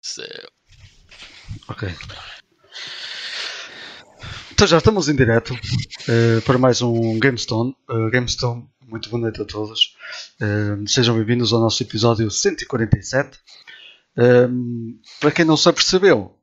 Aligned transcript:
Céu. 0.00 0.48
Ok. 1.68 1.88
Então 4.52 4.66
já 4.66 4.78
estamos 4.78 5.08
em 5.08 5.16
direto 5.16 5.54
uh, 5.54 6.42
para 6.44 6.58
mais 6.58 6.82
um 6.82 7.18
GameStone. 7.18 7.76
Uh, 7.88 8.10
GameStone, 8.10 8.68
muito 8.86 9.10
boa 9.10 9.22
noite 9.22 9.42
a 9.42 9.44
todos. 9.44 9.96
Uh, 10.40 10.86
sejam 10.88 11.16
bem-vindos 11.16 11.52
ao 11.52 11.60
nosso 11.60 11.82
episódio 11.82 12.30
147. 12.30 13.38
para 15.20 15.30
quem 15.32 15.44
não 15.44 15.56
se 15.56 15.68
apercebeu, 15.68 16.36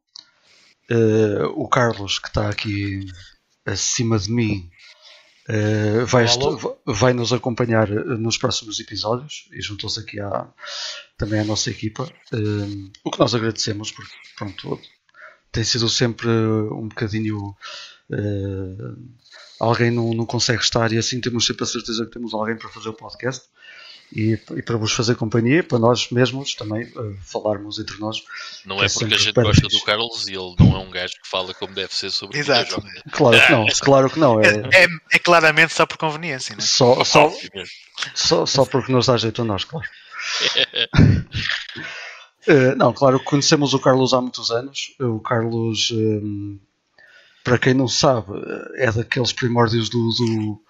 o 1.56 1.68
Carlos, 1.68 2.20
que 2.20 2.28
está 2.28 2.50
aqui 2.50 3.06
acima 3.66 4.20
de 4.20 4.32
mim, 4.32 4.70
vai, 6.08 6.26
vai, 6.86 7.14
nos 7.14 7.32
acompanhar 7.32 7.88
nos 7.90 8.38
próximos 8.38 8.80
episódios 8.80 9.48
e 9.52 9.62
juntou-se 9.62 10.00
aqui 10.00 10.20
à, 10.20 10.48
também 11.18 11.40
à 11.40 11.44
nossa 11.44 11.70
equipa. 11.70 12.10
o 13.04 13.12
que 13.12 13.20
nós 13.20 13.36
agradecemos, 13.36 13.92
porque 13.92 14.14
pronto, 14.36 14.80
tem 15.52 15.64
sido 15.64 15.88
sempre 15.90 16.28
um 16.28 16.88
bocadinho 16.88 17.56
Uh, 18.10 18.96
alguém 19.60 19.90
não, 19.90 20.14
não 20.14 20.26
consegue 20.26 20.62
estar 20.62 20.92
e 20.92 20.98
assim 20.98 21.20
temos 21.20 21.46
sempre 21.46 21.64
a 21.64 21.68
certeza 21.68 22.06
que 22.06 22.12
temos 22.12 22.34
alguém 22.34 22.56
para 22.56 22.70
fazer 22.70 22.90
o 22.90 22.94
podcast 22.94 23.48
e, 24.14 24.40
e 24.56 24.62
para 24.62 24.78
vos 24.78 24.92
fazer 24.92 25.16
companhia, 25.16 25.64
para 25.64 25.80
nós 25.80 26.10
mesmos 26.10 26.54
também 26.56 26.84
uh, 26.96 27.18
falarmos 27.22 27.80
entre 27.80 27.98
nós. 28.00 28.24
Não 28.66 28.82
é, 28.82 28.86
é 28.86 28.90
porque 28.90 29.14
a 29.14 29.18
gente 29.18 29.34
gosta 29.34 29.68
do 29.68 29.82
Carlos 29.82 30.28
e 30.28 30.34
ele 30.34 30.56
não 30.60 30.76
é 30.76 30.80
um 30.80 30.90
gajo 30.90 31.14
que 31.22 31.28
fala 31.30 31.54
como 31.54 31.74
deve 31.74 31.94
ser 31.94 32.12
sobre 32.12 32.38
Exato. 32.38 32.84
Claro 33.12 33.46
que 33.46 33.52
não, 33.52 33.66
claro 33.82 34.10
que 34.10 34.20
não. 34.20 34.42
É, 34.42 34.48
é, 34.74 34.88
é 35.12 35.20
claramente 35.20 35.74
só 35.74 35.86
por 35.86 35.98
conveniência, 35.98 36.56
né? 36.56 36.62
só, 36.62 37.04
só, 37.04 37.32
só, 38.14 38.46
só 38.46 38.66
porque 38.66 38.92
nos 38.92 39.08
dá 39.08 39.18
jeito 39.18 39.42
a 39.42 39.46
nós, 39.46 39.64
claro. 39.64 39.88
uh, 42.48 42.76
não, 42.78 42.94
claro, 42.94 43.20
conhecemos 43.24 43.74
o 43.74 43.80
Carlos 43.80 44.14
há 44.14 44.22
muitos 44.22 44.52
anos. 44.52 44.96
O 45.00 45.20
Carlos 45.20 45.92
um, 45.92 46.60
para 47.44 47.60
quem 47.60 47.74
não 47.74 47.88
sabe, 47.88 48.28
é 48.78 48.92
daqueles 48.92 49.32
primórdios 49.32 49.88
do, 49.88 50.10
do, 50.10 50.62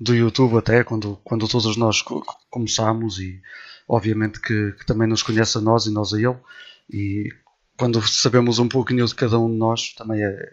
do 0.00 0.14
YouTube 0.14 0.56
até, 0.56 0.82
quando, 0.82 1.18
quando 1.22 1.46
todos 1.46 1.76
nós 1.76 2.02
começámos 2.48 3.18
e 3.18 3.40
obviamente 3.88 4.40
que, 4.40 4.72
que, 4.72 4.86
também 4.86 5.06
nos 5.06 5.22
conhece 5.22 5.58
a 5.58 5.60
nós 5.60 5.86
e 5.86 5.92
nós 5.92 6.14
a 6.14 6.18
ele 6.18 6.36
e 6.92 7.28
quando 7.76 8.00
sabemos 8.06 8.58
um 8.58 8.68
pouquinho 8.68 9.06
de 9.06 9.14
cada 9.14 9.38
um 9.38 9.50
de 9.50 9.56
nós 9.56 9.92
também 9.94 10.22
é, 10.22 10.52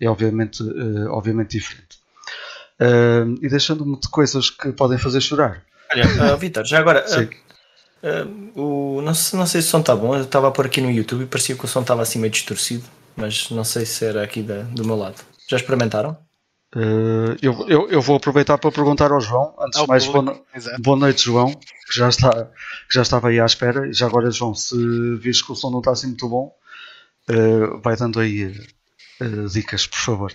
é 0.00 0.08
obviamente, 0.08 0.62
uh, 0.62 1.10
obviamente 1.10 1.58
diferente. 1.58 1.98
Uh, 2.80 3.34
e 3.42 3.48
deixando-me 3.48 3.98
de 3.98 4.08
coisas 4.08 4.50
que 4.50 4.70
podem 4.72 4.96
fazer 4.98 5.20
chorar. 5.20 5.64
Olha, 5.90 6.04
uh, 6.34 6.36
Vitor, 6.36 6.64
já 6.64 6.78
agora, 6.78 7.04
o, 8.54 9.00
não, 9.02 9.12
sei, 9.12 9.38
não 9.38 9.46
sei 9.46 9.60
se 9.60 9.68
o 9.68 9.70
som 9.70 9.80
está 9.80 9.96
bom, 9.96 10.14
eu 10.14 10.22
estava 10.22 10.52
por 10.52 10.66
aqui 10.66 10.80
no 10.80 10.90
YouTube 10.90 11.24
e 11.24 11.26
parecia 11.26 11.56
que 11.56 11.64
o 11.64 11.68
som 11.68 11.80
estava 11.80 12.02
assim 12.02 12.20
meio 12.20 12.32
distorcido 12.32 12.84
mas 13.18 13.50
não 13.50 13.64
sei 13.64 13.84
se 13.84 14.04
era 14.04 14.22
aqui 14.22 14.42
da, 14.42 14.62
do 14.62 14.84
meu 14.84 14.96
lado. 14.96 15.16
Já 15.48 15.56
experimentaram? 15.56 16.16
Uh, 16.76 17.34
eu, 17.40 17.66
eu, 17.66 17.88
eu, 17.88 18.02
vou 18.02 18.16
aproveitar 18.16 18.58
para 18.58 18.70
perguntar 18.70 19.10
ao 19.10 19.20
João. 19.20 19.54
Antes 19.58 19.80
de 19.80 19.86
mais, 19.86 20.06
boa, 20.06 20.22
no... 20.22 20.44
boa, 20.80 20.98
noite, 20.98 21.24
João, 21.24 21.54
que 21.54 21.96
já, 21.96 22.08
está, 22.08 22.30
que 22.44 22.94
já 22.94 23.02
estava 23.02 23.28
aí 23.28 23.40
à 23.40 23.46
espera. 23.46 23.88
E 23.88 23.92
já 23.92 24.06
agora, 24.06 24.30
João, 24.30 24.54
se 24.54 24.76
vês 25.16 25.40
que 25.40 25.50
o 25.50 25.54
som 25.54 25.70
não 25.70 25.78
está 25.78 25.92
assim 25.92 26.08
muito 26.08 26.28
bom, 26.28 26.54
uh, 27.30 27.80
vai 27.80 27.96
dando 27.96 28.20
aí 28.20 28.54
uh, 29.20 29.48
dicas, 29.48 29.86
por 29.86 29.98
favor. 29.98 30.34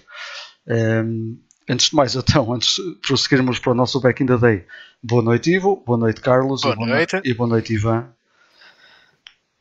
Um, 0.67 1.39
antes 1.69 1.89
de 1.89 1.95
mais, 1.95 2.15
então, 2.15 2.51
antes 2.51 2.75
de 2.75 2.95
prosseguirmos 3.07 3.59
para 3.59 3.71
o 3.71 3.75
nosso 3.75 4.01
Back 4.01 4.23
in 4.23 4.25
the 4.25 4.37
Day, 4.37 4.65
boa 5.03 5.21
noite, 5.21 5.51
Ivo, 5.51 5.83
boa 5.85 5.97
noite, 5.97 6.21
Carlos, 6.21 6.61
boa 6.61 6.75
e, 6.75 6.85
noite. 6.85 7.21
e 7.23 7.33
boa 7.33 7.49
noite, 7.49 7.73
Ivan. 7.73 8.09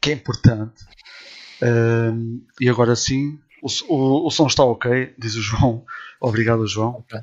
Que 0.00 0.10
é 0.10 0.14
importante 0.14 0.84
um, 1.62 2.44
e 2.60 2.68
agora 2.68 2.96
sim, 2.96 3.38
o, 3.62 3.68
o, 3.88 4.26
o, 4.26 4.30
som 4.30 4.46
está 4.46 4.64
ok, 4.64 5.14
diz 5.16 5.36
o 5.36 5.42
João. 5.42 5.84
Obrigado, 6.20 6.66
João. 6.66 7.04
Okay. 7.06 7.20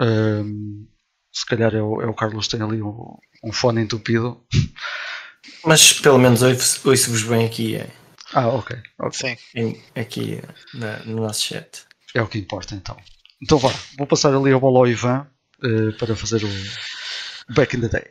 Um, 0.00 0.86
se 1.32 1.44
calhar 1.44 1.74
é 1.74 1.82
o, 1.82 2.00
é 2.00 2.06
o 2.06 2.14
Carlos 2.14 2.48
tem 2.48 2.62
ali 2.62 2.80
um, 2.80 3.16
um 3.44 3.52
fone 3.52 3.82
entupido. 3.82 4.40
Mas 5.64 5.92
pelo 5.92 6.18
menos 6.18 6.42
ouço-vos 6.42 7.24
bem 7.24 7.44
aqui. 7.44 7.76
É, 7.76 7.90
ah, 8.32 8.48
ok. 8.48 8.76
okay. 8.98 9.36
Sim. 9.52 9.82
aqui 9.94 10.40
na, 10.74 10.98
no 11.00 11.22
nosso 11.22 11.42
chat. 11.42 11.84
É 12.14 12.22
o 12.22 12.28
que 12.28 12.38
importa 12.38 12.74
então. 12.74 12.96
Então 13.42 13.58
vá, 13.58 13.72
vou 13.98 14.06
passar 14.06 14.34
ali 14.34 14.52
a 14.52 14.58
bola 14.58 14.78
ao 14.78 14.88
Ivan 14.88 15.26
uh, 15.62 15.92
para 15.98 16.16
fazer 16.16 16.42
o 16.44 17.52
Back 17.52 17.76
in 17.76 17.80
the 17.80 17.88
Day. 17.88 18.04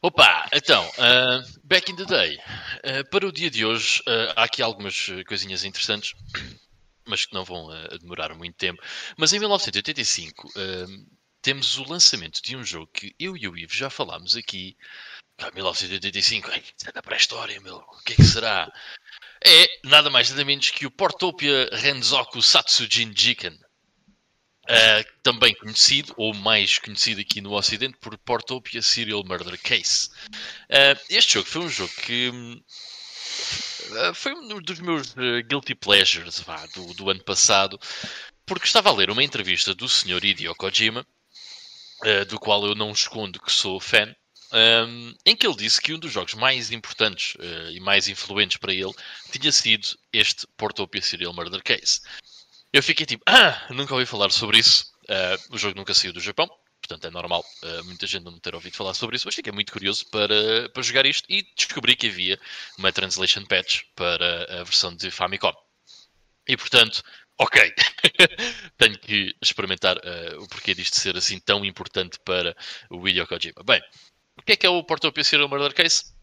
Opa, 0.00 0.48
então, 0.52 0.88
uh, 0.90 1.60
back 1.64 1.90
in 1.90 1.96
the 1.96 2.04
day. 2.04 2.38
Uh, 2.84 3.08
para 3.10 3.26
o 3.26 3.32
dia 3.32 3.50
de 3.50 3.64
hoje, 3.64 4.00
uh, 4.02 4.32
há 4.36 4.44
aqui 4.44 4.62
algumas 4.62 5.08
coisinhas 5.26 5.64
interessantes, 5.64 6.14
mas 7.04 7.26
que 7.26 7.34
não 7.34 7.44
vão 7.44 7.68
demorar 8.00 8.32
muito 8.34 8.56
tempo. 8.56 8.80
Mas 9.16 9.32
em 9.32 9.40
1985, 9.40 10.52
temos 11.42 11.78
o 11.78 11.84
lançamento 11.84 12.40
de 12.42 12.56
um 12.56 12.62
jogo 12.62 12.86
que 12.92 13.14
eu 13.18 13.36
e 13.36 13.48
o 13.48 13.56
Ivo 13.56 13.74
já 13.74 13.90
falámos 13.90 14.36
aqui. 14.36 14.76
Ah, 15.38 15.50
1985, 15.52 16.50
é 16.50 16.92
da 16.92 17.02
pré-história, 17.02 17.60
meu. 17.60 17.76
O 17.76 18.02
que 18.04 18.12
é 18.12 18.16
que 18.16 18.24
será? 18.24 18.70
É 19.44 19.66
nada 19.84 20.10
mais 20.10 20.30
nada 20.30 20.44
menos 20.44 20.70
que 20.70 20.84
o 20.84 20.90
Portopia 20.90 21.70
Renzoku 21.72 22.42
Satsujin 22.42 23.12
Jiken. 23.16 23.58
Uh, 24.68 25.02
também 25.22 25.54
conhecido, 25.54 26.12
ou 26.18 26.34
mais 26.34 26.78
conhecido 26.78 27.22
aqui 27.22 27.40
no 27.40 27.54
Ocidente, 27.54 27.96
por 27.98 28.18
Portopia 28.18 28.82
Serial 28.82 29.24
Murder 29.24 29.58
Case. 29.62 30.10
Uh, 30.68 31.00
este 31.08 31.34
jogo 31.34 31.48
foi 31.48 31.62
um 31.62 31.68
jogo 31.70 31.92
que 32.04 32.28
uh, 32.28 34.14
foi 34.14 34.34
um 34.34 34.60
dos 34.60 34.78
meus 34.80 35.14
guilty 35.48 35.74
pleasures 35.74 36.40
vá, 36.40 36.66
do, 36.74 36.92
do, 36.92 37.08
ano 37.08 37.24
passado, 37.24 37.80
porque 38.44 38.66
estava 38.66 38.90
a 38.90 38.92
ler 38.92 39.08
uma 39.10 39.24
entrevista 39.24 39.74
do 39.74 39.88
Sr. 39.88 40.22
Hideo 40.22 40.54
Kojima, 40.54 41.06
do 42.28 42.38
qual 42.38 42.64
eu 42.66 42.74
não 42.74 42.92
escondo 42.92 43.40
que 43.40 43.50
sou 43.50 43.80
fã, 43.80 44.14
um, 44.52 45.14
em 45.26 45.34
que 45.34 45.46
ele 45.46 45.56
disse 45.56 45.80
que 45.80 45.92
um 45.92 45.98
dos 45.98 46.12
jogos 46.12 46.34
mais 46.34 46.70
importantes 46.70 47.36
e 47.72 47.80
mais 47.80 48.06
influentes 48.06 48.56
para 48.58 48.72
ele 48.72 48.94
tinha 49.32 49.50
sido 49.50 49.88
este 50.12 50.46
Portopia 50.56 51.02
Serial 51.02 51.34
Murder 51.34 51.62
Case. 51.62 52.00
Eu 52.72 52.82
fiquei 52.82 53.06
tipo, 53.06 53.22
ah, 53.26 53.66
nunca 53.70 53.94
ouvi 53.94 54.04
falar 54.04 54.30
sobre 54.30 54.58
isso. 54.58 54.92
Uh, 55.04 55.54
o 55.54 55.58
jogo 55.58 55.76
nunca 55.76 55.94
saiu 55.94 56.12
do 56.12 56.20
Japão, 56.20 56.46
portanto 56.82 57.06
é 57.06 57.10
normal 57.10 57.42
uh, 57.62 57.84
muita 57.84 58.06
gente 58.06 58.24
não 58.24 58.38
ter 58.38 58.54
ouvido 58.54 58.76
falar 58.76 58.92
sobre 58.92 59.16
isso, 59.16 59.26
mas 59.26 59.34
fiquei 59.34 59.50
muito 59.52 59.72
curioso 59.72 60.06
para, 60.10 60.68
para 60.68 60.82
jogar 60.82 61.06
isto 61.06 61.24
e 61.30 61.46
descobri 61.56 61.96
que 61.96 62.08
havia 62.08 62.38
uma 62.76 62.92
translation 62.92 63.44
patch 63.46 63.84
para 63.96 64.60
a 64.60 64.64
versão 64.64 64.94
de 64.94 65.10
Famicom. 65.10 65.52
E 66.46 66.58
portanto, 66.58 67.02
ok, 67.38 67.72
tenho 68.76 68.98
que 68.98 69.34
experimentar 69.40 69.96
uh, 69.96 70.42
o 70.42 70.48
porquê 70.48 70.74
disto 70.74 71.00
ser 71.00 71.16
assim 71.16 71.40
tão 71.40 71.64
importante 71.64 72.18
para 72.22 72.54
o 72.90 73.08
Hideo 73.08 73.26
Kojima. 73.26 73.62
Bem, 73.64 73.80
o 74.36 74.42
que 74.42 74.52
é 74.52 74.56
que 74.56 74.66
é 74.66 74.70
o 74.70 74.84
Portopia 74.84 75.24
Serial 75.24 75.48
Murder 75.48 75.72
Case? 75.72 76.17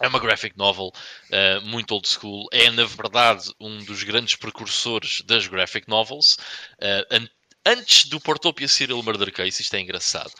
É 0.00 0.08
uma 0.08 0.18
graphic 0.18 0.56
novel 0.58 0.92
uh, 1.30 1.60
muito 1.62 1.92
old 1.92 2.08
school. 2.08 2.46
É, 2.52 2.70
na 2.70 2.84
verdade, 2.84 3.50
um 3.60 3.82
dos 3.84 4.02
grandes 4.02 4.34
precursores 4.34 5.22
das 5.22 5.46
graphic 5.46 5.88
novels. 5.88 6.36
Uh, 6.80 7.14
an 7.14 7.28
antes 7.66 8.06
do 8.06 8.20
Portopia 8.20 8.68
Serial 8.68 9.02
Murder 9.02 9.32
Case, 9.32 9.62
isto 9.62 9.74
é 9.74 9.80
engraçado, 9.80 10.30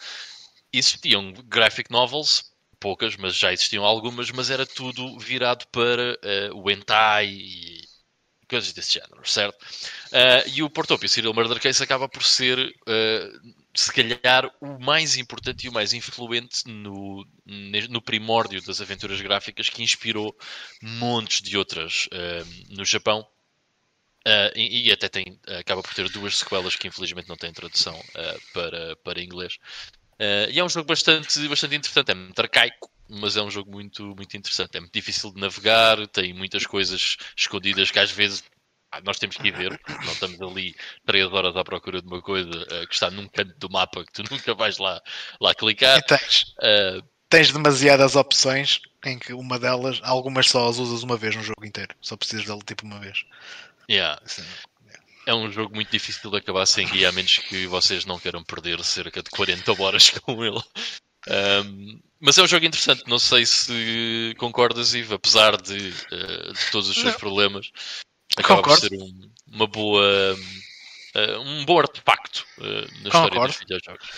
existiam 0.70 1.32
graphic 1.46 1.90
novels, 1.90 2.52
poucas, 2.78 3.16
mas 3.16 3.34
já 3.34 3.50
existiam 3.50 3.82
algumas, 3.82 4.30
mas 4.30 4.50
era 4.50 4.66
tudo 4.66 5.18
virado 5.18 5.66
para 5.68 6.18
uh, 6.52 6.62
o 6.62 6.70
hentai 6.70 7.28
e 7.28 7.84
coisas 8.46 8.74
desse 8.74 8.94
género, 8.94 9.26
certo? 9.26 9.56
E 10.54 10.62
o 10.62 10.68
Portopia 10.68 11.08
Serial 11.08 11.32
Murder 11.32 11.58
Case 11.58 11.82
acaba 11.82 12.08
por 12.08 12.22
ser, 12.22 12.58
se 13.74 13.92
calhar, 13.92 14.50
o 14.60 14.78
mais 14.78 15.16
importante 15.16 15.66
e 15.66 15.68
o 15.68 15.72
mais 15.72 15.92
influente 15.92 16.68
no, 16.68 17.26
no 17.90 18.00
primórdio 18.00 18.62
das 18.62 18.80
aventuras 18.80 19.20
gráficas 19.20 19.68
que 19.68 19.82
inspirou 19.82 20.36
montes 20.80 21.42
de 21.42 21.58
outras 21.58 22.06
uh, 22.06 22.74
no 22.74 22.84
Japão. 22.84 23.26
E, 24.56 24.88
e, 24.88 24.92
até 24.92 25.06
tem, 25.06 25.38
acaba 25.60 25.82
por 25.82 25.92
ter 25.92 26.08
duas 26.08 26.38
sequelas 26.38 26.74
que 26.76 26.88
infelizmente 26.88 27.28
não 27.28 27.36
têm 27.36 27.52
tradução 27.52 27.94
para, 28.54 28.96
para 29.04 29.22
inglês. 29.22 29.58
e 30.50 30.58
é 30.58 30.64
um 30.64 30.68
jogo 30.68 30.86
bastante, 30.86 31.46
bastante 31.46 31.76
interessante, 31.76 32.10
é 32.10 32.14
muito 32.14 32.38
arcaico, 32.40 32.90
mas 33.06 33.36
é 33.36 33.42
um 33.42 33.50
jogo 33.50 33.70
muito, 33.70 34.14
muito 34.16 34.34
interessante. 34.34 34.76
É 34.76 34.80
muito 34.80 34.94
difícil 34.94 35.30
de 35.30 35.40
navegar, 35.40 36.06
tem 36.08 36.32
muitas 36.32 36.64
coisas 36.64 37.18
escondidas 37.36 37.90
que 37.90 37.98
às 37.98 38.10
vezes 38.10 38.42
nós 39.02 39.18
temos 39.18 39.36
que 39.36 39.48
ir 39.48 39.56
ver. 39.56 39.80
Não 40.04 40.12
estamos 40.12 40.40
ali 40.40 40.74
3 41.06 41.32
horas 41.32 41.56
à 41.56 41.64
procura 41.64 42.00
de 42.00 42.06
uma 42.06 42.20
coisa 42.20 42.50
uh, 42.50 42.86
que 42.86 42.94
está 42.94 43.10
num 43.10 43.28
canto 43.28 43.54
do 43.58 43.70
mapa 43.70 44.04
que 44.04 44.12
tu 44.12 44.22
nunca 44.30 44.54
vais 44.54 44.78
lá, 44.78 45.00
lá 45.40 45.54
clicar. 45.54 45.98
E 45.98 46.02
tens, 46.02 46.42
uh, 46.58 47.02
tens 47.28 47.52
demasiadas 47.52 48.16
opções 48.16 48.80
em 49.04 49.18
que 49.18 49.32
uma 49.32 49.58
delas, 49.58 50.00
algumas 50.02 50.48
só 50.48 50.68
as 50.68 50.78
usas 50.78 51.02
uma 51.02 51.16
vez 51.16 51.36
no 51.36 51.42
jogo 51.42 51.64
inteiro. 51.64 51.94
Só 52.00 52.16
precisas 52.16 52.46
dele 52.46 52.62
tipo 52.64 52.84
uma 52.84 52.98
vez. 52.98 53.24
Yeah. 53.90 54.20
Assim, 54.24 54.44
é 55.26 55.34
um 55.34 55.50
jogo 55.50 55.74
muito 55.74 55.90
difícil 55.90 56.30
de 56.30 56.36
acabar 56.36 56.66
sem 56.66 56.86
guia, 56.86 57.08
a 57.08 57.12
menos 57.12 57.38
que 57.38 57.66
vocês 57.66 58.04
não 58.04 58.18
queiram 58.18 58.42
perder 58.44 58.82
cerca 58.84 59.22
de 59.22 59.30
40 59.30 59.82
horas 59.82 60.10
com 60.20 60.44
ele. 60.44 60.62
Um, 61.26 62.00
mas 62.20 62.36
é 62.36 62.42
um 62.42 62.46
jogo 62.46 62.66
interessante, 62.66 63.04
não 63.06 63.18
sei 63.18 63.46
se 63.46 64.34
concordas, 64.38 64.94
Ivo, 64.94 65.14
apesar 65.14 65.60
de, 65.60 65.88
uh, 65.88 66.52
de 66.52 66.70
todos 66.70 66.88
os 66.88 66.94
seus 66.94 67.12
não. 67.12 67.18
problemas, 67.20 67.70
acaba 68.36 68.62
Concordo. 68.62 68.88
por 68.88 68.88
ser 68.88 69.02
um, 69.02 69.30
uma 69.52 69.66
boa. 69.66 70.36
Uh, 71.14 71.40
um 71.40 71.64
bom 71.64 71.78
artefacto 71.78 72.44
uh, 72.58 72.62
na 73.04 73.10
concordo. 73.10 73.28
história 73.28 73.46
dos 73.46 73.58
videojogos. 73.58 74.08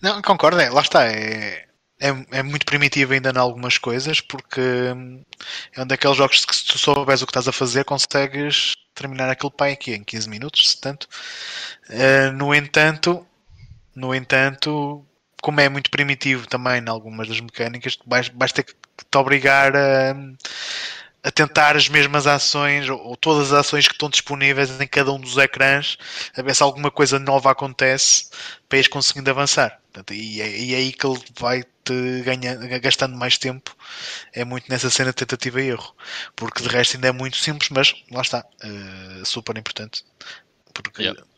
Não, 0.00 0.22
concordo, 0.22 0.58
é, 0.58 0.70
lá 0.70 0.80
está. 0.80 1.06
É, 1.06 1.66
é, 2.00 2.08
é, 2.30 2.42
muito 2.42 2.66
primitivo 2.66 3.12
ainda 3.12 3.30
em 3.30 3.38
algumas 3.38 3.78
coisas, 3.78 4.20
porque 4.20 4.60
hum, 4.60 5.24
é 5.74 5.82
um 5.82 5.86
daqueles 5.86 6.16
jogos 6.16 6.44
que 6.44 6.54
se 6.54 6.64
tu 6.64 6.78
souberes 6.78 7.22
o 7.22 7.26
que 7.26 7.30
estás 7.30 7.48
a 7.48 7.52
fazer, 7.52 7.84
consegues 7.84 8.76
terminar 8.94 9.30
aquele 9.30 9.52
pai 9.52 9.72
aqui 9.72 9.92
em 9.92 10.04
15 10.04 10.28
minutos, 10.28 10.70
se 10.70 10.80
tanto. 10.80 11.08
Uh, 11.88 12.32
no 12.32 12.54
entanto, 12.54 13.26
no 13.94 14.14
entanto, 14.14 15.06
como 15.42 15.60
é 15.60 15.68
muito 15.68 15.90
primitivo 15.90 16.46
também 16.46 16.80
em 16.80 16.88
algumas 16.88 17.28
das 17.28 17.40
mecânicas, 17.40 17.98
vais, 18.06 18.28
vais 18.28 18.52
ter 18.52 18.64
que 18.64 18.74
te 18.74 19.18
obrigar 19.18 19.74
a, 19.74 20.14
a 21.26 21.30
tentar 21.32 21.76
as 21.76 21.88
mesmas 21.88 22.24
ações 22.24 22.88
ou, 22.88 23.00
ou, 23.00 23.16
todas 23.16 23.52
as 23.52 23.58
ações 23.58 23.88
que 23.88 23.94
estão 23.94 24.08
disponíveis 24.08 24.80
em 24.80 24.86
cada 24.86 25.12
um 25.12 25.18
dos 25.18 25.36
ecrãs, 25.36 25.98
a 26.36 26.40
ver 26.40 26.54
se 26.54 26.62
alguma 26.62 26.88
coisa 26.88 27.18
nova 27.18 27.50
acontece 27.50 28.30
para 28.68 28.78
ires 28.78 28.86
conseguindo 28.86 29.28
avançar. 29.28 29.80
Portanto, 29.92 30.14
e, 30.14 30.40
é, 30.40 30.48
e 30.56 30.72
é 30.72 30.76
aí 30.76 30.92
que 30.92 31.04
ele 31.04 31.18
vai 31.36 31.64
te 31.82 32.22
ganha, 32.22 32.54
gastando 32.78 33.16
mais 33.16 33.36
tempo. 33.38 33.76
É 34.32 34.44
muito 34.44 34.68
nessa 34.68 34.88
cena 34.88 35.10
de 35.10 35.16
tentativa 35.16 35.60
e 35.60 35.70
erro, 35.70 35.96
porque 36.36 36.62
de 36.62 36.68
resto 36.68 36.94
ainda 36.94 37.08
é 37.08 37.12
muito 37.12 37.38
simples, 37.38 37.70
mas 37.70 37.92
lá 38.12 38.22
está, 38.22 38.44
uh, 38.62 39.26
super 39.26 39.58
importante. 39.58 40.04
Porque 40.72 41.02
yeah 41.02 41.35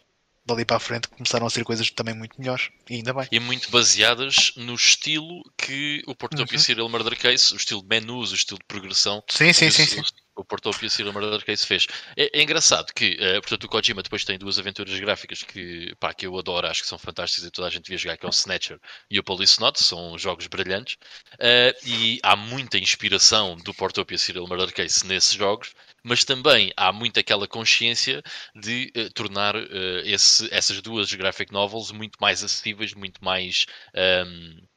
dali 0.48 0.64
para 0.64 0.78
a 0.78 0.80
frente 0.80 1.08
começaram 1.08 1.46
a 1.46 1.50
ser 1.50 1.62
coisas 1.64 1.90
também 1.90 2.14
muito 2.14 2.38
melhores, 2.38 2.70
e 2.88 2.96
ainda 2.96 3.12
bem. 3.12 3.28
E 3.30 3.38
muito 3.38 3.70
baseadas 3.70 4.52
no 4.56 4.74
estilo 4.74 5.42
que 5.56 6.02
o 6.06 6.14
Portopia 6.14 6.56
uhum. 6.56 6.62
Serial 6.62 6.88
Murder 6.88 7.16
Case, 7.16 7.52
o 7.52 7.56
estilo 7.56 7.82
de 7.82 7.88
menus, 7.88 8.32
o 8.32 8.34
estilo 8.34 8.58
de 8.58 8.64
progressão. 8.66 9.22
Sim, 9.28 9.52
sim, 9.52 9.70
sim, 9.70 9.86
sim. 9.86 10.02
O 10.34 10.44
Portopia 10.44 10.88
Serial 10.88 11.12
Murder 11.12 11.44
Case 11.44 11.66
fez. 11.66 11.88
É, 12.16 12.38
é 12.38 12.42
engraçado 12.42 12.92
que, 12.94 13.14
uh, 13.14 13.40
portanto, 13.40 13.64
o 13.64 13.68
Kojima 13.68 14.02
depois 14.04 14.24
tem 14.24 14.38
duas 14.38 14.56
aventuras 14.56 14.98
gráficas 15.00 15.42
que, 15.42 15.92
pá, 15.98 16.14
que 16.14 16.26
eu 16.26 16.38
adoro, 16.38 16.68
acho 16.68 16.82
que 16.82 16.88
são 16.88 16.96
fantásticas 16.96 17.48
e 17.48 17.50
toda 17.50 17.66
a 17.66 17.70
gente 17.70 17.82
devia 17.82 17.98
jogar, 17.98 18.16
que 18.16 18.24
é 18.24 18.28
o 18.28 18.30
Snatcher 18.30 18.78
e 19.10 19.18
o 19.18 19.24
Police 19.24 19.60
Note, 19.60 19.82
são 19.82 20.16
jogos 20.16 20.46
brilhantes. 20.46 20.94
Uh, 21.34 21.74
e 21.84 22.20
há 22.22 22.36
muita 22.36 22.78
inspiração 22.78 23.56
do 23.56 23.74
Portopia 23.74 24.16
Serial 24.16 24.46
Murder 24.46 24.72
Case 24.72 25.04
nesses 25.04 25.32
jogos 25.32 25.72
mas 26.02 26.24
também 26.24 26.72
há 26.76 26.92
muito 26.92 27.18
aquela 27.18 27.46
consciência 27.46 28.22
de 28.54 28.92
uh, 28.96 29.12
tornar 29.12 29.56
uh, 29.56 30.00
esse, 30.04 30.52
essas 30.52 30.80
duas 30.80 31.12
graphic 31.12 31.52
novels 31.52 31.90
muito 31.90 32.16
mais 32.20 32.42
acessíveis, 32.42 32.94
muito 32.94 33.22
mais 33.24 33.66
um, 33.94 34.00
ehm, 34.00 34.68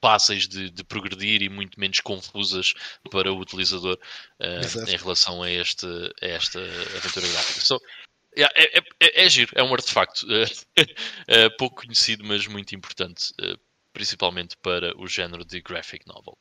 fáceis 0.00 0.48
de, 0.48 0.70
de, 0.70 0.84
progredir 0.84 1.42
e 1.42 1.48
muito 1.48 1.78
menos 1.78 2.00
confusas 2.00 2.74
para 3.10 3.32
o 3.32 3.38
utilizador 3.38 3.98
uh, 4.40 4.90
em 4.90 4.96
relação 4.96 5.42
a, 5.42 5.50
este, 5.50 5.86
a 6.20 6.26
esta 6.26 6.60
aventura 6.60 7.28
gráfica. 7.28 7.60
So, 7.60 7.80
é, 8.36 8.42
é, 8.42 8.78
é, 8.78 9.24
é, 9.24 9.28
giro, 9.28 9.52
é 9.54 9.62
um 9.62 9.74
artefacto 9.74 10.26
pouco 11.58 11.82
conhecido, 11.82 12.24
mas 12.24 12.46
muito 12.46 12.74
importante, 12.74 13.34
principalmente 13.92 14.56
para 14.56 14.96
o 14.98 15.06
género 15.06 15.44
de 15.44 15.60
graphic 15.60 16.06
novel. 16.06 16.38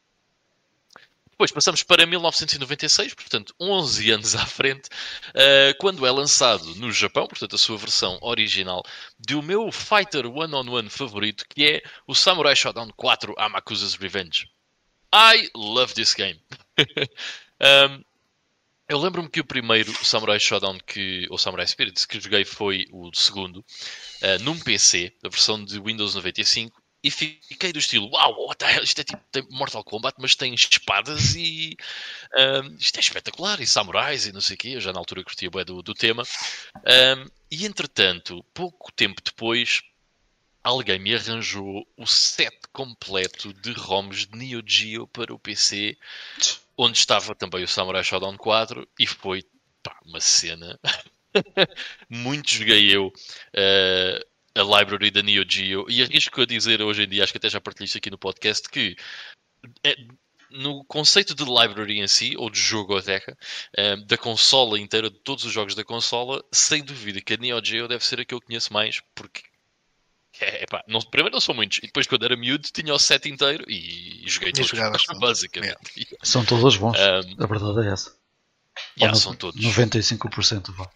Depois 1.32 1.52
passamos 1.52 1.82
para 1.82 2.06
1996, 2.06 3.14
portanto 3.16 3.56
11 3.60 4.12
anos 4.12 4.36
à 4.36 4.46
frente, 4.46 4.90
uh, 5.30 5.76
quando 5.80 6.06
é 6.06 6.12
lançado 6.12 6.76
no 6.76 6.92
Japão, 6.92 7.28
portanto 7.28 7.56
a 7.56 7.58
sua 7.58 7.78
versão 7.78 8.20
original, 8.22 8.84
do 9.18 9.42
meu 9.42 9.72
fighter 9.72 10.26
one-on-one 10.28 10.70
-on 10.70 10.84
-one 10.84 10.90
favorito, 10.90 11.46
que 11.50 11.66
é 11.66 11.84
o 12.06 12.14
Samurai 12.14 12.56
Shodown 12.56 12.92
4 12.96 13.34
Amakusa's 13.38 13.96
Revenge. 13.96 14.50
I 15.14 15.50
love 15.56 15.94
this 15.94 16.14
game. 16.14 16.40
um, 17.60 18.04
eu 18.88 18.98
lembro-me 18.98 19.30
que 19.30 19.40
o 19.40 19.46
primeiro 19.46 19.94
Samurai 20.06 20.40
Shodown 20.40 20.78
que, 20.86 21.26
ou 21.30 21.38
Samurai 21.38 21.66
Spirits 21.66 22.06
que 22.06 22.20
joguei 22.20 22.44
foi 22.44 22.88
o 22.92 23.10
segundo, 23.14 23.58
uh, 23.60 24.44
num 24.44 24.60
PC, 24.60 25.14
a 25.24 25.30
versão 25.30 25.64
de 25.64 25.80
Windows 25.80 26.14
95, 26.14 26.81
e 27.04 27.10
fiquei 27.10 27.74
do 27.74 27.80
estilo, 27.80 28.12
uau, 28.12 28.54
hell? 28.62 28.84
isto 28.84 29.02
é 29.02 29.04
tipo 29.04 29.22
Mortal 29.50 29.84
Kombat, 29.84 30.18
mas 30.20 30.36
tem 30.36 30.54
espadas 30.54 31.36
e 31.36 31.76
um, 32.64 32.76
isto 32.76 32.98
é 32.98 33.00
espetacular, 33.00 33.60
e 33.60 33.66
samurais 33.66 34.28
e 34.28 34.32
não 34.32 34.42
sei 34.42 34.56
o 34.56 34.58
quê, 34.58 34.70
eu 34.70 34.82
já 34.82 34.94
na 34.94 35.00
altura 35.00 35.24
curtia 35.24 35.50
bem 35.50 35.66
do, 35.66 35.82
do 35.82 35.94
tema. 35.94 36.24
Um, 36.78 37.26
e 37.50 37.66
entretanto, 37.66 38.46
pouco 38.54 38.92
tempo 38.92 39.22
depois, 39.24 39.82
alguém 40.64 41.00
me 41.00 41.16
arranjou 41.16 41.88
o 41.98 42.06
set 42.06 42.56
completo 42.72 43.52
de 43.54 43.72
ROMs 43.72 44.28
de 44.28 44.38
Neo 44.38 44.64
Geo 44.66 45.08
para 45.08 45.34
o 45.34 45.40
PC, 45.40 45.98
onde 46.78 46.98
estava 46.98 47.34
também 47.34 47.64
o 47.64 47.68
Samurai 47.68 48.04
Shodown 48.04 48.38
4, 48.38 48.88
e 49.00 49.08
foi 49.08 49.44
pá, 49.82 49.98
uma 50.06 50.20
cena. 50.20 50.80
Muito 52.10 52.54
joguei 52.54 52.96
eu. 52.96 53.08
Uh, 53.08 54.31
a 54.56 54.62
library 54.62 55.12
da 55.12 55.22
Neo 55.22 55.46
Geo 55.48 55.86
e 55.90 56.02
arrisco 56.02 56.42
a 56.42 56.46
dizer 56.46 56.82
hoje 56.82 57.04
em 57.04 57.08
dia, 57.08 57.24
acho 57.24 57.32
que 57.34 57.38
até 57.38 57.50
já 57.50 57.62
partilhei 57.62 57.86
isto 57.86 57.98
aqui 57.98 58.10
no 58.10 58.18
podcast, 58.18 58.70
que 58.70 58.96
é, 59.84 59.96
no 60.52 60.84
conceito 60.86 61.34
de 61.34 61.44
library 61.44 62.00
em 62.00 62.08
si, 62.08 62.36
ou 62.38 62.50
de 62.50 62.60
jogoteca, 62.60 63.38
é, 63.76 63.96
da 63.96 64.18
consola 64.18 64.80
inteira, 64.80 65.10
de 65.10 65.20
todos 65.20 65.46
os 65.46 65.52
jogos 65.52 65.76
da 65.76 65.84
consola, 65.84 66.44
sem 66.52 66.84
dúvida 66.84 67.22
que 67.22 67.34
a 67.34 67.38
Neo 67.38 67.64
Geo 67.64 67.88
deve 67.88 68.04
ser 68.04 68.20
a 68.20 68.26
que 68.26 68.34
eu 68.34 68.42
conheço 68.42 68.74
mais, 68.74 69.02
porque 69.16 69.42
é, 70.40 70.64
epá, 70.64 70.84
não, 70.88 71.02
primeiro 71.02 71.34
não 71.34 71.42
são 71.42 71.54
muitos, 71.54 71.80
e 71.80 71.88
depois 71.88 72.08
quando 72.08 72.24
era 72.26 72.36
miúdo 72.36 72.68
tinha 72.72 72.94
o 72.94 73.00
set 73.00 73.28
inteiro 73.28 73.66
e, 73.68 74.24
joguei 74.28 74.52
todos, 74.52 74.72
basicamente. 75.20 75.92
Yeah. 75.96 76.18
São 76.24 76.46
todos 76.46 76.78
bons, 76.78 76.98
um, 76.98 77.44
a 77.44 77.48
verdade 77.48 77.88
é 77.88 77.92
essa. 77.92 78.16
Yeah, 78.98 79.18
são 79.18 79.36
todos. 79.36 79.62
95% 79.62 80.74
vá. 80.74 80.90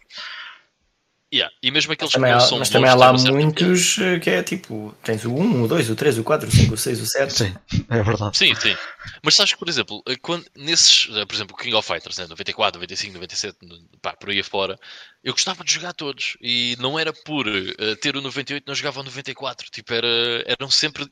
Yeah. 1.32 1.52
E 1.60 1.72
mesmo 1.72 1.92
aqueles 1.92 2.12
mas 2.14 2.20
também, 2.20 2.32
há, 2.32 2.58
mas 2.58 2.70
também 2.70 2.90
há 2.90 2.94
lá 2.94 3.12
muitos 3.12 3.98
eh, 3.98 4.20
que 4.20 4.30
é 4.30 4.42
tipo, 4.44 4.94
tens 5.02 5.24
o 5.24 5.32
1, 5.34 5.64
o 5.64 5.68
2, 5.68 5.90
o 5.90 5.96
3, 5.96 6.18
o 6.18 6.24
4, 6.24 6.48
o 6.48 6.52
5, 6.52 6.74
o 6.74 6.76
6, 6.76 7.00
o 7.00 7.06
7. 7.06 7.32
Sim, 7.32 7.56
é 7.90 8.02
verdade. 8.02 8.36
Sim, 8.36 8.54
sim. 8.54 8.76
Mas 9.24 9.34
sabes 9.34 9.52
que, 9.52 9.58
por 9.58 9.68
exemplo, 9.68 10.02
eh, 10.06 10.14
quando, 10.22 10.46
nesses, 10.56 11.08
eh, 11.10 11.26
por 11.26 11.34
exemplo, 11.34 11.56
King 11.56 11.74
of 11.74 11.86
Fighters, 11.86 12.16
né, 12.18 12.26
94, 12.28 12.80
95, 12.80 13.14
97, 13.14 13.58
pá, 14.00 14.12
por 14.12 14.30
aí 14.30 14.38
afora, 14.38 14.78
eu 15.24 15.32
gostava 15.32 15.64
de 15.64 15.72
jogar 15.72 15.94
todos. 15.94 16.36
E 16.40 16.76
não 16.78 16.96
era 16.96 17.12
por 17.12 17.48
uh, 17.48 17.96
ter 18.00 18.16
o 18.16 18.20
98, 18.20 18.64
não 18.64 18.74
jogava 18.74 19.00
o 19.00 19.04
94. 19.04 19.68
Tipo, 19.70 19.94
era, 19.94 20.06
eram 20.46 20.70
sempre 20.70 21.08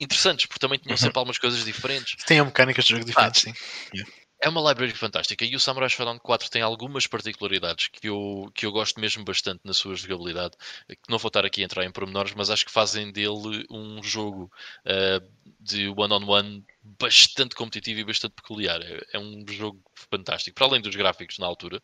interessantes, 0.00 0.46
porque 0.46 0.60
também 0.60 0.78
tinham 0.78 0.92
uhum. 0.92 0.96
sempre 0.96 1.18
algumas 1.18 1.38
coisas 1.38 1.64
diferentes. 1.64 2.14
Tinham 2.24 2.46
mecânicas 2.46 2.84
de 2.84 2.92
jogo 2.92 3.04
diferentes, 3.04 3.46
ah, 3.48 3.50
sim. 3.50 3.54
Yeah. 3.92 4.12
É 4.38 4.48
uma 4.50 4.60
library 4.68 4.92
fantástica 4.92 5.44
e 5.46 5.56
o 5.56 5.60
Samurai 5.60 5.88
Shodown 5.88 6.18
4 6.18 6.50
tem 6.50 6.60
algumas 6.60 7.06
particularidades 7.06 7.88
que 7.88 8.06
eu, 8.08 8.50
que 8.54 8.66
eu 8.66 8.72
gosto 8.72 9.00
mesmo 9.00 9.24
bastante 9.24 9.62
na 9.64 9.72
sua 9.72 9.96
jogabilidade, 9.96 10.56
que 10.88 11.10
não 11.10 11.18
vou 11.18 11.28
estar 11.28 11.44
aqui 11.46 11.62
a 11.62 11.64
entrar 11.64 11.84
em 11.84 11.90
pormenores, 11.90 12.34
mas 12.34 12.50
acho 12.50 12.66
que 12.66 12.70
fazem 12.70 13.10
dele 13.10 13.66
um 13.70 14.02
jogo 14.02 14.52
uh, 14.84 15.52
de 15.58 15.88
one-on-one 15.88 16.26
-on 16.26 16.60
-one 16.60 16.64
bastante 16.82 17.54
competitivo 17.54 18.00
e 18.00 18.04
bastante 18.04 18.34
peculiar. 18.34 18.82
É, 18.82 19.06
é, 19.14 19.18
um 19.18 19.42
jogo 19.48 19.82
fantástico, 19.94 20.54
para 20.54 20.66
além 20.66 20.82
dos 20.82 20.94
gráficos 20.94 21.38
na 21.38 21.46
altura, 21.46 21.82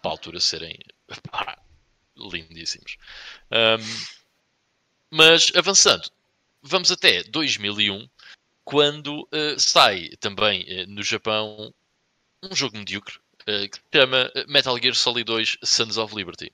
para 0.00 0.12
a 0.12 0.14
altura 0.14 0.38
serem 0.38 0.78
pá, 1.30 1.58
lindíssimos. 2.16 2.96
Um, 3.50 4.16
mas 5.10 5.50
avançando, 5.56 6.08
vamos 6.62 6.92
até 6.92 7.24
2001, 7.24 8.08
quando 8.64 9.22
uh, 9.22 9.58
sai 9.58 10.10
também 10.20 10.62
uh, 10.62 10.86
no 10.88 11.02
Japão 11.02 11.74
um 12.42 12.54
jogo 12.54 12.76
medíocre 12.76 13.18
uh, 13.42 13.68
que 13.68 13.76
se 13.76 13.82
chama 13.92 14.30
eh, 14.34 14.44
Metal 14.48 14.76
Gear 14.78 14.94
Solid 14.94 15.24
2 15.24 15.58
Sons 15.62 15.96
of 15.96 16.14
Liberty. 16.14 16.52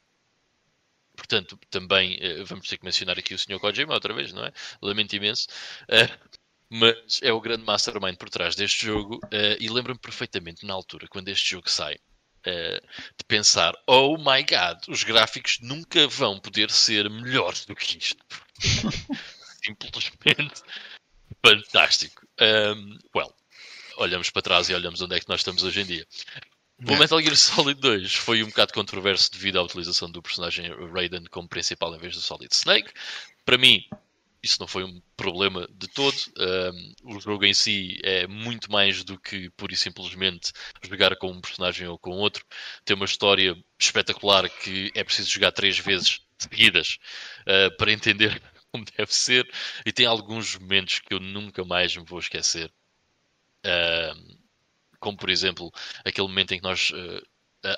Portanto, 1.17 1.59
também 1.71 2.19
uh, 2.19 2.45
vamos 2.45 2.69
ter 2.69 2.77
que 2.77 2.85
mencionar 2.85 3.19
aqui 3.19 3.35
o 3.35 3.39
Sr. 3.39 3.59
Kojima 3.59 3.95
outra 3.95 4.13
vez, 4.13 4.33
não 4.33 4.45
é? 4.45 4.53
Lamento 4.83 5.15
imenso. 5.15 5.47
Uh, 5.85 6.37
mas 6.69 7.21
é 7.23 7.33
o 7.33 7.41
grande 7.41 7.65
mastermind 7.65 8.17
por 8.17 8.29
trás 8.29 8.57
deste 8.57 8.87
jogo 8.87 9.21
e 9.61 9.69
lembro-me 9.69 10.01
perfeitamente 10.01 10.67
na 10.67 10.75
altura, 10.75 11.07
quando 11.09 11.29
este 11.29 11.51
jogo 11.51 11.71
sai, 11.71 11.97
de 12.45 13.25
pensar: 13.29 13.73
oh 13.87 14.19
my 14.19 14.43
god, 14.43 14.83
os 14.89 15.05
gráficos 15.05 15.61
nunca 15.61 16.09
vão 16.09 16.41
poder 16.41 16.69
ser 16.73 17.09
melhores 17.09 17.65
do 17.67 17.77
que 17.77 17.99
isto. 17.99 18.19
Simplesmente 19.65 20.61
fantástico. 21.47 22.27
Um, 22.41 22.99
well, 23.15 23.33
olhamos 23.97 24.31
para 24.31 24.43
trás 24.43 24.69
e 24.69 24.75
olhamos 24.75 25.01
onde 25.01 25.17
é 25.17 25.21
que 25.21 25.29
nós 25.29 25.41
estamos 25.41 25.63
hoje 25.63 25.81
em 25.81 25.87
dia. 25.87 26.07
O 26.85 26.93
é. 26.93 26.99
Metal 26.99 27.21
Gear 27.21 27.37
Solid 27.37 27.81
2 27.81 28.15
foi 28.15 28.43
um 28.43 28.49
bocado 28.49 28.73
controverso 28.73 29.31
devido 29.33 29.59
à 29.59 29.63
utilização 29.63 30.11
do 30.11 30.23
personagem 30.23 30.71
Raiden 30.93 31.25
como 31.31 31.49
principal 31.49 31.95
em 31.95 31.99
vez 31.99 32.15
do 32.15 32.21
Solid 32.21 32.55
Snake. 32.55 32.93
Para 33.45 33.57
mim, 33.57 33.83
isso 34.43 34.59
não 34.61 34.69
foi 34.69 34.85
um 34.85 35.01
problema 35.17 35.67
de 35.73 35.89
todo. 35.89 36.17
Um, 36.39 37.17
o 37.17 37.21
jogo 37.21 37.45
em 37.45 37.55
si 37.55 37.99
é 38.03 38.27
muito 38.27 38.71
mais 38.71 39.03
do 39.03 39.19
que 39.19 39.51
pura 39.51 39.73
e 39.73 39.77
simplesmente 39.77 40.53
jogar 40.83 41.17
com 41.17 41.33
um 41.33 41.41
personagem 41.41 41.89
ou 41.89 41.99
com 41.99 42.11
outro. 42.11 42.45
Tem 42.85 42.95
uma 42.95 43.07
história 43.07 43.57
espetacular 43.79 44.49
que 44.49 44.91
é 44.95 45.03
preciso 45.03 45.31
jogar 45.31 45.53
três 45.53 45.79
vezes 45.79 46.21
seguidas 46.39 46.99
uh, 47.43 47.77
para 47.77 47.93
entender 47.93 48.41
como 48.71 48.85
deve 48.97 49.15
ser, 49.15 49.51
e 49.87 49.93
tem 49.93 50.05
alguns 50.05 50.57
momentos 50.59 50.99
que 50.99 51.15
eu 51.15 51.21
nunca 51.21 51.65
mais 51.65 51.97
me 51.97 52.05
vou 52.05 52.19
esquecer. 52.19 52.71
Uh, 53.67 54.37
como 55.01 55.17
por 55.17 55.31
exemplo 55.31 55.73
aquele 56.05 56.27
momento 56.27 56.53
em 56.53 56.59
que 56.59 56.65
nós 56.65 56.91
uh, 56.91 57.23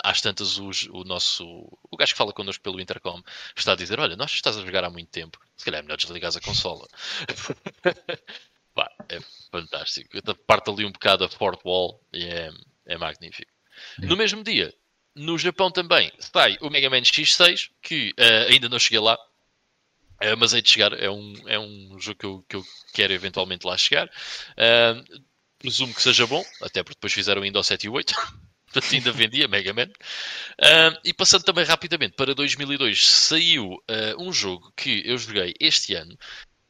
às 0.03 0.21
tantas 0.21 0.57
os, 0.57 0.83
o 0.91 1.03
nosso 1.03 1.45
o 1.89 1.97
gajo 1.97 2.13
que 2.13 2.17
fala 2.17 2.33
connosco 2.33 2.63
pelo 2.63 2.79
intercom 2.79 3.21
está 3.55 3.73
a 3.73 3.75
dizer 3.75 3.99
olha 3.99 4.15
nós 4.15 4.31
estás 4.31 4.57
a 4.57 4.65
jogar 4.65 4.83
há 4.83 4.89
muito 4.89 5.09
tempo. 5.09 5.39
Se 5.57 5.65
calhar 5.65 5.79
é 5.79 5.83
melhor 5.83 5.97
desligar 5.97 6.31
a 6.35 6.41
consola. 6.41 6.87
Pá, 8.73 8.89
é 9.09 9.19
fantástico. 9.51 10.09
Parte 10.45 10.69
ali 10.69 10.85
um 10.85 10.91
bocado 10.91 11.25
a 11.25 11.29
fourth 11.29 11.61
wall 11.65 12.01
e 12.13 12.23
é, 12.23 12.51
é 12.85 12.97
magnífico. 12.97 13.51
No 13.97 14.15
mesmo 14.15 14.43
dia 14.43 14.73
no 15.15 15.37
Japão 15.37 15.71
também 15.71 16.11
sai 16.19 16.57
o 16.61 16.69
Mega 16.69 16.89
Man 16.89 17.01
X6 17.01 17.71
que 17.81 18.11
uh, 18.11 18.51
ainda 18.51 18.69
não 18.69 18.79
cheguei 18.79 18.99
lá 18.99 19.15
uh, 19.15 20.37
mas 20.37 20.53
hei 20.53 20.61
de 20.61 20.69
chegar 20.69 20.93
é 20.93 21.09
um, 21.09 21.33
é 21.47 21.59
um 21.59 21.99
jogo 21.99 22.19
que 22.19 22.25
eu, 22.25 22.45
que 22.47 22.55
eu 22.55 22.63
quero 22.93 23.13
eventualmente 23.13 23.65
lá 23.65 23.77
chegar. 23.77 24.07
Uh, 24.51 25.21
presumo 25.59 25.93
que 25.93 26.01
seja 26.01 26.25
bom, 26.25 26.43
até 26.61 26.81
porque 26.81 26.95
depois 26.95 27.13
fizeram 27.13 27.43
ainda 27.43 27.59
o 27.59 27.63
7 27.63 27.85
e 27.85 27.89
8. 27.89 28.13
Portanto, 28.71 28.93
ainda 28.93 29.11
vendia 29.11 29.47
Mega 29.47 29.73
Man. 29.73 29.87
Uh, 29.87 30.99
e 31.03 31.13
passando 31.13 31.43
também 31.43 31.65
rapidamente 31.65 32.15
para 32.15 32.35
2002, 32.35 33.05
saiu 33.05 33.73
uh, 33.73 33.79
um 34.19 34.31
jogo 34.31 34.71
que 34.75 35.01
eu 35.05 35.17
joguei 35.17 35.53
este 35.59 35.95
ano, 35.95 36.17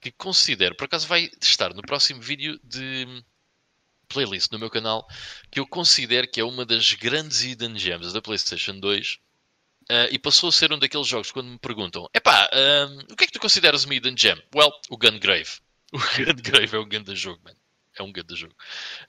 que 0.01 0.11
considero, 0.11 0.75
por 0.75 0.85
acaso 0.85 1.07
vai 1.07 1.29
estar 1.41 1.73
no 1.73 1.81
próximo 1.81 2.21
vídeo 2.21 2.59
de 2.63 3.05
playlist 4.07 4.49
no 4.51 4.57
meu 4.57 4.69
canal, 4.69 5.05
que 5.51 5.59
eu 5.59 5.67
considero 5.67 6.27
que 6.27 6.39
é 6.39 6.43
uma 6.43 6.65
das 6.65 6.93
grandes 6.93 7.41
hidden 7.43 7.77
gems 7.77 8.13
da 8.13 8.21
PlayStation 8.21 8.79
2. 8.79 9.19
Uh, 9.91 10.05
e 10.11 10.19
passou 10.19 10.49
a 10.49 10.51
ser 10.51 10.71
um 10.71 10.79
daqueles 10.79 11.07
jogos 11.07 11.31
quando 11.31 11.49
me 11.49 11.59
perguntam: 11.59 12.07
epá, 12.13 12.47
o 13.09 13.15
que 13.15 13.23
é 13.23 13.27
que 13.27 13.33
tu 13.33 13.39
consideras 13.39 13.83
uma 13.83 13.95
hidden 13.95 14.15
gem? 14.15 14.41
Well, 14.55 14.71
o 14.89 14.97
Gungrave. 14.97 15.49
O 15.91 15.97
Gungrave 15.97 16.75
é 16.75 16.79
um 16.79 16.87
grande 16.87 17.15
jogo, 17.15 17.41
mano 17.43 17.58
é 17.99 18.03
um 18.03 18.11
grande 18.11 18.35
jogo. 18.35 18.53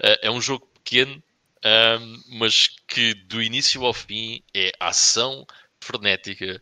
Uh, 0.03 0.19
é 0.23 0.31
um 0.31 0.41
jogo 0.41 0.67
pequeno, 0.83 1.23
um, 1.65 2.23
mas 2.39 2.69
que 2.89 3.15
do 3.15 3.43
início 3.43 3.85
ao 3.85 3.93
fim 3.93 4.43
é 4.55 4.73
ação 4.81 5.47
frenética, 5.81 6.61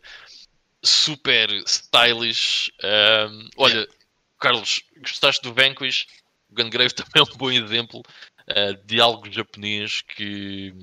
super 0.83 1.49
stylish. 1.65 2.71
Um, 2.83 3.49
olha, 3.57 3.87
Carlos, 4.39 4.83
gostaste 4.97 5.41
do 5.41 5.53
Vanquish? 5.53 6.07
O 6.49 6.55
Gungrave 6.55 6.93
também 6.95 7.11
é 7.15 7.21
um 7.21 7.37
bom 7.37 7.51
exemplo 7.51 8.01
uh, 8.01 8.85
de 8.85 8.99
algo 8.99 9.31
japonês 9.31 10.01
que 10.01 10.73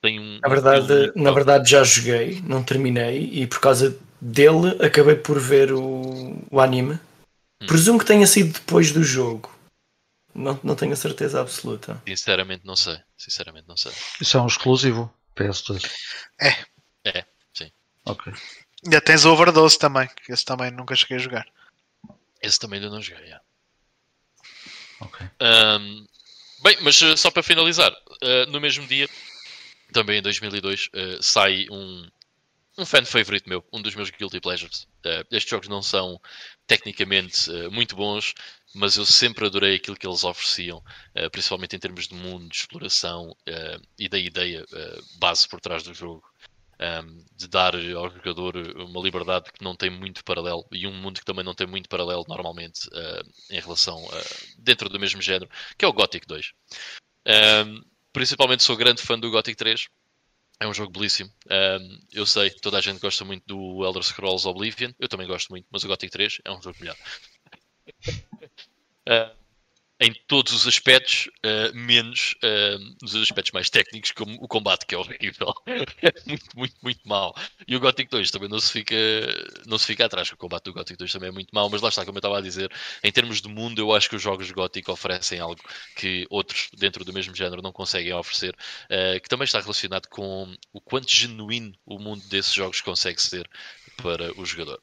tem 0.00 0.18
um. 0.18 0.38
Na 0.40 0.48
verdade, 0.48 1.12
na 1.14 1.30
verdade 1.30 1.70
já 1.70 1.84
joguei, 1.84 2.42
não 2.46 2.62
terminei 2.62 3.30
e 3.32 3.46
por 3.46 3.60
causa 3.60 3.96
dele 4.20 4.76
acabei 4.84 5.16
por 5.16 5.38
ver 5.38 5.72
o, 5.72 6.36
o 6.50 6.60
anime. 6.60 6.98
Hum. 7.62 7.66
Presumo 7.66 7.98
que 7.98 8.04
tenha 8.04 8.26
sido 8.26 8.52
depois 8.52 8.92
do 8.92 9.02
jogo. 9.02 9.51
Não, 10.34 10.58
não 10.62 10.74
tenho 10.74 10.92
a 10.92 10.96
certeza 10.96 11.40
absoluta. 11.40 12.00
Sinceramente 12.06 12.64
não 12.64 12.76
sei. 12.76 12.98
Sinceramente 13.16 13.68
não 13.68 13.76
sei. 13.76 13.92
Isso 14.20 14.36
é 14.36 14.40
um 14.40 14.46
exclusivo 14.46 15.12
PS2. 15.36 15.90
É. 16.40 16.72
É, 17.04 17.24
sim. 17.52 17.70
Ok. 18.04 18.32
Ainda 18.84 19.00
tens 19.00 19.24
o 19.24 19.32
Overdose 19.32 19.78
também, 19.78 20.08
que 20.08 20.32
esse 20.32 20.44
também 20.44 20.70
nunca 20.70 20.94
cheguei 20.96 21.16
a 21.16 21.20
jogar. 21.20 21.46
Esse 22.40 22.58
também 22.58 22.80
ainda 22.80 22.90
não 22.90 23.00
joguei, 23.00 23.30
é. 23.30 23.40
Ok. 25.00 25.26
Um, 25.40 26.06
bem, 26.62 26.76
mas 26.80 27.00
uh, 27.02 27.16
só 27.16 27.30
para 27.30 27.42
finalizar, 27.42 27.92
uh, 27.92 28.50
no 28.50 28.60
mesmo 28.60 28.86
dia, 28.86 29.08
também 29.92 30.18
em 30.18 30.22
2002, 30.22 30.86
uh, 30.86 30.88
eh, 30.94 31.18
sai 31.20 31.66
um, 31.70 32.08
um 32.78 32.86
fan 32.86 33.04
favorite 33.04 33.48
meu, 33.48 33.64
um 33.72 33.82
dos 33.82 33.94
meus 33.94 34.10
guilty 34.10 34.40
pleasures. 34.40 34.88
estes 35.30 35.50
jogos 35.50 35.68
não 35.68 35.82
são 35.82 36.20
tecnicamente 36.72 37.50
muito 37.70 37.94
bons, 37.94 38.34
mas 38.74 38.96
eu 38.96 39.04
sempre 39.04 39.46
adorei 39.46 39.76
aquilo 39.76 39.96
que 39.96 40.06
eles 40.06 40.24
ofereciam, 40.24 40.78
uh, 40.78 41.30
principalmente 41.30 41.76
em 41.76 41.78
termos 41.78 42.08
de 42.08 42.14
mundo, 42.14 42.48
de 42.48 42.56
exploração 42.56 43.30
uh, 43.30 43.86
e 43.98 44.08
da 44.08 44.18
ideia 44.18 44.64
base 45.18 45.46
por 45.48 45.60
trás 45.60 45.82
do 45.82 45.92
jogo. 45.92 46.22
De 47.36 47.46
dar 47.46 47.76
ao 47.76 48.10
jogador 48.10 48.56
uma 48.56 49.00
liberdade 49.00 49.52
que 49.52 49.62
não 49.62 49.76
tem 49.76 49.88
muito 49.88 50.24
paralelo 50.24 50.66
e 50.72 50.84
um 50.84 50.92
mundo 50.92 51.20
que 51.20 51.24
também 51.24 51.44
não 51.44 51.54
tem 51.54 51.64
muito 51.64 51.88
paralelo 51.88 52.24
normalmente 52.26 52.90
em 53.48 53.60
relação 53.60 54.04
dentro 54.58 54.88
do 54.88 54.98
mesmo 54.98 55.22
género, 55.22 55.48
que 55.78 55.84
é 55.84 55.88
o 55.88 55.92
Gothic 55.92 56.26
2. 56.26 56.52
Um, 57.24 57.30
ehm, 57.30 57.82
principalmente 58.12 58.64
sou 58.64 58.76
grande 58.76 59.00
fã 59.00 59.16
do 59.16 59.30
Gothic 59.30 59.56
3. 59.56 59.86
É 60.62 60.68
um 60.68 60.72
jogo 60.72 60.92
belíssimo. 60.92 61.28
Um, 61.50 61.98
eu 62.12 62.24
sei, 62.24 62.48
toda 62.48 62.78
a 62.78 62.80
gente 62.80 63.00
gosta 63.00 63.24
muito 63.24 63.44
do 63.44 63.84
Elder 63.84 64.04
Scrolls 64.04 64.46
Oblivion. 64.46 64.92
Eu 64.96 65.08
também 65.08 65.26
gosto 65.26 65.50
muito, 65.50 65.66
mas 65.72 65.82
o 65.82 65.88
Gothic 65.88 66.12
3 66.12 66.38
é 66.44 66.52
um 66.52 66.62
jogo 66.62 66.76
melhor. 66.80 66.96
Uh, 69.04 69.41
em 70.02 70.12
todos 70.26 70.52
os 70.52 70.66
aspectos, 70.66 71.28
uh, 71.46 71.72
menos 71.72 72.34
uh, 72.42 72.96
nos 73.00 73.14
aspectos 73.14 73.52
mais 73.52 73.70
técnicos, 73.70 74.10
como 74.10 74.34
o 74.42 74.48
combate, 74.48 74.84
que 74.84 74.96
é 74.96 74.98
horrível. 74.98 75.54
é 76.02 76.12
muito, 76.26 76.44
muito, 76.56 76.74
muito 76.82 77.00
mau. 77.08 77.32
E 77.68 77.76
o 77.76 77.80
Gothic 77.80 78.10
2 78.10 78.32
também 78.32 78.48
não 78.48 78.58
se 78.58 78.72
fica, 78.72 78.96
não 79.64 79.78
se 79.78 79.86
fica 79.86 80.04
atrás, 80.04 80.32
o 80.32 80.36
combate 80.36 80.64
do 80.64 80.72
Gothic 80.72 80.98
2 80.98 81.12
também 81.12 81.28
é 81.28 81.32
muito 81.32 81.54
mau, 81.54 81.70
mas 81.70 81.80
lá 81.80 81.88
está, 81.88 82.04
como 82.04 82.18
eu 82.18 82.20
estava 82.20 82.38
a 82.38 82.40
dizer, 82.40 82.68
em 83.04 83.12
termos 83.12 83.40
de 83.40 83.48
mundo, 83.48 83.80
eu 83.80 83.94
acho 83.94 84.10
que 84.10 84.16
os 84.16 84.22
jogos 84.22 84.50
Gothic 84.50 84.90
oferecem 84.90 85.38
algo 85.38 85.62
que 85.94 86.26
outros 86.28 86.68
dentro 86.76 87.04
do 87.04 87.12
mesmo 87.12 87.34
género 87.36 87.62
não 87.62 87.70
conseguem 87.70 88.12
oferecer, 88.12 88.56
uh, 88.56 89.20
que 89.20 89.28
também 89.28 89.44
está 89.44 89.60
relacionado 89.60 90.08
com 90.08 90.52
o 90.72 90.80
quanto 90.80 91.08
genuíno 91.14 91.72
o 91.86 92.00
mundo 92.00 92.26
desses 92.28 92.52
jogos 92.52 92.80
consegue 92.80 93.22
ser 93.22 93.48
para 93.96 94.36
o 94.36 94.44
jogador. 94.44 94.82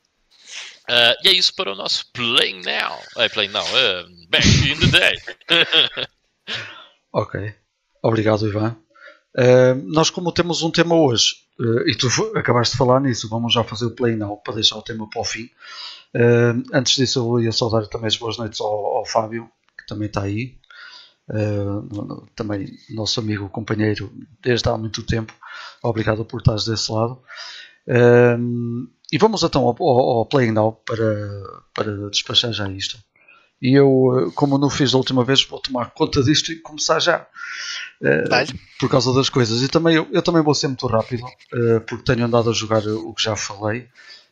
Uh, 0.89 1.13
e 1.24 1.27
é 1.29 1.34
isso 1.34 1.53
para 1.53 1.72
o 1.72 1.75
nosso 1.75 2.12
Playing 2.13 2.62
Now. 2.63 3.00
É, 3.18 3.29
Playing 3.29 3.51
Now, 3.51 3.63
uh, 3.63 4.27
Back 4.29 4.48
in 4.48 4.79
the 4.79 4.88
Day. 4.88 6.08
ok. 7.13 7.53
Obrigado, 8.01 8.48
Ivan. 8.48 8.75
Uh, 9.38 9.75
nós, 9.86 10.10
como 10.10 10.32
temos 10.32 10.63
um 10.63 10.72
tema 10.72 10.96
hoje, 10.96 11.36
e 11.86 11.96
tu 11.96 12.08
acabaste 12.36 12.72
de 12.72 12.77
falar 12.77 13.01
nisso, 13.01 13.29
vamos 13.29 13.53
já 13.53 13.63
fazer 13.63 13.86
o 13.86 13.91
Play 13.91 14.15
Now 14.15 14.38
para 14.38 14.56
deixar 14.56 14.77
o 14.77 14.82
tema 14.82 15.08
para 15.10 15.22
o 15.22 15.25
fim. 15.25 15.50
antes 16.74 16.96
disso, 16.96 17.20
eu 17.20 17.44
ia 17.44 17.51
saudar 17.51 17.86
também 17.88 18.08
as 18.08 18.15
boas 18.15 18.38
noites 18.38 18.62
ao, 18.62 18.98
ao 18.98 19.06
Fábio, 19.06 19.51
que 19.77 19.86
também 19.86 20.08
está 20.08 20.24
aí. 20.24 20.58
também 22.34 22.68
nosso 22.89 23.20
amigo, 23.20 23.50
companheiro, 23.50 24.10
desde 24.41 24.70
há 24.70 24.77
muito 24.77 25.06
tempo. 25.06 25.34
Obrigado 25.84 26.24
por 26.24 26.39
estares 26.39 26.63
desse 26.63 26.89
lado. 26.91 27.22
E 29.12 29.17
vamos 29.17 29.41
então 29.43 29.63
ao, 29.63 29.75
ao, 29.79 30.17
ao 30.19 30.25
Playing 30.25 30.51
Now 30.51 30.74
para, 30.86 31.27
para 31.74 32.10
despachar 32.10 32.53
já 32.53 32.69
isto. 32.69 32.98
E 33.62 33.77
eu, 33.77 34.31
como 34.36 34.58
não 34.58 34.69
fiz 34.69 34.91
da 34.91 34.98
última 34.98 35.24
vez, 35.24 35.43
vou 35.43 35.60
tomar 35.60 35.91
conta 35.91 36.24
disto 36.24 36.51
e 36.51 36.55
começar 36.55 37.00
já. 37.00 37.27
Uh, 38.01 38.58
por 38.79 38.89
causa 38.89 39.13
das 39.13 39.29
coisas. 39.29 39.62
E 39.62 39.67
também, 39.67 39.96
eu, 39.96 40.08
eu, 40.12 40.22
também 40.22 40.41
vou 40.41 40.55
ser 40.55 40.67
muito 40.67 40.88
rápido, 40.88 41.25
uh, 41.25 41.81
porque 41.81 42.05
tenho 42.05 42.25
andado 42.25 42.50
a 42.50 42.53
jogar 42.53 42.86
o 42.88 43.13
que 43.13 43.24
já 43.24 43.36
falei. 43.36 43.88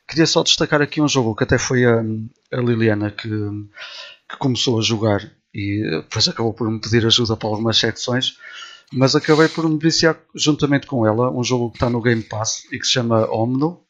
Queria 0.07 0.25
só 0.25 0.41
destacar 0.43 0.81
aqui 0.81 1.01
um 1.01 1.07
jogo 1.07 1.35
que 1.35 1.43
até 1.43 1.57
foi 1.57 1.83
a, 1.83 1.99
a 2.53 2.61
Liliana 2.61 3.11
que, 3.11 3.27
que 3.27 4.37
começou 4.39 4.79
a 4.79 4.81
jogar 4.81 5.29
e 5.53 5.81
depois 6.03 6.27
acabou 6.29 6.53
por 6.53 6.71
me 6.71 6.79
pedir 6.79 7.05
ajuda 7.05 7.35
para 7.35 7.49
algumas 7.49 7.77
secções. 7.77 8.37
Mas 8.93 9.15
acabei 9.15 9.49
por 9.49 9.67
me 9.67 9.77
viciar 9.77 10.17
juntamente 10.33 10.87
com 10.87 11.05
ela 11.05 11.29
um 11.31 11.43
jogo 11.43 11.69
que 11.69 11.77
está 11.77 11.89
no 11.89 12.01
Game 12.01 12.23
Pass 12.23 12.63
e 12.71 12.79
que 12.79 12.85
se 12.85 12.93
chama 12.93 13.29
Omno. 13.29 13.81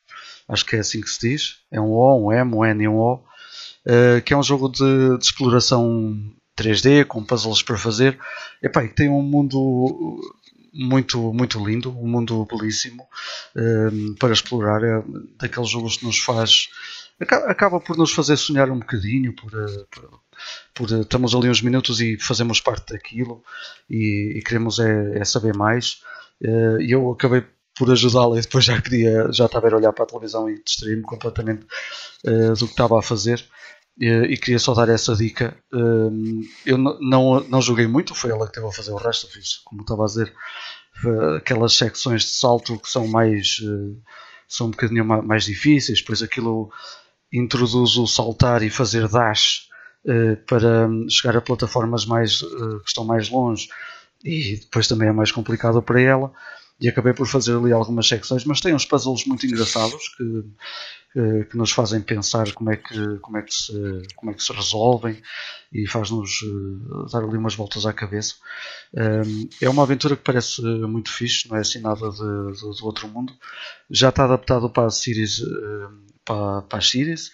Acho 0.48 0.66
que 0.66 0.76
é 0.76 0.80
assim 0.80 1.02
que 1.02 1.10
se 1.10 1.30
diz, 1.30 1.58
é 1.70 1.80
um 1.80 1.92
O, 1.92 2.28
um 2.28 2.32
M, 2.32 2.56
um 2.56 2.66
N 2.66 2.84
e 2.84 2.88
um 2.88 2.98
O, 2.98 3.16
uh, 3.16 4.22
que 4.26 4.34
é 4.34 4.38
um 4.38 4.44
jogo 4.44 4.70
de, 4.70 5.18
de, 5.18 5.24
exploração 5.24 6.18
3D, 6.58 7.06
com 7.06 7.24
puzzles 7.24 7.62
para 7.62 7.78
fazer, 7.78 8.18
e 8.64 8.70
tem 8.88 9.10
um 9.10 9.22
mundo 9.22 10.22
muito, 10.74 11.34
muito 11.34 11.64
lindo, 11.64 11.92
um 11.92 12.08
mundo 12.08 12.46
belíssimo 12.46 13.04
uh, 13.56 14.16
para 14.16 14.32
explorar, 14.32 14.82
é 14.84 15.04
daqueles 15.38 15.70
jogos 15.70 15.98
que 15.98 16.06
nos 16.06 16.20
faz 16.20 16.70
acaba 17.20 17.80
por 17.80 17.98
nos 17.98 18.12
fazer 18.12 18.38
sonhar 18.38 18.70
um 18.70 18.80
bocadinho, 18.80 19.34
por, 19.34 19.52
eh, 19.54 19.86
por, 19.92 20.22
por 20.74 21.00
estamos 21.02 21.34
ali 21.34 21.50
uns 21.50 21.62
minutos 21.62 22.00
e 22.00 22.18
fazemos 22.20 22.62
parte 22.62 22.94
daquilo 22.94 23.44
e, 23.90 24.34
e 24.38 24.42
queremos 24.42 24.80
é, 24.80 25.18
é 25.18 25.26
saber 25.26 25.56
mais. 25.56 26.02
E 26.40 26.92
eu 26.92 27.12
acabei 27.12 27.44
por 27.76 27.92
ajudá-la 27.92 28.38
e 28.38 28.42
depois 28.42 28.64
já 28.64 28.80
queria, 28.80 29.32
já 29.32 29.46
estava 29.48 29.68
a 29.70 29.76
olhar 29.76 29.92
para 29.92 30.04
a 30.04 30.08
televisão 30.08 30.48
e 30.48 30.62
distrair-me 30.64 31.02
completamente 31.02 31.66
do 32.24 32.66
que 32.66 32.74
estava 32.74 33.00
a 33.00 33.02
fazer. 33.02 33.44
E 34.00 34.38
queria 34.38 34.60
só 34.60 34.76
dar 34.76 34.88
essa 34.90 35.16
dica. 35.16 35.58
Eu 36.64 36.78
não, 36.78 37.40
não 37.40 37.60
joguei 37.60 37.88
muito, 37.88 38.14
foi 38.14 38.30
ela 38.30 38.46
que 38.46 38.54
teve 38.54 38.68
a 38.68 38.72
fazer 38.72 38.92
o 38.92 38.98
resto, 38.98 39.28
fiz, 39.32 39.58
como 39.66 39.82
estava 39.82 40.04
a 40.04 40.06
dizer, 40.06 40.32
aquelas 41.36 41.74
secções 41.74 42.22
de 42.22 42.30
salto 42.30 42.78
que 42.78 42.88
são 42.88 43.08
mais 43.08 43.60
são 44.48 44.68
um 44.68 44.72
bocadinho 44.72 45.04
mais 45.04 45.44
difíceis, 45.44 46.02
pois 46.02 46.22
aquilo 46.22 46.72
introduz 47.32 47.98
o 47.98 48.08
saltar 48.08 48.64
e 48.64 48.70
fazer 48.70 49.08
dash 49.08 49.68
para 50.48 50.90
chegar 51.10 51.38
a 51.38 51.42
plataformas 51.42 52.06
mais, 52.06 52.40
que 52.40 52.88
estão 52.88 53.04
mais 53.04 53.30
longe 53.30 53.68
e 54.24 54.58
depois 54.58 54.88
também 54.88 55.10
é 55.10 55.12
mais 55.12 55.32
complicado 55.32 55.82
para 55.82 56.02
ela 56.02 56.32
e 56.80 56.88
acabei 56.88 57.14
por 57.14 57.28
fazer 57.28 57.58
ali 57.58 57.72
algumas 57.72 58.08
secções, 58.08 58.46
mas 58.46 58.62
tem 58.62 58.74
uns 58.74 58.86
puzzles 58.86 59.26
muito 59.26 59.46
engraçados 59.46 60.10
que, 60.16 60.44
que, 61.12 61.46
que 61.46 61.58
nos 61.58 61.72
fazem 61.72 62.02
pensar 62.02 62.52
como 62.54 62.72
é 62.72 62.78
que, 62.78 63.18
como 63.18 63.38
é 63.38 63.42
que, 63.42 63.54
se, 63.54 64.04
como 64.16 64.32
é 64.32 64.36
que 64.36 64.44
se 64.44 64.54
resolvem 64.54 65.22
e 65.74 65.88
faz-nos 65.88 66.42
uh, 66.44 67.08
dar 67.12 67.24
ali 67.24 67.38
umas 67.38 67.56
voltas 67.56 67.86
à 67.86 67.94
cabeça. 67.94 68.36
É 69.60 69.68
uma 69.70 69.84
aventura 69.84 70.16
que 70.16 70.24
parece 70.24 70.62
muito 70.62 71.12
fixe, 71.12 71.50
não 71.50 71.58
é 71.58 71.62
assim 71.62 71.82
nada 71.82 72.12
do 72.12 72.86
outro 72.86 73.08
mundo. 73.08 73.34
Já 73.90 74.10
está 74.10 74.26
adaptado 74.26 74.70
para 74.70 74.86
a 74.86 74.92
series, 74.92 75.40
uh, 75.40 75.90
para, 76.28 76.62
para 76.64 76.80
as 76.80 76.90
series, 76.90 77.32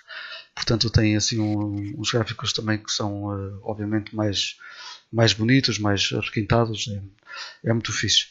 portanto 0.53 0.89
tem 0.89 1.15
assim 1.15 1.39
um, 1.39 1.95
uns 1.97 2.11
gráficos 2.11 2.53
também 2.53 2.77
que 2.77 2.91
são 2.91 3.25
uh, 3.25 3.59
obviamente 3.63 4.15
mais, 4.15 4.57
mais 5.11 5.33
bonitos, 5.33 5.79
mais 5.79 6.11
requintados, 6.11 6.87
é, 6.87 7.69
é 7.69 7.73
muito 7.73 7.91
fixe. 7.91 8.27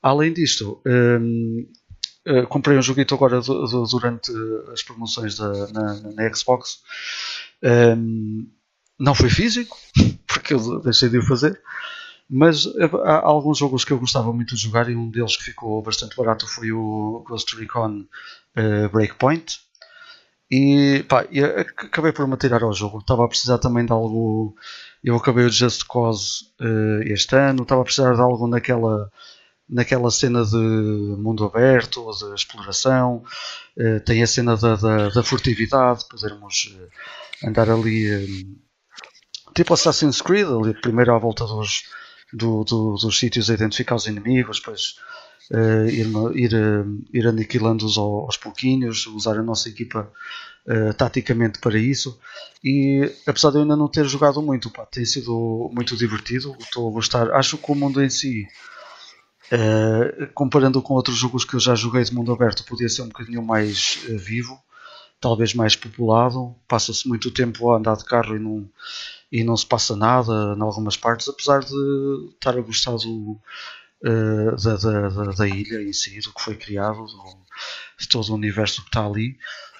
Além 0.00 0.32
disto, 0.32 0.80
um, 0.86 1.66
uh, 2.28 2.46
comprei 2.46 2.78
um 2.78 2.82
joguito 2.82 3.14
agora 3.14 3.40
do, 3.40 3.66
do, 3.66 3.84
durante 3.86 4.30
as 4.72 4.82
promoções 4.82 5.36
da, 5.36 5.66
na, 5.72 5.94
na 6.12 6.34
Xbox. 6.34 6.82
Um, 7.62 8.46
não 8.98 9.14
foi 9.14 9.28
físico, 9.30 9.76
porque 10.26 10.54
eu 10.54 10.80
deixei 10.80 11.08
de 11.08 11.18
o 11.18 11.22
fazer. 11.22 11.60
Mas 12.28 12.66
há 13.04 13.18
alguns 13.18 13.58
jogos 13.58 13.84
que 13.84 13.92
eu 13.92 13.98
gostava 13.98 14.32
muito 14.32 14.54
de 14.54 14.62
jogar 14.62 14.88
e 14.88 14.96
um 14.96 15.10
deles 15.10 15.36
que 15.36 15.44
ficou 15.44 15.82
bastante 15.82 16.16
barato 16.16 16.46
foi 16.46 16.72
o 16.72 17.22
Ghost 17.28 17.54
Recon 17.56 18.06
uh, 18.56 18.88
Breakpoint. 18.90 19.58
E 20.56 21.02
pá, 21.08 21.26
acabei 21.66 22.12
por 22.12 22.28
me 22.28 22.36
tirar 22.36 22.62
ao 22.62 22.72
jogo. 22.72 22.98
Estava 22.98 23.24
a 23.24 23.28
precisar 23.28 23.58
também 23.58 23.84
de 23.84 23.92
algo. 23.92 24.54
Eu 25.02 25.16
acabei 25.16 25.44
o 25.44 25.50
Just 25.50 25.84
Cause 25.88 26.44
uh, 26.60 27.02
este 27.06 27.34
ano. 27.34 27.62
Estava 27.64 27.80
a 27.80 27.84
precisar 27.84 28.14
de 28.14 28.20
algo 28.20 28.46
naquela 28.46 29.10
naquela 29.68 30.10
cena 30.10 30.44
de 30.44 30.56
mundo 30.56 31.44
aberto, 31.44 32.08
de 32.12 32.34
exploração, 32.34 33.24
uh, 33.78 34.00
tem 34.04 34.22
a 34.22 34.26
cena 34.26 34.56
da, 34.58 34.76
da, 34.76 35.08
da 35.08 35.22
furtividade, 35.22 36.04
podermos 36.06 36.76
andar 37.42 37.70
ali 37.70 38.14
um, 38.14 38.56
tipo 39.54 39.72
Assassin's 39.72 40.20
Creed, 40.20 40.46
ali 40.46 40.74
primeiro 40.74 41.14
à 41.14 41.18
volta 41.18 41.46
dos, 41.46 41.84
do, 42.30 42.62
do, 42.62 42.94
dos 42.96 43.18
sítios 43.18 43.48
a 43.48 43.54
identificar 43.54 43.94
os 43.94 44.06
inimigos, 44.06 44.58
depois 44.58 44.96
uh, 45.50 45.88
ir, 45.88 46.06
ir, 46.34 46.52
ir 47.12 47.26
aniquilando-os 47.26 47.96
aos 47.98 48.36
pouquinhos, 48.36 49.06
usar 49.06 49.38
a 49.38 49.42
nossa 49.42 49.68
equipa 49.68 50.10
taticamente 50.96 51.58
para 51.58 51.78
isso. 51.78 52.18
E 52.64 53.12
apesar 53.26 53.50
de 53.50 53.58
eu 53.58 53.62
ainda 53.62 53.76
não 53.76 53.86
ter 53.86 54.06
jogado 54.06 54.40
muito, 54.40 54.70
pá, 54.70 54.86
tem 54.86 55.04
sido 55.04 55.70
muito 55.74 55.94
divertido, 55.94 56.56
estou 56.58 56.88
a 56.88 56.90
gostar. 56.90 57.30
Acho 57.32 57.58
que 57.58 57.70
o 57.70 57.74
mundo 57.74 58.02
em 58.02 58.08
si 58.08 58.48
Uh, 59.52 60.26
comparando 60.32 60.80
com 60.80 60.94
outros 60.94 61.16
jogos 61.18 61.44
que 61.44 61.54
eu 61.54 61.60
já 61.60 61.74
joguei 61.74 62.02
de 62.02 62.14
mundo 62.14 62.32
aberto, 62.32 62.64
podia 62.64 62.88
ser 62.88 63.02
um 63.02 63.08
bocadinho 63.08 63.42
mais 63.42 63.98
uh, 64.08 64.18
vivo, 64.18 64.58
talvez 65.20 65.52
mais 65.54 65.76
populado. 65.76 66.54
Passa-se 66.66 67.06
muito 67.06 67.30
tempo 67.30 67.70
a 67.70 67.76
andar 67.76 67.96
de 67.96 68.04
carro 68.04 68.36
e 68.36 68.38
não, 68.38 68.68
e 69.30 69.44
não 69.44 69.56
se 69.56 69.66
passa 69.66 69.94
nada 69.94 70.54
em 70.56 70.62
algumas 70.62 70.96
partes, 70.96 71.28
apesar 71.28 71.60
de 71.60 71.74
estar 72.32 72.56
a 72.56 72.62
gostar 72.62 72.92
do, 72.92 73.38
uh, 74.04 74.56
da, 74.56 74.76
da, 74.76 75.32
da, 75.32 75.48
ilha 75.48 75.82
em 75.82 75.92
si, 75.92 76.20
do 76.20 76.32
que 76.32 76.42
foi 76.42 76.56
criado, 76.56 77.06
do, 77.06 77.38
de 77.98 78.08
todo 78.08 78.28
o 78.30 78.34
universo 78.34 78.82
que 78.82 78.88
está 78.88 79.04
ali. 79.04 79.36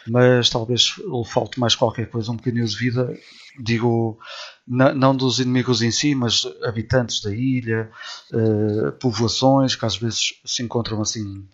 Mas 0.06 0.50
talvez 0.50 0.96
lhe 0.98 1.24
falte 1.24 1.58
mais 1.58 1.74
qualquer 1.74 2.06
coisa, 2.10 2.30
um 2.30 2.36
bocadinho 2.36 2.66
de 2.66 2.76
vida. 2.76 3.18
Digo, 3.58 4.18
não 4.66 5.16
dos 5.16 5.38
inimigos 5.38 5.80
em 5.80 5.90
si, 5.90 6.14
mas 6.14 6.42
habitantes 6.62 7.22
da 7.22 7.34
ilha, 7.34 7.90
uh, 8.32 8.92
povoações 8.92 9.76
que 9.76 9.86
às 9.86 9.96
vezes 9.96 10.34
se 10.44 10.62
encontram 10.62 11.00
assim 11.00 11.46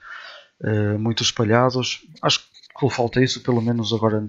uh, 0.62 0.98
muito 0.98 1.22
espalhados. 1.22 2.00
Acho 2.22 2.40
que 2.40 2.84
lhe 2.86 2.90
falta 2.90 3.22
isso, 3.22 3.40
pelo 3.42 3.60
menos 3.60 3.92
agora 3.92 4.24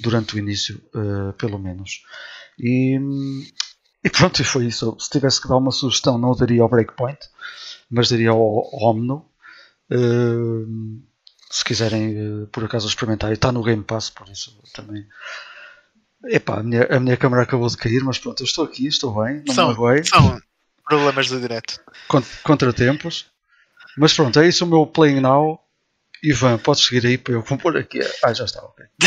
durante 0.00 0.34
o 0.34 0.38
início, 0.38 0.80
pelo 1.36 1.58
menos. 1.58 2.02
E, 2.58 2.98
e 4.04 4.10
pronto, 4.10 4.40
e 4.40 4.44
foi 4.44 4.66
isso. 4.66 4.96
Se 4.98 5.10
tivesse 5.10 5.40
que 5.40 5.48
dar 5.48 5.56
uma 5.56 5.70
sugestão, 5.70 6.18
não 6.18 6.34
daria 6.34 6.62
ao 6.62 6.68
Breakpoint, 6.68 7.18
mas 7.90 8.08
daria 8.08 8.30
ao, 8.30 8.68
Omno. 8.72 9.24
se 11.50 11.64
quiserem 11.64 12.46
por 12.52 12.64
acaso 12.64 12.88
experimentar, 12.88 13.32
está 13.32 13.52
no 13.52 13.62
Game 13.62 13.82
Pass, 13.82 14.10
por 14.10 14.28
isso 14.28 14.58
também 14.74 15.06
Epá, 16.24 16.60
a 16.60 16.62
minha, 16.62 16.86
a 16.88 17.00
minha 17.00 17.16
câmera 17.16 17.42
acabou 17.42 17.68
de 17.68 17.76
cair, 17.76 18.02
mas 18.04 18.18
pronto, 18.18 18.40
eu 18.42 18.44
estou 18.44 18.64
aqui, 18.64 18.86
estou 18.86 19.22
bem, 19.22 19.42
não 19.46 19.54
são, 19.54 19.68
me 19.68 19.74
magoei. 19.74 20.04
São 20.04 20.40
problemas 20.84 21.28
do 21.28 21.40
direto. 21.40 21.80
Contratempos. 22.44 23.26
Mas 23.96 24.14
pronto, 24.14 24.38
é 24.38 24.48
isso 24.48 24.64
o 24.64 24.68
meu 24.68 24.86
Playing 24.86 25.20
Now. 25.20 25.60
Ivan, 26.22 26.58
podes 26.58 26.84
seguir 26.84 27.04
aí 27.04 27.18
para 27.18 27.34
eu 27.34 27.42
compor 27.42 27.76
aqui. 27.76 28.00
Ah, 28.24 28.32
já 28.32 28.44
está, 28.44 28.62
ok. 28.62 28.86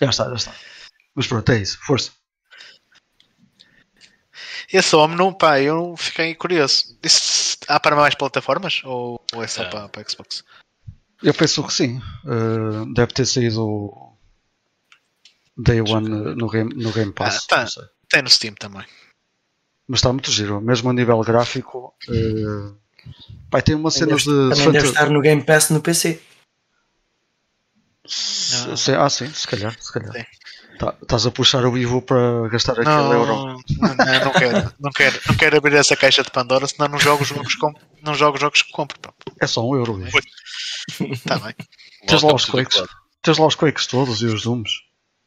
já 0.00 0.10
está, 0.10 0.28
já 0.28 0.34
está. 0.34 0.54
Mas 1.14 1.26
pronto, 1.26 1.50
é 1.50 1.58
isso, 1.58 1.78
força. 1.82 2.12
Esse 4.72 4.94
Omno, 4.94 5.34
pá, 5.34 5.60
eu 5.60 5.96
fiquei 5.96 6.34
curioso. 6.34 6.96
Isso 7.02 7.58
há 7.66 7.80
para 7.80 7.96
mais 7.96 8.14
plataformas 8.14 8.82
ou, 8.84 9.20
ou 9.34 9.42
é 9.42 9.46
só 9.46 9.64
é. 9.64 9.70
Para, 9.70 9.88
para 9.88 10.08
Xbox? 10.08 10.44
Eu 11.22 11.34
penso 11.34 11.62
que 11.64 11.72
sim. 11.72 12.00
Uh, 12.24 12.92
deve 12.94 13.12
ter 13.12 13.26
saído 13.26 13.90
Day 15.56 15.80
One 15.80 16.08
no 16.08 16.48
Game, 16.48 16.72
no 16.74 16.92
game 16.92 17.12
Pass. 17.12 17.46
Ah, 17.50 17.64
tá. 17.64 17.66
Tem 18.08 18.22
no 18.22 18.30
Steam 18.30 18.54
também. 18.54 18.84
Mas 19.88 19.98
está 19.98 20.12
muito 20.12 20.30
giro, 20.30 20.60
mesmo 20.60 20.88
a 20.88 20.92
nível 20.92 21.20
gráfico. 21.20 21.92
Uh, 22.08 22.76
pai, 23.50 23.60
tem 23.60 23.74
uma 23.74 23.90
cena 23.90 24.16
deve, 24.16 24.22
de. 24.22 24.56
Também 24.56 24.72
deve 24.72 24.88
estar 24.88 25.10
no 25.10 25.20
Game 25.20 25.42
Pass 25.42 25.70
no 25.70 25.82
PC. 25.82 26.20
Se, 28.06 28.92
ah, 28.92 29.10
sim, 29.10 29.32
se 29.32 29.46
calhar. 29.46 29.76
Se 29.80 29.92
calhar. 29.92 30.12
Tá, 30.12 30.26
estás 31.02 31.26
a 31.26 31.30
puxar 31.30 31.64
o 31.64 31.76
Ivo 31.76 32.02
para 32.02 32.48
gastar 32.48 32.72
aquele 32.72 32.88
não, 32.88 33.12
euro. 33.12 33.34
Não, 33.34 33.88
não, 33.88 34.32
quero, 34.32 34.74
não, 34.80 34.90
quero, 34.90 35.20
não 35.28 35.34
quero 35.36 35.56
abrir 35.56 35.76
essa 35.76 35.96
caixa 35.96 36.22
de 36.22 36.30
Pandora, 36.30 36.66
senão 36.66 36.88
não 36.88 36.98
jogo 36.98 37.22
os 37.22 37.28
jogos, 37.28 37.54
com, 37.54 37.72
não 38.02 38.14
jogo 38.14 38.38
jogos 38.38 38.62
que 38.62 38.72
compro. 38.72 38.98
É 39.40 39.46
só 39.46 39.66
um 39.66 39.74
euro. 39.76 40.02
Está 41.00 41.38
bem. 41.38 41.54
Tens 42.06 42.22
lá, 42.22 42.34
os 42.34 42.44
quakes, 42.46 42.82
tens 43.22 43.38
lá 43.38 43.46
os 43.46 43.54
quakes 43.54 43.86
todos 43.86 44.22
e 44.22 44.26
os 44.26 44.42
zooms. 44.42 44.70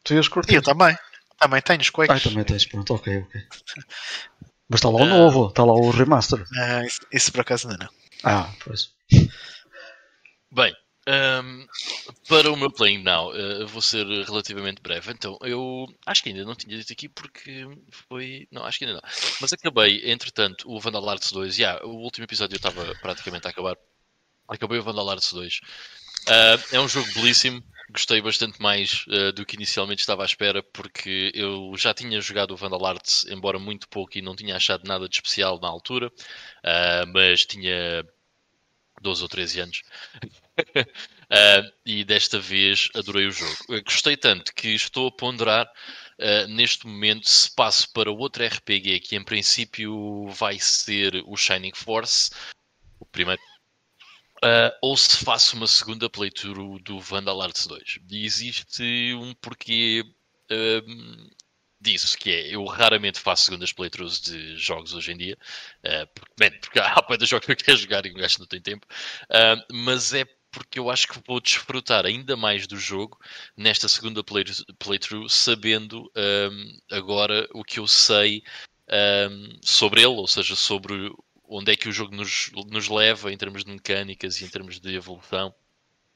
Tu 0.04 0.16
ias 0.16 0.28
curtir. 0.28 0.56
Eu 0.56 0.62
também. 0.62 0.98
Também 1.44 1.62
tenho 1.62 1.82
os 1.82 1.89
Quakes. 1.89 2.16
Ah, 2.16 2.30
também 2.30 2.44
tens, 2.46 2.66
pronto, 2.66 2.94
ok, 2.94 3.18
ok. 3.18 3.42
Mas 4.70 4.80
está 4.80 4.89
lá 4.89 5.02
o 5.02 5.06
novo, 5.06 5.50
está 5.50 5.63
lá 5.63 5.74
o 5.74 5.92
remaster. 5.92 6.44
Ah, 6.58 6.86
isso, 6.86 7.02
isso, 7.12 7.32
por 7.32 7.42
acaso 7.42 7.68
não. 7.68 7.89
Ah, 8.24 8.50
pois. 8.63 8.94
Bem, 10.50 10.74
um, 11.08 11.68
para 12.28 12.52
o 12.52 12.56
meu 12.56 12.72
playing 12.72 13.04
now, 13.04 13.32
uh, 13.32 13.68
vou 13.68 13.82
ser 13.82 14.06
relativamente 14.06 14.82
breve. 14.82 15.12
Então, 15.12 15.38
eu 15.42 15.86
acho 16.06 16.24
que 16.24 16.30
ainda 16.30 16.46
não 16.46 16.56
tinha 16.56 16.78
dito 16.78 16.94
aqui 16.94 17.10
porque 17.10 17.66
foi. 18.08 18.48
Não, 18.52 18.63
acho 18.66 18.80
que 18.80 18.86
ainda 18.86 19.02
não. 19.02 19.10
Mas 19.42 19.54
acabei, 19.54 20.10
entretanto, 20.12 20.70
o 20.70 20.80
Vandal 20.80 21.10
Arts 21.10 21.32
2. 21.32 21.58
Yeah, 21.58 21.86
o 21.86 21.92
último 22.02 22.26
episódio 22.26 22.56
eu 22.56 22.58
estava 22.58 22.96
praticamente 23.02 23.48
a 23.48 23.50
acabar. 23.50 23.78
Acabei 24.48 24.80
o 24.80 24.84
Vandal 24.84 25.10
Arts 25.10 25.34
2. 25.34 25.62
Uh, 26.28 26.76
é 26.76 26.80
um 26.80 26.88
jogo 26.88 27.12
belíssimo 27.13 27.63
gostei 27.92 28.22
bastante 28.22 28.62
mais 28.62 29.06
uh, 29.08 29.32
do 29.34 29.46
que 29.46 29.56
inicialmente 29.56 30.02
estava 30.02 30.24
à 30.24 30.26
espera, 30.26 30.63
porque 30.63 31.32
eu 31.36 31.74
já 31.78 31.94
tinha 31.94 32.20
jogado 32.22 32.52
o 32.52 32.58
Vandal 32.58 32.86
Arts, 32.86 33.26
embora 33.30 33.60
muito 33.60 33.88
pouco, 33.88 34.18
e 34.18 34.22
não 34.22 34.36
tinha 34.36 34.56
achado 34.56 34.88
nada 34.88 35.08
de 35.08 35.16
especial 35.16 35.60
na 35.60 35.68
altura, 35.68 36.08
uh, 36.08 37.08
mas 37.13 37.46
tinha 37.46 38.06
12 39.02 39.22
ou 39.22 39.30
13 39.30 39.60
anos. 39.62 39.84
Uh, 40.60 41.72
e 41.86 42.04
desta 42.04 42.39
vez 42.39 42.89
adorei 42.96 43.28
o 43.28 43.32
jogo. 43.32 43.84
Gostei 43.84 44.18
tanto 44.18 44.54
que 44.54 44.70
estou 44.70 45.08
a 45.08 45.12
ponderar 45.12 45.68
neste 46.48 46.88
momento 46.88 47.28
se 47.28 47.54
passo 47.54 47.92
para 47.92 48.12
outro 48.12 48.46
RPG 48.46 49.00
que 49.00 49.16
em 49.16 49.24
princípio 49.24 50.28
vai 50.30 50.58
ser 50.60 51.22
o 51.26 51.36
Shining 51.36 51.74
Force, 51.74 52.30
o 53.00 53.06
primeiro 53.06 53.42
Uh, 54.44 54.76
ou 54.82 54.98
se 54.98 55.24
faço 55.24 55.56
uma 55.56 55.68
segunda 55.68 56.10
playthrough 56.10 56.78
do 56.80 57.00
Vandal 57.00 57.42
Arts 57.42 57.66
2. 57.66 58.00
E 58.12 58.26
existe 58.26 59.13
um 59.13 59.34
porquê 59.36 60.04
uh, 60.52 61.34
disso, 61.80 62.18
que 62.18 62.30
é 62.30 62.54
eu 62.54 62.66
raramente 62.66 63.22
faço 63.22 63.46
segundas 63.46 63.72
playthroughs 63.72 64.20
de 64.20 64.58
jogos 64.58 64.94
hoje 64.94 65.13
em 65.13 65.18
dia, 65.18 65.38
uh, 65.86 66.08
porque, 66.13 66.34
bem, 66.38 66.60
porque 66.60 66.78
há 66.78 66.94
de 67.18 67.26
jogos 67.26 67.46
que 67.46 67.54
eu 67.54 67.56
quero 67.56 67.78
jogar 67.78 68.06
e 68.06 68.10
o 68.10 68.16
gajo 68.16 68.39
não 68.39 68.46
tem 68.46 68.60
tempo, 68.60 68.86
mas 69.72 70.13
é 70.13 70.26
porque 70.54 70.80
eu 70.80 70.89
acho 70.89 71.08
que 71.08 71.20
vou 71.28 71.42
desfrutar 71.42 72.06
ainda 72.06 72.38
mais 72.38 72.68
do 72.68 72.78
jogo 72.78 73.20
nesta 73.58 73.89
segunda 73.89 74.24
play 74.24 74.46
playthrough, 74.78 75.28
sabendo 75.28 76.10
um, 76.16 76.78
agora 76.92 77.48
o 77.54 77.63
que 77.63 77.80
eu 77.80 77.88
sei 77.88 78.44
um, 78.88 79.60
sobre 79.62 80.02
ele, 80.02 80.13
ou 80.13 80.28
seja, 80.28 80.56
sobre 80.56 81.12
onde 81.46 81.72
é 81.72 81.76
que 81.76 81.89
o 81.89 81.92
jogo 81.92 82.16
nos, 82.16 82.52
nos 82.68 82.88
leva 82.88 83.34
em 83.34 83.38
termos 83.38 83.66
de 83.66 83.72
mecânicas 83.72 84.39
e 84.39 84.46
em 84.46 84.50
termos 84.50 84.80
de 84.80 84.96
evolução. 84.96 85.54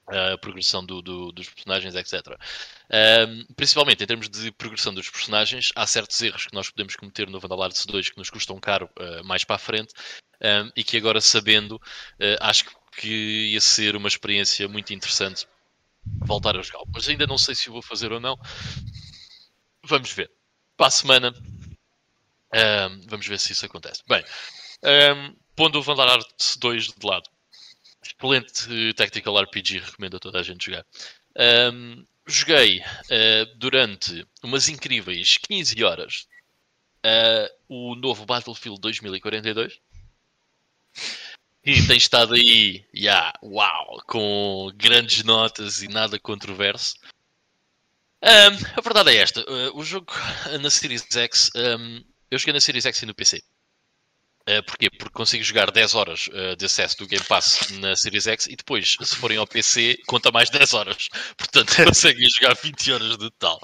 a 0.07 0.37
progressão 0.37 0.85
do, 0.85 1.01
do, 1.01 1.31
dos 1.33 1.49
personagens, 1.49 1.95
etc. 1.95 2.37
Um, 3.27 3.53
principalmente 3.55 4.03
em 4.03 4.07
termos 4.07 4.29
de 4.29 4.51
progressão 4.51 4.93
dos 4.93 5.09
personagens, 5.09 5.71
há 5.75 5.85
certos 5.85 6.21
erros 6.21 6.45
que 6.45 6.53
nós 6.53 6.69
podemos 6.69 6.95
cometer 6.95 7.27
no 7.27 7.39
Vandal 7.39 7.63
Arts 7.63 7.85
2 7.85 8.11
que 8.11 8.17
nos 8.17 8.29
custam 8.29 8.59
caro 8.59 8.89
uh, 8.99 9.23
mais 9.25 9.43
para 9.43 9.57
a 9.57 9.59
frente 9.59 9.93
um, 10.41 10.71
e 10.75 10.83
que 10.83 10.97
agora 10.97 11.19
sabendo, 11.19 11.75
uh, 11.75 12.37
acho 12.39 12.65
que 12.65 12.86
ia 13.05 13.61
ser 13.61 13.95
uma 13.95 14.07
experiência 14.07 14.67
muito 14.67 14.93
interessante 14.93 15.47
voltar 16.25 16.57
a 16.57 16.61
jogar. 16.61 16.83
Mas 16.93 17.07
ainda 17.07 17.27
não 17.27 17.37
sei 17.37 17.53
se 17.53 17.69
vou 17.69 17.81
fazer 17.81 18.11
ou 18.11 18.19
não. 18.19 18.39
Vamos 19.83 20.11
ver. 20.11 20.31
Para 20.75 20.87
a 20.87 20.91
semana, 20.91 21.33
um, 22.53 23.01
vamos 23.07 23.27
ver 23.27 23.39
se 23.39 23.51
isso 23.51 23.65
acontece. 23.65 24.01
Bem, 24.07 24.23
pondo 25.55 25.79
o 25.79 25.81
Vandal 25.81 26.09
Arts 26.09 26.57
2 26.57 26.87
de 26.87 27.05
lado 27.05 27.29
excelente 28.07 28.93
Tactical 28.93 29.41
RPG, 29.41 29.79
recomendo 29.79 30.17
a 30.17 30.19
toda 30.19 30.39
a 30.39 30.43
gente 30.43 30.65
jogar. 30.65 30.85
Um, 31.35 32.05
joguei 32.25 32.79
uh, 32.79 33.57
durante 33.57 34.25
umas 34.43 34.69
incríveis 34.69 35.37
15 35.37 35.83
horas 35.83 36.27
uh, 37.05 37.49
o 37.67 37.95
novo 37.95 38.25
Battlefield 38.25 38.79
2042. 38.81 39.79
E 41.67 41.85
tem 41.85 41.97
estado 41.97 42.33
aí, 42.33 42.85
yeah, 42.95 43.33
uau, 43.43 44.01
com 44.07 44.71
grandes 44.77 45.21
notas 45.25 45.81
e 45.81 45.89
nada 45.89 46.17
controverso. 46.17 46.95
Um, 48.23 48.77
a 48.77 48.81
verdade 48.81 49.11
é 49.11 49.17
esta: 49.17 49.41
uh, 49.41 49.77
o 49.77 49.83
jogo 49.83 50.13
na 50.61 50.69
Series 50.69 51.05
X, 51.11 51.51
um, 51.53 52.01
eu 52.31 52.39
joguei 52.39 52.53
na 52.53 52.61
Series 52.61 52.85
X 52.85 53.01
e 53.01 53.05
no 53.05 53.13
PC. 53.13 53.43
Uh, 54.47 54.63
porquê? 54.65 54.89
Porque 54.89 55.11
consigo 55.11 55.43
jogar 55.43 55.69
10 55.69 55.93
horas 55.93 56.29
uh, 56.29 56.55
de 56.55 56.63
acesso 56.63 56.99
do 56.99 57.05
Game 57.05 57.25
Pass 57.25 57.69
na 57.81 57.97
Series 57.97 58.27
X 58.27 58.45
e 58.47 58.55
depois, 58.55 58.95
se 59.01 59.15
forem 59.17 59.37
ao 59.37 59.45
PC, 59.45 59.97
conta 60.07 60.31
mais 60.31 60.49
10 60.49 60.73
horas. 60.73 61.09
Portanto, 61.35 61.75
conseguem 61.83 62.29
jogar 62.29 62.55
20 62.55 62.91
horas 62.93 63.17
de 63.17 63.29
total. 63.29 63.59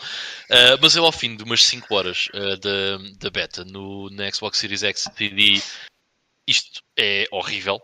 Uh, 0.52 0.76
mas 0.82 0.94
eu, 0.98 1.06
ao 1.06 1.12
fim 1.14 1.38
de 1.38 1.44
umas 1.44 1.64
5 1.64 1.96
horas 1.96 2.28
da, 2.34 2.98
da 3.18 3.30
beta 3.30 3.64
no, 3.64 4.10
na 4.10 4.30
Xbox 4.30 4.58
Series 4.58 4.84
X, 4.84 5.06
decidi 5.08 5.64
isto 6.46 6.84
é 7.00 7.26
horrível. 7.32 7.82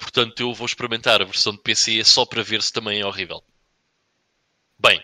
Portanto, 0.00 0.40
eu 0.40 0.54
vou 0.54 0.66
experimentar 0.66 1.20
a 1.20 1.24
versão 1.24 1.52
de 1.52 1.60
PC 1.60 2.02
só 2.04 2.24
para 2.24 2.42
ver 2.42 2.62
se 2.62 2.72
também 2.72 3.00
é 3.00 3.06
horrível. 3.06 3.42
Bem, 4.78 5.02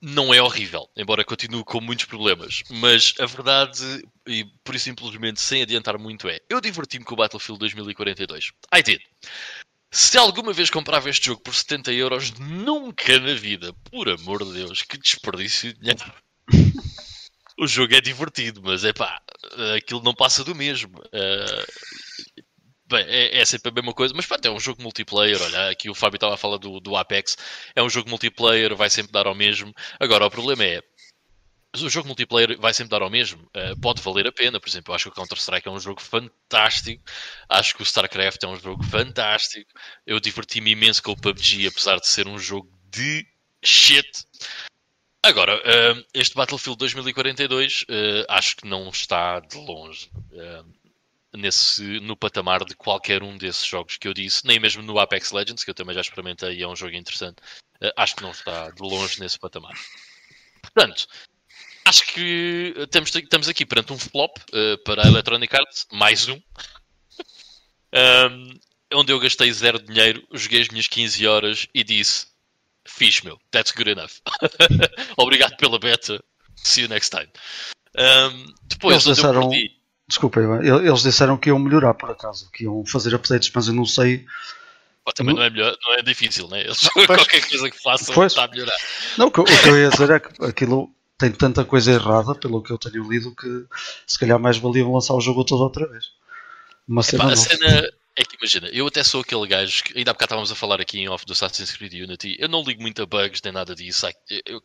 não 0.00 0.32
é 0.32 0.40
horrível, 0.40 0.88
embora 0.96 1.24
continue 1.24 1.64
com 1.64 1.80
muitos 1.80 2.04
problemas. 2.04 2.62
Mas 2.70 3.14
a 3.18 3.26
verdade, 3.26 4.02
e 4.26 4.44
por 4.62 4.74
isso 4.74 4.84
simplesmente 4.84 5.40
sem 5.40 5.62
adiantar 5.62 5.98
muito, 5.98 6.28
é: 6.28 6.40
eu 6.48 6.60
diverti-me 6.60 7.04
com 7.04 7.14
o 7.14 7.16
Battlefield 7.16 7.58
2042. 7.58 8.52
I 8.74 8.82
did. 8.82 9.00
Se 9.90 10.18
alguma 10.18 10.52
vez 10.52 10.68
comprava 10.68 11.08
este 11.08 11.26
jogo 11.26 11.40
por 11.40 11.54
70 11.54 11.92
euros, 11.92 12.32
nunca 12.38 13.18
na 13.18 13.34
vida, 13.34 13.72
por 13.90 14.08
amor 14.08 14.44
de 14.44 14.52
Deus, 14.52 14.82
que 14.82 14.98
desperdício 14.98 15.72
de 15.72 15.80
dinheiro. 15.80 16.12
o 17.58 17.66
jogo 17.66 17.94
é 17.94 18.00
divertido, 18.00 18.60
mas 18.62 18.84
é 18.84 18.92
pá, 18.92 19.20
aquilo 19.76 20.02
não 20.02 20.14
passa 20.14 20.44
do 20.44 20.54
mesmo. 20.54 20.98
Uh, 20.98 22.35
Bem, 22.88 23.04
é, 23.08 23.40
é, 23.40 23.44
sempre 23.44 23.70
a 23.70 23.72
mesma 23.72 23.92
coisa, 23.92 24.14
mas 24.14 24.26
pronto, 24.26 24.46
é 24.46 24.50
um 24.50 24.60
jogo 24.60 24.80
multiplayer. 24.80 25.40
Olha, 25.42 25.70
aqui 25.70 25.90
o 25.90 25.94
Fábio 25.94 26.16
estava 26.16 26.34
a 26.34 26.36
falar 26.36 26.56
do, 26.58 26.78
do 26.78 26.96
Apex. 26.96 27.36
É 27.74 27.82
um 27.82 27.90
jogo 27.90 28.08
multiplayer, 28.08 28.76
vai 28.76 28.88
sempre 28.88 29.10
dar 29.10 29.26
ao 29.26 29.34
mesmo. 29.34 29.74
Agora, 29.98 30.26
o 30.26 30.30
problema 30.30 30.64
é. 30.64 30.80
O 31.74 31.90
jogo 31.90 32.06
multiplayer 32.06 32.56
vai 32.60 32.72
sempre 32.72 32.90
dar 32.90 33.02
ao 33.02 33.10
mesmo. 33.10 33.42
Uh, 33.54 33.78
pode 33.80 34.00
valer 34.00 34.28
a 34.28 34.32
pena. 34.32 34.60
Por 34.60 34.68
exemplo, 34.68 34.92
eu 34.92 34.94
acho 34.94 35.04
que 35.04 35.10
o 35.10 35.14
Counter-Strike 35.14 35.66
é 35.66 35.70
um 35.70 35.80
jogo 35.80 36.00
fantástico. 36.00 37.02
Acho 37.48 37.74
que 37.74 37.82
o 37.82 37.84
StarCraft 37.84 38.42
é 38.44 38.46
um 38.46 38.56
jogo 38.56 38.82
fantástico. 38.84 39.70
Eu 40.06 40.20
diverti-me 40.20 40.70
imenso 40.70 41.02
com 41.02 41.10
o 41.10 41.20
PUBG, 41.20 41.66
apesar 41.66 41.98
de 41.98 42.06
ser 42.06 42.28
um 42.28 42.38
jogo 42.38 42.70
de 42.88 43.26
shit. 43.64 44.08
Agora, 45.24 45.56
uh, 45.56 46.04
este 46.14 46.36
Battlefield 46.36 46.78
2042 46.78 47.82
uh, 47.82 47.84
acho 48.28 48.56
que 48.56 48.66
não 48.66 48.88
está 48.88 49.40
de 49.40 49.56
longe. 49.56 50.08
Nesse, 51.36 52.00
no 52.00 52.16
patamar 52.16 52.64
de 52.64 52.74
qualquer 52.74 53.22
um 53.22 53.36
desses 53.36 53.66
jogos 53.66 53.98
que 53.98 54.08
eu 54.08 54.14
disse, 54.14 54.46
nem 54.46 54.58
mesmo 54.58 54.82
no 54.82 54.98
Apex 54.98 55.32
Legends, 55.32 55.62
que 55.62 55.70
eu 55.70 55.74
também 55.74 55.94
já 55.94 56.00
experimentei 56.00 56.56
e 56.56 56.62
é 56.62 56.68
um 56.68 56.74
jogo 56.74 56.96
interessante. 56.96 57.36
Uh, 57.82 57.92
acho 57.94 58.16
que 58.16 58.22
não 58.22 58.30
está 58.30 58.70
de 58.70 58.80
longe 58.80 59.20
nesse 59.20 59.38
patamar. 59.38 59.74
Portanto, 60.62 61.06
acho 61.84 62.06
que 62.06 62.74
estamos, 62.76 63.14
estamos 63.14 63.48
aqui 63.48 63.66
perante 63.66 63.92
um 63.92 63.98
flop 63.98 64.38
uh, 64.38 64.82
para 64.82 65.04
a 65.04 65.08
Electronic 65.08 65.54
Arts, 65.54 65.86
mais 65.92 66.26
um, 66.28 66.40
um, 67.94 68.58
onde 68.94 69.12
eu 69.12 69.20
gastei 69.20 69.52
zero 69.52 69.78
dinheiro, 69.78 70.26
joguei 70.32 70.62
as 70.62 70.68
minhas 70.68 70.88
15 70.88 71.26
horas 71.26 71.66
e 71.74 71.84
disse: 71.84 72.26
Fixe, 72.86 73.24
meu, 73.24 73.38
that's 73.50 73.72
good 73.72 73.90
enough. 73.90 74.20
Obrigado 75.16 75.56
pela 75.56 75.78
beta, 75.78 76.22
see 76.56 76.82
you 76.82 76.88
next 76.88 77.10
time. 77.10 77.30
Um, 77.96 78.54
depois, 78.64 79.06
Eles 79.06 79.18
eu 79.18 79.32
perdi 79.32 79.75
Desculpa, 80.08 80.40
eles 80.40 81.02
disseram 81.02 81.36
que 81.36 81.48
iam 81.48 81.58
melhorar 81.58 81.94
por 81.94 82.10
acaso, 82.10 82.50
que 82.52 82.64
iam 82.64 82.84
fazer 82.86 83.14
updates, 83.14 83.50
mas 83.52 83.66
eu 83.66 83.74
não 83.74 83.84
sei. 83.84 84.24
Pô, 85.04 85.12
também 85.12 85.34
não 85.34 85.42
é, 85.42 85.50
melhor, 85.50 85.76
não 85.82 85.94
é 85.94 86.02
difícil, 86.02 86.48
né? 86.48 86.60
Eles, 86.60 86.88
qualquer 87.06 87.48
coisa 87.48 87.70
que 87.70 87.82
façam 87.82 88.14
pois. 88.14 88.32
está 88.32 88.44
a 88.44 88.48
melhorar. 88.48 88.76
Não, 89.18 89.26
o 89.26 89.30
que, 89.30 89.40
o 89.40 89.44
que 89.44 89.68
eu 89.68 89.78
ia 89.78 89.90
dizer 89.90 90.10
é 90.10 90.20
que 90.20 90.44
aquilo 90.44 90.90
tem 91.18 91.32
tanta 91.32 91.64
coisa 91.64 91.92
errada, 91.92 92.34
pelo 92.34 92.62
que 92.62 92.70
eu 92.70 92.78
tenho 92.78 93.08
lido, 93.10 93.34
que 93.34 93.66
se 94.06 94.18
calhar 94.18 94.38
mais 94.38 94.58
valiam 94.58 94.92
lançar 94.92 95.14
o 95.14 95.20
jogo 95.20 95.44
todo 95.44 95.62
outra 95.62 95.88
vez. 95.88 96.04
Uma 96.86 97.02
cena, 97.02 97.24
Epá, 97.24 97.32
a 97.32 97.36
cena 97.36 97.90
é 98.14 98.24
que 98.24 98.36
imagina, 98.36 98.68
eu 98.68 98.86
até 98.86 99.02
sou 99.02 99.20
aquele 99.20 99.46
gajo 99.46 99.82
que 99.84 99.98
ainda 99.98 100.10
há 100.10 100.14
bocado 100.14 100.26
estávamos 100.26 100.52
a 100.52 100.54
falar 100.54 100.80
aqui 100.80 100.98
em 100.98 101.08
off 101.08 101.26
do 101.26 101.32
Assassin's 101.32 101.72
Creed 101.72 101.94
Unity, 101.94 102.36
eu 102.38 102.48
não 102.48 102.62
ligo 102.62 102.80
muito 102.80 103.02
a 103.02 103.06
bugs 103.06 103.42
nem 103.42 103.52
nada 103.52 103.74
disso. 103.74 104.06
Eu, 104.46 104.62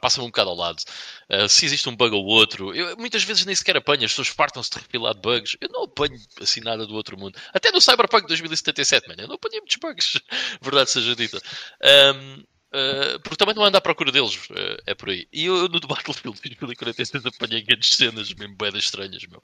passa-me 0.00 0.24
um 0.24 0.28
bocado 0.28 0.50
ao 0.50 0.56
lado. 0.56 0.82
Uh, 1.30 1.48
se 1.48 1.64
existe 1.64 1.88
um 1.88 1.96
bug 1.96 2.14
ou 2.14 2.24
outro, 2.24 2.74
eu, 2.74 2.96
muitas 2.96 3.22
vezes 3.24 3.44
nem 3.44 3.54
sequer 3.54 3.76
apanho, 3.76 4.04
as 4.04 4.10
pessoas 4.10 4.28
fartam-se 4.28 4.70
de 4.70 4.78
refilar 4.78 5.14
de 5.14 5.20
bugs. 5.20 5.56
Eu 5.60 5.68
não 5.70 5.84
apanho 5.84 6.18
assim 6.40 6.60
nada 6.60 6.86
do 6.86 6.94
outro 6.94 7.18
mundo. 7.18 7.38
Até 7.52 7.70
no 7.70 7.80
Cyberpunk 7.80 8.26
2077, 8.26 9.08
man, 9.08 9.14
eu 9.18 9.28
não 9.28 9.36
apanhei 9.36 9.60
muitos 9.60 9.76
bugs, 9.76 10.20
verdade 10.60 10.90
seja 10.90 11.14
dita. 11.14 11.40
Um, 11.82 12.40
uh, 12.40 13.20
porque 13.20 13.36
também 13.36 13.54
não 13.54 13.64
ando 13.64 13.76
à 13.76 13.80
procura 13.80 14.10
deles, 14.10 14.36
uh, 14.50 14.82
é 14.86 14.94
por 14.94 15.10
aí. 15.10 15.28
E 15.32 15.46
eu 15.46 15.68
no 15.68 15.80
Battlefield 15.80 16.40
2046 16.40 17.26
apanhei 17.26 17.62
grandes 17.62 17.90
cenas, 17.90 18.32
mesmo 18.34 18.56
boedas 18.56 18.84
estranhas, 18.84 19.24
meu. 19.26 19.42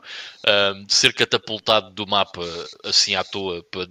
Um, 0.74 0.84
de 0.84 0.92
ser 0.92 1.14
catapultado 1.14 1.90
do 1.90 2.06
mapa 2.06 2.42
assim 2.84 3.14
à 3.14 3.24
toa 3.24 3.62
para, 3.70 3.88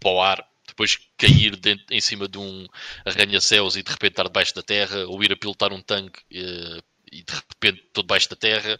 para 0.00 0.10
o 0.10 0.22
ar 0.22 0.48
depois 0.78 0.98
cair 1.16 1.56
dentro, 1.56 1.84
em 1.90 2.00
cima 2.00 2.28
de 2.28 2.38
um 2.38 2.66
arranha-céus 3.04 3.74
e 3.74 3.82
de 3.82 3.90
repente 3.90 4.12
estar 4.12 4.22
debaixo 4.22 4.54
da 4.54 4.62
terra, 4.62 5.06
ou 5.06 5.22
ir 5.24 5.32
a 5.32 5.36
pilotar 5.36 5.72
um 5.72 5.82
tanque 5.82 6.20
uh, 6.20 6.82
e 7.10 7.24
de 7.24 7.32
repente 7.32 7.82
estou 7.84 8.04
debaixo 8.04 8.30
da 8.30 8.36
terra, 8.36 8.78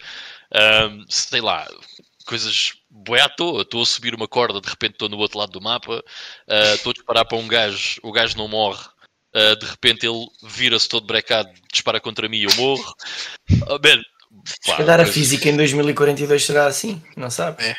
um, 0.90 1.04
sei 1.08 1.40
lá, 1.40 1.66
coisas 2.24 2.74
boé 2.88 3.22
à 3.22 3.28
toa. 3.28 3.62
Estou 3.62 3.82
a 3.82 3.86
subir 3.86 4.14
uma 4.14 4.28
corda, 4.28 4.60
de 4.60 4.68
repente 4.68 4.92
estou 4.92 5.08
no 5.08 5.18
outro 5.18 5.38
lado 5.38 5.50
do 5.50 5.60
mapa, 5.60 5.96
uh, 5.96 6.74
estou 6.74 6.90
a 6.90 6.94
disparar 6.94 7.26
para 7.26 7.38
um 7.38 7.48
gajo, 7.48 8.00
o 8.02 8.12
gajo 8.12 8.36
não 8.36 8.46
morre. 8.46 8.86
Uh, 9.34 9.56
de 9.56 9.66
repente 9.66 10.06
ele 10.06 10.26
vira-se 10.42 10.88
todo 10.88 11.06
brecado, 11.06 11.50
dispara 11.72 12.00
contra 12.00 12.28
mim 12.28 12.38
e 12.38 12.44
eu 12.44 12.54
morro. 12.54 12.94
Uh, 13.50 13.80
man, 13.82 14.02
pá, 14.64 14.72
Se 14.72 14.76
calhar 14.76 15.00
a 15.00 15.06
física 15.06 15.48
em 15.48 15.56
2042 15.56 16.44
será 16.44 16.66
assim, 16.66 17.02
não 17.16 17.30
sabe? 17.30 17.64
É. 17.64 17.76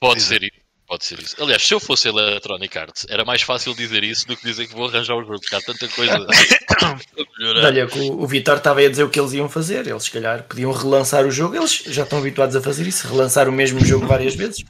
Pode 0.00 0.22
ser 0.22 0.42
isso. 0.42 0.63
Pode 0.86 1.04
ser 1.04 1.18
isso. 1.18 1.34
Aliás, 1.42 1.66
se 1.66 1.72
eu 1.72 1.80
fosse 1.80 2.08
Electronic 2.08 2.78
Arts, 2.78 3.06
era 3.08 3.24
mais 3.24 3.40
fácil 3.40 3.74
dizer 3.74 4.04
isso 4.04 4.26
do 4.26 4.36
que 4.36 4.44
dizer 4.44 4.66
que 4.66 4.74
vou 4.74 4.86
arranjar 4.86 5.14
o 5.14 5.22
jogo, 5.22 5.40
porque 5.40 5.54
há 5.54 5.60
tanta 5.60 5.88
coisa 5.88 6.14
Olha, 7.64 7.86
o, 7.86 8.22
o 8.22 8.26
Vitor 8.26 8.58
estava 8.58 8.80
a 8.80 8.88
dizer 8.88 9.02
o 9.02 9.08
que 9.08 9.18
eles 9.18 9.32
iam 9.32 9.48
fazer. 9.48 9.86
Eles, 9.86 10.04
se 10.04 10.10
calhar, 10.10 10.42
podiam 10.42 10.70
relançar 10.72 11.24
o 11.24 11.30
jogo. 11.30 11.56
Eles 11.56 11.82
já 11.86 12.02
estão 12.02 12.18
habituados 12.18 12.54
a 12.54 12.60
fazer 12.60 12.86
isso, 12.86 13.08
relançar 13.08 13.48
o 13.48 13.52
mesmo 13.52 13.84
jogo 13.84 14.06
várias 14.06 14.34
vezes. 14.34 14.64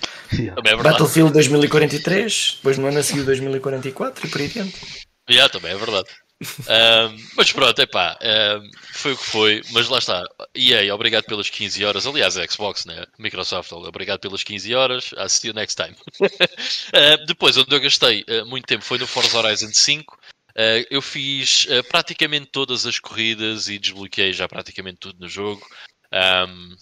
É 0.64 0.76
Battlefield 0.76 1.32
2043, 1.32 2.54
depois 2.56 2.78
no 2.78 2.86
ano 2.86 2.98
a 2.98 3.02
seguir 3.02 3.24
2044 3.24 4.26
e 4.26 4.30
por 4.30 4.40
aí 4.40 4.48
diante. 4.48 5.04
Yeah, 5.28 5.50
também 5.52 5.72
é 5.72 5.76
verdade. 5.76 6.08
Um, 6.44 7.26
mas 7.36 7.52
pronto, 7.52 7.78
epá, 7.78 8.18
um, 8.22 8.70
foi 8.92 9.12
o 9.12 9.16
que 9.16 9.24
foi, 9.24 9.62
mas 9.72 9.88
lá 9.88 9.98
está. 9.98 10.22
EA, 10.54 10.94
obrigado 10.94 11.24
pelas 11.24 11.50
15 11.50 11.84
horas. 11.84 12.06
Aliás, 12.06 12.36
a 12.36 12.46
Xbox, 12.46 12.84
né? 12.84 13.04
Microsoft, 13.18 13.72
obrigado 13.72 14.20
pelas 14.20 14.42
15 14.42 14.74
horas. 14.74 15.10
I'll 15.16 15.28
see 15.28 15.48
you 15.48 15.54
next 15.54 15.76
time. 15.76 15.96
uh, 16.20 17.26
depois, 17.26 17.56
onde 17.56 17.74
eu 17.74 17.80
gastei 17.80 18.24
uh, 18.28 18.46
muito 18.46 18.66
tempo 18.66 18.84
foi 18.84 18.98
no 18.98 19.06
Forza 19.06 19.38
Horizon 19.38 19.72
5. 19.72 20.14
Uh, 20.14 20.86
eu 20.90 21.02
fiz 21.02 21.66
praticamente 21.90 22.46
todas 22.46 22.86
as 22.86 22.98
corridas 22.98 23.68
e 23.68 23.78
desbloqueei 23.78 24.32
já 24.32 24.48
praticamente 24.48 24.98
tudo 24.98 25.18
no 25.20 25.28
jogo. 25.28 25.66
Um, 26.12 26.76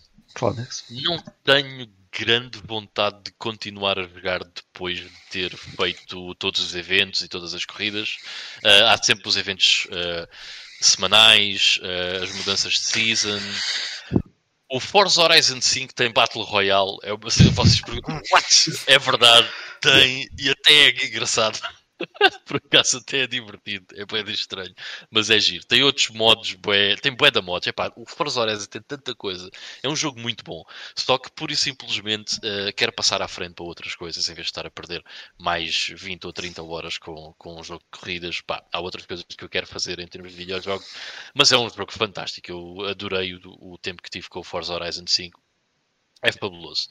não 0.90 1.22
tenho 1.44 1.88
grande 2.12 2.58
vontade 2.64 3.22
de 3.24 3.32
continuar 3.32 3.98
a 3.98 4.02
jogar 4.02 4.44
depois 4.44 4.98
de 4.98 5.10
ter 5.30 5.56
feito 5.56 6.34
todos 6.34 6.60
os 6.60 6.74
eventos 6.74 7.22
e 7.22 7.28
todas 7.28 7.54
as 7.54 7.64
corridas. 7.64 8.16
Uh, 8.62 8.86
há 8.88 9.02
sempre 9.02 9.28
os 9.28 9.36
eventos 9.36 9.86
uh, 9.86 10.28
semanais, 10.80 11.80
uh, 11.82 12.22
as 12.22 12.34
mudanças 12.34 12.74
de 12.74 12.80
season. 12.80 13.40
O 14.68 14.78
Forza 14.78 15.22
Horizon 15.22 15.60
5 15.60 15.94
tem 15.94 16.12
Battle 16.12 16.44
Royale. 16.44 16.98
É, 17.02 17.16
vocês 17.16 17.80
perguntam, 17.80 18.20
what? 18.30 18.70
É 18.86 18.98
verdade, 18.98 19.48
tem, 19.80 20.28
e 20.38 20.50
até 20.50 20.72
é 20.72 21.06
engraçado. 21.06 21.58
Por 22.46 22.56
acaso 22.56 22.98
até 22.98 23.20
é 23.20 23.26
divertido, 23.26 23.86
é 23.94 24.04
bem 24.04 24.22
estranho, 24.32 24.74
mas 25.10 25.30
é 25.30 25.38
giro. 25.38 25.64
Tem 25.64 25.82
outros 25.82 26.08
modos, 26.10 26.54
bué, 26.54 26.96
tem 26.96 27.14
bué 27.14 27.30
da 27.30 27.42
modos. 27.42 27.66
Epá, 27.66 27.92
o 27.96 28.04
Forza 28.06 28.40
Horizon 28.40 28.66
tem 28.66 28.82
tanta 28.82 29.14
coisa. 29.14 29.50
É 29.82 29.88
um 29.88 29.96
jogo 29.96 30.20
muito 30.20 30.44
bom, 30.44 30.64
só 30.96 31.18
que 31.18 31.30
pura 31.30 31.52
e 31.52 31.56
simplesmente 31.56 32.36
uh, 32.38 32.92
passar 32.92 33.22
à 33.22 33.28
frente 33.28 33.54
para 33.54 33.64
outras 33.64 33.94
coisas 33.94 34.28
em 34.28 34.34
vez 34.34 34.46
de 34.46 34.50
estar 34.50 34.66
a 34.66 34.70
perder 34.70 35.02
mais 35.38 35.88
20 35.88 36.26
ou 36.26 36.32
30 36.32 36.62
horas 36.62 36.98
com, 36.98 37.34
com 37.38 37.58
um 37.58 37.64
jogo 37.64 37.82
de 37.84 37.98
corridas. 37.98 38.42
Há 38.72 38.80
outras 38.80 39.06
coisas 39.06 39.24
que 39.24 39.44
eu 39.44 39.48
quero 39.48 39.66
fazer 39.66 39.98
em 39.98 40.06
termos 40.06 40.32
de 40.32 40.38
videojogo, 40.38 40.84
mas 41.34 41.52
é 41.52 41.58
um 41.58 41.68
jogo 41.68 41.92
fantástico. 41.92 42.50
Eu 42.50 42.88
adorei 42.88 43.34
o, 43.34 43.40
o 43.44 43.78
tempo 43.78 44.02
que 44.02 44.10
tive 44.10 44.28
com 44.28 44.40
o 44.40 44.44
Forza 44.44 44.74
Horizon 44.74 45.04
5. 45.06 45.40
É 46.22 46.30
fabuloso. 46.30 46.88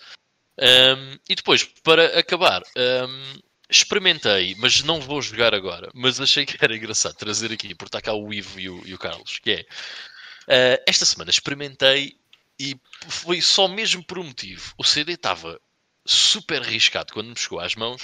Um, 0.59 1.17
e 1.29 1.35
depois, 1.35 1.63
para 1.63 2.19
acabar, 2.19 2.61
um, 2.77 3.39
experimentei, 3.71 4.53
mas 4.59 4.83
não 4.83 4.99
vou 4.99 5.21
jogar 5.21 5.55
agora. 5.55 5.89
Mas 5.93 6.19
achei 6.19 6.45
que 6.45 6.57
era 6.63 6.75
engraçado 6.75 7.15
trazer 7.15 7.51
aqui, 7.51 7.73
porque 7.73 7.87
está 7.87 8.01
cá 8.01 8.13
o 8.13 8.33
Ivo 8.33 8.59
e 8.59 8.69
o, 8.69 8.85
e 8.85 8.93
o 8.93 8.99
Carlos, 8.99 9.39
que 9.39 9.51
é 9.51 9.61
uh, 9.61 10.83
esta 10.85 11.05
semana 11.05 11.31
experimentei 11.31 12.17
e 12.59 12.79
foi 13.07 13.41
só 13.41 13.67
mesmo 13.67 14.03
por 14.03 14.19
um 14.19 14.25
motivo. 14.25 14.73
O 14.77 14.83
CD 14.83 15.13
estava 15.13 15.59
super 16.05 16.61
arriscado 16.61 17.13
quando 17.13 17.29
me 17.29 17.37
chegou 17.37 17.59
às 17.59 17.75
mãos 17.75 18.03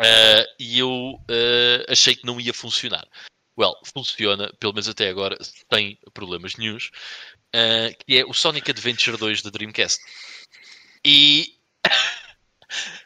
uh, 0.00 0.44
e 0.58 0.80
eu 0.80 0.90
uh, 0.90 1.84
achei 1.88 2.16
que 2.16 2.26
não 2.26 2.40
ia 2.40 2.52
funcionar. 2.52 3.06
Well, 3.56 3.74
funciona, 3.94 4.52
pelo 4.58 4.72
menos 4.72 4.88
até 4.88 5.08
agora, 5.08 5.36
sem 5.72 5.98
problemas 6.14 6.54
nenhums, 6.56 6.90
que 8.06 8.16
é 8.16 8.24
o 8.24 8.32
Sonic 8.32 8.70
Adventure 8.70 9.16
2 9.16 9.42
da 9.42 9.50
Dreamcast. 9.50 10.00
E 11.04 11.57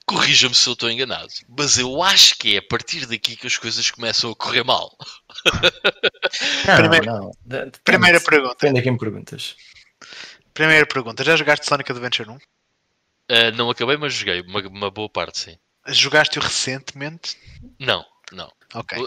corrija-me 0.07 0.55
se 0.55 0.68
eu 0.68 0.72
estou 0.72 0.90
enganado, 0.90 1.33
mas 1.48 1.79
eu 1.79 2.03
acho 2.03 2.37
que 2.37 2.57
é 2.57 2.59
a 2.59 2.62
partir 2.62 3.07
daqui 3.07 3.37
que 3.37 3.46
as 3.46 3.57
coisas 3.57 3.90
começam 3.90 4.31
a 4.31 4.37
correr 4.37 4.62
mal. 4.64 4.96
Não, 6.66 6.77
Primeiro- 6.77 7.07
não. 7.07 7.31
Depende- 7.44 7.81
Primeira 7.85 8.20
pergunta. 8.20 8.55
Depende 8.55 8.79
a 8.81 8.83
quem 8.83 8.92
me 8.92 8.98
perguntas. 8.98 9.57
Primeira 10.55 10.87
pergunta. 10.87 11.25
Já 11.25 11.37
jogaste 11.37 11.66
Sonic 11.66 11.90
Adventure 11.90 12.29
1? 12.31 12.35
Uh, 12.35 12.38
não 13.57 13.70
acabei, 13.70 13.96
mas 13.96 14.12
joguei 14.14 14.40
uma, 14.42 14.61
uma 14.68 14.90
boa 14.90 15.09
parte, 15.09 15.38
sim. 15.38 15.59
Jogaste-o 15.87 16.42
recentemente? 16.42 17.37
Não, 17.79 18.05
não. 18.33 18.51
Ok, 18.75 18.98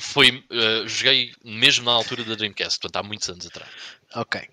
Foi, 0.00 0.44
uh, 0.50 0.88
joguei 0.88 1.32
mesmo 1.44 1.84
na 1.84 1.92
altura 1.92 2.24
da 2.24 2.34
Dreamcast, 2.34 2.80
portanto 2.80 3.04
há 3.04 3.06
muitos 3.06 3.28
anos 3.28 3.46
atrás. 3.46 3.70
ok. 4.14 4.48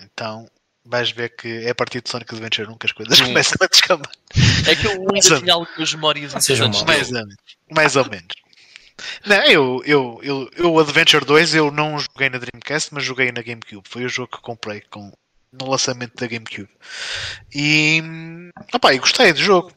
Então 0.00 0.48
vais 0.84 1.10
ver 1.10 1.34
que 1.36 1.48
é 1.66 1.70
a 1.70 1.74
partir 1.74 2.00
de 2.00 2.10
Sonic 2.10 2.34
Adventure 2.34 2.68
1 2.68 2.78
que 2.78 2.86
as 2.86 2.92
coisas 2.92 3.20
Hum. 3.20 3.26
começam 3.26 3.56
a 3.60 3.66
descambar. 3.66 4.12
É 4.66 4.76
que 4.76 4.86
eu 4.86 4.92
ainda 5.12 5.40
tinha 5.40 5.54
algumas 5.54 5.94
memórias 5.94 6.34
interessantes. 6.34 6.82
Mais 6.82 7.08
ou 7.08 7.14
menos. 7.14 7.36
Mais 7.70 7.96
ou 7.96 8.10
menos. 8.10 8.34
Não, 9.24 9.42
eu, 9.44 9.82
eu, 9.84 10.20
eu, 10.22 10.50
eu 10.56 10.78
Adventure 10.78 11.24
2 11.24 11.54
eu 11.54 11.70
não 11.70 11.98
joguei 11.98 12.28
na 12.28 12.38
Dreamcast, 12.38 12.92
mas 12.92 13.04
joguei 13.04 13.32
na 13.32 13.42
GameCube. 13.42 13.88
Foi 13.88 14.04
o 14.04 14.08
jogo 14.08 14.36
que 14.36 14.42
comprei 14.42 14.82
com, 14.90 15.10
no 15.52 15.70
lançamento 15.70 16.14
da 16.16 16.26
GameCube. 16.26 16.68
E 17.54 18.02
opá, 18.74 18.94
eu 18.94 19.00
gostei 19.00 19.32
do 19.32 19.40
jogo. 19.40 19.72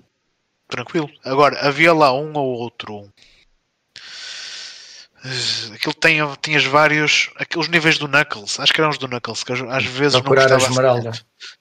Tranquilo. 0.68 1.10
Agora, 1.24 1.60
havia 1.60 1.94
lá 1.94 2.14
um 2.14 2.34
ou 2.36 2.48
outro. 2.60 3.10
Aquilo 5.74 5.94
tem, 5.94 6.18
tinhas 6.42 6.66
vários. 6.66 7.30
Aqueles 7.38 7.70
níveis 7.70 7.98
do 7.98 8.08
Knuckles. 8.08 8.60
Acho 8.60 8.74
que 8.74 8.82
eram 8.82 8.90
os 8.90 8.98
do 8.98 9.08
Knuckles, 9.08 9.44
que 9.44 9.54
às- 9.54 9.86
vezes 9.86 10.14
não 10.16 10.22
Procurar 10.22 10.52
a. 10.54 10.58
Esmeralda 10.58 11.12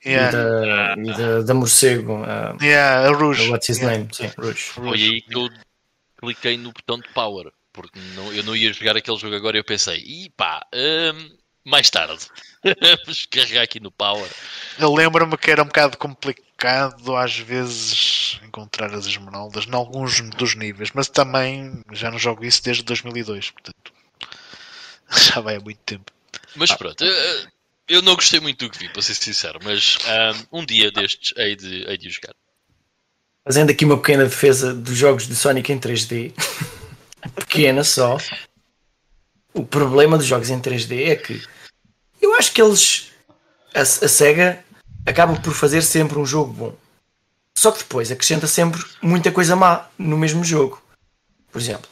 Yeah, 0.05 0.29
e, 0.29 0.33
da, 0.33 0.95
e 0.99 1.17
da, 1.17 1.43
da 1.43 1.55
morcego. 1.55 2.23
ah, 2.25 2.57
yeah, 2.61 3.09
a 3.09 3.13
Rouge. 3.13 3.49
what's 3.51 3.69
his 3.69 3.79
Yeah. 3.79 3.99
name? 3.99 4.09
Sim, 4.13 4.31
Rouge. 4.37 4.59
Foi 4.63 4.93
aí 4.99 5.21
que 5.23 5.35
eu 5.37 5.49
cliquei 6.21 6.57
no 6.57 6.73
botão 6.73 6.99
de 6.99 7.09
power, 7.15 7.53
porque 7.73 7.99
não, 8.17 8.33
eu 8.33 8.43
não 8.43 8.55
ia 8.57 8.73
jogar 8.73 8.97
aquele 8.97 9.17
jogo 9.17 9.35
agora 9.37 9.57
e 9.57 9.61
eu 9.61 9.65
pensei, 9.65 9.99
e 9.99 10.31
pá, 10.37 10.65
hum, 10.75 11.31
mais 11.65 11.91
tarde, 11.91 12.27
vamos 13.05 13.27
carregar 13.27 13.63
aqui 13.63 13.81
no 13.81 13.91
power. 13.91 14.29
Eu 14.79 14.93
lembro-me 14.95 15.37
que 15.37 15.51
era 15.51 15.63
um 15.63 15.67
bocado 15.67 15.97
complicado 15.97 17.17
às 17.17 17.39
vezes 17.39 18.41
encontrar 18.45 18.93
as 18.95 19.07
esmeraldas 19.07 19.67
em 19.67 19.75
alguns 19.75 20.21
dos 20.31 20.55
níveis, 20.55 20.91
mas 20.95 21.09
também 21.09 21.83
já 21.93 22.11
não 22.11 22.19
jogo 22.19 22.45
isso 22.45 22.63
desde 22.63 22.83
2002, 22.83 23.51
portanto 23.51 23.93
já 25.35 25.41
vai 25.41 25.57
há 25.57 25.61
muito 25.61 25.81
tempo. 25.81 26.13
Mas 26.57 26.73
pronto, 26.73 27.03
eh, 27.05 27.47
eu 27.89 28.03
não 28.03 28.15
gostei 28.15 28.41
muito 28.41 28.67
do 28.67 28.71
que 28.71 28.79
vi, 28.79 28.89
para 28.89 29.03
ser 29.03 29.15
sincero, 29.15 29.59
mas 29.63 29.99
hum, 30.53 30.61
um 30.61 30.67
dia 30.67 30.91
destes 30.91 31.33
hei 31.37 31.57
de, 31.57 31.85
hei 31.89 31.99
de 31.99 32.11
jogar. 32.11 32.35
Fazendo 33.45 33.71
aqui 33.71 33.85
uma 33.85 33.97
pequena 33.97 34.25
defesa 34.25 34.73
dos 34.73 34.97
jogos 34.97 35.27
de 35.27 35.35
Sonic 35.35 35.73
em 35.73 35.81
3D, 35.81 36.33
pequena 37.35 37.83
só. 37.83 38.19
O 39.55 39.65
problema 39.65 40.17
dos 40.17 40.27
jogos 40.27 40.51
em 40.51 40.61
3D 40.61 41.09
é 41.09 41.17
que 41.17 41.43
eu 42.21 42.35
acho 42.35 42.53
que 42.53 42.63
eles, 42.63 43.13
a, 43.75 43.81
a 43.81 43.85
SEGA, 43.85 44.65
acaba 45.05 45.39
por 45.41 45.53
fazer 45.53 45.83
sempre 45.83 46.19
um 46.19 46.27
jogo 46.27 46.53
bom. 46.53 46.75
Só 47.57 47.71
que 47.71 47.79
depois 47.79 48.11
acrescenta 48.11 48.47
sempre 48.47 48.83
muita 49.03 49.31
coisa 49.31 49.55
má 49.55 49.89
no 49.99 50.17
mesmo 50.17 50.43
jogo. 50.43 50.83
Por 51.51 51.61
exemplo, 51.61 51.89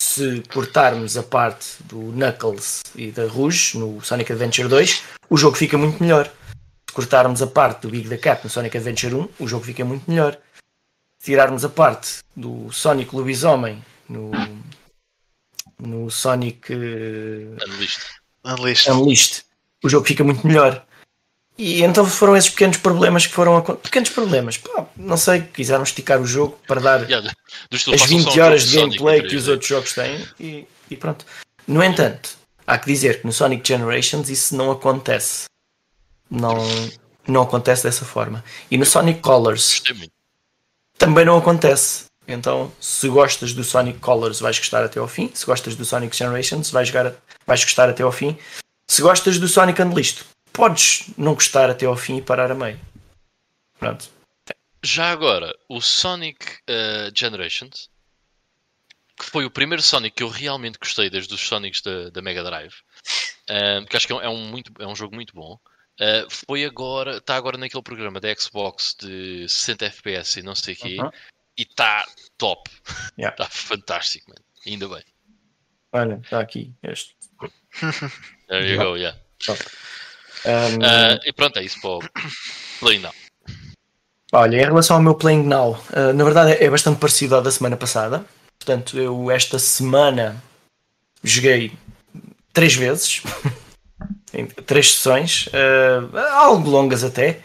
se 0.00 0.42
cortarmos 0.52 1.16
a 1.16 1.22
parte 1.22 1.76
do 1.84 2.12
Knuckles 2.12 2.82
e 2.96 3.10
da 3.10 3.26
Rouge 3.26 3.78
no 3.78 4.02
Sonic 4.02 4.32
Adventure 4.32 4.68
2, 4.68 5.02
o 5.30 5.36
jogo 5.36 5.56
fica 5.56 5.78
muito 5.78 6.02
melhor. 6.02 6.30
Se 6.88 6.94
cortarmos 6.94 7.40
a 7.42 7.46
parte 7.46 7.82
do 7.82 7.90
Big 7.90 8.08
the 8.08 8.18
Cat 8.18 8.42
no 8.42 8.50
Sonic 8.50 8.76
Adventure 8.76 9.14
1, 9.14 9.28
o 9.38 9.48
jogo 9.48 9.64
fica 9.64 9.84
muito 9.84 10.10
melhor 10.10 10.38
tirarmos 11.24 11.64
a 11.64 11.70
parte 11.70 12.18
do 12.36 12.70
Sonic 12.70 13.16
Lobisomem 13.16 13.82
no, 14.06 14.30
no 15.78 16.10
Sonic 16.10 16.72
eh, 16.72 17.64
Unleashed. 17.66 18.04
Unleashed. 18.44 18.90
Unleashed, 18.90 19.44
o 19.82 19.88
jogo 19.88 20.06
fica 20.06 20.24
muito 20.24 20.46
melhor. 20.46 20.84
E 21.56 21.82
então 21.82 22.04
foram 22.04 22.36
esses 22.36 22.50
pequenos 22.50 22.78
problemas 22.78 23.26
que 23.26 23.32
foram. 23.32 23.62
Pequenos 23.62 24.10
problemas, 24.10 24.58
pá, 24.58 24.86
não 24.96 25.16
sei, 25.16 25.42
quiseram 25.42 25.84
esticar 25.84 26.20
o 26.20 26.26
jogo 26.26 26.58
para 26.66 26.80
dar 26.80 27.08
Yeah, 27.08 27.32
as 27.70 27.84
telefones 27.84 28.22
são 28.22 28.32
20 28.32 28.40
horas 28.40 28.68
de 28.68 28.76
gameplay 28.76 29.22
que 29.22 29.36
os 29.36 29.44
3D. 29.44 29.50
outros 29.50 29.68
jogos 29.68 29.92
têm 29.92 30.28
e, 30.40 30.66
e 30.90 30.96
pronto. 30.96 31.24
No 31.66 31.82
entanto, 31.82 32.36
há 32.66 32.76
que 32.76 32.86
dizer 32.86 33.20
que 33.20 33.26
no 33.26 33.32
Sonic 33.32 33.66
Generations 33.66 34.28
isso 34.28 34.56
não 34.56 34.72
acontece. 34.72 35.44
Não, 36.28 36.56
não 37.28 37.42
acontece 37.42 37.84
dessa 37.84 38.04
forma. 38.04 38.42
E 38.68 38.76
no 38.76 38.84
Sonic 38.84 39.20
Colors 39.20 39.80
também 40.98 41.24
não 41.24 41.38
acontece. 41.38 42.06
Então, 42.26 42.72
se 42.80 43.08
gostas 43.08 43.52
do 43.52 43.62
Sonic 43.62 43.98
Colors, 43.98 44.40
vais 44.40 44.58
gostar 44.58 44.82
até 44.84 44.98
ao 44.98 45.08
fim. 45.08 45.30
Se 45.34 45.44
gostas 45.44 45.76
do 45.76 45.84
Sonic 45.84 46.16
Generations, 46.16 46.70
vais, 46.70 46.88
jogar, 46.88 47.14
vais 47.46 47.62
gostar 47.62 47.88
até 47.88 48.02
ao 48.02 48.12
fim. 48.12 48.38
Se 48.88 49.02
gostas 49.02 49.38
do 49.38 49.46
Sonic 49.48 49.80
Unleashed, 49.82 50.24
podes 50.52 51.04
não 51.18 51.34
gostar 51.34 51.68
até 51.70 51.84
ao 51.86 51.96
fim 51.96 52.16
e 52.18 52.22
parar 52.22 52.50
a 52.50 52.54
meio. 52.54 52.80
Pronto. 53.78 54.08
Já 54.82 55.10
agora, 55.10 55.54
o 55.68 55.80
Sonic 55.80 56.58
eh, 56.66 57.10
Generations, 57.14 57.88
que 59.18 59.24
foi 59.24 59.44
o 59.44 59.50
primeiro 59.50 59.82
Sonic 59.82 60.16
que 60.16 60.22
eu 60.22 60.28
realmente 60.28 60.78
gostei 60.78 61.08
desde 61.08 61.32
os 61.34 61.40
Sonics 61.40 61.80
da, 61.82 62.10
da 62.10 62.20
Mega 62.22 62.42
Drive, 62.44 62.74
eh, 63.48 63.82
que 63.88 63.96
acho 63.96 64.06
que 64.06 64.12
é 64.12 64.16
um, 64.16 64.20
é 64.20 64.28
um 64.28 64.46
muito, 64.46 64.72
é 64.78 64.86
um 64.86 64.94
jogo 64.96 65.14
muito 65.14 65.34
bom. 65.34 65.58
eh, 66.00 66.26
foi 66.28 66.64
agora, 66.64 67.18
está 67.18 67.36
agora 67.36 67.56
naquele 67.56 67.82
programa 67.82 68.20
da 68.20 68.34
Xbox 68.34 68.94
de 69.00 69.48
60 69.48 69.86
FPS 69.86 70.40
e 70.40 70.42
não 70.42 70.54
sei 70.54 70.74
o 70.74 70.76
quê, 70.76 70.96
Uhum. 71.00 71.10
E 71.56 71.62
está 71.62 72.06
top. 72.38 72.70
Yeah. 73.18 73.34
Está 73.34 73.48
fantástico, 73.50 74.30
man. 74.30 74.42
Ainda 74.66 74.88
bem. 74.88 75.04
Olha, 75.92 76.20
está 76.22 76.40
aqui 76.40 76.74
este. 76.82 77.16
There 78.48 78.70
you 78.70 78.78
go, 78.78 78.96
yeah. 78.96 79.18
Um, 80.44 80.82
Eh, 80.82 81.20
e 81.26 81.32
pronto, 81.32 81.58
é 81.58 81.62
isso 81.62 81.80
para 81.80 81.90
o 81.90 82.00
Play 82.80 82.98
Now. 82.98 83.12
Olha, 84.32 84.56
em 84.56 84.64
relação 84.64 84.96
ao 84.96 85.02
meu 85.02 85.14
Playing 85.14 85.44
Now, 85.44 85.80
uh, 85.90 86.12
na 86.12 86.24
verdade 86.24 86.52
é 86.52 86.68
bastante 86.68 86.98
parecido 86.98 87.36
ao 87.36 87.42
da 87.42 87.52
semana 87.52 87.76
passada. 87.76 88.24
Portanto, 88.58 88.98
eu 88.98 89.30
esta 89.30 89.60
semana 89.60 90.42
joguei 91.22 91.72
três 92.52 92.74
vezes, 92.74 93.22
em 94.34 94.46
três 94.46 94.92
sessões, 94.92 95.46
uh, 95.46 96.18
algo 96.32 96.68
longas 96.68 97.04
até, 97.04 97.42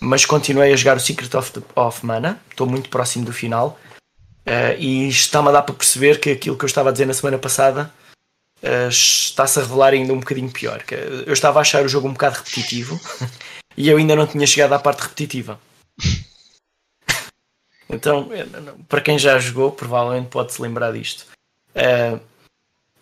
mas 0.00 0.24
continuei 0.24 0.72
a 0.72 0.76
jogar 0.76 0.96
o 0.96 1.00
Secret 1.00 1.34
of, 1.36 1.52
the, 1.52 1.62
of 1.74 2.04
Mana. 2.04 2.40
Estou 2.50 2.66
muito 2.66 2.88
próximo 2.88 3.24
do 3.24 3.32
final 3.32 3.78
uh, 4.46 4.78
e 4.78 5.08
está-me 5.08 5.48
a 5.48 5.52
dar 5.52 5.62
para 5.62 5.74
perceber 5.74 6.20
que 6.20 6.30
aquilo 6.30 6.56
que 6.56 6.64
eu 6.64 6.68
estava 6.68 6.88
a 6.88 6.92
dizer 6.92 7.06
na 7.06 7.14
semana 7.14 7.38
passada 7.38 7.92
uh, 8.62 8.88
está-se 8.88 9.58
a 9.58 9.62
revelar 9.62 9.92
ainda 9.92 10.12
um 10.12 10.20
bocadinho 10.20 10.50
pior. 10.50 10.82
Que 10.82 10.94
eu 10.94 11.32
estava 11.32 11.58
a 11.58 11.62
achar 11.62 11.84
o 11.84 11.88
jogo 11.88 12.08
um 12.08 12.12
bocado 12.12 12.36
repetitivo 12.38 13.00
e 13.76 13.88
eu 13.88 13.96
ainda 13.96 14.16
não 14.16 14.26
tinha 14.26 14.46
chegado 14.46 14.72
à 14.72 14.78
parte 14.78 15.02
repetitiva. 15.02 15.58
Então, 17.86 18.28
para 18.88 19.00
quem 19.02 19.18
já 19.18 19.38
jogou, 19.38 19.70
provavelmente 19.70 20.28
pode 20.28 20.52
se 20.52 20.60
lembrar 20.60 20.90
disto. 20.90 21.26
Eh, 21.74 22.18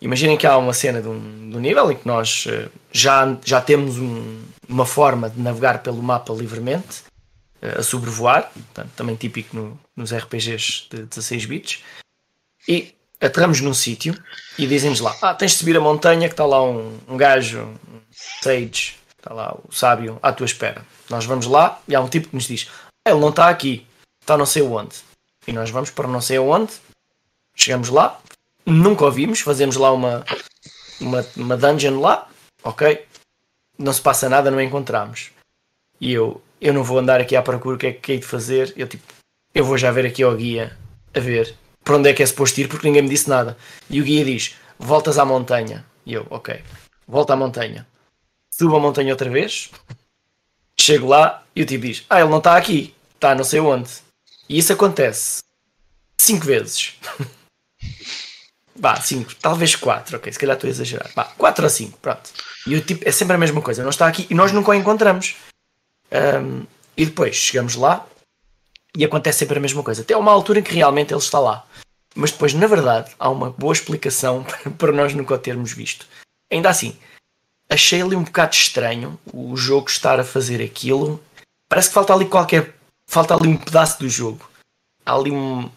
imaginem 0.01 0.37
que 0.37 0.45
há 0.45 0.57
uma 0.57 0.73
cena 0.73 1.01
de 1.01 1.07
um, 1.07 1.49
de 1.49 1.57
um 1.57 1.59
nível 1.59 1.89
em 1.89 1.95
que 1.95 2.05
nós 2.05 2.45
já, 2.91 3.37
já 3.43 3.61
temos 3.61 3.97
um- 3.97 4.43
uma 4.67 4.85
forma 4.85 5.29
de 5.29 5.39
navegar 5.39 5.79
pelo 5.83 6.01
mapa 6.01 6.33
livremente, 6.33 7.03
eh, 7.61 7.79
a 7.79 7.83
sobrevoar, 7.83 8.51
portanto, 8.53 8.91
também 8.95 9.15
típico 9.15 9.55
no- 9.55 9.79
nos 9.95 10.11
RPGs 10.13 10.87
de 10.89 11.03
16 11.03 11.45
bits, 11.45 11.83
e 12.67 12.93
aterramos 13.21 13.61
num 13.61 13.73
sítio 13.73 14.15
e 14.57 14.65
dizem-nos 14.67 14.99
lá: 14.99 15.15
Ah, 15.21 15.33
tens 15.33 15.51
de 15.51 15.57
subir 15.57 15.75
a 15.77 15.81
montanha 15.81 16.27
que 16.27 16.33
está 16.33 16.45
lá 16.45 16.61
um, 16.63 16.97
um 17.07 17.17
gajo, 17.17 17.59
um 17.61 17.99
sage, 18.41 18.95
está 19.17 19.33
lá 19.33 19.55
o 19.67 19.71
sábio 19.71 20.19
à 20.21 20.31
tua 20.31 20.45
espera. 20.45 20.85
Nós 21.09 21.25
vamos 21.25 21.45
lá 21.45 21.79
e 21.87 21.95
há 21.95 22.01
um 22.01 22.07
tipo 22.09 22.29
que 22.29 22.35
nos 22.35 22.45
diz: 22.47 22.69
ah, 23.05 23.11
Ele 23.11 23.19
não 23.19 23.29
está 23.29 23.49
aqui, 23.49 23.85
está 24.21 24.37
não 24.37 24.45
sei 24.45 24.61
onde. 24.61 24.95
E 25.45 25.51
nós 25.51 25.69
vamos 25.69 25.89
para 25.89 26.07
não 26.07 26.21
sei 26.21 26.37
aonde, 26.37 26.71
chegamos 27.55 27.89
lá, 27.89 28.19
nunca 28.65 29.03
ouvimos, 29.03 29.41
fazemos 29.41 29.75
lá 29.75 29.91
uma, 29.91 30.23
uma, 31.01 31.25
uma 31.35 31.57
dungeon 31.57 31.99
lá, 31.99 32.29
ok? 32.63 33.05
Não 33.77 33.93
se 33.93 34.01
passa 34.01 34.29
nada, 34.29 34.51
não 34.51 34.61
encontramos. 34.61 35.31
E 35.99 36.11
eu, 36.11 36.41
eu 36.61 36.73
não 36.73 36.83
vou 36.83 36.99
andar 36.99 37.19
aqui 37.19 37.35
à 37.35 37.41
procura 37.41 37.75
o 37.75 37.79
que 37.79 37.87
é 37.87 37.93
que 37.93 38.11
hei 38.11 38.19
de 38.19 38.25
fazer. 38.25 38.73
Eu 38.75 38.87
tipo, 38.87 39.03
eu 39.53 39.65
vou 39.65 39.77
já 39.77 39.91
ver 39.91 40.05
aqui 40.05 40.23
ao 40.23 40.35
guia, 40.35 40.77
a 41.13 41.19
ver 41.19 41.55
para 41.83 41.97
onde 41.97 42.09
é 42.09 42.13
que 42.13 42.23
é 42.23 42.25
suposto 42.25 42.61
ir, 42.61 42.67
porque 42.67 42.87
ninguém 42.87 43.03
me 43.03 43.09
disse 43.09 43.29
nada. 43.29 43.57
E 43.89 43.99
o 43.99 44.03
guia 44.03 44.23
diz: 44.23 44.55
voltas 44.79 45.17
à 45.17 45.25
montanha. 45.25 45.85
E 46.05 46.13
eu, 46.13 46.25
ok, 46.29 46.61
volta 47.07 47.33
à 47.33 47.35
montanha. 47.35 47.85
Subo 48.53 48.75
a 48.75 48.79
montanha 48.79 49.13
outra 49.13 49.29
vez, 49.29 49.71
chego 50.79 51.07
lá 51.07 51.43
e 51.55 51.61
o 51.61 51.65
tipo 51.65 51.85
diz: 51.85 52.05
Ah, 52.09 52.19
ele 52.19 52.29
não 52.29 52.37
está 52.37 52.55
aqui, 52.55 52.95
está 53.15 53.35
não 53.35 53.43
sei 53.43 53.59
onde. 53.59 53.89
E 54.47 54.57
isso 54.57 54.73
acontece 54.73 55.41
cinco 56.17 56.45
vezes. 56.45 56.97
Vá, 58.75 58.99
cinco, 58.99 59.35
talvez 59.35 59.75
quatro, 59.75 60.17
ok, 60.17 60.33
se 60.33 60.39
calhar 60.39 60.55
estou 60.55 60.67
a 60.67 60.71
exagerar. 60.71 61.11
Vá, 61.15 61.25
quatro 61.37 61.63
ou 61.63 61.69
cinco, 61.69 61.97
pronto. 61.99 62.29
E 62.65 62.75
o 62.75 62.81
tipo, 62.81 63.07
é 63.07 63.11
sempre 63.11 63.35
a 63.35 63.39
mesma 63.39 63.61
coisa, 63.61 63.83
não 63.83 63.89
está 63.89 64.07
aqui 64.07 64.25
e 64.29 64.33
nós 64.33 64.51
nunca 64.51 64.71
o 64.71 64.73
encontramos. 64.73 65.35
Um, 66.11 66.65
e 66.95 67.05
depois 67.05 67.35
chegamos 67.35 67.75
lá 67.75 68.05
e 68.95 69.03
acontece 69.03 69.39
sempre 69.39 69.57
a 69.57 69.61
mesma 69.61 69.83
coisa. 69.83 70.01
Até 70.01 70.15
uma 70.15 70.31
altura 70.31 70.59
em 70.59 70.63
que 70.63 70.73
realmente 70.73 71.13
ele 71.13 71.19
está 71.19 71.39
lá. 71.39 71.65
Mas 72.15 72.31
depois, 72.31 72.53
na 72.53 72.67
verdade, 72.67 73.11
há 73.17 73.29
uma 73.29 73.49
boa 73.49 73.73
explicação 73.73 74.45
para 74.77 74.91
nós 74.91 75.13
nunca 75.13 75.33
o 75.33 75.39
termos 75.39 75.71
visto. 75.73 76.07
Ainda 76.51 76.69
assim, 76.69 76.95
achei 77.69 78.01
ali 78.01 78.15
um 78.15 78.23
bocado 78.23 78.53
estranho 78.53 79.19
o 79.33 79.55
jogo 79.57 79.89
estar 79.89 80.19
a 80.19 80.23
fazer 80.23 80.63
aquilo. 80.63 81.21
Parece 81.67 81.89
que 81.89 81.95
falta 81.95 82.13
ali 82.13 82.25
qualquer. 82.25 82.75
Falta 83.09 83.35
ali 83.35 83.47
um 83.47 83.57
pedaço 83.57 83.99
do 83.99 84.09
jogo. 84.09 84.47
Há 85.05 85.15
ali 85.15 85.31
um. 85.31 85.69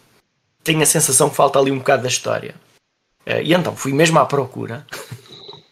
Tenho 0.63 0.81
a 0.81 0.85
sensação 0.85 1.29
que 1.29 1.35
falta 1.35 1.57
ali 1.59 1.71
um 1.71 1.79
bocado 1.79 2.03
da 2.03 2.09
história. 2.09 2.55
Eh, 3.27 3.43
e 3.43 3.53
então 3.53 3.75
fui 3.75 3.91
mesmo 3.91 4.17
à 4.17 4.25
procura 4.25 4.87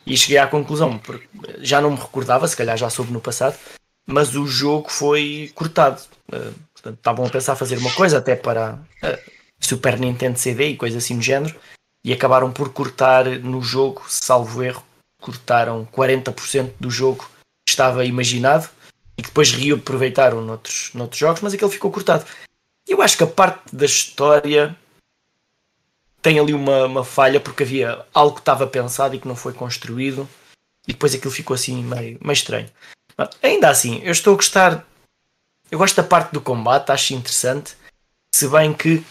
e 0.05 0.17
cheguei 0.17 0.37
à 0.37 0.45
conclusão, 0.45 0.97
porque 0.99 1.25
já 1.59 1.79
não 1.79 1.91
me 1.91 1.97
recordava, 1.97 2.47
se 2.47 2.57
calhar 2.57 2.77
já 2.77 2.89
soube 2.89 3.13
no 3.13 3.21
passado, 3.21 3.57
mas 4.05 4.35
o 4.35 4.45
jogo 4.45 4.91
foi 4.91 5.51
cortado. 5.55 6.01
Eh, 6.33 6.51
portanto, 6.73 6.97
estavam 6.97 7.25
a 7.25 7.29
pensar 7.29 7.55
fazer 7.55 7.77
uma 7.77 7.91
coisa 7.93 8.17
até 8.17 8.35
para 8.35 8.77
Super 9.57 9.97
Nintendo 9.97 10.37
CD 10.37 10.69
e 10.69 10.77
coisa 10.77 10.97
assim 10.97 11.17
do 11.17 11.23
género, 11.23 11.55
e 12.03 12.11
acabaram 12.11 12.51
por 12.51 12.73
cortar 12.73 13.25
no 13.25 13.61
jogo, 13.61 14.03
salvo 14.07 14.61
erro, 14.61 14.83
cortaram 15.21 15.87
40% 15.91 16.73
do 16.77 16.91
jogo 16.91 17.27
que 17.65 17.71
estava 17.71 18.03
imaginado 18.05 18.69
e 19.17 19.21
que 19.21 19.29
depois 19.29 19.51
reaproveitaram 19.53 20.41
noutros, 20.41 20.91
noutros 20.93 21.17
jogos, 21.17 21.41
mas 21.41 21.53
aquele 21.53 21.71
ficou 21.71 21.89
cortado. 21.89 22.25
Eu 22.87 23.01
acho 23.01 23.17
que 23.17 23.23
a 23.23 23.27
parte 23.27 23.73
da 23.73 23.85
história 23.85 24.77
tem 26.25 26.39
ali 26.39 26.55
uma, 26.55 26.85
uma 26.85 27.03
falha 27.03 27.39
porque 27.39 27.61
havia 27.61 28.03
algo 28.11 28.33
que 28.33 28.41
estava 28.41 28.65
pensado 28.65 29.13
e 29.15 29.19
que 29.19 29.27
não 29.27 29.35
foi 29.35 29.53
construído 29.53 30.27
e 30.87 30.93
depois 30.93 31.13
aquilo 31.13 31.29
ficou 31.29 31.53
assim 31.53 31.83
meio, 31.83 32.17
meio 32.19 32.33
estranho. 32.33 32.67
Mas, 33.15 33.29
ainda 33.43 33.69
assim, 33.69 34.01
eu 34.01 34.11
estou 34.11 34.33
a 34.33 34.35
gostar. 34.35 34.83
Eu 35.69 35.77
gosto 35.77 35.95
da 35.95 36.03
parte 36.03 36.33
do 36.33 36.41
combate, 36.41 36.91
acho 36.91 37.13
interessante. 37.13 37.75
Se 38.33 38.47
bem 38.47 38.73
que 38.73 39.05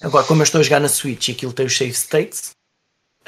Agora, 0.00 0.24
como 0.24 0.40
eu 0.40 0.44
estou 0.44 0.60
a 0.60 0.64
jogar 0.64 0.80
na 0.80 0.88
Switch 0.88 1.28
e 1.28 1.32
aquilo 1.32 1.52
tem 1.52 1.66
os 1.66 1.76
save 1.76 1.92
states, 1.92 2.52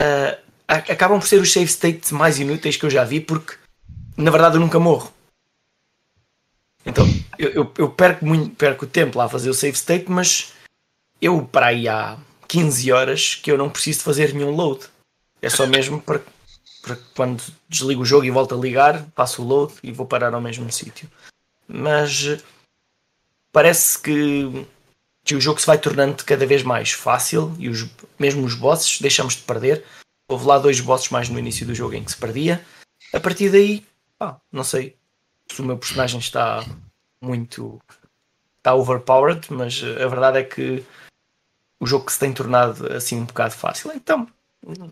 uh, 0.01 0.41
acabam 0.67 1.19
por 1.19 1.27
ser 1.27 1.41
os 1.41 1.53
save 1.53 1.69
states 1.69 2.13
mais 2.13 2.39
inúteis 2.39 2.77
que 2.77 2.87
eu 2.87 2.91
já 2.91 3.05
vi, 3.05 3.21
porque 3.21 3.57
na 4.17 4.31
verdade 4.31 4.57
eu 4.57 4.61
nunca 4.61 4.79
morro. 4.79 5.13
Então, 6.87 7.05
eu, 7.37 7.51
eu, 7.51 7.73
eu 7.77 7.91
perco, 7.91 8.25
muito, 8.25 8.55
perco 8.55 8.87
tempo 8.87 9.19
lá 9.19 9.25
a 9.25 9.29
fazer 9.29 9.51
o 9.51 9.55
save 9.55 9.77
state, 9.77 10.09
mas 10.09 10.53
eu 11.21 11.45
para 11.45 11.67
aí 11.67 11.89
há 11.89 12.17
15 12.53 12.93
horas 12.93 13.35
que 13.35 13.51
eu 13.51 13.57
não 13.57 13.71
preciso 13.71 14.01
fazer 14.01 14.35
nenhum 14.35 14.55
load. 14.55 14.85
É 15.41 15.49
só 15.49 15.67
mesmo 15.67 16.03
para, 16.03 16.21
para 16.83 16.99
quando 17.17 17.43
desligo 17.67 18.03
o 18.03 18.05
jogo 18.05 18.27
e 18.27 18.31
volto 18.31 18.55
a 18.55 18.59
ligar, 18.59 19.07
passo 19.15 19.43
o 19.43 19.47
load 19.47 19.73
e 19.83 19.91
vou 19.91 20.05
parar 20.05 20.35
ao 20.35 20.41
mesmo 20.41 20.71
sítio. 20.71 21.11
Mas 21.67 22.43
parece 23.51 23.99
que 23.99 24.67
que 25.25 25.35
o 25.35 25.41
jogo 25.41 25.61
se 25.61 25.67
vai 25.67 25.79
tornando 25.79 26.25
cada 26.25 26.45
vez 26.45 26.63
mais 26.63 26.91
fácil 26.91 27.55
e 27.59 27.71
os, 27.71 27.89
mesmo 28.19 28.45
os 28.45 28.55
bosses 28.55 29.01
deixamos 29.01 29.35
de 29.37 29.43
perder. 29.43 29.83
Houve 30.29 30.47
lá 30.47 30.59
dois 30.59 30.79
bosses 30.79 31.09
mais 31.09 31.31
no 31.31 31.39
início 31.39 31.65
do 31.65 31.75
jogo 31.75 31.95
em 31.95 32.05
que 32.05 32.11
se 32.11 32.19
perdia. 32.19 32.63
A 33.15 33.21
partir 33.21 33.49
daí, 33.49 33.87
pá, 34.19 34.39
não 34.51 34.65
sei 34.65 34.95
se 35.51 35.63
o 35.63 35.65
meu 35.65 35.79
personagem 35.79 36.21
está 36.21 36.63
muito. 37.19 37.81
está 38.59 38.75
overpowered, 38.75 39.47
mas 39.51 39.83
a 39.83 40.09
verdade 40.09 40.39
é 40.41 40.45
que 40.45 40.85
o 41.83 41.87
jogo 41.87 42.07
que 42.07 42.13
se 42.13 42.21
tem 42.21 42.33
tornado 42.33 42.93
assim 42.93 43.17
um 43.17 43.25
bocado 43.25 43.55
fácil. 43.55 43.91
Então 43.93 44.29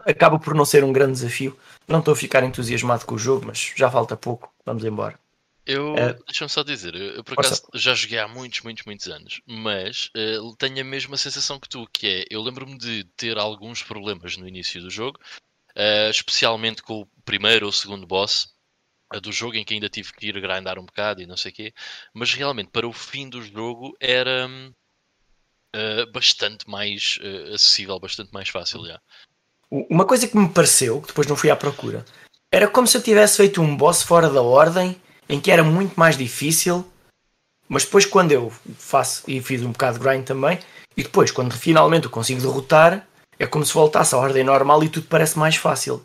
acaba 0.04 0.40
por 0.40 0.56
não 0.56 0.64
ser 0.64 0.82
um 0.82 0.92
grande 0.92 1.12
desafio. 1.12 1.56
Não 1.86 2.00
estou 2.00 2.12
a 2.12 2.16
ficar 2.16 2.42
entusiasmado 2.42 3.06
com 3.06 3.14
o 3.14 3.18
jogo, 3.18 3.46
mas 3.46 3.72
já 3.76 3.88
falta 3.88 4.16
pouco. 4.16 4.52
Vamos 4.66 4.84
embora. 4.84 5.16
Eu, 5.64 5.94
é... 5.96 6.14
deixa-me 6.26 6.50
só 6.50 6.64
dizer, 6.64 6.96
eu 6.96 7.22
por 7.22 7.34
acaso 7.34 7.62
já 7.74 7.94
joguei 7.94 8.18
há 8.18 8.26
muitos, 8.26 8.62
muitos, 8.62 8.84
muitos 8.84 9.06
anos, 9.06 9.40
mas 9.46 10.10
uh, 10.16 10.56
tenho 10.56 10.80
a 10.80 10.84
mesma 10.84 11.16
sensação 11.16 11.60
que 11.60 11.68
tu, 11.68 11.86
que 11.92 12.08
é, 12.08 12.24
eu 12.28 12.42
lembro-me 12.42 12.76
de 12.76 13.04
ter 13.16 13.38
alguns 13.38 13.80
problemas 13.84 14.36
no 14.36 14.48
início 14.48 14.80
do 14.80 14.90
jogo, 14.90 15.20
uh, 15.76 16.10
especialmente 16.10 16.82
com 16.82 17.02
o 17.02 17.06
primeiro 17.24 17.66
ou 17.66 17.72
segundo 17.72 18.04
boss 18.04 18.52
uh, 19.14 19.20
do 19.20 19.30
jogo, 19.30 19.54
em 19.54 19.64
que 19.64 19.74
ainda 19.74 19.88
tive 19.88 20.12
que 20.12 20.26
ir 20.26 20.40
grindar 20.40 20.76
um 20.76 20.86
bocado 20.86 21.22
e 21.22 21.26
não 21.26 21.36
sei 21.36 21.52
o 21.52 21.54
quê, 21.54 21.74
mas 22.12 22.34
realmente 22.34 22.70
para 22.70 22.88
o 22.88 22.92
fim 22.92 23.28
do 23.28 23.40
jogo 23.40 23.94
era 24.00 24.48
bastante 26.12 26.68
mais 26.68 27.18
acessível, 27.54 27.98
bastante 27.98 28.32
mais 28.32 28.48
fácil, 28.48 28.84
já. 28.86 29.00
Uma 29.70 30.04
coisa 30.04 30.26
que 30.26 30.36
me 30.36 30.48
pareceu, 30.48 31.00
que 31.00 31.08
depois 31.08 31.26
não 31.26 31.36
fui 31.36 31.50
à 31.50 31.56
procura, 31.56 32.04
era 32.52 32.66
como 32.66 32.86
se 32.86 32.96
eu 32.96 33.02
tivesse 33.02 33.36
feito 33.36 33.62
um 33.62 33.76
boss 33.76 34.02
fora 34.02 34.28
da 34.28 34.42
ordem 34.42 35.00
em 35.28 35.40
que 35.40 35.50
era 35.50 35.62
muito 35.62 35.94
mais 35.94 36.16
difícil, 36.16 36.84
mas 37.68 37.84
depois 37.84 38.04
quando 38.04 38.32
eu 38.32 38.52
faço 38.76 39.22
e 39.28 39.40
fiz 39.40 39.62
um 39.62 39.70
bocado 39.70 39.98
de 39.98 40.04
grind 40.04 40.24
também, 40.24 40.58
e 40.96 41.04
depois 41.04 41.30
quando 41.30 41.52
finalmente 41.52 42.06
eu 42.06 42.10
consigo 42.10 42.40
derrotar, 42.40 43.06
é 43.38 43.46
como 43.46 43.64
se 43.64 43.72
voltasse 43.72 44.14
à 44.14 44.18
ordem 44.18 44.42
normal 44.42 44.82
e 44.82 44.88
tudo 44.88 45.06
parece 45.06 45.38
mais 45.38 45.54
fácil. 45.54 46.04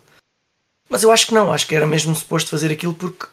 Mas 0.88 1.02
eu 1.02 1.12
acho 1.12 1.26
que 1.26 1.34
não, 1.34 1.52
acho 1.52 1.66
que 1.66 1.76
era 1.76 1.88
mesmo 1.88 2.16
suposto 2.16 2.52
fazer 2.52 2.72
aquilo 2.72 2.94
porque, 2.94 3.26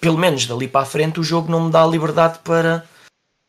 pelo 0.00 0.16
menos 0.16 0.46
dali 0.46 0.66
para 0.66 0.80
a 0.80 0.86
frente, 0.86 1.20
o 1.20 1.22
jogo 1.22 1.52
não 1.52 1.66
me 1.66 1.70
dá 1.70 1.84
a 1.84 1.86
liberdade 1.86 2.38
para, 2.38 2.88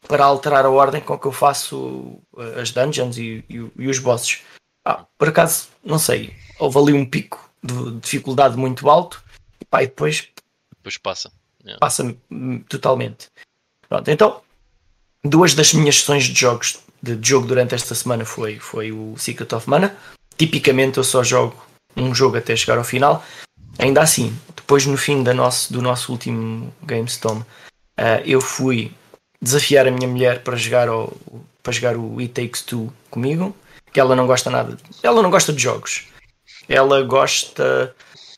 para 0.07 0.25
alterar 0.25 0.65
a 0.65 0.69
ordem 0.69 1.01
com 1.01 1.17
que 1.17 1.25
eu 1.25 1.31
faço 1.31 2.19
eh, 2.37 2.61
as 2.61 2.71
dungeons 2.71 3.17
e, 3.17 3.43
e, 3.49 3.71
e 3.77 3.87
os 3.87 3.99
bosses. 3.99 4.41
Ah, 4.83 5.05
por 5.17 5.29
acaso, 5.29 5.69
não 5.83 5.97
sei, 5.97 6.33
houve 6.59 6.77
ali 6.77 6.93
um 6.93 7.05
pico 7.05 7.49
de 7.63 7.99
dificuldade 7.99 8.55
muito 8.57 8.89
alto 8.89 9.23
e, 9.59 9.65
pá, 9.65 9.83
e 9.83 9.87
depois. 9.87 10.27
Depois 10.77 10.97
passa. 10.97 11.31
Yeah. 11.63 11.79
Passa 11.79 12.15
totalmente. 12.69 13.29
Pronto, 13.89 14.09
então, 14.09 14.41
duas 15.23 15.53
das 15.55 15.73
minhas 15.73 15.99
sessões 15.99 16.25
de 16.25 16.39
jogos 16.39 16.79
de 17.01 17.17
jogo 17.27 17.47
durante 17.47 17.75
esta 17.75 17.93
semana 17.93 18.25
foi, 18.25 18.59
foi 18.59 18.91
o 18.91 19.15
Secret 19.17 19.53
of 19.53 19.69
Mana. 19.69 19.95
Tipicamente 20.37 20.97
eu 20.97 21.03
só 21.03 21.23
jogo 21.23 21.65
um 21.95 22.13
jogo 22.13 22.37
até 22.37 22.55
chegar 22.55 22.77
ao 22.77 22.83
final. 22.83 23.23
Ainda 23.77 24.01
assim, 24.01 24.37
depois 24.55 24.85
no 24.85 24.97
fim 24.97 25.23
da 25.23 25.33
nosso, 25.33 25.71
do 25.71 25.81
nosso 25.81 26.11
último 26.11 26.73
GameStorm, 26.83 27.41
uh, 27.41 27.45
eu 28.25 28.41
fui 28.41 28.91
desafiar 29.41 29.88
a 29.88 29.91
minha 29.91 30.08
mulher 30.08 30.43
para 30.43 30.56
jogar, 30.56 30.89
o, 30.89 31.15
para 31.62 31.74
jogar 31.74 31.98
o 31.98 32.19
It 32.19 32.34
Takes 32.34 32.62
Two 32.62 32.91
comigo, 33.10 33.56
que 33.91 34.00
ela 34.00 34.15
não 34.15 34.28
gosta 34.28 34.50
nada, 34.50 34.78
ela 35.02 35.21
não 35.21 35.30
gosta 35.30 35.54
de 35.54 35.62
jogos. 35.62 36.08
Ela 36.67 37.04
gosta 37.04 37.95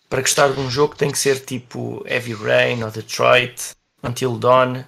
para 0.10 0.22
gostar 0.22 0.50
de 0.50 0.60
um 0.60 0.70
jogo 0.70 0.96
tem 0.96 1.12
que 1.12 1.20
ser 1.20 1.40
tipo 1.40 2.04
Heavy 2.08 2.34
Rain 2.34 2.84
ou 2.84 2.92
Detroit, 2.92 3.72
Until 4.04 4.38
Dawn. 4.38 4.84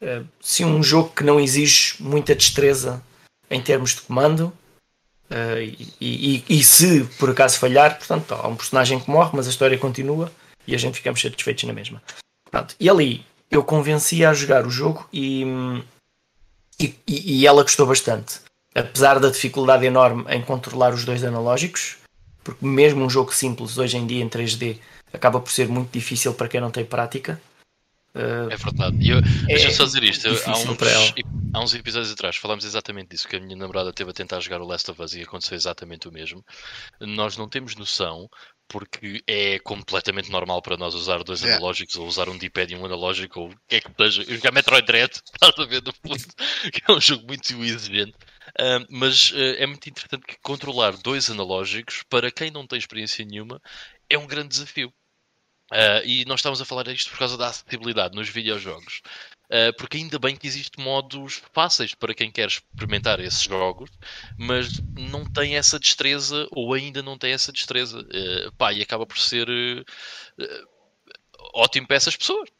Uh, 0.00 0.26
sim, 0.40 0.64
um 0.64 0.82
jogo 0.82 1.10
que 1.10 1.24
não 1.24 1.40
exige 1.40 1.96
muita 2.00 2.34
destreza 2.34 3.02
em 3.50 3.60
termos 3.60 3.94
de 3.94 4.02
comando. 4.02 4.52
Uh, 5.30 5.60
e, 6.00 6.40
e, 6.40 6.44
e, 6.48 6.64
se 6.64 7.04
por 7.18 7.30
acaso 7.30 7.58
falhar, 7.58 7.98
portanto, 7.98 8.32
há 8.32 8.48
um 8.48 8.56
personagem 8.56 8.98
que 8.98 9.10
morre, 9.10 9.32
mas 9.34 9.46
a 9.46 9.50
história 9.50 9.76
continua 9.76 10.32
e 10.66 10.74
a 10.74 10.78
gente 10.78 10.94
ficamos 10.94 11.20
satisfeitos 11.20 11.64
na 11.64 11.72
mesma. 11.74 12.02
Pronto, 12.50 12.74
e 12.80 12.88
ali 12.88 13.26
eu 13.50 13.64
convenci 13.64 14.24
a 14.24 14.32
jogar 14.34 14.66
o 14.66 14.70
jogo 14.70 15.08
e, 15.12 15.44
e, 16.78 16.94
e 17.06 17.46
ela 17.46 17.62
gostou 17.62 17.86
bastante. 17.86 18.40
Apesar 18.74 19.18
da 19.18 19.30
dificuldade 19.30 19.86
enorme 19.86 20.24
em 20.28 20.42
controlar 20.42 20.92
os 20.92 21.04
dois 21.04 21.24
analógicos, 21.24 21.96
porque 22.44 22.64
mesmo 22.64 23.04
um 23.04 23.10
jogo 23.10 23.34
simples 23.34 23.76
hoje 23.76 23.96
em 23.96 24.06
dia 24.06 24.22
em 24.22 24.28
3D 24.28 24.78
acaba 25.12 25.40
por 25.40 25.50
ser 25.50 25.68
muito 25.68 25.90
difícil 25.90 26.34
para 26.34 26.48
quem 26.48 26.60
não 26.60 26.70
tem 26.70 26.84
prática. 26.84 27.40
Uh, 28.14 28.50
É 28.50 28.56
verdade. 28.56 28.96
E 29.00 29.10
eu, 29.10 29.18
É 29.18 29.46
deixa-me 29.46 29.74
só 29.74 29.84
dizer 29.84 30.02
isto. 30.02 30.28
Há 30.28 30.52
uns, 30.52 31.14
há 31.54 31.60
uns 31.60 31.74
episódios 31.74 32.12
atrás 32.12 32.36
falámos 32.36 32.64
exatamente 32.64 33.10
disso, 33.10 33.28
que 33.28 33.36
a 33.36 33.40
minha 33.40 33.56
namorada 33.56 33.92
teve 33.92 34.10
a 34.10 34.14
tentar 34.14 34.40
jogar 34.40 34.60
o 34.60 34.66
Last 34.66 34.90
of 34.90 35.02
Us 35.02 35.14
e 35.14 35.22
aconteceu 35.22 35.56
exatamente 35.56 36.08
o 36.08 36.12
mesmo. 36.12 36.44
Nós 37.00 37.36
não 37.36 37.48
temos 37.48 37.76
noção, 37.76 38.28
porque 38.68 39.22
é 39.26 39.58
completamente 39.60 40.30
normal 40.30 40.60
para 40.62 40.76
nós 40.76 40.94
usar 40.94 41.24
dois 41.24 41.40
Yeah. 41.40 41.56
analógicos, 41.56 41.96
ou 41.96 42.06
usar 42.06 42.28
um 42.28 42.36
D-pad 42.36 42.72
e 42.72 42.76
um 42.76 42.84
analógico, 42.84 43.40
ou 43.40 43.48
o 43.50 43.56
que 43.66 43.76
é 43.76 43.80
que 43.80 43.90
seja. 43.96 44.22
Eu 44.22 44.36
jogar 44.36 44.52
Metroid 44.52 44.86
Dread, 44.86 45.10
estás 45.32 45.58
a 45.58 45.64
ver 45.64 45.82
no 45.82 45.92
fundo, 45.92 46.24
que 46.72 46.82
é 46.86 46.92
um 46.92 47.00
jogo 47.00 47.26
muito 47.26 47.50
exigente. 47.64 48.14
Ah, 48.58 48.84
mas 48.90 49.32
ah, 49.34 49.62
é 49.62 49.66
muito 49.66 49.88
interessante 49.88 50.26
que 50.26 50.36
controlar 50.42 50.96
dois 50.98 51.30
analógicos, 51.30 52.02
para 52.08 52.30
quem 52.30 52.50
não 52.50 52.66
tem 52.66 52.78
experiência 52.78 53.24
nenhuma, 53.24 53.60
é 54.08 54.18
um 54.18 54.26
grande 54.26 54.48
desafio. 54.48 54.92
Uh, 55.70 56.00
e 56.04 56.24
nós 56.24 56.40
estamos 56.40 56.62
a 56.62 56.64
falar 56.64 56.88
isto 56.88 57.10
por 57.10 57.18
causa 57.18 57.36
da 57.36 57.48
acessibilidade 57.48 58.16
nos 58.16 58.30
videojogos. 58.30 59.02
Uh, 59.50 59.72
porque 59.78 59.96
ainda 59.96 60.18
bem 60.18 60.36
que 60.36 60.46
existem 60.46 60.84
modos 60.84 61.40
fáceis 61.54 61.94
para 61.94 62.12
quem 62.12 62.30
quer 62.30 62.48
experimentar 62.48 63.18
esses 63.18 63.42
jogos, 63.42 63.90
mas 64.36 64.78
não 64.94 65.24
tem 65.24 65.56
essa 65.56 65.78
destreza 65.78 66.46
ou 66.50 66.74
ainda 66.74 67.02
não 67.02 67.16
tem 67.16 67.32
essa 67.32 67.50
destreza. 67.50 68.00
Uh, 68.00 68.52
pá, 68.58 68.72
e 68.74 68.82
acaba 68.82 69.06
por 69.06 69.18
ser 69.18 69.48
uh, 69.48 69.84
ótimo 71.54 71.86
para 71.86 71.96
essas 71.96 72.14
pessoas. 72.14 72.50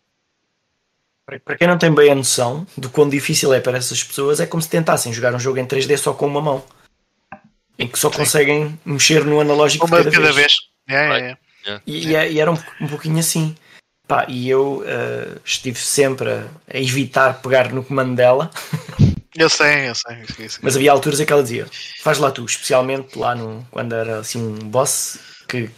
Para 1.45 1.59
quem 1.59 1.68
não 1.68 1.76
tem 1.76 1.95
bem 1.95 2.11
a 2.11 2.14
noção 2.14 2.66
do 2.74 2.89
quão 2.89 3.07
difícil 3.07 3.53
é 3.53 3.61
para 3.61 3.76
essas 3.76 4.03
pessoas, 4.03 4.41
é 4.41 4.47
como 4.47 4.62
se 4.62 4.70
tentassem 4.70 5.12
jogar 5.12 5.34
um 5.34 5.39
jogo 5.39 5.59
em 5.59 5.66
3D 5.66 5.95
só 5.99 6.14
com 6.14 6.26
uma 6.26 6.41
mão. 6.41 6.64
Em 7.78 7.86
que 7.86 7.99
só 7.99 8.11
Sim. 8.11 8.16
conseguem 8.16 8.80
mexer 8.82 9.26
no 9.26 9.39
analógico 9.39 9.86
Uma 9.86 10.03
de 10.03 10.09
de 10.09 10.16
cada 10.16 10.32
vez. 10.32 10.57
É, 10.89 11.07
Vai. 11.07 11.20
é, 11.20 11.39
é. 11.66 11.80
E, 11.86 12.09
e 12.09 12.16
é- 12.16 12.32
e 12.32 12.41
era 12.41 12.51
um, 12.51 12.57
um 12.80 12.89
pouquinho 12.89 13.18
assim. 13.18 13.55
Pá, 14.09 14.24
e 14.28 14.48
eu 14.48 14.82
eh, 14.86 15.36
estive 15.44 15.78
sempre 15.78 16.30
a, 16.30 16.46
a 16.72 16.78
evitar 16.78 17.42
pegar 17.42 17.70
no 17.72 17.84
comando 17.84 18.16
dela, 18.16 18.50
Eu 19.38 19.48
sei, 19.48 19.88
eu 19.88 19.94
sei. 19.94 20.22
eu 20.22 20.26
sei, 20.26 20.46
eu 20.46 20.50
sei. 20.50 20.61
mas 20.62 20.74
havia 20.74 20.90
alturas 20.90 21.20
em 21.20 21.24
que 21.24 21.32
ela 21.32 21.42
dizia: 21.44 21.68
faz 22.00 22.18
lá 22.18 22.28
tu, 22.30 22.44
especialmente 22.44 23.16
lá 23.16 23.36
no, 23.36 23.64
quando 23.70 23.94
era 23.94 24.18
assim 24.18 24.42
um 24.42 24.68
boss 24.68 25.20
que, 25.46 25.70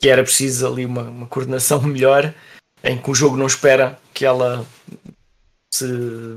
que 0.00 0.08
era 0.08 0.22
preciso 0.22 0.66
ali 0.66 0.86
uma, 0.86 1.02
uma 1.02 1.26
coordenação 1.26 1.82
melhor, 1.84 2.32
em 2.82 2.96
que 2.96 3.10
o 3.10 3.14
jogo 3.14 3.36
não 3.36 3.46
espera 3.46 3.98
que 4.14 4.24
ela 4.24 4.66
se 5.70 5.86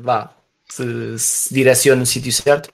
vá, 0.01 0.33
se, 0.69 1.17
se 1.17 1.53
direcione 1.53 2.01
no 2.01 2.05
sítio 2.05 2.31
certo. 2.33 2.69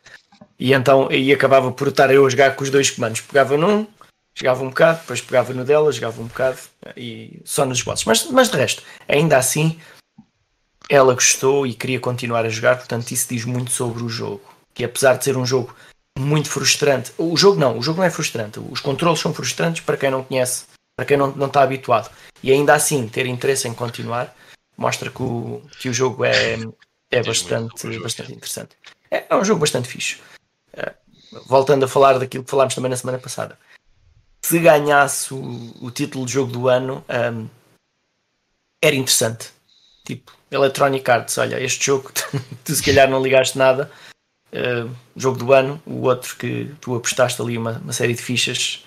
E 0.57 0.73
então 0.73 1.09
aí 1.09 1.31
acabava 1.31 1.71
por 1.71 1.89
estar 1.89 2.11
eu 2.11 2.25
a 2.25 2.29
jogar 2.29 2.55
com 2.55 2.63
os 2.63 2.71
dois 2.71 2.89
comandos. 2.89 3.21
Pegava 3.21 3.55
num, 3.55 3.85
jogava 4.35 4.63
um 4.63 4.69
bocado, 4.69 4.99
depois 4.99 5.21
pegava 5.21 5.53
no 5.53 5.63
dela, 5.63 5.91
jogava 5.91 6.21
um 6.21 6.27
bocado 6.27 6.59
e 6.95 7.41
só 7.45 7.65
nos 7.65 7.81
bosses. 7.81 8.05
Mas, 8.05 8.25
mas 8.25 8.49
de 8.49 8.57
resto, 8.57 8.83
ainda 9.07 9.37
assim, 9.37 9.79
ela 10.89 11.13
gostou 11.13 11.65
e 11.65 11.73
queria 11.73 11.99
continuar 11.99 12.45
a 12.45 12.49
jogar, 12.49 12.77
portanto, 12.77 13.09
isso 13.11 13.27
diz 13.29 13.45
muito 13.45 13.71
sobre 13.71 14.03
o 14.03 14.09
jogo. 14.09 14.43
Que 14.73 14.83
apesar 14.83 15.17
de 15.17 15.23
ser 15.23 15.37
um 15.37 15.45
jogo 15.45 15.73
muito 16.19 16.49
frustrante, 16.49 17.13
o 17.17 17.35
jogo 17.37 17.59
não, 17.59 17.77
o 17.77 17.81
jogo 17.81 17.99
não 17.99 18.05
é 18.05 18.09
frustrante, 18.09 18.59
os 18.59 18.81
controles 18.81 19.19
são 19.19 19.33
frustrantes 19.33 19.81
para 19.81 19.97
quem 19.97 20.11
não 20.11 20.23
conhece, 20.23 20.65
para 20.95 21.05
quem 21.05 21.17
não, 21.17 21.31
não 21.31 21.47
está 21.47 21.61
habituado. 21.61 22.11
E 22.43 22.51
ainda 22.51 22.73
assim, 22.73 23.07
ter 23.07 23.25
interesse 23.25 23.67
em 23.67 23.73
continuar 23.73 24.35
mostra 24.77 25.09
que 25.09 25.23
o, 25.23 25.61
que 25.79 25.87
o 25.87 25.93
jogo 25.93 26.25
é, 26.25 26.57
é 27.09 27.23
bastante, 27.23 27.99
bastante 27.99 28.33
interessante. 28.33 28.75
É, 29.09 29.25
é 29.29 29.35
um 29.35 29.45
jogo 29.45 29.61
bastante 29.61 29.87
fixe. 29.87 30.19
Eh, 30.73 30.93
voltando 31.45 31.85
a 31.85 31.87
falar 31.87 32.19
daquilo 32.19 32.43
que 32.43 32.51
falámos 32.51 32.75
também 32.75 32.89
na 32.89 32.97
semana 32.97 33.17
passada. 33.17 33.57
Se 34.47 34.59
ganhasse 34.59 35.33
o, 35.33 35.73
o 35.81 35.89
título 35.89 36.23
de 36.23 36.33
jogo 36.33 36.51
do 36.51 36.67
ano, 36.69 37.03
ahm, 37.09 37.47
era 38.79 38.95
interessante. 38.95 39.49
Tipo, 40.05 40.31
Electronic 40.51 41.09
Arts, 41.09 41.39
olha, 41.39 41.59
este 41.59 41.83
jogo 41.87 42.11
tu 42.63 42.75
se 42.75 42.83
calhar 42.83 43.09
não 43.09 43.23
ligaste 43.23 43.57
nada. 43.57 43.91
eh, 44.51 44.85
jogo 45.15 45.39
do 45.39 45.51
ano, 45.51 45.81
o 45.83 46.03
outro 46.03 46.35
que 46.35 46.71
tu 46.79 46.93
apostaste 46.93 47.41
ali 47.41 47.57
uma, 47.57 47.79
uma 47.79 47.91
série 47.91 48.13
de 48.13 48.21
fichas. 48.21 48.85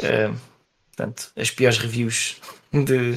eh, 0.00 0.32
portanto, 0.94 1.32
as 1.36 1.50
piores 1.50 1.78
reviews 1.78 2.36
de, 2.72 3.16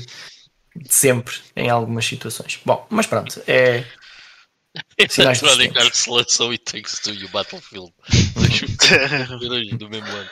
de 0.76 0.94
sempre 0.94 1.36
em 1.56 1.70
algumas 1.70 2.08
situações. 2.08 2.60
Bom, 2.66 2.88
mas 2.90 3.06
pronto, 3.06 3.40
é, 3.48 3.86
Sinais 5.10 5.42
Electronic. 5.42 5.78
Arts 5.78 6.06
lançou 6.08 6.54
e 6.54 6.58
Takes 6.58 7.00
Two 7.00 7.14
e 7.14 7.26
o 7.26 7.30
Battlefield. 7.30 7.94
Do 9.78 9.90
mesmo 9.90 10.08
ano. 10.08 10.30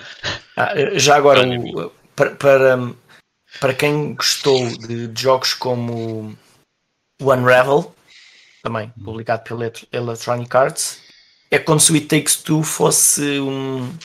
Ah, 0.57 0.73
já 0.97 1.15
agora, 1.15 1.47
o- 1.47 1.91
para, 2.15 2.31
para, 2.35 2.77
para 3.59 3.73
quem 3.73 4.15
gostou 4.15 4.67
de, 4.77 5.07
de 5.07 5.21
jogos 5.21 5.53
como 5.53 6.35
o 7.21 7.31
Unravel, 7.33 7.95
também 8.63 8.89
publicado 9.03 9.43
pela 9.43 9.71
Electronic 9.91 10.57
Arts, 10.57 10.99
é 11.51 11.59
como 11.59 11.79
se 11.79 11.91
o 11.91 11.95
It 11.95 12.07
Takes 12.07 12.37
Two 12.37 12.63
fosse 12.63 13.39
um, 13.39 13.95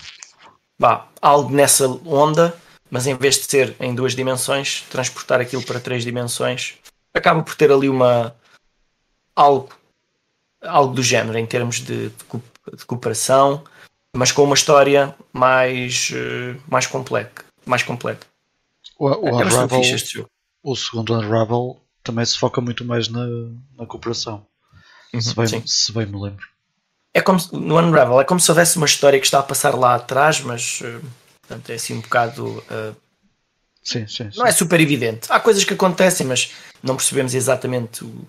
vá, 0.78 1.08
algo 1.22 1.50
nessa 1.54 1.86
onda, 1.88 2.54
mas 2.90 3.06
em 3.06 3.16
vez 3.16 3.36
de 3.36 3.44
ser 3.44 3.74
em 3.80 3.94
duas 3.94 4.14
dimensões, 4.14 4.82
transportar 4.90 5.40
aquilo 5.40 5.62
para 5.62 5.80
três 5.80 6.04
dimensões, 6.04 6.74
acaba 7.14 7.42
por 7.42 7.54
ter 7.54 7.72
ali 7.72 7.88
uma 7.88 8.36
algo, 9.34 9.70
algo 10.62 10.94
do 10.94 11.02
género 11.02 11.38
em 11.38 11.46
termos 11.46 11.76
de, 11.80 12.08
de 12.10 12.24
co- 12.24 12.42
de 12.76 12.84
cooperação, 12.84 13.64
mas 14.14 14.32
com 14.32 14.44
uma 14.44 14.54
história 14.54 15.14
mais, 15.32 16.10
eh, 16.14 16.56
mais 16.68 16.86
completa. 16.86 17.44
Mais 17.66 17.82
completa. 17.82 18.26
O, 18.98 19.06
o 19.08 19.40
é 19.40 19.44
bastante 19.44 19.74
Unravel, 19.74 20.28
o 20.62 20.76
segundo 20.76 21.14
Unravel 21.14 21.80
também 22.02 22.24
se 22.24 22.38
foca 22.38 22.60
muito 22.60 22.84
mais 22.84 23.08
na, 23.08 23.26
na 23.78 23.86
cooperação. 23.86 24.46
se, 25.18 25.34
bem, 25.34 25.46
Sim. 25.46 25.62
se 25.66 25.92
bem 25.92 26.06
me 26.06 26.20
lembro. 26.20 26.46
É 27.14 27.20
como 27.20 27.40
se- 27.40 27.52
no 27.54 27.76
Unravel 27.78 28.20
é 28.20 28.24
como 28.24 28.38
se 28.40 28.50
houvesse 28.50 28.76
uma 28.76 28.86
história 28.86 29.18
que 29.18 29.26
está 29.26 29.38
a 29.40 29.42
passar 29.42 29.74
lá 29.74 29.94
atrás, 29.94 30.40
mas 30.40 30.80
eh, 30.84 31.00
portanto, 31.40 31.70
é 31.70 31.74
assim 31.74 31.94
um 31.94 32.00
bocado. 32.00 32.62
eh, 32.70 32.92
Sim, 33.82 34.06
sim. 34.06 34.30
sim. 34.30 34.38
não 34.38 34.46
é 34.46 34.52
super 34.52 34.78
evidente. 34.80 35.26
Há 35.30 35.40
coisas 35.40 35.64
que 35.64 35.72
acontecem, 35.74 36.26
mas 36.26 36.52
não 36.82 36.96
percebemos 36.96 37.34
exatamente 37.34 38.04
o- 38.04 38.28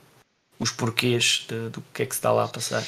os 0.61 0.71
porquês 0.71 1.45
de- 1.47 1.69
do 1.69 1.81
que 1.93 2.03
é 2.03 2.05
que 2.05 2.13
se 2.13 2.19
está 2.19 2.31
lá 2.31 2.45
a 2.45 2.47
passar. 2.47 2.83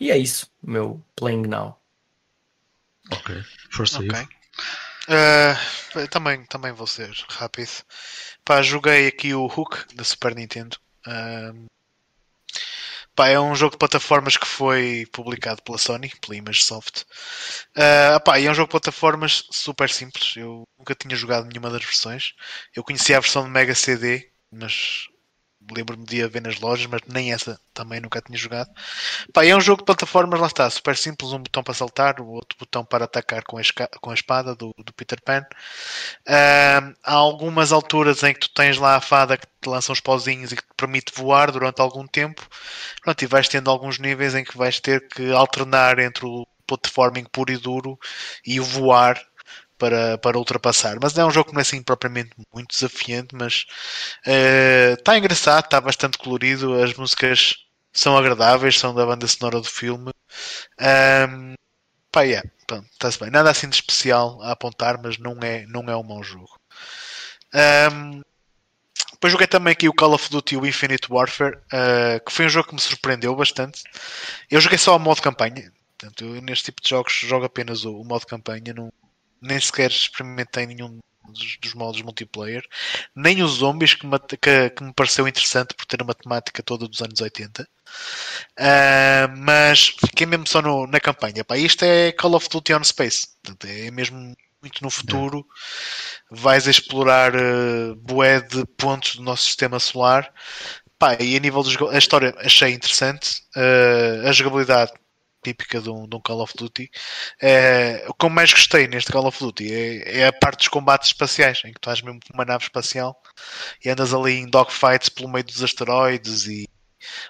E 0.00 0.10
é 0.10 0.18
isso, 0.18 0.50
o 0.62 0.70
meu 0.70 1.04
Playing 1.14 1.46
Now. 1.46 1.80
Ok. 3.12 3.42
Força 3.70 3.98
Ok. 4.00 4.10
aí. 4.14 4.26
Uh, 5.06 6.08
também, 6.08 6.44
também 6.46 6.72
vou 6.72 6.86
ser 6.86 7.10
rápido. 7.28 7.70
Pá, 8.44 8.62
joguei 8.62 9.06
aqui 9.06 9.32
o 9.34 9.44
Hook 9.46 9.94
da 9.94 10.02
Super 10.02 10.34
Nintendo. 10.34 10.76
Um, 11.06 11.66
pá, 13.14 13.28
é 13.28 13.38
um 13.38 13.54
jogo 13.54 13.72
de 13.72 13.78
plataformas 13.78 14.36
que 14.36 14.46
foi 14.46 15.06
publicado 15.12 15.62
pela 15.62 15.78
Sony, 15.78 16.10
pela 16.20 16.34
Imagesoft. 16.36 17.04
Uh, 17.76 18.18
pá, 18.24 18.40
e 18.40 18.46
é 18.46 18.50
um 18.50 18.54
jogo 18.54 18.66
de 18.68 18.72
plataformas 18.72 19.44
super 19.52 19.88
simples. 19.88 20.34
Eu 20.36 20.64
nunca 20.78 20.94
tinha 20.94 21.14
jogado 21.14 21.46
nenhuma 21.46 21.70
das 21.70 21.84
versões. 21.84 22.32
Eu 22.74 22.82
conhecia 22.82 23.18
a 23.18 23.20
versão 23.20 23.44
de 23.44 23.50
Mega 23.50 23.74
CD, 23.74 24.32
mas 24.50 25.06
lembro-me 25.70 26.04
de 26.04 26.22
a 26.22 26.28
ver 26.28 26.42
nas 26.42 26.60
lojas, 26.60 26.86
mas 26.86 27.00
nem 27.06 27.32
essa 27.32 27.58
também 27.72 28.00
nunca 28.00 28.20
tinha 28.20 28.38
jogado. 28.38 28.70
Pá, 29.32 29.44
é 29.44 29.54
um 29.54 29.60
jogo 29.60 29.82
de 29.82 29.86
plataformas, 29.86 30.40
lá 30.40 30.46
está, 30.46 30.68
super 30.70 30.96
simples, 30.96 31.32
um 31.32 31.38
botão 31.38 31.62
para 31.62 31.74
saltar, 31.74 32.20
o 32.20 32.28
outro 32.28 32.58
botão 32.58 32.84
para 32.84 33.04
atacar 33.04 33.42
com 33.44 33.58
a, 33.58 33.62
com 34.00 34.10
a 34.10 34.14
espada 34.14 34.54
do, 34.54 34.74
do 34.78 34.92
Peter 34.92 35.20
Pan. 35.22 35.44
Ahm, 36.26 36.94
há 37.02 37.12
algumas 37.14 37.72
alturas 37.72 38.22
em 38.22 38.34
que 38.34 38.40
tu 38.40 38.50
tens 38.54 38.78
lá 38.78 38.96
a 38.96 39.00
fada 39.00 39.36
que 39.36 39.46
te 39.60 39.68
lança 39.68 39.92
uns 39.92 40.00
pauzinhos 40.00 40.52
e 40.52 40.56
que 40.56 40.62
te 40.62 40.74
permite 40.76 41.12
voar 41.14 41.50
durante 41.50 41.80
algum 41.80 42.06
tempo. 42.06 42.46
Pronto, 43.02 43.22
e 43.22 43.26
vais 43.26 43.48
tendo 43.48 43.70
alguns 43.70 43.98
níveis 43.98 44.34
em 44.34 44.44
que 44.44 44.56
vais 44.56 44.80
ter 44.80 45.08
que 45.08 45.32
alternar 45.32 45.98
entre 45.98 46.26
o 46.26 46.46
platforming 46.66 47.24
puro 47.24 47.52
e 47.52 47.58
duro 47.58 47.98
e 48.46 48.60
o 48.60 48.64
voar 48.64 49.20
para, 49.78 50.18
para 50.18 50.38
ultrapassar. 50.38 50.96
Mas 51.00 51.16
é 51.16 51.24
um 51.24 51.30
jogo 51.30 51.48
que 51.48 51.54
não 51.54 51.60
é 51.60 51.62
assim 51.62 51.82
propriamente 51.82 52.30
muito 52.52 52.70
desafiante, 52.70 53.34
mas 53.34 53.64
está 54.98 55.16
engraçado, 55.18 55.64
está 55.64 55.80
bastante 55.80 56.18
colorido, 56.18 56.74
as 56.82 56.94
músicas 56.94 57.56
são 57.92 58.16
agradáveis, 58.16 58.78
são 58.78 58.94
da 58.94 59.06
banda 59.06 59.26
sonora 59.26 59.60
do 59.60 59.68
filme. 59.68 60.10
Um, 60.80 61.54
pá, 62.10 62.22
yeah, 62.22 62.48
está-se 62.92 63.20
bem. 63.20 63.30
Nada 63.30 63.50
assim 63.50 63.68
de 63.68 63.76
especial 63.76 64.42
a 64.42 64.52
apontar, 64.52 65.00
mas 65.02 65.16
não 65.18 65.38
é, 65.42 65.64
não 65.66 65.84
é 65.84 65.96
um 65.96 66.02
mau 66.02 66.22
jogo. 66.22 66.58
Um, 67.54 68.20
depois 69.12 69.32
joguei 69.32 69.46
também 69.46 69.72
aqui 69.72 69.88
o 69.88 69.94
Call 69.94 70.12
of 70.12 70.28
Duty 70.28 70.56
o 70.56 70.66
Infinite 70.66 71.10
Warfare, 71.10 71.56
uh, 71.56 72.24
que 72.24 72.32
foi 72.32 72.46
um 72.46 72.48
jogo 72.48 72.68
que 72.68 72.74
me 72.74 72.80
surpreendeu 72.80 73.34
bastante. 73.34 73.82
Eu 74.50 74.60
joguei 74.60 74.76
só 74.76 74.96
o 74.96 74.98
modo 74.98 75.22
campanha. 75.22 75.72
Portanto, 75.96 76.24
eu, 76.24 76.42
neste 76.42 76.66
tipo 76.66 76.82
de 76.82 76.90
jogos 76.90 77.12
jogo 77.14 77.44
apenas 77.46 77.84
o, 77.84 78.00
o 78.00 78.04
modo 78.04 78.26
campanha, 78.26 78.74
não, 78.74 78.92
nem 79.44 79.60
sequer 79.60 79.90
experimentei 79.90 80.66
nenhum 80.66 80.98
dos, 81.28 81.56
dos 81.60 81.74
modos 81.74 82.02
multiplayer, 82.02 82.64
nem 83.14 83.42
os 83.42 83.52
zombies 83.52 83.94
que 83.94 84.06
me, 84.06 84.18
que, 84.18 84.70
que 84.70 84.84
me 84.84 84.92
pareceu 84.92 85.26
interessante 85.26 85.74
por 85.74 85.86
ter 85.86 86.02
uma 86.02 86.14
temática 86.14 86.62
toda 86.62 86.88
dos 86.88 87.00
anos 87.00 87.20
80. 87.20 87.62
Uh, 87.62 89.36
mas 89.38 89.88
fiquei 89.88 90.26
mesmo 90.26 90.46
só 90.46 90.60
no, 90.62 90.86
na 90.86 91.00
campanha. 91.00 91.44
Pá, 91.44 91.56
isto 91.56 91.84
é 91.84 92.12
Call 92.12 92.34
of 92.34 92.48
Duty 92.48 92.74
on 92.74 92.84
Space. 92.84 93.28
Portanto, 93.42 93.66
é 93.66 93.90
mesmo 93.90 94.34
muito 94.60 94.82
no 94.82 94.90
futuro. 94.90 95.46
Vais 96.30 96.66
explorar 96.66 97.34
uh, 97.34 97.94
bué 97.96 98.40
de 98.40 98.64
pontos 98.78 99.16
do 99.16 99.22
nosso 99.22 99.44
sistema 99.44 99.78
solar. 99.78 100.32
Pá, 100.98 101.16
e 101.20 101.36
a 101.36 101.40
nível 101.40 101.62
da 101.62 101.98
história 101.98 102.34
achei 102.38 102.72
interessante. 102.72 103.42
Uh, 103.56 104.28
a 104.28 104.32
jogabilidade 104.32 104.92
típica 105.44 105.80
de 105.80 105.90
um, 105.90 106.08
de 106.08 106.16
um, 106.16 106.20
Call 106.20 106.40
of 106.40 106.54
Duty. 106.56 106.90
É, 107.40 108.04
o 108.08 108.14
que 108.14 108.26
eu 108.26 108.30
mais 108.30 108.52
gostei 108.52 108.88
neste 108.88 109.12
Call 109.12 109.26
of 109.26 109.38
Duty 109.38 109.72
é, 109.72 110.20
é, 110.20 110.26
a 110.26 110.32
parte 110.32 110.58
dos 110.58 110.68
combates 110.68 111.08
espaciais, 111.08 111.60
em 111.64 111.72
que 111.72 111.80
tu 111.80 111.90
estás 111.90 112.02
mesmo 112.02 112.20
com 112.26 112.34
uma 112.34 112.44
nave 112.44 112.64
espacial 112.64 113.20
e 113.84 113.90
andas 113.90 114.12
ali 114.14 114.34
em 114.34 114.46
dogfights 114.48 115.08
pelo 115.08 115.28
meio 115.28 115.44
dos 115.44 115.62
asteroides 115.62 116.46
e 116.46 116.66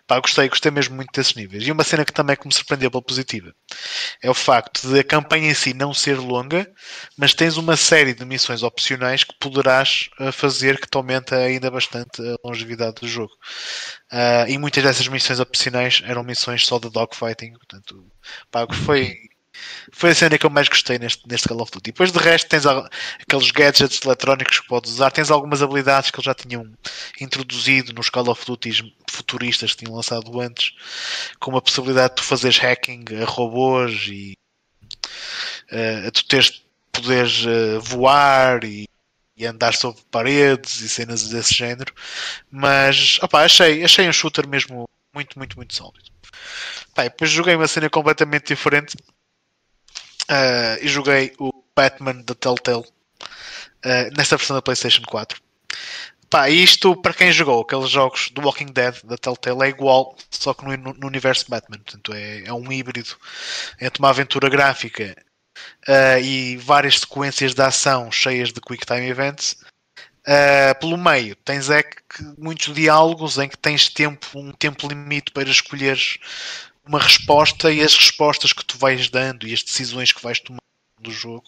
Pá, 0.06 0.20
gostei, 0.20 0.48
gostei 0.48 0.70
mesmo 0.70 0.94
muito 0.96 1.12
desses 1.12 1.34
níveis. 1.34 1.66
E 1.66 1.72
uma 1.72 1.84
cena 1.84 2.04
que 2.04 2.12
também 2.12 2.36
que 2.36 2.46
me 2.46 2.52
surpreendeu 2.52 2.90
pela 2.90 3.02
positiva 3.02 3.54
é 4.22 4.30
o 4.30 4.34
facto 4.34 4.88
de 4.88 5.00
a 5.00 5.04
campanha 5.04 5.50
em 5.50 5.54
si 5.54 5.74
não 5.74 5.92
ser 5.94 6.18
longa, 6.18 6.70
mas 7.16 7.34
tens 7.34 7.56
uma 7.56 7.76
série 7.76 8.14
de 8.14 8.24
missões 8.24 8.62
opcionais 8.62 9.24
que 9.24 9.34
poderás 9.38 10.08
eh, 10.20 10.32
fazer 10.32 10.80
que 10.80 10.88
te 10.88 10.96
aumenta 10.96 11.36
ainda 11.36 11.70
bastante 11.70 12.22
a 12.22 12.36
longevidade 12.44 13.00
do 13.00 13.08
jogo. 13.08 13.32
Uh, 14.12 14.48
e 14.48 14.58
muitas 14.58 14.82
dessas 14.82 15.08
missões 15.08 15.40
opcionais 15.40 16.00
eram 16.04 16.22
missões 16.22 16.64
só 16.64 16.78
de 16.78 16.90
dogfighting, 16.90 17.52
portanto, 17.54 18.06
pá, 18.50 18.66
foi 18.84 19.16
foi 19.92 20.10
a 20.10 20.14
cena 20.14 20.38
que 20.38 20.46
eu 20.46 20.50
mais 20.50 20.68
gostei 20.68 20.98
neste, 20.98 21.26
neste 21.28 21.48
Call 21.48 21.60
of 21.60 21.70
Duty. 21.70 21.92
Depois 21.92 22.12
de 22.12 22.18
resto 22.18 22.48
tens 22.48 22.64
aqueles 22.66 23.50
gadgets 23.50 24.00
eletrónicos 24.04 24.60
que 24.60 24.66
podes 24.66 24.92
usar, 24.92 25.10
tens 25.10 25.30
algumas 25.30 25.62
habilidades 25.62 26.10
que 26.10 26.16
eles 26.16 26.24
já 26.24 26.34
tinham 26.34 26.72
introduzido 27.20 27.92
nos 27.92 28.10
Call 28.10 28.28
of 28.28 28.44
Duty 28.44 28.94
futuristas 29.10 29.72
que 29.72 29.84
tinham 29.84 29.94
lançado 29.96 30.40
antes, 30.40 30.72
como 31.38 31.56
a 31.56 31.62
possibilidade 31.62 32.10
de 32.10 32.16
tu 32.16 32.24
fazeres 32.24 32.58
hacking 32.58 33.04
a 33.22 33.24
robôs 33.24 34.06
e 34.08 34.36
uh, 35.72 36.08
a 36.08 36.10
tu 36.10 36.26
teres 36.26 36.62
poderes 36.92 37.44
uh, 37.44 37.80
voar 37.80 38.64
e, 38.64 38.88
e, 39.36 39.46
andar 39.46 39.74
sobre 39.74 40.02
paredes 40.10 40.80
e 40.80 40.88
cenas 40.88 41.28
desse 41.28 41.54
género. 41.54 41.92
Mas 42.50 43.18
opa, 43.22 43.44
achei, 43.44 43.84
achei 43.84 44.08
um 44.08 44.12
shooter 44.12 44.48
mesmo 44.48 44.88
muito, 45.14 45.38
muito, 45.38 45.56
muito 45.56 45.74
sólido. 45.74 46.10
Pá, 46.94 47.04
depois 47.04 47.30
joguei 47.30 47.54
uma 47.54 47.68
cena 47.68 47.88
completamente 47.90 48.48
diferente 48.48 48.96
Uh, 50.30 50.80
e 50.80 50.88
joguei 50.88 51.32
o 51.38 51.52
Batman 51.76 52.22
da 52.22 52.34
Telltale 52.34 52.84
uh, 52.84 54.16
nesta 54.16 54.36
versão 54.36 54.56
da 54.56 54.62
PlayStation 54.62 55.02
4. 55.02 55.40
Pá, 56.30 56.50
isto 56.50 56.96
para 56.96 57.14
quem 57.14 57.30
jogou 57.30 57.62
aqueles 57.62 57.90
jogos 57.90 58.30
do 58.30 58.40
Walking 58.40 58.72
Dead 58.72 58.96
da 59.04 59.16
Telltale 59.16 59.64
é 59.64 59.68
igual, 59.68 60.16
só 60.30 60.52
que 60.52 60.64
no, 60.64 60.76
no 60.76 61.06
universo 61.06 61.46
Batman. 61.48 61.78
Portanto, 61.78 62.12
é, 62.12 62.44
é, 62.44 62.52
um 62.52 62.72
híbrido 62.72 63.16
entre 63.80 64.00
uma 64.00 64.10
aventura 64.10 64.48
gráfica 64.48 65.14
uh, 65.88 66.18
e 66.20 66.56
várias 66.56 67.00
sequências 67.00 67.54
de 67.54 67.62
ação 67.62 68.10
cheias 68.10 68.52
de 68.52 68.60
Quick 68.60 68.84
Time 68.84 69.06
Events. 69.08 69.56
Uh, 70.26 70.74
pelo 70.80 70.96
meio 70.96 71.36
tens 71.36 71.68
é 71.68 71.82
que 71.82 72.24
muitos 72.38 72.74
diálogos 72.74 73.36
em 73.38 73.48
que 73.48 73.58
tens 73.58 73.88
tempo, 73.90 74.26
um 74.34 74.50
tempo 74.52 74.88
limite 74.88 75.30
para 75.30 75.48
escolheres 75.50 76.18
uma 76.86 76.98
resposta 76.98 77.72
e 77.72 77.80
as 77.80 77.94
respostas 77.94 78.52
que 78.52 78.64
tu 78.64 78.76
vais 78.78 79.08
dando 79.08 79.46
e 79.46 79.54
as 79.54 79.62
decisões 79.62 80.12
que 80.12 80.22
vais 80.22 80.38
tomando 80.40 80.62
do 81.04 81.10
jogo 81.10 81.44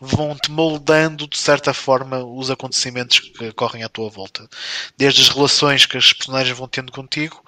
vão-te 0.00 0.50
moldando 0.50 1.26
de 1.26 1.36
certa 1.36 1.74
forma 1.74 2.24
os 2.24 2.50
acontecimentos 2.50 3.18
que 3.18 3.48
ocorrem 3.48 3.82
à 3.82 3.88
tua 3.88 4.08
volta. 4.08 4.48
Desde 4.96 5.20
as 5.20 5.28
relações 5.28 5.84
que 5.84 5.96
as 5.96 6.12
personagens 6.12 6.56
vão 6.56 6.68
tendo 6.68 6.92
contigo, 6.92 7.44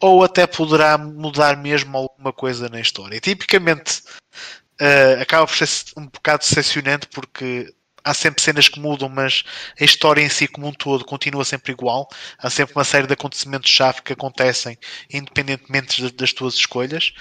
ou 0.00 0.22
até 0.22 0.46
poderá 0.46 0.96
mudar 0.96 1.56
mesmo 1.56 1.96
alguma 1.96 2.32
coisa 2.32 2.68
na 2.68 2.80
história. 2.80 3.16
E, 3.16 3.20
tipicamente 3.20 4.02
uh, 4.80 5.20
acaba 5.20 5.46
por 5.46 5.56
ser 5.56 5.68
um 5.96 6.06
bocado 6.06 6.44
decepcionante 6.44 7.08
porque 7.08 7.74
há 8.06 8.14
sempre 8.14 8.40
cenas 8.40 8.68
que 8.68 8.78
mudam, 8.78 9.08
mas 9.08 9.42
a 9.78 9.84
história 9.84 10.22
em 10.22 10.28
si 10.28 10.46
como 10.46 10.68
um 10.68 10.72
todo 10.72 11.04
continua 11.04 11.44
sempre 11.44 11.72
igual. 11.72 12.08
Há 12.38 12.48
sempre 12.48 12.74
uma 12.76 12.84
série 12.84 13.06
de 13.06 13.12
acontecimentos-chave 13.12 14.02
que 14.02 14.12
acontecem 14.12 14.78
independentemente 15.12 16.08
das 16.12 16.32
tuas 16.32 16.54
escolhas. 16.54 17.12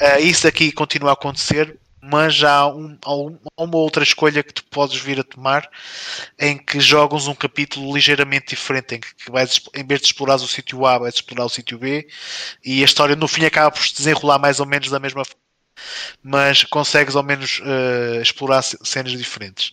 Uh, 0.00 0.20
isso 0.20 0.46
aqui 0.46 0.70
continua 0.70 1.10
a 1.10 1.14
acontecer, 1.14 1.76
mas 2.00 2.42
há, 2.42 2.68
um, 2.68 2.96
há 3.04 3.62
uma 3.62 3.76
outra 3.76 4.04
escolha 4.04 4.44
que 4.44 4.54
tu 4.54 4.64
podes 4.64 5.00
vir 5.00 5.18
a 5.18 5.24
tomar 5.24 5.68
em 6.38 6.56
que 6.56 6.80
jogas 6.80 7.26
um 7.26 7.34
capítulo 7.34 7.92
ligeiramente 7.92 8.50
diferente, 8.50 8.94
em 8.94 9.00
que 9.00 9.08
vais, 9.28 9.60
em 9.74 9.84
vez 9.84 10.00
de 10.00 10.06
explorar 10.06 10.36
o 10.36 10.46
sítio 10.46 10.86
A, 10.86 10.98
vais 10.98 11.16
explorar 11.16 11.46
o 11.46 11.48
sítio 11.48 11.78
B 11.78 12.06
e 12.64 12.82
a 12.82 12.84
história 12.84 13.16
no 13.16 13.26
fim 13.26 13.44
acaba 13.44 13.72
por 13.72 13.84
se 13.84 13.94
desenrolar 13.94 14.38
mais 14.38 14.60
ou 14.60 14.66
menos 14.66 14.88
da 14.88 15.00
mesma 15.00 15.24
forma 15.24 15.41
mas 16.22 16.64
consegues 16.64 17.16
ao 17.16 17.22
menos 17.22 17.60
uh, 17.60 18.20
explorar 18.20 18.62
cenas 18.62 19.12
diferentes. 19.12 19.72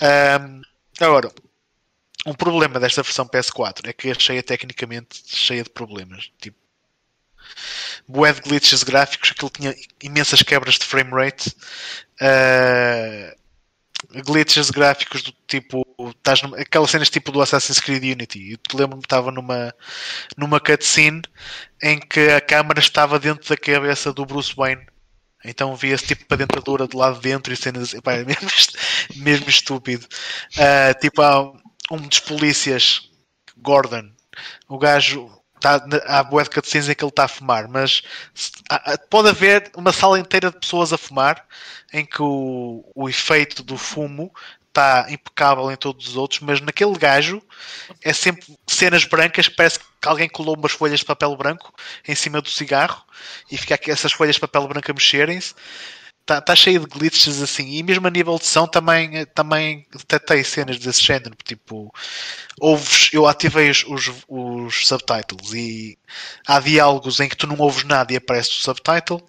Um, 0.00 0.62
agora, 1.00 1.30
um 2.26 2.34
problema 2.34 2.80
desta 2.80 3.02
versão 3.02 3.26
PS4 3.26 3.88
é 3.88 3.92
que 3.92 4.10
é 4.10 4.14
cheia 4.14 4.42
tecnicamente 4.42 5.22
cheia 5.26 5.62
de 5.62 5.70
problemas. 5.70 6.30
Tipo, 6.40 6.58
bué 8.08 8.32
de 8.32 8.40
glitches 8.40 8.82
gráficos, 8.82 9.30
aquilo 9.30 9.50
tinha 9.50 9.74
imensas 10.02 10.42
quebras 10.42 10.74
de 10.74 10.84
frame 10.84 11.10
rate. 11.10 11.50
Uh, 12.20 13.36
glitches 14.24 14.70
gráficos 14.70 15.22
do 15.22 15.32
tipo 15.46 15.84
estás 16.10 16.42
numa, 16.42 16.58
aquelas 16.58 16.90
cenas 16.90 17.10
tipo 17.10 17.32
do 17.32 17.40
Assassin's 17.40 17.80
Creed 17.80 18.02
Unity 18.02 18.52
eu 18.52 18.58
te 18.58 18.76
lembro-me 18.76 19.02
estava 19.02 19.32
numa 19.32 19.74
numa 20.36 20.60
cutscene 20.60 21.22
em 21.82 21.98
que 21.98 22.28
a 22.30 22.40
câmera 22.40 22.78
estava 22.78 23.18
dentro 23.18 23.48
da 23.48 23.56
cabeça 23.56 24.12
do 24.12 24.26
Bruce 24.26 24.54
Wayne 24.54 24.86
então 25.44 25.74
via-se 25.76 26.06
tipo 26.06 26.24
para 26.26 26.38
dentadura 26.38 26.86
do 26.86 26.98
lado 26.98 27.16
de 27.16 27.22
dentro 27.22 27.52
e 27.52 27.56
cenas 27.56 27.94
pá, 28.02 28.14
é 28.14 28.24
mesmo, 28.24 28.48
mesmo 29.16 29.48
estúpido. 29.48 30.06
Uh, 30.56 30.98
tipo, 31.00 31.22
há 31.22 31.52
um 31.90 31.98
dos 31.98 32.20
polícias, 32.20 33.10
Gordon, 33.56 34.10
o 34.68 34.78
gajo 34.78 35.30
está 35.56 35.82
há 36.06 36.22
boa 36.22 36.42
de 36.42 36.50
cutscenes 36.50 36.88
em 36.88 36.94
que 36.94 37.02
ele 37.02 37.10
está 37.10 37.24
a 37.24 37.28
fumar, 37.28 37.68
mas 37.68 38.02
pode 39.08 39.28
haver 39.28 39.70
uma 39.76 39.92
sala 39.92 40.18
inteira 40.18 40.50
de 40.50 40.58
pessoas 40.58 40.92
a 40.92 40.98
fumar 40.98 41.44
em 41.92 42.04
que 42.04 42.22
o, 42.22 42.84
o 42.94 43.08
efeito 43.08 43.62
do 43.62 43.76
fumo 43.76 44.32
está 44.76 45.06
impecável 45.08 45.70
em 45.72 45.76
todos 45.76 46.08
os 46.08 46.16
outros, 46.16 46.40
mas 46.40 46.60
naquele 46.60 46.92
gajo 46.98 47.42
é 48.02 48.12
sempre 48.12 48.44
cenas 48.66 49.04
brancas, 49.04 49.48
parece 49.48 49.78
que 49.78 49.86
alguém 50.06 50.28
colou 50.28 50.54
umas 50.54 50.72
folhas 50.72 51.00
de 51.00 51.06
papel 51.06 51.34
branco 51.34 51.72
em 52.06 52.14
cima 52.14 52.42
do 52.42 52.50
cigarro 52.50 53.02
e 53.50 53.56
fica 53.56 53.74
aqui 53.74 53.90
essas 53.90 54.12
folhas 54.12 54.34
de 54.34 54.40
papel 54.40 54.68
branco 54.68 54.90
a 54.90 54.94
mexerem-se 54.94 55.54
está 56.26 56.40
tá 56.40 56.56
cheio 56.56 56.80
de 56.80 56.86
glitches 56.86 57.40
assim, 57.40 57.70
e 57.76 57.82
mesmo 57.84 58.04
a 58.08 58.10
nível 58.10 58.36
de 58.36 58.46
som 58.46 58.66
também, 58.66 59.24
também 59.26 59.86
detectei 59.92 60.42
cenas 60.42 60.76
desse 60.78 61.00
género, 61.00 61.36
tipo, 61.44 61.94
ouves, 62.60 63.10
eu 63.12 63.28
ativei 63.28 63.70
os, 63.70 63.84
os, 63.86 64.12
os, 64.28 64.88
subtitles 64.88 65.52
e 65.54 65.96
há 66.44 66.58
diálogos 66.58 67.20
em 67.20 67.28
que 67.28 67.36
tu 67.36 67.46
não 67.46 67.56
ouves 67.58 67.84
nada 67.84 68.12
e 68.12 68.16
aparece 68.16 68.50
o 68.50 68.54
subtitle, 68.54 69.22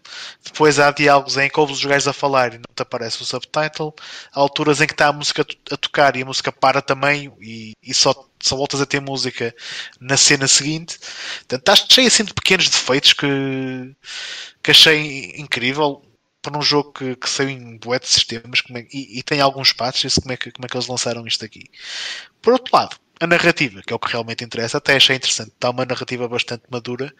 depois 0.43 0.79
há 0.79 0.89
diálogos 0.89 1.37
em 1.37 1.47
que 1.47 1.59
ouves 1.59 1.77
os 1.77 1.85
gajos 1.85 2.07
a 2.07 2.13
falar 2.13 2.55
e 2.55 2.57
não 2.57 2.73
te 2.75 2.81
aparece 2.81 3.21
o 3.21 3.25
subtitle, 3.25 3.93
há 4.33 4.39
alturas 4.39 4.81
em 4.81 4.87
que 4.87 4.93
está 4.93 5.09
a 5.09 5.13
música 5.13 5.45
a 5.71 5.77
tocar 5.77 6.15
e 6.15 6.23
a 6.23 6.25
música 6.25 6.51
para 6.51 6.81
também 6.81 7.31
e, 7.39 7.73
e 7.83 7.93
só 7.93 8.27
só 8.39 8.55
voltas 8.55 8.79
a 8.79 8.85
ter 8.85 9.01
música 9.01 9.53
na 9.99 10.15
cena 10.15 10.47
seguinte. 10.47 10.99
Portanto, 11.39 11.59
está 11.59 11.75
cheio 11.75 12.07
assim 12.07 12.23
de 12.23 12.35
pequenos 12.35 12.69
defeitos 12.69 13.13
que, 13.13 13.95
que 14.61 14.69
achei 14.69 15.33
incrível 15.37 16.06
para 16.47 16.57
um 16.57 16.61
jogo 16.61 16.93
que, 16.93 17.15
que 17.17 17.29
saiu 17.29 17.49
em 17.49 17.77
bué 17.77 17.99
de 17.99 18.07
sistemas 18.07 18.63
é, 18.73 18.87
e, 18.93 19.19
e, 19.19 19.23
tem 19.23 19.41
alguns 19.41 19.73
patches, 19.73 20.15
como 20.15 20.31
é, 20.31 20.37
que, 20.37 20.49
como 20.49 20.65
é 20.65 20.69
que 20.69 20.77
eles 20.77 20.87
lançaram 20.87 21.27
isto 21.27 21.43
aqui. 21.43 21.69
Por 22.41 22.53
outro 22.53 22.73
lado, 22.73 22.97
a 23.19 23.27
narrativa, 23.27 23.81
que 23.85 23.91
é 23.91 23.95
o 23.95 23.99
que 23.99 24.11
realmente 24.11 24.45
interessa, 24.45 24.77
até 24.77 24.95
achei 24.95 25.17
interessante. 25.17 25.49
Está 25.49 25.69
uma 25.69 25.85
narrativa 25.85 26.25
bastante 26.27 26.63
madura. 26.69 27.13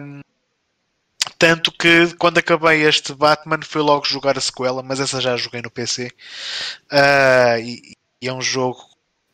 Um, 0.00 0.20
tanto 1.36 1.72
que 1.72 2.14
quando 2.14 2.38
acabei 2.38 2.86
este 2.86 3.12
Batman 3.12 3.60
fui 3.62 3.82
logo 3.82 4.06
jogar 4.06 4.38
a 4.38 4.40
sequela, 4.40 4.82
mas 4.82 5.00
essa 5.00 5.20
já 5.20 5.36
joguei 5.36 5.60
no 5.60 5.70
PC. 5.70 6.06
Uh, 6.06 6.10
ah, 6.92 7.58
e, 7.58 7.96
e, 8.22 8.28
é 8.28 8.32
um 8.32 8.40
jogo 8.40 8.78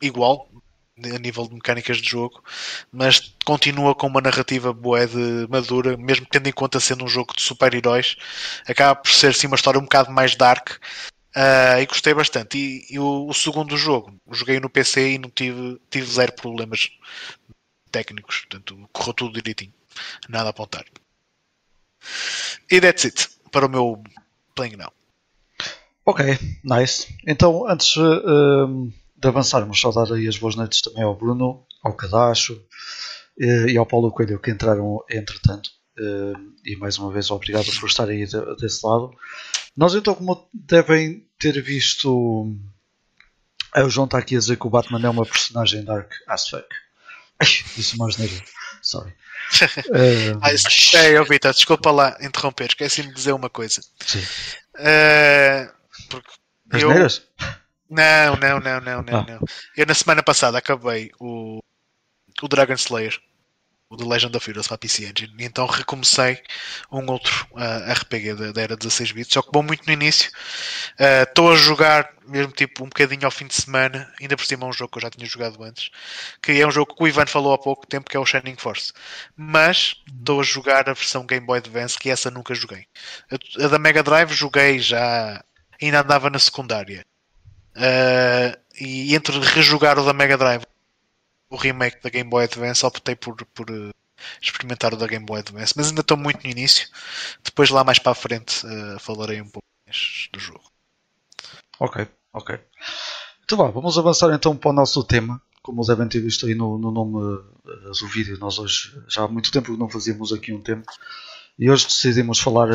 igual, 0.00 0.48
a 1.14 1.18
nível 1.18 1.46
de 1.46 1.55
mecânicas 1.55 1.98
de 1.98 2.09
jogo, 2.09 2.42
mas 2.92 3.34
continua 3.44 3.94
com 3.94 4.07
uma 4.07 4.20
narrativa 4.20 4.72
boa 4.72 5.07
de 5.07 5.46
madura, 5.48 5.96
mesmo 5.96 6.26
tendo 6.26 6.48
em 6.48 6.53
conta 6.53 6.80
sendo 6.80 7.05
um 7.05 7.09
jogo 7.09 7.34
de 7.36 7.42
super-heróis, 7.42 8.16
acaba 8.66 9.00
por 9.00 9.11
ser 9.11 9.34
sim 9.34 9.46
uma 9.46 9.57
história 9.57 9.78
um 9.78 9.84
bocado 9.84 10.11
mais 10.11 10.36
dark. 10.36 10.78
Uh, 11.34 11.80
e 11.80 11.86
gostei 11.86 12.12
bastante. 12.12 12.59
E, 12.59 12.94
e 12.94 12.98
o, 12.98 13.26
o, 13.26 13.32
segundo 13.32 13.74
jogo, 13.76 14.14
joguei 14.30 14.61
no 14.61 14.68
PC 14.68 15.12
e 15.12 15.18
não 15.18 15.30
tive, 15.30 15.80
tive 15.88 16.07
zero 16.07 16.32
problemas 16.34 16.90
técnicos, 17.90 18.40
portanto 18.40 18.88
correu 18.92 19.14
tudo 19.14 19.32
direitinho, 19.32 19.72
nada 20.28 20.48
a 20.48 20.50
apontar. 20.50 20.84
E 22.70 22.80
that's 22.80 23.05
it 23.07 23.28
para 23.50 23.66
o 23.66 23.68
meu 23.68 24.03
playing 24.55 24.76
now. 24.76 24.92
Ok, 26.05 26.36
nice. 26.64 27.14
Então, 27.26 27.68
antes 27.68 27.96
uh, 27.96 28.92
de 29.22 29.28
avançarmos, 29.28 29.80
só 29.80 29.92
dar 29.92 30.12
aí 30.12 30.26
as 30.26 30.36
boas 30.36 30.56
noites 30.56 30.80
também 30.80 31.04
ao 31.04 31.16
Bruno, 31.16 31.64
ao 31.82 31.94
Cadacho 31.94 32.60
eh, 33.40 33.70
e 33.70 33.76
ao 33.76 33.86
Paulo 33.86 34.10
Coelho 34.10 34.40
que 34.40 34.50
entraram 34.50 34.98
entretanto. 35.08 35.70
Eh, 35.96 36.32
e 36.64 36.76
mais 36.76 36.98
uma 36.98 37.12
vez, 37.12 37.30
obrigado 37.30 37.70
por 37.78 37.88
estarem 37.88 38.22
aí 38.22 38.56
desse 38.56 38.84
lado. 38.84 39.10
Nós, 39.76 39.94
então, 39.94 40.14
como 40.14 40.48
devem 40.52 41.26
ter 41.38 41.60
visto. 41.62 42.52
Ah, 43.72 43.84
o 43.84 43.90
João 43.90 44.04
está 44.04 44.18
aqui 44.18 44.36
a 44.36 44.38
dizer 44.38 44.56
que 44.58 44.66
o 44.66 44.70
Batman 44.70 45.06
é 45.06 45.08
uma 45.08 45.24
personagem 45.24 45.84
dark 45.84 46.10
as 46.26 46.48
fuck. 46.48 46.66
Disse 47.76 47.94
uma 47.94 48.08
asneira. 48.08 48.34
Sorry. 48.82 49.14
Eh, 49.94 50.32
Ah, 50.40 50.50
é, 50.98 51.18
eu, 51.18 51.24
Vitor, 51.24 51.52
desculpa 51.52 51.90
lá 51.90 52.16
interromper, 52.20 52.68
esqueci-me 52.68 53.08
de 53.08 53.14
dizer 53.14 53.32
uma 53.32 53.50
coisa. 53.50 53.82
sim. 54.00 54.22
Eh, 54.78 55.70
porque 56.08 56.30
eu, 56.72 56.90
Asneiras? 56.90 57.22
Não, 57.93 58.36
não, 58.36 58.59
não, 58.61 58.80
não, 58.80 59.03
não, 59.03 59.20
Ah. 59.20 59.26
não. 59.28 59.40
Eu 59.76 59.86
na 59.86 59.95
semana 59.95 60.22
passada 60.22 60.57
acabei 60.59 61.11
o, 61.20 61.61
o 62.43 62.49
Dragon 62.49 62.74
Slayer, 62.74 63.18
o 63.90 63.97
The 63.97 64.05
Legend 64.05 64.36
of 64.36 64.51
Heroes 64.51 64.68
para 64.68 64.78
PC 64.78 65.05
Engine, 65.07 65.34
e 65.38 65.45
então 65.45 65.66
recomecei 65.66 66.43
um 66.93 67.07
outro 67.11 67.47
ah, 67.57 67.93
RPG 67.95 68.34
da, 68.34 68.53
da 68.53 68.62
era 68.62 68.76
16 68.76 69.12
bits, 69.12 69.34
só 69.34 69.43
que 69.43 69.51
bom 69.53 69.62
muito 69.62 69.86
no 69.86 69.93
início. 69.93 70.30
Ah, 70.99 71.24
Estou 71.24 71.53
a 71.53 71.57
jogar 71.57 72.11
mesmo 72.26 72.53
tipo 72.53 72.84
um 72.84 72.88
bocadinho 72.88 73.24
ao 73.26 73.30
fim 73.32 73.47
de 73.47 73.55
semana, 73.55 74.12
ainda 74.20 74.36
por 74.36 74.47
cima 74.47 74.66
é 74.66 74.70
um 74.70 74.72
jogo 74.72 74.93
que 74.93 74.99
eu 74.99 75.03
já 75.03 75.11
tinha 75.11 75.26
jogado 75.28 75.62
antes, 75.64 75.90
que 76.43 76.53
é 76.53 76.66
um 76.66 76.70
jogo 76.72 76.95
que 76.97 77.03
o 77.05 77.09
Ivan 77.09 77.26
falou 77.26 77.53
há 77.55 77.59
pouco 77.59 77.86
tempo, 77.86 78.11
que 78.11 78.16
é 78.16 78.20
o 78.20 78.26
Shining 78.26 78.57
Force. 78.57 78.93
Mas 79.36 79.97
estou 80.09 80.40
a 80.40 80.45
jogar 80.45 80.88
a 80.88 80.95
versão 80.95 81.26
Game 81.26 81.47
Boy 81.47 81.59
Advance, 81.59 81.99
que 81.99 82.11
essa 82.11 82.30
nunca 82.30 82.55
joguei. 82.55 82.86
A, 83.30 83.64
a 83.66 83.68
da 83.68 83.78
Mega 83.78 84.03
Drive 84.03 84.32
joguei 84.34 84.78
já, 84.80 85.45
ainda 85.82 86.01
andava 86.03 86.30
na 86.30 86.38
secundária. 86.38 87.05
Uh, 87.74 88.56
e 88.78 89.14
entre 89.14 89.38
rejogar 89.38 89.98
o 89.98 90.04
da 90.04 90.12
Mega 90.12 90.36
Drive 90.36 90.64
o 91.48 91.56
remake 91.56 92.02
da 92.02 92.10
Game 92.10 92.28
Boy 92.28 92.44
Advance 92.44 92.84
optei 92.84 93.14
por, 93.14 93.34
por 93.46 93.70
uh, 93.70 93.90
experimentar 94.40 94.92
o 94.92 94.96
da 94.96 95.06
Game 95.06 95.24
Boy 95.24 95.40
Advance 95.40 95.72
mas 95.76 95.88
ainda 95.88 96.02
estou 96.02 96.16
muito 96.16 96.44
no 96.44 96.50
início 96.50 96.88
depois 97.42 97.70
lá 97.70 97.82
mais 97.82 97.98
para 97.98 98.12
a 98.12 98.14
frente 98.14 98.66
uh, 98.66 98.98
falarei 99.00 99.40
um 99.40 99.48
pouco 99.48 99.66
mais 99.86 100.28
do 100.32 100.38
jogo 100.38 100.72
Ok, 101.82 102.06
ok. 102.32 102.60
Então 103.44 103.58
vá, 103.58 103.68
vamos 103.68 103.98
avançar 103.98 104.32
então 104.32 104.56
para 104.56 104.70
o 104.70 104.72
nosso 104.72 105.02
tema. 105.02 105.42
Como 105.62 105.84
devem 105.84 106.06
ter 106.06 106.20
visto 106.20 106.46
aí 106.46 106.54
no, 106.54 106.78
no 106.78 106.92
nome 106.92 107.42
eh, 107.66 107.90
do 108.00 108.06
vídeo, 108.06 108.38
nós 108.38 108.58
hoje 108.60 108.96
já 109.08 109.22
há 109.22 109.28
muito 109.28 109.50
tempo 109.50 109.72
que 109.72 109.78
não 109.78 109.88
fazíamos 109.88 110.32
aqui 110.32 110.52
um 110.52 110.60
tema 110.60 110.84
e 111.58 111.68
hoje 111.68 111.86
decidimos 111.86 112.38
falar 112.38 112.68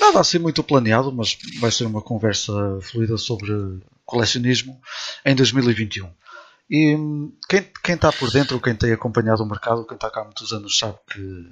nada 0.00 0.20
assim 0.20 0.38
muito 0.38 0.62
planeado, 0.62 1.12
mas 1.12 1.38
vai 1.60 1.70
ser 1.70 1.84
uma 1.84 2.02
conversa 2.02 2.52
fluida 2.82 3.16
sobre 3.16 3.80
colecionismo 4.04 4.80
em 5.24 5.34
2021. 5.34 6.10
E 6.70 6.96
hum, 6.96 7.32
quem, 7.48 7.66
quem 7.82 7.94
está 7.94 8.12
por 8.12 8.30
dentro, 8.30 8.60
quem 8.60 8.74
tem 8.74 8.92
acompanhado 8.92 9.42
o 9.42 9.46
mercado, 9.46 9.86
quem 9.86 9.94
está 9.94 10.10
cá 10.10 10.20
há 10.20 10.24
muitos 10.24 10.52
anos, 10.52 10.78
sabe 10.78 10.98
que 11.10 11.50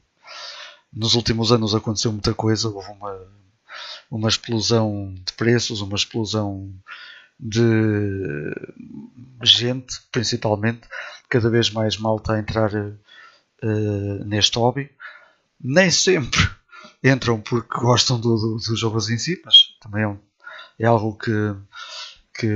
nos 0.92 1.14
últimos 1.14 1.52
anos 1.52 1.74
aconteceu 1.74 2.10
muita 2.12 2.34
coisa, 2.34 2.68
houve 2.68 2.90
uma, 2.90 3.18
uma 4.10 4.28
explosão 4.28 5.14
de 5.14 5.32
preços, 5.34 5.80
uma 5.80 5.96
explosão 5.96 6.72
de 7.38 7.62
gente, 9.42 10.00
principalmente, 10.12 10.82
cada 11.28 11.48
vez 11.48 11.70
mais 11.70 11.96
malta 11.96 12.34
a 12.34 12.38
entrar 12.38 12.74
eh, 12.74 14.24
neste 14.24 14.58
hobby. 14.58 14.90
Nem 15.60 15.90
sempre 15.90 16.49
entram 17.02 17.40
porque 17.40 17.78
gostam 17.80 18.20
do, 18.20 18.36
do, 18.36 18.56
dos 18.56 18.78
jogos 18.78 19.10
em 19.10 19.18
si, 19.18 19.40
mas 19.44 19.56
também 19.80 20.02
é, 20.04 20.08
um- 20.08 20.18
é 20.78 20.86
algo 20.86 21.16
que, 21.18 21.32
que, 22.38 22.46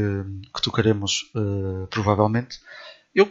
que 0.55 0.63
tocaremos 0.63 1.31
eh, 1.37 1.87
provavelmente. 1.91 2.61
Eu 3.15 3.31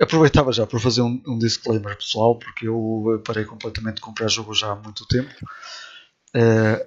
aproveitava 0.00 0.52
já 0.52 0.66
para 0.66 0.80
fazer 0.80 1.02
um, 1.02 1.22
um 1.26 1.38
disclaimer 1.38 1.96
pessoal, 1.96 2.38
porque 2.38 2.68
eu 2.68 3.04
eh, 3.16 3.22
parei 3.26 3.44
completamente 3.44 3.96
de 3.96 4.00
comprar 4.02 4.28
jogos 4.28 4.58
já 4.58 4.72
há 4.72 4.76
muito 4.76 5.06
tempo. 5.06 5.30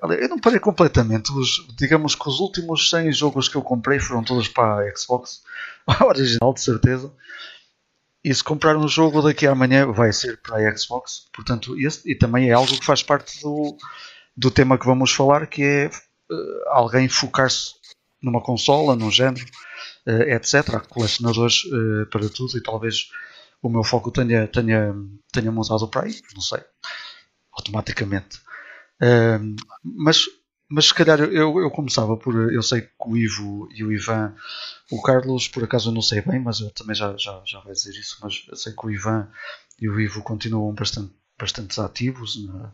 Olha, 0.01 0.15
eu 0.15 0.30
não 0.30 0.39
parei 0.39 0.59
completamente. 0.59 1.32
Os- 1.32 1.67
digamos 1.78 2.15
que 2.15 2.28
os 2.28 2.39
últimos 2.39 2.89
100 2.89 3.11
jogos 3.11 3.47
que 3.49 3.55
eu 3.55 3.61
comprei 3.61 3.99
foram 3.99 4.24
todos 4.24 4.47
para 4.47 4.80
a 4.88 4.95
Xbox, 4.95 5.41
original 6.07 6.53
de 6.53 6.61
certeza. 6.61 7.11
E 8.24 8.34
se 8.34 8.43
comprar 8.43 8.78
um 8.78 8.88
jogo 8.88 9.21
daqui 9.21 9.45
a 9.45 9.51
amanhã 9.51 9.91
vai 9.91 10.13
ser 10.13 10.41
para 10.41 10.57
a 10.57 10.78
Xbox. 10.78 11.28
Portanto, 11.34 11.78
esse, 11.78 12.09
e 12.09 12.15
também 12.15 12.49
é 12.49 12.53
algo 12.53 12.80
que 12.80 12.86
faz 12.86 13.03
parte 13.03 13.41
do, 13.41 13.78
do 14.36 14.49
tema 14.49 14.78
que 14.78 14.86
vamos 14.86 15.11
falar, 15.11 15.47
que 15.47 15.61
é 15.61 15.86
eh, 15.86 16.63
alguém 16.67 17.09
focar-se 17.09 17.74
numa 18.21 18.41
consola, 18.41 18.95
num 18.95 19.11
género, 19.11 19.45
eh, 20.05 20.36
etc. 20.36 20.76
Há 20.76 20.80
colecionadores 20.80 21.63
eh, 21.65 22.05
para 22.05 22.30
tudo 22.30 22.57
e 22.57 22.63
talvez 22.63 23.09
o 23.61 23.69
meu 23.69 23.84
foco 23.84 24.11
tenha, 24.11 24.47
tenha, 24.47 24.95
tenha 25.32 25.51
mudado 25.51 25.88
para 25.89 26.05
aí, 26.05 26.21
não 26.34 26.41
sei, 26.41 26.59
automaticamente. 27.53 28.41
Mas, 29.84 30.26
mas 30.74 30.86
se 30.88 30.93
calhar 30.95 31.19
eu, 31.19 31.59
eu 31.59 31.69
começava 31.69 32.17
por. 32.17 32.51
Eu 32.51 32.63
sei 32.63 32.82
que 32.82 32.89
o 33.05 33.15
Ivo 33.15 33.69
e 33.71 33.84
o 33.84 33.91
Ivan, 33.91 34.34
o 34.91 34.99
Carlos, 35.03 35.47
por 35.47 35.63
acaso 35.63 35.89
eu 35.89 35.93
não 35.93 36.01
sei 36.01 36.21
bem, 36.21 36.39
mas 36.39 36.61
eu 36.61 36.71
também 36.71 36.95
já, 36.95 37.15
já, 37.15 37.39
já 37.45 37.59
vai 37.59 37.74
dizer 37.74 37.91
isso. 37.91 38.17
Mas 38.24 38.43
eu 38.49 38.55
sei 38.55 38.74
que 38.74 38.84
o 38.84 38.89
Ivan 38.89 39.28
e 39.80 39.88
o 39.88 39.99
Ivo 39.99 40.24
continuam 40.24 40.74
bastante, 40.74 41.13
bastante 41.38 41.80
ativos 41.80 42.43
na, 42.47 42.74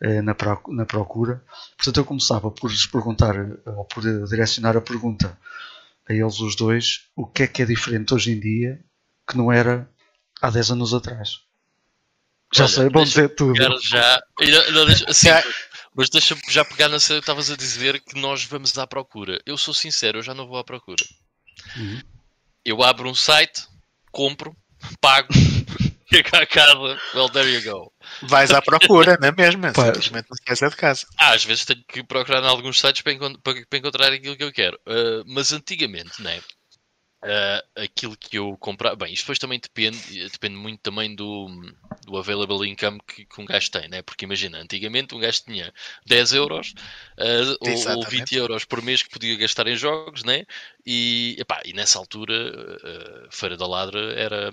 eh, 0.00 0.20
na, 0.20 0.34
na 0.70 0.84
procura. 0.84 1.44
Portanto, 1.76 1.98
eu 1.98 2.04
começava 2.04 2.50
por 2.50 2.68
lhes 2.72 2.86
perguntar, 2.86 3.36
eh, 3.36 3.70
ou 3.70 3.84
por 3.84 4.02
direcionar 4.02 4.76
a 4.76 4.80
pergunta 4.80 5.38
a 6.08 6.12
eles 6.12 6.40
os 6.40 6.56
dois: 6.56 7.02
o 7.14 7.24
que 7.24 7.44
é 7.44 7.46
que 7.46 7.62
é 7.62 7.66
diferente 7.66 8.12
hoje 8.14 8.32
em 8.32 8.40
dia 8.40 8.84
que 9.28 9.36
não 9.36 9.52
era 9.52 9.88
há 10.42 10.50
10 10.50 10.72
anos 10.72 10.92
atrás? 10.92 11.40
Já 12.52 12.64
Olha, 12.64 12.72
sei, 12.72 12.82
vão 12.84 13.02
deixa 13.04 13.22
dizer 13.22 13.34
tudo. 13.34 13.52
Pegar 13.52 13.76
já. 13.82 14.22
Não, 14.40 14.72
não, 14.72 14.86
deixa, 14.86 15.12
sim, 15.12 15.28
Já- 15.28 15.42
mas 15.94 16.08
deixa-me 16.10 16.40
já 16.48 16.64
pegar 16.64 16.88
na 16.88 17.00
cena 17.00 17.18
que 17.20 17.24
estavas 17.24 17.50
a 17.50 17.56
dizer 17.56 18.00
que 18.02 18.18
nós 18.20 18.44
vamos 18.44 18.76
à 18.78 18.86
procura. 18.86 19.40
Eu 19.46 19.56
sou 19.58 19.74
sincero, 19.74 20.18
eu 20.18 20.22
já 20.22 20.34
não 20.34 20.46
vou 20.46 20.58
à 20.58 20.64
procura. 20.64 21.04
Uhum. 21.76 22.00
Eu 22.64 22.82
abro 22.82 23.08
um 23.08 23.14
site, 23.14 23.66
compro, 24.12 24.56
pago, 25.00 25.28
chego 26.12 26.28
à 26.36 26.46
casa, 26.46 26.98
well, 27.14 27.28
there 27.30 27.48
you 27.52 27.62
go. 27.62 27.92
vais 28.22 28.50
à 28.50 28.62
procura, 28.62 29.16
não 29.20 29.28
é 29.28 29.32
mesmo? 29.32 29.62
Pá. 29.72 29.86
simplesmente 29.86 30.26
não 30.30 30.36
se 30.36 30.42
esquece 30.42 30.68
de 30.70 30.76
casa 30.76 31.06
Ah, 31.18 31.32
às 31.34 31.44
vezes 31.44 31.64
tenho 31.64 31.82
que 31.88 32.02
procurar 32.04 32.42
em 32.42 32.46
alguns 32.46 32.78
sites 32.78 33.02
para, 33.02 33.12
encon- 33.12 33.38
para- 33.42 33.66
para 33.68 33.78
encontrar 33.78 34.12
aquilo 34.12 34.36
que 34.36 34.44
eu 34.44 34.52
quero. 34.52 34.78
Ah, 34.86 35.22
mas 35.26 35.52
antigamente, 35.52 36.20
né? 36.22 36.40
Ah, 37.22 37.64
aquilo 37.76 38.16
que 38.16 38.38
eu 38.38 38.56
comprava. 38.58 38.96
Bem, 38.96 39.12
isto 39.12 39.24
depois 39.24 39.38
também 39.38 39.58
depende, 39.58 40.28
depende 40.28 40.56
muito 40.56 40.80
também 40.80 41.14
do, 41.14 41.48
do 42.04 42.16
available 42.16 42.68
income 42.68 43.00
que, 43.06 43.24
que 43.24 43.40
um 43.40 43.44
gajo 43.44 43.70
tem, 43.70 43.88
né? 43.88 44.02
Porque 44.02 44.24
imagina, 44.24 44.58
antigamente 44.58 45.14
um 45.14 45.18
gajo 45.18 45.42
tinha 45.44 45.72
10 46.06 46.32
euros 46.34 46.74
ah, 47.18 47.22
ou, 47.60 47.68
ou 47.68 47.72
Exatamente. 47.72 48.10
20 48.10 48.36
euros 48.36 48.64
por 48.64 48.82
mês 48.82 49.02
que 49.02 49.10
podia 49.10 49.36
gastar 49.36 49.66
em 49.66 49.76
jogos, 49.76 50.22
né? 50.24 50.44
E, 50.86 51.36
epá, 51.38 51.60
e 51.64 51.72
nessa 51.72 51.98
altura, 51.98 52.34
ah, 52.84 53.28
Feira 53.30 53.56
da 53.56 53.66
Ladra 53.66 54.12
era 54.14 54.52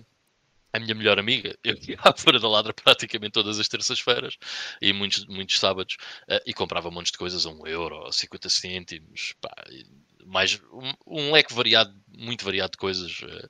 a 0.73 0.79
minha 0.79 0.95
melhor 0.95 1.19
amiga. 1.19 1.57
Eu 1.63 1.75
ia 1.87 1.97
à 2.03 2.13
Feira 2.17 2.39
da 2.39 2.47
Ladra 2.49 2.73
praticamente 2.73 3.33
todas 3.33 3.59
as 3.59 3.67
terças-feiras 3.67 4.37
e 4.81 4.91
muitos, 4.91 5.25
muitos 5.25 5.59
sábados 5.59 5.97
eh, 6.27 6.43
e 6.47 6.53
comprava 6.53 6.91
montes 6.91 7.11
de 7.11 7.17
coisas 7.17 7.45
a 7.45 7.49
1 7.49 7.67
euro, 7.67 8.11
50 8.11 8.49
cêntimos, 8.49 9.33
pá, 9.39 9.53
e 9.69 9.85
mais 10.25 10.59
um, 10.73 10.93
um 11.07 11.31
leque 11.31 11.53
variado, 11.53 11.93
muito 12.17 12.43
variado 12.45 12.71
de 12.71 12.77
coisas. 12.77 13.21
eh. 13.23 13.47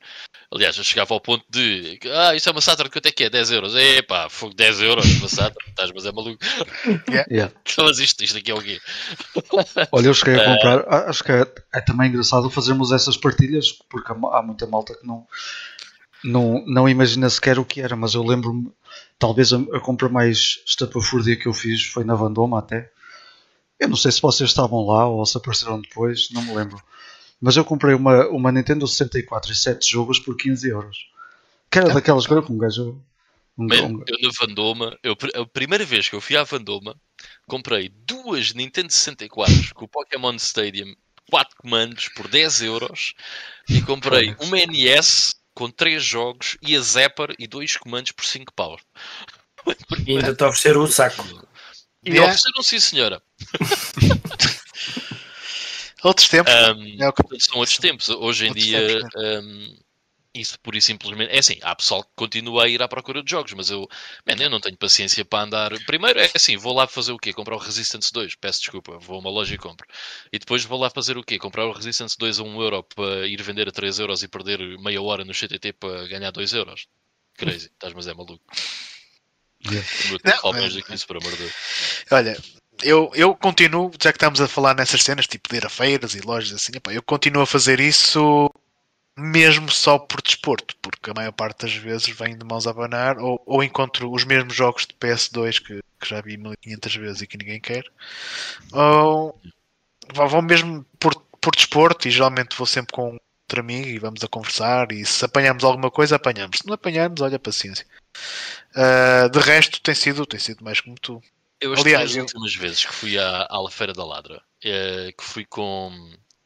Aliás, 0.54 0.78
eu 0.78 0.84
chegava 0.84 1.14
ao 1.14 1.20
ponto 1.22 1.44
de 1.50 2.00
ah, 2.12 2.36
isso 2.36 2.48
é 2.48 2.52
uma 2.52 2.62
Saturn, 2.62 2.90
quanto 2.92 3.06
é 3.08 3.12
que 3.12 3.24
é? 3.24 3.30
10 3.30 3.52
euros. 3.52 3.76
Epá, 3.76 4.30
fogo 4.30 4.54
10 4.56 4.82
euros 4.82 5.06
uma 5.20 5.28
Saturn, 5.30 5.70
estás, 5.70 5.92
mas 5.94 6.06
é 6.06 6.12
maluco. 6.12 6.38
Yeah. 7.30 7.52
Mas 7.78 8.00
isto, 8.00 8.24
isto 8.24 8.38
aqui 8.38 8.52
é 8.52 8.56
o 8.56 8.62
quê? 8.62 8.80
Olha, 9.92 10.08
eu 10.08 10.14
cheguei 10.14 10.36
a 10.36 10.46
comprar. 10.46 10.80
a- 10.88 11.10
Acho 11.10 11.24
que 11.24 11.32
é, 11.32 11.46
é 11.74 11.82
também 11.82 12.10
engraçado 12.10 12.50
fazermos 12.50 12.92
essas 12.92 13.18
partilhas, 13.18 13.72
porque 13.90 14.12
há, 14.12 14.16
há 14.38 14.42
muita 14.44 14.66
malta 14.68 14.94
que 14.96 15.06
não, 15.06 15.26
não, 16.24 16.64
não 16.66 16.90
imagina 16.90 17.30
sequer 17.30 17.60
o 17.60 17.66
que 17.66 17.82
era. 17.82 17.96
Mas 17.96 18.14
eu 18.14 18.24
lembro-me, 18.24 18.72
talvez 19.20 19.52
a, 19.54 19.58
a 19.58 19.80
compra 19.80 20.10
mais 20.10 20.60
estapafúrdia 20.66 21.36
que 21.36 21.48
eu 21.48 21.54
fiz 21.54 21.84
foi 21.88 22.04
na 22.04 22.16
Vandoma 22.16 22.60
até. 22.60 22.92
Eu 23.86 23.90
não 23.90 23.96
sei 23.96 24.12
se 24.12 24.22
vocês 24.22 24.50
estavam 24.50 24.86
lá 24.86 25.08
ou 25.08 25.26
se 25.26 25.38
apareceram 25.38 25.80
depois, 25.80 26.30
não 26.32 26.42
me 26.42 26.56
lembro. 26.56 26.82
Mas 27.40 27.56
eu 27.56 27.64
comprei 27.64 27.94
uma, 27.94 28.28
uma 28.30 28.52
Nintendo 28.52 28.88
64 28.88 29.52
e 29.52 29.56
7 29.56 29.92
jogos 29.92 30.20
por 30.20 30.36
15 30.36 30.68
euros. 30.68 30.98
Que 31.70 31.80
era 31.80 31.94
daquelas 31.94 32.26
que 32.26 32.34
um 32.34 32.58
gajo. 32.58 33.00
Um, 33.58 33.68
Man, 33.68 33.86
um, 33.86 34.04
eu 34.08 34.18
na 34.22 34.30
Vandoma, 34.40 34.98
eu, 35.04 35.16
a 35.36 35.46
primeira 35.46 35.86
vez 35.86 36.10
que 36.10 36.16
eu 36.16 36.22
fui 36.22 36.36
à 36.36 36.44
Vandoma, 36.44 36.96
comprei 37.48 37.90
duas 37.90 38.54
Nintendo 38.54 38.92
64 38.92 39.76
com 39.76 39.86
o 39.86 39.88
Pokémon 39.88 40.36
Stadium, 40.36 40.94
4 41.30 41.56
comandos 41.58 42.10
por 42.10 42.28
10 42.28 42.64
euros 42.64 43.14
e 43.70 43.82
comprei 43.82 44.36
uma 44.42 44.58
NES 44.58 45.36
com 45.54 45.70
3 45.70 46.04
jogos 46.04 46.58
e 46.62 46.76
a 46.76 46.82
Zapper 46.82 47.34
e 47.40 47.48
2 47.48 47.78
comandos 47.78 48.12
por 48.12 48.26
5 48.26 48.52
paus. 48.54 48.82
E 50.06 50.18
ainda 50.18 50.36
te 50.36 50.44
a 50.44 50.50
oferecer 50.50 50.78
o 50.78 50.88
saco. 50.88 51.24
E 52.06 52.12
Yeah. 52.12 52.26
ofereceram 52.26 52.64
sim, 52.64 52.80
senhora. 52.80 53.22
outros 56.04 56.28
tempos 56.30 56.54
Ahm, 56.54 56.98
é 57.02 57.08
o 57.10 57.14
que 57.14 57.40
são 57.40 57.58
outros 57.60 57.78
tempos. 57.80 58.10
Hoje 58.10 58.46
em 58.46 58.50
Outros 58.50 58.66
dia, 58.66 58.88
tempos, 58.88 59.16
ahm, 59.16 59.76
isso 60.36 60.60
por 60.60 60.76
e 60.76 60.82
simplesmente. 60.82 61.32
É 61.34 61.40
assim, 61.40 61.58
há 61.64 61.74
pessoal 61.76 62.04
que 62.04 62.10
continua 62.16 62.66
a 62.66 62.70
ir 62.70 62.82
à 62.84 62.88
procura 62.88 63.24
de 63.24 63.32
jogos, 63.32 63.54
mas 63.54 63.70
eu, 63.70 63.88
man, 64.28 64.36
eu 64.40 64.50
não 64.50 64.60
tenho 64.60 64.78
paciência 64.78 65.24
para 65.26 65.44
andar. 65.46 65.72
Primeiro 65.86 66.20
é 66.20 66.30
assim, 66.36 66.58
vou 66.58 66.74
lá 66.74 66.88
fazer 66.88 67.12
o 67.14 67.18
quê? 67.18 67.34
Comprar 67.34 67.56
o 67.56 67.60
Resistance 67.60 68.12
2, 68.14 68.36
peço 68.36 68.62
desculpa, 68.62 68.98
vou 69.00 69.16
a 69.18 69.20
uma 69.20 69.30
loja 69.30 69.56
e 69.56 69.58
compro. 69.58 69.88
E 70.32 70.38
depois 70.40 70.64
vou 70.66 70.80
lá 70.80 70.90
fazer 70.90 71.18
o 71.18 71.24
quê? 71.24 71.40
Comprar 71.40 71.66
o 71.66 71.72
Resistance 71.72 72.18
2 72.18 72.40
a 72.40 72.44
1 72.44 72.62
euro 72.62 72.84
para 72.84 73.26
ir 73.28 73.42
vender 73.42 73.68
a 73.68 73.72
3 73.72 73.98
euros 74.00 74.22
e 74.24 74.28
perder 74.28 74.60
meia 74.80 75.02
hora 75.02 75.24
no 75.26 75.34
CTT 75.34 75.74
para 75.74 76.08
ganhar 76.08 76.32
2 76.32 76.54
euros. 76.54 76.88
Crazy, 77.38 77.68
estás, 77.68 77.94
mas 77.94 78.08
é 78.08 78.14
maluco. 78.14 78.44
Não, 80.24 80.52
mas- 80.54 80.76
isso, 80.90 81.08
por 81.08 81.18
amor 81.18 81.32
de 81.32 81.38
Deus. 81.38 81.54
Olha, 82.12 82.38
eu, 82.84 83.12
eu 83.16 83.36
continuo, 83.36 83.92
já 84.02 84.12
que 84.12 84.18
estamos 84.18 84.42
a 84.42 84.48
falar 84.48 84.76
nessas 84.76 85.02
cenas, 85.04 85.28
tipo 85.28 85.50
de 85.50 85.58
ir 85.58 85.66
a 85.66 85.70
feiras 85.70 86.14
e 86.14 86.22
lojas 86.22 86.54
assim, 86.54 86.74
epá, 86.76 86.94
eu 86.94 87.02
continuo 87.04 87.44
a 87.44 87.48
fazer 87.48 87.80
isso 87.80 88.52
mesmo 89.18 89.70
só 89.72 90.00
por 90.00 90.22
desporto, 90.22 90.76
porque 90.82 91.12
a 91.12 91.14
maior 91.14 91.32
parte 91.34 91.64
das 91.64 91.76
vezes 91.76 92.08
vem 92.10 92.38
de 92.38 92.46
mãos 92.46 92.68
a 92.68 92.72
abanar 92.72 93.18
ou, 93.20 93.42
ou 93.46 93.64
encontro 93.64 94.12
os 94.12 94.26
mesmos 94.26 94.56
jogos 94.56 94.86
de 94.88 94.94
PS2 94.96 95.60
que, 95.60 95.80
que 96.00 96.10
já 96.10 96.22
vi 96.22 96.38
1500 96.38 96.96
vezes 96.96 97.22
e 97.22 97.28
que 97.28 97.38
ninguém 97.38 97.62
quer, 97.62 97.86
ou 98.74 99.40
vou 100.14 100.30
vou 100.30 100.42
mesmo 100.42 100.86
por, 101.00 101.16
por 101.42 101.56
desporto 101.56 102.08
e 102.08 102.12
geralmente 102.12 102.56
vou 102.58 102.68
sempre 102.68 102.94
com 102.94 103.18
outro 103.46 103.60
amigo 103.62 103.88
e 103.88 104.00
vamos 104.00 104.24
a 104.24 104.28
conversar 104.28 104.92
e 104.92 105.06
se 105.06 105.24
apanhamos 105.24 105.64
alguma 105.64 105.92
coisa, 105.92 106.16
apanhamos. 106.16 106.58
Se 106.58 106.66
não 106.68 106.74
apanharmos, 106.74 107.22
olha, 107.22 107.38
paciência. 107.40 107.86
Ah, 108.76 109.28
de 109.32 109.40
resto, 109.40 109.80
tem 109.82 109.94
sido, 109.96 110.26
tem 110.26 110.40
sido 110.40 110.64
mais 110.64 110.82
como 110.82 110.96
tu. 111.00 111.22
Eu 111.62 111.74
as 111.74 111.80
Aliás, 111.80 112.12
três 112.12 112.16
eu- 112.18 112.24
últimas 112.24 112.56
vezes 112.56 112.84
que 112.86 112.94
fui 112.94 113.18
à, 113.18 113.44
à 113.50 113.72
Feira 113.72 113.94
da 113.94 114.04
Ladra, 114.04 114.42
eh, 114.64 115.14
que 115.18 115.24
fui 115.24 115.46
com, 115.46 115.92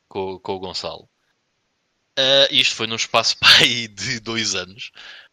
com, 0.08 0.38
com 0.40 0.54
o 0.54 0.60
Gonçalo, 0.60 1.10
eh, 2.18 2.48
isto 2.52 2.76
foi 2.76 2.86
num 2.86 2.96
espaço 2.96 3.38
pá, 3.40 3.48
aí 3.60 3.88
de 3.88 4.20
dois 4.20 4.54
anos, 4.56 4.92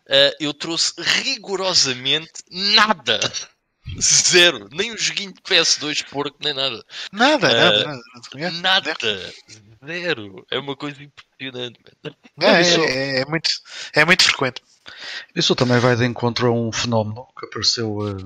eh, 0.09 0.35
eu 0.41 0.55
trouxe 0.55 0.95
rigorosamente 0.99 2.33
nada. 2.51 3.19
Zero. 4.01 4.69
Nem 4.73 4.93
um 4.93 4.99
joguinho 4.99 5.33
de 5.33 5.41
PS2 5.43 6.03
porco, 6.11 6.37
nem 6.43 6.53
nada. 6.53 6.85
Nada, 7.13 7.49
nada, 7.49 7.85
nada. 7.85 8.51
Nada. 8.61 8.97
Zero. 9.87 10.47
É 10.51 10.59
uma 10.59 10.77
coisa 10.77 11.03
impressionante. 11.03 11.79
É, 12.41 12.61
Isso- 12.61 12.81
é, 12.81 13.21
é 13.21 13.25
muito, 13.27 13.51
é 13.95 14.05
muito 14.05 14.23
frequente. 14.25 14.63
Isso 15.35 15.55
também 15.55 15.79
vai 15.79 15.97
de 15.97 16.05
encontro 16.05 16.49
a 16.49 16.51
um 16.51 16.71
fenómeno 16.73 17.27
que 17.39 17.47
apareceu, 17.47 17.99
eh, 18.09 18.25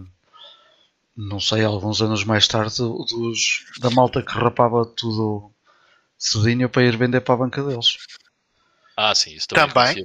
não 1.16 1.40
sei, 1.40 1.64
alguns 1.64 2.00
anos 2.02 2.24
mais 2.24 2.46
tarde, 2.46 2.76
dos, 2.78 3.64
da 3.80 3.90
malta 3.90 4.22
que 4.22 4.32
rapava 4.32 4.84
tudo 4.84 5.50
cedinho 6.18 6.68
para 6.68 6.84
ir 6.84 6.96
vender 6.96 7.20
para 7.22 7.34
a 7.34 7.38
banca 7.38 7.62
deles. 7.62 7.96
Ah, 8.96 9.14
sim, 9.14 9.32
isso 9.34 9.48
também, 9.48 9.72
Também. 9.72 10.04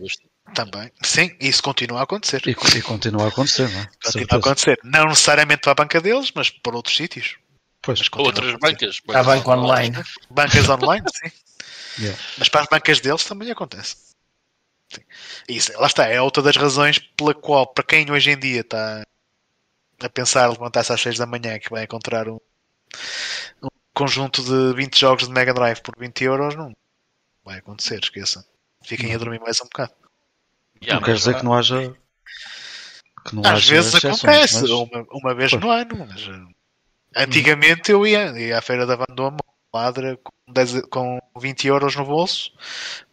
Também. 0.54 0.92
Sim, 1.02 1.36
isso 1.42 1.62
continua 1.64 2.00
a 2.00 2.04
acontecer. 2.04 2.42
E, 2.48 2.52
e 2.52 2.82
continua 2.82 3.26
a 3.26 3.28
acontecer, 3.30 3.68
não 3.70 3.82
é? 3.82 3.90
Continua 4.02 4.28
a 4.32 4.36
acontecer. 4.38 4.80
Não 4.84 5.06
necessariamente 5.06 5.62
para 5.62 5.72
a 5.72 5.76
banca 5.76 6.00
deles, 6.00 6.32
mas 6.36 6.50
para 6.52 6.76
outros 6.76 6.96
sítios. 6.96 7.36
Pois, 7.86 8.00
Mas 8.00 8.10
continua 8.10 8.28
Outras 8.30 8.56
bancas. 8.60 9.02
Há 9.10 9.12
bancas 9.24 9.26
banco 9.26 9.52
online. 9.52 10.04
Bancas 10.30 10.70
online, 10.70 11.06
sim. 11.14 11.32
yeah. 12.04 12.20
Mas 12.38 12.50
para 12.50 12.62
as 12.62 12.68
bancas 12.68 13.00
deles 13.00 13.24
também 13.24 13.52
acontece. 13.52 13.96
Sim. 14.92 15.02
Isso, 15.48 15.72
lá 15.80 15.88
está, 15.88 16.08
é 16.08 16.20
outra 16.22 16.42
das 16.44 16.56
razões 16.58 17.00
pela 17.00 17.34
qual, 17.34 17.68
para 17.68 17.84
quem 17.84 18.10
hoje 18.12 18.32
em 18.32 18.40
dia 18.40 18.62
está 18.62 19.04
a 20.02 20.10
pensar 20.10 20.50
levantar-se 20.50 20.92
às 20.92 21.02
6 21.02 21.18
da 21.18 21.26
manhã 21.26 21.58
que 21.60 21.70
vai 21.70 21.84
encontrar 21.84 22.28
um, 22.28 22.40
um 23.64 23.68
conjunto 23.94 24.44
de 24.44 24.76
20 24.76 25.00
jogos 25.00 25.28
de 25.28 25.34
Mega 25.34 25.54
Drive 25.54 25.82
por 25.82 25.96
20 25.98 26.24
euros, 26.24 26.56
não 26.56 26.74
vai 27.44 27.60
acontecer, 27.60 28.00
esqueça. 28.02 28.46
Fiquem 28.84 29.14
a 29.14 29.18
dormir 29.18 29.40
mais 29.40 29.60
um 29.62 29.66
bocado. 29.66 29.94
Yeah, 30.82 31.00
não 31.00 31.06
quer 31.06 31.16
dizer 31.16 31.36
que 31.38 31.46
não 31.46 31.54
haja. 31.54 31.96
Que 33.28 33.36
não 33.36 33.42
Às 33.44 33.54
haja 33.54 33.74
vezes 33.76 33.96
acontece, 33.96 34.62
mas- 34.62 34.70
uma, 34.72 35.06
uma 35.12 35.34
vez 35.36 35.52
Pois. 35.52 35.64
no 35.64 35.72
ano, 35.72 36.08
mas 36.08 36.28
uh, 36.28 36.55
antigamente 37.16 37.92
eu 37.92 38.06
ia, 38.06 38.32
ia 38.38 38.58
à 38.58 38.62
feira 38.62 38.86
da 38.86 38.96
Vandoma, 38.96 39.38
ladra 39.74 40.18
com, 40.18 40.32
10 40.52 40.82
com 40.90 41.20
20 41.38 41.68
euros 41.68 41.96
no 41.96 42.06
bolso, 42.06 42.52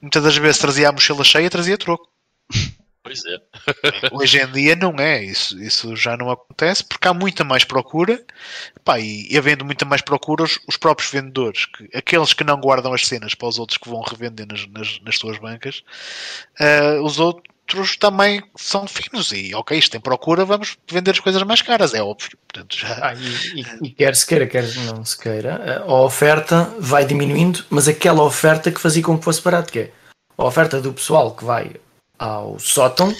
muitas 0.00 0.22
das 0.22 0.36
vezes 0.36 0.61
trazia 0.61 0.88
a 0.88 0.92
mochila 0.92 1.24
cheia 1.24 1.46
e 1.46 1.50
trazia 1.50 1.78
troco. 1.78 2.09
Pois 3.03 3.20
é. 3.24 3.36
Hoje 4.14 4.40
em 4.40 4.53
dia 4.53 4.76
não 4.76 4.94
é, 4.96 5.24
isso, 5.24 5.61
isso 5.61 5.96
já 5.96 6.16
não 6.16 6.30
acontece 6.30 6.84
porque 6.84 7.09
há 7.09 7.12
muita 7.12 7.42
mais 7.42 7.64
procura 7.64 8.24
pá, 8.84 9.00
e, 9.00 9.36
havendo 9.36 9.64
muita 9.64 9.84
mais 9.84 10.00
procura, 10.03 10.44
os, 10.44 10.61
os 10.68 10.76
próprios 10.76 11.11
vendedores, 11.11 11.66
que, 11.66 11.90
aqueles 11.96 12.32
que 12.32 12.44
não 12.44 12.61
guardam 12.61 12.92
as 12.94 13.07
cenas 13.07 13.34
para 13.34 13.48
os 13.48 13.59
outros 13.59 13.76
que 13.76 13.88
vão 13.88 14.03
revender 14.03 14.46
nas, 14.46 14.66
nas, 14.68 15.00
nas 15.00 15.18
suas 15.18 15.36
bancas, 15.38 15.82
ah, 16.61 17.00
os 17.03 17.18
outros 17.18 17.53
também 17.99 18.43
são 18.57 18.87
finos 18.87 19.33
e 19.33 19.55
ok, 19.55 19.79
isto 19.79 19.93
tem 19.93 20.01
procura, 20.01 20.45
vamos 20.45 20.77
vender 20.91 21.11
as 21.12 21.20
coisas 21.20 21.43
mais 21.43 21.62
caras, 21.62 21.95
é 21.95 22.03
óbvio. 22.03 22.31
Portanto, 22.53 22.77
já, 22.77 22.99
Ah, 23.09 23.14
e, 23.14 23.61
e- 23.61 23.87
e 23.87 23.91
quer 23.91 24.14
se 24.16 24.27
queira, 24.27 24.47
quer 24.47 24.64
não 24.77 25.05
se 25.05 25.18
queira, 25.18 25.83
a 25.87 25.95
oferta 25.95 26.73
vai 26.79 27.05
diminuindo, 27.05 27.64
mas 27.70 27.89
aquela 27.89 28.23
oferta 28.23 28.70
que 28.70 28.81
fazia 28.81 29.03
com 29.03 29.18
que 29.18 29.25
fosse 29.25 29.41
barato, 29.43 29.73
que 29.73 29.79
é 29.81 29.93
a 30.37 30.45
oferta 30.45 30.81
do 30.81 30.93
pessoal 30.93 31.35
que 31.35 31.45
vai 31.45 31.73
ao 32.18 32.59
sótão 32.59 33.14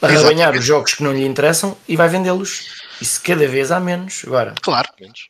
para 0.00 0.12
arranhar 0.18 0.54
os 0.54 0.64
jogos 0.64 0.94
que 0.94 1.02
não 1.02 1.12
lhe 1.12 1.24
interessam 1.24 1.76
e 1.88 1.96
vai 1.96 2.08
vendê-los. 2.08 2.82
Isso 3.00 3.20
cada 3.22 3.46
vez 3.48 3.70
há 3.70 3.78
menos. 3.80 4.22
Agora, 4.26 4.54
claro, 4.62 4.88
Menos. 5.00 5.28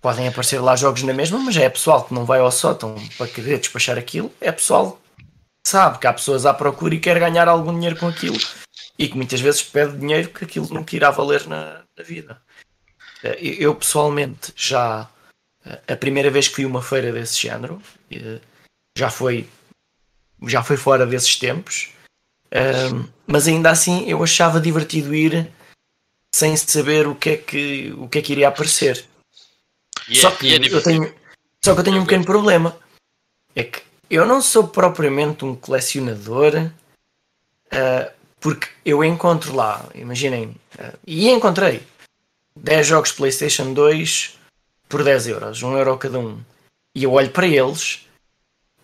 podem 0.00 0.28
aparecer 0.28 0.60
lá 0.60 0.76
jogos 0.76 1.02
na 1.02 1.12
mesma, 1.12 1.38
mas 1.38 1.56
é 1.56 1.68
pessoal 1.68 2.04
que 2.04 2.14
não 2.14 2.24
vai 2.24 2.38
ao 2.40 2.50
sótão 2.50 2.94
para 3.16 3.26
querer 3.28 3.58
despachar 3.58 3.98
aquilo, 3.98 4.32
é 4.40 4.50
pessoal 4.52 4.92
que 4.92 5.07
sabe 5.68 5.98
que 5.98 6.06
há 6.06 6.12
pessoas 6.12 6.46
à 6.46 6.54
procura 6.54 6.94
e 6.94 7.00
quer 7.00 7.18
ganhar 7.18 7.48
algum 7.48 7.72
dinheiro 7.74 7.96
com 7.98 8.08
aquilo 8.08 8.38
e 8.98 9.08
que 9.08 9.16
muitas 9.16 9.40
vezes 9.40 9.62
pede 9.62 9.96
dinheiro 9.96 10.30
que 10.30 10.44
aquilo 10.44 10.68
nunca 10.72 10.96
irá 10.96 11.10
valer 11.10 11.46
na, 11.46 11.82
na 11.96 12.02
vida. 12.04 12.40
Eh, 13.22 13.38
Eu, 13.60 13.74
pessoalmente 13.74 14.52
já 14.56 15.08
eh, 15.64 15.80
a 15.94 15.96
primeira 15.96 16.30
vez 16.30 16.48
que 16.48 16.54
fui 16.56 16.64
a 16.64 16.68
uma 16.68 16.82
feira 16.82 17.12
desse 17.12 17.38
género 17.40 17.80
eh, 18.10 18.40
já 18.96 19.10
foi 19.10 19.48
já 20.46 20.62
foi 20.62 20.76
fora 20.76 21.04
desses 21.06 21.36
tempos, 21.36 21.90
Ahm, 22.50 23.06
mas 23.26 23.46
ainda 23.46 23.70
assim 23.70 24.08
eu 24.08 24.22
achava 24.22 24.58
divertido 24.58 25.14
ir 25.14 25.52
sem 26.34 26.56
saber 26.56 27.06
o 27.06 27.14
que 27.14 27.30
é 27.30 27.36
que 27.36 27.92
o 27.98 28.08
que 28.08 28.18
é 28.18 28.22
que 28.22 28.32
iria 28.32 28.48
aparecer. 28.48 29.04
E 30.08 30.16
é- 30.16 30.20
Só 30.22 30.30
que 30.30 30.46
e 30.46 30.54
é 30.54 30.56
eu 30.56 30.82
tenho, 30.82 31.14
só 31.62 31.74
que 31.74 31.80
eu 31.80 31.84
tenho 31.84 32.00
um 32.00 32.04
pequeno 32.04 32.24
problema. 32.24 32.74
É 33.54 33.64
que 33.64 33.82
eu 34.10 34.26
não 34.26 34.40
sou 34.40 34.68
propriamente 34.68 35.44
um 35.44 35.54
colecionador, 35.54 36.70
ah, 37.70 38.10
porque 38.40 38.68
eu 38.84 39.04
encontro 39.04 39.54
lá, 39.54 39.88
imaginem, 39.94 40.54
ah, 40.78 40.94
e 41.06 41.28
encontrei 41.28 41.82
10 42.56 42.86
jogos 42.86 43.12
PlayStation 43.12 43.72
2 43.72 44.38
por 44.88 45.04
10 45.04 45.28
euros, 45.28 45.62
1 45.62 45.76
euro 45.76 45.98
cada 45.98 46.18
um. 46.18 46.40
E 46.94 47.04
eu 47.04 47.12
olho 47.12 47.30
para 47.30 47.46
eles 47.46 48.06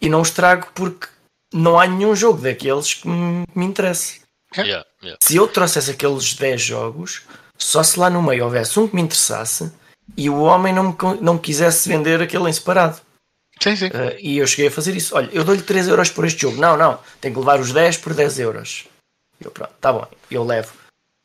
e 0.01 0.09
não 0.09 0.20
os 0.20 0.31
trago 0.31 0.68
porque 0.75 1.09
não 1.53 1.79
há 1.79 1.87
nenhum 1.87 2.14
jogo 2.14 2.43
daqueles 2.43 2.95
que 2.95 3.09
me, 3.09 3.47
interesse. 3.57 4.20
Yeah, 4.57 4.87
yeah. 5.03 5.18
Se 5.22 5.37
eu 5.37 5.49
trouxesse 5.49 5.91
aqueles 5.91 6.35
10 6.35 6.61
jogos, 6.61 7.22
só 7.57 7.83
se 7.83 7.99
lá 7.99 8.11
no 8.11 8.22
meio 8.22 8.45
houvesse 8.45 8.79
um 8.79 8.87
que 8.87 8.95
me 8.95 9.03
interessasse 9.03 9.72
e 10.16 10.29
o 10.29 10.41
homem 10.43 10.72
não 10.72 10.91
me, 10.91 10.97
não 11.20 11.35
me 11.35 11.41
quisesse 11.41 11.89
vender 11.89 12.20
aquele 12.20 12.49
em 12.49 12.53
separado. 12.53 13.01
Sim, 13.61 13.77
sim. 13.77 13.87
Uh, 13.87 14.17
e 14.21 14.39
eu 14.39 14.47
cheguei 14.47 14.69
a 14.69 14.71
fazer 14.71 14.97
isso. 14.97 15.15
Olha, 15.17 15.29
eu 15.33 15.45
dou-lhe 15.45 15.63
3 15.63 15.89
euros 15.89 16.11
por 16.11 16.25
este 16.25 16.43
jogo. 16.43 16.61
Não, 16.61 16.77
não, 16.77 16.99
tenho 17.21 17.35
que 17.35 17.41
levar 17.41 17.61
os 17.61 17.73
10 17.73 17.99
por 17.99 18.15
10 18.15 18.39
euros. 18.41 18.87
Eu, 19.41 19.51
pronto, 19.51 19.73
tá 19.81 19.93
bom, 19.93 20.07
eu 20.31 20.45
levo. 20.45 20.73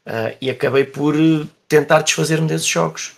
Uh, 0.05 0.35
e 0.41 0.49
acabei 0.49 0.83
por 0.83 1.15
uh, 1.15 1.47
tentar 1.67 2.01
desfazer-me 2.01 2.47
desses 2.47 2.67
jogos. 2.67 3.13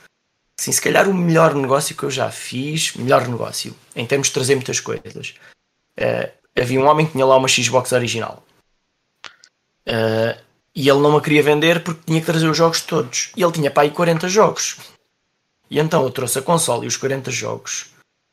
Sim, 0.59 0.72
se 0.72 0.82
calhar 0.82 1.09
o 1.09 1.14
melhor 1.14 1.55
negócio 1.55 1.95
que 1.95 2.03
eu 2.03 2.12
já 2.12 2.30
fiz, 2.30 2.93
melhor 2.95 3.28
negócio, 3.28 3.76
em 3.95 4.05
termos 4.05 4.28
de 4.28 4.34
trazer 4.34 4.55
muitas 4.55 4.80
coisas. 4.80 5.36
Uh, 5.97 6.30
havia 6.59 6.80
um 6.80 6.86
homem 6.86 7.05
que 7.05 7.14
tinha 7.14 7.26
lá 7.26 7.38
uma 7.38 7.47
Xbox 7.47 7.91
original. 7.91 8.43
E 10.74 10.88
ele 10.88 10.99
não 10.99 11.18
a 11.18 11.22
queria 11.22 11.43
vender 11.43 11.84
porque 11.84 12.01
tinha 12.05 12.20
que 12.20 12.26
trazer 12.26 12.47
os 12.47 12.55
jogos 12.55 12.82
todos. 12.82 13.32
E 13.36 13.43
ele 13.43 13.51
tinha 13.51 13.70
para 13.70 13.84
aí 13.84 13.91
40 13.91 14.30
jogos. 14.30 14.78
E 15.70 15.80
então 15.80 16.03
eu 16.03 16.12
trouxe 16.12 16.39
a 16.39 16.41
console 16.41 16.86
e 16.86 16.88
os 16.88 16.97
40 16.97 17.32
jogos. 17.32 17.89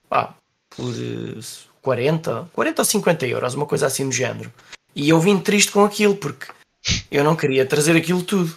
Pá, 0.09 0.35
por 0.79 0.95
eh, 0.95 1.41
40, 1.83 2.49
40 2.53 2.81
ou 2.83 2.85
50 2.85 3.27
euros, 3.27 3.55
uma 3.55 3.67
coisa 3.67 3.87
assim 3.87 4.07
do 4.09 4.15
género. 4.15 4.53
E 4.95 5.09
eu 5.09 5.21
vim 5.21 5.39
triste 5.41 5.73
com 5.73 5.85
aquilo, 5.85 6.17
porque 6.17 6.47
eu 7.11 7.23
não 7.25 7.35
queria 7.37 7.67
trazer 7.67 7.97
aquilo 7.97 8.23
tudo. 8.23 8.57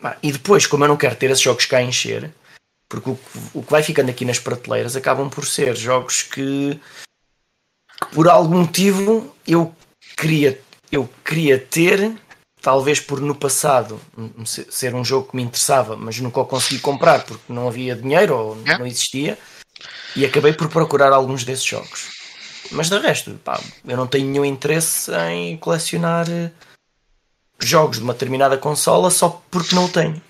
Pá, 0.00 0.16
e 0.22 0.32
depois, 0.32 0.66
como 0.66 0.84
eu 0.84 0.88
não 0.88 0.96
quero 0.96 1.14
ter 1.16 1.30
esses 1.30 1.42
jogos 1.42 1.66
cá 1.66 1.78
a 1.78 1.82
encher, 1.82 2.30
porque 2.88 3.10
o, 3.10 3.16
que- 3.16 3.38
o 3.54 3.62
que 3.62 3.70
vai 3.70 3.82
ficando 3.82 4.10
aqui 4.10 4.24
nas 4.24 4.38
prateleiras 4.38 4.96
acabam 4.96 5.28
por 5.28 5.46
ser 5.46 5.76
jogos 5.76 6.22
que, 6.22 6.80
que 8.00 8.14
por 8.14 8.28
algum 8.28 8.60
motivo 8.60 9.34
eu 9.46 9.74
queria, 10.16 10.58
eu 10.90 11.08
queria 11.24 11.58
ter, 11.58 12.16
talvez 12.62 12.98
por 12.98 13.20
no 13.20 13.34
passado 13.34 14.00
hum, 14.16 14.44
ser 14.46 14.66
ser 14.72 14.94
um 14.94 15.04
jogo 15.04 15.28
que 15.30 15.36
me 15.36 15.42
interessava, 15.42 15.96
mas 15.96 16.18
nunca 16.18 16.40
o 16.40 16.46
consegui 16.46 16.80
comprar 16.80 17.24
porque 17.24 17.52
não 17.52 17.68
havia 17.68 17.94
dinheiro 17.94 18.34
ou 18.34 18.56
Yeah. 18.56 18.78
não 18.78 18.86
existia, 18.86 19.38
e 20.16 20.24
acabei 20.24 20.52
por 20.52 20.68
procurar 20.68 21.12
alguns 21.12 21.44
desses 21.44 21.64
jogos. 21.64 22.20
Mas 22.70 22.88
de 22.88 22.98
resto, 22.98 23.32
pá, 23.44 23.60
eu 23.86 23.96
não 23.96 24.06
tenho 24.06 24.26
nenhum 24.26 24.44
interesse 24.44 25.10
em 25.30 25.56
colecionar 25.56 26.30
eh, 26.30 26.52
jogos 27.60 27.98
de 27.98 28.04
uma 28.04 28.12
determinada 28.12 28.56
consola 28.56 29.10
só 29.10 29.42
porque 29.50 29.74
não 29.74 29.86
o 29.86 29.88
tenho. 29.88 30.22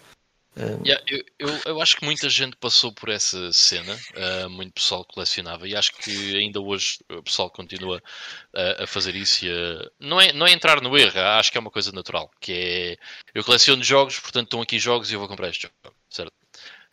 Uh, 0.57 0.83
yeah, 0.85 1.03
eu, 1.09 1.25
eu, 1.39 1.61
eu, 1.65 1.81
acho 1.81 1.97
que 1.97 2.05
muita 2.05 2.29
gente 2.29 2.57
passou 2.57 2.93
por 2.93 3.09
essa 3.09 3.53
cena, 3.53 3.95
uh, 3.95 4.51
muito 4.51 4.73
pessoal 4.73 5.05
colecionava, 5.05 5.67
e 5.67 5.77
acho 5.77 5.93
que 5.93 6.37
ainda 6.37 6.61
hoje 6.61 6.99
o 7.09 7.23
pessoal 7.23 7.49
continua 7.49 7.99
uh, 7.99 8.83
a 8.83 8.87
fazer 8.87 9.15
isso. 9.15 9.47
A, 9.47 9.91
não, 10.01 10.21
é, 10.21 10.33
não 10.33 10.47
é 10.47 10.53
entrar 10.53 10.81
no 10.83 10.99
erro, 10.99 11.21
acho 11.21 11.53
que 11.53 11.57
é 11.57 11.61
uma 11.61 11.71
coisa 11.71 11.93
natural, 11.93 12.29
que 12.41 12.53
é 12.53 12.97
eu 13.33 13.45
coleciono 13.45 13.85
jogos, 13.85 14.19
portanto 14.19 14.47
estão 14.47 14.61
aqui 14.61 14.79
jogos 14.79 15.11
e 15.11 15.15
eu 15.15 15.21
vou 15.21 15.29
comprar 15.29 15.51
este 15.51 15.63
jogo? 15.63 15.97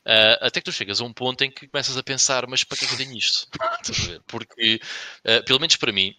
Uh, 0.07 0.39
até 0.39 0.61
que 0.61 0.65
tu 0.65 0.71
chegas 0.71 1.01
a 1.01 1.03
um 1.03 1.11
ponto 1.11 1.43
em 1.43 1.51
que 1.51 1.67
começas 1.67 1.97
a 1.97 2.01
pensar, 2.01 2.47
mas 2.47 2.63
para 2.63 2.77
que 2.77 2.85
é 2.85 2.87
que 2.87 2.93
eu 2.93 2.97
tenho 2.97 3.17
isto? 3.17 3.45
Porque, 4.25 4.79
uh, 5.25 5.43
pelo 5.43 5.59
menos 5.59 5.75
para 5.75 5.91
mim, 5.91 6.15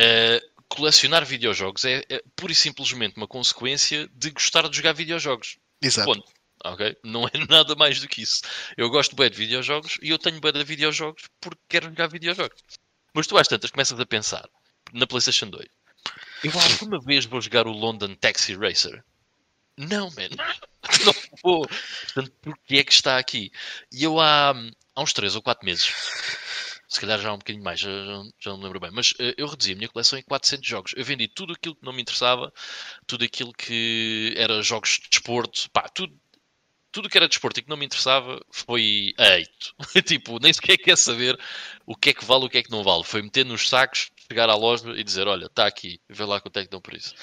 uh, 0.00 0.64
colecionar 0.68 1.24
videojogos 1.24 1.84
é, 1.84 2.02
é 2.08 2.20
pura 2.34 2.50
e 2.50 2.54
simplesmente 2.54 3.16
uma 3.16 3.28
consequência 3.28 4.08
de 4.12 4.30
gostar 4.30 4.68
de 4.68 4.76
jogar 4.76 4.92
videojogos. 4.92 5.56
Exato. 5.80 6.12
Ponto. 6.12 6.32
Ok? 6.64 6.96
Não 7.04 7.28
é 7.28 7.30
nada 7.48 7.76
mais 7.76 8.00
do 8.00 8.08
que 8.08 8.22
isso. 8.22 8.42
Eu 8.76 8.90
gosto 8.90 9.14
bem 9.14 9.30
de 9.30 9.36
videojogos 9.36 9.96
e 10.02 10.10
eu 10.10 10.18
tenho 10.18 10.40
bem 10.40 10.52
de 10.52 10.64
videojogos 10.64 11.22
porque 11.40 11.60
quero 11.68 11.86
jogar 11.86 12.08
videojogos. 12.08 12.60
Mas 13.14 13.28
tu 13.28 13.38
às 13.38 13.46
tantas 13.46 13.70
começas 13.70 13.98
a 14.00 14.04
pensar 14.04 14.48
na 14.92 15.06
PlayStation 15.06 15.46
2. 15.46 15.64
Eu 16.42 16.52
alguma 16.58 16.98
vez 17.00 17.24
vou 17.24 17.40
jogar 17.40 17.68
o 17.68 17.72
London 17.72 18.16
Taxi 18.16 18.56
Racer? 18.56 19.04
Não, 19.88 20.10
man. 20.10 20.28
Não 21.04 21.14
vou. 21.42 21.66
Portanto, 21.66 22.32
porquê 22.42 22.78
é 22.78 22.84
que 22.84 22.92
está 22.92 23.18
aqui? 23.18 23.50
E 23.92 24.04
eu 24.04 24.20
há, 24.20 24.50
há 24.94 25.02
uns 25.02 25.12
3 25.12 25.36
ou 25.36 25.42
4 25.42 25.64
meses, 25.64 25.90
se 26.88 27.00
calhar 27.00 27.18
já 27.18 27.30
há 27.30 27.34
um 27.34 27.38
bocadinho 27.38 27.64
mais, 27.64 27.80
já, 27.80 27.90
já 28.38 28.50
não 28.50 28.58
me 28.58 28.64
lembro 28.64 28.80
bem, 28.80 28.90
mas 28.92 29.12
uh, 29.12 29.34
eu 29.36 29.46
reduzi 29.46 29.72
a 29.72 29.76
minha 29.76 29.88
coleção 29.88 30.18
em 30.18 30.22
400 30.22 30.68
jogos. 30.68 30.92
Eu 30.96 31.04
vendi 31.04 31.28
tudo 31.28 31.54
aquilo 31.54 31.74
que 31.74 31.84
não 31.84 31.92
me 31.92 32.02
interessava, 32.02 32.52
tudo 33.06 33.24
aquilo 33.24 33.52
que 33.52 34.34
era 34.36 34.62
jogos 34.62 34.98
de 35.02 35.08
desporto, 35.08 35.70
pá, 35.70 35.88
tudo, 35.88 36.14
tudo 36.92 37.08
que 37.08 37.16
era 37.16 37.28
desporto 37.28 37.60
e 37.60 37.62
que 37.62 37.68
não 37.70 37.76
me 37.76 37.86
interessava 37.86 38.40
foi 38.50 39.14
eito. 39.16 39.74
tipo, 40.04 40.38
nem 40.40 40.52
sequer 40.52 40.76
quer 40.76 40.96
saber 40.96 41.38
o 41.86 41.96
que 41.96 42.10
é 42.10 42.14
que 42.14 42.24
vale, 42.24 42.44
o 42.44 42.50
que 42.50 42.58
é 42.58 42.62
que 42.62 42.70
não 42.70 42.82
vale. 42.82 43.04
Foi 43.04 43.22
meter 43.22 43.46
nos 43.46 43.68
sacos, 43.68 44.10
chegar 44.28 44.50
à 44.50 44.54
loja 44.54 44.90
e 44.90 45.04
dizer: 45.04 45.26
Olha, 45.28 45.46
está 45.46 45.66
aqui, 45.66 46.00
vê 46.08 46.24
lá 46.24 46.40
quanto 46.40 46.58
é 46.58 46.64
que 46.64 46.70
dão 46.70 46.80
por 46.80 46.94
isso. 46.94 47.14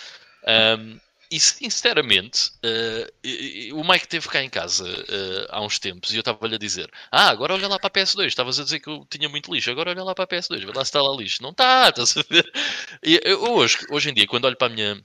Um, 0.47 0.99
e 1.29 1.39
sinceramente, 1.39 2.51
uh, 2.63 3.75
o 3.75 3.83
Mike 3.83 4.07
teve 4.07 4.27
cá 4.29 4.43
em 4.43 4.49
casa 4.49 4.85
uh, 4.87 5.47
há 5.49 5.61
uns 5.61 5.77
tempos 5.77 6.11
e 6.11 6.15
eu 6.15 6.21
estava-lhe 6.21 6.55
a 6.55 6.57
dizer: 6.57 6.89
Ah, 7.11 7.29
agora 7.29 7.53
olha 7.53 7.67
lá 7.67 7.77
para 7.77 7.87
a 7.87 7.91
PS2. 7.91 8.27
Estavas 8.27 8.59
a 8.59 8.63
dizer 8.63 8.79
que 8.79 8.89
eu 8.89 9.05
tinha 9.09 9.27
muito 9.27 9.53
lixo, 9.53 9.69
agora 9.69 9.91
olha 9.91 10.03
lá 10.03 10.15
para 10.15 10.23
a 10.23 10.27
PS2, 10.27 10.59
vê 10.59 10.65
lá 10.67 10.85
se 10.85 10.89
está 10.89 11.01
lá 11.01 11.15
lixo. 11.15 11.43
Não 11.43 11.49
está, 11.51 11.89
estás 11.89 12.15
a 12.17 12.23
ver? 12.29 12.49
E 13.03 13.19
eu, 13.23 13.43
hoje, 13.43 13.77
hoje 13.91 14.09
em 14.09 14.13
dia, 14.13 14.27
quando 14.27 14.45
olho 14.45 14.57
para 14.57 14.67
a 14.67 14.75
minha 14.75 15.03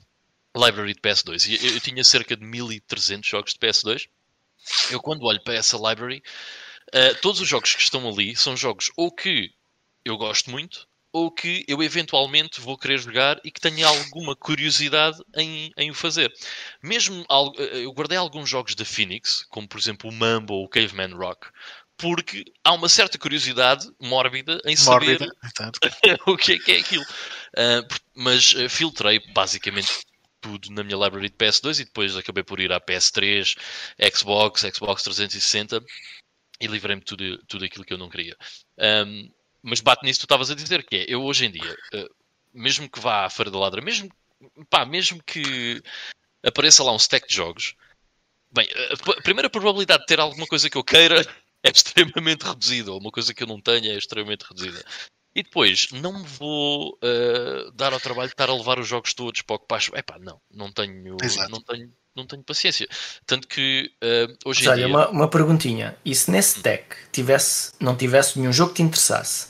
library 0.56 0.94
de 0.94 1.00
PS2, 1.00 1.62
eu, 1.62 1.74
eu 1.74 1.80
tinha 1.80 2.04
cerca 2.04 2.36
de 2.36 2.44
1300 2.44 3.28
jogos 3.28 3.54
de 3.54 3.58
PS2. 3.58 4.08
Eu, 4.90 5.00
quando 5.00 5.24
olho 5.24 5.42
para 5.42 5.54
essa 5.54 5.76
library, 5.76 6.22
uh, 6.94 7.20
todos 7.20 7.40
os 7.40 7.48
jogos 7.48 7.74
que 7.74 7.82
estão 7.82 8.08
ali 8.08 8.36
são 8.36 8.56
jogos 8.56 8.92
ou 8.96 9.10
que 9.10 9.50
eu 10.04 10.16
gosto 10.16 10.50
muito 10.50 10.86
ou 11.12 11.30
que 11.30 11.64
eu 11.68 11.82
eventualmente 11.82 12.60
vou 12.60 12.78
querer 12.78 12.98
jogar 12.98 13.38
e 13.44 13.50
que 13.50 13.60
tenha 13.60 13.86
alguma 13.86 14.34
curiosidade 14.34 15.18
em, 15.36 15.70
em 15.76 15.90
o 15.90 15.94
fazer. 15.94 16.32
Mesmo 16.82 17.24
eh, 17.58 17.84
eu 17.84 17.92
guardei 17.92 18.16
alguns 18.16 18.48
jogos 18.48 18.74
da 18.74 18.84
Phoenix, 18.84 19.44
como 19.50 19.68
por 19.68 19.78
exemplo 19.78 20.08
o 20.08 20.12
Mambo 20.12 20.54
ou 20.54 20.64
o 20.64 20.68
Caveman 20.68 21.14
Rock, 21.14 21.48
porque 21.98 22.44
há 22.64 22.72
uma 22.72 22.88
certa 22.88 23.18
curiosidade 23.18 23.88
mórbida 24.00 24.60
em 24.64 24.74
saber 24.74 25.18
mórbida, 25.20 25.36
o 26.26 26.36
que 26.36 26.52
é 26.52 26.58
que 26.58 26.72
é 26.72 26.78
aquilo. 26.78 27.04
Uh, 27.04 27.86
mas 28.14 28.54
uh, 28.54 28.68
filtrei 28.68 29.20
basicamente 29.34 29.90
tudo 30.40 30.70
na 30.72 30.82
minha 30.82 30.96
library 30.96 31.28
de 31.28 31.36
PS2 31.36 31.80
e 31.80 31.84
depois 31.84 32.16
acabei 32.16 32.42
por 32.42 32.58
ir 32.58 32.72
à 32.72 32.80
PS3, 32.80 33.56
Xbox, 34.12 34.62
Xbox 34.62 35.02
360 35.04 35.84
e 36.60 36.66
livrei-me 36.66 37.02
tudo, 37.02 37.38
tudo 37.46 37.64
aquilo 37.64 37.84
que 37.84 37.92
eu 37.92 37.98
não 37.98 38.08
queria. 38.08 38.36
Um, 38.78 39.30
mas 39.62 39.80
bate 39.80 40.04
nisso 40.04 40.20
que 40.20 40.26
tu 40.26 40.30
estavas 40.30 40.50
a 40.50 40.54
dizer, 40.54 40.84
que 40.84 40.96
é, 40.96 41.04
eu 41.08 41.22
hoje 41.22 41.46
em 41.46 41.50
dia, 41.50 41.76
uh, 41.94 42.14
mesmo 42.52 42.88
que 42.88 43.00
vá 43.00 43.24
à 43.24 43.30
Feira 43.30 43.50
da 43.50 43.58
Ladra, 43.58 43.80
mesmo, 43.80 44.10
pá, 44.68 44.84
mesmo 44.84 45.22
que 45.24 45.82
apareça 46.44 46.82
lá 46.82 46.92
um 46.92 46.96
stack 46.96 47.28
de 47.28 47.34
jogos, 47.34 47.74
bem, 48.52 48.68
a 48.90 49.22
primeira 49.22 49.48
probabilidade 49.48 50.00
de 50.00 50.06
ter 50.06 50.20
alguma 50.20 50.46
coisa 50.46 50.68
que 50.68 50.76
eu 50.76 50.84
queira 50.84 51.20
é 51.62 51.70
extremamente 51.70 52.42
reduzida, 52.42 52.92
ou 52.92 52.98
uma 52.98 53.10
coisa 53.10 53.32
que 53.32 53.42
eu 53.42 53.46
não 53.46 53.60
tenha 53.60 53.92
é 53.92 53.96
extremamente 53.96 54.42
reduzida. 54.42 54.84
E 55.34 55.42
depois, 55.42 55.88
não 55.92 56.18
me 56.18 56.26
vou 56.26 56.98
uh, 57.02 57.72
dar 57.72 57.94
ao 57.94 58.00
trabalho 58.00 58.28
de 58.28 58.34
estar 58.34 58.50
a 58.50 58.54
levar 58.54 58.78
os 58.78 58.86
jogos 58.86 59.14
todos 59.14 59.40
para 59.40 59.56
o 59.56 59.58
que 59.58 59.66
passo. 59.66 59.96
Epá, 59.96 60.18
não, 60.18 60.38
não 60.50 60.70
tenho, 60.70 61.16
não 61.48 61.62
tenho, 61.62 61.90
não 62.14 62.26
tenho 62.26 62.42
paciência. 62.42 62.86
Tanto 63.24 63.48
que 63.48 63.90
uh, 64.04 64.36
hoje 64.44 64.60
Mas 64.60 64.66
em 64.66 64.68
olha, 64.68 64.86
dia... 64.86 64.88
uma, 64.88 65.08
uma 65.08 65.28
perguntinha. 65.30 65.96
E 66.04 66.14
se 66.14 66.30
nesse 66.30 66.60
deck 66.60 66.96
tivesse, 67.10 67.72
não 67.80 67.96
tivesse 67.96 68.38
nenhum 68.38 68.52
jogo 68.52 68.70
que 68.70 68.76
te 68.76 68.82
interessasse, 68.82 69.48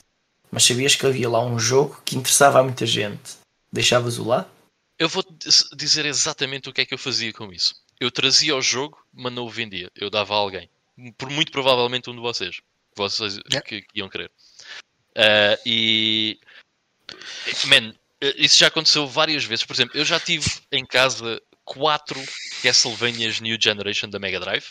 mas 0.53 0.65
sabias 0.65 0.95
que 0.95 1.07
havia 1.07 1.31
lá 1.31 1.43
um 1.43 1.59
jogo 1.59 2.01
que 2.05 2.15
interessava 2.15 2.61
a 2.61 2.63
muita 2.63 2.85
gente. 2.85 3.39
Deixavas-o 3.73 4.23
lá? 4.23 4.47
Eu 4.99 5.09
vou 5.09 5.25
dizer 5.75 6.05
exatamente 6.05 6.69
o 6.69 6.73
que 6.75 6.83
é 6.83 6.85
que 6.85 6.93
eu 6.93 6.99
fazia 6.99 7.33
com 7.33 7.51
isso. 7.51 7.75
Eu 7.99 8.11
trazia 8.11 8.55
o 8.55 8.61
jogo, 8.61 9.03
mas 9.11 9.33
não 9.33 9.47
o 9.47 9.51
vendia. 9.51 9.91
Eu 9.97 10.11
dava 10.11 10.35
a 10.35 10.37
alguém. 10.37 10.69
Por 11.17 11.31
muito 11.31 11.51
provavelmente 11.51 12.11
um 12.11 12.15
de 12.15 12.21
vocês. 12.21 12.61
Vocês 12.95 13.37
yeah. 13.51 13.63
que, 13.67 13.81
que, 13.81 13.99
iam 13.99 14.11
querer. 14.11 14.31
Uh, 15.17 15.57
e. 15.65 16.39
Man, 17.67 17.95
isso 18.37 18.59
já 18.59 18.67
aconteceu 18.67 19.07
várias 19.07 19.45
vezes. 19.45 19.65
Por 19.65 19.73
exemplo, 19.73 19.99
eu 19.99 20.05
já 20.05 20.21
tive 20.21 20.51
em 20.71 20.85
casa 20.85 21.41
quatro 21.65 22.21
Castlevanias 22.63 23.41
New 23.41 23.57
Generation 23.59 24.11
da 24.11 24.19
Mega 24.19 24.39
Drive. 24.39 24.67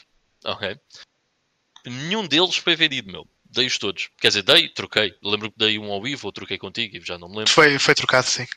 Ok. 0.45 0.77
Nenhum 1.87 2.27
deles 2.27 2.55
foi 2.55 2.75
vendido, 2.75 3.11
meu 3.11 3.27
dei-os 3.51 3.77
todos. 3.77 4.09
Quer 4.19 4.29
dizer, 4.29 4.43
dei, 4.43 4.69
troquei. 4.69 5.13
Lembro 5.21 5.51
que 5.51 5.57
dei 5.57 5.77
um 5.77 5.91
ao 5.91 6.07
Ivo 6.07 6.27
ou 6.27 6.31
troquei 6.31 6.57
contigo, 6.57 7.03
já 7.05 7.17
não 7.17 7.29
me 7.29 7.37
lembro. 7.37 7.51
Foi, 7.51 7.77
foi 7.77 7.93
trocado, 7.93 8.27
sim. 8.27 8.47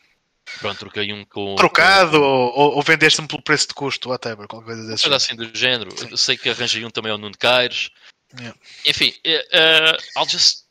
Pronto, 0.61 0.79
troquei 0.79 1.13
um 1.13 1.25
com. 1.25 1.55
Trocado 1.57 2.19
com... 2.19 2.25
ou, 2.25 2.77
ou 2.77 2.83
vendeste-me 2.83 3.27
pelo 3.27 3.43
preço 3.43 3.69
de 3.69 3.75
custo, 3.75 4.11
whatever, 4.11 4.47
qualquer 4.47 4.67
coisa 4.67 4.87
desse. 4.87 5.03
Coisa 5.03 5.17
assim 5.17 5.35
do 5.35 5.51
género. 5.57 5.91
Eu 6.11 6.17
sei 6.17 6.37
que 6.37 6.49
arranjei 6.49 6.85
um 6.85 6.91
também 6.91 7.11
ao 7.11 7.19
Nuno 7.19 7.37
Caires. 7.39 7.91
Yeah. 8.39 8.59
Enfim, 8.87 9.15
uh, 9.27 10.19
I'll 10.19 10.29
just. 10.29 10.65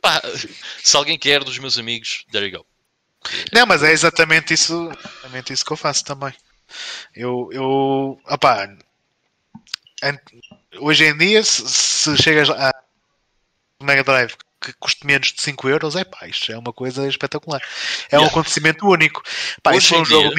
Pá, 0.00 0.22
se 0.82 0.96
alguém 0.96 1.18
quer 1.18 1.44
dos 1.44 1.58
meus 1.58 1.78
amigos, 1.78 2.24
there 2.32 2.46
you 2.46 2.58
go. 2.58 2.66
Não, 3.52 3.66
mas 3.66 3.82
é 3.82 3.92
exatamente 3.92 4.54
isso, 4.54 4.90
exatamente 4.90 5.52
isso 5.52 5.64
que 5.64 5.72
eu 5.72 5.76
faço 5.76 6.04
também. 6.04 6.32
Eu, 7.14 7.48
eu, 7.52 8.20
opá, 8.28 8.68
hoje 10.78 11.04
em 11.04 11.16
dia, 11.16 11.42
se, 11.42 11.68
se 11.68 12.16
chegas 12.16 12.48
a 12.50 12.72
Mega 13.82 14.04
Drive 14.04 14.34
que 14.60 14.72
custe 14.80 15.06
menos 15.06 15.32
de 15.32 15.40
5 15.42 15.68
euros, 15.68 15.96
é 15.96 16.04
pá, 16.04 16.26
isto 16.26 16.50
é 16.50 16.58
uma 16.58 16.72
coisa 16.72 17.06
espetacular. 17.06 17.62
É 18.10 18.16
yeah. 18.16 18.26
um 18.26 18.30
acontecimento 18.30 18.86
único. 18.86 19.22
Pá, 19.62 19.78
se, 19.78 19.88
for 19.88 20.00
um 20.00 20.04
jogo, 20.04 20.30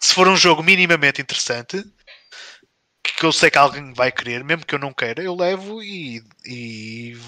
se 0.00 0.14
for 0.14 0.28
um 0.28 0.36
jogo 0.36 0.62
minimamente 0.62 1.20
interessante, 1.20 1.84
que 3.02 3.24
eu 3.24 3.32
sei 3.32 3.50
que 3.50 3.58
alguém 3.58 3.92
vai 3.92 4.10
querer, 4.10 4.42
mesmo 4.42 4.64
que 4.64 4.74
eu 4.74 4.78
não 4.78 4.92
queira, 4.92 5.22
eu 5.22 5.34
levo 5.34 5.82
e, 5.82 6.22
e 6.46 7.18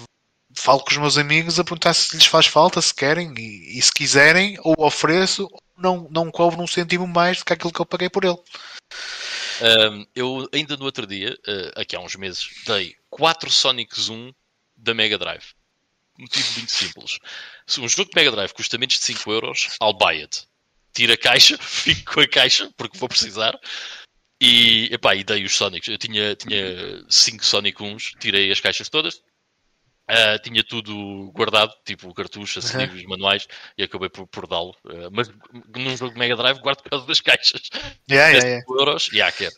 falo 0.55 0.79
com 0.79 0.91
os 0.91 0.97
meus 0.97 1.17
amigos 1.17 1.59
a 1.59 1.63
perguntar 1.63 1.93
se 1.93 2.15
lhes 2.15 2.25
faz 2.25 2.47
falta, 2.47 2.81
se 2.81 2.93
querem, 2.93 3.33
e, 3.37 3.77
e 3.77 3.81
se 3.81 3.91
quiserem, 3.91 4.57
ou 4.63 4.75
ofereço, 4.79 5.43
ou 5.43 5.61
não, 5.77 6.07
não 6.09 6.31
cobro 6.31 6.61
um 6.61 6.67
cêntimo 6.67 7.07
mais 7.07 7.39
do 7.39 7.45
que 7.45 7.53
aquilo 7.53 7.71
que 7.71 7.79
eu 7.79 7.85
paguei 7.85 8.09
por 8.09 8.23
ele. 8.23 8.37
Um, 9.61 10.05
eu 10.15 10.49
ainda 10.53 10.75
no 10.75 10.85
outro 10.85 11.05
dia, 11.05 11.37
uh, 11.47 11.79
aqui 11.81 11.95
há 11.95 11.99
uns 11.99 12.15
meses, 12.15 12.49
dei 12.65 12.95
4 13.09 13.49
Sonics 13.51 14.09
1 14.09 14.33
da 14.75 14.93
Mega 14.93 15.17
Drive. 15.17 15.56
Motivo 16.17 16.53
muito 16.53 16.71
simples. 16.71 17.19
Se 17.65 17.79
um 17.79 17.87
jogo 17.87 18.09
de 18.09 18.15
Mega 18.15 18.31
Drive 18.31 18.53
custa 18.53 18.77
menos 18.77 18.95
de 18.95 19.03
5 19.03 19.31
euros, 19.31 19.69
I'll 19.81 19.93
buy 19.93 20.21
it. 20.21 20.47
Tiro 20.93 21.13
a 21.13 21.17
caixa, 21.17 21.57
fico 21.61 22.13
com 22.13 22.21
a 22.21 22.27
caixa, 22.27 22.71
porque 22.75 22.97
vou 22.97 23.07
precisar. 23.07 23.57
E, 24.41 24.89
epá, 24.91 25.15
e 25.15 25.23
dei 25.23 25.43
os 25.43 25.55
Sonics. 25.55 25.87
Eu 25.87 25.97
tinha 25.97 26.29
5 26.29 26.37
tinha 26.37 27.05
cinco 27.09 27.45
Sonic 27.45 27.79
1s, 27.79 28.17
tirei 28.19 28.51
as 28.51 28.59
caixas 28.59 28.89
todas. 28.89 29.21
Uh, 30.09 30.39
tinha 30.41 30.63
tudo 30.63 31.31
guardado, 31.33 31.73
tipo 31.85 32.13
cartuchos, 32.13 32.57
acessíveis, 32.57 33.03
uhum. 33.03 33.09
manuais, 33.09 33.45
e 33.77 33.83
acabei 33.83 34.07
por, 34.07 34.25
por 34.25 34.47
dá-lo. 34.47 34.73
Uh, 34.85 35.11
mas 35.11 35.29
num 35.75 35.97
jogo 35.97 36.13
de 36.13 36.19
Mega 36.19 36.35
Drive 36.35 36.61
guardo 36.61 36.81
por 36.81 36.89
causa 36.89 37.05
das 37.05 37.19
caixas. 37.19 37.69
Yeah, 38.09 38.29
yeah, 38.29 38.47
yeah. 38.47 38.65
euros, 38.69 39.09
yeah, 39.09 39.35
quero. 39.35 39.55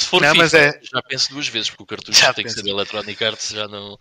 Se 0.00 0.08
for 0.08 0.20
não, 0.20 0.34
FIFA, 0.34 0.58
é... 0.58 0.80
já 0.82 1.02
penso 1.02 1.32
duas 1.32 1.46
vezes, 1.46 1.70
porque 1.70 1.84
o 1.84 1.86
cartucho 1.86 2.20
já 2.20 2.34
tem 2.34 2.44
penso. 2.44 2.56
que 2.56 2.62
ser 2.62 2.68
Electronic 2.68 3.24
Arts, 3.24 3.50
já 3.50 3.68
não 3.68 3.96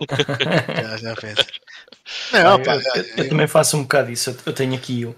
já, 0.82 0.96
já 0.96 1.14
penso. 1.16 1.44
Não, 2.32 2.62
pá, 2.62 2.76
eu, 2.76 2.80
eu, 2.80 3.04
eu, 3.16 3.28
também 3.28 3.46
faço 3.46 3.76
um 3.76 3.82
bocado 3.82 4.10
isso. 4.10 4.36
Eu 4.44 4.52
tenho 4.52 4.74
aqui 4.74 5.04
o, 5.04 5.10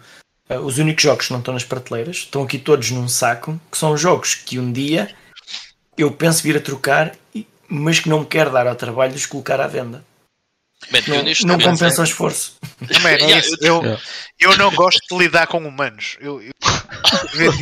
uh, 0.51 0.59
os 0.61 0.78
únicos 0.78 1.03
jogos 1.03 1.26
que 1.26 1.32
não 1.32 1.40
estão 1.40 1.55
nas 1.55 1.64
prateleiras, 1.64 2.16
estão 2.16 2.42
aqui 2.42 2.59
todos 2.59 2.90
num 2.90 3.09
saco, 3.09 3.61
que 3.70 3.78
são 3.78 3.96
jogos 3.96 4.34
que 4.34 4.59
um 4.59 4.72
dia 4.72 5.14
eu 5.96 6.11
penso 6.11 6.42
vir 6.42 6.57
a 6.57 6.61
trocar, 6.61 7.14
mas 7.68 8.01
que 8.01 8.09
não 8.09 8.20
me 8.20 8.26
quero 8.26 8.51
dar 8.51 8.66
ao 8.66 8.74
trabalho 8.74 9.12
de 9.12 9.18
os 9.18 9.26
colocar 9.26 9.61
à 9.61 9.66
venda. 9.66 10.05
Man, 10.90 11.01
Não, 11.07 11.16
não 11.16 11.59
momento- 11.59 11.70
compensa 11.70 12.01
o 12.01 12.05
esforço. 12.05 12.57
Man, 13.03 13.11
é 13.11 13.36
isso. 13.38 13.57
Eu, 13.61 13.82
eu 14.38 14.57
não 14.57 14.74
gosto 14.74 15.01
de 15.11 15.22
lidar 15.22 15.46
com 15.46 15.59
humanos. 15.59 16.16
Eu, 16.20 16.40
eu, 16.42 16.53
vendi, 17.34 17.59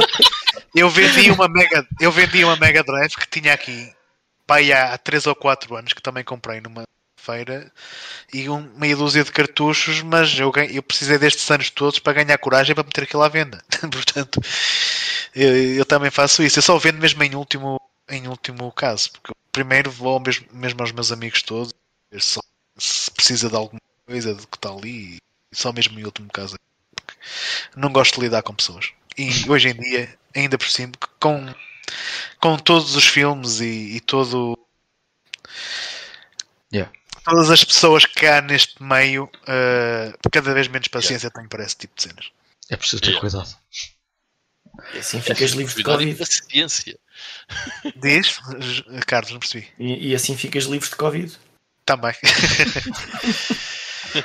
eu 0.74 0.88
vendi 0.88 1.30
uma 1.32 1.48
Mega, 1.48 1.86
eu 2.00 2.12
vendi 2.12 2.44
uma 2.44 2.56
Mega 2.56 2.84
Drive 2.84 3.14
que 3.16 3.40
tinha 3.40 3.52
aqui 3.52 3.92
pá, 4.48 4.56
aí 4.56 4.72
há 4.72 4.96
3 4.96 5.26
ou 5.26 5.34
4 5.36 5.76
anos 5.76 5.92
que 5.92 6.02
também 6.02 6.24
comprei 6.24 6.60
numa 6.60 6.82
feira 7.16 7.70
e 8.32 8.48
um, 8.48 8.62
meia 8.78 8.96
dúzia 8.96 9.22
de 9.22 9.30
cartuchos, 9.30 10.00
mas 10.02 10.38
eu, 10.38 10.50
eu 10.70 10.82
precisei 10.82 11.18
destes 11.18 11.48
anos 11.50 11.68
todos 11.68 11.98
para 11.98 12.24
ganhar 12.24 12.38
coragem 12.38 12.74
para 12.74 12.82
meter 12.82 13.04
aquilo 13.04 13.22
à 13.22 13.28
venda. 13.28 13.62
Portanto, 13.92 14.40
eu, 15.34 15.74
eu 15.74 15.84
também 15.84 16.10
faço 16.10 16.42
isso. 16.42 16.58
Eu 16.58 16.62
só 16.62 16.78
vendo 16.78 16.98
mesmo 16.98 17.22
em 17.22 17.34
último, 17.34 17.78
em 18.08 18.26
último 18.26 18.72
caso, 18.72 19.12
porque 19.12 19.32
primeiro 19.52 19.90
vou 19.90 20.18
mesmo, 20.18 20.46
mesmo 20.52 20.80
aos 20.80 20.92
meus 20.92 21.12
amigos 21.12 21.42
todos, 21.42 21.74
ver 22.10 22.22
só 22.22 22.40
se 22.78 23.10
precisa 23.10 23.50
de 23.50 23.56
alguma 23.56 23.80
coisa 24.06 24.34
do 24.34 24.46
que 24.46 24.56
está 24.56 24.70
ali, 24.70 25.16
e 25.52 25.56
só 25.56 25.72
mesmo 25.72 26.00
em 26.00 26.04
último 26.04 26.28
caso. 26.32 26.56
Não 27.76 27.92
gosto 27.92 28.14
de 28.14 28.22
lidar 28.22 28.42
com 28.42 28.54
pessoas. 28.54 28.92
E 29.18 29.28
hoje 29.50 29.68
em 29.68 29.74
dia, 29.74 30.18
ainda 30.34 30.56
por 30.56 30.70
cima, 30.70 30.92
com, 31.20 31.52
com 32.40 32.56
todos 32.58 32.94
os 32.96 33.06
filmes 33.06 33.60
e, 33.60 33.96
e 33.96 34.00
todo. 34.00 34.58
Yeah. 36.72 36.92
Todas 37.24 37.50
as 37.50 37.64
pessoas 37.64 38.04
que 38.06 38.26
há 38.26 38.40
neste 38.40 38.82
meio, 38.82 39.28
eh, 39.46 40.12
cada 40.32 40.54
vez 40.54 40.68
menos 40.68 40.88
paciência 40.88 41.30
tenho 41.30 41.48
para 41.48 41.64
esse 41.64 41.76
tipo 41.76 41.94
de 41.96 42.02
cenas. 42.02 42.30
É 42.70 42.76
preciso 42.76 43.02
ter 43.02 43.08
Yeah. 43.10 43.20
cuidado. 43.20 43.56
E 44.94 44.98
assim 44.98 45.20
ficas 45.20 45.50
livre 45.52 45.74
de 45.74 45.80
e 45.80 45.84
Covid. 45.84 46.14
paciência. 46.14 46.98
Diz, 47.96 48.38
Carlos, 49.06 49.32
não 49.32 49.40
percebi. 49.40 49.68
E, 49.78 50.10
e 50.10 50.14
assim 50.14 50.36
ficas 50.36 50.64
livre 50.64 50.88
de 50.88 50.96
Covid. 50.96 51.36
Também. 51.84 52.14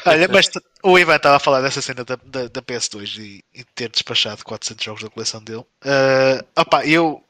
Olha, 0.06 0.28
mas 0.30 0.50
o 0.82 0.98
Ivan 0.98 1.16
estava 1.16 1.38
a 1.38 1.40
falar 1.40 1.62
dessa 1.62 1.82
cena 1.82 2.04
da, 2.06 2.16
da, 2.16 2.48
da 2.48 2.62
PS2 2.62 3.18
e, 3.18 3.44
e 3.54 3.64
ter 3.76 3.90
despachado 3.90 4.44
400 4.44 4.84
jogos 4.84 5.04
da 5.04 5.10
coleção 5.10 5.44
dele. 5.44 5.66
Ah, 5.84 6.44
opa, 6.62 6.86
eu, 6.86 7.24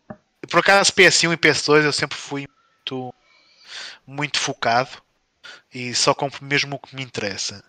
por 0.47 0.59
acaso, 0.59 0.91
PS1 0.93 1.33
e 1.33 1.37
PS2 1.37 1.83
eu 1.83 1.93
sempre 1.93 2.17
fui 2.17 2.47
muito, 2.77 3.13
muito 4.05 4.39
focado 4.39 5.01
e 5.73 5.93
só 5.95 6.13
compro 6.13 6.45
mesmo 6.45 6.75
o 6.75 6.79
que 6.79 6.95
me 6.95 7.03
interessa. 7.03 7.63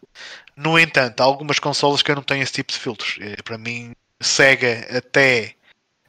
No 0.57 0.79
entanto, 0.79 1.21
há 1.21 1.25
algumas 1.25 1.59
consolas 1.59 2.03
que 2.03 2.11
eu 2.11 2.17
não 2.17 2.23
tenho 2.23 2.43
esse 2.43 2.53
tipo 2.53 2.73
de 2.73 2.79
filtros. 2.79 3.19
Para 3.45 3.59
mim, 3.59 3.95
Sega 4.21 4.87
até, 4.97 5.55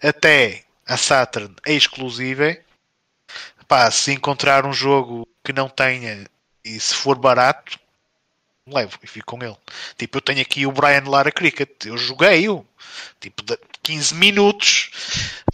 até 0.02 0.64
a 0.86 0.98
Saturn 0.98 1.56
é 1.66 1.74
exclusiva. 1.74 2.58
Pá, 3.68 3.90
se 3.90 4.12
encontrar 4.12 4.66
um 4.66 4.74
jogo 4.74 5.28
que 5.44 5.52
não 5.52 5.68
tenha 5.68 6.26
e 6.64 6.80
se 6.80 6.94
for 6.94 7.18
barato, 7.18 7.80
levo 8.68 8.98
e 9.04 9.08
fico 9.08 9.26
com 9.38 9.44
ele. 9.44 9.56
Tipo, 9.98 10.18
eu 10.18 10.22
tenho 10.22 10.42
aqui 10.42 10.66
o 10.66 10.72
Brian 10.72 11.04
Lara 11.08 11.32
Cricket, 11.32 11.86
eu 11.86 11.98
joguei-o, 11.98 12.66
tipo, 13.20 13.44
de 13.44 13.58
15 13.84 14.16
minutos 14.16 14.90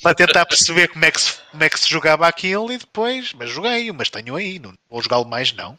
para 0.02 0.16
tentar 0.16 0.46
perceber 0.46 0.88
como 0.90 1.04
é, 1.06 1.12
que 1.12 1.20
se, 1.22 1.34
como 1.52 1.64
é 1.64 1.70
que 1.70 1.80
se 1.80 1.90
jogava 1.90 2.28
aquilo 2.28 2.72
e 2.72 2.78
depois, 2.78 3.34
mas 3.34 3.50
joguei-o, 3.50 3.94
mas 3.94 4.10
tenho 4.10 4.36
aí, 4.36 4.60
não 4.60 4.74
vou 4.90 5.02
jogá-lo 5.02 5.26
mais, 5.26 5.52
não. 5.54 5.78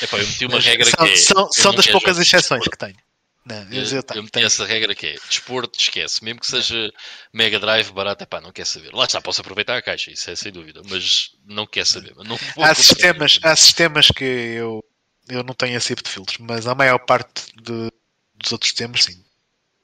Epá, 0.00 0.18
eu 0.18 0.26
meti 0.26 0.46
uma 0.46 0.56
Mas 0.56 0.64
regra 0.64 0.90
são 0.90 1.04
que 1.04 1.06
é. 1.06 1.16
são, 1.16 1.50
eu 1.52 1.52
são 1.52 1.74
das 1.74 1.86
poucas 1.86 2.16
de 2.16 2.22
exceções 2.22 2.66
que 2.68 2.78
tenho. 2.78 2.96
Não, 3.44 3.62
eu, 3.70 3.84
Eu, 3.84 3.84
eu 3.92 4.02
eu 4.02 4.02
tenho, 4.02 4.22
meti 4.24 4.32
tenho. 4.32 4.46
essa 4.46 4.64
regra 4.66 4.94
que 4.94 5.06
é 5.06 5.18
desporto, 5.28 5.78
esquece. 5.78 6.24
Mesmo 6.24 6.40
que 6.40 6.46
seja 6.46 6.92
Mega 7.32 7.60
Drive 7.60 7.90
barato, 7.92 8.22
epá, 8.24 8.40
não 8.40 8.52
quer 8.52 8.66
saber. 8.66 8.92
Lá 8.94 9.04
está, 9.04 9.20
posso 9.20 9.40
aproveitar 9.40 9.76
a 9.76 9.82
caixa, 9.82 10.10
isso 10.10 10.30
é 10.30 10.36
sem 10.36 10.52
dúvida, 10.52 10.82
mas 10.88 11.32
não 11.44 11.66
quer 11.66 11.86
saber. 11.86 12.14
Não 12.16 12.38
Há 12.60 12.74
sistemas, 12.74 13.38
há 13.42 13.54
sistemas 13.56 14.08
que 14.08 14.24
eu, 14.24 14.84
eu 15.28 15.42
não 15.42 15.54
tenho 15.54 15.76
esse 15.76 15.88
tipo 15.88 16.02
de 16.02 16.10
filtros, 16.10 16.38
mas 16.38 16.66
a 16.66 16.74
maior 16.74 16.98
parte 16.98 17.46
de- 17.56 17.90
dos 18.34 18.52
outros 18.52 18.70
sistemas, 18.70 19.04
sim, 19.04 19.22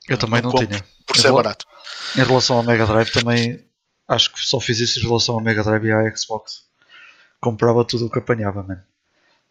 Eu 0.09 0.19
também 0.19 0.43
Não 0.43 0.51
não, 0.51 0.59
tinha. 0.67 0.85
por 1.07 1.17
ser 1.17 1.29
vou- 1.29 1.37
barato. 1.43 1.65
Em 2.17 2.25
relação 2.25 2.57
ao 2.57 2.63
Mega 2.65 2.85
Drive 2.87 3.11
também 3.13 3.65
acho 4.09 4.33
que 4.33 4.41
só 4.41 4.59
fiz 4.61 4.81
isso 4.81 4.99
em 4.99 5.03
relação 5.03 5.37
ao 5.37 5.41
Mega 5.41 5.63
Drive 5.63 5.85
e 5.87 5.93
à 5.93 6.17
Xbox. 6.17 6.65
Comprava 7.41 7.85
tudo 7.85 8.07
o 8.07 8.11
que 8.11 8.19
apanhava, 8.19 8.63
mano. 8.65 8.83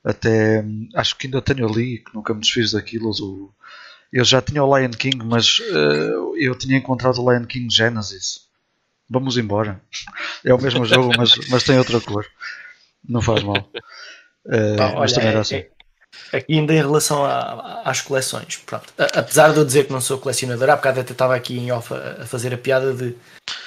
Até 0.03 0.63
acho 0.95 1.15
que 1.15 1.27
ainda 1.27 1.41
tenho 1.41 1.65
ali, 1.67 1.99
que 1.99 2.13
nunca 2.13 2.33
me 2.33 2.41
desfiz 2.41 2.71
daquilo. 2.73 3.11
Do... 3.13 3.53
Eu 4.11 4.25
já 4.25 4.41
tinha 4.41 4.61
o 4.63 4.77
Lion 4.77 4.91
King, 4.91 5.23
mas 5.25 5.59
eh, 5.61 6.13
eu 6.45 6.53
tinha 6.57 6.77
encontrado 6.77 7.21
o 7.23 7.31
Lion 7.31 7.45
King 7.45 7.73
Genesis. 7.73 8.47
Vamos 9.09 9.37
embora. 9.37 9.81
É 10.43 10.53
o 10.53 10.61
mesmo 10.61 10.83
jogo, 10.85 11.11
mas, 11.17 11.35
mas 11.49 11.63
tem 11.63 11.77
outra 11.77 12.01
cor. 12.01 12.25
Não 13.07 13.21
faz 13.21 13.41
mal. 13.43 13.55
Pá, 14.77 14.93
mas 14.95 14.95
olha, 14.95 15.13
também 15.13 15.27
é- 15.27 15.31
era 15.31 15.41
assim. 15.41 15.55
é- 15.55 15.69
aqui 16.33 16.53
ainda 16.59 16.73
em 16.73 16.77
relação 16.77 17.23
a- 17.25 17.81
às 17.85 18.01
coleções, 18.01 18.57
pronto. 18.65 18.85
Apesar 18.97 19.51
de 19.53 19.57
eu 19.59 19.65
dizer 19.65 19.85
que 19.85 19.91
não 19.93 20.01
sou 20.01 20.17
colecionador, 20.17 20.69
há 20.69 20.75
bocado 20.75 20.99
até 21.01 21.11
estava 21.11 21.35
aqui 21.35 21.57
em 21.57 21.71
off 21.71 21.93
a, 21.93 22.23
a 22.23 22.25
fazer 22.25 22.53
a 22.53 22.57
piada 22.57 22.93
de 22.93 23.15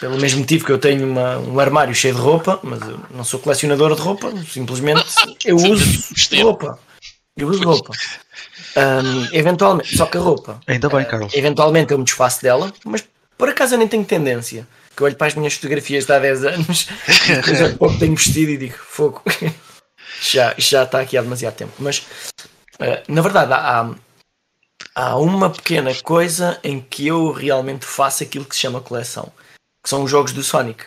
pelo 0.01 0.18
mesmo 0.18 0.40
motivo 0.40 0.64
que 0.64 0.72
eu 0.72 0.78
tenho 0.78 1.07
uma- 1.07 1.38
um 1.38 1.59
armário 1.61 1.95
cheio 1.95 2.14
de 2.14 2.20
roupa, 2.20 2.59
mas 2.62 2.80
eu 2.82 2.99
não 3.11 3.24
sou 3.24 3.38
colecionador 3.40 3.95
de 3.95 4.01
roupa, 4.01 4.32
simplesmente 4.51 5.05
eu 5.45 5.57
uso 5.57 6.09
Gostei. 6.11 6.42
roupa. 6.42 6.78
Eu 7.36 7.49
uso 7.49 7.62
roupa. 7.64 7.90
Ahm, 8.76 9.28
eventualmente, 9.32 9.97
só 9.97 10.07
que 10.07 10.16
a 10.16 10.20
roupa, 10.20 10.61
Ainda 10.66 10.88
bem, 10.88 11.05
Carlos. 11.05 11.32
eventualmente 11.34 11.92
eu 11.92 11.99
me 11.99 12.05
desfaço 12.05 12.42
dela, 12.42 12.72
mas 12.84 13.05
por 13.36 13.49
acaso 13.49 13.74
eu 13.74 13.78
nem 13.78 13.88
tenho 13.88 14.05
tendência. 14.05 14.66
Que 14.97 15.03
eu 15.03 15.07
olho 15.07 15.16
para 15.16 15.26
as 15.26 15.34
minhas 15.34 15.55
fotografias 15.55 16.07
de 16.07 16.12
há 16.12 16.18
10 16.20 16.45
anos 16.45 16.86
e 17.28 17.34
depois 17.34 17.62
há 17.62 17.68
pouco 17.76 17.99
tenho 17.99 18.14
vestido 18.14 18.51
e 18.53 18.57
digo, 18.57 18.76
fogo, 18.78 19.20
já, 20.33 20.55
já 20.57 20.85
está 20.85 21.01
aqui 21.01 21.16
há 21.16 21.22
demasiado 21.22 21.55
tempo. 21.55 21.72
Mas 21.79 22.07
eh, 22.79 23.03
na 23.09 23.22
verdade 23.22 23.53
há, 23.53 23.95
há 24.95 25.16
uma 25.16 25.51
pequena 25.51 25.95
coisa 26.03 26.59
em 26.62 26.81
que 26.81 27.07
eu 27.07 27.33
realmente 27.33 27.85
faço 27.85 28.22
aquilo 28.22 28.45
que 28.45 28.55
se 28.55 28.62
chama 28.62 28.81
coleção, 28.81 29.33
que 29.83 29.89
são 29.89 30.03
os 30.03 30.11
jogos 30.11 30.33
do 30.33 30.43
Sonic. 30.43 30.85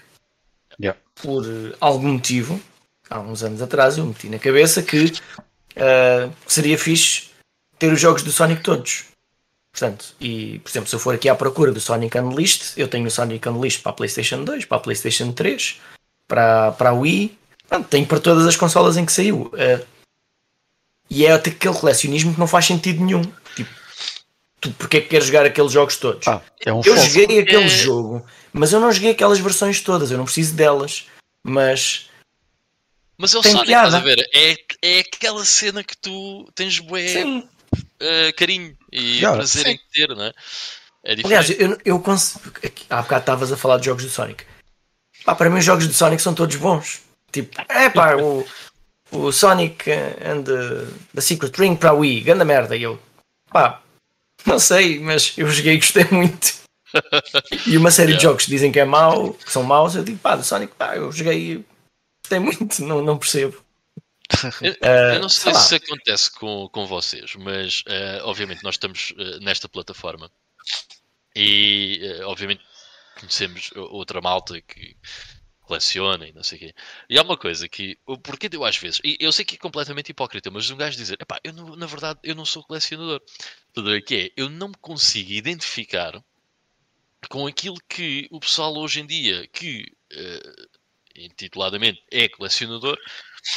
Yeah. 0.79 0.99
Por 1.15 1.45
eh, 1.45 1.75
algum 1.79 2.13
motivo, 2.13 2.61
há 3.09 3.19
uns 3.19 3.43
anos 3.43 3.61
atrás, 3.61 3.97
eu 3.97 4.05
meti 4.05 4.29
na 4.29 4.39
cabeça 4.39 4.81
que 4.81 5.13
eh, 5.75 6.29
seria 6.47 6.77
fixe 6.77 7.29
ter 7.77 7.91
os 7.91 7.99
jogos 7.99 8.23
do 8.23 8.31
Sonic 8.31 8.61
todos. 8.61 9.05
Portanto, 9.71 10.15
e 10.19 10.57
por 10.59 10.69
exemplo, 10.71 10.89
se 10.89 10.95
eu 10.95 10.99
for 10.99 11.13
aqui 11.13 11.29
à 11.29 11.35
procura 11.35 11.71
do 11.71 11.79
Sonic 11.79 12.17
Unleashed, 12.17 12.73
eu 12.77 12.87
tenho 12.87 13.05
o 13.05 13.11
Sonic 13.11 13.47
Unleashed 13.47 13.83
para 13.83 13.91
a 13.91 13.95
PlayStation 13.95 14.43
2, 14.43 14.65
para 14.65 14.77
a 14.77 14.81
PlayStation 14.81 15.31
3, 15.31 15.79
para, 16.27 16.71
para 16.71 16.89
a 16.89 16.93
Wii, 16.93 17.36
Pronto, 17.67 17.87
tenho 17.89 18.05
para 18.05 18.19
todas 18.19 18.45
as 18.47 18.55
consolas 18.55 18.97
em 18.97 19.05
que 19.05 19.11
saiu. 19.11 19.51
Eh, 19.57 19.83
e 21.09 21.25
é 21.25 21.31
até 21.31 21.49
aquele 21.51 21.73
colecionismo 21.73 22.33
que 22.33 22.39
não 22.39 22.47
faz 22.47 22.65
sentido 22.65 23.03
nenhum. 23.03 23.21
Tipo, 23.55 23.69
tu 24.61 24.71
porque 24.73 24.97
é 24.97 25.01
que 25.01 25.07
queres 25.09 25.27
jogar 25.27 25.45
aqueles 25.45 25.71
jogos 25.71 25.97
todos? 25.97 26.27
Ah, 26.27 26.41
é 26.65 26.71
um 26.73 26.77
eu 26.85 26.95
foco. 26.95 27.07
joguei 27.07 27.39
aquele 27.39 27.63
É- 27.65 27.67
jogo, 27.69 28.25
mas 28.53 28.71
eu 28.73 28.79
não 28.79 28.91
joguei 28.91 29.11
aquelas 29.11 29.39
versões 29.39 29.81
todas, 29.81 30.11
eu 30.11 30.17
não 30.17 30.25
preciso 30.25 30.55
delas. 30.55 31.05
Mas 31.43 32.09
Mas 33.17 33.33
é 33.33 33.37
o 33.37 33.41
Tem 33.41 33.51
Sonic, 33.51 33.67
piada. 33.67 33.87
estás 33.87 34.03
a 34.03 34.05
ver? 34.05 34.29
É, 34.33 34.55
é 34.81 34.99
aquela 34.99 35.43
cena 35.45 35.83
que 35.83 35.97
tu 35.97 36.47
tens 36.53 36.77
bué 36.79 37.07
sim, 37.07 37.47
eh, 37.99 38.31
carinho 38.33 38.77
e 38.91 39.21
prazer 39.21 39.63
sim. 39.65 39.71
em 39.71 39.79
ter, 39.91 40.09
não 40.09 40.23
é? 40.25 40.33
É 41.03 41.13
Aliás, 41.13 41.49
eu, 41.49 41.77
eu 41.85 41.99
consigo. 41.99 42.51
Há 42.89 43.01
bocado 43.01 43.21
estavas 43.21 43.51
a 43.51 43.57
falar 43.57 43.77
de 43.79 43.85
jogos 43.85 44.03
do 44.03 44.09
Sonic. 44.09 44.43
Pá, 45.23 45.33
para 45.33 45.49
mim, 45.49 45.57
os 45.59 45.65
jogos 45.65 45.87
do 45.87 45.93
Sonic 45.93 46.21
são 46.21 46.33
todos 46.35 46.55
bons. 46.57 47.01
Tipo, 47.31 47.61
é 47.69 47.89
pá, 47.89 48.15
o, 48.15 48.45
o 49.11 49.31
Sonic 49.31 49.89
and 49.91 50.43
the, 50.43 50.87
the 51.13 51.21
Secret 51.21 51.53
Ring 51.57 51.75
para 51.75 51.89
a 51.89 51.93
Wii, 51.93 52.21
grande 52.21 52.45
merda. 52.45 52.75
E 52.75 52.83
eu, 52.83 52.99
pá, 53.51 53.81
não 54.45 54.59
sei, 54.59 54.99
mas 54.99 55.33
eu 55.37 55.49
joguei 55.49 55.73
e 55.75 55.77
gostei 55.77 56.05
muito. 56.11 56.55
E 57.67 57.77
uma 57.77 57.91
série 57.91 58.13
de 58.13 58.17
Yeah. 58.17 58.29
jogos 58.29 58.45
que 58.45 58.51
dizem 58.51 58.71
que 58.71 58.79
é 58.79 58.85
mau, 58.85 59.33
que 59.33 59.51
são 59.51 59.61
maus, 59.63 59.93
eu 59.95 60.03
digo, 60.03 60.17
pá, 60.19 60.35
do 60.35 60.43
Sonic, 60.43 60.73
pá, 60.75 60.95
eu 60.95 61.11
joguei 61.11 61.53
e 61.53 61.65
gostei 62.23 62.39
muito, 62.39 62.81
não, 62.83 63.01
não 63.01 63.17
percebo. 63.17 63.61
Eu, 64.61 64.75
Eh, 64.81 65.15
eu 65.15 65.21
não 65.21 65.29
sei 65.29 65.53
lá. 65.53 65.59
se 65.59 65.75
isso 65.75 65.83
acontece 65.85 66.31
com, 66.31 66.67
com 66.69 66.85
vocês, 66.85 67.33
mas 67.35 67.83
eh, 67.87 68.19
obviamente 68.23 68.63
nós 68.63 68.75
estamos 68.75 69.13
eh, 69.17 69.39
nesta 69.39 69.69
plataforma 69.69 70.29
e 71.35 72.01
obviamente 72.25 72.61
conhecemos 73.19 73.69
outra 73.75 74.19
malta 74.21 74.59
que 74.61 74.95
coleciona 75.67 76.27
e 76.27 76.33
não 76.33 76.43
sei 76.43 76.57
o 76.57 76.61
quê. 76.61 76.73
E 77.09 77.19
há 77.19 77.21
uma 77.21 77.37
coisa 77.37 77.67
que, 77.69 77.97
o 78.05 78.17
porquê 78.17 78.49
de 78.49 78.57
eu 78.57 78.63
às 78.65 78.77
vezes, 78.77 78.99
e 79.03 79.17
eu 79.19 79.31
sei 79.31 79.45
que 79.45 79.55
é 79.55 79.57
completamente 79.59 80.09
hipócrita, 80.09 80.49
mas 80.49 80.69
um 80.69 80.77
gajo 80.77 80.97
dizer, 80.97 81.17
epá, 81.21 81.39
eu 81.43 81.53
não- 81.53 81.75
na 81.75 81.85
verdade 81.85 82.19
eu 82.23 82.33
não 82.33 82.45
sou 82.45 82.63
colecionador. 82.63 83.21
Tudo 83.73 83.91
bem 83.91 84.01
que 84.01 84.15
é, 84.15 84.31
eu 84.41 84.49
não 84.49 84.69
me 84.69 84.75
consigo 84.81 85.31
identificar 85.31 86.23
com 87.29 87.45
aquilo 87.45 87.77
que 87.89 88.27
o 88.31 88.39
pessoal 88.39 88.75
hoje 88.77 89.01
em 89.01 89.05
dia, 89.05 89.47
que 89.47 89.85
eh, 90.11 90.55
intituladamente 91.15 92.01
é 92.11 92.29
colecionador, 92.29 92.97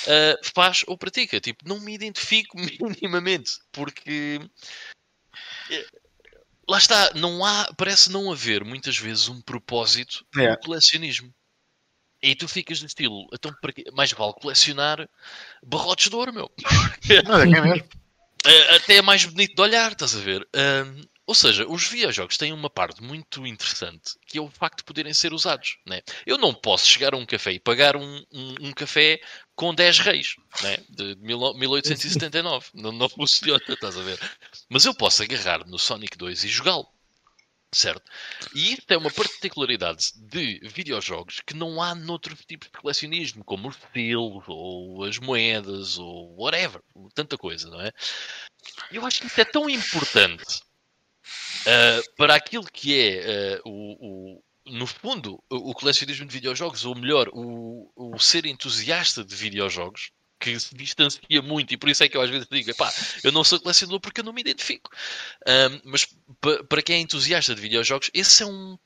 Uh, 0.06 0.38
faz 0.54 0.84
ou 0.86 0.96
pratica. 0.96 1.40
Tipo, 1.40 1.66
não 1.68 1.80
me 1.80 1.92
identifico 1.92 2.56
minimamente 2.80 3.58
porque 3.72 4.38
eh, 5.70 5.86
lá 6.68 6.78
está, 6.78 7.12
não 7.14 7.44
há, 7.44 7.72
parece 7.76 8.10
não 8.10 8.30
haver 8.30 8.64
muitas 8.64 8.96
vezes 8.96 9.28
um 9.28 9.40
propósito 9.42 10.24
Yeah. 10.36 10.56
no 10.56 10.64
colecionismo. 10.64 11.34
E 12.22 12.34
tu 12.34 12.46
ficas 12.46 12.80
do 12.80 12.86
estilo, 12.86 13.26
então 13.32 13.54
mais 13.94 14.12
vale 14.12 14.34
colecionar 14.34 15.08
barrotes 15.62 16.10
de 16.10 16.16
ouro, 16.16 16.32
meu. 16.32 16.50
Não, 17.24 17.40
é 17.40 17.46
que 17.46 17.56
é. 17.56 18.00
Uh, 18.46 18.74
até 18.76 18.96
é 18.96 19.02
mais 19.02 19.24
bonito 19.24 19.54
de 19.54 19.62
olhar, 19.62 19.92
estás 19.92 20.14
a 20.14 20.20
ver? 20.20 20.46
Um, 20.54 21.02
ou 21.30 21.34
seja, 21.34 21.64
os 21.64 21.86
videojogos 21.86 22.36
têm 22.36 22.52
uma 22.52 22.68
parte 22.68 23.00
muito 23.00 23.46
interessante 23.46 24.18
que 24.26 24.36
é 24.36 24.40
o 24.40 24.50
facto 24.50 24.78
de 24.78 24.84
poderem 24.84 25.14
ser 25.14 25.32
usados. 25.32 25.78
Né? 25.86 26.02
Eu 26.26 26.36
não 26.36 26.52
posso 26.52 26.88
chegar 26.88 27.14
a 27.14 27.16
um 27.16 27.24
café 27.24 27.52
e 27.52 27.60
pagar 27.60 27.94
um, 27.96 28.24
um, 28.32 28.54
um 28.62 28.72
café 28.72 29.20
com 29.54 29.72
10 29.72 30.00
reis 30.00 30.34
né? 30.60 30.78
de 30.88 31.14
1879. 31.20 32.70
não, 32.74 32.90
não 32.90 33.08
funciona, 33.08 33.62
estás 33.68 33.96
a 33.96 34.02
ver? 34.02 34.18
Mas 34.68 34.84
eu 34.84 34.92
posso 34.92 35.22
agarrar 35.22 35.64
no 35.68 35.78
Sonic 35.78 36.18
2 36.18 36.42
e 36.42 36.48
jogá-lo. 36.48 36.88
Certo? 37.72 38.02
E 38.52 38.76
é 38.88 38.96
uma 38.96 39.12
particularidade 39.12 40.12
de 40.16 40.58
videojogos 40.64 41.40
que 41.40 41.54
não 41.54 41.80
há 41.80 41.94
noutro 41.94 42.34
tipo 42.34 42.64
de 42.64 42.72
colecionismo, 42.72 43.44
como 43.44 43.68
os 43.68 43.76
selos, 43.92 44.44
ou 44.48 45.04
as 45.04 45.18
moedas, 45.18 45.96
ou 45.96 46.34
whatever, 46.36 46.82
tanta 47.14 47.38
coisa, 47.38 47.70
não 47.70 47.80
é? 47.80 47.92
Eu 48.90 49.06
acho 49.06 49.20
que 49.20 49.28
isso 49.28 49.40
é 49.40 49.44
tão 49.44 49.70
importante 49.70 50.62
uh, 51.60 52.14
para 52.16 52.34
aquilo 52.34 52.64
que 52.64 52.98
é 52.98 53.60
uh, 53.64 53.68
o, 53.68 54.34
o, 54.36 54.44
no 54.66 54.86
fundo, 54.86 55.42
o 55.48 55.72
colecionismo 55.72 56.26
de 56.26 56.32
videojogos, 56.32 56.84
ou 56.84 56.96
melhor, 56.96 57.28
o, 57.32 57.90
o 57.94 58.18
ser 58.18 58.46
entusiasta 58.46 59.24
de 59.24 59.34
videojogos, 59.36 60.10
que 60.40 60.58
se 60.58 60.74
distancia 60.74 61.42
muito, 61.42 61.72
e 61.74 61.76
por 61.76 61.88
isso 61.90 62.02
é 62.02 62.08
que 62.08 62.16
eu 62.16 62.22
às 62.22 62.30
vezes 62.30 62.48
digo, 62.50 62.74
pá, 62.74 62.92
eu 63.22 63.30
não 63.30 63.44
sou 63.44 63.60
colecionador 63.60 64.00
porque 64.00 64.20
eu 64.20 64.24
não 64.24 64.32
me 64.32 64.40
identifico. 64.40 64.90
Um, 65.46 65.80
mas 65.84 66.08
para 66.68 66.82
quem 66.82 66.96
é 66.96 67.00
entusiasta 67.00 67.54
de 67.54 67.60
videojogos, 67.60 68.10
esse 68.14 68.42
é 68.42 68.46
um, 68.46 68.78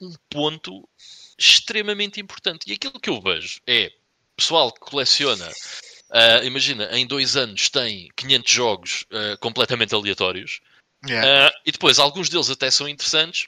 um 0.00 0.14
ponto 0.30 0.88
extremamente 1.36 2.20
importante. 2.20 2.70
E 2.70 2.72
aquilo 2.72 3.00
que 3.00 3.10
eu 3.10 3.20
vejo 3.20 3.60
é 3.66 3.90
pessoal 4.36 4.72
que 4.72 4.80
coleciona, 4.80 5.48
uh, 5.48 6.44
imagina, 6.44 6.88
em 6.96 7.06
dois 7.06 7.36
anos 7.36 7.68
tem 7.68 8.08
500 8.16 8.50
jogos 8.50 9.06
uh, 9.10 9.36
completamente 9.40 9.94
aleatórios, 9.94 10.60
yeah. 11.06 11.48
uh, 11.48 11.60
e 11.66 11.72
depois 11.72 11.98
alguns 11.98 12.28
deles 12.28 12.48
até 12.48 12.70
são 12.70 12.88
interessantes, 12.88 13.46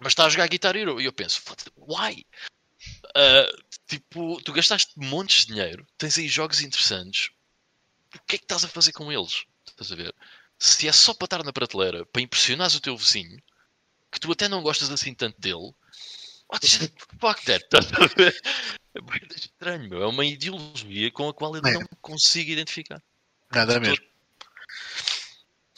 mas 0.00 0.12
está 0.12 0.26
a 0.26 0.28
jogar 0.28 0.48
Guitar 0.48 0.76
Hero. 0.76 1.00
E 1.00 1.04
eu 1.04 1.12
penso, 1.12 1.40
why? 1.76 2.26
Uh, 3.16 3.62
tipo, 3.86 4.40
tu 4.42 4.52
gastaste 4.52 4.92
montes 4.96 5.44
de 5.44 5.54
dinheiro, 5.54 5.86
tens 5.98 6.16
aí 6.16 6.28
jogos 6.28 6.60
interessantes, 6.60 7.30
o 8.14 8.20
que 8.26 8.36
é 8.36 8.38
que 8.38 8.44
estás 8.44 8.64
a 8.64 8.68
fazer 8.68 8.92
com 8.92 9.12
eles? 9.12 9.44
Estás 9.66 9.92
a 9.92 9.96
ver? 9.96 10.14
Se 10.58 10.88
é 10.88 10.92
só 10.92 11.12
para 11.12 11.26
estar 11.26 11.44
na 11.44 11.52
prateleira, 11.52 12.06
para 12.06 12.22
impressionares 12.22 12.74
o 12.74 12.80
teu 12.80 12.96
vizinho, 12.96 13.42
que 14.10 14.20
tu 14.20 14.30
até 14.32 14.48
não 14.48 14.62
gostas 14.62 14.90
assim 14.90 15.14
tanto 15.14 15.40
dele, 15.40 15.74
what 16.50 16.60
the 16.60 16.90
fuck 17.20 17.44
that? 17.44 17.64
Estás 17.64 17.92
a 17.92 18.06
ver? 18.16 18.40
É 18.94 19.00
muito 19.00 19.36
estranho, 19.36 19.88
meu. 19.88 20.02
É 20.02 20.06
uma 20.06 20.24
ideologia 20.24 21.10
com 21.10 21.28
a 21.28 21.34
qual 21.34 21.56
eu 21.56 21.62
não 21.62 21.82
consigo 22.00 22.50
identificar. 22.50 23.02
Nada 23.50 23.80
mesmo. 23.80 24.04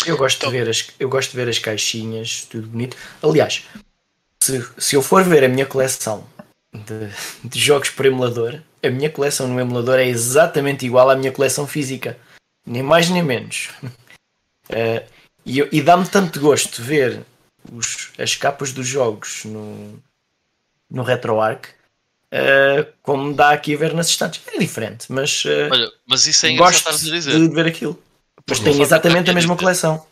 Eu 0.05 0.17
gosto, 0.17 0.45
de 0.45 0.53
ver 0.53 0.69
as, 0.69 0.87
eu 0.99 1.09
gosto 1.09 1.31
de 1.31 1.37
ver 1.37 1.49
as 1.49 1.59
caixinhas, 1.59 2.45
tudo 2.45 2.67
bonito. 2.67 2.97
Aliás, 3.23 3.65
se, 4.41 4.69
se 4.77 4.97
eu 4.97 5.03
for 5.03 5.25
ver 5.25 5.45
a 5.45 5.49
minha 5.49 5.65
coleção 5.65 6.29
de, 6.75 7.49
de, 7.49 7.59
jogos 7.59 7.91
por 7.91 8.05
emulador, 8.05 8.61
a 8.83 8.91
minha 8.91 9.09
coleção 9.09 9.47
no 9.47 9.61
emulador 9.61 9.99
é 9.99 10.07
exatamente 10.07 10.85
igual 10.85 11.09
à 11.09 11.17
minha 11.17 11.33
coleção 11.33 11.67
física, 11.67 12.19
nem 12.67 12.83
mais 12.83 13.09
nem 13.09 13.23
menos. 13.23 13.71
Uh, 14.69 15.07
e, 15.47 15.61
e 15.73 15.83
dá-me 15.83 16.09
tanto 16.09 16.41
gosto 16.41 16.83
ver 16.83 17.25
os, 17.73 18.11
as 18.19 18.35
capas 18.35 18.73
dos 18.73 18.87
jogos 18.87 19.45
no, 19.45 20.03
no 20.91 21.03
RetroArch. 21.03 21.71
Uh, 22.33 22.93
como 23.01 23.33
dá 23.33 23.51
aqui 23.51 23.75
a 23.75 23.79
ver 23.79 23.95
nas 23.95 24.09
estantes. 24.09 24.43
É 24.49 24.59
diferente, 24.59 25.07
mas, 25.09 25.45
uh, 25.45 25.71
Olha, 25.71 25.93
mas 26.05 26.27
isso 26.27 26.45
é 26.47 26.55
gosto 26.55 26.99
de, 26.99 27.11
dizer. 27.13 27.39
de 27.39 27.55
ver 27.55 27.67
aquilo. 27.67 28.03
Mas 28.49 28.59
tem 28.59 28.83
exatamente 28.83 29.31
a 29.31 29.35
mesma 29.35 29.57
coleção. 29.57 30.05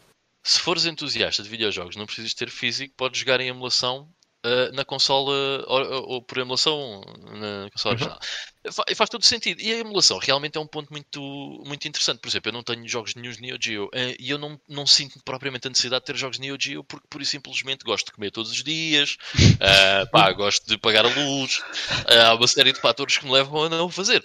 Se 0.42 0.60
fores 0.60 0.86
entusiasta 0.86 1.42
de 1.42 1.48
videojogos, 1.48 1.96
não 1.96 2.06
precisas 2.06 2.32
ter 2.32 2.48
físico, 2.48 2.94
podes 2.96 3.18
jogar 3.20 3.40
em 3.40 3.48
emulação 3.48 4.08
uh, 4.44 4.74
na 4.74 4.84
consola 4.84 5.32
ou, 5.66 6.10
ou, 6.10 6.22
por 6.22 6.38
emulação 6.38 7.02
na 7.30 7.70
consola 7.70 7.94
original. 7.94 8.18
Uhum. 8.64 8.94
Faz 8.94 9.10
todo 9.10 9.24
sentido. 9.24 9.60
E 9.60 9.72
a 9.72 9.78
emulação 9.78 10.18
realmente 10.18 10.56
é 10.56 10.60
um 10.60 10.66
ponto 10.66 10.92
muito, 10.92 11.20
muito 11.66 11.88
interessante. 11.88 12.20
Por 12.20 12.28
exemplo, 12.28 12.50
eu 12.50 12.52
não 12.52 12.62
tenho 12.62 12.86
jogos 12.88 13.14
de 13.14 13.20
Neo 13.20 13.58
Geo 13.60 13.86
uh, 13.86 13.90
e 14.18 14.30
eu 14.30 14.38
não, 14.38 14.60
não 14.68 14.86
sinto 14.86 15.20
propriamente 15.24 15.66
a 15.66 15.70
necessidade 15.70 16.02
de 16.02 16.06
ter 16.06 16.16
jogos 16.16 16.36
de 16.38 16.42
Neo 16.42 16.56
Geo 16.60 16.84
porque, 16.84 17.06
por 17.08 17.24
simplesmente, 17.24 17.84
gosto 17.84 18.06
de 18.06 18.12
comer 18.12 18.30
todos 18.30 18.50
os 18.50 18.62
dias, 18.62 19.16
uh, 19.34 20.08
pá, 20.12 20.32
gosto 20.32 20.66
de 20.66 20.78
pagar 20.78 21.04
a 21.04 21.08
luz. 21.08 21.62
há 22.06 22.34
uma 22.34 22.48
série 22.48 22.72
de 22.72 22.80
fatores 22.80 23.18
que 23.18 23.24
me 23.24 23.32
levam 23.32 23.64
a 23.64 23.68
não 23.68 23.88
fazer. 23.88 24.22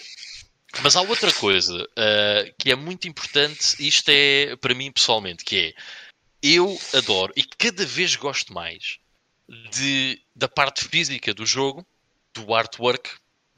Mas 0.84 0.96
há 0.96 1.02
outra 1.02 1.32
coisa 1.34 1.84
uh, 1.84 2.54
que 2.60 2.72
é 2.72 2.76
muito 2.76 3.08
importante, 3.08 3.76
isto 3.80 4.10
é 4.10 4.56
para 4.58 4.76
mim 4.76 4.92
pessoalmente, 4.92 5.44
que 5.44 5.58
é 5.58 5.74
eu 6.42 6.80
adoro 6.94 7.34
e 7.36 7.44
cada 7.44 7.86
vez 7.86 8.16
gosto 8.16 8.54
mais 8.54 9.00
de, 9.72 10.22
da 10.36 10.48
parte 10.48 10.84
física 10.86 11.34
do 11.34 11.46
jogo, 11.46 11.86
do 12.34 12.54
artwork, 12.54 13.10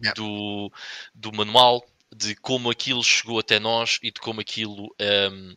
yeah. 0.02 0.14
do, 0.14 0.72
do 1.14 1.32
manual, 1.34 1.86
de 2.16 2.36
como 2.36 2.70
aquilo 2.70 3.04
chegou 3.04 3.40
até 3.40 3.60
nós 3.60 4.00
e 4.02 4.12
de 4.12 4.20
como 4.20 4.42
aquilo 4.42 4.94
um, 5.00 5.56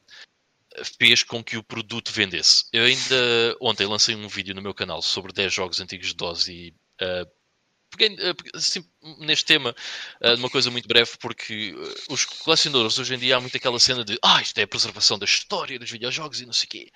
fez 0.98 1.22
com 1.22 1.42
que 1.42 1.56
o 1.56 1.62
produto 1.62 2.12
vendesse. 2.12 2.64
Eu 2.72 2.84
ainda 2.84 3.56
ontem 3.60 3.86
lancei 3.86 4.14
um 4.14 4.28
vídeo 4.28 4.54
no 4.54 4.62
meu 4.62 4.74
canal 4.74 5.02
sobre 5.02 5.32
10 5.32 5.52
jogos 5.52 5.80
antigos 5.80 6.08
de 6.08 6.14
DOS 6.14 6.48
e 6.48 6.74
uh, 7.00 7.30
peguei 7.90 8.16
assim, 8.54 8.84
neste 9.18 9.44
tema 9.44 9.74
uh, 10.20 10.34
uma 10.36 10.50
coisa 10.50 10.70
muito 10.70 10.88
breve, 10.88 11.12
porque 11.18 11.74
uh, 11.74 12.12
os 12.12 12.24
colecionadores 12.24 12.98
hoje 12.98 13.14
em 13.14 13.18
dia 13.18 13.36
há 13.36 13.40
muito 13.40 13.56
aquela 13.56 13.78
cena 13.78 14.04
de 14.04 14.18
ah, 14.22 14.40
isto 14.40 14.58
é 14.58 14.62
a 14.62 14.68
preservação 14.68 15.18
da 15.18 15.24
história 15.24 15.78
dos 15.78 15.90
videojogos 15.90 16.40
e 16.40 16.46
não 16.46 16.52
sei 16.52 16.66
o 16.66 16.70
quê. 16.70 16.90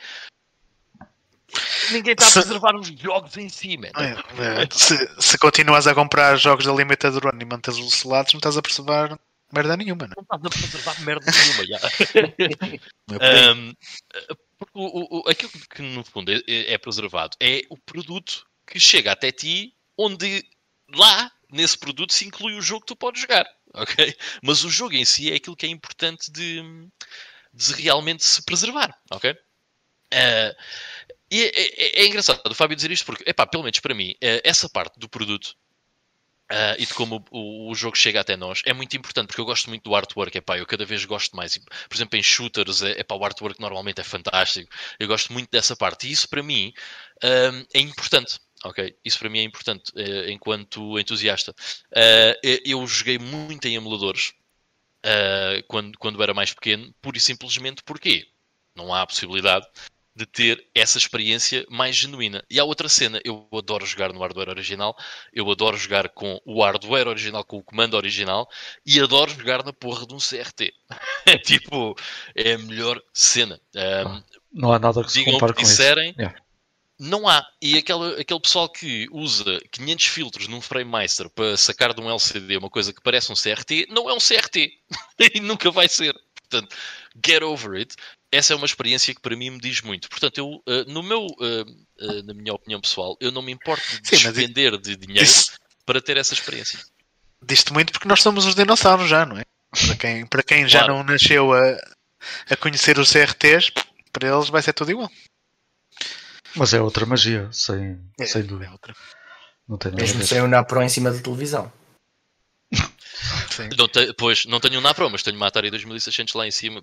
Ninguém 1.92 2.12
está 2.12 2.26
a 2.26 2.32
preservar 2.32 2.74
os 2.74 2.88
jogos 2.88 3.36
em 3.36 3.48
si, 3.48 3.76
man. 3.76 3.88
É, 3.96 4.62
é, 4.62 4.68
se, 4.70 4.96
se 5.20 5.38
continuas 5.38 5.86
a 5.86 5.94
comprar 5.94 6.36
jogos 6.36 6.64
da 6.64 6.72
Limited 6.72 7.18
Run 7.18 7.38
e 7.40 7.44
mantens 7.44 7.78
os 7.78 7.94
selados, 7.94 8.32
não 8.32 8.38
estás 8.38 8.56
a 8.56 8.62
preservar 8.62 9.18
merda 9.52 9.76
nenhuma. 9.76 10.08
Não, 10.08 10.14
não 10.16 10.22
estás 10.22 10.44
a 10.44 10.50
preservar 10.50 11.00
merda 11.02 11.30
nenhuma, 11.30 11.66
já. 11.66 11.80
um, 13.54 13.72
o, 14.74 15.18
o, 15.18 15.28
aquilo 15.28 15.52
que 15.70 15.82
no 15.82 16.04
fundo 16.04 16.32
é, 16.32 16.42
é 16.46 16.78
preservado 16.78 17.36
é 17.40 17.62
o 17.70 17.76
produto 17.76 18.46
que 18.66 18.80
chega 18.80 19.12
até 19.12 19.30
ti, 19.30 19.74
onde 19.96 20.44
lá 20.94 21.30
nesse 21.50 21.78
produto 21.78 22.12
se 22.12 22.26
inclui 22.26 22.54
o 22.54 22.62
jogo 22.62 22.80
que 22.80 22.88
tu 22.88 22.96
podes 22.96 23.22
jogar, 23.22 23.46
ok? 23.74 24.16
Mas 24.42 24.64
o 24.64 24.70
jogo 24.70 24.94
em 24.94 25.04
si 25.04 25.30
é 25.30 25.36
aquilo 25.36 25.56
que 25.56 25.66
é 25.66 25.68
importante 25.68 26.30
de, 26.30 26.62
de 27.52 27.72
realmente 27.74 28.24
se 28.24 28.42
preservar, 28.42 28.96
ok? 29.10 29.32
Uh, 30.12 30.54
e 31.30 31.42
é, 31.42 31.46
é, 31.46 32.02
é, 32.02 32.06
engraçado 32.06 32.40
o 32.50 32.54
Fábio 32.54 32.76
dizer 32.76 32.90
isto 32.90 33.04
porque, 33.04 33.28
epá, 33.28 33.46
pelo 33.46 33.64
menos 33.64 33.80
para 33.80 33.94
mim, 33.94 34.14
eh, 34.20 34.40
essa 34.44 34.68
parte 34.68 34.98
do 34.98 35.08
produto 35.08 35.56
uh, 36.50 36.76
e 36.78 36.86
de 36.86 36.94
como 36.94 37.24
o, 37.30 37.70
o, 37.70 37.74
jogo 37.74 37.96
chega 37.96 38.20
até 38.20 38.36
nós 38.36 38.62
é 38.64 38.72
muito 38.72 38.96
importante 38.96 39.28
porque 39.28 39.40
eu 39.40 39.44
gosto 39.44 39.68
muito 39.68 39.82
do 39.82 39.94
artwork. 39.94 40.38
Epá, 40.38 40.58
eu 40.58 40.66
cada 40.66 40.84
vez 40.84 41.04
gosto 41.04 41.34
mais. 41.36 41.58
Por 41.58 41.96
exemplo, 41.96 42.18
em 42.18 42.22
shooters, 42.22 42.82
é, 42.82 43.00
epá, 43.00 43.14
o 43.16 43.24
artwork 43.24 43.60
normalmente 43.60 44.00
é 44.00 44.04
fantástico. 44.04 44.70
Eu 44.98 45.08
gosto 45.08 45.32
muito 45.32 45.50
dessa 45.50 45.74
parte 45.76 46.06
e 46.08 46.12
isso 46.12 46.28
para 46.28 46.42
mim 46.42 46.72
uh, 47.24 47.66
é 47.74 47.80
importante. 47.80 48.38
Ok, 48.64 48.96
isso 49.04 49.18
para 49.18 49.28
mim 49.28 49.40
é 49.40 49.42
importante 49.42 49.92
uh, 49.94 50.30
enquanto 50.30 50.98
entusiasta. 50.98 51.54
eu 52.64 52.86
joguei 52.86 53.18
muito 53.18 53.66
em 53.66 53.74
emuladores 53.74 54.32
quando, 55.68 55.96
quando 55.98 56.22
era 56.22 56.34
mais 56.34 56.52
pequeno, 56.52 56.92
pura 57.00 57.16
e 57.16 57.20
simplesmente 57.20 57.82
porque 57.84 58.26
não 58.74 58.92
há 58.92 59.02
a 59.02 59.06
possibilidade 59.06 59.66
de 60.16 60.24
ter 60.24 60.66
essa 60.74 60.96
experiência 60.96 61.66
mais 61.68 61.94
genuína. 61.94 62.42
E 62.48 62.58
há 62.58 62.64
outra 62.64 62.88
cena, 62.88 63.20
eu 63.22 63.46
adoro 63.52 63.84
jogar 63.84 64.14
no 64.14 64.20
hardware 64.20 64.48
original, 64.48 64.96
eu 65.30 65.50
adoro 65.50 65.76
jogar 65.76 66.08
com 66.08 66.40
o 66.46 66.64
hardware 66.64 67.06
original, 67.06 67.44
com 67.44 67.58
o 67.58 67.62
comando 67.62 67.94
original, 67.94 68.48
e 68.84 68.98
adoro 68.98 69.30
jogar 69.30 69.62
na 69.62 69.74
porra 69.74 70.06
de 70.06 70.14
um 70.14 70.18
CRT. 70.18 70.72
é 71.26 71.36
tipo, 71.38 71.94
é 72.34 72.54
a 72.54 72.58
melhor 72.58 72.98
cena. 73.12 73.60
Um, 73.74 74.22
não 74.50 74.72
há 74.72 74.78
nada 74.78 75.04
que 75.04 75.12
se 75.12 75.22
compare 75.22 75.52
com 75.52 75.60
disserem, 75.60 76.10
isso. 76.10 76.20
Yeah. 76.20 76.40
Não 76.98 77.28
há. 77.28 77.46
E 77.60 77.76
aquele, 77.76 78.18
aquele 78.18 78.40
pessoal 78.40 78.70
que 78.70 79.06
usa 79.12 79.60
500 79.70 80.06
filtros 80.06 80.48
num 80.48 80.62
FrameMaster 80.62 81.28
para 81.28 81.54
sacar 81.58 81.92
de 81.92 82.00
um 82.00 82.08
LCD 82.08 82.56
uma 82.56 82.70
coisa 82.70 82.90
que 82.90 83.02
parece 83.02 83.30
um 83.30 83.34
CRT, 83.34 83.88
não 83.90 84.08
é 84.08 84.14
um 84.14 84.18
CRT. 84.18 84.72
e 85.34 85.40
nunca 85.40 85.70
vai 85.70 85.90
ser. 85.90 86.14
Portanto, 86.48 86.74
get 87.22 87.42
over 87.42 87.76
it 87.76 87.94
essa 88.30 88.52
é 88.52 88.56
uma 88.56 88.66
experiência 88.66 89.14
que 89.14 89.20
para 89.20 89.36
mim 89.36 89.50
me 89.50 89.58
diz 89.58 89.80
muito. 89.82 90.08
Portanto, 90.08 90.38
eu, 90.38 90.48
uh, 90.48 90.84
no 90.88 91.02
meu, 91.02 91.26
uh, 91.26 91.62
uh, 92.00 92.22
na 92.24 92.34
minha 92.34 92.52
opinião 92.52 92.80
pessoal, 92.80 93.16
eu 93.20 93.30
não 93.30 93.42
me 93.42 93.52
importo 93.52 93.82
de 94.00 94.08
Sim, 94.08 94.16
despender 94.16 94.78
de 94.78 94.96
dinheiro 94.96 95.22
isso... 95.22 95.52
para 95.84 96.00
ter 96.00 96.16
essa 96.16 96.34
experiência. 96.34 96.78
Diz-te 97.42 97.72
muito 97.72 97.92
porque 97.92 98.08
nós 98.08 98.22
somos 98.22 98.44
os 98.44 98.54
dinossauros 98.54 99.08
já, 99.08 99.24
não 99.24 99.38
é? 99.38 99.44
Para 99.70 99.96
quem, 99.96 100.26
para 100.26 100.42
quem 100.42 100.68
já 100.68 100.86
não 100.86 101.02
nasceu 101.02 101.52
a, 101.52 101.78
a 102.50 102.56
conhecer 102.56 102.98
os 102.98 103.12
CRTs, 103.12 103.70
para 104.12 104.34
eles 104.34 104.48
vai 104.48 104.62
ser 104.62 104.72
tudo 104.72 104.90
igual. 104.90 105.10
Mas 106.54 106.72
é 106.72 106.80
outra 106.80 107.04
magia, 107.04 107.48
sem, 107.52 108.00
é, 108.18 108.24
sem 108.24 108.42
dúvida. 108.42 108.70
É 108.70 108.72
outra. 108.72 108.94
Não 109.68 109.76
tem 109.76 109.92
Mesmo 109.92 110.22
sem 110.22 110.40
o 110.40 110.48
Napro 110.48 110.82
em 110.82 110.88
cima 110.88 111.10
da 111.10 111.20
televisão. 111.20 111.70
Não 113.76 113.88
te, 113.88 114.12
pois, 114.14 114.44
não 114.46 114.60
tenho 114.60 114.78
um 114.78 114.82
Napro, 114.82 115.08
mas 115.10 115.22
tenho 115.22 115.36
uma 115.36 115.46
Atari 115.46 115.70
2600 115.70 116.34
lá 116.34 116.46
em 116.46 116.50
cima. 116.50 116.82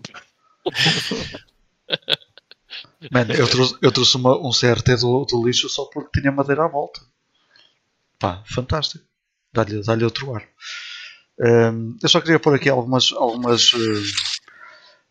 Man, 3.12 3.28
eu 3.38 3.50
trouxe, 3.50 3.78
eu 3.82 3.92
trouxe 3.92 4.16
uma, 4.18 4.38
um 4.38 4.52
CRT 4.52 4.96
do, 4.98 5.26
do 5.26 5.46
lixo 5.46 5.68
só 5.70 5.86
porque 5.86 6.22
tinha 6.22 6.32
madeira 6.32 6.66
à 6.66 6.68
volta. 6.68 7.02
Pá, 8.20 8.44
fantástico. 8.46 9.04
Dá-lhe 9.52 9.82
dá 9.84 9.94
outro 10.06 10.34
ar. 10.34 10.48
Um, 11.40 11.98
eu 12.02 12.10
só 12.10 12.22
queria 12.22 12.40
pôr 12.40 12.56
aqui 12.56 12.70
algumas, 12.70 13.12
algumas, 13.12 13.74
uh, 13.74 14.02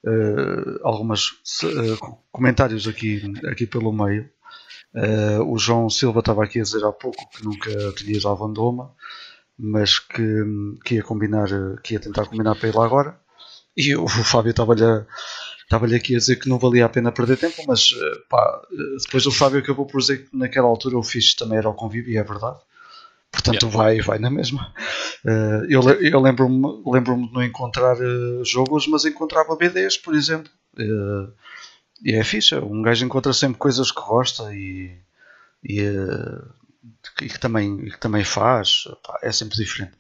uh, 0.08 0.80
algumas 0.82 1.28
uh, 1.62 2.18
comentários 2.30 2.88
aqui, 2.88 3.22
aqui 3.46 3.66
pelo 3.66 3.92
meio. 3.92 4.30
o 5.46 5.58
João 5.58 5.90
Silva 5.90 6.20
estava 6.20 6.44
aqui 6.44 6.60
a 6.60 6.62
dizer 6.62 6.84
há 6.84 6.92
pouco 6.92 7.28
que 7.30 7.44
nunca 7.44 7.70
tinha 7.96 8.16
ido 8.16 8.28
à 8.28 8.34
Vandoma, 8.34 8.94
mas 9.58 9.98
que, 9.98 10.44
que, 10.84 10.94
ia 10.96 11.02
combinar, 11.02 11.48
que 11.82 11.94
ia 11.94 12.00
tentar 12.00 12.26
combinar 12.26 12.54
para 12.56 12.68
ir 12.68 12.74
lá 12.74 12.84
agora. 12.84 13.20
E 13.76 13.94
o 13.96 14.06
Fábio 14.08 14.50
estava-lhe 14.50 14.84
a 14.84 15.06
Estava-lhe 15.72 15.94
aqui 15.96 16.14
a 16.14 16.18
dizer 16.18 16.36
que 16.36 16.50
não 16.50 16.58
valia 16.58 16.84
a 16.84 16.88
pena 16.88 17.10
perder 17.10 17.38
tempo, 17.38 17.62
mas 17.66 17.94
pá, 18.28 18.60
depois 19.02 19.24
o 19.24 19.32
Fábio 19.32 19.58
acabou 19.58 19.86
por 19.86 20.02
dizer 20.02 20.28
que 20.28 20.36
naquela 20.36 20.68
altura 20.68 20.98
o 20.98 21.02
fixe 21.02 21.34
também 21.34 21.56
era 21.56 21.68
o 21.68 21.72
convívio, 21.72 22.12
e 22.12 22.18
é 22.18 22.22
verdade. 22.22 22.58
Portanto, 23.30 23.62
yeah. 23.62 23.78
vai, 23.78 24.00
vai 24.02 24.18
na 24.18 24.28
mesma. 24.28 24.74
Uh, 25.24 25.64
eu 25.70 25.80
eu 26.02 26.20
lembro-me 26.20 26.82
lembro 26.84 27.16
de 27.16 27.32
não 27.32 27.42
encontrar 27.42 27.96
jogos, 28.44 28.86
mas 28.86 29.06
encontrava 29.06 29.56
BDs, 29.56 29.96
por 29.96 30.14
exemplo. 30.14 30.52
E 32.04 32.12
é 32.12 32.22
fixe. 32.22 32.54
Um 32.56 32.82
gajo 32.82 33.06
encontra 33.06 33.32
sempre 33.32 33.56
coisas 33.56 33.90
que 33.90 34.02
gosta 34.02 34.54
e, 34.54 34.94
e, 35.64 35.80
e 37.22 37.28
que, 37.30 37.40
também, 37.40 37.86
que 37.86 37.98
também 37.98 38.24
faz. 38.24 38.84
É 39.22 39.32
sempre 39.32 39.56
diferente. 39.56 39.94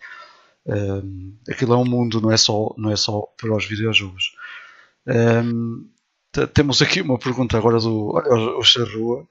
Aquilo 1.48 1.74
é 1.74 1.76
um 1.76 1.84
mundo, 1.84 2.20
não 2.20 2.30
é 2.30 2.36
só, 2.36 2.74
não 2.76 2.90
é 2.90 2.96
só 2.96 3.22
para 3.36 3.54
os 3.54 3.66
videojogos. 3.66 4.32
temos 6.54 6.82
aqui 6.82 7.00
uma 7.00 7.18
pergunta 7.18 7.56
agora 7.56 7.78
do. 7.78 8.14
Olha 8.14 8.56
o 8.58 8.62
Charrua. 8.62 9.26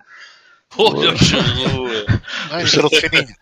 Olha 0.78 1.14
o 1.14 1.18
Charrua! 1.18 2.06
O 2.86 2.90
fininho. 2.90 3.36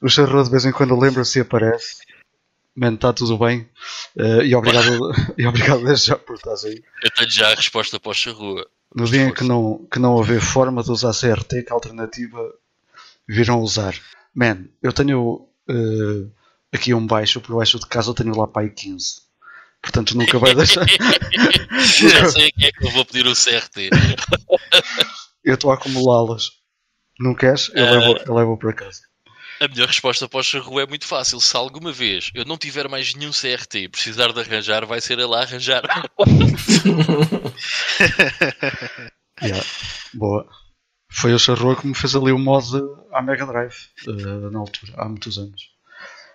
O 0.00 0.08
Charrua 0.08 0.44
de 0.44 0.50
vez 0.50 0.64
em 0.64 0.72
quando 0.72 0.98
lembra-se 0.98 1.38
e 1.38 1.42
aparece. 1.42 2.02
Man, 2.74 2.94
está 2.94 3.12
tudo 3.12 3.38
bem. 3.38 3.68
Uh, 4.16 4.42
e 4.42 4.54
obrigado, 4.54 5.12
e 5.36 5.46
obrigado 5.46 5.84
desde 5.84 6.06
já 6.06 6.16
por 6.16 6.36
estás 6.36 6.64
aí. 6.64 6.82
Eu 7.02 7.10
tenho 7.10 7.30
já 7.30 7.52
a 7.52 7.54
resposta 7.54 8.00
para 8.00 8.10
o 8.10 8.14
Charrua. 8.14 8.66
No 8.94 9.04
dia 9.04 9.22
em 9.22 9.32
que 9.32 9.44
não, 9.44 9.86
que 9.90 9.98
não 9.98 10.14
houver 10.14 10.40
forma 10.40 10.82
de 10.82 10.90
usar 10.90 11.12
CRT, 11.12 11.62
que 11.62 11.72
alternativa 11.72 12.38
viram 13.28 13.60
usar? 13.60 13.94
Man, 14.34 14.66
eu 14.82 14.92
tenho 14.92 15.46
uh, 15.68 16.30
aqui 16.72 16.94
um 16.94 17.06
baixo, 17.06 17.40
por 17.40 17.56
baixo 17.56 17.78
de 17.78 17.86
casa 17.86 18.10
eu 18.10 18.14
tenho 18.14 18.36
lá 18.36 18.48
aí 18.56 18.70
15. 18.70 19.22
Portanto 19.82 20.16
nunca 20.16 20.38
vai 20.38 20.54
deixar. 20.54 20.86
Já 20.88 22.30
sei 22.30 22.48
a 22.48 22.52
quem 22.52 22.68
é 22.68 22.72
que 22.72 22.86
eu 22.86 22.90
vou 22.92 23.04
pedir 23.04 23.26
o 23.26 23.34
CRT. 23.34 23.90
eu 25.44 25.54
estou 25.54 25.70
a 25.70 25.74
acumulá-las. 25.74 26.50
Não 27.18 27.34
queres? 27.34 27.70
Eu, 27.74 27.84
uh... 27.84 27.90
levo, 27.90 28.16
eu 28.26 28.34
levo 28.34 28.56
para 28.56 28.72
casa. 28.72 29.02
A 29.60 29.68
melhor 29.68 29.86
resposta 29.86 30.26
para 30.28 30.40
o 30.40 30.42
Charru 30.42 30.80
é 30.80 30.86
muito 30.86 31.06
fácil. 31.06 31.40
Se 31.40 31.56
alguma 31.56 31.92
vez 31.92 32.30
eu 32.34 32.44
não 32.44 32.58
tiver 32.58 32.88
mais 32.88 33.14
nenhum 33.14 33.30
CRT 33.30 33.78
e 33.78 33.88
precisar 33.88 34.32
de 34.32 34.40
arranjar, 34.40 34.84
vai 34.84 35.00
ser 35.00 35.20
ele 35.20 35.34
a 35.34 35.40
arranjar. 35.40 35.82
yeah. 39.40 39.64
Boa. 40.14 40.48
Foi 41.12 41.32
o 41.32 41.38
Charru 41.38 41.76
que 41.76 41.86
me 41.86 41.94
fez 41.94 42.16
ali 42.16 42.32
o 42.32 42.38
mod 42.38 42.66
à 43.12 43.22
Mega 43.22 43.46
Drive 43.46 43.76
uh, 44.08 44.50
na 44.50 44.58
altura, 44.58 44.94
há 44.96 45.08
muitos 45.08 45.38
anos. 45.38 45.71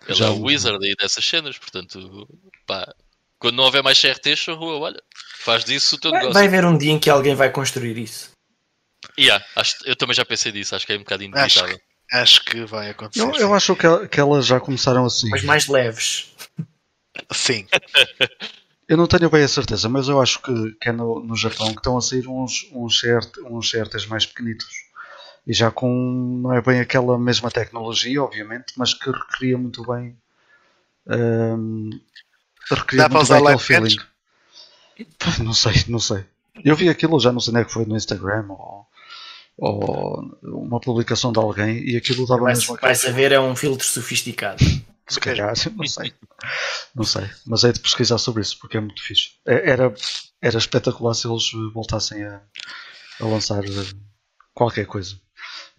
Ele 0.08 0.18
Já 0.18 0.28
é 0.28 0.30
o 0.30 0.42
Wizard 0.42 0.86
aí 0.86 0.96
dessas 0.96 1.24
cenas, 1.24 1.58
portanto, 1.58 2.28
pá, 2.66 2.94
quando 3.40 3.56
não 3.56 3.66
houver 3.66 3.84
mais 3.84 4.00
CRT, 4.00 4.36
Charru, 4.36 4.80
olha, 4.80 5.02
faz 5.40 5.64
disso 5.64 5.96
o 5.96 6.00
teu 6.00 6.12
vai, 6.12 6.22
negócio. 6.22 6.34
Vai 6.34 6.48
haver 6.48 6.66
um 6.66 6.78
dia 6.78 6.92
em 6.92 7.00
que 7.00 7.10
alguém 7.10 7.36
vai 7.36 7.52
construir 7.52 7.98
isso. 7.98 8.32
Yeah, 9.20 9.44
acho, 9.56 9.76
eu 9.86 9.96
também 9.96 10.16
já 10.16 10.26
pensei 10.26 10.52
disso, 10.52 10.76
acho 10.76 10.86
que 10.86 10.94
é 10.94 10.96
um 10.96 11.00
bocado 11.00 11.24
inevitável. 11.24 11.80
Acho 12.12 12.46
que 12.46 12.66
vai 12.66 12.90
acontecer. 12.90 13.22
Eu, 13.22 13.34
eu 13.36 13.54
acho 13.54 13.76
que, 13.76 14.08
que 14.08 14.20
elas 14.20 14.46
já 14.46 14.60
começaram 14.60 15.06
assim. 15.06 15.30
Mas 15.30 15.44
mais 15.44 15.68
leves. 15.68 16.34
Sim. 17.32 17.68
eu 18.88 18.96
não 18.96 19.08
tenho 19.08 19.30
bem 19.30 19.44
a 19.44 19.48
certeza, 19.48 19.90
mas 19.90 20.08
eu 20.08 20.22
acho 20.22 20.42
que, 20.42 20.72
que 20.80 20.90
é 20.90 20.92
no, 20.92 21.20
no 21.20 21.36
Japão 21.36 21.72
que 21.72 21.80
estão 21.80 21.98
a 21.98 22.02
sair 22.02 22.28
uns, 22.28 22.70
uns, 22.72 23.00
cert, 23.00 23.38
uns 23.46 23.70
certos 23.70 24.06
mais 24.06 24.26
pequenitos. 24.26 24.86
E 25.48 25.53
já 25.53 25.72
com. 25.72 26.41
Não 26.44 26.53
é 26.53 26.61
bem 26.61 26.82
aquela 26.82 27.18
mesma 27.18 27.49
tecnologia, 27.49 28.22
obviamente, 28.22 28.74
mas 28.76 28.94
que 28.94 29.10
recria 29.10 29.57
muito 29.57 29.82
bem. 29.88 30.18
Um, 31.07 31.90
recria 32.69 33.07
Dá 33.07 33.10
muito 33.10 33.30
bem 33.30 33.38
aquele 33.38 33.60
feeling. 33.60 33.95
Não 35.44 35.53
sei, 35.53 35.74
não 35.88 35.99
sei. 35.99 36.26
Eu 36.65 36.76
vi 36.76 36.90
aquilo, 36.90 37.19
já 37.19 37.32
não 37.32 37.40
sei 37.40 37.53
nem 37.53 37.61
é 37.61 37.65
que 37.65 37.72
foi 37.72 37.86
no 37.86 37.95
Instagram 37.95 38.48
ou 38.49 38.88
ou 39.56 40.38
uma 40.44 40.80
publicação 40.80 41.32
de 41.32 41.38
alguém 41.38 41.88
e 41.88 41.95
aquilo 41.95 42.26
dava 42.26 42.41
vai, 42.41 42.53
mesmo 42.53 42.78
Vai 42.82 42.95
saber, 42.95 43.32
é 43.32 43.40
um 43.40 43.56
filtro 43.56 43.86
sofisticado. 43.86 44.57
Se 45.07 45.19
calhar, 45.19 45.53
não 45.76 45.86
sei. 45.86 46.14
Não 46.95 47.03
sei. 47.03 47.30
Mas 47.45 47.64
é 47.64 47.72
de 47.72 47.80
pesquisar 47.80 48.18
sobre 48.18 48.41
isso 48.41 48.57
porque 48.60 48.78
é 48.78 48.80
muito 48.80 49.02
fixe. 49.03 49.34
É, 49.45 49.69
era, 49.69 49.94
era 50.41 50.57
espetacular 50.57 51.14
se 51.14 51.28
eles 51.28 51.52
voltassem 51.74 52.24
a, 52.24 52.41
a 53.22 53.26
lançar 53.26 53.64
eh, 53.64 53.94
qualquer 54.53 54.88
coisa 54.88 55.19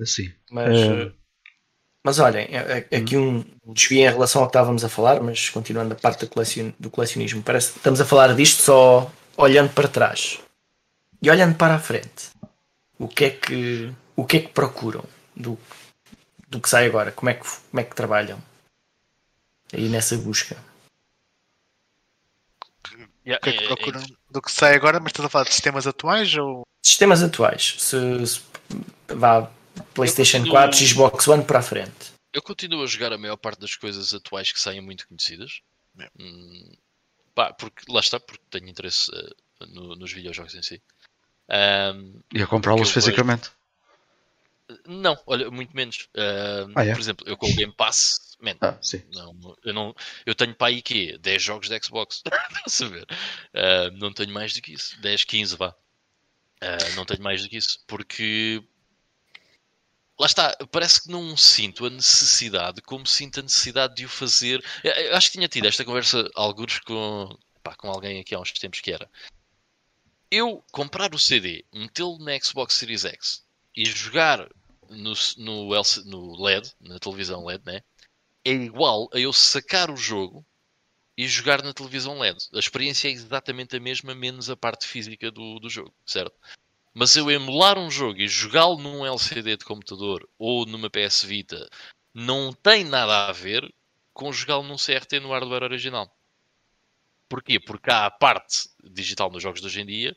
assim. 0.01 0.33
Mas, 0.51 0.79
é... 0.79 1.12
mas 2.05 2.19
olhem, 2.19 2.47
é, 2.51 2.87
é, 2.91 2.97
aqui 2.97 3.16
um 3.16 3.45
desvio 3.66 4.01
em 4.01 4.11
relação 4.11 4.43
ao 4.43 4.49
que 4.49 4.51
estávamos 4.51 4.85
a 4.85 4.89
falar, 4.89 5.20
mas 5.20 5.49
continuando 5.51 5.93
a 5.93 5.97
parte 5.97 6.25
do, 6.25 6.29
colecion, 6.29 6.70
do 6.79 6.91
colecionismo, 6.91 7.43
parece 7.43 7.73
que 7.73 7.79
estamos 7.79 8.01
a 8.01 8.05
falar 8.05 8.35
disto 8.35 8.62
só 8.62 9.11
olhando 9.37 9.73
para 9.73 9.89
trás 9.89 10.41
e 11.23 11.31
olhando 11.31 11.57
para 11.57 11.75
a 11.75 11.79
frente 11.79 12.31
o 12.99 13.07
que 13.07 13.25
é 13.25 13.31
que, 13.31 13.93
o 14.16 14.25
que, 14.25 14.39
é 14.39 14.41
que 14.41 14.49
procuram 14.49 15.05
do, 15.35 15.59
do 16.49 16.61
que 16.61 16.69
sai 16.69 16.87
agora? 16.87 17.12
Como 17.12 17.31
é 17.31 17.35
que, 17.35 17.47
como 17.47 17.81
é 17.81 17.85
que 17.85 17.95
trabalham 17.95 18.43
aí 19.73 19.89
nessa 19.89 20.16
busca? 20.16 20.57
o 23.37 23.41
que 23.41 23.51
é 23.51 23.53
que 23.53 23.66
procuram 23.66 24.03
do 24.31 24.43
que 24.43 24.51
sai 24.51 24.75
agora? 24.75 24.99
Mas 24.99 25.11
estás 25.11 25.27
a 25.27 25.29
falar 25.29 25.45
de 25.45 25.53
sistemas 25.53 25.87
atuais 25.87 26.35
ou? 26.37 26.66
Sistemas 26.83 27.23
atuais. 27.23 27.77
Se, 27.79 28.27
se 28.27 28.41
vá 29.09 29.51
PlayStation 29.95 30.39
continuo... 30.39 30.53
4, 30.53 30.79
Xbox 30.79 31.29
One 31.29 31.45
para 31.45 31.59
a 31.59 31.63
frente. 31.63 32.13
Eu 32.33 32.43
continuo 32.43 32.83
a 32.83 32.87
jogar 32.87 33.13
a 33.13 33.19
maior 33.19 33.37
parte 33.37 33.61
das 33.61 33.75
coisas 33.75 34.13
atuais 34.13 34.53
que 34.53 34.61
saem 34.61 34.81
muito 34.81 35.07
conhecidas. 35.09 35.61
É. 35.99 36.09
Hum, 36.21 36.77
pá, 37.35 37.53
porque, 37.53 37.91
lá 37.91 38.01
está, 38.01 38.21
porque 38.21 38.45
tenho 38.51 38.69
interesse 38.69 39.11
uh, 39.11 39.67
no, 39.67 39.97
nos 39.97 40.13
videojogos 40.13 40.55
em 40.55 40.63
si. 40.63 40.83
Um, 41.49 42.21
e 42.35 42.43
a 42.43 42.47
comprá-los 42.47 42.91
fisicamente? 42.91 43.51
Não, 44.87 45.19
olha, 45.27 45.51
muito 45.51 45.75
menos. 45.75 46.09
Uh, 46.15 46.71
ah, 46.77 46.85
é? 46.85 46.93
Por 46.93 47.01
exemplo, 47.01 47.27
eu 47.27 47.37
com 47.39 47.47
o 47.47 47.55
Game 47.55 47.73
Pass, 47.73 48.37
man, 48.39 48.55
ah, 48.61 48.79
não, 49.15 49.57
eu, 49.65 49.73
não, 49.73 49.95
eu 50.27 50.35
tenho 50.35 50.55
para 50.55 50.67
aí 50.67 50.83
que 50.83 51.17
10 51.19 51.43
jogos 51.43 51.69
de 51.69 51.83
Xbox. 51.83 52.23
saber? 52.69 53.05
Uh, 53.55 53.91
não 53.99 54.13
tenho 54.13 54.33
mais 54.33 54.53
do 54.53 54.61
que 54.61 54.75
isso. 54.75 55.01
10, 55.01 55.25
15 55.25 55.57
vá. 55.57 55.71
Uh, 56.63 56.97
não 56.97 57.07
tenho 57.07 57.23
mais 57.23 57.43
do 57.43 57.49
que 57.49 57.57
isso. 57.57 57.79
Porque 57.87 58.63
lá 60.19 60.27
está, 60.27 60.57
parece 60.70 61.03
que 61.03 61.11
não 61.11 61.36
sinto 61.36 61.86
a 61.86 61.90
necessidade 61.90 62.82
como 62.82 63.07
sinto 63.07 63.40
a 63.40 63.43
necessidade 63.43 63.95
de 63.95 64.05
o 64.05 64.09
fazer. 64.09 64.65
Eu 64.82 65.16
acho 65.16 65.31
que 65.31 65.39
tinha 65.39 65.49
tido 65.49 65.66
esta 65.66 65.85
conversa 65.85 66.28
alguns 66.35 66.78
com, 66.81 67.39
pá, 67.62 67.74
com 67.77 67.89
alguém 67.89 68.20
aqui 68.20 68.35
há 68.35 68.40
uns 68.40 68.53
tempos 68.53 68.81
que 68.81 68.93
era 68.93 69.09
eu 70.31 70.62
comprar 70.70 71.15
o 71.15 71.19
CD, 71.19 71.65
metê-lo 71.73 72.19
na 72.19 72.39
Xbox 72.39 72.74
Series 72.74 73.05
X 73.05 73.45
e 73.74 73.85
jogar 73.86 74.49
no, 74.90 75.12
no, 75.39 75.74
LC, 75.74 76.05
no 76.05 76.43
LED, 76.43 76.70
na 76.81 76.99
televisão 76.99 77.45
LED, 77.45 77.62
né? 77.65 77.82
é 78.45 78.53
igual 78.53 79.09
a 79.12 79.19
eu 79.19 79.32
sacar 79.32 79.90
o 79.90 79.97
jogo 79.97 80.45
e 81.16 81.27
jogar 81.27 81.62
na 81.62 81.74
televisão 81.74 82.19
LED. 82.19 82.49
A 82.55 82.59
experiência 82.59 83.09
é 83.09 83.11
exatamente 83.11 83.77
a 83.77 83.81
mesma, 83.81 84.15
menos 84.15 84.49
a 84.49 84.57
parte 84.57 84.86
física 84.86 85.31
do, 85.31 85.59
do 85.59 85.69
jogo, 85.69 85.95
certo? 86.07 86.35
Mas 86.99 87.15
eu 87.15 87.31
emular 87.31 87.79
um 87.79 87.89
jogo 87.89 88.19
e 88.19 88.27
jogá-lo 88.27 88.77
num 88.77 89.07
LCD 89.07 89.57
de 89.57 89.65
computador 89.65 90.29
ou 90.37 90.66
numa 90.66 90.91
PS 90.91 91.23
Vita 91.23 91.70
não 92.12 92.53
tem 92.53 92.83
nada 92.83 93.29
a 93.29 93.33
ver 93.33 93.73
com 94.12 94.33
jogá-lo 94.33 94.65
num 94.65 94.75
CRT 94.75 95.20
no 95.20 95.31
hardware 95.31 95.62
original. 95.62 96.12
Porquê? 97.29 97.61
Porque 97.61 97.89
há 97.89 98.07
a 98.07 98.11
parte 98.11 98.69
digital 98.83 99.31
nos 99.31 99.41
jogos 99.41 99.61
de 99.61 99.69
hoje 99.69 99.81
em 99.81 99.87
dia 99.87 100.16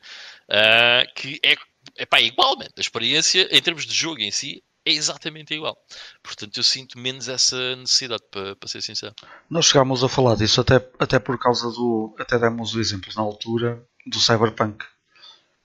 uh, 0.49 1.13
que 1.13 1.39
é, 1.45 1.55
é 1.97 2.05
pá, 2.07 2.19
igualmente. 2.19 2.73
A 2.75 2.81
experiência, 2.81 3.47
em 3.55 3.61
termos 3.61 3.85
de 3.85 3.93
jogo 3.93 4.19
em 4.19 4.31
si, 4.31 4.63
é 4.83 4.91
exatamente 4.91 5.53
igual. 5.53 5.77
Portanto, 6.23 6.57
eu 6.57 6.63
sinto 6.63 6.97
menos 6.97 7.29
essa 7.29 7.75
necessidade, 7.75 8.23
para, 8.31 8.57
ser 8.65 8.81
sincero. 8.81 9.13
Nós 9.47 9.67
chegámos 9.67 10.03
a 10.03 10.09
falar 10.09 10.35
disso 10.35 10.59
até, 10.59 10.77
até 10.97 11.19
por 11.19 11.37
causa 11.37 11.69
do. 11.69 12.15
Até 12.17 12.39
demos 12.39 12.73
o 12.73 12.79
exemplo 12.79 13.11
na 13.15 13.21
altura 13.21 13.87
do 14.07 14.19
Cyberpunk. 14.19 14.83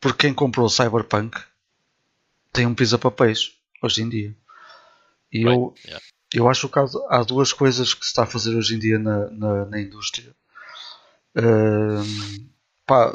Porque 0.00 0.26
quem 0.26 0.34
comprou 0.34 0.66
o 0.66 0.70
Cyberpunk 0.70 1.38
tem 2.52 2.66
um 2.66 2.74
pisa-papéis 2.74 3.52
hoje 3.82 4.02
em 4.02 4.08
dia. 4.08 4.36
E 5.32 5.42
eu, 5.42 5.74
yeah. 5.84 6.04
eu 6.32 6.48
acho 6.48 6.68
que 6.68 6.78
há, 6.78 6.86
há, 7.08 7.22
duas 7.22 7.52
coisas 7.52 7.92
que 7.92 8.04
se 8.04 8.10
está 8.10 8.22
a 8.22 8.26
fazer 8.26 8.54
hoje 8.54 8.74
em 8.74 8.78
dia 8.78 8.98
na, 8.98 9.30
na, 9.30 9.64
na 9.66 9.80
indústria 9.80 10.34
pá, 12.86 13.12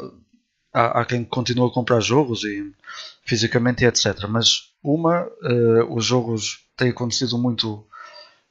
há, 0.72 1.00
há 1.00 1.04
quem 1.04 1.24
continua 1.24 1.68
a 1.68 1.72
comprar 1.72 2.00
jogos 2.00 2.44
e 2.44 2.72
fisicamente 3.24 3.84
e 3.84 3.86
etc. 3.86 4.26
Mas 4.28 4.72
uma, 4.82 5.24
uh, 5.24 5.94
os 5.94 6.04
jogos 6.04 6.64
têm 6.76 6.90
acontecido 6.90 7.36
muito 7.38 7.84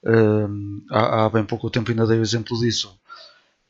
uh, 0.04 0.84
há, 0.90 1.26
há, 1.26 1.30
bem 1.30 1.46
pouco 1.46 1.70
tempo 1.70 1.92
ainda 1.92 2.08
dei 2.08 2.20
o 2.20 2.24
exemplo 2.24 2.60
disso. 2.60 2.98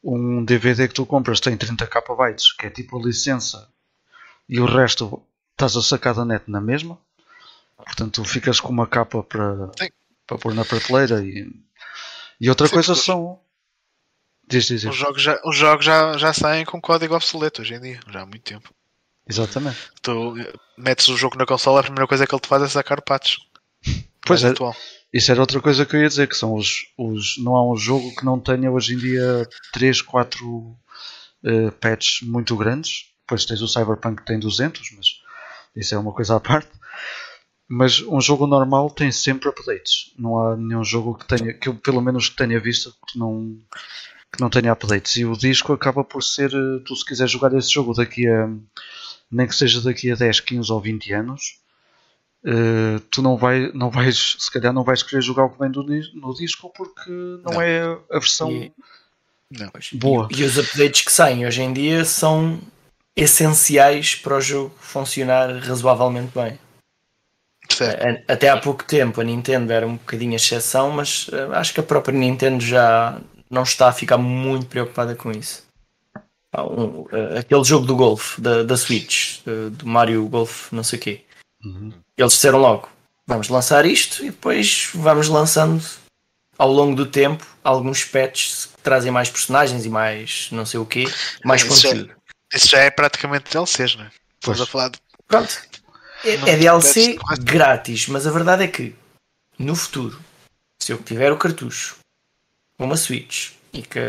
Um 0.03 0.43
DVD 0.43 0.87
que 0.87 0.95
tu 0.95 1.05
compras 1.05 1.39
tem 1.39 1.55
30 1.55 1.85
KB, 1.85 2.35
que 2.57 2.65
é 2.65 2.69
tipo 2.71 2.97
a 2.97 3.03
licença, 3.03 3.69
e 4.51 4.59
o 4.59 4.65
resto 4.65 5.23
estás 5.53 5.77
a 5.77 5.81
sacar 5.81 6.13
da 6.13 6.25
net 6.25 6.43
na 6.47 6.59
mesma. 6.59 6.99
Portanto, 7.77 8.23
ficas 8.25 8.59
com 8.59 8.69
uma 8.69 8.85
capa 8.85 9.23
para, 9.23 9.71
para 10.27 10.37
pôr 10.37 10.53
na 10.53 10.65
prateleira 10.65 11.23
e, 11.23 11.49
e 12.39 12.49
outra 12.49 12.67
Sim, 12.67 12.73
coisa 12.73 12.93
são 12.93 13.39
Diz, 14.51 14.65
diz, 14.65 14.81
diz. 14.81 14.91
Os 14.91 14.97
jogos, 14.97 15.21
já, 15.21 15.39
os 15.45 15.55
jogos 15.55 15.85
já, 15.85 16.17
já 16.17 16.33
saem 16.33 16.65
com 16.65 16.81
código 16.81 17.15
obsoleto 17.15 17.61
hoje 17.61 17.73
em 17.73 17.79
dia, 17.79 17.99
já 18.11 18.21
há 18.21 18.25
muito 18.25 18.43
tempo. 18.43 18.69
Exatamente. 19.27 19.77
Tu 20.01 20.35
metes 20.77 21.07
o 21.07 21.15
jogo 21.15 21.37
na 21.37 21.45
consola, 21.45 21.79
a 21.79 21.83
primeira 21.83 22.05
coisa 22.05 22.27
que 22.27 22.35
ele 22.35 22.41
te 22.41 22.49
faz 22.49 22.61
é 22.61 22.67
sacar 22.67 23.01
patches. 23.01 23.39
Pois 24.23 24.43
é. 24.43 24.49
Atual. 24.49 24.75
Isso 25.11 25.31
era 25.31 25.41
outra 25.41 25.59
coisa 25.59 25.83
que 25.83 25.95
eu 25.95 26.01
ia 26.01 26.07
dizer, 26.07 26.27
que 26.27 26.37
são 26.37 26.53
os, 26.53 26.85
os 26.95 27.37
não 27.39 27.55
há 27.55 27.71
um 27.71 27.75
jogo 27.75 28.15
que 28.15 28.23
não 28.23 28.39
tenha 28.39 28.69
hoje 28.69 28.93
em 28.93 28.97
dia 28.99 29.49
3, 29.73 29.99
4 30.03 30.47
uh, 30.47 30.77
patches 31.79 32.21
muito 32.21 32.55
grandes. 32.55 33.10
Depois 33.31 33.45
tens 33.45 33.61
o 33.61 33.67
Cyberpunk 33.67 34.17
que 34.17 34.25
tem 34.25 34.37
200, 34.37 34.91
mas 34.97 35.07
isso 35.73 35.95
é 35.95 35.97
uma 35.97 36.11
coisa 36.11 36.35
à 36.35 36.39
parte. 36.41 36.67
Mas 37.65 38.01
um 38.01 38.19
jogo 38.19 38.45
normal 38.45 38.89
tem 38.89 39.09
sempre 39.09 39.47
updates. 39.47 40.11
Não 40.19 40.37
há 40.37 40.57
nenhum 40.57 40.83
jogo 40.83 41.17
que 41.17 41.25
tenha, 41.25 41.53
que 41.53 41.69
eu 41.69 41.75
pelo 41.75 42.01
menos 42.01 42.29
tenha 42.29 42.59
visto 42.59 42.93
que 43.07 43.17
não 43.17 43.57
que 44.33 44.41
não 44.41 44.49
tenha 44.49 44.73
updates. 44.73 45.15
E 45.15 45.25
o 45.25 45.37
disco 45.37 45.71
acaba 45.71 46.03
por 46.03 46.21
ser, 46.21 46.51
eh, 46.53 46.83
tu 46.85 46.93
se 46.93 47.05
quiser 47.05 47.27
jogar 47.27 47.53
esse 47.53 47.71
jogo 47.71 47.93
daqui 47.93 48.27
a, 48.27 48.49
nem 49.31 49.47
que 49.47 49.55
seja 49.55 49.79
daqui 49.79 50.11
a 50.11 50.15
10, 50.15 50.41
15 50.41 50.71
ou 50.71 50.81
20 50.81 51.13
anos, 51.13 51.59
uh, 52.45 52.99
tu 53.11 53.21
não, 53.21 53.37
vai, 53.37 53.71
não 53.73 53.89
vais, 53.89 54.37
se 54.39 54.51
calhar 54.51 54.73
não 54.73 54.83
vais 54.83 55.03
querer 55.03 55.21
jogar 55.21 55.45
o 55.45 55.49
que 55.49 55.59
vem 55.59 55.71
do, 55.71 55.83
no 55.83 56.33
disco 56.33 56.71
porque 56.75 57.09
não, 57.09 57.53
não. 57.53 57.61
é 57.61 57.81
a 58.09 58.19
versão 58.19 58.51
e, 58.51 58.73
boa. 59.93 60.29
E, 60.31 60.41
e 60.41 60.43
os 60.43 60.57
updates 60.57 61.01
que 61.01 61.11
saem 61.11 61.45
hoje 61.45 61.61
em 61.61 61.73
dia 61.73 62.05
são 62.05 62.59
essenciais 63.15 64.15
para 64.15 64.37
o 64.37 64.41
jogo 64.41 64.73
funcionar 64.79 65.51
razoavelmente 65.57 66.31
bem. 66.33 66.59
Certo. 67.69 68.31
Até 68.31 68.49
há 68.49 68.57
pouco 68.57 68.83
tempo 68.83 69.21
a 69.21 69.23
Nintendo 69.23 69.71
era 69.71 69.87
um 69.87 69.95
bocadinho 69.95 70.35
exceção, 70.35 70.91
mas 70.91 71.27
eh, 71.31 71.47
acho 71.53 71.73
que 71.73 71.79
a 71.79 71.83
própria 71.83 72.17
Nintendo 72.17 72.63
já 72.63 73.19
não 73.49 73.63
está 73.63 73.87
a 73.87 73.93
ficar 73.93 74.17
muito 74.17 74.65
preocupada 74.65 75.15
com 75.15 75.31
isso. 75.31 75.63
Um, 76.57 77.03
uh, 77.03 77.37
aquele 77.39 77.63
jogo 77.63 77.85
do 77.85 77.95
Golf, 77.95 78.37
da, 78.37 78.63
da 78.63 78.75
Switch, 78.75 79.39
do 79.45 79.85
Mario 79.85 80.27
Golf, 80.27 80.71
não 80.73 80.83
sei 80.83 80.99
o 80.99 81.01
quê. 81.01 81.21
Uhum. 81.63 81.93
Eles 82.17 82.33
disseram 82.33 82.59
logo: 82.59 82.89
vamos 83.25 83.47
lançar 83.47 83.85
isto 83.85 84.21
e 84.23 84.31
depois 84.31 84.89
vamos 84.93 85.29
lançando 85.29 85.81
ao 86.57 86.71
longo 86.71 86.95
do 86.95 87.05
tempo 87.05 87.45
alguns 87.63 88.03
patches 88.03 88.65
que 88.65 88.81
trazem 88.81 89.11
mais 89.11 89.29
personagens 89.29 89.85
e 89.85 89.89
mais 89.89 90.49
não 90.51 90.65
sei 90.65 90.79
o 90.79 90.85
quê, 90.85 91.05
mais 91.43 91.61
isso 91.61 91.87
conteúdo. 91.87 92.13
Isso 92.53 92.67
já 92.67 92.79
é 92.79 92.91
praticamente 92.91 93.51
DLCs, 93.51 93.95
não 93.95 94.05
é? 94.05 94.11
Estás 94.39 94.61
a 94.61 94.65
falar 94.65 94.89
de... 94.89 94.99
Pronto. 95.27 95.61
É, 96.23 96.33
é 96.33 96.57
DLC 96.57 97.17
grátis, 97.41 98.07
mas 98.07 98.27
a 98.27 98.31
verdade 98.31 98.63
é 98.63 98.67
que 98.67 98.95
no 99.57 99.75
futuro, 99.75 100.19
se 100.81 100.91
eu 100.91 101.01
tiver 101.01 101.31
o 101.31 101.37
cartucho 101.37 101.97
uma 102.77 102.97
Switch 102.97 103.51
e 103.73 103.81
que 103.81 103.99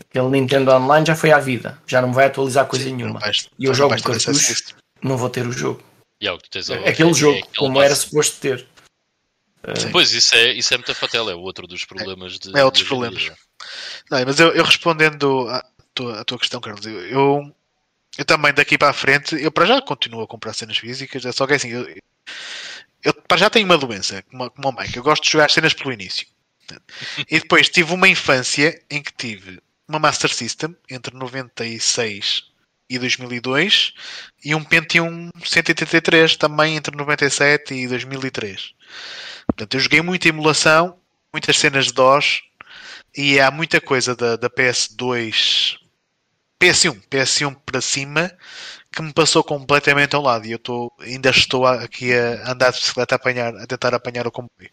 aquele 0.00 0.28
Nintendo 0.28 0.72
Online 0.72 1.06
já 1.06 1.16
foi 1.16 1.32
à 1.32 1.38
vida, 1.38 1.80
já 1.86 2.00
não 2.00 2.08
me 2.08 2.14
vai 2.14 2.26
atualizar 2.26 2.66
coisa 2.66 2.84
Sim, 2.84 2.96
nenhuma. 2.96 3.20
Vais, 3.20 3.48
e 3.58 3.64
eu 3.64 3.74
jogo 3.74 3.94
o 3.94 4.02
cartucho, 4.02 4.74
não 5.02 5.16
vou 5.16 5.30
ter 5.30 5.46
o 5.46 5.52
jogo. 5.52 5.82
E 6.20 6.28
é 6.28 6.32
o 6.32 6.38
que 6.38 6.50
tens 6.50 6.70
é 6.70 6.88
Aquele 6.88 7.10
é, 7.10 7.14
jogo, 7.14 7.38
é 7.38 7.58
como 7.58 7.82
era 7.82 7.94
suposto 7.94 8.40
ter. 8.40 8.66
Sim. 9.76 9.90
Pois, 9.90 10.12
isso 10.12 10.34
é, 10.34 10.52
isso 10.52 10.74
é 10.74 10.76
muita 10.76 10.94
fatela, 10.94 11.32
é 11.32 11.34
outro 11.34 11.66
dos 11.66 11.84
problemas 11.84 12.38
de. 12.38 12.56
É 12.56 12.64
outros 12.64 12.84
problemas. 12.84 13.30
Não, 14.10 14.24
mas 14.24 14.38
eu, 14.38 14.52
eu 14.52 14.62
respondendo 14.62 15.48
à 15.48 15.64
tua, 15.94 16.20
à 16.20 16.24
tua 16.24 16.38
questão, 16.38 16.60
Carlos, 16.60 16.84
eu, 16.86 17.06
eu, 17.06 17.56
eu, 18.18 18.24
também 18.24 18.52
daqui 18.52 18.76
para 18.76 18.90
a 18.90 18.94
frente, 18.94 19.36
eu 19.40 19.50
para 19.50 19.66
já 19.66 19.80
continuo 19.80 20.22
a 20.22 20.26
comprar 20.26 20.52
cenas 20.52 20.78
físicas, 20.78 21.24
é 21.24 21.32
só 21.32 21.46
que 21.46 21.54
assim, 21.54 21.68
eu, 21.68 21.86
eu 23.02 23.14
para 23.14 23.36
já 23.36 23.50
tenho 23.50 23.66
uma 23.66 23.78
doença, 23.78 24.22
como, 24.30 24.50
como 24.50 24.68
a 24.68 24.72
mãe, 24.72 24.90
que 24.90 24.98
eu 24.98 25.02
gosto 25.02 25.22
de 25.24 25.30
jogar 25.30 25.50
cenas 25.50 25.74
pelo 25.74 25.92
início. 25.92 26.26
E 27.30 27.38
depois 27.38 27.68
tive 27.68 27.92
uma 27.92 28.08
infância 28.08 28.80
em 28.90 29.02
que 29.02 29.12
tive 29.12 29.60
uma 29.86 29.98
Master 29.98 30.32
System 30.32 30.74
entre 30.90 31.14
96 31.14 32.44
e 32.88 32.98
2002 32.98 33.92
e 34.44 34.54
um 34.54 34.64
Pentium 34.64 35.30
183 35.44 36.36
também 36.36 36.76
entre 36.76 36.96
97 36.96 37.74
e 37.74 37.88
2003. 37.88 38.74
Portanto, 39.46 39.74
eu 39.74 39.80
joguei 39.80 40.00
muita 40.00 40.28
emulação, 40.28 40.98
muitas 41.32 41.58
cenas 41.58 41.86
de 41.86 41.92
DOS 41.92 42.42
e 43.16 43.38
há 43.38 43.50
muita 43.50 43.80
coisa 43.80 44.14
da, 44.14 44.36
da 44.36 44.50
PS2, 44.50 45.78
PS1, 46.60 47.00
PS1 47.10 47.56
para 47.64 47.80
cima 47.80 48.30
que 48.94 49.02
me 49.02 49.12
passou 49.12 49.42
completamente 49.42 50.14
ao 50.14 50.22
lado 50.22 50.46
e 50.46 50.52
eu 50.52 50.58
tô, 50.58 50.92
ainda 51.00 51.30
estou 51.30 51.66
aqui 51.66 52.14
a 52.14 52.52
andar 52.52 52.70
de 52.70 52.78
bicicleta 52.78 53.14
a, 53.14 53.16
apanhar, 53.16 53.54
a 53.56 53.66
tentar 53.66 53.92
apanhar 53.92 54.26
o 54.26 54.30
comboio. 54.30 54.70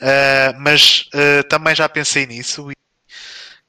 Uh, 0.00 0.58
mas 0.58 1.08
uh, 1.14 1.46
também 1.48 1.74
já 1.74 1.88
pensei 1.88 2.26
nisso 2.26 2.70
e 2.72 2.74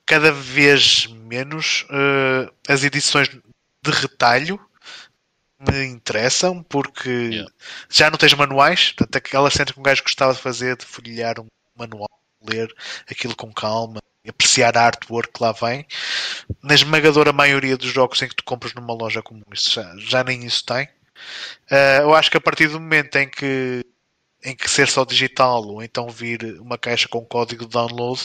cada 0.05 0.31
vez 0.31 1.05
menos 1.07 1.85
uh, 1.91 2.51
as 2.67 2.83
edições 2.83 3.29
de 3.29 3.91
retalho 3.91 4.59
me 5.59 5.85
interessam 5.85 6.63
porque 6.63 7.09
yeah. 7.09 7.51
já 7.89 8.09
não 8.09 8.17
tens 8.17 8.33
manuais, 8.33 8.91
portanto 8.91 9.15
aquela 9.15 9.51
cena 9.51 9.71
que 9.71 9.79
um 9.79 9.83
gajo 9.83 10.03
gostava 10.03 10.33
de 10.33 10.39
fazer 10.39 10.75
de 10.75 10.85
folhear 10.85 11.39
um 11.39 11.47
manual, 11.75 12.09
ler 12.41 12.73
aquilo 13.09 13.35
com 13.35 13.53
calma 13.53 13.99
apreciar 14.29 14.77
a 14.77 14.85
artwork 14.85 15.33
que 15.33 15.43
lá 15.43 15.51
vem. 15.51 15.85
Na 16.63 16.73
esmagadora 16.73 17.33
maioria 17.33 17.77
dos 17.77 17.91
jogos 17.91 18.21
em 18.21 18.27
que 18.27 18.35
tu 18.35 18.43
compras 18.43 18.73
numa 18.73 18.93
loja 18.93 19.21
comum, 19.21 19.43
isso 19.51 19.71
já, 19.71 19.93
já 19.97 20.23
nem 20.23 20.45
isso 20.45 20.65
tem. 20.65 20.87
Uh, 21.71 22.01
eu 22.01 22.13
acho 22.13 22.29
que 22.29 22.37
a 22.37 22.41
partir 22.41 22.67
do 22.67 22.79
momento 22.79 23.15
em 23.15 23.29
que 23.29 23.83
em 24.43 24.55
que 24.55 24.69
ser 24.69 24.87
só 24.87 25.03
digital 25.03 25.65
ou 25.65 25.83
então 25.83 26.07
vir 26.09 26.59
uma 26.61 26.77
caixa 26.77 27.07
com 27.07 27.25
código 27.25 27.65
de 27.65 27.71
download, 27.71 28.21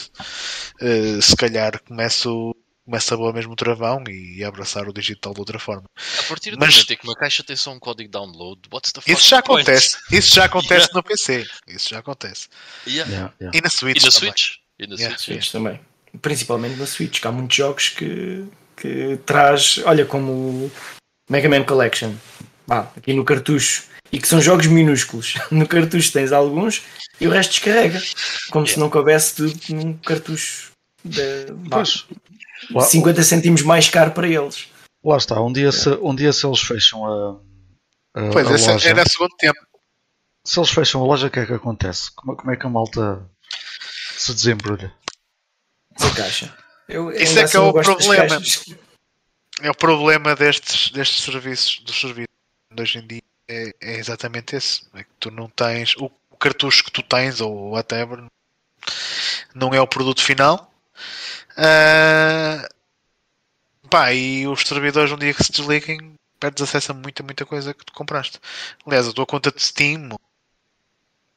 uh, 0.81 1.21
se 1.21 1.35
calhar 1.35 1.81
começo, 1.83 2.55
começa 2.85 3.13
a 3.13 3.17
boa 3.17 3.33
mesmo 3.33 3.55
travão 3.55 4.03
e 4.07 4.43
abraçar 4.43 4.87
o 4.87 4.93
digital 4.93 5.33
de 5.33 5.39
outra 5.39 5.59
forma. 5.59 5.83
A 6.19 6.23
partir 6.23 6.51
do 6.51 6.59
Mas, 6.59 6.75
momento 6.75 6.93
em 6.93 6.97
que 6.97 7.07
uma 7.07 7.15
caixa 7.15 7.43
tem 7.43 7.55
só 7.55 7.71
um 7.71 7.79
código 7.79 8.07
de 8.07 8.11
download, 8.11 8.61
what's 8.71 8.91
the 8.91 9.01
Isso 9.07 9.27
já 9.27 9.41
point? 9.41 9.63
acontece. 9.63 9.97
Isso 10.11 10.35
já 10.35 10.45
acontece 10.45 10.87
yeah. 10.87 10.93
no 10.93 11.03
PC. 11.03 11.47
Isso 11.67 11.89
já 11.89 11.99
acontece. 11.99 12.47
Yeah. 12.87 13.11
Yeah, 13.11 13.57
e 13.57 13.61
na 13.61 13.69
Switch. 13.69 14.01
E 14.01 14.05
na 14.05 14.11
Switch. 14.11 14.49
E 14.79 14.87
na 14.87 14.97
Switch, 14.97 15.19
Switch 15.19 15.51
também 15.51 15.79
principalmente 16.21 16.79
na 16.79 16.85
Switch, 16.85 17.19
que 17.19 17.27
há 17.27 17.31
muitos 17.31 17.55
jogos 17.55 17.89
que, 17.89 18.45
que 18.75 19.17
traz, 19.25 19.79
olha, 19.85 20.05
como 20.05 20.71
Mega 21.29 21.49
Man 21.49 21.63
Collection, 21.63 22.13
ah, 22.69 22.87
aqui 22.95 23.13
no 23.13 23.25
cartucho, 23.25 23.83
e 24.11 24.19
que 24.19 24.27
são 24.27 24.41
jogos 24.41 24.67
minúsculos. 24.67 25.35
No 25.51 25.67
cartucho 25.67 26.11
tens 26.11 26.31
alguns 26.31 26.83
e 27.19 27.27
o 27.27 27.31
resto 27.31 27.51
descarrega, 27.51 28.01
como 28.51 28.67
se 28.67 28.79
não 28.79 28.89
coubesse 28.89 29.35
tudo 29.35 29.59
num 29.69 29.93
cartucho 29.97 30.71
de 31.03 31.47
pois, 31.69 32.05
50 32.89 33.23
cêntimos 33.23 33.61
mais 33.61 33.89
caro 33.89 34.11
para 34.11 34.27
eles. 34.27 34.67
Lá 35.03 35.17
está, 35.17 35.41
um 35.41 35.51
dia, 35.51 35.71
se, 35.71 35.89
um 36.01 36.15
dia 36.15 36.31
se 36.31 36.45
eles 36.45 36.61
fecham 36.61 37.05
a, 37.05 37.39
a 38.15 38.29
pois, 38.31 38.47
a 38.47 38.71
loja, 38.71 38.89
era 38.89 39.03
segundo 39.07 39.35
tempo. 39.37 39.59
Se 40.45 40.59
eles 40.59 40.69
fecham 40.69 41.01
a 41.01 41.05
loja, 41.05 41.27
o 41.27 41.29
que 41.29 41.39
é 41.39 41.45
que 41.45 41.53
acontece? 41.53 42.11
Como, 42.15 42.35
como 42.37 42.51
é 42.51 42.55
que 42.55 42.65
a 42.65 42.69
malta 42.69 43.29
se 44.17 44.33
desembrulha? 44.33 44.93
Caixa. 46.15 46.55
Eu, 46.87 47.11
Isso 47.11 47.39
é 47.39 47.47
que 47.47 47.55
é 47.55 47.59
o 47.59 47.73
problema. 47.73 48.41
É 49.61 49.69
o 49.69 49.75
problema 49.75 50.35
destes, 50.35 50.91
destes 50.91 51.23
serviços, 51.23 51.79
dos 51.79 51.99
serviços 51.99 52.33
de 52.71 52.81
hoje 52.81 52.97
em 52.99 53.07
dia 53.07 53.21
é, 53.47 53.73
é, 53.81 53.95
exatamente 53.97 54.55
esse. 54.55 54.83
É 54.93 55.03
que 55.03 55.09
tu 55.19 55.31
não 55.31 55.47
tens 55.49 55.95
o, 55.97 56.11
o 56.29 56.37
cartucho 56.37 56.83
que 56.83 56.91
tu 56.91 57.03
tens 57.03 57.39
ou 57.39 57.71
whatever 57.71 58.23
não 59.53 59.73
é 59.73 59.79
o 59.79 59.87
produto 59.87 60.23
final. 60.23 60.71
Uh, 61.51 62.67
pá, 63.89 64.11
e 64.11 64.47
os 64.47 64.61
servidores 64.61 65.11
um 65.11 65.17
dia 65.17 65.33
que 65.33 65.43
se 65.43 65.51
desliguem 65.51 66.15
perdes 66.39 66.63
acesso 66.63 66.91
a 66.91 66.95
muita, 66.95 67.23
muita 67.23 67.45
coisa 67.45 67.73
que 67.73 67.85
tu 67.85 67.93
compraste. 67.93 68.39
Aliás, 68.85 69.07
a 69.07 69.13
tua 69.13 69.25
conta 69.25 69.51
de 69.51 69.61
Steam, 69.61 70.09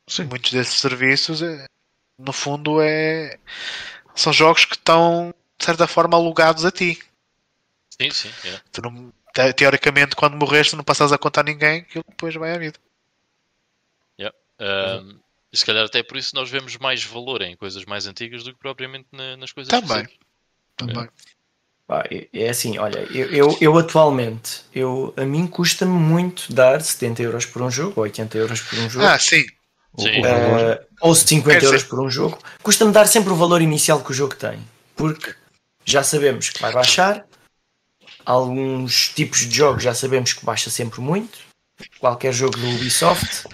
Sim. 0.09 0.25
muitos 0.25 0.51
desses 0.51 0.81
serviços, 0.81 1.43
é, 1.43 1.67
no 2.19 2.33
fundo 2.33 2.81
é 2.81 3.39
são 4.17 4.33
jogos 4.33 4.65
que 4.65 4.75
estão, 4.75 5.35
de 5.59 5.65
certa 5.65 5.87
forma, 5.87 6.17
alugados 6.17 6.65
a 6.65 6.71
ti. 6.71 6.99
Sim, 8.01 8.11
sim. 8.11 8.31
É. 8.49 8.61
Tu 8.73 8.83
não, 8.83 9.13
te, 9.35 9.53
teoricamente, 9.53 10.17
quando 10.17 10.37
morreste, 10.37 10.77
não 10.77 10.85
passas 10.85 11.13
a 11.13 11.19
contar 11.19 11.43
a 11.43 11.45
ninguém, 11.45 11.81
aquilo 11.81 12.05
depois 12.09 12.35
vai 12.35 12.55
à 12.55 12.59
vida. 12.59 12.79
Yeah. 14.19 14.37
Um, 14.61 15.19
e 15.53 15.57
se 15.57 15.65
calhar 15.65 15.85
até 15.85 16.03
por 16.03 16.17
isso 16.17 16.35
nós 16.35 16.51
vemos 16.51 16.77
mais 16.77 17.05
valor 17.05 17.43
em 17.43 17.57
coisas 17.57 17.85
mais 17.85 18.07
antigas 18.07 18.43
do 18.43 18.53
que 18.53 18.59
propriamente 18.59 19.07
na, 19.13 19.37
nas 19.37 19.53
coisas 19.53 19.71
Também. 19.71 20.07
Também. 20.77 21.09
Pá, 21.87 22.05
é- 22.11 22.29
é 22.33 22.49
assim, 22.49 22.79
olha, 22.79 22.99
eu, 23.17 23.31
eu, 23.31 23.59
eu 23.61 23.79
atualmente, 23.79 24.63
eu, 24.75 25.15
a 25.17 25.25
mim 25.25 25.47
custa-me 25.47 25.93
muito 25.93 26.53
dar 26.53 26.81
70 26.81 27.23
euros 27.23 27.47
por 27.47 27.63
um 27.63 27.71
jogo, 27.71 27.93
ou 27.97 28.03
80 28.03 28.37
euros 28.37 28.61
por 28.61 28.79
um 28.79 28.91
jogo, 28.91 29.07
Ah, 29.07 29.19
sim. 29.19 29.45
Sim. 29.99 30.19
o 30.19 30.23
valor. 30.23 30.61
eh, 30.61 30.87
ou 31.01 31.15
50 31.15 31.51
Quer 31.51 31.57
dizer- 31.61 31.67
euros 31.75 31.85
por 31.85 32.01
um 32.01 32.11
jogo. 32.11 32.39
Custa-me 32.63 32.93
dar 32.93 33.07
sempre 33.07 33.33
o 33.33 33.37
valor 33.37 33.61
inicial 33.63 34.03
que 34.03 34.11
o 34.11 34.15
jogo 34.15 34.35
tem, 34.35 34.59
porque 34.95 35.35
já 35.85 36.03
sabemos 36.03 36.51
que 36.51 36.61
vai 36.61 36.73
baixar, 36.73 37.25
alguns 38.25 39.09
tipos 39.11 39.41
de 39.41 39.55
jogos 39.57 39.83
já 39.83 39.95
sabemos 39.95 40.33
que 40.33 40.45
baixa 40.45 40.71
sempre 40.71 41.01
muito, 41.01 41.39
qualquer 41.99 42.33
jogo 42.33 42.57
do 42.59 42.69
Ubisoft, 42.71 43.45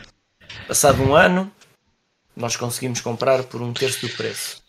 passado 0.67 1.03
um 1.03 1.15
ano, 1.15 1.51
nós 2.37 2.57
conseguimos 2.57 3.01
comprar 3.01 3.43
por 3.45 3.61
um 3.61 3.73
terço 3.73 4.07
do 4.07 4.13
preço. 4.17 4.63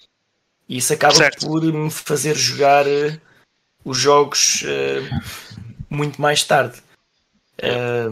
E 0.67 0.77
isso 0.77 0.93
acaba 0.93 1.13
Certo. 1.15 1.45
por 1.47 1.61
me 1.63 1.89
fazer 1.89 2.35
jogar 2.35 2.85
eh, 2.87 3.19
os 3.85 3.97
jogos 3.97 4.63
eh, 4.65 5.01
muito 5.89 6.21
mais 6.21 6.43
tarde. 6.43 6.81
Eh, 7.57 8.09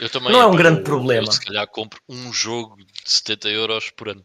Eu 0.00 0.08
também, 0.10 0.32
Não 0.32 0.40
é 0.40 0.46
um 0.46 0.56
grande 0.56 0.80
eu- 0.80 0.84
problema. 0.84 1.26
Eu, 1.28 1.32
se 1.32 1.44
calhar 1.44 1.66
compro 1.68 2.00
um 2.08 2.32
jogo 2.32 2.76
de 2.76 2.86
70 3.04 3.48
euros 3.48 3.90
por 3.90 4.08
ano. 4.08 4.24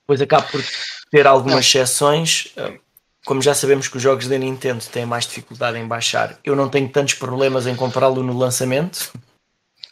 depois 0.00 0.20
acaba 0.20 0.46
por 0.46 0.62
ter 1.10 1.26
algumas 1.26 1.66
exceções. 1.66 2.48
eh, 2.56 2.78
Como 3.26 3.40
já 3.40 3.54
sabemos 3.54 3.88
que 3.88 3.96
os 3.96 4.02
jogos 4.02 4.28
da 4.28 4.36
Nintendo 4.36 4.84
têm 4.84 5.06
mais 5.06 5.26
dificuldade 5.26 5.78
em 5.78 5.86
baixar, 5.88 6.38
eu 6.44 6.54
não 6.54 6.68
tenho 6.68 6.88
tantos 6.90 7.14
problemas 7.14 7.66
em 7.66 7.74
comprá-lo 7.74 8.22
no 8.22 8.36
lançamento, 8.36 9.10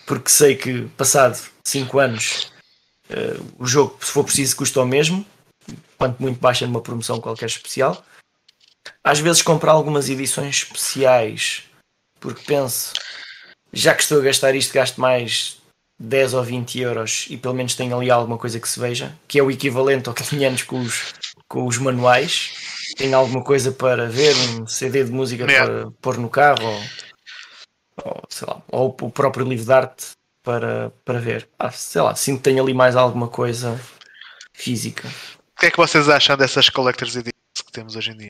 porque 0.06 0.28
sei 0.28 0.54
que 0.54 0.86
passado 0.98 1.38
5 1.66 1.98
anos 1.98 2.52
eh, 3.08 3.36
o 3.58 3.66
jogo, 3.66 3.98
se 4.04 4.12
for 4.12 4.22
preciso, 4.24 4.54
custa 4.56 4.80
o 4.82 4.86
mesmo, 4.86 5.24
quanto 5.96 6.20
muito 6.22 6.38
baixa 6.40 6.66
numa 6.66 6.82
promoção 6.82 7.20
qualquer 7.22 7.46
especial. 7.46 8.04
Às 9.02 9.18
vezes 9.20 9.40
compro 9.42 9.70
algumas 9.70 10.08
edições 10.10 10.56
especiais 10.64 11.64
porque 12.20 12.42
penso, 12.44 12.92
já 13.72 13.94
que 13.94 14.02
estou 14.02 14.20
a 14.20 14.24
gastar 14.24 14.54
isto, 14.54 14.74
gasto 14.74 15.00
mais 15.00 15.58
10 15.98 16.34
ou 16.34 16.42
20 16.42 16.80
euros 16.80 17.26
e 17.30 17.36
pelo 17.36 17.54
menos 17.54 17.74
tenho 17.74 17.96
ali 17.96 18.10
alguma 18.10 18.36
coisa 18.36 18.58
que 18.58 18.68
se 18.68 18.78
veja, 18.78 19.16
que 19.28 19.38
é 19.38 19.42
o 19.42 19.50
equivalente 19.50 20.08
ao 20.08 20.14
que 20.14 20.24
tinha 20.24 20.50
antes 20.50 20.64
com 20.64 20.80
os, 20.80 21.14
com 21.48 21.66
os 21.66 21.78
manuais. 21.78 22.52
Tenho 22.96 23.16
alguma 23.16 23.42
coisa 23.42 23.72
para 23.72 24.08
ver, 24.08 24.34
um 24.36 24.66
CD 24.66 25.04
de 25.04 25.10
música 25.10 25.44
Yeah. 25.44 25.72
para 25.72 25.90
pôr 26.02 26.18
no 26.18 26.28
carro, 26.28 26.64
ou, 26.64 26.82
ou, 28.04 28.22
sei 28.28 28.46
lá, 28.46 28.60
ou 28.68 28.96
o 29.00 29.10
próprio 29.10 29.46
livro 29.46 29.64
de 29.64 29.72
arte 29.72 30.10
para, 30.42 30.92
para 31.04 31.18
ver. 31.18 31.48
Ah, 31.58 31.70
sei 31.70 32.02
lá, 32.02 32.14
sinto 32.14 32.38
que 32.38 32.44
tenho 32.44 32.62
ali 32.62 32.74
mais 32.74 32.96
alguma 32.96 33.28
coisa 33.28 33.80
física. 34.52 35.08
O 35.56 35.60
que 35.60 35.66
é 35.66 35.70
que 35.70 35.76
vocês 35.76 36.08
acham 36.08 36.36
dessas 36.36 36.68
Collector's 36.68 37.16
Editions 37.16 37.62
que 37.64 37.72
temos 37.72 37.96
hoje 37.96 38.10
em 38.10 38.16
dia? 38.16 38.28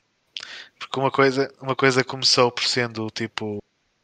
Porque 0.79 0.99
uma 0.99 1.11
coisa, 1.11 1.51
uma 1.61 1.75
coisa 1.75 2.03
começou 2.03 2.51
por 2.51 2.63
sendo 2.63 3.09
tipo: 3.09 3.59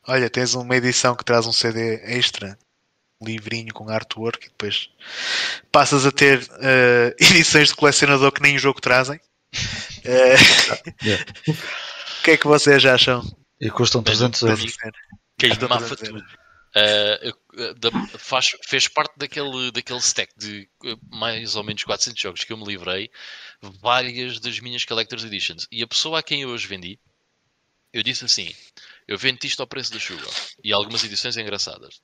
olha, 0.09 0.29
tens 0.29 0.53
uma 0.53 0.75
edição 0.75 1.15
que 1.15 1.23
traz 1.23 1.45
um 1.45 1.51
CD 1.53 1.95
extra, 2.03 2.57
um 3.21 3.25
livrinho 3.25 3.73
com 3.73 3.89
artwork, 3.89 4.45
e 4.45 4.49
depois 4.49 4.89
passas 5.71 6.05
a 6.05 6.11
ter 6.11 6.45
eh, 6.61 7.15
edições 7.19 7.69
de 7.69 7.75
colecionador 7.75 8.31
que 8.31 8.41
nem 8.41 8.55
o 8.55 8.59
jogo 8.59 8.81
trazem. 8.81 9.19
Eh, 10.05 10.35
Yeah. 11.03 11.25
o 11.43 12.23
que 12.23 12.31
é 12.31 12.37
que 12.37 12.47
vocês 12.47 12.85
acham? 12.85 13.21
E 13.59 13.69
custam 13.69 14.01
300 14.01 14.41
euros. 14.43 14.77
Queima 15.37 15.53
a 15.55 15.77
Estou 15.81 15.93
a 15.93 15.95
tudo. 15.97 16.25
Eh, 16.73 17.19
eu- 17.23 17.37
eh, 17.65 17.73
da- 17.73 18.07
faz- 18.17 18.55
fez 18.65 18.87
parte 18.87 19.13
daquele, 19.17 19.71
daquele 19.73 19.99
stack 19.99 20.31
de 20.37 20.69
mais 21.11 21.55
ou 21.57 21.63
menos 21.65 21.83
400 21.83 22.21
jogos 22.21 22.43
que 22.45 22.53
eu 22.53 22.57
me 22.57 22.63
livrei, 22.65 23.11
várias 23.81 24.39
das 24.39 24.59
minhas 24.61 24.85
Collector's 24.85 25.25
Editions. 25.25 25.67
E 25.69 25.83
a 25.83 25.87
pessoa 25.87 26.19
a 26.19 26.23
quem 26.23 26.43
eu 26.43 26.49
hoje 26.49 26.65
vendi, 26.67 26.97
eu 27.91 28.01
disse 28.01 28.23
assim: 28.23 28.55
eu 29.09 29.17
vendo 29.17 29.43
isto 29.43 29.59
ao 29.59 29.65
preço 29.65 29.91
da 29.91 29.97
chuva 29.97 30.29
e 30.63 30.71
algumas 30.71 31.03
edições 31.03 31.35
engraçadas. 31.35 31.99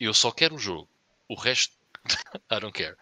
Eu 0.00 0.14
só 0.14 0.30
quero 0.30 0.54
o 0.54 0.58
jogo, 0.58 0.88
o 1.28 1.34
resto, 1.34 1.76
I 2.50 2.58
don't 2.58 2.72
care. 2.72 2.96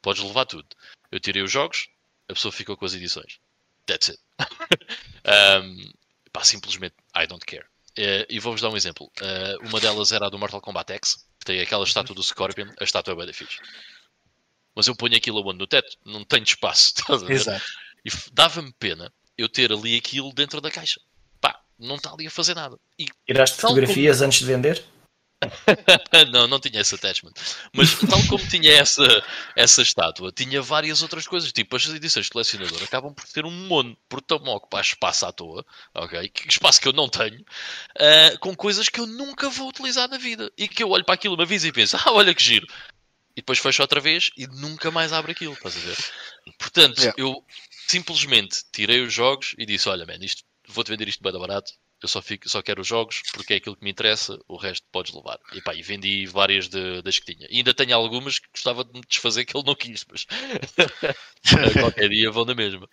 Podes 0.00 0.22
levar 0.22 0.46
tudo. 0.46 0.68
Eu 1.10 1.18
tirei 1.18 1.42
os 1.42 1.50
jogos, 1.50 1.88
a 2.28 2.34
pessoa 2.34 2.52
ficou 2.52 2.76
com 2.76 2.84
as 2.84 2.94
edições. 2.94 3.40
That's 3.84 4.10
it. 4.10 4.22
Um, 5.22 5.92
pá, 6.32 6.42
simplesmente, 6.42 6.94
I 7.14 7.26
don't 7.26 7.44
care. 7.44 7.66
Eh, 7.94 8.26
e 8.30 8.40
vou-vos 8.40 8.62
dar 8.62 8.70
um 8.70 8.76
exemplo. 8.76 9.12
Eh, 9.20 9.56
uma 9.60 9.78
delas 9.78 10.12
era 10.12 10.26
a 10.26 10.30
do 10.30 10.38
Mortal 10.38 10.62
Kombat 10.62 10.90
X, 10.94 11.26
que 11.38 11.44
tem 11.44 11.60
aquela 11.60 11.84
estátua 11.84 12.14
do 12.14 12.22
Scorpion, 12.22 12.72
a 12.80 12.84
estátua 12.84 13.12
é 13.12 13.16
bem 13.16 13.32
fixe. 13.32 13.58
Mas 14.74 14.86
eu 14.86 14.96
ponho 14.96 15.14
aquilo 15.14 15.46
onde? 15.46 15.58
No 15.58 15.66
teto? 15.66 15.94
Não 16.06 16.24
tenho 16.24 16.44
espaço. 16.44 16.94
Exato. 17.28 17.64
E 18.02 18.10
dava-me 18.32 18.72
pena 18.72 19.12
eu 19.36 19.46
ter 19.46 19.70
ali 19.70 19.94
aquilo 19.94 20.32
dentro 20.32 20.58
da 20.58 20.70
caixa. 20.70 20.98
Não 21.80 21.96
está 21.96 22.12
ali 22.12 22.26
a 22.26 22.30
fazer 22.30 22.54
nada. 22.54 22.76
E 22.98 23.06
Tiraste 23.26 23.60
fotografias 23.60 24.20
antes 24.22 24.40
de 24.40 24.44
vender? 24.44 24.84
não, 26.30 26.46
não 26.46 26.60
tinha 26.60 26.80
esse 26.80 26.94
attachment. 26.94 27.32
Mas 27.72 27.98
tal 27.98 28.20
como 28.28 28.46
tinha 28.46 28.72
essa, 28.72 29.24
essa 29.56 29.80
estátua, 29.80 30.30
tinha 30.30 30.60
várias 30.60 31.02
outras 31.02 31.26
coisas. 31.26 31.50
Tipo, 31.52 31.76
as 31.76 31.86
edições 31.86 32.26
de 32.26 32.32
colecionador 32.32 32.82
acabam 32.82 33.14
por 33.14 33.24
ter 33.26 33.44
um 33.46 33.50
monte, 33.50 33.98
por 34.08 34.20
tão 34.20 34.36
ocupar 34.36 34.82
espaço 34.82 35.24
à 35.26 35.32
toa, 35.32 35.64
ok? 35.94 36.28
Que 36.28 36.48
espaço 36.48 36.80
que 36.80 36.88
eu 36.88 36.92
não 36.92 37.08
tenho, 37.08 37.42
ah, 37.98 38.36
com 38.38 38.54
coisas 38.54 38.88
que 38.88 39.00
eu 39.00 39.06
nunca 39.06 39.48
vou 39.48 39.68
utilizar 39.68 40.08
na 40.08 40.18
vida. 40.18 40.50
E 40.58 40.68
que 40.68 40.82
eu 40.82 40.90
olho 40.90 41.04
para 41.04 41.14
aquilo 41.14 41.34
uma 41.34 41.46
vez 41.46 41.64
e 41.64 41.72
penso, 41.72 41.96
ah, 42.04 42.12
olha 42.12 42.34
que 42.34 42.42
giro. 42.42 42.66
E 43.36 43.40
depois 43.40 43.58
fecho 43.58 43.80
outra 43.80 44.00
vez 44.00 44.30
e 44.36 44.46
nunca 44.46 44.90
mais 44.90 45.12
abro 45.12 45.30
aquilo, 45.30 45.54
estás 45.54 45.76
a 45.76 45.80
ver? 45.80 45.96
Portanto, 46.58 46.98
Yeah. 46.98 47.14
eu 47.16 47.44
simplesmente 47.88 48.64
tirei 48.72 49.00
os 49.00 49.12
jogos 49.12 49.54
e 49.56 49.64
disse, 49.64 49.88
olha, 49.88 50.04
man, 50.04 50.18
isto, 50.20 50.42
vou-te 50.70 50.90
vender 50.90 51.08
isto 51.08 51.22
bem 51.22 51.32
barato. 51.32 51.72
Eu 52.02 52.08
só, 52.08 52.22
fico, 52.22 52.48
só 52.48 52.62
quero 52.62 52.80
os 52.80 52.86
jogos 52.86 53.22
porque 53.34 53.54
é 53.54 53.56
aquilo 53.58 53.76
que 53.76 53.84
me 53.84 53.90
interessa, 53.90 54.38
o 54.48 54.56
resto 54.56 54.86
podes 54.90 55.12
levar. 55.14 55.38
E 55.52 55.60
pá, 55.60 55.74
e 55.74 55.82
vendi 55.82 56.26
várias 56.26 56.68
de- 56.68 57.02
das 57.02 57.18
que 57.18 57.34
tinha. 57.34 57.46
E 57.50 57.58
ainda 57.58 57.74
tenho 57.74 57.94
algumas 57.94 58.38
que 58.38 58.48
gostava 58.52 58.84
de 58.84 58.92
me 58.94 59.02
desfazer 59.06 59.44
que 59.44 59.56
ele 59.56 59.66
não 59.66 59.74
quis, 59.74 60.04
mas 60.10 60.26
qualquer 61.78 62.08
dia 62.08 62.30
vão 62.30 62.44
na 62.46 62.54
mesma. 62.54 62.88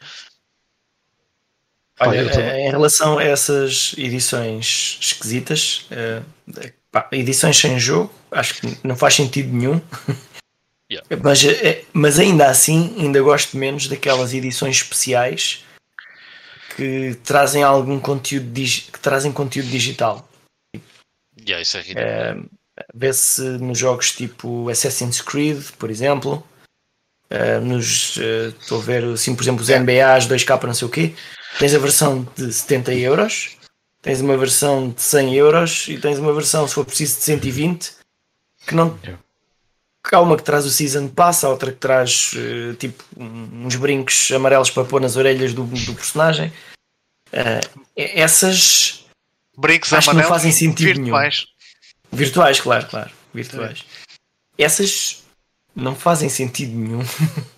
Olha, 2.00 2.22
em 2.60 2.70
relação 2.70 3.18
a 3.18 3.24
essas 3.24 3.96
edições 3.98 5.00
esquisitas, 5.02 5.88
eh, 5.90 6.22
pá, 6.92 7.08
edições 7.12 7.58
sem 7.58 7.80
jogo, 7.80 8.14
acho 8.30 8.56
que 8.62 8.78
não 8.88 8.96
faz 8.96 9.16
sentido 9.16 9.52
nenhum. 9.52 9.82
Yeah. 10.92 11.08
Mas, 11.24 11.44
eh, 11.44 11.84
mas 11.92 12.18
ainda 12.18 12.50
assim, 12.50 12.96
ainda 12.98 13.22
gosto 13.22 13.58
menos 13.58 13.88
daquelas 13.88 14.34
edições 14.34 14.78
especiais 14.78 15.66
que 16.78 17.16
trazem 17.24 17.64
algum 17.64 18.00
conteúdo 18.00 18.54
que 18.54 19.00
trazem 19.02 19.32
conteúdo 19.32 19.68
digital. 19.68 20.30
Yeah, 21.40 21.62
isso 21.62 21.78
é 21.78 21.82
ridículo. 21.82 22.50
Vê-se 22.94 23.42
nos 23.42 23.80
jogos 23.80 24.12
tipo 24.12 24.70
Assassin's 24.70 25.20
Creed, 25.20 25.72
por 25.80 25.90
exemplo. 25.90 26.46
eh, 27.30 27.60
nos, 27.60 28.18
eh, 28.20 28.54
estou 28.60 28.80
a 28.80 28.84
ver 28.84 29.04
assim, 29.04 29.36
por 29.36 29.44
exemplo, 29.44 29.62
os 29.62 29.70
NBAs 29.70 30.28
2K 30.28 30.64
não 30.64 30.74
sei 30.74 30.88
o 30.88 30.92
quê. 30.92 31.14
Tens 31.60 31.74
a 31.74 31.80
versão 31.80 32.26
de 32.38 32.54
70 32.54 32.94
euros, 32.94 33.58
tens 34.02 34.22
uma 34.22 34.38
versão 34.38 34.90
de 34.92 35.02
100 35.02 35.36
euros 35.36 35.88
e 35.90 36.00
tens 36.00 36.20
uma 36.20 36.34
versão, 36.34 36.68
se 36.68 36.76
for 36.76 36.86
preciso, 36.86 37.18
de 37.18 37.24
120 37.24 37.94
que 38.68 38.76
não. 38.76 38.98
Yeah. 39.04 39.22
Há 40.12 40.22
uma 40.22 40.38
que 40.38 40.44
traz 40.44 40.66
o 40.66 40.70
Season 40.70 41.08
Pass, 41.08 41.44
há 41.44 41.50
outra 41.50 41.72
que 41.72 41.78
traz 41.78 42.32
eh, 42.36 42.74
tipo 42.76 43.04
uns 43.18 43.76
brincos 43.76 44.32
amarelos 44.32 44.70
para 44.70 44.86
pôr 44.86 45.02
nas 45.02 45.16
orelhas 45.16 45.54
do, 45.54 45.64
do 45.64 45.94
personagem. 45.94 46.52
Eh, 47.32 47.62
essas 47.96 49.06
Brincos 49.58 49.92
Acho 49.92 50.10
que 50.10 50.16
não 50.16 50.22
amarelos 50.22 50.38
fazem 50.38 50.52
sentido 50.52 51.02
nenhum. 51.02 51.06
virtuais. 51.06 51.46
Virtuais, 52.12 52.60
claro, 52.62 52.88
claro. 52.88 53.12
Virtuais. 53.34 53.84
Essas 54.58 55.24
não 55.76 55.96
fazem 55.96 56.30
sentido 56.30 56.78
nenhum. 56.78 57.02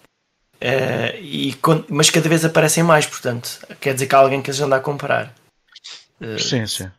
Eh, 0.62 1.22
e, 1.22 1.58
mas 1.88 2.10
cada 2.10 2.28
vez 2.28 2.44
aparecem 2.44 2.84
mais, 2.84 3.06
portanto, 3.06 3.66
quer 3.80 3.94
dizer 3.94 4.08
que 4.08 4.14
há 4.14 4.18
alguém 4.18 4.42
que 4.42 4.52
as 4.52 4.60
anda 4.60 4.76
a 4.76 4.82
comprar. 4.82 5.34
Eh, 6.20 6.38
Sim, 6.38 6.68
sim. 6.68 6.92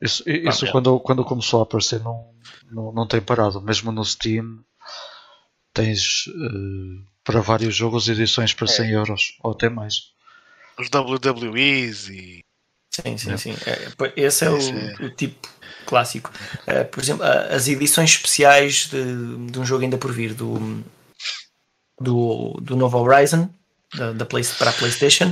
Isso, 0.00 0.28
isso 0.28 0.66
é. 0.66 0.72
quando, 0.72 0.98
quando 0.98 1.24
começou 1.24 1.60
a 1.60 1.62
aparecer 1.62 2.00
não, 2.00 2.26
não, 2.72 2.90
não 2.90 3.06
tem 3.06 3.20
parado. 3.20 3.60
Mesmo 3.60 3.92
no 3.92 4.04
Steam 4.04 4.58
tens 5.74 6.24
eh, 6.28 7.02
para 7.24 7.40
vários 7.40 7.74
jogos 7.76 8.08
edições 8.08 8.54
para 8.54 8.66
100 8.66 8.90
euros 8.90 9.36
ou 9.42 9.52
até 9.52 9.68
mais. 9.68 10.12
Os 10.78 10.88
WWEs 10.88 12.08
e. 12.08 12.40
Sim, 12.90 13.18
sim, 13.18 13.26
Yeah. 13.30 13.38
sim. 13.38 13.54
Pô, 13.96 14.06
esse 14.16 14.44
é 14.44 14.50
o, 14.50 14.56
Esse 14.56 14.70
é- 14.70 15.04
o 15.04 15.10
tipo 15.10 15.48
clássico. 15.84 16.30
Eh, 16.66 16.84
por 16.84 17.02
exemplo, 17.02 17.24
as 17.24 17.66
edições 17.68 18.10
especiais 18.10 18.86
de, 18.88 19.46
de 19.50 19.58
um 19.58 19.64
jogo 19.64 19.82
ainda 19.84 19.98
por 19.98 20.12
vir, 20.12 20.32
do, 20.32 20.82
do, 22.00 22.52
do 22.62 22.76
novo 22.76 22.98
Horizon, 22.98 23.48
da, 23.94 24.12
da 24.12 24.24
Play- 24.24 24.44
para 24.58 24.70
a 24.70 24.72
PlayStation, 24.72 25.30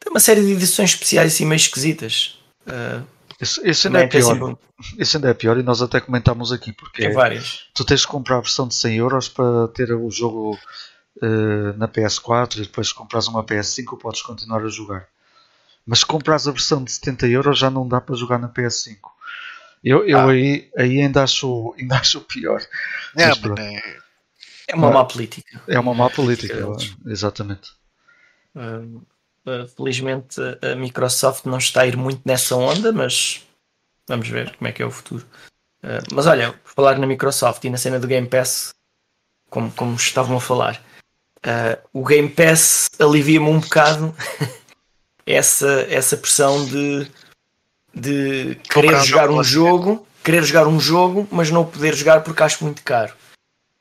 tem 0.00 0.10
uma 0.10 0.20
série 0.20 0.40
de 0.44 0.52
edições 0.52 0.90
especiais 0.90 1.32
assim 1.34 1.44
meio 1.46 1.56
esquisitas. 1.56 2.38
Eh, 2.66 3.00
Isso, 3.40 3.66
isso 3.66 3.86
ainda 3.88 4.00
é 4.00 4.06
pior. 4.06 4.56
Isso 4.98 5.16
ainda 5.16 5.30
é 5.30 5.34
pior 5.34 5.58
e 5.58 5.62
nós 5.62 5.82
até 5.82 6.00
comentámos 6.00 6.52
aqui 6.52 6.72
porque 6.72 7.02
tem 7.02 7.12
várias. 7.12 7.66
tu 7.74 7.84
tens 7.84 8.00
de 8.00 8.06
comprar 8.06 8.36
a 8.38 8.40
versão 8.40 8.68
de 8.68 8.74
100 8.74 8.96
euros 8.96 9.28
para 9.28 9.68
ter 9.68 9.92
o 9.92 10.10
jogo 10.10 10.58
eh, 11.22 11.72
na 11.76 11.88
PS4 11.88 12.56
e 12.58 12.60
depois 12.62 12.88
se 12.88 12.94
compras 12.94 13.26
uma 13.28 13.42
PS5 13.44 13.98
podes 13.98 14.22
continuar 14.22 14.64
a 14.64 14.68
jogar. 14.68 15.06
Mas 15.86 15.98
se 16.00 16.06
comprares 16.06 16.46
a 16.48 16.52
versão 16.52 16.82
de 16.82 16.90
70 16.92 17.26
euros 17.28 17.58
já 17.58 17.68
não 17.70 17.86
dá 17.86 18.00
para 18.00 18.14
jogar 18.16 18.38
na 18.38 18.48
PS5. 18.48 18.96
Eu, 19.82 20.06
eu 20.08 20.18
Ah. 20.18 20.30
aí, 20.30 20.70
aí 20.78 21.00
ainda, 21.02 21.22
acho, 21.22 21.74
ainda 21.78 21.96
acho 21.96 22.20
pior. 22.22 22.60
É, 23.16 23.26
Mas 23.28 23.58
é- 23.58 24.04
É 24.68 24.74
uma 24.74 24.86
Não. 24.86 24.94
má 24.94 25.04
política. 25.04 25.60
É 25.68 25.78
uma 25.78 25.92
má 25.92 26.08
política, 26.08 26.56
exatamente. 27.06 27.70
Uh, 28.54 28.96
uh, 28.96 29.06
felizmente 29.76 30.40
a 30.62 30.74
Microsoft 30.74 31.44
não 31.44 31.58
está 31.58 31.82
a 31.82 31.86
ir 31.86 31.96
muito 31.96 32.22
nessa 32.24 32.56
onda, 32.56 32.92
mas 32.92 33.42
vamos 34.08 34.28
ver 34.28 34.56
como 34.56 34.68
é 34.68 34.72
que 34.72 34.82
é 34.82 34.86
o 34.86 34.90
futuro. 34.90 35.24
Uh, 35.82 36.00
mas 36.12 36.26
olha, 36.26 36.52
por 36.52 36.72
falar 36.72 36.98
na 36.98 37.06
Microsoft 37.06 37.62
e 37.64 37.70
na 37.70 37.76
cena 37.76 38.00
do 38.00 38.06
Game 38.06 38.26
Pass, 38.26 38.74
como, 39.50 39.70
como 39.72 39.94
estavam 39.96 40.36
a 40.36 40.40
falar, 40.40 40.82
uh, 41.38 41.88
o 41.92 42.04
Game 42.04 42.28
Pass 42.28 42.88
alivia-me 42.98 43.48
um 43.48 43.60
bocado 43.60 44.14
essa, 45.26 45.86
essa 45.90 46.16
pressão 46.16 46.64
de, 46.64 47.06
de 47.94 48.54
querer 48.68 48.98
jogar 49.04 49.30
um 49.30 49.44
jogo, 49.44 50.06
querer 50.22 50.42
jogar 50.42 50.66
um 50.66 50.80
jogo, 50.80 51.28
mas 51.30 51.50
não 51.50 51.66
poder 51.66 51.94
jogar 51.94 52.22
porque 52.22 52.42
acho 52.42 52.64
muito 52.64 52.82
caro. 52.82 53.14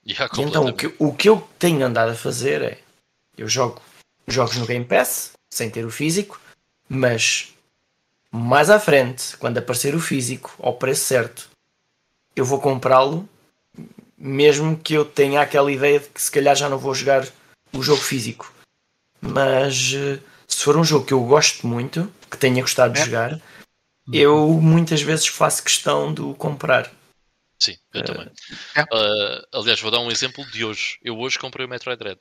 Yeah, 0.06 0.30
então 0.38 0.66
o 0.66 0.74
que, 0.74 0.94
o 1.00 1.14
que 1.14 1.30
eu 1.30 1.48
tenho 1.58 1.86
andado 1.86 2.12
a 2.12 2.16
fazer 2.16 2.62
é 2.62 2.80
eu 3.38 3.48
jogo 3.48 3.82
jogos 4.28 4.58
no 4.58 4.66
Game 4.66 4.84
Pass 4.84 5.33
sem 5.54 5.70
ter 5.70 5.86
o 5.86 5.92
físico, 5.92 6.40
mas 6.90 7.54
mais 8.32 8.70
à 8.70 8.80
frente, 8.80 9.38
quando 9.38 9.58
aparecer 9.58 9.94
o 9.96 10.00
físico 10.00 10.54
ao 10.60 10.74
preço 10.76 11.06
certo, 11.06 11.50
eu 12.36 12.44
vou 12.44 12.60
comprá-lo, 12.60 13.28
mesmo 14.18 14.78
que 14.78 14.94
eu 14.94 15.06
tenha 15.06 15.42
aquela 15.42 15.72
ideia 15.72 16.00
de 16.00 16.10
que 16.10 16.22
se 16.22 16.32
calhar 16.32 16.56
já 16.56 16.68
não 16.68 16.78
vou 16.80 16.94
jogar 16.96 17.28
o 17.72 17.82
jogo 17.84 18.02
físico. 18.02 18.52
Mas 19.22 19.94
eh, 19.94 20.20
se 20.48 20.64
for 20.64 20.76
um 20.76 20.84
jogo 20.84 21.06
que 21.06 21.14
eu 21.14 21.24
gosto 21.24 21.66
muito, 21.68 22.12
que 22.30 22.38
tenha 22.38 22.62
gostado 22.62 22.94
de 22.94 23.02
É. 23.02 23.06
jogar, 23.06 23.42
eu 24.12 24.50
muitas 24.62 25.02
vezes 25.02 25.28
faço 25.28 25.64
questão 25.64 26.14
de 26.14 26.22
o 26.22 26.34
comprar. 26.34 26.92
Sim, 27.60 27.78
eu 27.94 28.04
também. 28.04 28.30
é. 28.76 28.82
Ah, 28.82 29.48
aliás, 29.54 29.80
vou 29.80 29.90
dar 29.92 30.00
um 30.00 30.12
exemplo 30.12 30.44
de 30.52 30.66
hoje. 30.66 30.98
Eu 31.02 31.18
hoje 31.18 31.40
comprei 31.40 31.66
o 31.66 31.70
Metroid 31.70 31.98
Dread. 32.00 32.20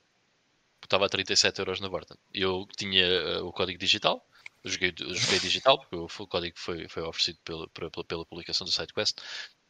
Estava 0.93 1.07
a 1.07 1.09
37 1.09 1.59
euros 1.59 1.81
na 1.81 1.89
Barton. 1.89 2.17
Eu 2.35 2.69
tinha 2.77 3.39
ah, 3.39 3.45
o 3.45 3.51
código 3.51 3.79
digital. 3.79 4.23
Joguei, 4.63 4.93
joguei 4.95 5.39
digital, 5.41 5.79
porque 5.79 5.97
o, 5.97 6.27
código 6.27 6.55
foi, 6.59 6.87
foi 6.87 7.03
oferecido 7.03 7.39
pela, 7.43 7.67
pela, 7.69 7.91
pela 8.05 8.27
publicação 8.27 8.67
do 8.67 8.71
SideQuest. 8.71 9.17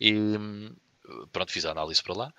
E 0.00 0.12
hum, 0.12 0.74
pronto, 1.30 1.52
fiz 1.52 1.64
a 1.64 1.70
análise 1.70 2.02
para 2.02 2.16
lá. 2.16 2.34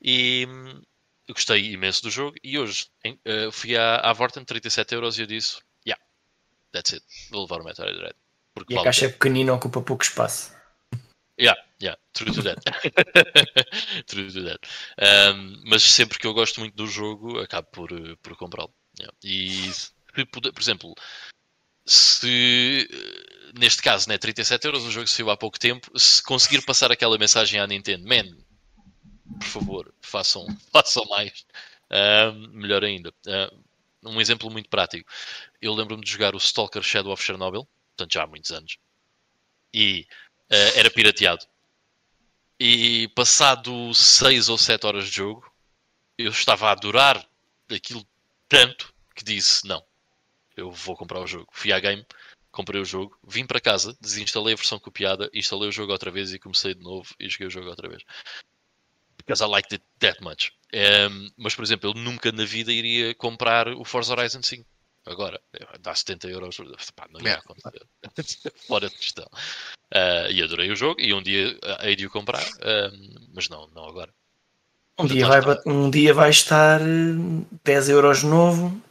E 0.00 0.46
hum, 0.48 0.80
gostei 1.28 1.72
imenso 1.72 2.00
do 2.04 2.12
jogo. 2.12 2.36
E 2.44 2.56
hoje 2.56 2.86
em- 3.04 3.18
ah, 3.26 3.50
fui 3.50 3.76
à, 3.76 3.96
à 3.96 4.12
Vorten, 4.12 4.44
37 4.44 4.94
euros, 4.94 5.18
e 5.18 5.22
eu 5.22 5.26
disse: 5.26 5.58
Yeah, 5.84 6.00
that's 6.70 6.92
it. 6.92 7.04
Vou 7.32 7.42
levar 7.42 7.60
o 7.60 7.64
Metroid 7.64 7.98
Dread. 7.98 8.14
Porque 8.54 8.74
E 8.74 8.78
a 8.78 8.84
caixa 8.84 9.06
é 9.06 9.08
pequenina, 9.08 9.52
ocupa 9.52 9.82
pouco 9.82 10.04
espaço. 10.04 10.54
Yeah, 11.36 11.60
yeah, 11.80 11.96
true 12.12 12.32
to 12.32 12.42
that. 12.42 12.60
true 14.06 14.30
to 14.30 14.44
that. 14.44 14.60
Um, 14.98 15.62
mas 15.66 15.82
sempre 15.82 16.18
que 16.18 16.26
eu 16.26 16.34
gosto 16.34 16.60
muito 16.60 16.74
do 16.74 16.86
jogo, 16.86 17.38
acabo 17.40 17.68
por, 17.68 17.92
eh, 17.92 18.16
por 18.22 18.36
comprá-lo. 18.36 18.72
Yeah. 18.98 19.14
E 19.22 19.70
por 20.26 20.60
exemplo, 20.60 20.94
se 21.86 22.88
eh, 22.90 23.50
neste 23.58 23.82
caso, 23.82 24.08
né, 24.08 24.18
37 24.18 24.64
euros, 24.66 24.84
um 24.84 24.90
jogo 24.90 25.06
que 25.06 25.10
saiu 25.10 25.30
há 25.30 25.36
pouco 25.36 25.58
tempo, 25.58 25.90
se 25.98 26.22
conseguir 26.22 26.62
passar 26.62 26.90
aquela 26.92 27.18
mensagem 27.18 27.60
à 27.60 27.66
Nintendo, 27.66 28.06
man, 28.06 28.36
por 29.38 29.46
favor, 29.46 29.94
façam, 30.00 30.46
façam 30.72 31.04
mais, 31.06 31.46
um, 32.32 32.48
melhor 32.58 32.84
ainda. 32.84 33.12
Um, 34.04 34.12
um 34.14 34.20
exemplo 34.20 34.50
muito 34.50 34.68
prático. 34.68 35.10
Eu 35.60 35.74
lembro-me 35.74 36.04
de 36.04 36.10
jogar 36.10 36.34
o 36.34 36.38
Stalker 36.38 36.82
Shadow 36.82 37.12
of 37.12 37.22
Chernobyl, 37.22 37.66
portanto 37.96 38.12
já 38.12 38.22
há 38.22 38.26
muitos 38.26 38.50
anos, 38.52 38.78
e 39.72 40.06
eh, 40.50 40.78
era 40.78 40.90
pirateado. 40.90 41.44
E 42.60 43.06
passado 43.14 43.94
6 43.94 44.48
ou 44.48 44.58
7 44.58 44.84
horas 44.84 45.04
de 45.04 45.16
jogo, 45.16 45.48
eu 46.16 46.30
estava 46.30 46.68
a 46.68 46.72
adorar 46.72 47.24
aquilo 47.70 48.04
tanto 48.48 48.92
que 49.14 49.22
disse: 49.22 49.66
Não, 49.66 49.84
eu 50.56 50.70
vou 50.72 50.96
comprar 50.96 51.20
o 51.20 51.26
jogo. 51.26 51.48
Fui 51.52 51.72
à 51.72 51.78
game, 51.78 52.04
comprei 52.50 52.80
o 52.80 52.84
jogo, 52.84 53.16
vim 53.22 53.46
para 53.46 53.60
casa, 53.60 53.96
desinstalei 54.00 54.54
a 54.54 54.56
versão 54.56 54.80
copiada, 54.80 55.30
instalei 55.32 55.68
o 55.68 55.72
jogo 55.72 55.92
outra 55.92 56.10
vez 56.10 56.32
e 56.32 56.38
comecei 56.38 56.74
de 56.74 56.82
novo 56.82 57.14
e 57.20 57.28
joguei 57.28 57.46
o 57.46 57.50
jogo 57.50 57.68
outra 57.68 57.88
vez. 57.88 58.02
Because 59.16 59.42
I 59.42 59.46
liked 59.46 59.74
it 59.74 59.84
that 60.00 60.20
much. 60.20 60.52
Em, 60.72 61.32
mas, 61.36 61.54
por 61.54 61.62
exemplo, 61.62 61.90
eu 61.90 61.94
nunca 61.94 62.32
na 62.32 62.44
vida 62.44 62.72
iria 62.72 63.14
comprar 63.14 63.68
o 63.68 63.84
Forza 63.84 64.12
Horizon 64.12 64.42
5. 64.42 64.68
Agora, 65.08 65.40
dá 65.80 65.94
70 65.94 66.28
euros, 66.28 66.56
pá, 66.94 67.06
não 67.10 67.20
ia 67.20 67.28
Yeah. 67.28 67.42
acontecer. 67.44 67.86
Fora 68.68 68.88
de 68.88 68.94
questão. 68.96 69.26
Ah, 69.92 70.28
e 70.30 70.42
adorei 70.42 70.70
o 70.70 70.76
jogo 70.76 71.00
e 71.00 71.14
um 71.14 71.22
dia 71.22 71.58
ah, 71.64 71.88
hei 71.88 71.96
de 71.96 72.06
o 72.06 72.10
comprar, 72.10 72.44
ah, 72.60 72.90
mas 73.34 73.48
não, 73.48 73.66
não 73.68 73.86
agora. 73.88 74.12
Um 74.98 75.06
dia, 75.06 75.26
vai, 75.26 75.40
um 75.64 75.90
dia 75.90 76.12
vai 76.12 76.30
estar 76.30 76.80
eh, 76.80 76.84
10 77.64 77.88
euros 77.88 78.22
novo, 78.24 78.82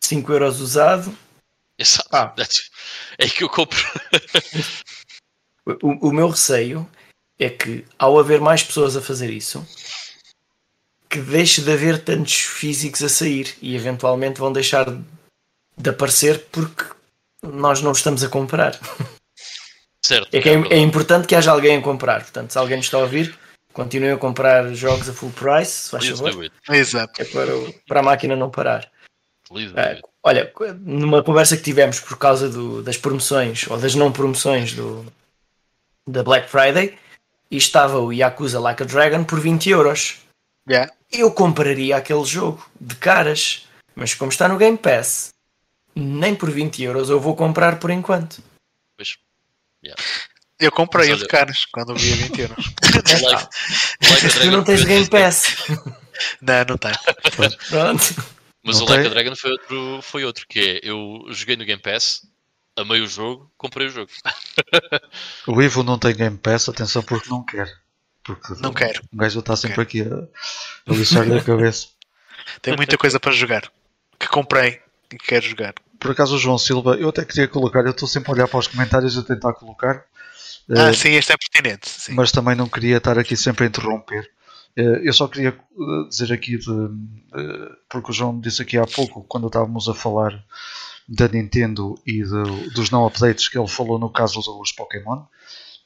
5 0.00 0.32
euros 0.32 0.60
usado. 0.60 1.16
Exato. 1.78 2.08
Ah. 2.12 2.34
É 3.18 3.28
que 3.28 3.44
eu 3.44 3.48
compro. 3.48 3.78
O, 5.82 6.08
o 6.08 6.12
meu 6.12 6.28
receio 6.30 6.88
é 7.38 7.48
que, 7.48 7.84
ao 7.98 8.18
haver 8.18 8.40
mais 8.40 8.62
pessoas 8.62 8.96
a 8.96 9.00
fazer 9.00 9.30
isso, 9.30 9.64
que 11.08 11.20
deixe 11.20 11.60
de 11.60 11.70
haver 11.70 12.02
tantos 12.02 12.34
físicos 12.40 13.02
a 13.02 13.08
sair 13.08 13.54
e 13.60 13.76
eventualmente 13.76 14.40
vão 14.40 14.52
deixar 14.52 14.86
de 15.80 15.90
aparecer 15.90 16.46
porque 16.52 16.84
nós 17.42 17.80
não 17.82 17.92
estamos 17.92 18.22
a 18.22 18.28
comprar. 18.28 18.78
certo. 20.04 20.34
É 20.34 20.40
que 20.40 20.48
é, 20.48 20.52
é 20.52 20.56
verdade. 20.58 20.80
importante 20.82 21.26
que 21.26 21.34
haja 21.34 21.50
alguém 21.50 21.76
a 21.76 21.82
comprar. 21.82 22.22
Portanto, 22.22 22.50
se 22.50 22.58
alguém 22.58 22.76
nos 22.76 22.86
está 22.86 22.98
a 22.98 23.00
ouvir, 23.00 23.36
continuem 23.72 24.12
a 24.12 24.16
comprar 24.18 24.72
jogos 24.74 25.08
a 25.08 25.12
full 25.12 25.30
price, 25.30 25.70
se 25.72 25.90
faz 25.90 26.04
Please 26.04 26.22
favor. 26.22 26.50
Exato. 26.70 27.22
É 27.22 27.24
para, 27.24 27.56
o- 27.56 27.74
para 27.86 28.00
a 28.00 28.02
máquina 28.02 28.36
não 28.36 28.50
parar. 28.50 28.90
É, 29.76 30.00
olha, 30.22 30.52
numa 30.80 31.24
conversa 31.24 31.56
que 31.56 31.62
tivemos 31.62 31.98
por 31.98 32.16
causa 32.18 32.48
do- 32.48 32.82
das 32.82 32.96
promoções 32.96 33.66
ou 33.68 33.76
das 33.78 33.94
não 33.96 34.12
promoções 34.12 34.74
do, 34.74 35.04
da 36.06 36.22
Black 36.22 36.48
Friday, 36.48 36.96
e 37.50 37.56
estava 37.56 37.98
o 37.98 38.12
Yakuza 38.12 38.60
Like 38.60 38.84
a 38.84 38.86
Dragon 38.86 39.24
por 39.24 39.40
20 39.40 39.68
euros. 39.70 40.18
Yeah. 40.68 40.92
Eu 41.10 41.32
compraria 41.32 41.96
aquele 41.96 42.24
jogo 42.24 42.64
de 42.80 42.94
caras, 42.94 43.66
mas 43.96 44.14
como 44.14 44.30
está 44.30 44.46
no 44.46 44.56
Game 44.56 44.78
Pass, 44.78 45.30
nem 45.94 46.34
por 46.34 46.50
20 46.50 46.82
euros 46.82 47.10
eu 47.10 47.20
vou 47.20 47.34
comprar 47.36 47.78
por 47.78 47.90
enquanto. 47.90 48.42
Pois. 48.96 49.16
Eu 50.58 50.70
comprei 50.70 51.10
o 51.12 51.16
de 51.16 51.26
caras 51.26 51.64
quando 51.72 51.94
vi 51.94 52.12
a 52.12 52.16
20 52.16 52.40
euros. 52.40 52.64
Like, 52.92 53.48
like 54.10 54.28
tu 54.28 54.34
Dragon 54.34 54.50
não 54.50 54.64
tens 54.64 54.84
Game 54.84 55.08
Pass. 55.08 55.56
não, 56.42 56.64
não 56.68 56.76
tem. 56.76 56.92
Pronto. 57.70 58.24
Mas 58.62 58.78
Não 58.78 58.84
o 58.86 58.88
Like 58.90 59.02
tem? 59.02 59.06
a 59.06 59.14
Dragon 59.14 59.36
foi 59.36 59.50
outro, 59.52 60.00
foi 60.02 60.24
outro, 60.24 60.46
que 60.46 60.60
é 60.60 60.80
eu 60.82 61.24
joguei 61.30 61.56
no 61.56 61.64
Game 61.64 61.80
Pass, 61.80 62.26
amei 62.76 63.00
o 63.00 63.06
jogo, 63.06 63.50
comprei 63.56 63.86
o 63.86 63.90
jogo. 63.90 64.10
O 65.46 65.62
Ivo 65.62 65.82
não 65.82 65.98
tem 65.98 66.14
Game 66.14 66.36
Pass, 66.36 66.68
atenção, 66.68 67.02
porque 67.02 67.30
não 67.30 67.42
quer. 67.42 67.72
Porque 68.22 68.52
Não 68.60 68.72
quero. 68.72 69.02
O 69.12 69.16
gajo 69.16 69.40
está 69.40 69.56
sempre 69.56 69.80
aqui 69.80 70.02
a, 70.02 70.14
a 70.92 70.94
lixar-lhe 70.94 71.38
a 71.38 71.42
cabeça. 71.42 71.88
Tem 72.60 72.76
muita 72.76 72.98
coisa 72.98 73.18
para 73.18 73.32
jogar. 73.32 73.72
Que 74.18 74.28
comprei 74.28 74.80
e 75.12 75.16
quero 75.18 75.44
jogar. 75.46 75.74
Por 75.98 76.10
acaso, 76.12 76.34
o 76.36 76.38
João 76.38 76.56
Silva, 76.58 76.94
eu 76.96 77.08
até 77.10 77.24
queria 77.24 77.46
colocar, 77.48 77.84
eu 77.84 77.90
estou 77.90 78.08
sempre 78.08 78.30
a 78.30 78.34
olhar 78.34 78.48
para 78.48 78.58
os 78.58 78.66
comentários 78.68 79.16
a 79.18 79.22
tentar 79.22 79.52
colocar, 79.54 80.04
Ah, 80.70 80.88
eh, 80.90 80.92
sim, 80.94 81.10
este 81.10 81.32
é 81.32 81.36
pertinente. 81.36 81.88
Sim. 81.88 82.14
mas 82.14 82.30
também 82.32 82.54
não 82.54 82.68
queria 82.68 82.96
estar 82.98 83.18
aqui 83.18 83.36
sempre 83.36 83.64
a 83.64 83.68
interromper. 83.68 84.28
Eh, 84.76 85.00
Eu 85.04 85.12
só 85.12 85.26
queria 85.28 85.48
eh, 85.50 86.08
dizer 86.08 86.32
aqui, 86.32 86.56
de, 86.56 86.70
eh, 87.34 87.70
porque 87.88 88.10
o 88.10 88.14
João 88.14 88.40
disse 88.40 88.62
aqui 88.62 88.78
há 88.78 88.86
pouco, 88.86 89.24
quando 89.24 89.46
estávamos 89.48 89.88
a 89.88 89.94
falar 89.94 90.32
da 91.08 91.26
Nintendo 91.28 92.00
e 92.06 92.22
do- 92.22 92.70
dos 92.70 92.88
não 92.90 93.04
updates 93.06 93.48
que 93.48 93.58
ele 93.58 93.66
falou 93.68 93.98
no 93.98 94.10
caso 94.10 94.40
dos 94.40 94.70
Pokémon, 94.72 95.24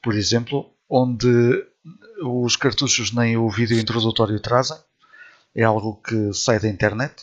por 0.03 0.13
exemplo, 0.15 0.71
onde 0.87 1.27
os 2.23 2.55
cartuchos 2.55 3.11
nem 3.11 3.35
o 3.37 3.49
vídeo 3.49 3.79
introdutório 3.79 4.39
trazem, 4.39 4.77
é 5.55 5.63
algo 5.63 5.99
que 6.07 6.31
sai 6.33 6.59
da 6.59 6.67
internet. 6.67 7.13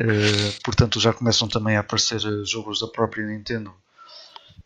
Eh, 0.00 0.52
portanto, 0.62 1.00
já 1.00 1.12
começam 1.12 1.48
também 1.48 1.76
a 1.76 1.80
aparecer 1.80 2.20
eh, 2.24 2.44
jogos 2.44 2.80
da 2.80 2.86
própria 2.88 3.26
Nintendo. 3.26 3.74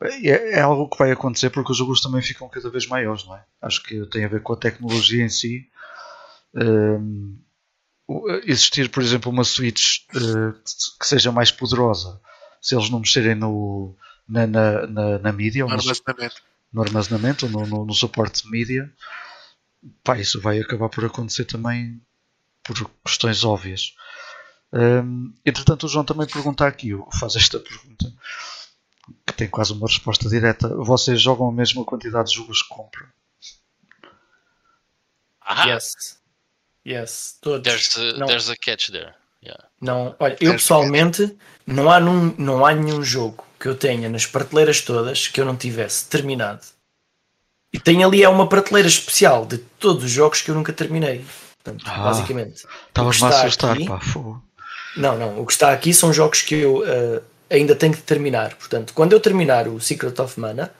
É, 0.03 0.59
é 0.59 0.61
algo 0.61 0.89
que 0.89 0.99
vai 0.99 1.11
acontecer 1.13 1.51
porque 1.51 1.73
os 1.73 1.79
jogos 1.79 2.01
também 2.01 2.21
ficam 2.21 2.49
cada 2.49 2.69
vez 2.69 2.87
maiores, 2.87 3.25
não 3.25 3.37
é? 3.37 3.45
Acho 3.61 3.83
que 3.83 4.05
tem 4.07 4.25
a 4.25 4.29
ver 4.29 4.43
com 4.43 4.53
a 4.53 4.57
tecnologia 4.57 5.25
em 5.25 5.29
si. 5.29 5.69
O- 8.07 8.29
existir, 8.45 8.91
por 8.91 9.03
exemplo, 9.03 9.31
uma 9.31 9.45
Switch 9.45 10.01
eh, 10.15 10.53
que 11.01 11.07
seja 11.07 11.31
mais 11.33 11.51
poderosa, 11.51 12.21
se 12.61 12.75
eles 12.75 12.91
não 12.91 12.99
mexerem 13.01 13.35
no, 13.35 13.95
na, 14.29 14.47
na, 14.47 14.87
na, 14.87 15.19
na 15.19 15.33
mídia, 15.33 15.65
ou 15.65 15.71
No 15.71 15.77
armazenamento. 15.77 16.43
no 16.73 16.83
armazenamento, 16.83 17.47
ou 17.47 17.53
no, 17.53 17.67
no, 17.67 17.85
no 17.87 17.95
suporte 17.95 18.43
de 18.43 18.51
mídia, 18.51 18.93
pá, 20.03 20.19
isso 20.19 20.41
vai 20.41 20.61
acabar 20.61 20.89
por 20.89 21.05
acontecer 21.05 21.45
também 21.45 22.01
por 22.65 22.89
questões 23.05 23.45
óbvias. 23.45 23.95
Hum, 24.73 25.33
entretanto, 25.45 25.85
o 25.85 25.89
João 25.89 26.05
também 26.05 26.27
pergunta 26.27 26.67
aqui, 26.67 26.91
faz 27.19 27.37
esta 27.37 27.59
pergunta. 27.61 28.13
que 29.27 29.33
tem 29.35 29.49
quase 29.49 29.73
uma 29.73 29.87
resposta 29.87 30.29
direta. 30.29 30.69
Vocês 30.77 31.21
jogam 31.21 31.49
a 31.49 31.53
mesma 31.53 31.85
quantidade 31.85 32.31
de 32.31 32.37
jogos 32.37 32.63
que 32.63 32.69
compram? 32.69 33.07
Ah, 35.41 35.67
Yes. 35.69 36.19
Yes. 36.87 37.39
Todos. 37.41 37.63
there's, 37.63 37.97
a, 37.97 38.19
Não. 38.19 38.27
there's 38.27 38.49
a 38.51 38.57
catch 38.57 38.91
there. 38.91 39.13
Yeah. 39.45 39.65
Não, 39.81 40.15
olha, 40.21 40.37
eu 40.41 40.53
pessoalmente 40.53 41.37
não 41.67 41.91
há, 41.91 41.99
num, 42.01 42.35
não 42.39 42.65
há 42.65 42.73
nenhum 42.73 43.03
jogo 43.03 43.45
que 43.59 43.67
eu 43.69 43.75
tenha 43.77 44.09
nas 44.09 44.25
prateleiras 44.25 44.81
todas 44.81 45.27
que 45.29 45.41
eu 45.41 45.45
não 45.45 45.57
tivesse 45.57 46.07
terminado. 46.09 46.65
E 47.73 47.81
tenho 47.81 48.07
ali 48.07 48.23
é 48.23 48.29
uma 48.29 48.49
prateleira 48.49 48.89
especial 48.89 49.45
de 49.47 49.59
todos 49.59 50.05
os 50.05 50.11
jogos 50.11 50.41
que 50.43 50.51
eu 50.51 50.55
nunca 50.55 50.73
terminei. 50.73 51.25
Portanto, 51.63 51.85
Ah. 51.89 52.03
basicamente. 52.05 52.65
Estavas-me 52.89 53.27
a 53.27 53.29
assustar, 53.41 53.73
aqui- 53.75 53.87
pá, 53.87 54.01
fogo. 54.01 54.43
Não, 54.97 55.17
não. 55.19 55.41
O 55.41 55.47
que 55.47 55.53
está 55.53 55.73
aqui 55.73 55.93
são 55.95 56.13
jogos 56.13 56.43
que 56.43 56.55
eu 56.55 56.87
eh, 56.87 57.23
ainda 57.51 57.75
tenho 57.75 57.95
que 57.95 58.03
terminar. 58.03 58.55
Portanto, 58.57 58.93
quando 58.95 59.13
eu 59.13 59.21
terminar 59.21 59.69
o 59.69 59.81
Secret 59.81 60.19
of 60.21 60.39
Mana, 60.39 60.73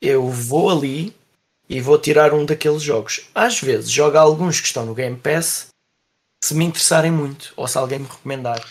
eu 0.00 0.28
vou 0.28 0.70
ali 0.70 1.14
e 1.68 1.80
vou 1.80 1.98
tirar 1.98 2.32
um 2.32 2.44
daqueles 2.44 2.82
jogos. 2.82 3.28
Às 3.34 3.60
vezes 3.60 3.90
jogo 3.90 4.16
alguns 4.16 4.60
que 4.60 4.66
estão 4.66 4.86
no 4.86 4.94
Game 4.94 5.16
Pass 5.16 5.68
se 6.44 6.54
me 6.54 6.64
interessarem 6.64 7.10
muito 7.10 7.52
ou 7.56 7.66
se 7.66 7.76
alguém 7.78 7.98
me 7.98 8.06
recomendar. 8.06 8.62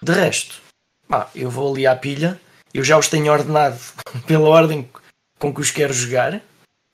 De 0.00 0.12
resto, 0.12 0.60
pá, 1.08 1.30
eu 1.34 1.50
vou 1.50 1.72
ali 1.72 1.86
à 1.86 1.96
pilha. 1.96 2.40
Eu 2.72 2.84
já 2.84 2.98
os 2.98 3.08
tenho 3.08 3.32
ordenado 3.32 3.78
pela 4.26 4.48
ordem 4.48 4.88
com 5.38 5.52
que 5.52 5.60
os 5.60 5.70
quero 5.70 5.92
jogar, 5.92 6.40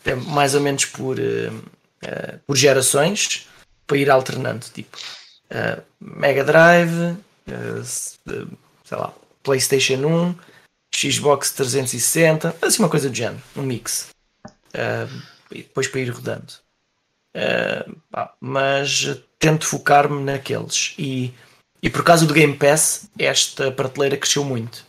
até 0.01 0.15
mais 0.15 0.55
ou 0.55 0.61
menos 0.61 0.85
por, 0.87 1.19
eh, 1.19 1.51
eh, 2.03 2.39
por 2.47 2.57
gerações, 2.57 3.49
para 3.87 3.97
ir 3.97 4.11
alternando. 4.11 4.67
Tipo, 4.73 4.97
eh, 5.51 5.83
Mega 6.01 6.45
Drive, 6.45 7.17
eh, 7.49 7.83
sei 7.85 8.97
lá, 8.97 9.13
PlayStation 9.43 9.97
1, 9.97 10.35
Xbox 10.95 11.53
360, 11.53 12.57
assim 12.63 12.83
uma 12.83 12.89
coisa 12.89 13.11
do 13.11 13.17
género, 13.17 13.43
um 13.57 13.63
mix. 13.63 14.11
Eh, 14.73 15.09
e 15.51 15.63
depois 15.63 15.89
para 15.89 16.01
ir 16.01 16.11
rodando. 16.11 16.53
Pá, 18.11 18.35
mas 18.41 19.21
tento 19.39 19.67
focar-me 19.67 20.23
naqueles. 20.23 20.95
E, 20.97 21.35
e 21.83 21.91
por 21.91 22.05
causa 22.05 22.25
do 22.25 22.35
Game 22.35 22.57
Pass, 22.57 23.11
esta 23.19 23.73
prateleira 23.73 24.17
cresceu 24.17 24.45
muito. 24.45 24.85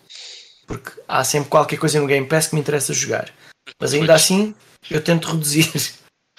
Porque 0.67 0.91
há 1.07 1.23
sempre 1.23 1.49
qualquer 1.49 1.77
coisa 1.77 1.99
no 1.99 2.07
Game 2.07 2.27
Pass 2.27 2.47
que 2.47 2.55
me 2.55 2.61
interessa 2.61 2.93
jogar. 2.93 3.33
Mas 3.79 3.93
ainda 3.93 4.13
assim, 4.13 4.53
eu 4.89 5.01
tento 5.03 5.29
reduzir. 5.29 5.71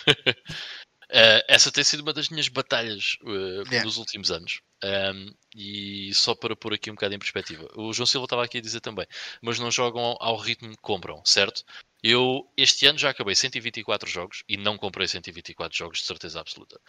Uh, 1.12 1.44
essa 1.46 1.70
tem 1.70 1.84
sido 1.84 2.00
uma 2.00 2.12
das 2.14 2.30
minhas 2.30 2.48
batalhas 2.48 3.16
uh, 3.22 3.62
Yeah. 3.68 3.84
nos 3.84 3.98
últimos 3.98 4.30
anos. 4.30 4.62
Um, 4.82 5.34
e 5.54 6.12
só 6.14 6.34
para 6.34 6.56
pôr 6.56 6.72
aqui 6.72 6.90
um 6.90 6.94
bocado 6.94 7.14
em 7.14 7.18
perspectiva, 7.18 7.68
o 7.76 7.92
João 7.92 8.06
Silva 8.06 8.24
estava 8.24 8.44
aqui 8.44 8.58
a 8.58 8.60
dizer 8.62 8.80
também, 8.80 9.06
mas 9.42 9.58
não 9.58 9.70
jogam 9.70 10.16
ao 10.18 10.36
ritmo 10.36 10.70
que 10.70 10.82
compram, 10.82 11.22
certo? 11.24 11.62
Eu 12.02 12.50
este 12.56 12.86
ano 12.86 12.98
já 12.98 13.10
acabei 13.10 13.34
124 13.34 14.08
jogos 14.10 14.42
e 14.48 14.56
não 14.56 14.76
comprei 14.78 15.06
124 15.06 15.76
jogos 15.76 15.98
de 15.98 16.06
certeza 16.06 16.40
absoluta. 16.40 16.80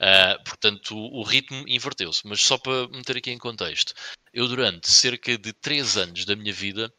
Uh, 0.00 0.42
portanto, 0.44 0.96
o, 0.96 1.20
o 1.20 1.22
ritmo 1.24 1.64
inverteu-se, 1.68 2.26
mas 2.26 2.40
só 2.40 2.56
para 2.56 2.88
meter 2.88 3.16
aqui 3.18 3.30
em 3.32 3.38
contexto, 3.38 3.92
eu 4.32 4.46
durante 4.48 4.88
cerca 4.88 5.36
de 5.36 5.52
3 5.52 5.96
anos 5.96 6.24
da 6.24 6.36
minha 6.36 6.52
vida 6.52 6.90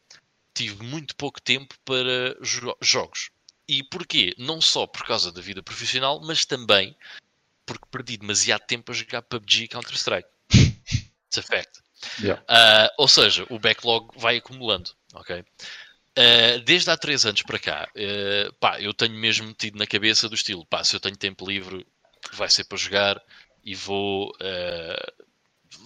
tive 0.54 0.84
muito 0.84 1.16
pouco 1.16 1.40
tempo 1.40 1.74
para 1.84 2.36
jo- 2.40 2.76
jogos. 2.80 3.30
E 3.68 3.82
porquê? 3.82 4.34
Não 4.38 4.60
só 4.60 4.86
por 4.86 5.06
causa 5.06 5.32
da 5.32 5.40
vida 5.40 5.62
profissional, 5.62 6.20
mas 6.22 6.44
também 6.44 6.96
porque 7.66 7.86
perdi 7.90 8.16
demasiado 8.16 8.62
tempo 8.66 8.92
a 8.92 8.94
jogar 8.94 9.22
PUBG 9.22 9.64
e 9.64 9.68
Counter-Strike. 9.68 10.28
It's 10.52 11.38
a 11.38 11.42
fact. 11.42 11.80
Yeah. 12.20 12.42
Ah, 12.48 12.92
ou 12.98 13.08
seja, 13.08 13.46
o 13.48 13.58
backlog 13.58 14.10
vai 14.16 14.36
acumulando, 14.36 14.90
ok? 15.14 15.44
Ah, 16.16 16.58
desde 16.64 16.90
há 16.90 16.96
3 16.96 17.24
anos 17.26 17.42
para 17.42 17.58
cá, 17.58 17.88
ah, 17.96 18.52
pá, 18.60 18.80
eu 18.80 18.92
tenho 18.92 19.14
mesmo 19.14 19.46
metido 19.46 19.78
na 19.78 19.86
cabeça 19.86 20.28
do 20.28 20.34
estilo, 20.34 20.66
pá, 20.66 20.84
se 20.84 20.94
eu 20.94 21.00
tenho 21.00 21.16
tempo 21.16 21.48
livre, 21.48 21.86
vai 22.32 22.50
ser 22.50 22.64
para 22.64 22.78
jogar 22.78 23.22
e 23.64 23.74
vou 23.74 24.32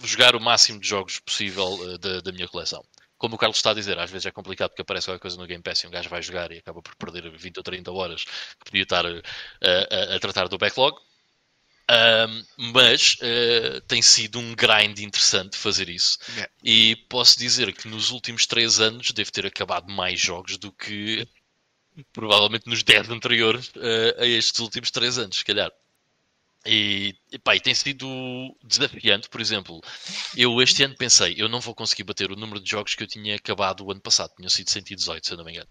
jogar 0.03 0.35
o 0.35 0.41
máximo 0.41 0.79
de 0.79 0.87
jogos 0.87 1.19
possível 1.19 1.97
da, 1.97 2.19
da 2.19 2.31
minha 2.31 2.47
coleção. 2.47 2.83
Como 3.19 3.35
o 3.35 3.37
Carlos 3.37 3.57
está 3.57 3.69
a 3.71 3.73
dizer, 3.75 3.99
às 3.99 4.09
vezes 4.09 4.25
é 4.25 4.31
complicado 4.31 4.69
porque 4.69 4.81
aparece 4.81 5.05
qualquer 5.05 5.21
coisa 5.21 5.37
no 5.37 5.45
Game 5.45 5.61
Pass 5.61 5.83
e 5.83 5.87
um 5.87 5.91
gajo 5.91 6.09
vai 6.09 6.21
jogar 6.23 6.51
e 6.51 6.57
acaba 6.57 6.81
por 6.81 6.95
perder 6.95 7.29
20 7.29 7.57
ou 7.57 7.63
30 7.63 7.91
horas 7.91 8.23
que 8.23 8.65
podia 8.65 8.83
estar 8.83 9.05
ah, 9.05 9.21
a, 9.61 10.15
a 10.15 10.19
tratar 10.19 10.47
do 10.47 10.57
backlog. 10.57 10.97
Um, 11.89 12.71
mas 12.71 13.15
uh, 13.15 13.81
tem 13.87 13.99
sido 13.99 14.37
um 14.39 14.55
grind 14.55 14.99
interessante 14.99 15.57
fazer 15.57 15.89
isso. 15.89 16.19
Yeah. 16.33 16.51
E 16.63 16.95
posso 17.09 17.39
dizer 17.39 17.73
que 17.73 17.87
nos 17.87 18.11
últimos 18.11 18.45
3 18.45 18.79
anos 18.79 19.11
devo 19.11 19.31
ter 19.31 19.47
acabado 19.47 19.91
mais 19.91 20.19
jogos 20.19 20.57
do 20.57 20.71
que 20.71 21.27
provavelmente 22.13 22.67
nos 22.67 22.83
10 22.83 23.09
anteriores 23.09 23.69
uh, 23.69 24.21
a 24.21 24.25
estes 24.25 24.59
últimos 24.59 24.91
3 24.91 25.17
anos, 25.17 25.37
se 25.37 25.45
calhar. 25.45 25.71
E, 26.65 27.15
e, 27.31 27.39
pá, 27.39 27.55
e 27.55 27.59
tem 27.59 27.73
sido 27.73 28.07
desafiante, 28.63 29.29
por 29.29 29.39
exemplo. 29.39 29.81
Eu 30.35 30.61
este 30.61 30.83
ano 30.83 30.95
pensei, 30.95 31.35
eu 31.37 31.47
não 31.47 31.61
vou 31.61 31.73
conseguir 31.73 32.03
bater 32.03 32.31
o 32.31 32.35
número 32.35 32.59
de 32.59 32.69
jogos 32.69 32.95
que 32.95 33.03
eu 33.03 33.07
tinha 33.07 33.35
acabado 33.35 33.85
o 33.85 33.91
ano 33.91 34.01
passado, 34.01 34.33
tinham 34.35 34.49
sido 34.49 34.69
118, 34.69 35.25
se 35.25 35.33
eu 35.33 35.37
não 35.37 35.45
me 35.45 35.51
engano. 35.53 35.69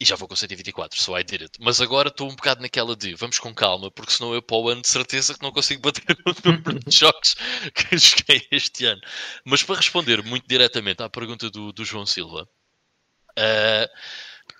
E 0.00 0.04
já 0.04 0.16
vou 0.16 0.26
com 0.26 0.34
124, 0.34 1.00
so 1.00 1.16
I 1.16 1.22
did 1.22 1.42
it. 1.42 1.58
Mas 1.60 1.80
agora 1.80 2.08
estou 2.08 2.28
um 2.28 2.34
bocado 2.34 2.60
naquela 2.60 2.96
de 2.96 3.14
vamos 3.14 3.38
com 3.38 3.54
calma, 3.54 3.90
porque 3.92 4.12
senão 4.12 4.34
eu 4.34 4.42
para 4.42 4.56
o 4.56 4.68
ano 4.68 4.82
de 4.82 4.88
certeza 4.88 5.34
que 5.34 5.42
não 5.42 5.52
consigo 5.52 5.80
bater 5.82 6.16
o 6.26 6.48
número 6.48 6.80
de 6.80 6.96
jogos 6.96 7.34
que 7.74 7.96
joguei 7.96 8.46
este 8.50 8.86
ano. 8.86 9.00
Mas 9.44 9.62
para 9.62 9.76
responder 9.76 10.22
muito 10.24 10.46
diretamente 10.48 11.02
à 11.02 11.08
pergunta 11.08 11.48
do, 11.48 11.72
do 11.72 11.84
João 11.84 12.04
Silva, 12.04 12.48
uh, 13.38 13.88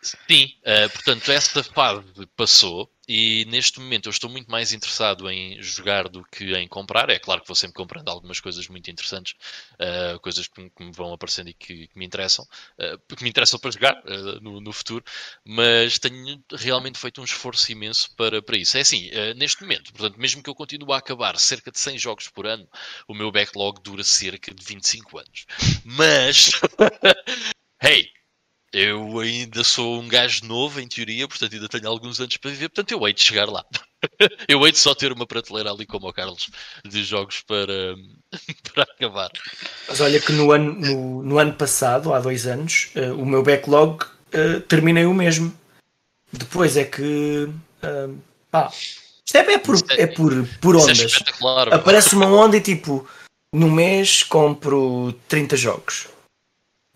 sim, 0.00 0.54
uh, 0.60 0.88
portanto, 0.90 1.28
essa 1.32 1.64
fase 1.64 2.06
passou 2.36 2.93
e 3.06 3.44
neste 3.46 3.78
momento 3.80 4.06
eu 4.06 4.10
estou 4.10 4.30
muito 4.30 4.50
mais 4.50 4.72
interessado 4.72 5.30
em 5.30 5.60
jogar 5.62 6.08
do 6.08 6.24
que 6.24 6.54
em 6.54 6.66
comprar. 6.66 7.10
É 7.10 7.18
claro 7.18 7.42
que 7.42 7.48
vou 7.48 7.54
sempre 7.54 7.74
comprando 7.74 8.08
algumas 8.08 8.40
coisas 8.40 8.66
muito 8.68 8.90
interessantes, 8.90 9.34
uh, 9.74 10.18
coisas 10.20 10.48
que, 10.48 10.70
que, 10.70 10.84
me 10.84 10.92
vão 10.92 11.12
aparecendo 11.12 11.48
e 11.50 11.54
que, 11.54 11.88
que 11.88 11.98
me 11.98 12.04
interessam, 12.04 12.46
uh, 12.78 13.16
que 13.16 13.22
me 13.22 13.28
interessam 13.28 13.58
para 13.58 13.70
jogar 13.70 13.94
uh, 14.04 14.40
no, 14.40 14.60
no, 14.60 14.72
futuro, 14.72 15.04
mas 15.44 15.98
tenho 15.98 16.42
realmente 16.52 16.98
feito 16.98 17.20
um 17.20 17.24
esforço 17.24 17.70
imenso 17.70 18.14
para, 18.16 18.40
para 18.42 18.56
isso. 18.56 18.76
É 18.76 18.80
assim, 18.80 19.10
neste 19.36 19.62
momento, 19.62 19.92
portanto, 19.92 20.18
mesmo 20.18 20.42
que 20.42 20.50
eu 20.50 20.54
continue 20.54 20.92
a 20.92 20.96
acabar 20.96 21.38
cerca 21.38 21.70
de 21.70 21.78
100 21.78 21.98
jogos 21.98 22.28
por 22.28 22.46
ano, 22.46 22.68
o 23.06 23.14
meu 23.14 23.30
backlog 23.30 23.80
dura 23.82 24.02
cerca 24.02 24.52
de 24.54 24.64
25 24.64 25.18
anos. 25.18 25.46
Mas, 25.84 26.52
hey, 27.82 28.13
eu 28.74 29.20
ainda 29.20 29.62
sou 29.62 30.00
um 30.00 30.08
gajo 30.08 30.44
novo, 30.44 30.80
em 30.80 30.88
teoria, 30.88 31.28
portanto 31.28 31.54
ainda 31.54 31.68
tenho 31.68 31.88
alguns 31.88 32.20
anos 32.20 32.36
para 32.36 32.50
viver, 32.50 32.68
portanto 32.68 32.90
eu 32.90 33.06
hei 33.06 33.14
de 33.14 33.22
chegar 33.22 33.48
lá. 33.48 33.64
eu 34.48 34.66
hei 34.66 34.72
de 34.72 34.78
só 34.78 34.94
ter 34.94 35.12
uma 35.12 35.26
prateleira 35.26 35.70
ali 35.70 35.86
como 35.86 36.08
o 36.08 36.12
Carlos 36.12 36.50
de 36.84 37.04
jogos 37.04 37.40
para, 37.42 37.94
para 38.74 38.82
acabar. 38.82 39.30
Mas 39.88 40.00
olha 40.00 40.20
que 40.20 40.32
no 40.32 40.50
ano, 40.50 40.72
no, 40.74 41.22
no 41.22 41.38
ano 41.38 41.54
passado, 41.54 42.12
há 42.12 42.18
dois 42.18 42.46
anos, 42.46 42.90
uh, 42.96 43.14
o 43.14 43.24
meu 43.24 43.42
backlog 43.42 44.04
uh, 44.04 44.60
terminei 44.62 45.04
o 45.04 45.14
mesmo. 45.14 45.56
Depois 46.32 46.76
é 46.76 46.84
que. 46.84 47.48
Uh, 47.82 48.18
pá, 48.50 48.72
isto 49.24 49.36
é, 49.36 49.54
é, 49.54 49.58
por, 49.58 49.76
é 49.90 50.06
por, 50.08 50.48
por 50.60 50.76
ondas. 50.76 51.00
É 51.00 51.74
Aparece 51.74 52.14
uma 52.16 52.26
onda 52.26 52.56
e 52.56 52.60
tipo, 52.60 53.08
no 53.52 53.70
mês 53.70 54.24
compro 54.24 55.12
30 55.28 55.56
jogos. 55.56 56.08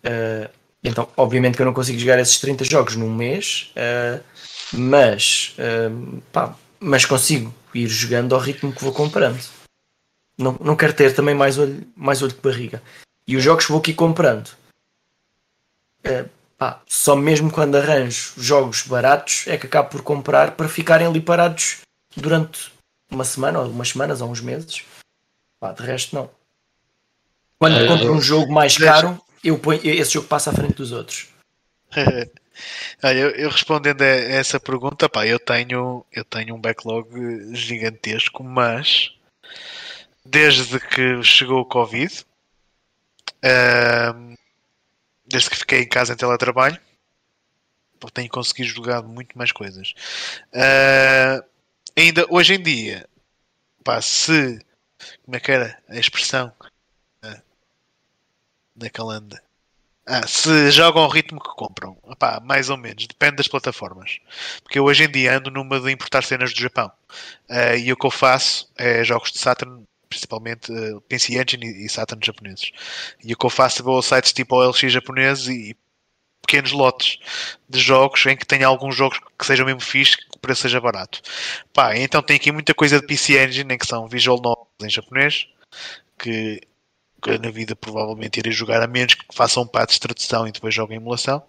Uh, 0.05 0.57
então, 0.89 1.09
obviamente 1.16 1.56
que 1.56 1.62
eu 1.62 1.66
não 1.66 1.74
consigo 1.74 1.98
jogar 1.98 2.19
esses 2.19 2.39
30 2.40 2.65
jogos 2.65 2.97
num 2.97 3.15
mês, 3.15 3.73
uh, 3.77 4.23
mas, 4.73 5.55
uh, 5.59 6.23
pá, 6.32 6.56
mas 6.81 7.05
consigo 7.05 7.55
ir 7.74 7.89
jogando 7.89 8.35
ao 8.35 8.40
ritmo 8.40 8.73
que 8.73 8.82
vou 8.82 8.93
comprando. 8.93 9.39
Não, 10.36 10.56
não 10.60 10.77
quero 10.77 10.94
ter 10.94 11.15
também 11.15 11.35
mais 11.35 11.59
olho, 11.59 11.86
mais 11.94 12.23
olho 12.23 12.35
que 12.35 12.40
barriga. 12.40 12.82
E 13.27 13.36
os 13.36 13.43
jogos 13.43 13.66
que 13.66 13.73
vou 13.73 13.81
aqui 13.81 13.93
comprando, 13.93 14.48
uh, 16.06 16.28
pá, 16.56 16.81
só 16.86 17.15
mesmo 17.15 17.51
quando 17.51 17.77
arranjo 17.77 18.32
jogos 18.39 18.82
baratos 18.82 19.44
é 19.47 19.59
que 19.59 19.66
acabo 19.66 19.90
por 19.90 20.02
comprar 20.02 20.52
para 20.52 20.69
ficarem 20.69 21.06
ali 21.06 21.20
parados 21.20 21.78
durante 22.16 22.73
uma 23.10 23.24
semana, 23.24 23.60
ou 23.60 23.69
umas 23.69 23.90
semanas, 23.90 24.20
ou 24.20 24.31
uns 24.31 24.40
meses. 24.40 24.85
Pá, 25.60 25.73
de 25.73 25.82
resto, 25.82 26.15
não. 26.15 26.31
Quando 27.59 27.86
compro 27.89 28.12
um 28.12 28.23
jogo 28.23 28.52
mais 28.52 28.78
caro 28.78 29.20
eu 29.43 29.59
ponho, 29.59 29.81
esse 29.85 30.12
jogo 30.12 30.28
passa 30.28 30.51
à 30.51 30.52
frente 30.52 30.74
dos 30.74 30.93
outros. 30.93 31.28
Eu, 33.01 33.31
eu, 33.31 33.51
respondendo 33.51 34.02
a 34.02 34.05
essa 34.05 34.59
pergunta, 34.59 35.09
pá, 35.09 35.24
eu 35.24 35.39
tenho, 35.39 36.05
eu 36.12 36.24
tenho 36.24 36.56
um 36.56 36.60
backlog 36.60 37.55
gigantesco, 37.55 38.43
mas 38.43 39.16
desde 40.24 40.81
que 40.81 41.23
chegou 41.23 41.60
o 41.60 41.65
Covid, 41.65 42.24
uh, 43.44 44.36
desde 45.24 45.51
que 45.51 45.56
fiquei 45.56 45.82
em 45.82 45.89
casa 45.89 46.15
em 46.15 46.16
teletrabalho, 46.16 46.81
tenho 48.12 48.28
conseguido 48.28 48.69
jogar 48.69 49.02
muito 49.02 49.39
mais 49.39 49.52
coisas. 49.52 49.94
Uh, 50.52 51.44
ainda 51.97 52.27
hoje 52.28 52.55
em 52.55 52.62
dia, 52.62 53.09
pá, 53.85 54.02
se 54.02 54.59
como 55.24 55.36
é 55.36 55.40
que 55.40 55.52
era 55.52 55.81
a 55.89 55.97
expressão? 55.97 56.52
Na 58.80 58.90
calanda. 58.90 59.42
Ah, 60.06 60.26
se 60.26 60.70
jogam 60.70 61.02
ao 61.02 61.10
ritmo 61.10 61.38
que 61.38 61.50
compram, 61.50 61.96
Epá, 62.10 62.40
mais 62.40 62.70
ou 62.70 62.78
menos, 62.78 63.06
depende 63.06 63.36
das 63.36 63.48
plataformas. 63.48 64.18
Porque 64.62 64.78
eu 64.78 64.84
hoje 64.84 65.05
em 65.05 65.10
dia 65.10 65.36
ando 65.36 65.50
numa 65.50 65.78
de 65.78 65.90
importar 65.92 66.24
cenas 66.24 66.52
do 66.55 66.60
Japão. 66.60 66.90
Ah, 67.48 67.76
e 67.76 67.92
o 67.92 67.96
que 67.96 68.06
eu 68.06 68.10
faço 68.10 68.70
é 68.76 69.05
jogos 69.05 69.32
de 69.32 69.38
Saturn, 69.38 69.84
principalmente 70.09 70.72
uh, 70.72 71.00
PC 71.02 71.34
Engine 71.34 71.66
e, 71.66 71.86
e 71.86 71.88
Saturn 71.90 72.24
japoneses. 72.24 72.72
E 73.22 73.34
o 73.34 73.36
que 73.36 73.46
eu 73.46 73.50
faço 73.50 73.82
é 73.82 73.84
vou 73.84 73.98
a 73.98 74.02
sites 74.02 74.32
tipo 74.32 74.56
OLX 74.56 74.90
japoneses 74.90 75.48
e 75.48 75.76
pequenos 76.40 76.72
lotes 76.72 77.18
de 77.68 77.78
jogos 77.78 78.24
em 78.24 78.36
que 78.36 78.46
tenha 78.46 78.66
alguns 78.66 78.96
jogos 78.96 79.20
que 79.38 79.44
sejam 79.46 79.66
mesmo 79.66 79.82
fixe 79.82 80.16
que 80.16 80.24
o 80.34 80.38
preço 80.38 80.62
seja 80.62 80.80
barato. 80.80 81.20
Pá, 81.74 81.94
então 81.96 82.22
tem 82.22 82.36
aqui 82.36 82.50
muita 82.50 82.72
coisa 82.74 82.98
de 82.98 83.06
PC 83.06 83.44
Engine 83.44 83.74
em 83.74 83.78
que 83.78 83.86
são 83.86 84.09
visual 84.09 84.40
novels 84.40 84.68
em 84.82 84.88
japonês 84.88 85.46
que, 86.18 86.60
que 87.22 87.38
na 87.38 87.50
vida 87.50 87.74
provavelmente 87.74 88.38
irei 88.38 88.52
jogar 88.52 88.82
a 88.82 88.86
menos 88.86 89.14
que 89.14 89.24
façam 89.32 89.66
patch 89.66 89.94
de 89.94 90.00
tradução 90.00 90.46
e 90.46 90.52
depois 90.52 90.74
joguem 90.74 90.96
emulação. 90.96 91.42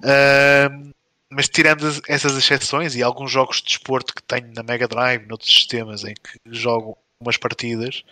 Uh, 0.00 0.92
mas 1.30 1.48
tirando 1.48 1.86
essas 2.08 2.36
exceções 2.36 2.94
e 2.94 3.02
alguns 3.02 3.30
jogos 3.30 3.56
de 3.58 3.64
desporto 3.64 4.14
que 4.14 4.22
tenho 4.22 4.52
na 4.54 4.62
Mega 4.62 4.86
Drive, 4.86 5.26
noutros 5.26 5.50
sistemas 5.50 6.04
em 6.04 6.14
que 6.14 6.38
jogo 6.46 6.96
umas 7.18 7.36
partidas, 7.36 8.04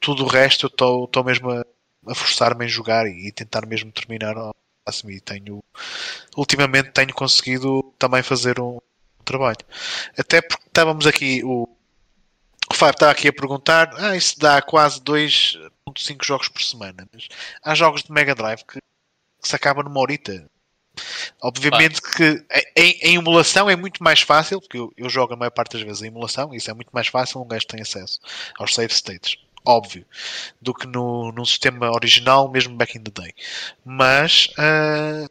tudo 0.00 0.24
o 0.24 0.28
resto 0.28 0.66
eu 0.66 0.68
estou 0.68 1.24
mesmo 1.24 1.50
a, 1.50 1.64
a 2.06 2.14
forçar-me 2.14 2.64
em 2.64 2.68
jogar 2.68 3.06
e, 3.06 3.30
tentar 3.32 3.66
mesmo 3.66 3.92
terminar 3.92 4.36
ao 4.36 4.54
máximo 4.86 5.10
e 5.10 5.20
tenho 5.20 5.62
ultimamente 6.36 6.90
tenho 6.90 7.12
conseguido 7.12 7.82
também 7.98 8.22
fazer 8.22 8.60
um 8.60 8.78
trabalho. 9.24 9.58
Até 10.16 10.40
porque 10.40 10.66
estávamos 10.66 11.06
aqui, 11.06 11.42
o, 11.44 11.68
o 12.70 12.74
Fábio 12.74 12.94
está 12.94 13.10
aqui 13.10 13.28
a 13.28 13.32
perguntar, 13.32 13.90
ah, 13.98 14.16
isso 14.16 14.38
dá 14.38 14.62
quase 14.62 15.02
2.5 15.90 16.24
jogos 16.24 16.48
por 16.48 16.62
semana, 16.62 17.06
mas 17.12 17.28
há 17.62 17.74
jogos 17.74 18.02
de 18.02 18.12
Mega 18.12 18.34
Drive 18.34 18.64
que, 18.64 18.78
que 18.78 19.48
se 19.48 19.54
acabam 19.54 19.84
numa 19.84 20.00
horita. 20.00 20.48
Obviamente 21.42 22.00
que 22.00 22.44
em, 22.76 22.98
em, 23.02 23.14
emulação 23.16 23.68
é 23.68 23.74
muito 23.74 24.02
mais 24.02 24.20
fácil, 24.20 24.60
porque 24.60 24.78
eu, 24.78 24.92
eu, 24.96 25.10
jogo 25.10 25.34
a 25.34 25.36
maior 25.36 25.50
parte 25.50 25.72
das 25.72 25.82
vezes 25.82 26.02
em 26.02 26.06
emulação, 26.06 26.54
isso 26.54 26.70
é 26.70 26.74
muito 26.74 26.90
mais 26.92 27.08
fácil, 27.08 27.42
um 27.42 27.48
gajo 27.48 27.66
tem 27.66 27.82
acesso 27.82 28.20
aos 28.56 28.74
save 28.74 28.94
states, 28.94 29.36
óbvio, 29.64 30.06
do 30.62 30.72
que 30.72 30.86
no, 30.86 31.32
num 31.32 31.44
sistema 31.44 31.90
original, 31.90 32.48
mesmo 32.48 32.76
back 32.76 32.96
in 32.96 33.02
the 33.02 33.10
day. 33.10 33.34
Mas 33.84 34.48
uh, 34.56 35.28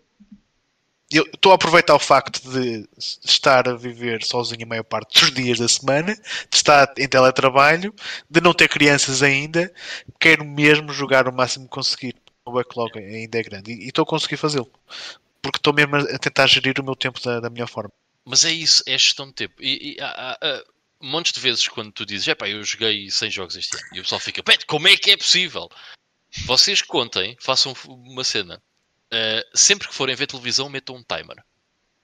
eu 1.17 1.23
estou 1.33 1.51
a 1.51 1.55
aproveitar 1.55 1.95
o 1.95 1.99
facto 1.99 2.41
de 2.51 2.87
estar 2.97 3.67
a 3.67 3.75
viver 3.75 4.23
sozinho 4.23 4.63
a 4.63 4.67
maior 4.67 4.83
parte 4.83 5.19
dos 5.19 5.31
dias 5.31 5.59
da 5.59 5.67
semana, 5.67 6.15
de 6.15 6.55
estar 6.55 6.93
em 6.97 7.07
teletrabalho, 7.07 7.93
de 8.29 8.41
não 8.41 8.53
ter 8.53 8.67
crianças 8.67 9.21
ainda, 9.21 9.71
quero 10.19 10.45
mesmo 10.45 10.91
jogar 10.91 11.27
o 11.27 11.33
máximo 11.33 11.65
que 11.65 11.71
conseguir. 11.71 12.15
O 12.45 12.51
backlog 12.51 12.99
ainda 12.99 13.39
é 13.39 13.43
grande 13.43 13.71
e 13.71 13.87
estou 13.87 14.03
a 14.03 14.05
conseguir 14.05 14.35
fazê-lo 14.35 14.69
porque 15.43 15.57
estou 15.57 15.73
mesmo 15.73 15.97
a 15.97 16.17
tentar 16.17 16.47
gerir 16.47 16.79
o 16.79 16.83
meu 16.83 16.95
tempo 16.95 17.21
da, 17.21 17.41
da 17.41 17.49
melhor 17.49 17.67
forma. 17.67 17.91
Mas 18.25 18.45
é 18.45 18.51
isso, 18.51 18.81
é 18.87 18.97
gestão 18.97 19.27
de 19.27 19.33
tempo. 19.33 19.55
E, 19.59 19.95
e 19.97 20.01
há, 20.01 20.37
há, 20.41 20.63
montes 21.01 21.33
de 21.33 21.39
vezes 21.41 21.67
quando 21.67 21.91
tu 21.91 22.05
dizes, 22.05 22.29
é 22.29 22.33
pá, 22.33 22.47
eu 22.47 22.63
joguei 22.63 23.11
100 23.11 23.29
jogos 23.29 23.55
este 23.57 23.75
ano, 23.75 23.85
e 23.93 23.99
o 23.99 24.03
pessoal 24.03 24.21
fica, 24.21 24.41
pet, 24.41 24.65
como 24.65 24.87
é 24.87 24.95
que 24.95 25.11
é 25.11 25.17
possível? 25.17 25.69
Vocês 26.45 26.81
contem, 26.81 27.35
façam 27.41 27.75
uma 27.85 28.23
cena. 28.23 28.63
Uh, 29.13 29.43
sempre 29.53 29.87
que 29.87 29.93
forem 29.93 30.15
ver 30.15 30.27
televisão, 30.27 30.69
metam 30.69 30.95
um 30.95 31.03
timer. 31.03 31.43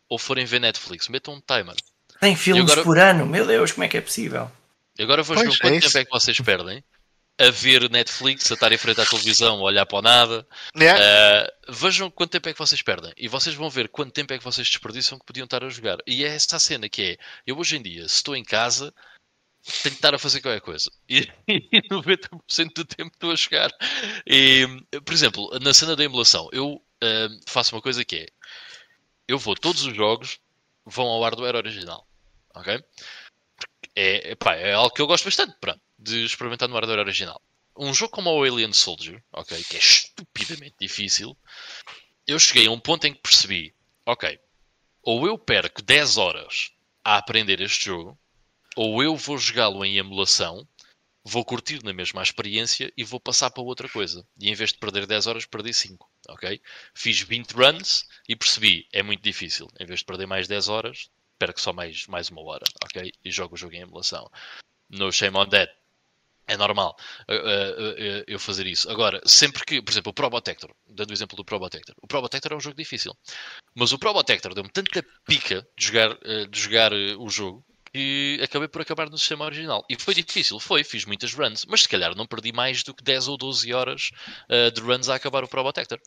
Ou 0.08 0.18
forem 0.18 0.46
ver 0.46 0.60
Netflix, 0.60 1.08
metam 1.08 1.36
um 1.36 1.42
timer. 1.42 1.76
Tem 2.20 2.36
filmes 2.36 2.72
agora... 2.72 2.84
por 2.84 3.00
ano, 3.00 3.26
meu 3.26 3.46
Deus, 3.46 3.72
como 3.72 3.84
é 3.84 3.88
que 3.88 3.98
é 3.98 4.02
possível? 4.02 4.52
Agora 5.00 5.24
vou 5.24 5.38
ver 5.38 5.58
quanto 5.58 5.66
é 5.66 5.80
tempo 5.80 5.98
é 5.98 6.06
que 6.06 6.12
vocês 6.12 6.40
perdem 6.40 6.84
a 7.40 7.50
ver 7.50 7.90
Netflix, 7.90 8.52
a 8.52 8.56
estar 8.56 8.72
em 8.72 8.78
frente 8.78 9.00
à 9.00 9.06
televisão, 9.06 9.60
a 9.60 9.64
olhar 9.64 9.86
para 9.86 10.00
o 10.00 10.02
nada. 10.02 10.46
Yeah. 10.78 11.02
Uh, 11.02 11.72
vejam 11.72 12.12
quanto 12.12 12.32
tempo 12.32 12.50
é 12.50 12.54
que 12.54 12.60
vocês 12.60 12.82
perdem. 12.82 13.14
E 13.16 13.30
vocês 13.30 13.56
vão 13.56 13.70
ver 13.70 13.88
quanto 13.88 14.12
tempo 14.12 14.34
é 14.34 14.38
que 14.38 14.44
vocês 14.44 14.68
desperdiçam 14.68 15.18
que 15.18 15.26
podiam 15.26 15.46
estar 15.46 15.64
a 15.64 15.70
jogar. 15.70 16.00
E 16.06 16.26
é 16.26 16.36
esta 16.36 16.58
a 16.58 16.60
cena 16.60 16.90
que 16.90 17.02
é, 17.02 17.18
eu 17.48 17.58
hoje 17.58 17.78
em 17.78 17.82
dia, 17.82 18.02
se 18.10 18.16
estou 18.16 18.36
em 18.36 18.44
casa, 18.44 18.94
tenho 19.64 19.96
que 19.96 20.00
estar 20.00 20.14
a 20.14 20.20
fazer 20.20 20.42
qualquer 20.42 20.62
coisa. 20.62 20.92
E, 21.08 21.28
e 21.48 21.82
90% 21.90 22.74
do 22.74 22.86
tempo 22.86 23.12
estou 23.14 23.32
a 23.32 23.36
jogar. 23.36 23.72
E, 24.26 24.66
por 25.06 25.14
exemplo, 25.14 25.50
na 25.62 25.74
cena 25.74 25.96
da 25.96 26.04
emulação, 26.04 26.50
eu 26.52 26.74
uh, 26.74 27.40
faço 27.48 27.76
uma 27.76 27.82
coisa 27.82 28.04
que 28.06 28.16
é, 28.16 28.28
eu 29.28 29.38
vou, 29.38 29.56
todos 29.56 29.84
os 29.84 29.96
jogos 29.96 30.40
vão 30.86 31.08
ao 31.08 31.22
hardware 31.24 31.56
original. 31.56 32.08
Ok? 32.56 32.84
É, 33.96 34.36
pá, 34.36 34.56
é 34.56 34.74
algo 34.74 34.94
que 34.94 35.02
eu 35.02 35.08
gosto 35.08 35.26
bastante. 35.26 35.56
Pronto 35.60 35.82
de 36.00 36.24
experimentar 36.24 36.70
no 36.70 36.76
hardware 36.76 37.00
original. 37.00 37.42
Um 37.78 37.94
jogo 37.94 38.12
como 38.12 38.32
o 38.32 38.44
Alien 38.44 38.74
Soldier, 38.74 39.22
ok, 39.32 39.64
que 39.66 39.76
é 39.76 39.80
estupidamente 39.80 40.76
difícil, 40.80 41.38
eu 42.26 42.40
cheguei 42.40 42.68
a 42.68 42.72
um 42.72 42.80
ponto 42.80 43.06
em 43.06 43.14
que 43.14 43.22
percebi, 43.22 43.74
ok, 44.06 44.40
ou 45.04 45.28
eu 45.28 45.38
perco 45.38 45.82
10 45.82 46.18
horas 46.18 46.72
a 47.04 47.18
aprender 47.18 47.62
este 47.62 47.86
jogo, 47.86 48.18
ou 48.82 49.04
eu 49.04 49.14
vou 49.18 49.38
jogá-lo 49.38 49.84
em 49.84 49.98
emulação, 49.98 50.66
vou 51.22 51.44
curtir 51.44 51.84
na 51.84 51.92
mesma 51.92 52.24
experiência 52.24 52.90
e 52.96 53.04
vou 53.04 53.20
passar 53.20 53.52
para 53.52 53.62
outra 53.62 53.90
coisa. 53.90 54.26
E 54.40 54.50
em 54.50 54.54
vez 54.56 54.72
de 54.72 54.78
perder 54.78 55.06
10 55.06 55.28
horas, 55.28 55.46
perdi 55.46 55.74
5. 55.74 56.10
Ok? 56.30 56.62
Fiz 56.94 57.20
20 57.20 57.52
runs 57.52 58.06
e 58.30 58.38
percebi, 58.38 58.88
é 58.94 59.04
muito 59.04 59.22
difícil. 59.22 59.68
Em 59.78 59.86
vez 59.86 60.00
de 60.00 60.06
perder 60.06 60.28
mais 60.28 60.48
10 60.48 60.70
horas, 60.70 61.10
perco 61.38 61.60
só 61.60 61.74
mais, 61.74 62.08
mais 62.08 62.30
uma 62.30 62.42
hora. 62.42 62.64
Ok? 62.86 63.12
E 63.22 63.30
jogo 63.30 63.56
o 63.56 63.58
jogo 63.58 63.76
em 63.76 63.82
emulação. 63.82 64.32
No 64.90 65.12
Shame 65.12 65.36
on 65.36 65.50
That, 65.50 65.74
é 66.48 66.56
normal 66.56 66.96
uh, 67.28 67.34
uh, 67.34 67.92
uh, 67.92 68.24
eu 68.28 68.40
fazer 68.40 68.66
isso. 68.66 68.90
Agora, 68.90 69.22
sempre 69.26 69.66
que, 69.66 69.82
por 69.82 69.92
exemplo, 69.92 70.12
o 70.12 70.14
Probotector, 70.14 70.74
dando 70.88 71.10
o 71.10 71.14
exemplo 71.14 71.36
do 71.36 71.44
Probotector, 71.44 71.94
o 72.02 72.08
Probotector 72.08 72.54
é 72.54 72.56
um 72.56 72.62
jogo 72.62 72.78
difícil, 72.78 73.14
mas 73.76 73.92
o 73.92 74.00
Probotector 74.00 74.54
deu-me 74.54 74.72
tanta 74.72 75.06
pica 75.26 75.68
de 75.78 75.86
jogar, 75.86 76.18
de 76.50 76.60
jogar 76.60 76.94
o 76.94 77.30
jogo 77.30 77.64
que 77.94 78.40
acabei 78.44 78.68
por 78.68 78.82
acabar 78.82 79.10
no 79.10 79.18
sistema 79.18 79.46
original. 79.46 79.86
E 79.90 79.96
foi 80.00 80.14
difícil, 80.14 80.60
foi, 80.60 80.84
fiz 80.84 81.06
muitas 81.06 81.34
runs, 81.34 81.66
mas 81.66 81.82
se 81.82 81.90
calhar 81.90 82.16
não 82.16 82.26
perdi 82.26 82.52
mais 82.52 82.84
do 82.84 82.94
que 82.94 83.04
10 83.04 83.28
ou 83.28 83.38
12 83.38 83.74
horas 83.74 84.12
de 84.74 84.82
runs 84.82 85.10
a 85.10 85.16
acabar 85.16 85.44
o 85.44 85.48
Probotector. 85.48 86.00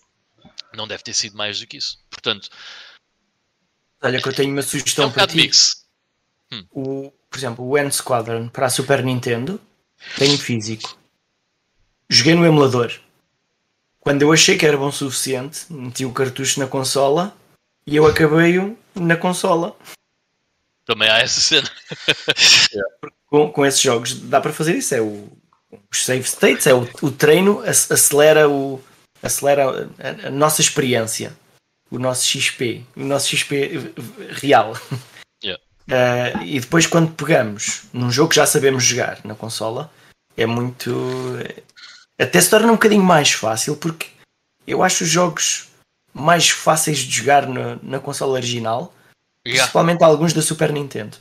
Não 0.74 0.88
deve 0.88 1.02
ter 1.02 1.14
sido 1.14 1.36
mais 1.36 1.60
do 1.60 1.66
que 1.66 1.76
isso. 1.76 1.98
Portanto, 2.10 2.48
olha 4.02 4.20
que 4.20 4.28
eu 4.28 4.32
tenho 4.32 4.52
uma 4.52 4.62
sugestão 4.62 5.04
é 5.04 5.08
um 5.08 5.12
para 5.12 5.26
ti. 5.26 5.36
Mix. 5.36 5.86
Hum. 6.52 6.66
O, 6.70 7.12
por 7.30 7.38
exemplo, 7.38 7.64
o 7.64 7.78
End 7.78 7.94
Squadron 7.94 8.48
para 8.48 8.66
a 8.66 8.70
Super 8.70 9.04
Nintendo 9.04 9.60
tenho 10.18 10.36
físico. 10.38 10.98
Joguei 12.08 12.34
no 12.34 12.44
emulador. 12.44 12.92
Quando 14.00 14.22
eu 14.22 14.32
achei 14.32 14.58
que 14.58 14.66
era 14.66 14.76
bom 14.76 14.88
o 14.88 14.92
suficiente, 14.92 15.72
meti 15.72 16.04
o 16.04 16.12
cartucho 16.12 16.58
na 16.58 16.66
consola 16.66 17.36
e 17.86 17.96
eu 17.96 18.06
acabei-o 18.06 18.76
na 18.94 19.16
consola. 19.16 19.76
Também 20.92 21.08
há 21.08 21.20
essa 21.20 21.40
cena. 21.40 21.70
com, 23.26 23.50
com 23.50 23.64
esses 23.64 23.80
jogos 23.80 24.12
dá 24.14 24.42
para 24.42 24.52
fazer 24.52 24.76
isso. 24.76 24.94
É 24.94 25.00
o, 25.00 25.32
os 25.90 26.04
save 26.04 26.24
states, 26.24 26.66
é 26.66 26.74
o, 26.74 26.86
o 27.00 27.10
treino 27.10 27.62
acelera, 27.62 28.46
o, 28.46 28.78
acelera 29.22 29.90
a, 29.98 30.26
a, 30.28 30.30
nossa 30.30 30.60
experiência, 30.60 31.32
o 31.90 31.98
nosso 31.98 32.26
XP, 32.26 32.84
o 32.94 33.04
nosso 33.04 33.34
XP 33.34 33.94
real. 34.32 34.74
Uh, 35.42 36.42
e 36.44 36.60
depois, 36.60 36.86
quando 36.86 37.14
pegamos 37.14 37.84
num 37.90 38.10
jogo 38.10 38.28
que 38.28 38.36
já 38.36 38.44
sabemos 38.44 38.84
jogar 38.84 39.18
na 39.24 39.34
consola, 39.34 39.90
é 40.36 40.44
muito. 40.44 40.94
Até 42.18 42.38
se 42.38 42.50
torna 42.50 42.68
um 42.68 42.72
bocadinho 42.72 43.02
mais 43.02 43.32
fácil, 43.32 43.78
porque 43.78 44.08
eu 44.66 44.82
acho 44.82 45.04
os 45.04 45.10
jogos 45.10 45.68
mais 46.12 46.50
fáceis 46.50 46.98
de 46.98 47.16
jogar 47.16 47.46
na, 47.46 47.78
na 47.82 47.98
consola 47.98 48.34
original, 48.34 48.94
yeah. 49.46 49.62
principalmente 49.62 50.02
alguns 50.02 50.32
da 50.32 50.42
Super 50.42 50.72
Nintendo. 50.72 51.16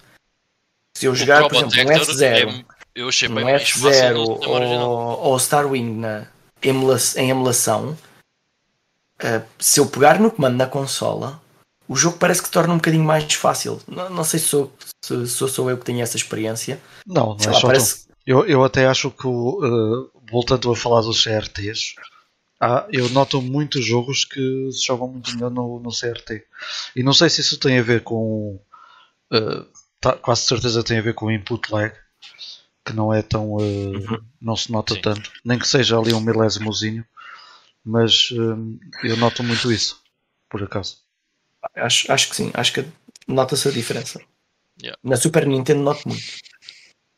Se 0.95 1.05
eu 1.05 1.15
jogar, 1.15 1.47
por 1.47 1.55
exemplo, 1.55 1.93
um 1.93 1.97
F0, 1.97 2.65
é, 2.95 3.09
um 3.29 3.57
F0 3.57 4.15
ou, 4.17 5.19
ou 5.19 5.39
Star 5.39 5.65
Wing 5.65 5.99
na, 5.99 6.27
emula 6.61 6.97
em 7.15 7.29
emulação, 7.29 7.97
uh, 9.23 9.43
se 9.57 9.79
eu 9.79 9.87
pegar 9.87 10.19
no 10.19 10.31
comando 10.31 10.57
na 10.57 10.67
consola, 10.67 11.41
o 11.87 11.95
jogo 11.95 12.17
parece 12.17 12.41
que 12.43 12.51
torna 12.51 12.73
um 12.73 12.77
bocadinho 12.77 13.03
mais 13.03 13.33
fácil. 13.33 13.81
Não, 13.87 14.09
não 14.09 14.23
sei 14.23 14.39
se 14.39 14.47
sou, 14.47 14.71
se, 15.03 15.27
se 15.27 15.47
sou 15.49 15.69
eu 15.69 15.77
que 15.77 15.85
tenho 15.85 16.01
essa 16.01 16.17
experiência. 16.17 16.79
Não, 17.05 17.27
não 17.27 17.39
sei 17.39 17.49
é 17.49 17.53
lá, 17.53 17.59
só 17.59 17.67
parece... 17.67 18.07
eu, 18.25 18.45
eu 18.45 18.63
até 18.63 18.85
acho 18.85 19.09
que, 19.11 19.27
uh, 19.27 20.09
voltando 20.29 20.71
a 20.71 20.75
falar 20.75 21.01
dos 21.01 21.23
CRTs, 21.23 21.95
ah, 22.63 22.85
eu 22.91 23.09
noto 23.09 23.41
muitos 23.41 23.83
jogos 23.83 24.23
que 24.23 24.69
se 24.71 24.85
jogam 24.85 25.07
muito 25.07 25.33
melhor 25.33 25.49
no, 25.49 25.79
no 25.79 25.89
CRT. 25.89 26.45
E 26.95 27.01
não 27.01 27.11
sei 27.11 27.27
se 27.27 27.41
isso 27.41 27.57
tem 27.57 27.79
a 27.79 27.81
ver 27.81 28.03
com. 28.03 28.61
Uh, 29.33 29.65
tá, 29.99 30.13
quase 30.13 30.41
certeza 30.41 30.83
tem 30.83 30.99
a 30.99 31.01
ver 31.01 31.15
com 31.15 31.25
o 31.25 31.31
input 31.31 31.73
lag, 31.73 31.91
que 32.85 32.93
não 32.93 33.11
é 33.11 33.23
tão. 33.23 33.53
Uh, 33.53 33.95
uhum. 33.95 34.23
não 34.39 34.55
se 34.55 34.71
nota 34.71 34.93
Sim. 34.93 35.01
tanto. 35.01 35.31
Nem 35.43 35.57
que 35.57 35.67
seja 35.67 35.97
ali 35.97 36.13
um 36.13 36.21
milésimoszinho. 36.21 37.03
Mas 37.83 38.29
uh, 38.29 38.79
eu 39.03 39.17
noto 39.17 39.41
muito 39.41 39.71
isso, 39.71 39.99
por 40.47 40.61
acaso. 40.61 40.97
Acho, 41.75 42.11
acho 42.11 42.29
que 42.29 42.35
sim, 42.35 42.51
acho 42.53 42.73
que 42.73 42.85
nota-se 43.27 43.67
a 43.67 43.71
diferença. 43.71 44.21
Yeah. 44.79 44.99
Na 45.03 45.17
Super 45.17 45.47
Nintendo 45.47 45.81
noto 45.81 46.07
muito. 46.07 46.23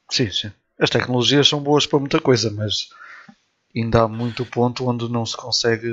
Sim, 0.10 0.32
sim. 0.32 0.54
As 0.80 0.90
tecnologias 0.90 1.50
são 1.50 1.62
boas 1.62 1.86
para 1.86 2.00
muita 2.00 2.22
coisa, 2.22 2.50
mas 2.50 2.88
ainda 3.76 4.02
há 4.04 4.08
muito 4.08 4.46
ponto 4.46 4.88
onde 4.88 5.08
não 5.10 5.26
se 5.26 5.36
consegue 5.38 5.92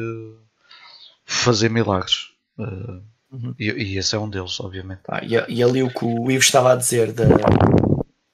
fazer 1.24 1.70
milagres. 1.70 2.28
Uh, 2.58 3.02
Uhum. 3.32 3.54
e, 3.60 3.70
e 3.70 3.96
esse 3.96 4.16
é 4.16 4.18
um 4.18 4.28
deles, 4.28 4.58
obviamente. 4.58 5.02
Pá, 5.06 5.20
e, 5.22 5.34
e 5.54 5.62
ali 5.62 5.84
o 5.84 5.88
que 5.88 6.04
o 6.04 6.28
Ivo 6.32 6.42
estava 6.42 6.72
a 6.72 6.74
dizer 6.74 7.12
da- 7.12 7.26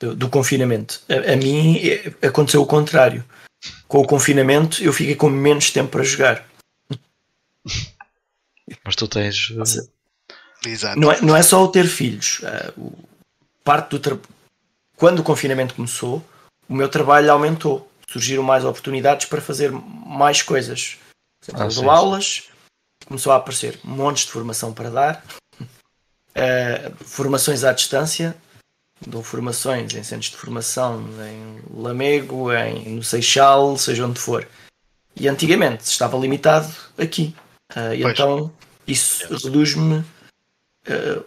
do, 0.01 0.16
do 0.16 0.31
confinamento, 0.31 1.02
a, 1.06 1.35
a 1.35 1.36
mim 1.36 1.77
eh, 1.86 2.14
aconteceu 2.27 2.62
o 2.62 2.66
contrário. 2.66 3.23
Com 3.86 3.98
o 3.98 4.06
confinamento 4.06 4.82
eu 4.82 4.94
fiquei 4.94 5.14
com 5.14 5.28
menos 5.28 5.70
tempo 5.70 5.90
para 5.90 6.02
jogar. 6.02 6.47
Mas 8.85 8.97
tu 8.97 9.06
tens. 9.06 9.51
uh, 9.51 9.56
Nossa. 9.59 9.89
Exato. 10.64 10.98
Não 10.98 11.12
é, 11.12 11.20
não 11.20 11.36
é 11.36 11.43
só 11.43 11.62
o 11.62 11.68
ter 11.68 11.86
filhos. 11.86 12.40
ah, 12.44 12.73
o- 12.77 12.93
parte 13.62 13.90
do 13.90 13.98
tra- 13.98 14.18
Quando 14.97 15.18
o 15.20 15.23
confinamento 15.24 15.74
começou, 15.74 16.24
o 16.68 16.74
meu 16.74 16.89
trabalho 16.89 17.31
aumentou. 17.31 17.85
Surgiram 18.09 18.43
mais 18.43 18.65
oportunidades 18.65 19.27
para 19.27 19.41
fazer 19.41 19.70
mais 19.73 20.43
coisas. 20.43 20.99
Por 21.45 21.57
exemplo, 21.57 21.91
Ah, 21.91 21.95
aulas, 21.95 22.45
começou 23.07 23.33
a 23.33 23.37
aparecer 23.37 23.78
montes 23.85 24.24
de 24.27 24.33
formação 24.33 24.73
para 24.73 24.91
dar, 24.91 25.24
Ah, 26.35 26.93
formações 27.05 27.65
à 27.65 27.73
distância, 27.73 28.37
dou 29.07 29.23
formações 29.23 29.93
em 29.95 30.03
centros 30.03 30.31
de 30.31 30.37
formação 30.37 31.05
em 31.24 31.61
Lamego, 31.81 32.53
em, 32.53 32.97
no 32.97 33.03
Seixal, 33.03 33.77
seja 33.77 34.07
onde 34.07 34.20
for. 34.20 34.47
E 35.15 35.28
antigamente 35.28 35.85
estava 35.85 36.16
limitado 36.16 36.73
aqui. 36.99 37.35
Ah, 37.74 37.95
e 37.95 38.03
então 38.03 38.53
isso 38.87 39.27
reduz-me. 39.45 40.05
ah, 40.89 41.23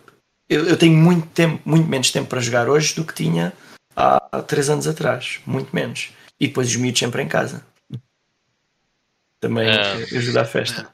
eu, 0.48 0.66
eu 0.66 0.78
tenho 0.78 0.98
muito 0.98 1.28
tempo, 1.28 1.62
muito 1.64 1.88
menos 1.88 2.10
tempo 2.10 2.28
para 2.28 2.40
jogar 2.42 2.68
hoje 2.68 2.96
do 2.96 3.06
que 3.06 3.14
tinha 3.14 3.54
há 3.96 4.42
três 4.48 4.68
anos 4.70 4.88
atrás. 4.88 5.40
Muito 5.46 5.76
menos. 5.76 6.12
E 6.40 6.48
depois 6.48 6.68
os 6.70 6.76
miúdos 6.76 7.00
sempre 7.00 7.22
em 7.22 7.28
casa. 7.28 7.66
Também 9.40 9.68
eh, 9.70 10.18
ajuda 10.18 10.42
a 10.42 10.46
festa. 10.46 10.94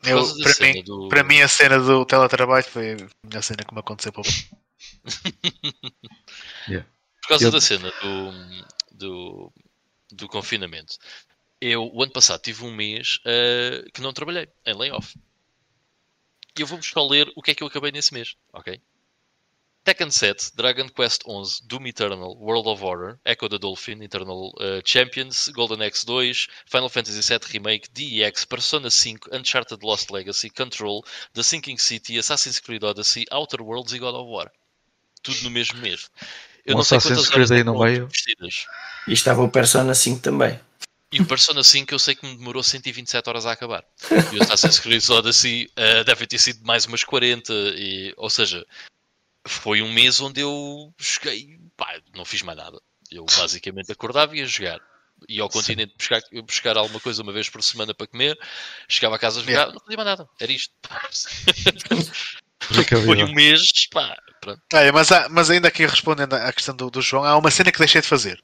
Por 0.00 0.08
Eu, 0.10 0.22
para, 0.42 0.66
mim, 0.66 0.82
do- 0.82 1.08
para 1.08 1.24
mim, 1.24 1.40
a 1.40 1.48
cena 1.48 1.78
do 1.78 2.04
teletrabalho 2.04 2.64
foi 2.64 2.92
a 2.92 2.96
melhor 3.26 3.42
cena 3.42 3.64
que 3.64 3.72
me 3.74 3.80
aconteceu 3.80 4.12
para 4.12 4.22
Por 7.22 7.28
causa 7.28 7.46
Eu- 7.46 7.50
da 7.50 7.60
cena 7.60 7.90
do, 8.02 8.32
do, 8.92 9.52
do 10.12 10.28
confinamento, 10.28 10.98
eu, 11.60 11.90
o 11.92 12.02
ano 12.02 12.12
passado, 12.12 12.42
tive 12.42 12.64
um 12.64 12.74
mês 12.74 13.20
eh, 13.24 13.84
que 13.94 14.02
não 14.02 14.12
trabalhei, 14.12 14.48
em 14.66 14.74
layoff. 14.74 15.14
E 16.56 16.60
eu 16.62 16.66
vou-vos 16.66 16.86
só 16.86 17.06
ler 17.06 17.32
o 17.34 17.42
que 17.42 17.50
é 17.50 17.54
que 17.54 17.62
eu 17.62 17.66
acabei 17.66 17.90
nesse 17.90 18.12
mês, 18.12 18.36
ok? 18.52 18.80
Tekken 19.84 20.10
7, 20.10 20.52
Dragon 20.56 20.88
Quest 20.88 21.24
11, 21.26 21.60
Doom 21.66 21.86
Eternal, 21.86 22.36
World 22.40 22.66
of 22.68 22.82
Order, 22.82 23.18
Echo 23.24 23.48
the 23.48 23.58
Dolphin, 23.58 24.02
Eternal 24.02 24.54
eh, 24.58 24.80
Champions, 24.82 25.48
Golden 25.48 25.82
Axe 25.82 26.06
2, 26.06 26.48
Final 26.66 26.88
Fantasy 26.88 27.20
VII 27.20 27.46
Remake, 27.52 27.88
DEX, 27.92 28.46
Persona 28.46 28.90
5, 28.90 29.28
Uncharted 29.32 29.82
Lost 29.82 30.10
Legacy, 30.10 30.48
Control, 30.48 31.04
The 31.34 31.42
Sinking 31.42 31.76
City, 31.76 32.18
Assassin's 32.18 32.60
Creed 32.60 32.82
Odyssey, 32.82 33.26
Outer 33.30 33.60
Worlds 33.60 33.92
e 33.92 33.98
God 33.98 34.14
of 34.14 34.30
War. 34.30 34.50
Tudo 35.22 35.42
no 35.42 35.50
mesmo 35.50 35.78
mês. 35.80 36.10
Eu 36.64 36.74
Um 36.74 36.78
não 36.78 36.84
sei 36.84 36.98
quantas 36.98 37.30
horas 37.30 37.50
aí 37.50 37.62
no 37.62 37.78
meio. 37.78 38.04
investidas. 38.04 38.66
E 39.06 39.12
estava 39.12 39.42
o 39.42 39.50
Persona 39.50 39.94
5 39.94 40.20
também. 40.20 40.58
E 41.12 41.20
o 41.20 41.26
Persona 41.26 41.62
5 41.62 41.92
eu 41.94 41.98
sei 41.98 42.14
que 42.14 42.26
me 42.26 42.36
demorou 42.36 42.62
127 42.62 43.28
horas 43.28 43.44
a 43.44 43.52
acabar. 43.52 43.84
E 44.32 44.38
o 44.38 44.42
Assassin's 44.42 44.80
Creed 44.80 45.08
Odyssey 45.10 45.70
uh, 45.78 46.04
deve 46.04 46.26
ter 46.26 46.38
sido 46.38 46.64
mais 46.64 46.86
umas 46.86 47.04
40. 47.04 47.52
E, 47.52 48.14
ou 48.16 48.30
seja, 48.30 48.66
foi 49.46 49.82
um 49.82 49.92
mês 49.92 50.20
onde 50.20 50.40
eu 50.40 50.92
joguei. 50.98 51.58
Pá, 51.76 52.00
não 52.14 52.24
fiz 52.24 52.42
mais 52.42 52.56
nada. 52.58 52.80
Eu 53.10 53.24
basicamente 53.36 53.92
acordava 53.92 54.34
e 54.34 54.40
ia 54.40 54.46
jogar. 54.46 54.80
Ia 55.28 55.42
ao 55.42 55.48
continente 55.48 55.94
buscar, 55.96 56.20
buscar 56.46 56.76
alguma 56.76 56.98
coisa 57.00 57.22
uma 57.22 57.32
vez 57.32 57.48
por 57.48 57.62
semana 57.62 57.94
para 57.94 58.06
comer. 58.06 58.36
Chegava 58.88 59.16
a 59.16 59.18
casa 59.18 59.38
a 59.40 59.42
jogar, 59.42 59.52
Yeah. 59.52 59.72
não 59.72 59.80
fazia 59.80 59.96
mais 59.96 60.06
nada. 60.08 60.28
Era 60.40 60.52
isto. 60.52 60.74
Foi 63.04 63.22
um 63.24 63.32
mês, 63.32 63.88
pá, 63.90 64.16
pronto. 64.40 64.60
Olha, 64.72 64.92
mas, 64.92 65.12
há- 65.12 65.28
mas 65.28 65.50
ainda 65.50 65.68
aqui 65.68 65.86
respondendo 65.86 66.34
à 66.34 66.52
questão 66.52 66.74
do, 66.74 66.90
do 66.90 67.02
João, 67.02 67.24
há 67.24 67.36
uma 67.36 67.50
cena 67.50 67.70
que 67.70 67.78
deixei 67.78 68.00
de 68.00 68.06
fazer. 68.08 68.42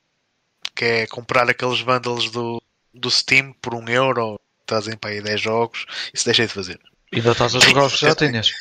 Que 0.74 0.85
é 0.85 1.06
comprar 1.06 1.48
aqueles 1.48 1.81
bundles 1.82 2.31
do, 2.31 2.62
do 2.94 3.10
Steam 3.10 3.52
por 3.55 3.74
um 3.74 3.89
euro, 3.89 4.39
trazem 4.66 4.97
para 4.97 5.10
aí 5.10 5.22
10 5.22 5.40
jogos, 5.40 5.86
isso 6.12 6.24
deixei 6.24 6.47
de 6.47 6.52
fazer. 6.52 6.78
Ainda 7.12 7.32
estás 7.32 7.56
a 7.56 7.60
jogar 7.60 7.86
os 7.86 7.94
que 7.94 8.06
já 8.06 8.14
tinhas. 8.14 8.52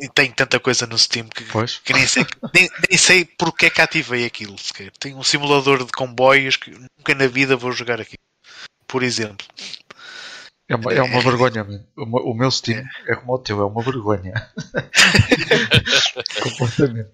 E 0.00 0.08
tem 0.08 0.30
tanta 0.30 0.58
coisa 0.58 0.86
no 0.86 0.96
Steam 0.98 1.28
que, 1.28 1.44
Pois. 1.44 1.78
que 1.78 1.92
nem, 1.92 2.06
sei, 2.06 2.24
nem, 2.54 2.68
nem 2.88 2.98
sei 2.98 3.24
porque 3.38 3.66
é 3.66 3.70
que 3.70 3.80
ativei 3.82 4.24
aquilo 4.24 4.58
sequer. 4.58 4.90
Tem 4.98 5.14
um 5.14 5.22
simulador 5.22 5.84
de 5.84 5.92
comboios 5.92 6.56
que 6.56 6.70
nunca 6.70 7.14
na 7.14 7.26
vida 7.26 7.56
vou 7.56 7.70
jogar 7.72 8.00
aqui. 8.00 8.16
Por 8.86 9.02
exemplo. 9.02 9.46
É 10.68 10.76
uma, 10.76 10.92
é 10.92 11.02
uma 11.02 11.20
vergonha, 11.20 11.64
mano. 11.64 11.84
O, 11.96 12.06
meu- 12.06 12.24
o 12.26 12.34
meu 12.34 12.50
Steam 12.50 12.82
é 13.06 13.16
como 13.16 13.34
o 13.34 13.38
teu, 13.38 13.60
é 13.60 13.64
uma 13.66 13.82
vergonha. 13.82 14.32
Completamente. 16.42 17.10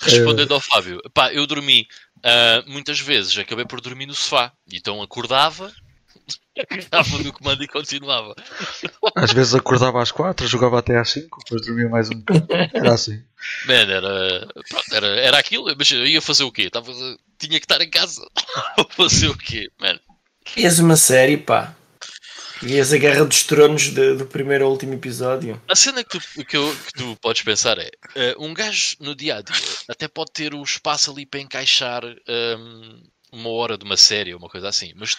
Respondendo 0.00 0.54
ao 0.54 0.60
Fábio, 0.60 1.00
pá, 1.14 1.32
eu 1.32 1.46
dormi 1.46 1.86
ah, 2.24 2.64
muitas 2.66 2.98
vezes, 2.98 3.36
acabei 3.38 3.64
por 3.64 3.80
dormir 3.80 4.06
no 4.06 4.14
sofá. 4.14 4.52
Então 4.72 5.00
acordava, 5.02 5.72
agarrava 6.60 7.18
no 7.22 7.32
comando 7.32 7.62
e 7.62 7.68
continuava. 7.68 8.34
Às 9.14 9.32
vezes 9.32 9.54
acordava 9.54 10.02
às 10.02 10.10
4, 10.10 10.46
jogava 10.46 10.78
até 10.78 10.98
às 10.98 11.10
5, 11.10 11.38
depois 11.44 11.66
dormia 11.66 11.88
mais 11.88 12.10
um 12.10 12.14
bocado. 12.18 12.46
Era 12.74 12.94
assim. 12.94 13.22
Man, 13.66 13.74
era, 13.90 14.48
pronto, 14.68 14.94
era, 14.94 15.06
era 15.20 15.38
aquilo, 15.38 15.74
mas 15.76 15.90
eu 15.90 16.06
ia 16.06 16.20
fazer 16.22 16.44
o 16.44 16.52
quê? 16.52 16.70
Tava, 16.70 16.92
tinha 17.38 17.58
que 17.60 17.64
estar 17.64 17.80
em 17.80 17.90
casa. 17.90 18.22
Fazer 18.90 19.28
o 19.28 19.36
quê? 19.36 19.70
Man, 19.78 19.98
uma 20.80 20.96
série, 20.96 21.36
pá. 21.36 21.74
Vias 22.62 22.90
a 22.90 22.96
Guerra 22.96 23.24
dos 23.26 23.42
Tronos 23.42 23.90
de- 23.92 24.14
do 24.14 24.24
primeiro 24.26 24.64
ao 24.64 24.70
último 24.70 24.94
episódio. 24.94 25.60
a 25.68 25.76
cena 25.76 26.02
que 26.02 26.18
tu, 26.18 26.44
que, 26.44 26.56
eu- 26.56 26.74
que 26.86 26.92
tu 26.94 27.16
podes 27.20 27.42
pensar 27.42 27.78
é: 27.78 27.90
eh, 28.14 28.34
um 28.38 28.54
gajo 28.54 28.96
no 29.00 29.14
dia 29.14 29.36
a 29.36 29.42
dia 29.42 29.54
até 29.90 30.08
pode 30.08 30.32
ter 30.32 30.54
o 30.54 30.62
espaço 30.62 31.10
ali 31.10 31.26
para 31.26 31.40
encaixar 31.40 32.02
hum, 32.04 33.02
uma 33.30 33.50
hora 33.50 33.76
de 33.76 33.84
uma 33.84 33.96
série 33.98 34.32
ou 34.32 34.38
uma 34.40 34.48
coisa 34.48 34.68
assim, 34.70 34.92
mas 34.96 35.18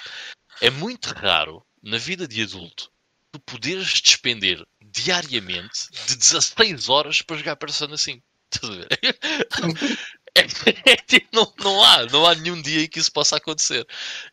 é 0.61 0.69
muito 0.69 1.13
raro 1.13 1.65
na 1.81 1.97
vida 1.97 2.27
de 2.27 2.41
adulto 2.41 2.91
tu 3.31 3.39
poderes 3.39 4.01
despender 4.01 4.65
diariamente 4.81 5.89
de 6.07 6.15
16 6.15 6.89
horas 6.89 7.21
para 7.21 7.38
jogar 7.38 7.55
Persona 7.55 7.97
5. 7.97 8.23
Estás 8.51 8.71
a 8.71 8.75
ver? 8.75 8.88
É, 10.38 10.91
é 10.91 10.95
tipo, 10.97 11.27
não, 11.34 11.51
não 11.57 11.84
há, 11.84 12.05
não 12.05 12.23
há 12.23 12.35
nenhum 12.35 12.61
dia 12.61 12.84
em 12.84 12.88
que 12.88 12.99
isso 12.99 13.11
possa 13.11 13.38
acontecer. 13.38 13.88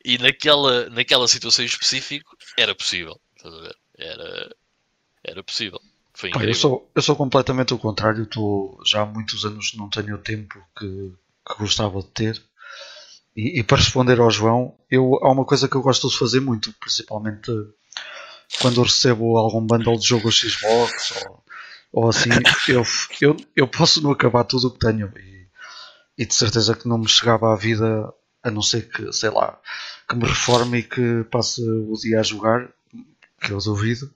E 0.05 0.19
naquela, 0.19 0.91
naquela 0.91 1.27
situação 1.27 1.65
em 1.65 1.67
específico 1.67 2.37
era 2.59 2.75
possível. 2.75 3.19
Estás 3.35 3.55
a 3.55 3.61
ver? 3.63 3.77
Era, 3.97 4.57
era 5.25 5.43
possível. 5.43 5.81
Foi 6.13 6.29
incrível. 6.29 6.51
eu, 6.51 6.55
sou, 6.55 6.91
eu 6.95 7.01
sou 7.01 7.17
completamente 7.17 7.73
o 7.73 7.79
contrário. 7.79 8.27
Tô, 8.27 8.79
já 8.85 9.01
há 9.01 9.07
muitos 9.07 9.47
anos 9.47 9.73
não 9.73 9.89
tenho 9.89 10.17
o 10.17 10.19
tempo 10.19 10.63
que, 10.79 11.15
que 11.49 11.59
gostava 11.59 12.03
de 12.03 12.09
ter. 12.09 12.43
E, 13.37 13.61
e 13.61 13.63
para 13.63 13.79
responder 13.79 14.21
ao 14.21 14.31
João, 14.31 14.75
eu, 14.91 15.19
há 15.23 15.31
uma 15.31 15.45
coisa 15.45 15.69
que 15.69 15.77
eu 15.77 15.83
gosto 15.83 16.09
de 16.09 16.19
fazer 16.19 16.41
muito, 16.41 16.73
principalmente 16.81 17.51
quando 18.61 18.81
eu 18.81 18.85
recebo 18.85 19.37
algum 19.37 19.61
bundle 19.61 19.99
de 19.99 20.07
jogo 20.07 20.31
Xbox 20.31 21.13
ou, 21.27 21.45
ou 21.93 22.09
assim, 22.09 22.31
eu, 22.69 22.83
eu, 23.21 23.37
eu 23.57 23.69
posso 23.69 24.03
não 24.03 24.13
acabar 24.13 24.45
tudo 24.45 24.69
o 24.69 24.71
que 24.71 24.79
tenho. 24.79 25.13
E, 25.17 25.47
e 26.19 26.25
de 26.25 26.35
certeza 26.35 26.77
que 26.77 26.89
não 26.89 26.99
me 26.99 27.09
chegava 27.09 27.53
à 27.53 27.57
vida, 27.57 28.13
a 28.43 28.51
não 28.51 28.63
ser 28.63 28.89
que, 28.89 29.13
sei 29.13 29.31
lá, 29.31 29.59
que 30.09 30.15
me 30.17 30.27
reforme 30.27 30.79
e 30.79 30.83
que 30.83 31.25
passe 31.31 31.61
o 31.63 31.93
dia 31.95 32.21
a 32.21 32.23
jogar, 32.23 32.69
que 33.41 33.51
eu 33.51 33.59
duvido. 33.59 34.13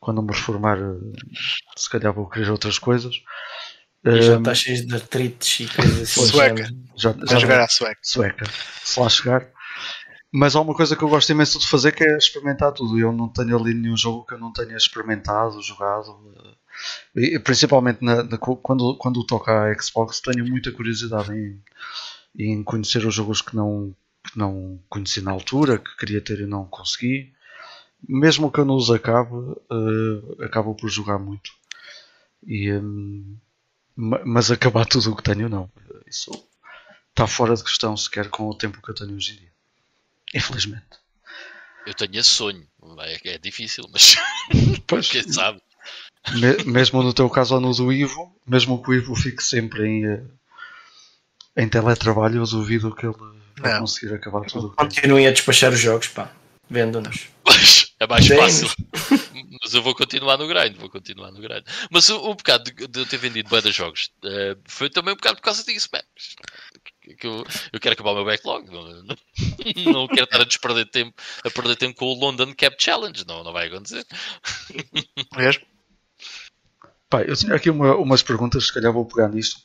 Quando 0.00 0.22
me 0.22 0.32
reformar, 0.32 0.78
se 1.76 1.90
calhar 1.90 2.12
vou 2.12 2.28
querer 2.28 2.50
outras 2.50 2.78
coisas. 2.78 3.16
E 4.16 4.22
já 4.22 4.38
está 4.38 4.54
cheio 4.54 4.86
de 4.86 4.94
artrites 4.94 5.60
e 5.68 5.74
coisas 5.74 6.00
assim. 6.02 6.26
Sueca. 6.28 6.68
já, 6.96 7.10
A 7.10 7.26
já 7.32 7.38
jogar 7.38 7.60
à 7.60 7.68
sueca. 7.68 7.98
sueca, 8.02 8.44
se 8.84 9.00
lá 9.00 9.08
chegar. 9.08 9.48
Mas 10.30 10.54
há 10.54 10.60
uma 10.60 10.74
coisa 10.74 10.94
que 10.94 11.02
eu 11.02 11.08
gosto 11.08 11.30
imenso 11.30 11.58
de 11.58 11.66
fazer 11.66 11.92
que 11.92 12.04
é 12.04 12.16
experimentar 12.18 12.72
tudo. 12.72 12.98
Eu 12.98 13.12
não 13.12 13.28
tenho 13.28 13.58
ali 13.58 13.72
nenhum 13.72 13.96
jogo 13.96 14.26
que 14.26 14.34
eu 14.34 14.38
não 14.38 14.52
tenha 14.52 14.76
experimentado, 14.76 15.60
jogado. 15.62 16.14
E, 17.16 17.38
principalmente 17.38 18.04
na- 18.04 18.22
na- 18.22 18.38
quando, 18.38 18.96
quando 18.98 19.24
toca 19.24 19.50
a 19.70 19.74
Xbox, 19.82 20.20
tenho 20.20 20.46
muita 20.46 20.70
curiosidade 20.70 21.32
em, 21.32 21.60
em 22.38 22.62
conhecer 22.62 23.06
os 23.06 23.14
jogos 23.14 23.40
que 23.40 23.56
não, 23.56 23.94
que 24.30 24.38
não 24.38 24.78
conheci 24.88 25.20
na 25.22 25.30
altura, 25.32 25.78
que 25.78 25.96
queria 25.96 26.20
ter 26.20 26.40
e 26.40 26.46
não 26.46 26.66
consegui. 26.66 27.32
Mesmo 28.06 28.52
que 28.52 28.60
eu 28.60 28.64
não 28.66 28.76
os 28.76 28.90
acabe, 28.90 29.34
eh, 29.72 30.44
acabo 30.44 30.74
por 30.74 30.88
jogar 30.90 31.18
muito. 31.18 31.50
E, 32.46 32.70
ma- 32.70 33.38
mas 34.24 34.50
acabar 34.50 34.86
tudo 34.86 35.10
o 35.12 35.16
que 35.16 35.22
tenho, 35.22 35.48
não. 35.48 35.70
Isso 36.06 36.30
está 37.10 37.26
fora 37.26 37.54
de 37.54 37.64
questão 37.64 37.96
sequer 37.96 38.28
com 38.30 38.48
o 38.48 38.54
tempo 38.54 38.80
que 38.80 38.90
eu 38.90 38.94
tenho 38.94 39.14
hoje 39.16 39.32
em 39.32 39.36
dia. 39.36 39.52
Infelizmente. 40.34 40.84
Eu 41.86 41.94
tenho 41.94 42.16
esse 42.20 42.28
sonho. 42.30 42.66
É, 43.00 43.34
é 43.34 43.38
difícil, 43.38 43.84
mas 43.92 44.16
Pois, 44.86 45.08
quem 45.10 45.22
sabe? 45.30 45.60
me- 46.34 46.64
mesmo 46.64 47.02
no 47.02 47.12
teu 47.14 47.28
caso 47.30 47.54
ou 47.56 47.60
no 47.60 47.72
do 47.74 47.92
Ivo, 47.92 48.32
mesmo 48.46 48.82
que 48.82 48.90
o 48.90 48.94
Ivo 48.94 49.16
fique 49.16 49.42
sempre 49.42 49.86
em, 49.86 50.04
eh, 50.06 50.22
em 51.56 51.68
teletrabalho, 51.68 52.36
eu 52.42 52.44
duvido 52.44 52.94
que 52.94 53.06
ele 53.06 53.14
vai 53.58 53.72
Não. 53.72 53.80
conseguir 53.80 54.14
acabar 54.14 54.42
tudo 54.46 54.68
o 54.68 54.70
que 54.70 54.76
tem. 54.76 54.86
Continuem 54.88 55.26
a 55.26 55.32
despachar 55.32 55.72
os 55.72 55.80
jogos, 55.80 56.08
pá. 56.08 56.30
Vendam-nos. 56.70 57.28
Mas, 57.44 57.87
É 58.00 58.06
mais 58.06 58.26
fácil. 58.26 58.68
Mas 59.62 59.74
eu 59.74 59.82
vou 59.82 59.94
continuar 59.94 60.36
no 60.36 60.46
grind, 60.46 60.76
vou 60.76 60.88
continuar 60.88 61.32
no 61.32 61.40
grind. 61.40 61.64
Mas 61.90 62.08
o, 62.08 62.16
o 62.30 62.34
bocado 62.34 62.70
de, 62.70 62.86
de 62.86 63.00
eu 63.00 63.06
ter 63.06 63.16
vendido 63.16 63.48
bué 63.48 63.60
de 63.60 63.72
jogos 63.72 64.10
eh, 64.24 64.56
foi 64.66 64.88
também 64.88 65.12
um 65.14 65.16
bocado 65.16 65.36
por 65.36 65.42
causa 65.42 65.64
disso, 65.64 65.88
man. 65.92 66.00
Que 67.18 67.26
eu, 67.26 67.44
eu 67.72 67.80
quero 67.80 67.94
acabar 67.94 68.12
o 68.12 68.14
meu 68.16 68.24
backlog. 68.24 68.70
Não, 68.70 68.84
não, 69.02 69.16
não 69.92 70.06
quero 70.08 70.24
estar 70.24 70.40
a 70.40 70.44
desperder 70.44 70.86
tempo, 70.90 71.14
a 71.44 71.50
perder 71.50 71.76
tempo 71.76 71.96
com 71.96 72.06
o 72.06 72.14
London 72.18 72.54
Cap 72.54 72.76
Challenge. 72.78 73.24
Não, 73.26 73.42
não 73.42 73.52
vai 73.52 73.66
acontecer. 73.66 74.06
Mesmo? 75.36 75.64
Pá, 77.10 77.22
eu 77.22 77.34
tinha 77.34 77.54
aqui 77.54 77.70
uma- 77.70 77.96
umas 77.96 78.22
perguntas, 78.22 78.66
se 78.66 78.72
calhar 78.72 78.92
vou 78.92 79.06
pegar 79.06 79.28
nisto. 79.28 79.60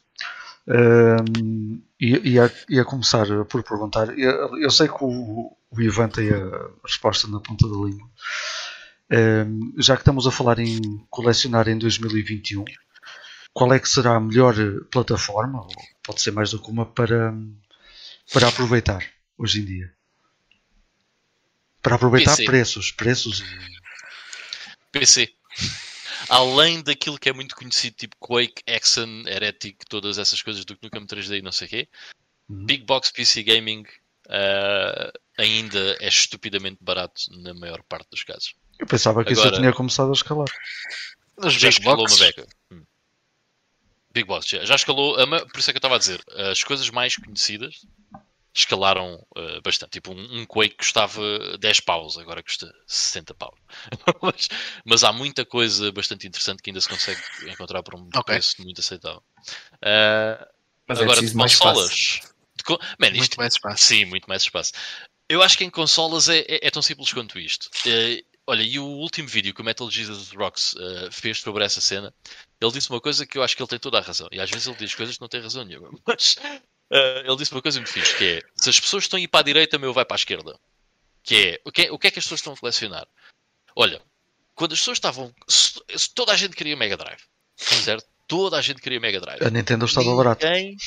Ahm, 0.68 1.82
e 2.00 2.32
ia, 2.32 2.52
ia 2.70 2.86
começar 2.86 3.26
por 3.46 3.64
perguntar. 3.64 4.18
Eu, 4.18 4.58
eu 4.60 4.72
sei 4.72 4.88
que 4.88 5.04
o, 5.04 5.56
o 5.72 5.82
Ivan 5.82 6.10
tem 6.10 6.30
a 6.30 6.70
resposta 6.86 7.28
na 7.28 7.40
ponta 7.40 7.68
da 7.68 7.76
língua. 7.76 8.10
Ahm, 9.12 9.74
já 9.78 9.96
que 9.96 10.02
estamos 10.02 10.26
a 10.26 10.32
falar 10.32 10.60
em 10.60 10.80
colecionar 11.10 11.68
em 11.68 11.78
2021, 11.78 12.64
qual 13.54 13.74
é 13.74 13.80
que 13.80 13.90
será 13.90 14.16
a 14.16 14.20
melhor 14.20 14.56
plataforma, 14.92 15.62
ou 15.62 15.70
pode 16.02 16.22
ser 16.22 16.32
mais 16.32 16.52
do 16.52 16.60
que 16.60 16.72
uma, 16.72 16.86
para, 16.86 17.34
para 18.32 18.48
aproveitar 18.48 19.06
hoje 19.38 19.62
em 19.62 19.66
dia? 19.66 19.94
Para 21.82 21.96
aproveitar 21.96 22.38
PC. 22.38 22.46
preços, 22.46 22.92
preços 22.92 23.42
e 23.42 23.84
PC. 24.92 25.34
Além 26.30 26.82
daquilo 26.82 27.18
que 27.20 27.30
é 27.30 27.34
muito 27.34 27.56
conhecido, 27.56 27.96
tipo 27.96 28.16
Quake, 28.20 28.64
Exxon, 28.68 29.24
Heretic, 29.28 29.78
todas 29.90 30.18
essas 30.18 30.42
coisas 30.42 30.64
do 30.66 30.78
Nukem 30.82 31.06
3D 31.06 31.40
e 31.40 31.42
não 31.42 31.52
sei 31.52 31.68
o 31.68 31.70
quê, 31.70 31.90
Uhum. 32.50 32.66
Big 32.66 32.84
Box 32.84 33.12
PC 33.12 33.42
Gaming 33.44 33.86
ah, 34.30 35.12
ainda 35.38 35.98
é 36.02 36.08
estupidamente 36.08 36.78
barato 36.82 37.22
na 37.42 37.54
maior 37.54 37.82
parte 37.84 38.10
dos 38.10 38.24
casos. 38.24 38.54
eu 38.80 38.86
pensava 38.86 39.24
que 39.24 39.32
isso 39.34 39.42
Agora- 39.42 39.58
tinha 39.58 39.74
começado 39.74 40.10
a 40.10 40.14
escalar. 40.14 40.48
Já 41.46 41.50
Big 41.70 41.80
escalou 41.80 41.98
Box. 42.06 42.14
uma 42.16 42.26
beca. 42.26 42.48
Hum. 42.72 42.84
Big 44.14 44.28
Box, 44.28 44.48
já, 44.50 44.64
já 44.66 44.76
escalou. 44.76 45.16
por 45.48 45.60
isso 45.60 45.70
é 45.70 45.74
que 45.74 45.78
eu 45.78 45.80
estava 45.80 45.96
a 45.96 46.00
dizer, 46.00 46.22
as 46.52 46.64
coisas 46.64 46.90
mais 46.90 47.16
conhecidas 47.16 47.86
escalaram 48.56 49.26
ah, 49.36 49.60
bastante. 49.64 49.92
Tipo, 49.92 50.12
um, 50.14 50.42
um 50.42 50.46
Quake 50.46 50.76
custava 50.78 51.58
10 51.58 51.80
paus, 51.80 52.18
agora 52.18 52.44
custa 52.44 52.72
60 52.88 53.34
paus. 53.34 53.58
mas, 54.22 54.50
mas 54.86 55.04
há 55.04 55.12
muita 55.12 55.46
coisa 55.46 55.92
bastante 55.92 56.28
interessante 56.28 56.62
que 56.62 56.70
ainda 56.70 56.82
se 56.82 56.90
consegue 56.90 57.22
encontrar 57.48 57.82
por 57.84 57.96
um 57.96 58.08
Ok. 58.16 58.24
preço 58.24 58.62
muito 58.62 58.80
aceitável. 58.82 59.24
Ah, 59.82 60.48
Mas 60.88 61.00
é 61.00 61.04
agora, 61.04 61.16
de 61.16 61.22
preciso 61.22 61.38
mais 61.38 61.56
consolas. 61.56 61.94
de 62.56 62.64
co- 62.64 62.80
Man, 63.00 63.08
isto 63.08 63.18
Muito 63.18 63.38
mais 63.38 63.54
espaço. 63.54 63.86
Sim, 63.86 64.06
muito 64.06 64.26
mais 64.28 64.44
espaço. 64.44 64.72
Eu 65.30 65.42
acho 65.42 65.58
que 65.58 65.64
em 65.64 65.70
consolas 65.70 66.30
é, 66.30 66.40
é- 66.42 66.68
é 66.68 66.70
tão 66.72 66.82
simples 66.82 67.12
quanto 67.12 67.40
isto. 67.40 67.70
Eh, 67.88 68.24
olha, 68.46 68.62
e 68.62 68.78
o 68.78 68.86
último 68.86 69.28
vídeo 69.28 69.54
que 69.54 69.62
o 69.62 69.64
Metal 69.66 69.90
Jesus 69.90 70.30
Rocks 70.32 70.76
eh, 70.78 71.10
fez 71.12 71.40
sobre 71.40 71.64
essa 71.64 71.82
cena, 71.82 72.14
ele 72.62 72.72
disse 72.72 72.90
uma 72.90 73.02
coisa 73.02 73.26
que 73.26 73.38
eu 73.38 73.44
acho 73.44 73.56
que 73.56 73.62
ele 73.64 73.70
tem 73.70 73.80
toda 73.80 73.98
a 73.98 74.02
razão. 74.02 74.28
E 74.32 74.40
às 74.40 74.50
vezes 74.52 74.68
ele 74.68 74.76
diz 74.78 74.94
coisas 74.94 75.16
que 75.16 75.22
não 75.22 75.30
tem 75.30 75.42
razão 75.42 75.64
nenhuma. 75.66 75.90
Mas 76.06 76.36
eh, 76.94 77.24
ele 77.26 77.36
disse 77.36 77.52
uma 77.52 77.62
coisa 77.62 77.80
muito 77.80 77.92
fixe, 77.92 78.16
que 78.18 78.24
é 78.26 78.42
se 78.56 78.70
as 78.70 78.80
pessoas 78.80 79.04
estão 79.04 79.18
a 79.18 79.22
ir 79.22 79.28
para 79.28 79.40
a 79.42 79.44
direita, 79.44 79.78
meu 79.78 79.94
vai 79.94 80.06
para 80.06 80.16
a 80.16 80.18
esquerda. 80.22 80.58
Que 81.24 81.36
é 81.36 81.62
o 81.66 81.72
que, 81.72 81.82
é, 81.84 81.92
o 81.92 81.98
que 81.98 82.08
é 82.08 82.12
que 82.12 82.20
as 82.20 82.26
pessoas 82.26 82.40
estão 82.42 82.54
a 82.54 82.58
colecionar? 82.58 83.08
Olha, 83.76 84.02
quando 84.56 84.74
as 84.74 84.80
pessoas 84.80 84.98
estavam. 84.98 85.34
Toda 86.14 86.32
a 86.34 86.36
gente 86.38 86.56
queria 86.56 86.76
Mega 86.76 86.96
Drive. 86.98 87.22
Certo? 87.56 88.06
Toda 88.28 88.58
a 88.58 88.62
gente 88.62 88.82
queria 88.82 89.00
Mega 89.00 89.20
Drive. 89.20 89.42
A 89.44 89.50
Nintendo 89.50 89.86
estava 89.86 90.16
barata. 90.16 90.50
Ninguém- 90.50 90.78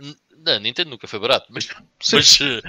N- 0.00 0.16
Não, 0.38 0.58
Nintendo 0.58 0.90
nunca 0.90 1.06
foi 1.06 1.18
barato, 1.20 1.46
mas, 1.50 1.68
mas, 2.12 2.40
eh, 2.40 2.60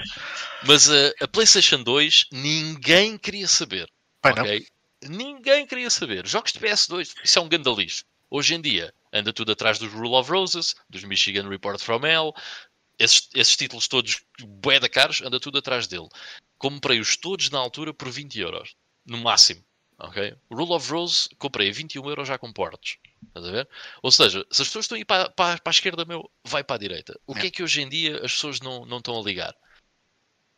mas 0.64 0.88
eh, 0.88 1.12
a 1.20 1.26
PlayStation 1.26 1.82
2 1.82 2.26
ninguém 2.32 3.18
queria 3.18 3.48
saber. 3.48 3.90
Pai, 4.22 4.32
não. 4.34 4.42
ok? 4.42 4.66
Ninguém 5.08 5.66
queria 5.66 5.90
saber. 5.90 6.24
Jogos 6.26 6.52
de 6.52 6.60
PS2, 6.60 7.12
isso 7.24 7.38
é 7.38 7.42
um 7.42 7.48
gandalixo. 7.48 8.04
Hoje 8.36 8.52
em 8.56 8.60
dia, 8.60 8.92
anda 9.12 9.32
tudo 9.32 9.52
atrás 9.52 9.78
dos 9.78 9.92
Rule 9.92 10.16
of 10.16 10.28
Roses, 10.28 10.74
dos 10.90 11.04
Michigan 11.04 11.48
Report 11.48 11.80
from 11.80 12.04
Hell, 12.04 12.34
esses, 12.98 13.28
esses 13.32 13.56
títulos 13.56 13.86
todos 13.86 14.24
bué 14.40 14.80
da 14.80 14.88
caros, 14.88 15.22
anda 15.22 15.38
tudo 15.38 15.58
atrás 15.58 15.86
dele. 15.86 16.08
Comprei-os 16.58 17.16
todos 17.16 17.48
na 17.50 17.60
altura 17.60 17.94
por 17.94 18.10
20 18.10 18.40
euros, 18.40 18.74
no 19.06 19.18
máximo. 19.18 19.64
ok? 20.00 20.36
Rule 20.50 20.72
of 20.72 20.90
Rose, 20.90 21.28
comprei 21.38 21.70
a 21.70 21.72
21 21.72 22.08
euros 22.08 22.26
já 22.26 22.36
com 22.36 22.52
portos. 22.52 22.98
Estás 23.28 23.46
a 23.46 23.52
ver? 23.52 23.68
Ou 24.02 24.10
seja, 24.10 24.44
se 24.50 24.62
as 24.62 24.66
pessoas 24.66 24.86
estão 24.86 24.96
a 24.96 25.00
ir 25.00 25.04
para, 25.04 25.30
para, 25.30 25.60
para 25.60 25.70
a 25.70 25.76
esquerda, 25.76 26.04
meu, 26.04 26.28
vai 26.44 26.64
para 26.64 26.74
a 26.74 26.80
direita. 26.80 27.16
O 27.28 27.36
que 27.36 27.46
é 27.46 27.50
que 27.52 27.62
hoje 27.62 27.82
em 27.82 27.88
dia 27.88 28.16
as 28.16 28.32
pessoas 28.32 28.58
não, 28.58 28.84
não 28.84 28.98
estão 28.98 29.16
a 29.16 29.22
ligar? 29.22 29.54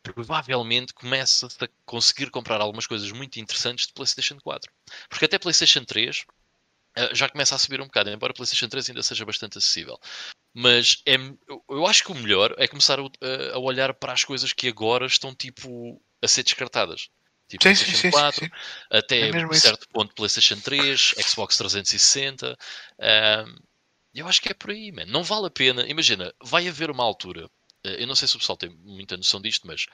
Provavelmente 0.01 0.95
começa-se 0.95 1.63
a 1.63 1.69
conseguir 1.85 2.31
comprar 2.31 2.59
algumas 2.59 2.87
coisas 2.87 3.11
muito 3.11 3.39
interessantes 3.39 3.85
de 3.85 3.93
PlayStation 3.93 4.39
4. 4.39 4.71
Porque 5.07 5.25
até 5.25 5.37
PlayStation 5.37 5.85
3 5.85 6.25
eh, 6.25 6.36
já 7.13 7.29
começa 7.29 7.55
a 7.55 7.57
subir 7.57 7.81
um 7.81 7.85
bocado, 7.85 8.09
embora 8.09 8.33
PlayStation 8.33 8.67
3 8.67 8.89
ainda 8.89 9.03
seja 9.03 9.25
bastante 9.25 9.57
acessível. 9.57 9.99
Mas 10.53 11.01
é, 11.05 11.15
eu- 11.69 11.85
acho 11.85 12.03
que 12.03 12.11
o 12.11 12.15
melhor 12.15 12.53
é 12.57 12.67
começar 12.67 12.99
a, 12.99 13.03
a 13.53 13.59
olhar 13.59 13.93
para 13.93 14.13
as 14.13 14.23
coisas 14.23 14.53
que 14.53 14.67
agora 14.67 15.05
estão 15.05 15.35
tipo 15.35 16.01
a 16.21 16.27
ser 16.27 16.43
descartadas. 16.43 17.09
Tipo 17.47 17.63
Sim, 17.63 17.75
PlayStation 17.75 17.97
sim, 17.97 18.11
sim, 18.11 18.11
4, 18.11 18.45
sim. 18.45 18.51
até 18.89 19.29
É 19.29 19.45
um 19.45 19.51
isso. 19.51 19.61
certo 19.61 19.87
ponto 19.89 20.13
PlayStation 20.15 20.59
3, 20.59 21.13
Xbox 21.21 21.57
360. 21.57 22.57
ahm, 22.99 23.55
eu 24.13 24.27
acho 24.27 24.41
que 24.41 24.49
é 24.49 24.53
por 24.53 24.71
aí, 24.71 24.91
man. 24.91 25.05
Não 25.05 25.23
vale 25.23 25.47
a 25.47 25.51
pena. 25.51 25.85
Imagina, 25.87 26.33
vai 26.43 26.67
haver 26.67 26.89
uma 26.89 27.03
altura. 27.03 27.49
eh, 27.83 28.01
Eu 28.03 28.07
não 28.07 28.15
sei 28.15 28.27
se 28.27 28.35
o 28.35 28.39
pessoal 28.39 28.57
tem 28.57 28.69
muita 28.69 29.15
noção 29.15 29.39
disto, 29.41 29.67
mas 29.67 29.85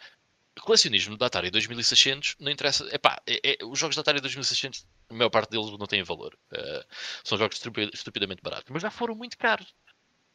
colecionismo 0.61 1.17
da 1.17 1.25
Atari 1.27 1.49
2600 1.51 2.35
não 2.39 2.51
interessa. 2.51 2.87
Epá, 2.93 3.21
é, 3.27 3.53
é, 3.53 3.65
os 3.65 3.77
jogos 3.79 3.95
da 3.95 4.01
Atari 4.01 4.21
2600, 4.21 4.85
a 5.09 5.13
maior 5.13 5.29
parte 5.29 5.49
deles 5.49 5.69
não 5.71 5.85
têm 5.87 6.03
valor. 6.03 6.37
Eh, 6.53 6.85
são 7.23 7.37
jogos 7.37 7.57
estupi- 7.57 7.89
estupidamente 7.93 8.41
baratos, 8.41 8.69
mas 8.71 8.81
já 8.81 8.91
foram 8.91 9.15
muito 9.15 9.37
caros. 9.37 9.67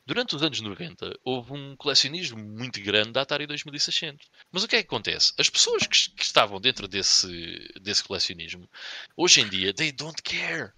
Durante 0.06 0.34
os 0.34 0.42
anos 0.42 0.58
90, 0.60 1.18
houve 1.22 1.52
um 1.52 1.76
colecionismo 1.76 2.38
muito 2.38 2.80
grande 2.80 3.12
da 3.12 3.20
Atari 3.22 3.46
2600. 3.46 4.26
Mas 4.50 4.64
o 4.64 4.68
que 4.68 4.76
é 4.76 4.82
que 4.82 4.86
acontece? 4.86 5.34
As 5.38 5.50
pessoas 5.50 5.86
que, 5.86 6.10
que 6.12 6.24
estavam 6.24 6.58
dentro 6.60 6.88
desse, 6.88 7.68
desse 7.80 8.02
colecionismo, 8.02 8.68
hoje 9.16 9.42
em 9.42 9.48
dia, 9.48 9.74
they 9.74 9.92
don't 9.92 10.22
care. 10.22 10.72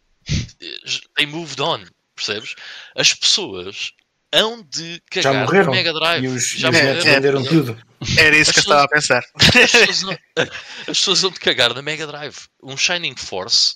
They 1.17 1.27
moved 1.27 1.61
on, 1.61 1.85
percebes? 2.15 2.55
As 2.97 3.15
pessoas 3.15 3.93
hão 4.32 4.62
de 4.62 5.02
Já 5.12 5.23
cagar 5.23 5.35
no 5.35 5.40
morreram. 5.47 5.73
Mega 5.73 5.93
Drive. 5.93 6.24
E 6.24 6.28
os, 6.28 6.51
já 6.52 6.69
e 6.69 6.70
os 6.70 6.77
netos 6.81 7.07
é, 7.07 7.15
venderam 7.15 7.44
tudo. 7.44 7.82
Era 8.19 8.36
isso 8.36 8.52
que 8.52 8.59
eu 8.59 8.62
estava 8.62 8.85
a 8.85 8.89
pensar. 8.89 9.23
as 9.36 9.70
pessoas, 9.73 10.02
não- 10.02 10.19
as 10.36 10.98
pessoas 10.98 11.20
vão 11.23 11.31
de 11.31 11.40
cagar 11.40 11.74
na 11.74 11.82
Mega 11.82 12.07
Drive. 12.07 12.36
Um 12.62 12.77
Shining 12.77 13.16
Force 13.16 13.74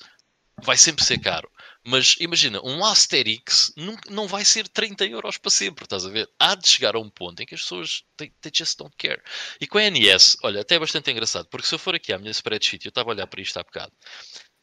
vai 0.63 0.77
sempre 0.77 1.05
ser 1.05 1.19
caro. 1.19 1.51
Mas 1.87 2.17
imagina, 2.19 2.63
um 2.65 2.83
Asterix 2.83 3.71
não, 3.77 3.95
não 4.09 4.27
vai 4.27 4.43
ser 4.43 4.67
30 4.69 5.05
euros 5.05 5.37
para 5.37 5.51
sempre, 5.51 5.85
estás 5.85 6.07
a 6.07 6.09
ver? 6.09 6.27
Há 6.39 6.55
de 6.55 6.67
chegar 6.67 6.95
a 6.95 6.99
um 6.99 7.11
ponto 7.11 7.43
em 7.43 7.45
que 7.45 7.55
as 7.55 7.61
pessoas 7.61 8.05
they, 8.17 8.33
they 8.41 8.51
just 8.57 8.79
don't 8.79 8.95
care. 8.97 9.21
E 9.61 9.67
com 9.67 9.77
a 9.77 9.91
NES, 9.91 10.39
olha, 10.43 10.63
até 10.63 10.77
é 10.77 10.79
bastante 10.79 11.11
engraçado, 11.11 11.47
porque 11.51 11.67
se 11.67 11.75
eu 11.75 11.79
for 11.79 11.95
aqui 11.95 12.11
à 12.11 12.19
minha 12.19 12.31
spreadsheet, 12.31 12.87
eu 12.87 12.89
estava 12.89 13.11
a 13.11 13.15
olhar 13.15 13.27
para 13.27 13.43
isto 13.43 13.59
há 13.59 13.63
bocado. 13.63 13.93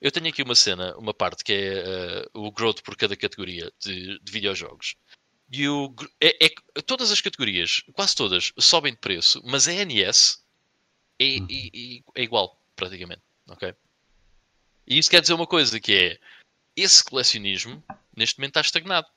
Eu 0.01 0.11
tenho 0.11 0.30
aqui 0.30 0.41
uma 0.41 0.55
cena, 0.55 0.97
uma 0.97 1.13
parte 1.13 1.43
que 1.43 1.53
é 1.53 1.73
eh, 1.85 2.26
o 2.34 2.51
growth 2.51 2.81
por 2.81 2.95
cada 2.97 3.15
categoria 3.15 3.72
de, 3.85 4.19
de 4.19 4.31
videojogos. 4.31 4.95
E 5.52 5.68
o, 5.68 5.94
é, 6.22 6.45
é- 6.45 6.82
todas 6.86 7.11
as 7.11 7.19
categorias, 7.19 7.84
quase 7.94 8.15
todas, 8.15 8.53
sobem 8.57 8.94
de 8.94 8.99
preço, 8.99 9.41
mas 9.44 9.68
a 9.68 9.73
NES 9.73 10.41
é, 11.19 11.26
Uhum. 11.40 11.48
é- 11.49 11.68
é- 11.78 12.22
é 12.22 12.23
igual, 12.23 12.60
praticamente. 12.76 13.22
ok? 13.48 13.73
E 14.88 14.98
isso 14.98 15.10
quer 15.10 15.19
dizer 15.22 15.34
uma 15.34 15.45
coisa, 15.48 15.78
que 15.80 15.94
é 15.94 16.19
esse 16.76 17.03
colecionismo, 17.03 17.84
neste 18.15 18.40
momento, 18.40 18.52
está 18.52 18.61
estagnado. 18.61 19.07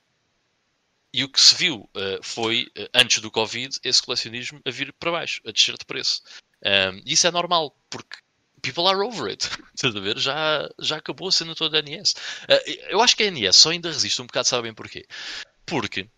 E 1.13 1.23
o 1.23 1.29
que 1.29 1.41
se 1.41 1.55
viu 1.55 1.89
eh, 1.95 2.19
foi, 2.23 2.69
eh, 2.75 2.91
antes 2.93 3.21
do 3.21 3.31
Covid, 3.31 3.79
esse 3.85 4.03
colecionismo 4.03 4.61
a 4.65 4.71
vir 4.71 4.93
para 4.95 5.13
baixo, 5.13 5.41
a 5.47 5.53
descer 5.53 5.77
de 5.79 5.85
preço. 5.87 6.21
Um, 6.65 7.01
e 7.07 7.13
isso 7.13 7.27
é 7.27 7.31
normal, 7.31 7.77
porque 7.89 8.17
people 8.61 8.89
are 8.89 8.99
over 9.07 9.31
it. 9.31 9.45
Estás 9.75 9.95
a 9.95 10.01
ver? 10.01 10.19
Já, 10.19 10.69
já 10.81 10.97
acabou 10.97 11.29
a 11.29 11.33
cena 11.33 11.55
toda 11.55 11.81
da 11.81 11.89
NES. 11.89 12.15
Eh, 12.49 12.93
eu 12.93 13.01
acho 13.01 13.17
que 13.17 13.23
a 13.23 13.31
NES 13.31 13.55
só 13.55 13.71
ainda 13.71 13.89
resiste 13.93 14.21
um 14.21 14.27
bocado, 14.27 14.49
sabem 14.49 14.75
porquê? 14.75 15.07
Porque 15.65 16.09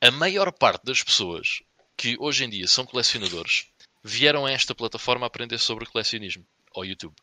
a 0.00 0.10
maior 0.10 0.52
parte 0.52 0.84
das 0.84 1.02
pessoas 1.02 1.62
que 1.96 2.16
hoje 2.18 2.44
em 2.44 2.48
dia 2.50 2.66
são 2.68 2.84
colecionadores 2.84 3.66
vieram 4.04 4.46
a 4.46 4.50
esta 4.52 4.74
plataforma 4.74 5.26
aprender 5.26 5.58
sobre 5.58 5.86
colecionismo, 5.86 6.46
ao 6.74 6.84
YouTube. 6.84 7.14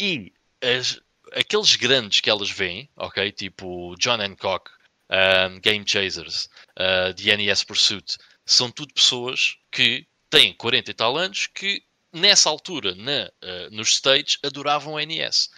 E 0.00 0.32
as- 0.60 1.00
aqueles 1.32 1.76
grandes 1.76 2.20
que 2.20 2.30
elas 2.30 2.50
veem, 2.50 2.88
ok? 2.96 3.30
Tipo 3.32 3.94
John 3.96 4.20
Hancock, 4.20 4.70
um, 5.10 5.60
Game 5.60 5.84
Chasers, 5.86 6.48
uh, 6.78 7.14
The 7.14 7.36
NES 7.36 7.64
Pursuit, 7.64 8.16
são 8.44 8.70
tudo 8.70 8.92
pessoas 8.94 9.56
que 9.70 10.06
têm 10.30 10.52
40 10.54 10.90
e 10.90 10.94
tal 10.94 11.16
anos 11.16 11.46
que 11.46 11.82
nessa 12.12 12.48
altura 12.50 12.94
na, 12.94 13.30
uh, 13.42 13.70
nos 13.70 13.90
States 13.94 14.38
adoravam 14.42 14.96
a 14.96 15.04
NES. 15.04 15.50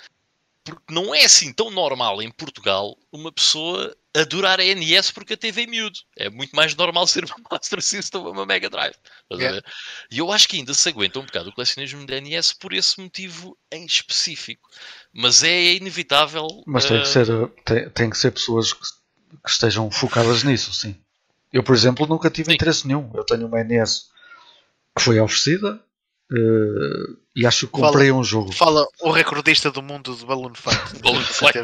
Porque 0.65 0.93
não 0.93 1.15
é 1.15 1.25
assim 1.25 1.53
tão 1.53 1.71
normal 1.71 2.21
em 2.21 2.31
Portugal 2.31 2.97
uma 3.11 3.33
pessoa 3.33 3.97
adorar 4.15 4.61
a 4.61 4.75
NES 4.75 5.11
porque 5.11 5.35
a 5.35 5.37
TV 5.37 5.63
é 5.63 5.67
miúdo. 5.67 5.99
É 6.17 6.29
muito 6.29 6.55
mais 6.55 6.75
normal 6.75 7.07
ser 7.07 7.25
uma 7.25 7.37
Master 7.51 7.81
System 7.81 8.21
ou 8.21 8.33
uma 8.33 8.45
Mega 8.45 8.69
Drive. 8.69 8.95
Yeah. 9.33 9.63
E 10.11 10.19
eu 10.19 10.31
acho 10.31 10.49
que 10.49 10.57
ainda 10.57 10.75
se 10.75 10.89
aguenta 10.89 11.19
um 11.19 11.25
bocado 11.25 11.51
o 11.51 11.53
colecionismo 11.53 12.07
da 12.07 12.21
NES 12.21 12.53
por 12.53 12.73
esse 12.73 13.01
motivo 13.01 13.57
em 13.73 13.87
específico. 13.87 14.69
Mas 15.13 15.43
é 15.43 15.75
inevitável. 15.75 16.47
Mas 16.67 16.85
tem, 16.85 16.99
uh... 16.99 17.03
que, 17.03 17.09
ser, 17.09 17.49
tem, 17.65 17.91
tem 17.91 18.11
que 18.11 18.19
ser 18.19 18.31
pessoas 18.33 18.73
que, 18.73 18.81
que, 18.81 19.51
estejam 19.51 19.91
focadas 19.91 20.43
nisso, 20.43 20.73
sim. 20.75 20.97
Eu, 21.53 21.63
por 21.63 21.75
exemplo, 21.75 22.07
nunca 22.07 22.31
tive 22.31 22.51
sim. 22.51 22.55
interesse 22.55 22.87
nenhum. 22.87 23.11
Eu 23.15 23.25
tenho 23.25 23.47
uma 23.47 23.63
NES 23.65 24.11
que 24.97 25.03
foi 25.03 25.19
oferecida 25.21 25.83
Uh, 26.33 27.19
e 27.35 27.45
acho 27.45 27.67
que 27.67 27.73
comprei 27.73 28.09
fala, 28.09 28.21
um 28.21 28.25
jogo. 28.25 28.53
Fala 28.53 28.87
o 29.01 29.11
recordista 29.11 29.71
do 29.71 29.83
mundo 29.83 30.15
do 30.15 30.27
Balloon 30.27 30.55
Fight. 30.55 31.01
Balloon 31.03 31.23
Fight. 31.23 31.59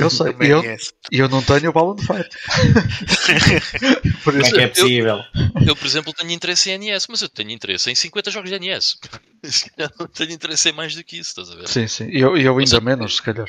eu 0.00 0.08
sei. 0.10 0.34
E 0.40 0.48
eu, 0.48 0.62
eu 1.10 1.28
não 1.28 1.42
tenho 1.42 1.68
o 1.68 1.72
Balloon 1.72 1.98
Fight. 1.98 2.30
por 4.24 4.34
isso, 4.34 4.42
Como 4.42 4.46
é 4.46 4.50
que 4.50 4.60
é 4.60 4.68
possível? 4.68 5.18
Eu, 5.34 5.66
eu, 5.66 5.76
por 5.76 5.86
exemplo, 5.86 6.14
tenho 6.14 6.30
interesse 6.30 6.70
em 6.70 6.78
NES, 6.78 7.06
mas 7.08 7.20
eu 7.20 7.28
tenho 7.28 7.50
interesse 7.50 7.90
em 7.90 7.94
50 7.94 8.30
jogos 8.30 8.50
de 8.50 8.58
NES. 8.58 8.98
Eu 9.76 9.90
não 9.98 10.06
tenho 10.06 10.32
interesse 10.32 10.70
em 10.70 10.72
mais 10.72 10.94
do 10.94 11.04
que 11.04 11.18
isso, 11.18 11.28
estás 11.38 11.50
a 11.50 11.54
ver? 11.54 11.68
Sim, 11.68 11.86
sim. 11.86 12.08
Eu, 12.10 12.34
eu 12.34 12.56
ainda 12.56 12.80
menos, 12.80 13.16
se 13.16 13.22
calhar. 13.22 13.46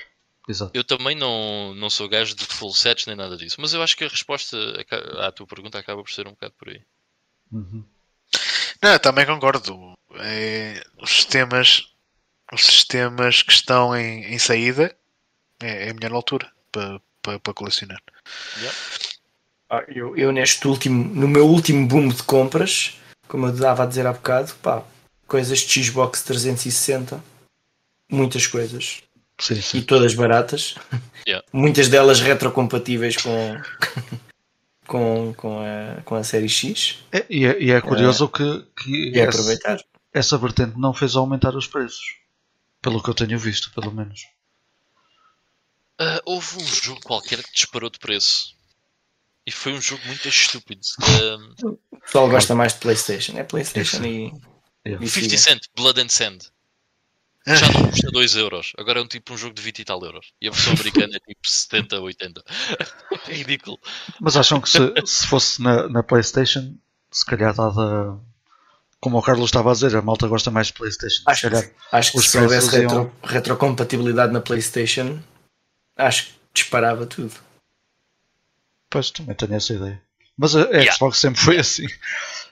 Exato. 0.47 0.71
Eu 0.73 0.83
também 0.83 1.15
não, 1.15 1.73
não 1.75 1.89
sou 1.89 2.09
gajo 2.09 2.35
de 2.35 2.45
full 2.45 2.73
sets 2.73 3.05
nem 3.05 3.15
nada 3.15 3.37
disso, 3.37 3.55
mas 3.59 3.73
eu 3.73 3.81
acho 3.81 3.95
que 3.95 4.03
a 4.03 4.09
resposta 4.09 4.57
à 5.19 5.31
tua 5.31 5.47
pergunta 5.47 5.79
acaba 5.79 6.03
por 6.03 6.11
ser 6.11 6.27
um 6.27 6.31
bocado 6.31 6.53
por 6.57 6.67
aí. 6.69 6.81
Uhum. 7.51 7.85
Não, 8.81 8.99
também 8.99 9.25
concordo. 9.25 9.95
É, 10.19 10.83
os 11.01 11.09
sistemas 11.09 11.95
os 12.51 12.65
sistemas 12.65 13.41
que 13.41 13.51
estão 13.51 13.95
em, 13.95 14.33
em 14.33 14.39
saída 14.39 14.95
é, 15.61 15.87
é, 15.87 15.91
a 15.91 15.93
melhor 15.93 16.13
altura 16.13 16.51
para, 16.71 17.01
para, 17.21 17.39
para 17.39 17.53
colecionar. 17.53 18.01
Yeah. 18.57 18.77
Ah, 19.69 19.83
eu, 19.87 20.15
eu 20.15 20.31
neste 20.31 20.67
último, 20.67 21.13
no 21.13 21.27
meu 21.27 21.47
último 21.47 21.87
boom 21.87 22.09
de 22.09 22.23
compras, 22.23 22.99
como 23.27 23.47
eu 23.47 23.51
dava 23.51 23.83
a 23.83 23.85
dizer 23.85 24.05
há 24.05 24.13
bocado, 24.13 24.53
pá, 24.61 24.83
coisas 25.27 25.59
de 25.59 25.83
Xbox 25.83 26.21
360, 26.23 27.23
muitas 28.09 28.45
coisas. 28.45 29.01
Sim, 29.39 29.61
sim. 29.61 29.77
E 29.79 29.81
todas 29.81 30.13
baratas. 30.13 30.75
Yeah. 31.27 31.45
Muitas 31.51 31.89
delas 31.89 32.21
retrocompatíveis 32.21 33.17
com, 33.17 33.61
com, 34.87 35.33
com, 35.35 35.59
a, 35.59 36.01
com 36.03 36.15
a 36.15 36.23
série 36.23 36.47
X. 36.47 37.03
É, 37.11 37.25
e, 37.29 37.45
é, 37.45 37.61
e 37.61 37.71
é 37.71 37.81
curioso 37.81 38.31
é, 38.33 38.37
que, 38.37 38.65
que 38.77 39.09
e 39.09 39.19
essa, 39.19 39.29
aproveitar. 39.31 39.83
Essa 40.15 40.37
vertente 40.37 40.79
não 40.79 40.93
fez 40.93 41.17
aumentar 41.17 41.55
os 41.57 41.67
preços. 41.67 42.15
Pelo 42.81 43.03
que 43.03 43.09
eu 43.09 43.13
tenho 43.13 43.37
visto, 43.37 43.69
pelo 43.73 43.91
menos. 43.91 44.21
Uh, 45.99 46.21
houve 46.25 46.57
um 46.57 46.65
jogo 46.65 47.01
qualquer 47.01 47.43
que 47.43 47.51
disparou 47.51 47.89
de 47.89 47.99
preço. 47.99 48.55
E 49.45 49.51
foi 49.51 49.73
um 49.73 49.81
jogo 49.81 50.01
muito 50.05 50.27
estúpido. 50.29 50.81
Uh, 51.63 51.77
o 51.91 51.99
pessoal 51.99 52.29
gosta 52.29 52.55
mais 52.55 52.73
de 52.73 52.79
Playstation. 52.79 53.37
É 53.37 53.43
Playstation 53.43 54.03
e, 54.05 54.31
yeah. 54.87 55.03
e 55.05 55.09
50 55.09 55.37
Cent, 55.37 55.61
Blood 55.75 56.01
and 56.01 56.09
Sand. 56.09 56.39
Já 57.45 57.71
não 57.73 57.89
custa 57.89 58.09
2 58.11 58.35
euros. 58.37 58.73
Agora 58.77 58.99
é 58.99 59.03
um 59.03 59.07
tipo 59.07 59.33
um 59.33 59.37
jogo 59.37 59.53
de 59.53 59.61
20 59.61 59.79
e 59.79 59.85
tal 59.85 60.01
euros. 60.03 60.33
E 60.41 60.47
a 60.47 60.51
versão 60.51 60.73
americana 60.79 61.15
é 61.15 61.19
tipo 61.19 61.47
70, 61.47 61.99
80. 61.99 62.43
É 63.27 63.33
ridículo. 63.33 63.79
Mas 64.21 64.37
acham 64.37 64.61
que 64.61 64.69
se, 64.69 64.79
se 65.05 65.27
fosse 65.27 65.61
na, 65.61 65.89
na 65.89 66.03
PlayStation, 66.03 66.77
se 67.11 67.25
calhar 67.25 67.53
dada. 67.53 68.19
Como 69.05 69.19
o 69.19 69.21
Carlos 69.21 69.49
estava 69.49 69.69
a 69.69 69.73
dizer, 69.75 69.95
a 69.95 70.01
malta 70.01 70.27
gosta 70.27 70.49
mais 70.49 70.65
de 70.65 70.73
PlayStation. 70.73 71.21
Acho, 71.27 71.47
calhar, 71.47 71.69
acho 71.91 72.11
que 72.11 72.21
se 72.21 72.39
houvesse 72.39 72.71
retro, 72.71 72.95
iam... 72.95 73.11
retrocompatibilidade 73.21 74.33
na 74.33 74.41
PlayStation, 74.41 75.19
acho 75.95 76.25
que 76.25 76.33
disparava 76.55 77.05
tudo. 77.05 77.31
Pois, 78.89 79.11
também 79.11 79.35
tenho 79.35 79.53
essa 79.53 79.73
ideia. 79.75 80.01
Mas 80.35 80.55
a, 80.55 80.61
yeah. 80.61 80.91
Xbox 80.91 81.19
sempre 81.19 81.39
foi 81.39 81.59
assim. 81.59 81.85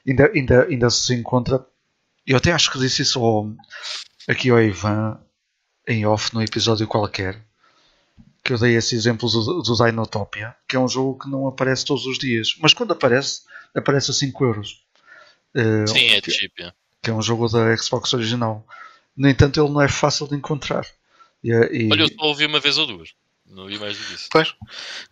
Ainda, 0.08 0.32
ainda, 0.32 0.66
ainda 0.66 0.90
se 0.92 1.16
encontra. 1.16 1.66
Eu 2.24 2.38
até 2.38 2.52
acho 2.52 2.72
que 2.72 2.78
disse 2.78 3.02
isso 3.02 3.20
ao, 3.20 3.52
aqui 4.28 4.52
ao 4.52 4.62
Ivan 4.62 5.20
em 5.88 6.06
off 6.06 6.36
no 6.36 6.44
episódio 6.44 6.86
qualquer 6.86 7.42
que 8.44 8.54
eu 8.54 8.60
dei 8.60 8.76
esse 8.76 8.94
exemplo 8.94 9.28
do, 9.28 9.64
do 9.64 9.76
Dinotopia, 9.76 10.56
que 10.68 10.76
é 10.76 10.80
um 10.80 10.88
jogo 10.88 11.18
que 11.18 11.28
não 11.28 11.48
aparece 11.48 11.84
todos 11.84 12.06
os 12.06 12.20
dias, 12.20 12.56
mas 12.60 12.76
quando 12.76 12.92
aparece, 12.92 13.42
aparece 13.74 14.12
a 14.12 14.14
5 14.14 14.46
euros. 14.46 14.84
Uh, 15.56 15.88
Sim, 15.88 16.08
é 16.08 16.22
que. 16.22 16.52
É. 16.60 16.72
Que 17.02 17.10
é 17.10 17.14
um 17.14 17.22
jogo 17.22 17.48
da 17.50 17.76
Xbox 17.76 18.14
original. 18.14 18.66
No 19.16 19.30
entanto, 19.30 19.60
ele 19.60 19.70
não 19.70 19.82
é 19.82 19.88
fácil 19.88 20.28
de 20.28 20.36
encontrar. 20.36 20.86
E, 21.44 21.52
e... 21.52 21.90
Olha, 21.92 22.04
eu 22.04 22.08
só 22.08 22.26
ouvi 22.26 22.46
uma 22.46 22.60
vez 22.60 22.78
ou 22.78 22.88
duas. 22.88 23.10
Não 23.46 23.68
vi 23.68 23.78
mais 23.78 23.98
do 23.98 24.04
que 24.06 24.14
isso. 24.16 24.28
Pois. 24.32 24.56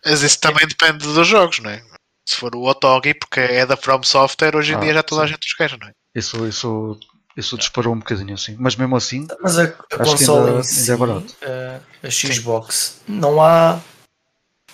Mas 0.04 0.22
isso 0.22 0.40
também 0.40 0.66
depende 0.66 0.98
dos 0.98 1.28
jogos, 1.28 1.58
não 1.60 1.70
é? 1.70 1.82
Se 2.24 2.36
for 2.36 2.54
o 2.56 2.64
Otogi, 2.64 3.14
porque 3.14 3.40
é 3.40 3.66
da 3.66 3.76
From 3.76 4.02
Software, 4.02 4.56
hoje 4.56 4.72
em 4.72 4.76
ah, 4.76 4.80
dia 4.80 4.94
já 4.94 5.02
toda 5.02 5.22
sim. 5.22 5.28
a 5.28 5.30
gente 5.32 5.46
os 5.46 5.54
quer, 5.54 5.78
não 5.78 5.86
é? 5.86 5.92
Isso, 6.14 6.46
isso 6.46 6.98
isso 7.36 7.56
disparou 7.56 7.94
um 7.94 7.98
bocadinho 7.98 8.34
assim, 8.34 8.56
mas 8.58 8.76
mesmo 8.76 8.94
assim. 8.96 9.26
Mas 9.40 9.58
a, 9.58 9.64
a 9.64 9.98
console 9.98 10.48
ainda, 10.48 10.60
em 10.60 10.62
si, 10.62 10.80
ainda 10.80 10.92
é 10.92 10.96
barato. 10.96 11.36
A, 11.42 12.06
a 12.06 12.10
Xbox, 12.10 13.00
Sim. 13.06 13.12
não 13.14 13.42
há, 13.42 13.80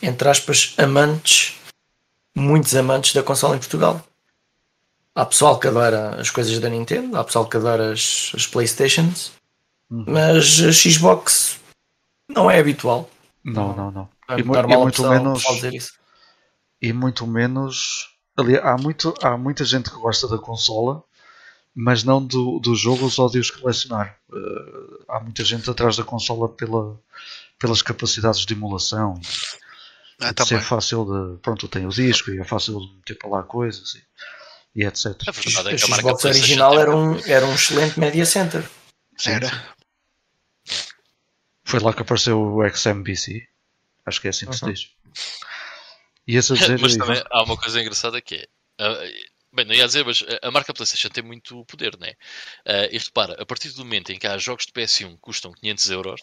entre 0.02 0.28
aspas, 0.28 0.74
amantes, 0.76 1.54
muitos 2.34 2.74
amantes 2.74 3.12
da 3.12 3.22
console 3.22 3.56
em 3.56 3.58
Portugal. 3.58 4.04
Há 5.18 5.26
pessoal 5.26 5.58
que 5.58 5.66
adora 5.66 6.20
as 6.20 6.30
coisas 6.30 6.60
da 6.60 6.68
Nintendo, 6.68 7.16
há 7.16 7.24
pessoal 7.24 7.48
que 7.48 7.56
adora 7.56 7.92
as, 7.92 8.30
as 8.36 8.46
Playstations, 8.46 9.32
uhum. 9.90 10.04
mas 10.06 10.60
a 10.60 10.72
Xbox 10.72 11.58
não 12.30 12.48
é 12.48 12.60
habitual. 12.60 13.10
Não, 13.42 13.74
não, 13.74 13.90
não. 13.90 14.08
É 14.28 14.36
e, 14.36 14.42
e 14.42 14.44
muito 14.44 15.02
menos. 15.08 15.44
E 16.80 16.92
muito 16.92 17.26
menos. 17.26 18.08
Ali, 18.36 18.56
há, 18.58 18.76
muito, 18.76 19.12
há 19.20 19.36
muita 19.36 19.64
gente 19.64 19.90
que 19.90 19.96
gosta 19.96 20.28
da 20.28 20.38
consola 20.38 21.02
mas 21.74 22.02
não 22.04 22.24
do, 22.24 22.60
do 22.60 22.74
jogo 22.74 23.06
os 23.06 23.18
ódios 23.18 23.50
colecionar. 23.50 24.16
Uh, 24.28 25.04
há 25.08 25.20
muita 25.20 25.44
gente 25.44 25.68
atrás 25.68 25.96
da 25.96 26.02
consola 26.04 26.48
pela, 26.48 26.96
pelas 27.58 27.82
capacidades 27.82 28.44
de 28.44 28.54
emulação. 28.54 29.20
Ah, 30.20 30.32
tá 30.32 30.44
ser 30.44 30.60
fácil 30.60 31.04
de. 31.04 31.40
Pronto, 31.40 31.68
tem 31.68 31.86
o 31.86 31.90
disco 31.90 32.30
e 32.30 32.40
é 32.40 32.44
fácil 32.44 32.80
de 32.80 32.96
meter 32.96 33.16
para 33.16 33.30
lá 33.30 33.42
coisas 33.44 33.94
e, 33.94 34.02
e 34.74 34.84
etc. 34.84 35.06
A, 35.26 35.32
verdade 35.32 35.74
é 35.74 35.76
que 35.76 35.84
a, 35.84 35.94
a 35.94 35.98
Xbox 35.98 36.24
original 36.24 36.78
era 36.78 36.96
um, 36.96 37.18
era 37.26 37.46
um 37.46 37.54
excelente 37.54 37.98
media 37.98 38.26
center. 38.26 38.68
Era. 39.26 39.74
Foi 41.64 41.80
lá 41.80 41.92
que 41.92 42.02
apareceu 42.02 42.40
o 42.40 42.68
XMBC. 42.68 43.46
Acho 44.06 44.20
que 44.20 44.28
é 44.28 44.30
assim 44.30 44.46
que 44.46 44.56
se 44.56 44.64
diz. 44.64 44.90
E 46.26 46.36
esse 46.36 46.52
a 46.52 46.56
dizer. 46.56 46.78
Mas 46.80 46.96
também 46.96 47.22
há 47.30 47.42
uma 47.42 47.56
coisa 47.56 47.80
engraçada 47.80 48.20
que 48.20 48.36
é. 48.36 48.46
Uh, 48.80 49.38
Bem, 49.50 49.64
não 49.64 49.74
ia 49.74 49.86
dizer, 49.86 50.04
mas 50.04 50.22
a 50.42 50.50
marca 50.50 50.74
PlayStation 50.74 51.08
tem 51.08 51.24
muito 51.24 51.64
poder, 51.64 51.98
né? 51.98 52.12
Uh, 52.66 52.92
e 52.92 52.98
repara, 52.98 53.34
a 53.40 53.46
partir 53.46 53.70
do 53.70 53.84
momento 53.84 54.12
em 54.12 54.18
que 54.18 54.26
há 54.26 54.36
jogos 54.36 54.66
de 54.66 54.72
PS1 54.72 55.14
que 55.14 55.20
custam 55.20 55.52
500 55.52 55.90
euros, 55.90 56.20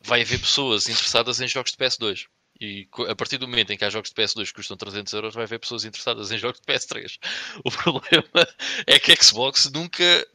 vai 0.00 0.22
haver 0.22 0.40
pessoas 0.40 0.88
interessadas 0.88 1.40
em 1.40 1.46
jogos 1.46 1.72
de 1.72 1.78
PS2. 1.78 2.26
E 2.60 2.88
a 3.08 3.14
partir 3.14 3.38
do 3.38 3.46
momento 3.46 3.72
em 3.72 3.76
que 3.76 3.84
há 3.84 3.90
jogos 3.90 4.10
de 4.10 4.16
PS2 4.16 4.46
que 4.46 4.54
custam 4.54 4.76
300 4.76 5.12
euros, 5.12 5.34
vai 5.34 5.44
haver 5.44 5.60
pessoas 5.60 5.84
interessadas 5.84 6.32
em 6.32 6.38
jogos 6.38 6.60
de 6.60 6.66
PS3. 6.66 7.18
O 7.64 7.70
problema 7.70 8.48
é 8.86 8.98
que 8.98 9.12
a 9.12 9.16
Xbox 9.16 9.70
nunca. 9.70 10.26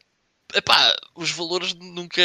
Epá, 0.54 0.95
os 1.16 1.32
valores 1.32 1.74
nunca 1.74 2.22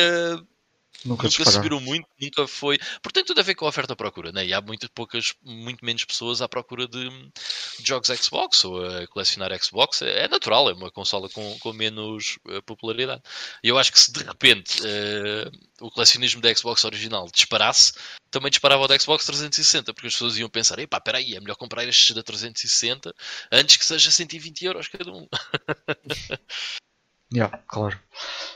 Nunca, 1.04 1.28
nunca 1.28 1.50
subiram 1.50 1.80
muito, 1.80 2.08
nunca 2.20 2.46
foi. 2.48 2.78
Porque 3.00 3.20
tem 3.20 3.24
tudo 3.24 3.38
a 3.40 3.44
ver 3.44 3.54
com 3.54 3.64
a 3.64 3.68
oferta 3.68 3.94
procura, 3.94 4.32
né? 4.32 4.44
E 4.44 4.52
há 4.52 4.60
muito 4.60 4.90
poucas, 4.90 5.32
muito 5.42 5.84
menos 5.84 6.04
pessoas 6.04 6.42
à 6.42 6.48
procura 6.48 6.88
de, 6.88 7.08
de 7.08 7.88
jogos 7.88 8.08
Xbox 8.08 8.64
ou 8.64 8.84
a 8.84 9.06
colecionar 9.06 9.56
Xbox. 9.62 10.02
É, 10.02 10.26
natural, 10.26 10.68
é 10.68 10.72
uma 10.72 10.90
consola 10.90 11.28
com, 11.28 11.58
com 11.60 11.72
menos 11.72 12.38
uh, 12.48 12.60
popularidade. 12.62 13.22
E 13.62 13.68
eu 13.68 13.78
acho 13.78 13.92
que 13.92 14.00
se 14.00 14.12
de 14.12 14.24
repente 14.24 14.82
uh, 14.82 15.86
o 15.86 15.90
colecionismo 15.90 16.40
da 16.40 16.52
Xbox 16.52 16.84
original 16.84 17.28
disparasse, 17.32 17.92
também 18.28 18.50
disparava 18.50 18.82
o 18.82 18.88
da 18.88 18.98
Xbox 18.98 19.24
360, 19.24 19.94
porque 19.94 20.08
as 20.08 20.14
pessoas 20.14 20.36
iam 20.36 20.50
pensar: 20.50 20.80
epá, 20.80 21.00
peraí, 21.00 21.36
é 21.36 21.40
melhor 21.40 21.56
comprar 21.56 21.86
estes 21.86 22.14
da 22.14 22.24
360 22.24 23.14
antes 23.52 23.76
que 23.76 23.84
seja 23.84 24.10
120 24.10 24.64
euros 24.64 24.88
cada 24.88 25.12
um. 25.12 25.28
Yeah, 27.32 27.58
claro. 27.68 27.98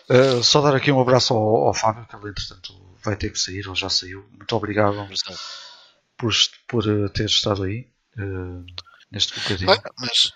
Uh, 0.09 0.43
só 0.43 0.61
dar 0.62 0.74
aqui 0.74 0.90
um 0.90 1.01
abraço 1.01 1.35
ao, 1.35 1.66
ao, 1.66 1.74
Fábio, 1.74 2.07
que 2.07 2.16
ele 2.16 2.31
entretanto 2.31 2.74
vai 3.03 3.16
ter 3.16 3.31
que 3.31 3.39
sair, 3.39 3.59
ele 3.59 3.74
já 3.74 3.90
saiu. 3.90 4.27
Muito 4.31 4.57
obrigado 4.57 5.09
por, 6.16 6.32
por 6.66 6.86
uh, 6.86 7.09
ter 7.11 7.27
estado 7.27 7.65
aí 7.65 7.89
uh, 8.19 8.65
neste 9.11 9.39
bocadinho. 9.39 9.70
mas 9.99 10.32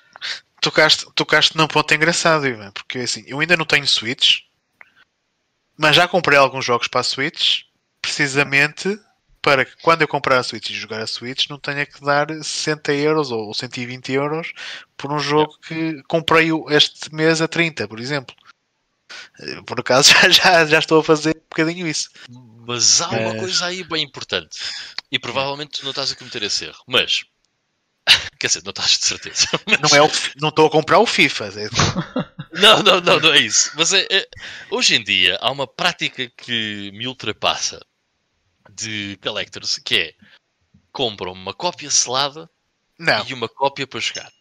tocaste, 0.61 1.07
tocaste 1.15 1.57
num 1.57 1.67
ponto 1.67 1.95
engraçado, 1.95 2.47
Ivan, 2.47 2.71
porque 2.73 2.99
assim, 2.99 3.25
eu 3.27 3.41
ainda 3.41 3.57
não 3.57 3.65
tenho 3.65 3.87
Switch, 3.87 4.43
mas 5.77 5.97
já 5.97 6.07
comprei 6.07 6.39
alguns 6.39 6.65
jogos 6.65 6.89
para 6.89 7.01
a 7.01 7.05
Switch, 7.05 7.63
precisamente 8.03 8.99
para 9.47 9.64
que 9.64 9.77
quando 9.81 10.02
eu 10.02 10.09
comprar 10.09 10.40
a 10.40 10.43
Switch 10.43 10.70
e 10.70 10.74
jogar 10.74 11.01
a 11.01 11.06
Switch 11.06 11.48
não 11.48 11.56
tenha 11.56 11.86
que 11.86 12.01
dar 12.05 12.27
60 12.28 12.93
euros 12.94 13.31
ou 13.31 13.55
120 13.55 14.10
euros 14.12 14.52
por 14.97 15.12
um 15.12 15.20
jogo 15.20 15.56
que 15.64 16.02
comprei 16.09 16.48
este 16.70 17.14
mês 17.14 17.40
a 17.40 17.47
30, 17.47 17.86
por 17.86 18.01
exemplo. 18.01 18.35
Eh, 19.39 19.62
por 19.64 19.78
acaso 19.78 20.12
já, 20.32 20.66
já 20.66 20.81
estou 20.81 20.98
a 20.98 21.05
fazer 21.05 21.36
um 21.36 21.48
bocadinho 21.48 21.86
isso. 21.86 22.10
Mas 22.66 23.01
há 23.01 23.09
uma 23.09 23.20
Mas- 23.35 23.40
coisa 23.40 23.66
aí 23.66 23.85
bem 23.85 24.02
importante. 24.02 24.59
E 25.12 25.16
provavelmente 25.16 25.78
tu 25.78 25.85
não 25.85 25.90
estás 25.90 26.10
a 26.10 26.16
cometer 26.16 26.43
esse 26.43 26.64
erro. 26.64 26.82
Mas. 26.85 27.23
Quer 28.40 28.48
dizer, 28.48 28.64
não 28.64 28.70
estás 28.70 28.98
de 28.98 29.05
certeza. 29.05 29.47
Mas- 29.64 29.81
Não 29.93 29.97
é 29.97 30.02
o, 30.02 30.10
não 30.40 30.48
estou 30.48 30.66
a 30.66 30.70
comprar 30.70 30.98
o 30.98 31.06
FIFA. 31.06 31.52
é- 31.55 31.70
Não, 32.60 32.82
não, 32.82 33.01
não, 33.01 33.20
não 33.20 33.32
é 33.32 33.39
isso. 33.39 33.70
Mas 33.77 33.93
é, 33.93 34.05
é- 34.10 34.28
hoje 34.73 34.97
em 34.97 35.05
dia 35.05 35.39
há 35.40 35.52
uma 35.52 35.68
prática 35.68 36.28
que 36.36 36.90
me 36.94 37.06
ultrapassa 37.06 37.81
de 38.70 39.18
collectors 39.22 39.78
que 39.78 39.97
é 39.97 40.14
compram 40.93 41.32
uma 41.32 41.52
cópia 41.52 41.90
selada 41.90 42.48
Não, 42.98 43.26
e 43.26 43.34
uma 43.34 43.48
cópia 43.48 43.86
para 43.86 44.01
jogar. 44.01 44.32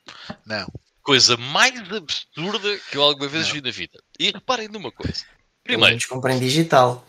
não. 0.45 0.67
Coisa 1.01 1.37
mais 1.37 1.75
absurda 1.91 2.79
que 2.89 2.97
eu 2.97 3.03
alguma 3.03 3.27
vez 3.27 3.45
Não. 3.47 3.53
vi 3.53 3.61
na 3.61 3.69
vida. 3.69 4.01
E 4.19 4.31
reparem 4.31 4.67
numa 4.67 4.91
coisa. 4.91 5.23
Primeiro, 5.63 5.91
menos 5.91 6.05
comprei 6.07 6.35
em 6.35 6.39
digital. 6.39 7.05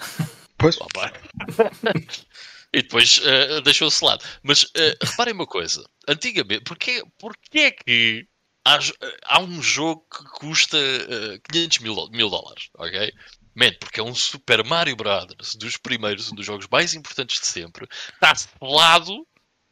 Pois, 0.59 0.77
Opa. 0.79 1.11
e 2.75 2.83
depois 2.83 3.21
eh, 3.25 3.61
deixou 3.63 3.91
selado. 3.91 4.23
Mas 4.43 4.67
eh, 4.77 4.95
reparem 5.03 5.33
uma 5.33 5.47
coisa. 5.47 5.83
Antigamente, 6.07 6.65
porquê, 6.65 7.03
porquê 7.19 7.59
é 7.59 7.71
que 7.71 8.29
há, 8.67 8.79
há 9.25 9.41
um 9.41 9.63
jogo 9.63 10.07
que 10.11 10.25
custa 10.41 10.77
eh, 10.77 11.41
500 11.51 11.79
mil, 11.79 12.09
mil 12.11 12.29
dólares? 12.29 12.69
Ok? 12.75 13.13
Man, 13.57 13.73
porque 13.81 14.01
é 14.01 14.03
um 14.03 14.15
Super 14.15 14.63
Mario 14.63 14.95
Brothers 14.95 15.55
dos 15.55 15.79
primeiros, 15.79 16.31
um 16.31 16.35
dos 16.35 16.45
jogos 16.45 16.69
mais 16.71 16.93
importantes 16.95 17.41
de 17.41 17.47
sempre. 17.47 17.89
Está 18.13 18.35
selado 18.35 19.27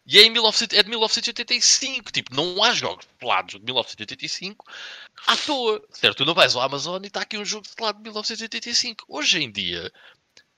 e 0.06 0.18
é, 0.18 0.22
em 0.22 0.30
1900 0.30 0.78
é 0.78 0.82
de 0.82 0.88
1985. 0.90 2.12
Tipo, 2.12 2.34
não 2.34 2.62
há 2.62 2.72
jogos 2.72 3.06
selados 3.20 3.54
de 3.54 3.64
1985 3.64 4.64
à 5.26 5.36
toa. 5.36 5.82
Certo? 5.90 6.18
Tu 6.18 6.24
não 6.24 6.34
vais 6.34 6.56
ao 6.56 6.62
Amazon 6.62 7.02
e 7.02 7.06
está 7.06 7.20
aqui 7.20 7.38
um 7.38 7.44
jogo 7.44 7.66
selado 7.66 7.98
de 7.98 8.04
1985. 8.04 9.04
Hoje 9.08 9.42
em 9.42 9.50
dia, 9.50 9.92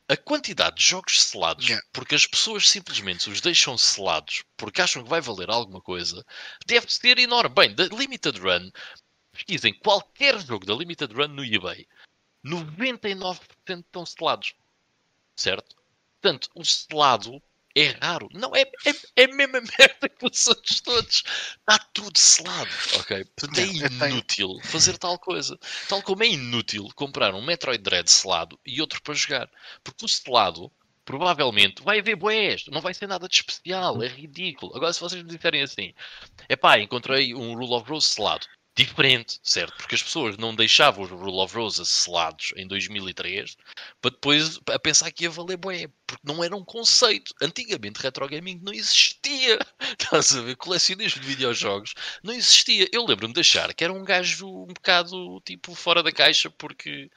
a 0.08 0.16
quantidade 0.16 0.76
de 0.76 0.84
jogos 0.84 1.20
selados, 1.22 1.66
Yeah. 1.66 1.84
porque 1.92 2.14
as 2.14 2.26
pessoas 2.26 2.68
simplesmente 2.68 3.28
os 3.28 3.40
deixam 3.40 3.76
selados 3.76 4.44
porque 4.56 4.80
acham 4.80 5.02
que 5.02 5.10
vai 5.10 5.20
valer 5.20 5.50
alguma 5.50 5.80
coisa, 5.80 6.24
deve 6.66 6.92
ser 6.92 7.18
enorme. 7.18 7.54
Bem, 7.54 7.74
da 7.74 7.84
Limited 7.84 8.38
Run, 8.38 8.70
pesquisem 9.32 9.74
qualquer 9.74 10.38
jogo 10.40 10.64
da 10.64 10.74
Limited 10.74 11.12
Run 11.12 11.28
no 11.28 11.44
eBay, 11.44 11.86
99% 12.46 13.38
estão 13.80 14.06
selados. 14.06 14.54
Certo? 15.34 15.76
Portanto, 16.20 16.48
o 16.54 16.64
selado 16.64 17.42
é 17.76 17.88
raro. 18.00 18.28
Não, 18.32 18.56
é, 18.56 18.62
é, 18.62 18.94
é 19.16 19.24
a 19.24 19.34
mesma 19.34 19.60
merda 19.78 20.08
que 20.08 20.26
os 20.26 20.46
outros 20.46 20.80
todos. 20.80 21.22
Está 21.60 21.78
tudo 21.92 22.18
selado. 22.18 22.70
Ok? 22.94 23.24
Portanto, 23.36 23.58
é 23.58 24.08
inútil 24.08 24.58
fazer 24.64 24.96
tal 24.96 25.18
coisa. 25.18 25.58
Tal 25.88 26.02
como 26.02 26.22
é 26.22 26.28
inútil 26.28 26.88
comprar 26.94 27.34
um 27.34 27.44
Metroid 27.44 27.82
Dread 27.82 28.10
selado 28.10 28.58
e 28.64 28.80
outro 28.80 29.02
para 29.02 29.14
jogar. 29.14 29.50
Porque 29.84 30.06
o 30.06 30.08
selado, 30.08 30.72
provavelmente, 31.04 31.82
vai 31.82 31.98
haver 31.98 32.16
boés. 32.16 32.64
Não 32.68 32.80
vai 32.80 32.94
ser 32.94 33.06
nada 33.06 33.28
de 33.28 33.34
especial. 33.34 34.02
É 34.02 34.08
ridículo. 34.08 34.74
Agora, 34.74 34.92
se 34.92 35.00
vocês 35.00 35.22
me 35.22 35.28
disserem 35.28 35.62
assim, 35.62 35.92
epá, 36.48 36.78
encontrei 36.78 37.34
um 37.34 37.54
Rule 37.54 37.74
of 37.74 37.90
Rose 37.90 38.08
selado. 38.08 38.46
Diferente, 38.76 39.40
certo? 39.42 39.74
Porque 39.78 39.94
as 39.94 40.02
pessoas 40.02 40.36
não 40.36 40.54
deixavam 40.54 41.02
os 41.02 41.10
Rule 41.10 41.40
of 41.40 41.56
Rose 41.56 41.86
selados 41.86 42.52
em 42.56 42.66
2003 42.66 43.56
para 44.02 44.10
depois 44.10 44.60
a 44.66 44.78
pensar 44.78 45.10
que 45.10 45.24
ia 45.24 45.30
valer 45.30 45.56
bué, 45.56 45.88
porque 46.06 46.22
não 46.22 46.44
era 46.44 46.54
um 46.54 46.62
conceito. 46.62 47.34
Antigamente 47.40 47.98
retro 48.02 48.28
gaming 48.28 48.60
não 48.62 48.74
existia. 48.74 49.58
Estás 49.98 50.36
a 50.36 50.42
ver? 50.42 50.56
Colecionismo 50.56 51.22
de 51.22 51.26
videojogos 51.26 51.94
não 52.22 52.34
existia. 52.34 52.86
Eu 52.92 53.06
lembro-me 53.06 53.32
de 53.32 53.40
achar 53.40 53.72
que 53.72 53.82
era 53.82 53.92
um 53.94 54.04
gajo 54.04 54.46
um 54.46 54.66
bocado 54.66 55.40
tipo 55.40 55.74
fora 55.74 56.02
da 56.02 56.12
caixa 56.12 56.50
porque 56.50 57.10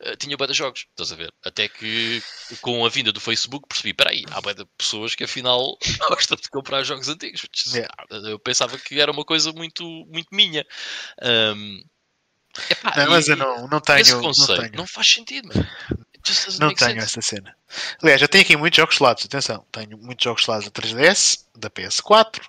eh, 0.00 0.16
tinha 0.16 0.36
bué 0.36 0.46
de 0.46 0.54
jogos. 0.54 0.86
Estás 0.90 1.12
a 1.12 1.16
ver? 1.16 1.32
Até 1.44 1.68
que 1.68 2.22
com 2.60 2.84
a 2.84 2.88
vinda 2.88 3.12
do 3.12 3.20
Facebook 3.20 3.66
percebi, 3.68 3.92
peraí, 3.92 4.24
há 4.30 4.40
bué 4.40 4.54
de 4.54 4.64
pessoas 4.76 5.14
que 5.14 5.24
afinal 5.24 5.76
gostam 6.08 6.36
de 6.36 6.48
comprar 6.48 6.84
jogos 6.84 7.08
antigos. 7.08 7.46
Yeah. 7.66 7.92
Eu 8.10 8.38
pensava 8.38 8.78
que 8.78 9.00
era 9.00 9.10
uma 9.10 9.24
coisa 9.24 9.52
muito, 9.52 9.84
muito 10.06 10.28
minha. 10.32 10.64
Ahm, 11.20 11.82
epá, 12.70 12.96
Não, 12.96 13.10
mas 13.10 13.28
eu 13.28 13.36
não, 13.36 13.66
não 13.68 13.78
esse 13.78 14.04
tenho. 14.04 14.16
Não 14.16 14.22
conceito 14.22 14.62
não, 14.62 14.70
tenho, 14.70 14.86
faz 14.86 15.08
sentido, 15.08 15.48
mano. 15.48 15.68
Não 16.60 16.74
tenho 16.74 17.00
sense. 17.00 17.18
essa 17.18 17.22
cena. 17.22 17.56
Aliás, 18.02 18.20
eu 18.20 18.28
tenho 18.28 18.44
aqui 18.44 18.56
muitos 18.56 18.76
jogos 18.76 18.96
selados. 18.96 19.24
Atenção, 19.24 19.64
tenho 19.72 19.96
muitos 19.96 20.22
jogos 20.22 20.44
selados 20.44 20.68
da 20.68 20.70
3DS, 20.70 21.44
da 21.56 21.70
PS4. 21.70 22.42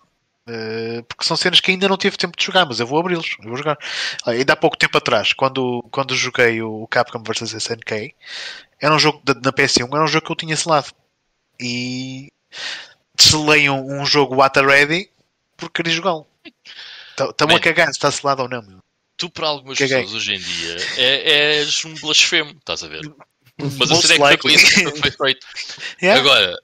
Eh, 0.52 1.04
porque 1.08 1.24
são 1.24 1.38
cenas 1.38 1.60
que 1.60 1.70
ainda 1.70 1.88
não 1.88 1.98
tive 1.98 2.18
tempo 2.18 2.36
de 2.36 2.44
jogar, 2.44 2.66
mas 2.66 2.80
eu 2.80 2.88
vou 2.88 3.00
abri-los, 3.00 3.36
eu 3.40 3.50
vou 3.50 3.58
jogar. 3.58 3.78
Olha, 4.26 4.40
ainda 4.40 4.54
há 4.54 4.56
pouco 4.56 4.76
tempo 4.76 4.98
atrás, 4.98 5.32
quando, 5.34 5.86
quando 5.92 6.16
joguei 6.16 6.60
o 6.62 6.88
Capcom 6.88 7.22
vs 7.22 7.54
SNK, 7.54 8.16
era 8.82 8.96
um 8.96 8.98
jogo 8.98 9.22
da, 9.24 9.36
na 9.36 9.54
PS1, 9.54 9.88
era 9.94 10.04
um 10.04 10.08
jogo 10.08 10.26
que 10.26 10.32
eu 10.32 10.36
tinha 10.36 10.58
selado. 10.58 10.92
E 11.60 12.32
selei 13.16 13.70
um, 13.70 14.02
um 14.02 14.06
jogo 14.06 14.38
Wata 14.38 14.66
Ready 14.66 15.10
porque 15.56 15.84
queria 15.84 15.94
jogá-lo. 15.94 16.26
Estão 17.20 17.56
a 17.56 17.60
cagar 17.60 17.88
se 17.88 17.92
está 17.92 18.10
selado 18.10 18.44
ou 18.44 18.50
não. 18.50 18.62
meu. 18.64 18.80
Tu, 19.18 19.30
para 19.30 19.48
algumas 19.48 19.78
Caguei. 19.78 20.02
pessoas 20.02 20.22
hoje 20.22 20.36
em 20.36 20.40
dia, 20.40 20.78
é, 20.98 21.58
és 21.60 21.84
um 21.84 21.94
blasfemo, 21.96 22.52
estás 22.52 22.84
a 22.84 22.88
ver? 22.88 23.02
Mas 23.78 23.92
a 23.92 23.96
cena 23.96 24.32
é 24.32 24.38
que 24.38 24.58
foi 24.58 25.12
feito. 25.12 25.46
Yeah? 26.02 26.22
Agora, 26.22 26.58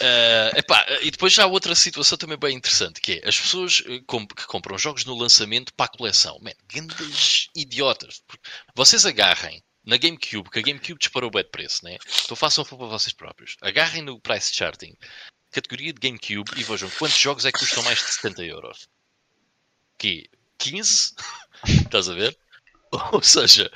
eh, 0.00 0.52
epá, 0.56 0.84
e 1.02 1.10
depois 1.10 1.32
já 1.32 1.44
há 1.44 1.46
outra 1.46 1.74
situação 1.74 2.16
também 2.18 2.38
bem 2.38 2.56
interessante, 2.56 3.00
que 3.00 3.20
é 3.22 3.28
as 3.28 3.38
pessoas 3.38 3.82
eh, 3.86 3.98
que 3.98 4.46
compram 4.46 4.78
jogos 4.78 5.04
no 5.04 5.14
lançamento 5.14 5.72
para 5.74 5.86
a 5.86 5.96
coleção. 5.96 6.38
Man, 6.40 6.52
grandes 6.66 7.48
idiotas. 7.54 8.22
Vocês 8.74 9.04
agarrem 9.06 9.62
na 9.84 9.96
GameCube, 9.96 10.50
que 10.50 10.58
a 10.58 10.62
GameCube 10.62 10.98
disparou 10.98 11.30
bem 11.30 11.44
de 11.44 11.50
preço, 11.50 11.84
né? 11.84 11.96
Então 12.24 12.36
façam 12.36 12.64
um 12.64 12.66
para 12.66 12.86
vocês 12.86 13.12
próprios. 13.12 13.56
Agarrem 13.60 14.02
no 14.02 14.20
price 14.20 14.52
charting, 14.52 14.94
categoria 15.52 15.92
de 15.92 16.00
GameCube, 16.00 16.50
e 16.56 16.64
vejam 16.64 16.90
quantos 16.98 17.18
jogos 17.18 17.44
é 17.44 17.52
que 17.52 17.58
custam 17.58 17.82
mais 17.84 17.98
de 17.98 18.12
70 18.12 18.44
euros. 18.44 18.88
Que 19.98 20.28
15? 20.58 21.14
Estás 21.64 22.08
a 22.08 22.14
ver? 22.14 22.36
Ou 23.12 23.22
seja, 23.22 23.70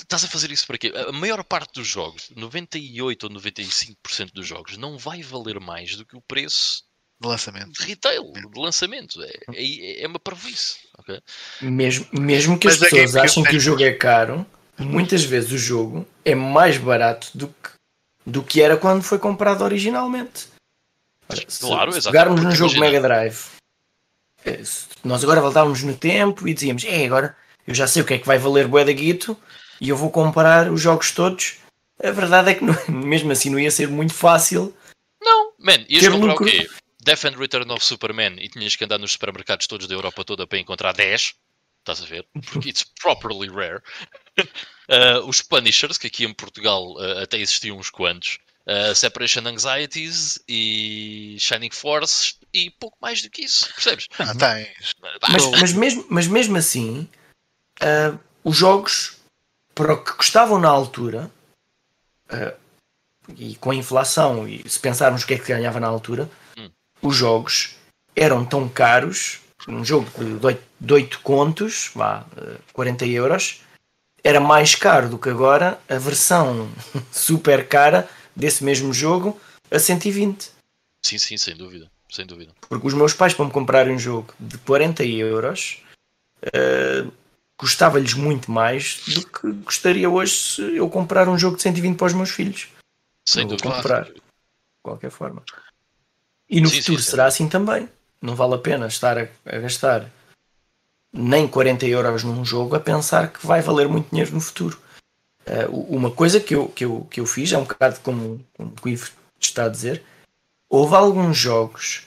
estás 0.00 0.24
a 0.24 0.28
fazer 0.28 0.50
isso 0.50 0.66
para 0.66 0.78
quê? 0.78 0.92
A 1.08 1.12
maior 1.12 1.42
parte 1.44 1.72
dos 1.74 1.86
jogos, 1.86 2.30
98 2.36 3.24
ou 3.24 3.30
95% 3.30 4.32
dos 4.32 4.46
jogos, 4.46 4.76
não 4.76 4.96
vai 4.98 5.22
valer 5.22 5.58
mais 5.60 5.96
do 5.96 6.04
que 6.04 6.16
o 6.16 6.20
preço 6.20 6.82
De 7.20 7.28
lançamento. 7.28 7.72
de 7.72 7.82
retail, 7.86 8.32
de 8.32 8.58
lançamento. 8.60 9.22
É, 9.22 9.32
é, 9.54 10.02
é 10.02 10.06
uma 10.06 10.18
parvoíce. 10.18 10.78
ok? 10.98 11.20
Mesmo, 11.62 12.06
mesmo 12.12 12.58
que 12.58 12.68
as 12.68 12.74
Mas 12.78 12.82
a 12.82 12.90
pessoas 12.90 13.12
GameCube 13.12 13.26
achem 13.30 13.44
que 13.44 13.56
o 13.56 13.60
jogo 13.60 13.82
é 13.82 13.92
caro, 13.92 14.46
muitas 14.78 15.24
vezes 15.24 15.52
o 15.52 15.58
jogo 15.58 16.06
é 16.24 16.34
mais 16.34 16.76
barato 16.78 17.28
do 17.34 17.48
que, 17.48 17.70
do 18.26 18.42
que 18.42 18.60
era 18.62 18.76
quando 18.76 19.02
foi 19.02 19.18
comprado 19.18 19.62
originalmente. 19.62 20.48
Ora, 21.28 21.42
se, 21.48 21.60
Claro, 21.60 21.92
se 21.92 22.02
pegarmos 22.02 22.40
num 22.42 22.50
jogo 22.52 22.74
imagina- 22.74 22.86
Mega 22.86 23.00
Drive, 23.00 23.38
nós 25.02 25.22
agora 25.24 25.40
voltávamos 25.40 25.82
no 25.82 25.96
tempo 25.96 26.46
e 26.46 26.54
dizíamos, 26.54 26.84
é 26.84 27.04
agora 27.04 27.36
eu 27.66 27.74
já 27.74 27.86
sei 27.88 28.00
o 28.02 28.04
que 28.04 28.14
é 28.14 28.18
que 28.18 28.26
vai 28.26 28.38
valer 28.38 28.68
bué 28.68 28.84
da 28.84 28.92
guito 28.92 29.36
e 29.80 29.88
eu 29.88 29.96
vou 29.96 30.10
comprar 30.10 30.70
os 30.70 30.80
jogos 30.80 31.10
todos. 31.12 31.56
A 32.02 32.10
verdade 32.10 32.50
é 32.50 32.54
que 32.54 32.64
não- 32.64 32.74
mesmo 32.88 33.32
assim 33.32 33.50
não 33.50 33.58
ia 33.58 33.70
ser 33.70 33.88
muito 33.88 34.14
fácil. 34.14 34.76
Não, 35.20 35.52
man, 35.58 35.84
ias 35.88 36.02
Ter 36.02 36.10
comprar 36.10 36.32
lucro. 36.32 36.46
o 36.46 36.50
quê? 36.50 36.68
Death 37.02 37.24
and 37.24 37.38
Return 37.38 37.70
of 37.72 37.84
Superman 37.84 38.36
e 38.38 38.48
tinhas 38.48 38.74
que 38.74 38.84
andar 38.84 38.98
nos 38.98 39.12
supermercados 39.12 39.66
todos 39.66 39.86
da 39.86 39.94
Europa 39.94 40.24
toda 40.24 40.46
para 40.46 40.58
encontrar 40.58 40.92
10. 40.92 41.34
Estás 41.80 42.02
a 42.02 42.06
ver? 42.06 42.26
Porque 42.52 42.68
it's 42.68 42.84
properly 43.00 43.48
rare. 43.48 43.80
Uh, 44.88 45.18
os 45.26 45.42
Punishers, 45.42 45.98
que 45.98 46.06
aqui 46.06 46.24
em 46.24 46.32
Portugal 46.32 46.92
uh, 46.92 47.18
até 47.20 47.38
existiam 47.38 47.76
uns 47.76 47.90
quantos. 47.90 48.38
Uh, 48.68 48.94
Separation 48.94 49.40
Anxieties 49.44 50.38
e 50.46 51.36
Shining 51.40 51.72
Force 51.72 52.34
e 52.54 52.70
pouco 52.70 52.96
mais 53.02 53.20
do 53.20 53.28
que 53.28 53.42
isso. 53.46 53.68
Percebes? 53.74 54.06
Ah, 54.16 54.32
tens. 54.32 54.94
Mas, 55.28 55.60
mas, 55.60 55.72
mesmo, 55.72 56.06
mas 56.08 56.26
mesmo 56.28 56.56
assim, 56.56 57.08
ah, 57.80 58.16
os 58.44 58.56
jogos 58.56 59.15
para 59.76 59.92
o 59.92 60.02
que 60.02 60.12
custavam 60.14 60.58
na 60.58 60.70
altura, 60.70 61.30
ah, 62.30 62.54
e 63.36 63.54
com 63.56 63.70
a 63.70 63.74
inflação, 63.74 64.48
e 64.48 64.68
se 64.68 64.80
pensarmos 64.80 65.22
o 65.22 65.26
que 65.26 65.34
é 65.34 65.38
que 65.38 65.48
ganhava 65.52 65.78
na 65.78 65.86
altura, 65.86 66.28
Hum. 66.56 66.70
os 67.02 67.14
jogos 67.14 67.76
eram 68.16 68.44
tão 68.44 68.68
caros. 68.68 69.40
Um 69.68 69.84
jogo 69.84 70.08
de 70.24 70.46
8, 70.46 70.62
de 70.80 70.92
oito 70.94 71.20
contos, 71.20 71.90
vá, 71.94 72.24
ah, 72.36 72.56
40 72.72 73.04
euros, 73.06 73.60
era 74.24 74.40
mais 74.40 74.74
caro 74.74 75.10
do 75.10 75.18
que 75.18 75.28
agora 75.28 75.78
a 75.88 75.98
versão 75.98 76.68
super 77.12 77.68
cara 77.68 78.08
desse 78.34 78.64
mesmo 78.64 78.92
jogo 78.94 79.38
a 79.70 79.78
120. 79.78 80.50
Sim, 81.04 81.18
sim, 81.18 81.36
sem 81.36 81.54
dúvida. 81.54 81.90
Sem 82.10 82.24
dúvida. 82.24 82.52
Porque 82.68 82.86
os 82.86 82.94
meus 82.94 83.12
pais, 83.12 83.34
para 83.34 83.44
me 83.44 83.50
comprarem 83.50 83.94
um 83.94 83.98
jogo 83.98 84.32
de 84.40 84.56
40 84.58 85.04
euros, 85.04 85.82
eh, 86.54 87.04
custava-lhes 87.56 88.14
muito 88.14 88.50
mais 88.50 89.02
do 89.08 89.26
que 89.26 89.52
custaria 89.64 90.08
hoje 90.10 90.32
se 90.36 90.76
eu 90.76 90.88
comprar 90.90 91.28
um 91.28 91.38
jogo 91.38 91.56
de 91.56 91.62
120 91.62 91.96
para 91.96 92.06
os 92.06 92.12
meus 92.12 92.30
filhos. 92.30 92.68
Sem 93.24 93.46
vou 93.46 93.56
dúvida. 93.56 93.76
comprar. 93.76 94.04
De 94.04 94.20
qualquer 94.82 95.10
forma. 95.10 95.42
E 96.48 96.60
no 96.60 96.68
Sim, 96.68 96.80
futuro 96.80 96.98
sim, 96.98 97.04
sim. 97.04 97.10
será 97.10 97.26
assim 97.26 97.48
também. 97.48 97.88
Não 98.20 98.34
vale 98.34 98.54
a 98.54 98.58
pena 98.58 98.86
estar 98.86 99.18
a, 99.18 99.28
a 99.44 99.58
gastar 99.58 100.10
nem 101.12 101.48
40 101.48 101.86
euros 101.86 102.22
num 102.24 102.44
jogo 102.44 102.76
a 102.76 102.80
pensar 102.80 103.32
que 103.32 103.46
vai 103.46 103.62
valer 103.62 103.88
muito 103.88 104.10
dinheiro 104.10 104.32
no 104.34 104.40
futuro. 104.40 104.78
Uh, 105.46 105.96
uma 105.96 106.10
coisa 106.10 106.40
que 106.40 106.54
eu, 106.54 106.68
que, 106.68 106.84
eu, 106.84 107.06
que 107.10 107.20
eu 107.20 107.26
fiz, 107.26 107.52
é 107.52 107.58
um 107.58 107.64
bocado 107.64 108.00
como, 108.00 108.44
como 108.54 108.74
o 108.82 108.88
Ivo 108.88 109.10
está 109.40 109.64
a 109.64 109.68
dizer, 109.68 110.02
houve 110.68 110.94
alguns 110.94 111.36
jogos 111.36 112.06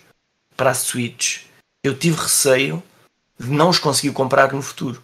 para 0.55 0.71
a 0.71 0.75
Switch 0.75 1.43
que 1.81 1.89
eu 1.89 1.97
tive 1.97 2.17
receio 2.21 2.83
de 3.39 3.47
não 3.49 3.69
os 3.69 3.79
conseguir 3.79 4.13
comprar 4.13 4.51
no 4.51 4.61
futuro. 4.61 5.01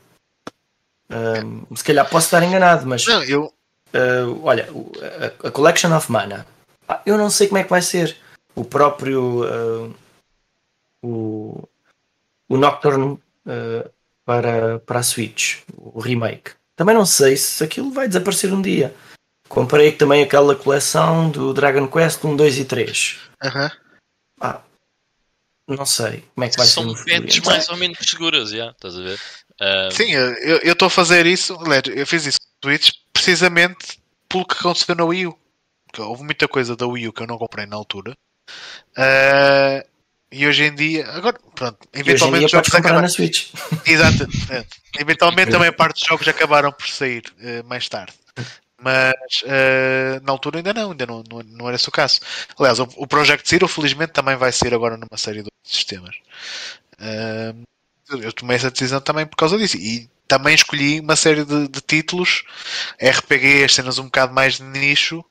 Um, 1.10 1.76
se 1.76 1.84
calhar 1.84 2.10
posso 2.10 2.28
estar 2.28 2.44
enganado, 2.44 2.86
mas 2.86 3.06
não, 3.06 3.24
eu... 3.24 3.54
Uh, 3.94 4.44
olha, 4.44 4.68
a, 5.44 5.48
a, 5.48 5.52
Collection 5.52 5.96
of 5.96 6.12
Mana, 6.12 6.46
eu 7.06 7.18
não 7.18 7.30
sei 7.30 7.48
como 7.48 7.60
é 7.60 7.64
que 7.64 7.70
vai 7.70 7.82
ser. 7.82 8.18
O 8.54 8.66
próprio 8.66 9.44
uh, 9.44 9.96
o, 11.06 11.70
o 12.50 12.58
Nocturne 12.58 13.14
uh, 13.46 13.90
para, 14.26 14.80
para 14.80 15.00
a 15.00 15.04
Switch, 15.04 15.60
o 15.78 16.00
remake. 16.00 16.52
Também 16.76 16.96
não 16.96 17.06
sei 17.06 17.38
se 17.38 17.64
aquilo 17.64 17.92
vai 17.92 18.08
desaparecer 18.08 18.52
um 18.54 18.62
dia. 18.62 18.94
Comprei 19.48 19.92
também 19.92 20.24
aquela 20.24 20.56
coleção 20.56 21.30
do 21.30 21.54
Dragon 21.54 21.88
Quest 21.88 22.24
1, 22.24 22.36
2 22.36 22.60
e 22.60 22.66
3. 22.66 23.20
Uhum. 23.44 23.70
Ah, 24.42 24.62
não 25.68 25.86
sei 25.86 26.24
como 26.34 26.46
é 26.46 26.50
que 26.50 26.58
vai 26.58 26.66
São 26.66 26.96
ser. 26.96 27.32
São 27.32 27.44
mais 27.46 27.70
ou 27.70 27.78
menos 27.78 27.98
seguras, 28.02 28.50
já, 28.50 28.72
estás 28.72 28.98
a 28.98 29.02
ver? 29.02 29.20
Sim, 29.92 30.12
eu 30.12 30.74
estou 30.74 30.88
a 30.88 30.92
fazer 30.92 31.26
isso, 31.26 31.58
eu 31.96 32.06
fiz 32.06 32.26
isso 32.26 32.40
no 32.64 32.70
Switch 32.70 32.92
precisamente 33.14 34.00
pelo 34.28 34.46
que 34.46 34.56
aconteceu 34.58 34.96
na 34.96 35.06
Wii 35.06 35.28
U. 35.28 35.40
Porque 35.88 36.02
houve 36.02 36.24
muita 36.24 36.48
coisa 36.48 36.76
da 36.76 36.86
Wii 36.86 37.08
U 37.08 37.14
que 37.14 37.24
eu 37.24 37.28
não 37.28 37.38
comprei 37.38 37.66
na 37.66 37.76
altura. 37.76 38.16
Uh, 38.98 39.88
e 40.32 40.46
hoje 40.46 40.64
em 40.64 40.76
dia, 40.76 41.10
agora, 41.12 41.40
pronto, 41.56 41.78
eventualmente 41.94 42.46
os 42.46 42.52
jogos 42.52 42.74
acabaram 42.74 43.02
na 43.02 43.08
Switch. 43.08 43.54
Exato. 43.88 44.28
eventualmente 45.00 45.52
também 45.52 45.72
parte 45.72 46.00
dos 46.00 46.08
jogos 46.08 46.28
acabaram 46.28 46.72
por 46.72 46.88
sair 46.88 47.24
uh, 47.40 47.66
mais 47.66 47.88
tarde. 47.88 48.14
Mas 48.82 49.14
uh, 49.44 50.22
na 50.24 50.32
altura 50.32 50.60
ainda 50.60 50.74
não, 50.74 50.92
ainda 50.92 51.06
não, 51.06 51.24
não, 51.30 51.40
não 51.44 51.68
era 51.68 51.76
esse 51.76 51.88
o 51.88 51.92
caso. 51.92 52.20
Aliás, 52.60 52.80
o, 52.80 52.88
o 52.98 53.08
Project 53.08 53.50
Zero 53.50 53.68
felizmente 53.68 54.12
também 54.12 54.36
vai 54.36 54.52
ser 54.52 54.74
agora 54.74 54.98
numa 54.98 55.18
série 55.18 55.42
de 55.42 55.50
sistemas. 55.64 56.16
Uh, 57.00 57.64
eu 58.10 58.34
tomei 58.34 58.56
essa 58.56 58.72
decisão 58.72 59.02
também 59.02 59.26
por 59.26 59.36
causa 59.36 59.58
disso. 59.58 59.78
E 59.78 60.10
também 60.28 60.56
escolhi 60.56 61.00
uma 61.00 61.16
série 61.16 61.46
de, 61.46 61.68
de 61.68 61.82
títulos, 61.82 62.44
RPG, 63.02 63.70
cenas 63.70 64.00
um 64.00 64.06
bocado 64.06 64.34
mais 64.34 64.58
de 64.58 64.64
nicho, 64.64 65.24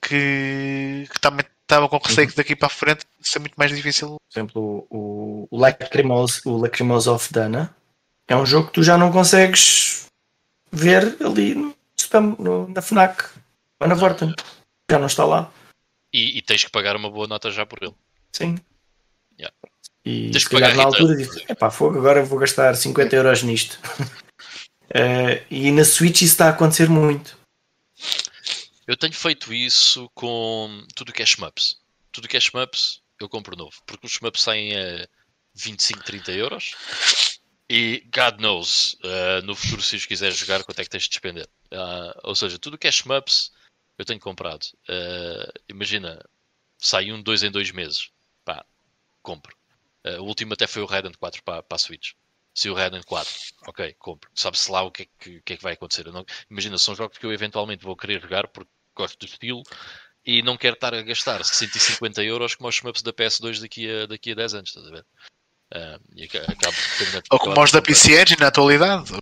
que, 0.00 1.08
que 1.12 1.20
também 1.20 1.44
estava 1.62 1.88
com 1.88 1.98
receio 1.98 2.28
que 2.28 2.36
daqui 2.36 2.54
para 2.54 2.66
a 2.66 2.70
frente 2.70 3.04
ser 3.20 3.38
muito 3.38 3.54
mais 3.54 3.74
difícil. 3.74 4.16
Por 4.16 4.38
exemplo, 4.38 4.86
o, 4.90 5.48
o 5.50 5.58
Lacrimose, 5.58 6.40
o 6.44 6.56
Lacrimose 6.56 7.08
of 7.08 7.32
Dana 7.32 7.74
é 8.28 8.36
um 8.36 8.46
jogo 8.46 8.68
que 8.68 8.74
tu 8.74 8.82
já 8.82 8.98
não 8.98 9.10
consegues 9.10 10.06
ver 10.70 11.16
ali 11.24 11.54
no, 11.54 11.74
no 12.38 12.68
na 12.68 12.82
FNAC 12.82 13.24
ou 13.80 13.88
na 13.88 13.94
Vorten. 13.94 14.34
Já 14.90 14.98
não 14.98 15.06
está 15.06 15.24
lá. 15.24 15.50
E, 16.12 16.38
e, 16.38 16.42
tens 16.42 16.64
que 16.64 16.70
pagar 16.70 16.94
uma 16.94 17.10
boa 17.10 17.26
nota 17.26 17.50
já 17.50 17.64
por 17.64 17.78
ele. 17.82 17.94
Sim. 18.32 18.58
E 20.04 20.30
tens 20.30 20.42
se 20.42 20.50
calhar 20.50 20.74
na 20.74 20.84
altura 20.84 21.16
disse, 21.16 21.44
epá, 21.48 21.70
fogo, 21.70 21.98
agora 21.98 22.24
vou 22.24 22.38
gastar 22.38 22.74
50 22.74 23.14
euros 23.14 23.42
nisto. 23.42 23.78
uh, 24.90 25.44
e 25.50 25.70
na 25.70 25.84
Switch 25.84 26.22
isso 26.22 26.32
está 26.32 26.46
a 26.46 26.50
acontecer 26.50 26.88
muito. 26.88 27.38
Eu 28.86 28.96
tenho 28.96 29.12
feito 29.12 29.54
isso 29.54 30.10
com 30.14 30.84
tudo 30.94 31.12
que 31.12 31.22
é 31.22 31.26
shmups. 31.26 31.76
Tudo 32.10 32.28
que 32.28 32.36
é 32.36 32.40
shmups 32.40 33.00
eu 33.20 33.28
compro 33.28 33.56
novo. 33.56 33.76
Porque 33.86 34.06
os 34.06 34.12
shmups 34.12 34.42
saem 34.42 34.76
a 34.76 35.06
25, 35.54 36.02
30 36.02 36.32
euros. 36.32 36.74
E 37.70 38.06
God 38.12 38.40
knows, 38.40 38.94
uh, 39.04 39.44
no 39.44 39.54
futuro, 39.54 39.80
se 39.80 39.96
os 39.96 40.04
quiseres 40.04 40.36
jogar, 40.36 40.62
quanto 40.64 40.80
é 40.80 40.84
que 40.84 40.90
tens 40.90 41.04
de 41.04 41.10
despender? 41.10 41.48
Uh, 41.72 42.12
ou 42.24 42.34
seja, 42.34 42.58
tudo 42.58 42.76
que 42.76 42.86
é 42.86 42.92
shmups 42.92 43.52
eu 43.96 44.04
tenho 44.04 44.20
comprado. 44.20 44.64
Uh, 44.88 45.52
imagina, 45.68 46.22
sai 46.76 47.12
um 47.12 47.22
2 47.22 47.44
em 47.44 47.50
2 47.50 47.70
meses. 47.70 48.10
Pá, 48.44 48.66
compro. 49.22 49.56
O 50.04 50.24
último 50.24 50.54
até 50.54 50.66
foi 50.66 50.82
o 50.82 50.86
Raiden 50.86 51.12
4 51.18 51.42
para, 51.42 51.62
para 51.62 51.76
a 51.76 51.78
Switch. 51.78 52.12
Se 52.54 52.68
o 52.68 52.74
Raiden 52.74 53.02
4, 53.02 53.32
ok, 53.66 53.94
compro. 53.98 54.30
Sabe-se 54.34 54.70
lá 54.70 54.82
o 54.82 54.90
que 54.90 55.02
é 55.04 55.06
que, 55.18 55.40
que, 55.40 55.52
é 55.54 55.56
que 55.56 55.62
vai 55.62 55.72
acontecer. 55.72 56.06
Não... 56.12 56.24
Imagina, 56.50 56.76
são 56.76 56.94
jogos 56.94 57.16
que 57.16 57.24
eu 57.24 57.32
eventualmente 57.32 57.84
vou 57.84 57.96
querer 57.96 58.20
jogar 58.20 58.46
porque 58.48 58.70
gosto 58.94 59.18
do 59.18 59.26
estilo 59.26 59.62
e 60.24 60.42
não 60.42 60.56
quero 60.56 60.74
estar 60.74 60.94
a 60.94 61.02
gastar 61.02 61.44
150 61.44 62.22
euros 62.22 62.54
como 62.54 62.68
os 62.68 62.76
shmups 62.76 63.02
da 63.02 63.12
PS2 63.12 63.60
daqui 63.60 63.90
a, 63.90 64.06
daqui 64.06 64.32
a 64.32 64.34
10 64.34 64.54
anos, 64.54 64.68
estás 64.68 64.86
a 64.86 64.90
ver? 64.90 65.04
Uh, 65.74 66.00
e 66.14 66.24
acabo 66.24 66.76
Ou 67.30 67.38
como 67.38 67.62
os 67.62 67.72
da 67.72 67.80
PC 67.80 68.20
Engine 68.20 68.40
na 68.40 68.48
atualidade. 68.48 69.12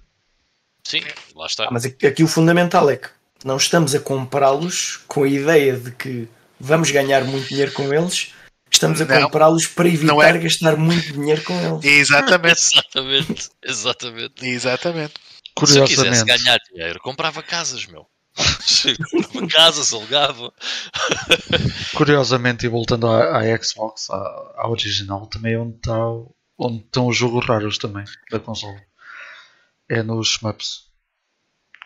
Sim, 0.84 1.02
lá 1.36 1.46
está. 1.46 1.66
Ah, 1.66 1.70
mas 1.70 1.84
aqui 1.84 2.24
o 2.24 2.28
fundamental 2.28 2.90
é 2.90 2.96
que 2.96 3.08
não 3.44 3.56
estamos 3.56 3.94
a 3.94 4.00
comprá-los 4.00 4.96
com 5.06 5.22
a 5.22 5.28
ideia 5.28 5.78
de 5.78 5.92
que 5.92 6.28
vamos 6.58 6.90
ganhar 6.90 7.24
muito 7.24 7.48
dinheiro 7.48 7.72
com 7.72 7.94
eles, 7.94 8.34
estamos 8.70 9.00
a 9.00 9.06
comprá-los 9.06 9.66
para 9.66 9.88
evitar 9.88 10.36
é... 10.36 10.38
gastar 10.38 10.76
muito 10.76 11.12
dinheiro 11.12 11.42
com 11.42 11.54
eles. 11.60 11.84
Exatamente. 11.84 12.68
exatamente, 12.74 13.50
exatamente. 13.62 14.46
Exatamente. 14.46 15.14
Se 15.64 15.78
eu 15.78 15.84
quisesse 15.84 16.24
ganhar 16.24 16.58
dinheiro, 16.72 17.00
comprava 17.00 17.42
casas, 17.42 17.86
meu. 17.86 18.06
casas, 19.50 19.92
alugava. 19.92 20.52
Curiosamente, 21.94 22.64
e 22.64 22.68
voltando 22.68 23.06
à, 23.08 23.38
à 23.38 23.62
Xbox, 23.62 24.08
à, 24.10 24.16
à, 24.56 24.68
original, 24.68 25.26
também 25.26 25.54
é 25.54 25.58
onde, 25.58 25.76
está, 25.76 25.98
onde 26.58 26.78
estão 26.84 27.08
os 27.08 27.16
jogos 27.16 27.46
raros 27.46 27.78
também 27.78 28.04
da 28.30 28.38
console. 28.38 28.80
É 29.88 30.02
nos 30.02 30.38
maps. 30.40 30.88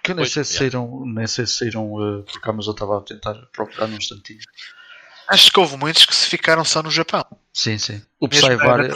Que 0.04 0.12
eu 0.12 0.16
nem 0.16 0.26
sei 0.26 0.44
se 0.44 0.58
saíram, 0.58 1.02
nem 1.06 1.26
sei 1.26 1.46
se 1.46 1.54
saíram 1.54 1.90
uh, 1.94 2.22
por 2.24 2.40
cá, 2.40 2.52
mas 2.52 2.66
eu 2.66 2.72
estava 2.72 2.98
a 2.98 3.00
tentar 3.00 3.34
procurar 3.52 3.86
num 3.86 3.96
instantinho. 3.96 4.40
Acho 5.28 5.50
que 5.50 5.58
houve 5.58 5.76
muitos 5.76 6.04
que 6.04 6.14
se 6.14 6.26
ficaram 6.26 6.64
só 6.64 6.82
no 6.82 6.90
Japão. 6.90 7.24
Sim, 7.52 7.78
sim. 7.78 8.02
O 8.20 8.28
Psy-Varier 8.28 8.92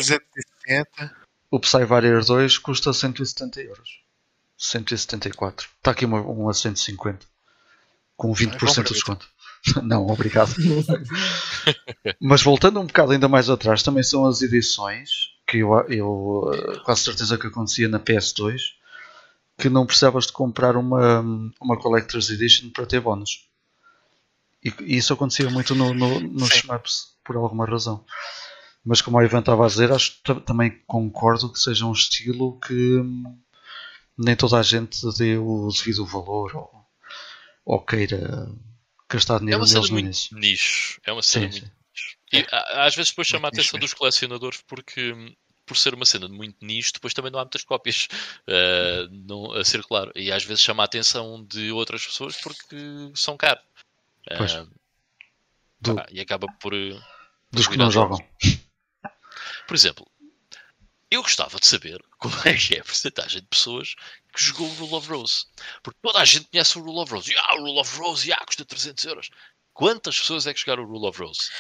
o 1.51 1.59
Psy 1.59 1.79
2 2.27 2.59
custa 2.59 2.93
170 2.93 3.61
euros. 3.63 4.01
174. 4.57 5.69
Está 5.79 5.93
aqui 5.93 6.05
uma, 6.05 6.21
um 6.21 6.49
a 6.49 6.55
150. 6.55 7.27
Com 8.17 8.33
20% 8.35 8.83
de 8.85 8.93
desconto. 8.93 9.29
Não, 9.83 10.07
obrigado. 10.07 10.55
Mas 12.21 12.43
voltando 12.43 12.81
um 12.81 12.87
bocado 12.87 13.13
ainda 13.13 13.29
mais 13.29 13.49
atrás, 13.49 13.83
também 13.83 14.03
são 14.03 14.27
as 14.27 14.43
edições 14.43 15.37
que 15.47 15.59
eu, 15.59 15.73
eu 15.89 16.51
eh, 16.53 16.81
quase 16.85 17.03
certeza 17.03 17.39
que 17.39 17.47
acontecia 17.47 17.89
na 17.89 17.99
PS2 17.99 18.59
que 19.57 19.69
não 19.69 19.87
precisavas 19.87 20.27
de 20.27 20.33
comprar 20.33 20.77
uma, 20.77 21.21
uma 21.61 21.77
Collector's 21.77 22.31
Edition 22.31 22.71
para 22.71 22.87
ter 22.87 23.01
bónus. 23.01 23.48
E, 24.69 24.75
e 24.85 24.97
isso 24.97 25.13
acontecia 25.13 25.51
muito 25.51 25.75
no, 25.75 25.95
no, 25.95 26.21
nos 26.21 26.51
shmups, 26.51 27.17
por 27.25 27.37
alguma 27.37 27.67
razão. 27.67 28.05
Mas 28.85 29.03
como 29.03 29.19
a 29.19 29.25
Ivan 29.25 29.41
estava 29.41 29.65
a 29.65 29.69
dizer, 29.69 29.93
acho 29.93 30.21
também 30.47 30.83
concordo 30.87 31.53
que 31.53 31.59
seja 31.59 31.85
um 31.85 31.93
estilo 31.93 32.59
que 32.61 32.73
hum, 32.73 33.39
nem 34.17 34.35
toda 34.35 34.59
a 34.59 34.63
gente 34.63 35.01
dê 35.19 35.37
o 35.37 35.69
devido 35.69 36.07
valor 36.07 36.57
ou, 36.57 36.71
ou 37.65 37.85
queira 37.85 38.49
gastar 39.11 39.41
dinheiro 39.41 39.65
é 39.65 39.67
neles 39.67 39.91
no 39.91 39.99
início. 39.99 40.37
nicho. 40.39 41.01
É 41.05 41.13
uma 41.13 41.23
cena 41.23 41.53
sim, 41.53 41.61
muito 41.61 41.73
nicho. 41.95 42.17
E, 42.33 42.47
às 42.53 42.95
vezes 42.95 43.11
depois 43.11 43.27
chama 43.27 43.49
a 43.49 43.51
atenção 43.51 43.79
dos 43.79 43.95
colecionadores 43.95 44.63
porque 44.67 45.13
hum, 45.13 45.35
por 45.69 45.77
ser 45.77 45.95
uma 45.95 46.07
cena 46.07 46.27
de 46.27 46.33
muito 46.33 46.57
nicho, 46.65 46.95
depois 46.95 47.13
também 47.13 47.31
não 47.31 47.39
há 47.39 47.45
muitas 47.45 47.63
cópias 47.63 48.09
uh, 48.49 49.09
não, 49.29 49.53
a 49.53 49.63
circular. 49.65 50.11
E 50.17 50.33
às 50.33 50.43
vezes 50.43 50.65
chama 50.65 50.83
a 50.83 50.87
atenção 50.87 51.45
de 51.45 51.71
outras 51.71 52.05
pessoas 52.07 52.37
porque 52.41 52.77
são 53.15 53.37
caros. 53.37 53.63
Uh, 54.33 54.71
Do, 55.81 55.97
e 56.11 56.21
acaba 56.21 56.47
por. 56.61 56.73
Dos 57.51 57.67
que 57.67 57.77
não 57.77 57.91
jogam. 57.91 58.19
Por 59.67 59.75
exemplo, 59.75 60.11
eu 61.11 61.23
gostava 61.23 61.59
de 61.59 61.67
saber 61.67 62.03
qual 62.19 62.33
é 62.45 62.55
que 62.55 62.77
é 62.77 62.81
a 62.81 62.85
porcentagem 62.85 63.41
de 63.41 63.47
pessoas 63.47 63.95
que 64.33 64.43
jogou 64.43 64.67
o 64.69 64.75
Rule 64.75 64.95
of 64.95 65.09
Rose. 65.09 65.47
Porque 65.83 65.99
toda 66.03 66.21
a 66.21 66.25
gente 66.25 66.49
conhece 66.51 66.79
o 66.79 66.83
Rule 66.83 67.01
of 67.01 67.13
Rose. 67.13 67.35
Ah, 67.37 67.55
o 67.57 67.61
Rule 67.61 67.81
of 67.81 67.99
Rose, 67.99 68.27
yeah, 68.27 68.45
custa 68.45 68.65
300 68.65 69.05
euros. 69.05 69.31
Quantas 69.73 70.19
pessoas 70.19 70.47
é 70.47 70.53
que 70.53 70.61
jogaram 70.61 70.85
o 70.85 70.87
Rule 70.87 71.09
of 71.09 71.21
Rose? 71.21 71.51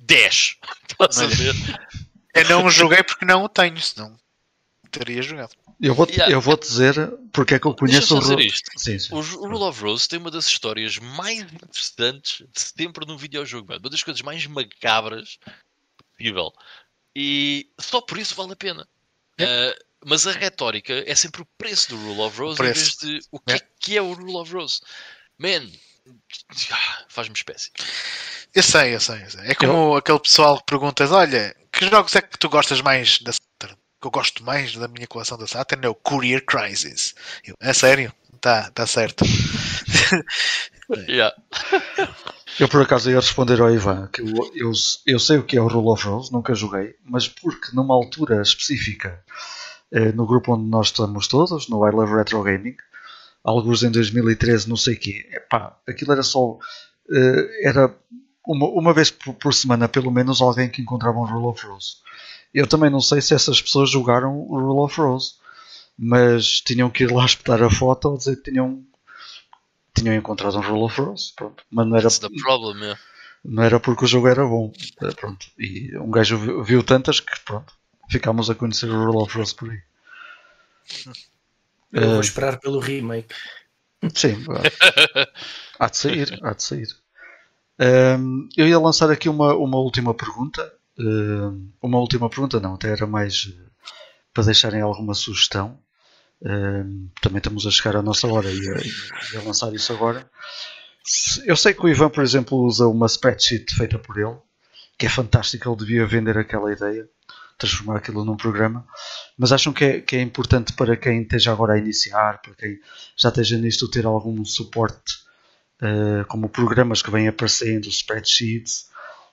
10. 0.00 0.56
Estás 0.90 1.20
a 1.20 1.26
ver? 1.26 1.54
Eu 2.34 2.48
não 2.48 2.70
joguei 2.70 3.02
porque 3.02 3.24
não 3.24 3.44
o 3.44 3.48
tenho, 3.48 3.80
senão 3.80 4.18
teria 4.90 5.22
jogado. 5.22 5.54
Eu 5.80 5.94
vou, 5.94 6.06
yeah. 6.08 6.32
eu 6.32 6.40
vou 6.40 6.56
dizer 6.56 6.94
porque 7.32 7.54
é 7.54 7.58
que 7.58 7.66
eu 7.66 7.74
conheço 7.74 8.16
o 8.16 8.20
Rule 8.20 8.50
sim, 8.76 8.98
sim. 8.98 9.14
O 9.14 9.20
Rule 9.20 9.62
of 9.62 9.80
Rose 9.80 10.08
tem 10.08 10.18
uma 10.18 10.30
das 10.30 10.46
histórias 10.46 10.98
mais 10.98 11.40
interessantes 11.40 12.44
de 12.52 12.60
sempre 12.60 13.06
num 13.06 13.16
videojogo, 13.16 13.68
mano. 13.68 13.80
uma 13.80 13.90
das 13.90 14.02
coisas 14.02 14.22
mais 14.22 14.44
macabras 14.46 15.38
possível. 16.16 16.52
E 17.14 17.70
só 17.80 18.00
por 18.00 18.18
isso 18.18 18.34
vale 18.34 18.52
a 18.52 18.56
pena. 18.56 18.88
Uh, 19.40 19.84
mas 20.04 20.26
a 20.26 20.32
retórica 20.32 21.04
é 21.06 21.14
sempre 21.14 21.42
o 21.42 21.48
preço 21.56 21.90
do 21.90 21.96
Rule 21.96 22.20
of 22.20 22.38
Rose 22.38 22.60
em 22.60 22.64
vez 22.64 22.96
de 22.96 23.20
o 23.30 23.38
que 23.38 23.52
é. 23.52 23.60
que 23.80 23.96
é 23.96 24.02
o 24.02 24.12
Rule 24.12 24.36
of 24.36 24.52
Rose. 24.52 24.80
Man, 25.38 25.70
faz-me 27.08 27.34
espécie. 27.34 27.70
Eu 28.54 28.62
sei, 28.62 28.94
eu 28.94 29.00
sei, 29.00 29.22
eu 29.22 29.30
sei. 29.30 29.40
É 29.42 29.54
como 29.54 29.72
eu... 29.72 29.96
aquele 29.96 30.18
pessoal 30.20 30.58
que 30.58 30.64
perguntas: 30.64 31.10
olha, 31.12 31.54
que 31.72 31.88
jogos 31.88 32.14
é 32.16 32.22
que 32.22 32.38
tu 32.38 32.48
gostas 32.48 32.80
mais 32.80 33.20
da? 33.20 33.32
Que 34.00 34.06
eu 34.06 34.10
gosto 34.10 34.44
mais 34.44 34.74
da 34.76 34.88
minha 34.88 35.06
coleção 35.06 35.36
da 35.36 35.46
Saturn 35.46 35.84
é 35.84 35.88
o 35.88 35.94
Courier 35.94 36.44
Crisis. 36.44 37.14
Eu, 37.44 37.54
é 37.60 37.72
sério? 37.72 38.12
tá, 38.40 38.70
tá 38.70 38.86
certo. 38.86 39.24
Yeah. 41.06 41.36
Eu 42.58 42.66
por 42.66 42.80
acaso 42.80 43.10
ia 43.10 43.16
responder 43.16 43.60
ao 43.60 43.70
Ivan 43.70 44.08
que 44.10 44.22
eu, 44.22 44.50
eu, 44.54 44.72
eu 45.06 45.18
sei 45.18 45.36
o 45.36 45.44
que 45.44 45.58
é 45.58 45.60
o 45.60 45.68
Rule 45.68 45.88
of 45.88 46.02
Rose, 46.06 46.32
nunca 46.32 46.54
joguei, 46.54 46.94
mas 47.04 47.28
porque 47.28 47.74
numa 47.74 47.94
altura 47.94 48.40
específica, 48.40 49.22
eh, 49.92 50.12
no 50.12 50.26
grupo 50.26 50.54
onde 50.54 50.64
nós 50.70 50.86
estamos 50.86 51.28
todos, 51.28 51.68
no 51.68 51.86
I 51.86 51.90
Love 51.90 52.14
Retro 52.14 52.42
Gaming, 52.42 52.74
alguns 53.44 53.82
em 53.82 53.90
2013, 53.90 54.66
não 54.66 54.76
sei 54.78 54.94
o 54.94 54.98
quê, 54.98 55.28
epá, 55.30 55.76
aquilo 55.86 56.12
era 56.12 56.22
só. 56.22 56.56
eh, 57.12 57.68
era 57.68 57.94
uma, 58.46 58.66
uma 58.68 58.94
vez 58.94 59.10
por, 59.10 59.34
por 59.34 59.52
semana, 59.52 59.88
pelo 59.90 60.10
menos, 60.10 60.40
alguém 60.40 60.70
que 60.70 60.80
encontrava 60.80 61.18
um 61.18 61.26
Rule 61.26 61.48
of 61.48 61.66
Rose. 61.66 61.96
Eu 62.52 62.66
também 62.66 62.90
não 62.90 63.00
sei 63.00 63.20
se 63.20 63.34
essas 63.34 63.60
pessoas 63.62 63.90
jogaram 63.90 64.38
o 64.38 64.58
Rule 64.60 64.80
of 64.80 65.00
Rose, 65.00 65.34
mas 65.98 66.60
tinham 66.60 66.90
que 66.90 67.04
ir 67.04 67.12
lá 67.12 67.24
espetar 67.26 67.62
a 67.62 67.70
foto 67.70 68.10
ou 68.10 68.18
dizer 68.18 68.36
que 68.36 68.50
tinham, 68.50 68.84
tinham 69.94 70.14
encontrado 70.14 70.56
um 70.58 70.60
Rule 70.62 70.84
of 70.84 71.00
Rose. 71.00 71.32
Pronto. 71.34 71.62
Mas 71.70 71.86
não 71.86 71.96
era, 71.96 72.08
problem, 72.42 72.80
yeah. 72.80 73.00
não 73.44 73.62
era 73.62 73.80
porque 73.80 74.04
o 74.04 74.08
jogo 74.08 74.28
era 74.28 74.44
bom. 74.46 74.72
Eh, 75.02 75.12
Pronto. 75.14 75.46
E 75.58 75.96
um 75.98 76.10
gajo 76.10 76.38
viu, 76.38 76.64
viu 76.64 76.82
tantas 76.82 77.20
que 77.20 77.40
pronto, 77.44 77.72
ficámos 78.10 78.50
a 78.50 78.54
conhecer 78.54 78.90
o 78.90 79.04
Rule 79.04 79.22
of 79.22 79.36
Rose 79.36 79.54
por 79.54 79.70
aí. 79.70 79.80
Eu 81.92 82.08
vou 82.10 82.18
Eh, 82.18 82.20
esperar 82.20 82.58
pelo 82.60 82.78
remake. 82.80 83.34
Sim, 84.14 84.44
há 85.78 85.88
de 85.88 85.96
sair, 85.96 86.38
há 86.42 86.52
de 86.52 86.62
sair. 86.62 86.88
Hum, 87.80 88.48
eu 88.56 88.66
ia 88.68 88.78
lançar 88.78 89.10
aqui 89.10 89.28
uma, 89.28 89.54
uma 89.54 89.78
última 89.78 90.14
pergunta. 90.14 90.72
Hum, 90.98 91.70
uma 91.80 91.98
última 91.98 92.28
pergunta, 92.28 92.58
não, 92.58 92.74
até 92.74 92.90
era 92.90 93.06
mais 93.06 93.52
eh, 93.54 93.68
para 94.34 94.44
deixarem 94.44 94.80
alguma 94.80 95.14
sugestão. 95.14 95.78
Hum, 96.42 97.08
também 97.20 97.38
estamos 97.38 97.66
a 97.66 97.70
chegar 97.70 97.96
à 97.96 98.02
nossa 98.02 98.26
hora 98.26 98.50
e 98.50 98.56
ia, 98.56 98.74
ia 99.34 99.42
lançar 99.42 99.72
isso 99.74 99.92
agora. 99.92 100.28
Eu 101.46 101.56
sei 101.56 101.72
que 101.72 101.84
o 101.84 101.88
Ivan, 101.88 102.10
por 102.10 102.22
exemplo, 102.22 102.58
usa 102.58 102.86
uma 102.86 103.06
spreadsheet 103.06 103.74
feita 103.74 103.98
por 103.98 104.18
ele, 104.18 104.36
que 104.98 105.06
é 105.06 105.08
fantástica, 105.08 105.68
ele 105.68 105.78
devia 105.78 106.06
vender 106.06 106.36
aquela 106.36 106.72
ideia, 106.72 107.08
transformar 107.56 107.96
aquilo 107.96 108.24
num 108.24 108.36
programa. 108.36 108.86
Mas 109.38 109.52
acham 109.52 109.72
que 109.72 109.84
é, 109.84 110.00
que 110.00 110.16
é 110.16 110.20
importante 110.20 110.72
para 110.72 110.96
quem 110.96 111.22
esteja 111.22 111.52
agora 111.52 111.74
a 111.74 111.78
iniciar, 111.78 112.42
para 112.42 112.54
quem 112.54 112.78
já 113.16 113.28
esteja 113.30 113.56
nisto, 113.56 113.90
ter 113.90 114.04
algum 114.04 114.44
suporte, 114.44 115.14
eh, 115.80 116.24
como 116.28 116.48
programas 116.48 117.02
que 117.02 117.10
vêm 117.10 117.28
aparecendo, 117.28 117.88
spreadsheets 117.88 118.88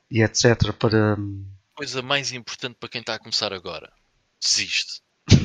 e 0.10 0.22
etc. 0.22 0.72
para. 0.74 1.16
hum, 1.20 1.46
Coisa 1.76 2.02
mais 2.02 2.32
importante 2.32 2.76
para 2.80 2.88
quem 2.90 3.02
está 3.02 3.16
a 3.16 3.20
começar 3.20 3.52
agora. 3.52 3.92
Desiste. 4.42 5.02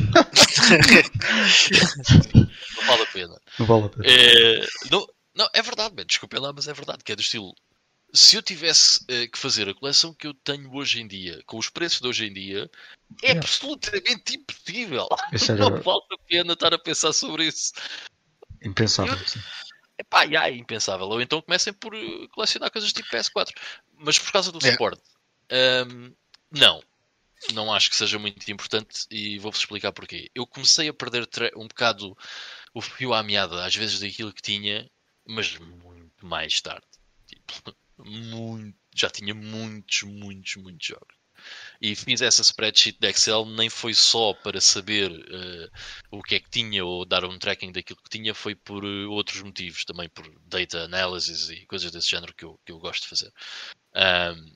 Não 2.77 2.87
vale 2.87 3.03
a 3.03 3.07
pena. 3.07 3.41
Não 3.59 3.67
vale 3.67 3.85
a 3.85 3.89
pena. 3.89 4.05
É, 4.07 4.67
não, 4.91 5.07
não, 5.35 5.49
é 5.53 5.63
verdade, 5.63 5.95
man, 5.97 6.05
desculpem 6.07 6.41
lá, 6.41 6.53
mas 6.53 6.69
é 6.69 6.73
verdade, 6.73 7.03
que 7.05 7.13
é 7.13 7.17
do 7.17 7.23
estilo. 7.23 7.55
Se 8.13 8.37
eu 8.37 8.43
tivesse 8.43 9.05
eh, 9.09 9.29
que 9.29 9.39
fazer 9.39 9.69
a 9.69 9.75
coleção 9.75 10.13
que 10.13 10.27
eu 10.27 10.35
tenho 10.35 10.73
hoje 10.75 11.01
em 11.01 11.07
dia, 11.07 11.41
com 11.47 11.59
os 11.59 11.69
preços 11.71 12.01
de 12.01 12.09
hoje 12.09 12.27
em 12.27 12.33
dia, 12.33 12.69
é 13.23 13.27
Yeah. 13.29 13.41
absolutamente 13.41 14.37
impossível. 14.37 15.09
Não 15.59 15.81
vale 15.83 16.03
a 16.13 16.19
pena 16.29 16.53
estar 16.55 16.75
a 16.75 16.79
pensar 16.79 17.13
sobre 17.13 17.47
isso. 17.47 17.73
impensável. 18.63 19.17
sim. 19.27 19.41
Epá, 20.01 20.27
já 20.27 20.49
é 20.49 20.55
impensável. 20.55 21.07
Ou 21.07 21.21
então 21.21 21.43
comecem 21.43 21.73
por 21.75 21.95
eh, 21.95 22.27
colecionar 22.33 22.71
coisas 22.71 22.93
tipo 22.93 23.09
PS4. 23.11 23.53
Mas 23.99 24.19
por 24.19 24.33
causa 24.33 24.51
do 24.51 24.67
É. 24.67 24.73
suporte, 24.73 25.03
hum, 25.87 26.15
não. 26.51 26.83
Não 27.55 27.73
acho 27.73 27.89
que 27.91 27.97
seja 27.97 28.19
muito 28.19 28.51
importante 28.51 29.07
e 29.11 29.39
vou-vos 29.39 29.61
explicar 29.61 29.93
porquê. 29.93 30.31
Eu 30.35 30.47
comecei 30.47 30.89
a 30.89 30.95
perder 30.95 31.29
um 31.57 31.67
bocado 31.67 32.17
o 32.75 32.81
fio 32.81 33.15
à 33.15 33.23
meada, 33.23 33.65
às 33.65 33.75
vezes, 33.75 34.01
daquilo 34.01 34.33
que 34.33 34.43
tinha, 34.43 34.91
mas 35.27 35.57
muito 35.59 36.27
mais 36.27 36.61
tarde. 36.61 36.87
Tipo, 37.27 37.75
muito, 37.99 38.77
já 38.95 39.09
tinha 39.11 39.35
muitos, 39.35 40.03
muitos, 40.03 40.57
muitos 40.57 40.87
jogos. 40.87 41.20
E 41.81 41.95
fiz 41.97 42.21
essa 42.23 42.43
spreadsheet 42.43 42.99
de 43.01 43.09
Excel 43.09 43.45
nem 43.47 43.69
foi 43.71 43.95
só 43.95 44.33
para 44.35 44.61
saber 44.61 45.11
eh, 45.11 45.71
o 46.11 46.23
que 46.23 46.35
é 46.37 46.41
que 46.41 46.51
tinha 46.51 46.85
ou 46.85 47.05
dar 47.05 47.25
um 47.25 47.39
tracking 47.39 47.73
daquilo 47.73 48.01
que 48.03 48.11
tinha, 48.11 48.35
foi 48.35 48.55
por 48.55 48.85
eh, 48.85 49.07
outros 49.07 49.43
motivos, 49.43 49.85
também 49.85 50.09
por 50.09 50.27
data 50.47 50.85
analysis 50.85 51.49
e 51.51 51.67
coisas 51.67 51.91
desse 51.91 52.11
género 52.11 52.35
que 52.35 52.45
eu, 52.45 52.59
que 52.65 52.73
eu 52.73 52.79
gosto 52.79 53.03
de 53.05 53.09
fazer. 53.09 53.33
Ahm, 53.95 54.53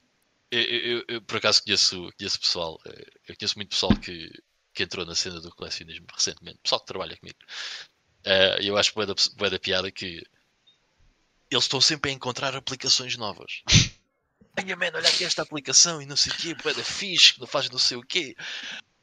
eu, 0.51 0.62
eu- 0.62 1.05
eu, 1.09 1.23
por 1.23 1.36
acaso 1.39 1.62
conheço, 1.65 2.11
conheço 2.19 2.40
pessoal, 2.40 2.78
eh, 2.86 3.06
eu 3.28 3.36
conheço 3.36 3.56
muito 3.59 3.70
pessoal 3.70 3.93
que, 3.97 4.31
que 4.74 4.82
entrou 4.85 5.05
na 5.06 5.15
cena 5.15 5.40
do 5.40 5.51
colecionismo 5.55 6.06
recentemente, 6.15 6.59
pessoal 6.62 6.81
que 6.81 6.86
trabalha 6.86 7.16
comigo. 7.16 7.39
E 8.61 8.66
eu 8.69 8.77
acho 8.77 8.94
bué 8.94 9.06
da, 9.06 9.15
bué 9.36 9.51
da 9.51 9.59
piada 9.59 9.90
que 9.90 10.23
eles 11.51 11.65
estão 11.65 11.81
sempre 11.81 12.11
a 12.11 12.15
encontrar 12.15 12.55
aplicações 12.56 13.16
novas. 13.16 13.62
Olha, 14.59 14.77
man, 14.77 14.91
olha 14.95 15.09
aqui 15.09 15.25
esta 15.25 15.43
aplicação 15.43 16.01
e 16.01 16.07
não 16.07 16.16
sei 16.16 16.33
o 16.33 16.37
quê, 16.37 16.55
bué 16.55 16.73
da 16.75 16.85
fixe, 16.85 17.35
que 17.35 17.41
não 17.41 17.47
faz 17.47 17.69
não 17.71 17.79
sei 17.79 17.97
o 17.97 18.03
quê. 18.03 18.35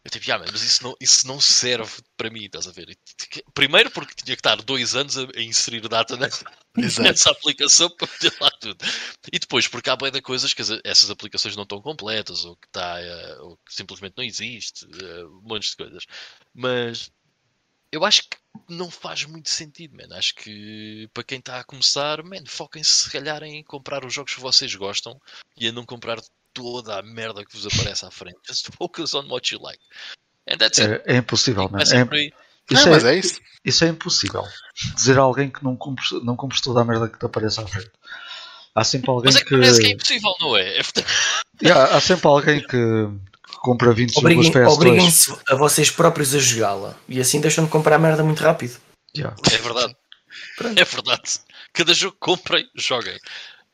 Eu 0.04 0.12
tipo, 0.12 0.32
ah, 0.32 0.40
man, 0.40 0.48
mas 0.52 0.64
isso 0.64 0.84
não, 0.84 0.96
isso 1.02 1.28
não 1.28 1.40
serve 1.42 1.92
para 2.18 2.30
mim, 2.32 2.46
estás 2.46 2.68
a 2.68 2.72
ver? 2.72 2.98
Primeiro 3.54 3.92
porque 3.92 4.16
tinha 4.16 4.36
que 4.36 4.40
estar 4.40 4.56
dois 4.62 4.96
anos 4.96 5.18
a, 5.18 5.24
a 5.36 5.42
inserir 5.42 5.88
data 5.88 6.18
nessa, 6.18 6.46
nessa 7.04 7.32
aplicação 7.32 7.90
para 7.98 8.08
meter 8.12 8.34
lá 8.42 8.52
tudo. 8.60 8.78
E 9.32 9.40
depois, 9.40 9.68
porque 9.68 9.90
há 9.90 9.96
bué 9.96 10.12
de 10.12 10.22
coisas 10.22 10.54
que 10.54 10.62
as- 10.64 10.80
essas 10.84 11.10
aplicações 11.12 11.56
não 11.56 11.64
estão 11.64 11.82
completas, 11.82 12.46
ou 12.46 12.56
que, 12.58 12.68
tá, 12.72 13.00
eh, 13.02 13.38
ou 13.42 13.58
que 13.58 13.74
simplesmente 13.76 14.16
não 14.18 14.24
existe, 14.24 14.86
eh, 14.86 15.26
um 15.26 15.42
monte 15.44 15.70
de 15.70 15.78
coisas. 15.78 16.06
Mas 16.54 17.12
eu 17.92 18.06
acho 18.06 18.24
que 18.24 18.38
não 18.70 18.90
faz 18.90 19.26
muito 19.26 19.50
sentido, 19.50 19.96
man. 19.96 20.16
Acho 20.16 20.36
que 20.36 21.10
para 21.14 21.24
quem 21.24 21.40
está 21.40 21.60
a 21.60 21.64
começar, 21.64 22.24
man, 22.24 22.44
foquem-se 22.48 22.92
se 22.92 23.12
calhar 23.12 23.44
em 23.44 23.64
comprar 23.64 24.06
os 24.06 24.14
jogos 24.14 24.36
que 24.36 24.42
vocês 24.42 24.74
gostam 24.76 25.20
e 25.58 25.68
a 25.68 25.72
não 25.72 25.86
comprar 25.86 26.18
toda 26.54 26.98
a 26.98 27.02
merda 27.02 27.46
que 27.46 27.56
vos 27.56 27.66
aparece 27.68 28.06
à 28.06 28.12
frente. 28.12 28.38
Just 28.48 28.70
focus 28.78 29.14
on 29.14 29.28
what 29.28 29.54
you 29.54 29.62
like. 29.62 29.82
And 30.48 30.58
that's 30.58 30.80
it. 30.80 31.04
É, 31.06 31.16
é 31.16 31.18
impossível, 31.18 31.70
man. 31.70 31.80
É, 31.80 31.84
isso, 31.84 32.86
Não, 32.86 32.92
mas 32.92 33.04
é, 33.04 33.16
é 33.16 33.20
isso. 33.20 33.42
isso 33.66 33.84
é 33.84 33.88
impossível. 33.90 34.44
Dizer 34.96 35.18
a 35.18 35.22
alguém 35.22 35.50
que 35.50 35.64
não 35.64 35.76
compres, 35.76 36.12
não 36.24 36.36
compres 36.36 36.62
toda 36.62 36.82
a 36.82 36.86
merda 36.86 37.10
que 37.10 37.20
te 37.20 37.26
aparece 37.26 37.60
à 37.60 37.68
frente. 37.68 37.92
Há 38.74 38.84
sempre 38.84 39.10
alguém 39.10 39.34
Mas 39.34 39.36
é 39.36 39.44
que 39.44 39.50
que. 39.50 39.58
parece 39.58 39.82
que 39.82 39.88
é 39.88 39.92
impossível, 39.92 40.34
não 40.40 40.58
é? 40.58 40.78
É- 40.80 40.82
Yeah, 41.64 41.96
há 41.96 42.02
sempre 42.02 42.28
alguém 42.28 42.66
que, 42.66 42.78
que 43.52 43.58
compra 43.60 43.94
20 43.94 44.10
jogos 44.14 44.18
Obriguem- 44.24 44.52
PS2. 44.52 44.74
Obriguem-se 44.74 45.36
a 45.50 45.56
vocês 45.56 45.92
próprios 45.92 46.34
a 46.34 46.40
jogá-la. 46.40 46.96
E 47.08 47.20
assim 47.20 47.40
deixam 47.40 47.66
de 47.66 47.70
comprar 47.70 48.00
merda 48.00 48.24
muito 48.24 48.42
rápido. 48.42 48.78
Yeah. 49.16 49.36
É 49.52 49.58
verdade. 49.58 49.96
É 50.78 50.84
verdade. 50.86 51.40
Cada 51.74 51.94
jogo 51.94 52.14
que 52.14 52.20
comprem, 52.20 52.66
joguem. 52.76 53.18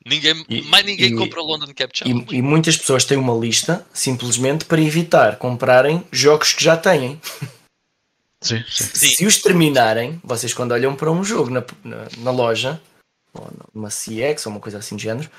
Ninguém, 0.05 0.45
E- 0.49 0.61
mais 0.63 0.85
ninguém 0.85 1.13
e- 1.13 1.15
compra 1.15 1.41
London 1.41 1.73
Cap 1.75 1.91
Challenge. 1.93 2.25
E, 2.31 2.37
e 2.37 2.41
muitas 2.41 2.77
pessoas 2.77 3.03
têm 3.05 3.17
uma 3.17 3.33
lista 3.33 3.85
simplesmente 3.93 4.65
para 4.65 4.81
evitar 4.81 5.35
comprarem 5.37 6.03
jogos 6.11 6.53
que 6.53 6.63
já 6.63 6.77
têm. 6.77 7.19
Sim, 8.41 8.63
sim. 8.69 8.83
Sim. 8.93 9.07
Se 9.15 9.25
os 9.25 9.37
terminarem, 9.41 10.19
vocês 10.23 10.53
quando 10.53 10.71
olham 10.71 10.95
para 10.95 11.11
um 11.11 11.23
jogo 11.23 11.49
na, 11.49 11.63
na, 11.83 12.07
na 12.19 12.31
loja, 12.31 12.79
ou 13.33 13.51
numa 13.73 13.89
CX 13.89 14.45
ou 14.45 14.51
uma 14.53 14.59
coisa 14.61 14.77
assim 14.77 14.95
de 14.95 15.03
género, 15.03 15.29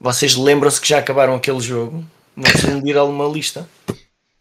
vocês 0.00 0.34
lembram-se 0.34 0.80
que 0.80 0.88
já 0.88 0.98
acabaram 0.98 1.34
aquele 1.34 1.60
jogo, 1.60 2.04
não 2.36 2.44
precisam 2.44 2.80
de 2.82 2.90
ir 2.90 2.96
a 2.96 3.04
uma 3.04 3.26
lista. 3.26 3.68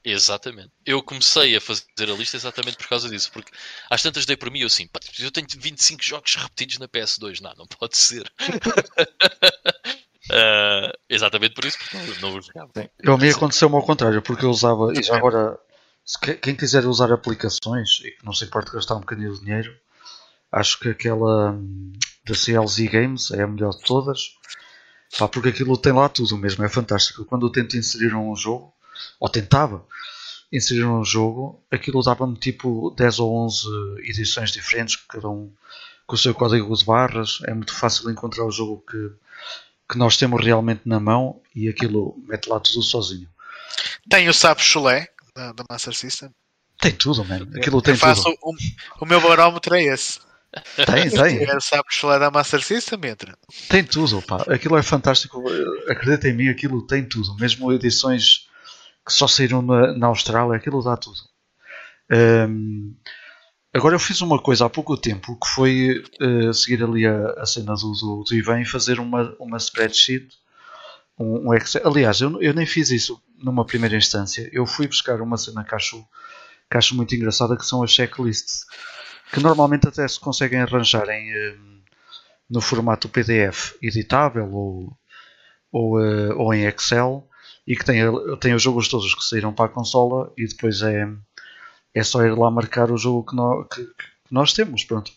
Exatamente. 0.04 0.70
Eu 0.86 1.02
comecei 1.02 1.56
a 1.56 1.62
fazer 1.62 1.84
a 2.02 2.14
lista 2.14 2.38
exatamente 2.38 2.78
por 2.78 2.88
causa 2.88 3.10
disso, 3.10 3.32
porque 3.32 3.52
às 3.90 4.04
tantas 4.04 4.26
dei 4.26 4.38
por 4.38 4.52
mim 4.52 4.60
eu 4.60 4.68
assim, 4.68 4.86
"Pá, 4.88 5.00
eu 5.20 5.32
tenho 5.32 5.48
25 5.58 6.04
jogos 6.04 6.36
repetidos 6.36 6.78
na 6.78 6.88
PS2. 6.88 7.40
Não, 7.42 7.54
não 7.56 7.66
pode 7.66 7.98
ser. 7.98 8.32
Ah, 10.32 10.92
exatamente 11.08 11.54
por 11.54 11.66
isso, 11.66 11.78
porque 11.78 11.98
não. 12.20 12.40
Eu 13.04 13.14
a 13.14 13.18
mim 13.18 13.30
aconteceu-me 13.30 13.76
ao 13.76 13.84
contrário, 13.86 14.22
porque 14.24 14.44
eu 14.44 14.50
usava, 14.50 14.92
e 14.98 15.04
já 15.04 15.16
agora, 15.16 15.56
se 16.04 16.20
que- 16.20 16.34
quem 16.34 16.56
quiser 16.56 16.84
usar 16.88 17.12
aplicações 17.12 18.00
e 18.04 18.10
que 18.10 18.26
não 18.26 18.34
se 18.34 18.44
importe 18.46 18.72
gastar 18.72 18.96
um 18.96 19.02
bocadinho 19.02 19.32
de 19.36 19.42
dinheiro, 19.42 19.72
acho 20.52 20.80
que 20.80 20.90
aquela 20.90 21.52
hum, 21.52 21.94
da 22.26 22.34
CLZ 22.34 22.88
Games 22.88 23.30
é 23.32 23.44
a 23.44 23.48
melhor 23.48 23.70
de 23.72 23.82
todas, 23.84 24.20
Pá, 25.18 25.27
porque 25.27 25.49
aquilo 25.49 25.77
tem 25.77 25.94
lá 25.94 26.10
tudo 26.10 26.38
mesmo, 26.38 26.64
é 26.64 26.69
fantástico. 26.69 27.26
Quando 27.26 27.45
eu 27.45 27.52
tento 27.52 27.77
inserir 27.77 28.14
um 28.15 28.36
jogo, 28.36 28.73
ou 29.19 29.30
tentava 29.30 29.86
inserir 30.52 30.86
um 30.86 31.03
jogo, 31.03 31.61
aquilo 31.72 32.02
dava-me 32.02 32.38
tipo 32.38 32.94
10 32.98 33.19
ou 33.19 33.45
11 33.45 33.68
edições 33.99 34.52
diferentes, 34.52 34.95
cada 34.95 35.30
um 35.30 35.52
com 36.06 36.15
o 36.15 36.18
seu 36.18 36.34
código 36.34 36.76
de 36.76 36.86
barras, 36.86 37.40
é 37.45 37.53
muito 37.53 37.73
fácil 37.73 38.10
encontrar 38.10 38.45
o 38.45 38.52
jogo 38.52 38.84
que, 38.90 39.11
que 39.90 39.98
nós 39.98 40.18
temos 40.18 40.44
realmente 40.44 40.82
na 40.86 40.99
mão 40.99 41.41
e 41.56 41.68
aquilo 41.68 42.15
mete 42.27 42.48
lá 42.48 42.60
tudo 42.60 42.84
sozinho. 42.84 43.27
Tem 44.10 44.30
o 44.30 44.34
Sapo 44.34 44.61
Chulé 44.61 45.10
da, 45.36 45.52
da 45.52 45.64
Master 45.69 45.95
System. 45.95 46.30
Tem 46.80 46.91
tudo, 46.91 47.26
man. 47.26 47.48
Aquilo 47.56 47.82
tem 47.82 47.94
Eu 47.94 47.99
faço 47.99 48.23
tudo. 48.23 48.38
o, 48.41 48.56
o 49.02 49.06
meu 49.06 49.19
barómetro 49.19 49.76
é 49.76 49.84
esse. 49.84 50.19
Tem, 50.86 51.10
tem. 51.10 51.56
o 51.56 51.61
Sapo 51.61 51.90
Chulé 51.90 52.19
da 52.19 52.32
Master 52.32 52.64
System, 52.64 52.99
entra. 53.06 53.38
Tem 53.69 53.84
tudo, 53.84 54.22
pá. 54.22 54.44
Aquilo 54.48 54.77
é 54.77 54.84
fantástico. 54.84 55.44
Acredita 55.90 56.27
em 56.30 56.34
mim, 56.34 56.49
aquilo 56.49 56.86
tem 56.86 57.03
tudo. 57.03 57.36
Mesmo 57.36 57.72
edições 57.72 58.48
que 59.06 59.14
só 59.14 59.27
saíram 59.27 59.61
na, 59.61 59.94
na 59.94 60.07
Austrália, 60.07 60.56
aquilo 60.56 60.84
dá 60.84 60.98
tudo. 60.98 61.18
Hum, 62.11 62.95
agora 63.73 63.95
eu 63.95 63.99
fiz 63.99 64.22
uma 64.22 64.40
coisa 64.40 64.65
há 64.65 64.69
pouco 64.69 64.98
tempo 64.98 65.38
que 65.40 65.48
foi 65.48 66.03
uh, 66.22 66.53
seguir 66.53 66.84
ali 66.84 67.06
a, 67.06 67.32
a 67.38 67.45
cena 67.45 67.73
do, 67.76 67.91
do, 67.91 68.23
do 68.23 68.36
Ivan 68.36 68.61
e 68.61 68.65
fazer 68.65 68.99
uma, 68.99 69.36
uma 69.40 69.57
spreadsheet. 69.57 70.27
Um, 71.18 71.49
um 71.49 71.53
Excel. 71.53 71.86
Aliás, 71.86 72.19
eu, 72.22 72.41
eu 72.41 72.53
nem 72.53 72.65
fiz 72.65 72.90
isso 72.90 73.22
numa 73.38 73.65
primeira 73.65 73.95
instância. 73.95 74.49
Eu 74.52 74.65
fui 74.65 74.88
buscar 74.88 75.22
uma 75.22 75.38
cena 75.38 75.64
que 75.64 75.76
acho, 75.76 76.03
que 76.69 76.77
acho 76.77 76.95
muito 76.95 77.15
engraçada 77.15 77.56
que 77.56 77.65
são 77.65 77.84
as 77.84 77.91
checklists. 77.91 78.65
Que 79.31 79.39
normalmente 79.39 79.88
até 79.88 80.07
se 80.07 80.19
conseguem 80.19 80.61
arranjar 80.61 81.10
em, 81.10 81.31
uh, 81.34 81.76
no 82.49 82.61
formato 82.61 83.10
PDF 83.10 83.73
editável 83.81 84.49
ou, 84.52 84.97
ou, 85.72 85.99
uh, 85.99 86.38
ou 86.38 86.53
em 86.53 86.65
Excel 86.65 87.27
e 87.68 87.76
que 87.76 87.84
tem, 87.84 88.02
tem 88.39 88.53
os 88.53 88.61
jogos 88.61 88.88
todos 88.88 89.14
que 89.14 89.23
saíram 89.23 89.53
para 89.53 89.65
a 89.65 89.73
consola 89.73 90.31
e 90.38 90.45
depois 90.47 90.81
é, 90.81 91.07
é 91.93 92.03
só 92.03 92.23
ir 92.23 92.38
lá 92.38 92.52
marcar 92.52 92.91
o 92.91 92.97
jogo 92.97 93.26
que 93.26 93.35
nós, 93.35 93.68
que, 93.73 93.84
que 93.84 94.31
nós 94.31 94.53
temos. 94.53 94.84
Pronto. 94.84 95.11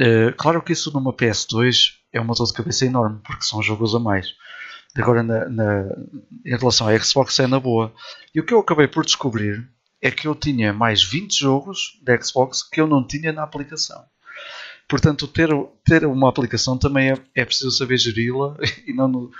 Uh, 0.00 0.34
claro 0.36 0.62
que 0.62 0.72
isso 0.72 0.92
numa 0.92 1.12
PS2 1.12 1.92
é 2.12 2.20
uma 2.20 2.34
dor 2.34 2.46
de 2.46 2.52
cabeça 2.52 2.86
enorme 2.86 3.20
porque 3.24 3.44
são 3.44 3.62
jogos 3.62 3.94
a 3.94 3.98
mais. 3.98 4.34
Agora, 4.96 5.24
na, 5.24 5.48
na, 5.48 5.88
em 6.46 6.56
relação 6.56 6.86
à 6.86 6.96
Xbox, 6.98 7.38
é 7.40 7.48
na 7.48 7.58
boa. 7.58 7.92
E 8.32 8.38
o 8.38 8.46
que 8.46 8.54
eu 8.54 8.60
acabei 8.60 8.86
por 8.86 9.04
descobrir 9.04 9.68
é 10.04 10.10
que 10.10 10.28
eu 10.28 10.34
tinha 10.34 10.70
mais 10.70 11.02
20 11.02 11.32
jogos 11.34 11.98
da 12.02 12.20
Xbox 12.20 12.62
que 12.62 12.78
eu 12.78 12.86
não 12.86 13.04
tinha 13.06 13.32
na 13.32 13.42
aplicação. 13.42 14.04
Portanto, 14.86 15.26
ter, 15.26 15.48
ter 15.82 16.04
uma 16.04 16.28
aplicação 16.28 16.76
também 16.76 17.12
é, 17.12 17.18
é 17.34 17.42
preciso 17.42 17.70
saber 17.70 17.96
geri-la 17.96 18.54
e 18.86 18.92
não, 18.92 19.30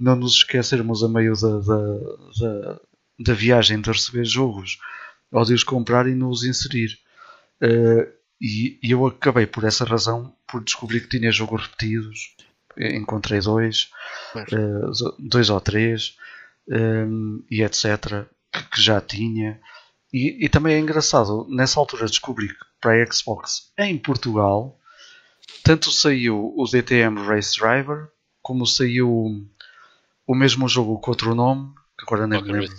não 0.00 0.16
nos 0.16 0.36
esquecermos 0.36 1.04
a 1.04 1.08
meio 1.10 1.34
da, 1.34 1.58
da, 1.58 1.98
da, 2.40 2.80
da, 3.20 3.34
viagem 3.34 3.78
de 3.82 3.90
receber 3.90 4.24
jogos 4.24 4.78
ou 5.30 5.44
de 5.44 5.52
os 5.52 5.62
comprar 5.62 6.08
e 6.08 6.14
nos 6.14 6.42
inserir. 6.42 6.98
Uh, 7.62 8.10
e, 8.40 8.78
e, 8.82 8.92
eu 8.92 9.06
acabei 9.06 9.46
por 9.46 9.64
essa 9.64 9.84
razão 9.84 10.34
por 10.48 10.64
descobrir 10.64 11.00
que 11.00 11.18
tinha 11.18 11.30
jogos 11.30 11.64
repetidos. 11.64 12.34
Encontrei 12.78 13.40
dois, 13.40 13.90
uh, 14.34 15.14
dois 15.18 15.50
ou 15.50 15.60
três, 15.60 16.16
um, 16.66 17.44
e 17.50 17.62
etc. 17.62 18.26
Que, 18.50 18.70
que 18.70 18.80
já 18.80 19.02
tinha. 19.02 19.60
E, 20.14 20.44
e, 20.44 20.48
também 20.48 20.76
é 20.76 20.78
engraçado, 20.78 21.44
nessa 21.50 21.80
altura 21.80 22.06
descobri 22.06 22.46
que 22.46 22.64
para 22.80 23.02
a 23.02 23.12
Xbox 23.12 23.72
em 23.76 23.98
Portugal 23.98 24.78
tanto 25.64 25.90
saiu 25.90 26.54
o 26.56 26.64
DTM 26.66 27.20
Race 27.26 27.58
Driver, 27.58 28.06
como 28.40 28.64
saiu 28.64 29.44
o 30.24 30.34
mesmo 30.36 30.68
jogo 30.68 31.00
com 31.00 31.10
outro 31.10 31.34
nome, 31.34 31.74
que 31.98 32.04
agora 32.04 32.28
nem 32.28 32.40
me 32.40 32.52
lembro. 32.52 32.72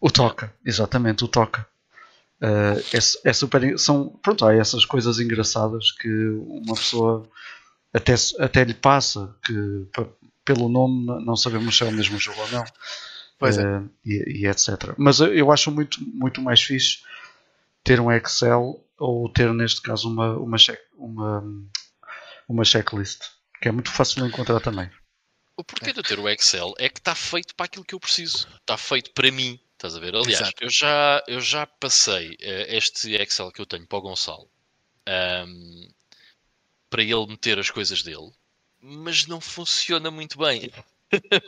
O 0.00 0.10
Toca, 0.10 0.54
exatamente, 0.64 1.24
o 1.24 1.28
Toca. 1.28 1.66
Uh, 2.40 2.80
é, 2.94 3.28
é, 3.28 3.32
super. 3.34 3.78
São, 3.78 4.08
pronto, 4.22 4.46
há 4.46 4.54
essas 4.54 4.86
coisas 4.86 5.20
engraçadas 5.20 5.92
que 5.92 6.08
uma 6.08 6.74
pessoa 6.74 7.28
até, 7.92 8.14
até 8.38 8.64
lhe 8.64 8.72
passa, 8.72 9.36
que 9.44 9.86
pelo 10.42 10.70
nome 10.70 11.22
não 11.22 11.36
sabemos 11.36 11.76
se 11.76 11.84
é 11.84 11.86
o 11.86 11.92
mesmo 11.92 12.18
jogo 12.18 12.40
ou 12.40 12.50
não. 12.50 12.64
Pois 13.40 13.56
é. 13.56 13.78
Uh, 13.78 13.90
e, 14.04 14.42
e, 14.42 14.46
etc. 14.46 14.94
Mas 14.98 15.18
eu 15.18 15.50
acho 15.50 15.70
muito, 15.70 15.98
muito 16.04 16.42
mais 16.42 16.62
fixe 16.62 17.02
ter 17.82 17.98
um 17.98 18.12
Excel 18.12 18.84
ou 18.98 19.28
ter 19.32 19.52
neste 19.54 19.80
caso 19.80 20.08
uma, 20.08 20.36
uma, 20.36 20.58
check, 20.58 20.78
uma, 20.94 21.42
uma 22.46 22.64
checklist, 22.64 23.22
que 23.60 23.68
é 23.68 23.72
muito 23.72 23.90
fácil 23.90 24.22
de 24.22 24.28
encontrar 24.28 24.60
também. 24.60 24.90
O 25.56 25.64
porquê 25.64 25.90
de 25.92 26.00
eu 26.00 26.04
ter 26.04 26.18
o 26.18 26.28
Excel 26.28 26.74
é 26.78 26.90
que 26.90 27.00
está 27.00 27.14
feito 27.14 27.54
para 27.54 27.64
aquilo 27.64 27.84
que 27.84 27.94
eu 27.94 28.00
preciso, 28.00 28.46
está 28.60 28.76
feito 28.76 29.10
para 29.12 29.32
mim. 29.32 29.58
Estás 29.72 29.96
a 29.96 29.98
ver? 29.98 30.14
Aliás, 30.14 30.50
eu 30.60 30.68
já, 30.70 31.24
eu 31.26 31.40
já 31.40 31.66
passei 31.66 32.32
uh, 32.32 32.66
este 32.68 33.14
Excel 33.14 33.50
que 33.50 33.62
eu 33.62 33.66
tenho 33.66 33.86
para 33.86 33.98
o 33.98 34.02
Gonçalo 34.02 34.46
um, 35.08 35.88
para 36.90 37.02
ele 37.02 37.26
meter 37.26 37.58
as 37.58 37.70
coisas 37.70 38.02
dele, 38.02 38.30
mas 38.82 39.26
não 39.26 39.40
funciona 39.40 40.10
muito 40.10 40.36
bem. 40.36 40.70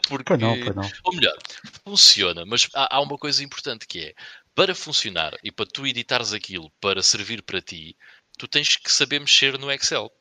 Porque, 0.09 0.25
pois 0.29 0.41
não, 0.41 0.61
pois 0.61 0.77
não. 0.77 0.91
Ou 1.05 1.15
melhor, 1.15 1.37
funciona, 1.85 2.45
mas 2.45 2.69
há, 2.75 2.97
há, 2.97 3.01
uma 3.01 3.17
coisa 3.17 3.43
importante 3.43 3.87
que 3.87 4.01
é 4.01 4.15
para 4.55 4.75
funcionar 4.75 5.37
e 5.43 5.51
para 5.51 5.67
tu 5.67 5.87
editares 5.87 6.33
aquilo 6.33 6.71
para 6.81 7.03
servir 7.03 7.43
para 7.43 7.61
ti, 7.61 7.97
tu 8.39 8.47
tens 8.49 8.77
que 8.77 8.91
saber 8.93 9.21
mexer 9.21 9.59
no 9.59 9.71
Excel. 9.71 10.13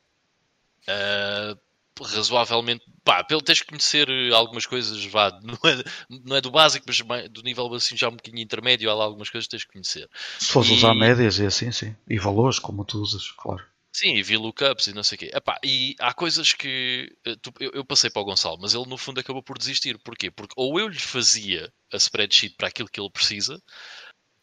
Uh, 0.83 1.59
razoavelmente, 1.99 2.83
pá, 3.03 3.23
pelo 3.23 3.41
tens 3.41 3.61
que 3.61 3.67
conhecer 3.67 4.07
algumas 4.33 4.65
coisas, 4.65 5.03
vá, 5.05 5.29
não 5.43 5.69
é, 5.69 5.83
não 6.09 6.35
é 6.35 6.41
do 6.41 6.51
básico, 6.51 6.85
mas 6.87 7.29
do 7.29 7.41
nível 7.43 7.71
assim 7.73 7.97
já 7.97 8.07
um 8.07 8.15
bocadinho 8.15 8.41
intermédio, 8.41 8.89
há 8.89 8.93
lá 8.93 9.03
algumas 9.03 9.29
coisas 9.29 9.47
que 9.47 9.51
tens 9.51 9.65
que 9.65 9.73
conhecer. 9.73 10.09
Se 10.39 10.51
fores 10.51 10.69
e... 10.69 10.73
usar 10.73 10.95
médias 10.95 11.39
e 11.39 11.45
assim, 11.45 11.71
sim. 11.71 11.95
E 12.07 12.17
valores, 12.17 12.59
como 12.59 12.85
tu 12.85 12.99
usas, 12.99 13.29
claro. 13.31 13.63
Sim, 13.93 14.15
e 14.15 14.23
vi 14.23 14.37
lookups 14.37 14.87
e 14.87 14.93
não 14.93 15.03
sei 15.03 15.15
o 15.17 15.19
quê. 15.19 15.31
Epá, 15.33 15.59
e 15.63 15.95
há 15.99 16.13
coisas 16.13 16.53
que 16.53 17.13
eh, 17.25 17.35
eu, 17.59 17.71
eu, 17.73 17.85
passei 17.85 18.09
para 18.09 18.21
o 18.21 18.25
Gonçalo, 18.25 18.57
mas 18.61 18.73
ele 18.73 18.85
no 18.87 18.97
fundo 18.97 19.19
acabou 19.19 19.43
por 19.43 19.57
desistir. 19.57 19.97
Porquê? 19.99 20.31
Porque 20.31 20.53
ou 20.57 20.79
eu 20.79 20.87
lhe 20.87 20.99
fazia 20.99 21.71
a 21.93 21.97
spreadsheet 21.97 22.55
para 22.55 22.69
aquilo 22.69 22.89
que 22.89 22.99
ele 23.01 23.09
precisa, 23.11 23.61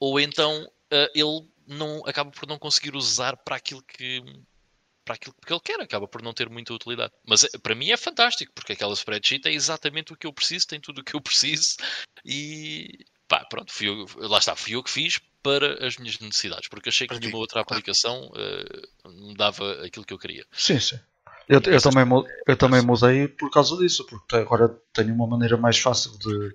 ou 0.00 0.20
então 0.20 0.64
uh, 0.64 1.10
ele 1.14 1.48
não 1.66 2.04
acaba 2.06 2.30
por 2.30 2.46
não 2.48 2.58
conseguir 2.58 2.94
usar 2.94 3.36
para 3.38 3.56
aquilo 3.56 3.82
que 3.82 4.22
para 5.04 5.14
aquilo 5.14 5.34
que 5.46 5.52
ele 5.52 5.60
quer, 5.60 5.80
acaba 5.80 6.06
por 6.06 6.22
não 6.22 6.34
ter 6.34 6.50
muita 6.50 6.74
utilidade. 6.74 7.12
Mas 7.26 7.44
eh, 7.44 7.58
para 7.62 7.74
mim 7.74 7.90
é 7.90 7.96
fantástico, 7.96 8.52
porque 8.54 8.74
aquela 8.74 8.92
spreadsheet 8.92 9.48
é 9.48 9.52
exatamente 9.52 10.12
o 10.12 10.16
que 10.16 10.26
eu 10.26 10.32
preciso, 10.32 10.66
tem 10.66 10.80
tudo 10.80 11.00
o 11.00 11.04
que 11.04 11.14
eu 11.16 11.20
preciso 11.22 11.76
e 12.24 13.06
pá, 13.26 13.44
pronto, 13.46 13.72
fui 13.72 13.88
eu, 13.88 14.06
lá 14.28 14.38
está, 14.38 14.54
fui 14.56 14.74
eu 14.74 14.82
que 14.82 14.90
fiz 14.90 15.20
para 15.43 15.86
as 15.86 15.97
minhas 15.97 16.19
necessidades, 16.19 16.69
porque 16.69 16.89
achei 16.89 17.06
que 17.06 17.19
nenhuma 17.19 17.39
outra 17.39 17.60
aplicação 17.60 18.31
uh, 18.31 19.09
me 19.10 19.35
dava 19.35 19.85
aquilo 19.85 20.05
que 20.05 20.12
eu 20.12 20.19
queria. 20.19 20.44
Sim, 20.52 20.81
sim. 20.81 20.98
Eu, 21.48 21.62
eu, 21.65 21.81
também, 21.81 22.05
eu 22.47 22.56
também 22.56 22.82
mudei 22.82 23.27
por 23.27 23.51
causa 23.51 23.74
disso, 23.78 24.05
porque 24.05 24.36
agora 24.36 24.69
tenho 24.93 25.15
uma 25.15 25.27
maneira 25.27 25.56
mais 25.56 25.78
fácil 25.78 26.10
de, 26.19 26.51
de 26.51 26.55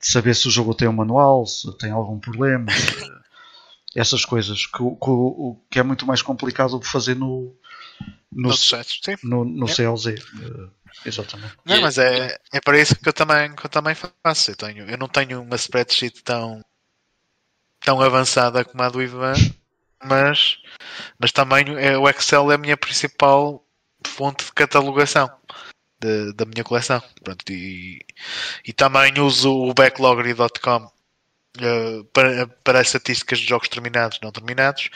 saber 0.00 0.34
se 0.34 0.48
o 0.48 0.50
jogo 0.50 0.74
tem 0.74 0.88
um 0.88 0.92
manual, 0.92 1.44
se 1.44 1.70
tem 1.76 1.90
algum 1.90 2.18
problema, 2.18 2.66
essas 3.94 4.24
coisas 4.24 4.64
que, 4.64 4.78
que, 4.78 5.56
que, 5.70 5.78
é 5.78 5.82
muito 5.82 6.06
mais 6.06 6.22
complicado 6.22 6.80
de 6.80 6.86
fazer 6.86 7.14
no, 7.14 7.54
no, 8.32 8.50
no, 9.22 9.44
no 9.44 9.68
é. 9.68 9.70
CLZ. 9.70 10.06
Uh, 10.06 10.70
exatamente. 11.04 11.54
Não, 11.62 11.82
mas 11.82 11.98
é, 11.98 12.38
é 12.54 12.60
para 12.60 12.80
isso 12.80 12.96
que 12.96 13.06
eu 13.06 13.12
também, 13.12 13.54
que 13.54 13.66
eu 13.66 13.70
também 13.70 13.94
faço. 13.94 14.50
Eu, 14.50 14.56
tenho, 14.56 14.88
eu 14.88 14.96
não 14.96 15.08
tenho 15.08 15.42
uma 15.42 15.56
spreadsheet 15.56 16.22
tão, 16.22 16.62
tão 17.84 18.00
avançada 18.00 18.64
como 18.64 18.82
a 18.82 18.88
do 18.88 19.02
Ivan, 19.02 19.34
mas, 20.02 20.58
mas 21.18 21.32
também 21.32 21.64
é, 21.78 21.96
o 21.96 22.08
Excel 22.08 22.50
é 22.50 22.54
a 22.54 22.58
minha 22.58 22.76
principal 22.76 23.64
fonte 24.06 24.44
de 24.44 24.52
catalogação 24.52 25.30
de, 26.00 26.32
da 26.32 26.44
minha 26.44 26.64
coleção. 26.64 27.02
Pronto, 27.22 27.44
e, 27.50 28.04
e 28.66 28.72
também 28.72 29.18
uso 29.20 29.50
o 29.52 29.72
backloggery.com 29.72 30.90
uh, 31.58 32.04
para, 32.12 32.46
para 32.64 32.80
as 32.80 32.88
estatísticas 32.88 33.38
de 33.38 33.46
jogos 33.46 33.68
terminados 33.68 34.18
não 34.22 34.32
terminados. 34.32 34.90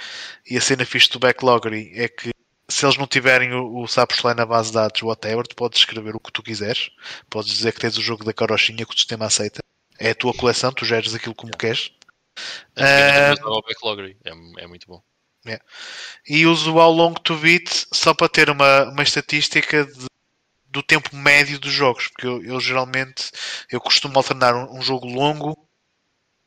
E 0.49 0.57
a 0.57 0.61
cena 0.61 0.85
fixe 0.85 1.11
do 1.11 1.21
backloggery 1.21 1.93
é 1.95 2.09
que 2.09 2.31
se 2.69 2.85
eles 2.85 2.97
não 2.97 3.07
tiverem 3.07 3.53
o, 3.53 3.83
o 3.83 3.87
Sapos 3.87 4.23
na 4.23 4.45
base 4.45 4.71
de 4.71 4.75
dados, 4.75 5.01
whatever, 5.03 5.47
tu 5.47 5.55
podes 5.55 5.79
escrever 5.79 6.17
o 6.17 6.21
que 6.21 6.33
tu 6.33 6.43
quiseres. 6.43 6.91
Podes 7.31 7.53
dizer 7.53 7.73
que 7.73 7.81
tens 7.81 7.97
o 7.97 8.03
jogo 8.03 8.25
da 8.25 8.33
carochinha 8.33 8.85
que 8.85 8.93
o 8.93 8.99
sistema 8.99 9.27
aceita. 9.27 9.63
É 9.99 10.11
a 10.11 10.15
tua 10.15 10.35
coleção, 10.35 10.73
tu 10.73 10.85
geres 10.85 11.15
aquilo 11.15 11.35
como 11.35 11.57
queres. 11.57 11.93
É, 12.77 13.33
uh, 13.33 13.63
backloggery. 13.63 14.17
É, 14.25 14.31
é 14.63 14.67
muito 14.67 14.87
bom. 14.87 15.03
Yeah. 15.47 15.65
E 16.29 16.45
uso 16.47 16.79
ao 16.79 16.91
long 16.91 17.15
to 17.15 17.37
beat 17.37 17.87
só 17.93 18.13
para 18.13 18.29
ter 18.29 18.51
uma, 18.51 18.85
uma 18.91 19.03
estatística 19.03 19.85
de, 19.85 20.07
do 20.67 20.83
tempo 20.83 21.15
médio 21.17 21.59
dos 21.59 21.73
jogos, 21.73 22.09
porque 22.09 22.27
eu, 22.27 22.43
eu 22.45 22.61
geralmente 22.61 23.31
eu 23.71 23.81
costumo 23.81 24.19
alternar 24.19 24.55
um, 24.55 24.79
um, 24.79 24.83
jogo 24.83 25.07
longo 25.07 25.57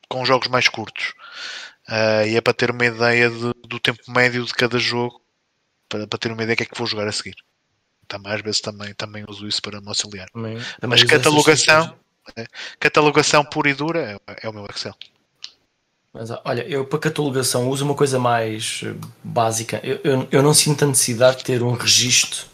com 0.08 0.24
jogos 0.24 0.48
mais 0.48 0.68
curtos. 0.68 1.14
Uh, 1.88 2.26
e 2.28 2.36
é 2.36 2.40
para 2.40 2.52
ter 2.52 2.70
uma 2.70 2.84
ideia 2.84 3.30
de, 3.30 3.52
do 3.66 3.80
tempo 3.80 4.02
médio 4.08 4.44
de 4.44 4.52
cada 4.52 4.78
jogo, 4.78 5.20
para, 5.88 6.06
para 6.06 6.18
ter 6.18 6.30
uma 6.30 6.42
ideia 6.42 6.54
do 6.54 6.58
que 6.58 6.62
é 6.64 6.66
que 6.66 6.78
vou 6.78 6.86
jogar 6.86 7.08
a 7.08 7.12
seguir. 7.12 7.36
Também, 8.06 8.32
às 8.32 8.42
vezes 8.42 8.60
também, 8.60 8.92
também 8.94 9.24
uso 9.28 9.48
isso 9.48 9.62
para 9.62 9.80
me 9.80 9.88
auxiliar. 9.88 10.28
Também, 10.30 10.58
também 10.78 10.98
Mas 10.98 11.04
catalogação, 11.04 11.98
é, 12.36 12.44
catalogação 12.78 13.44
pura 13.44 13.70
e 13.70 13.74
dura 13.74 14.20
é, 14.26 14.46
é 14.46 14.48
o 14.48 14.52
meu 14.52 14.66
Excel. 14.66 14.94
Mas 16.12 16.30
olha, 16.44 16.62
eu 16.62 16.84
para 16.84 16.98
catalogação 16.98 17.68
uso 17.68 17.84
uma 17.84 17.94
coisa 17.94 18.18
mais 18.18 18.82
eh, 18.84 18.94
básica. 19.22 19.80
Eu, 19.84 20.00
eu, 20.02 20.28
eu, 20.30 20.42
não 20.42 20.52
sinto 20.52 20.84
a 20.84 20.88
necessidade 20.88 21.38
de 21.38 21.44
ter 21.44 21.62
um 21.62 21.72
registro 21.72 22.46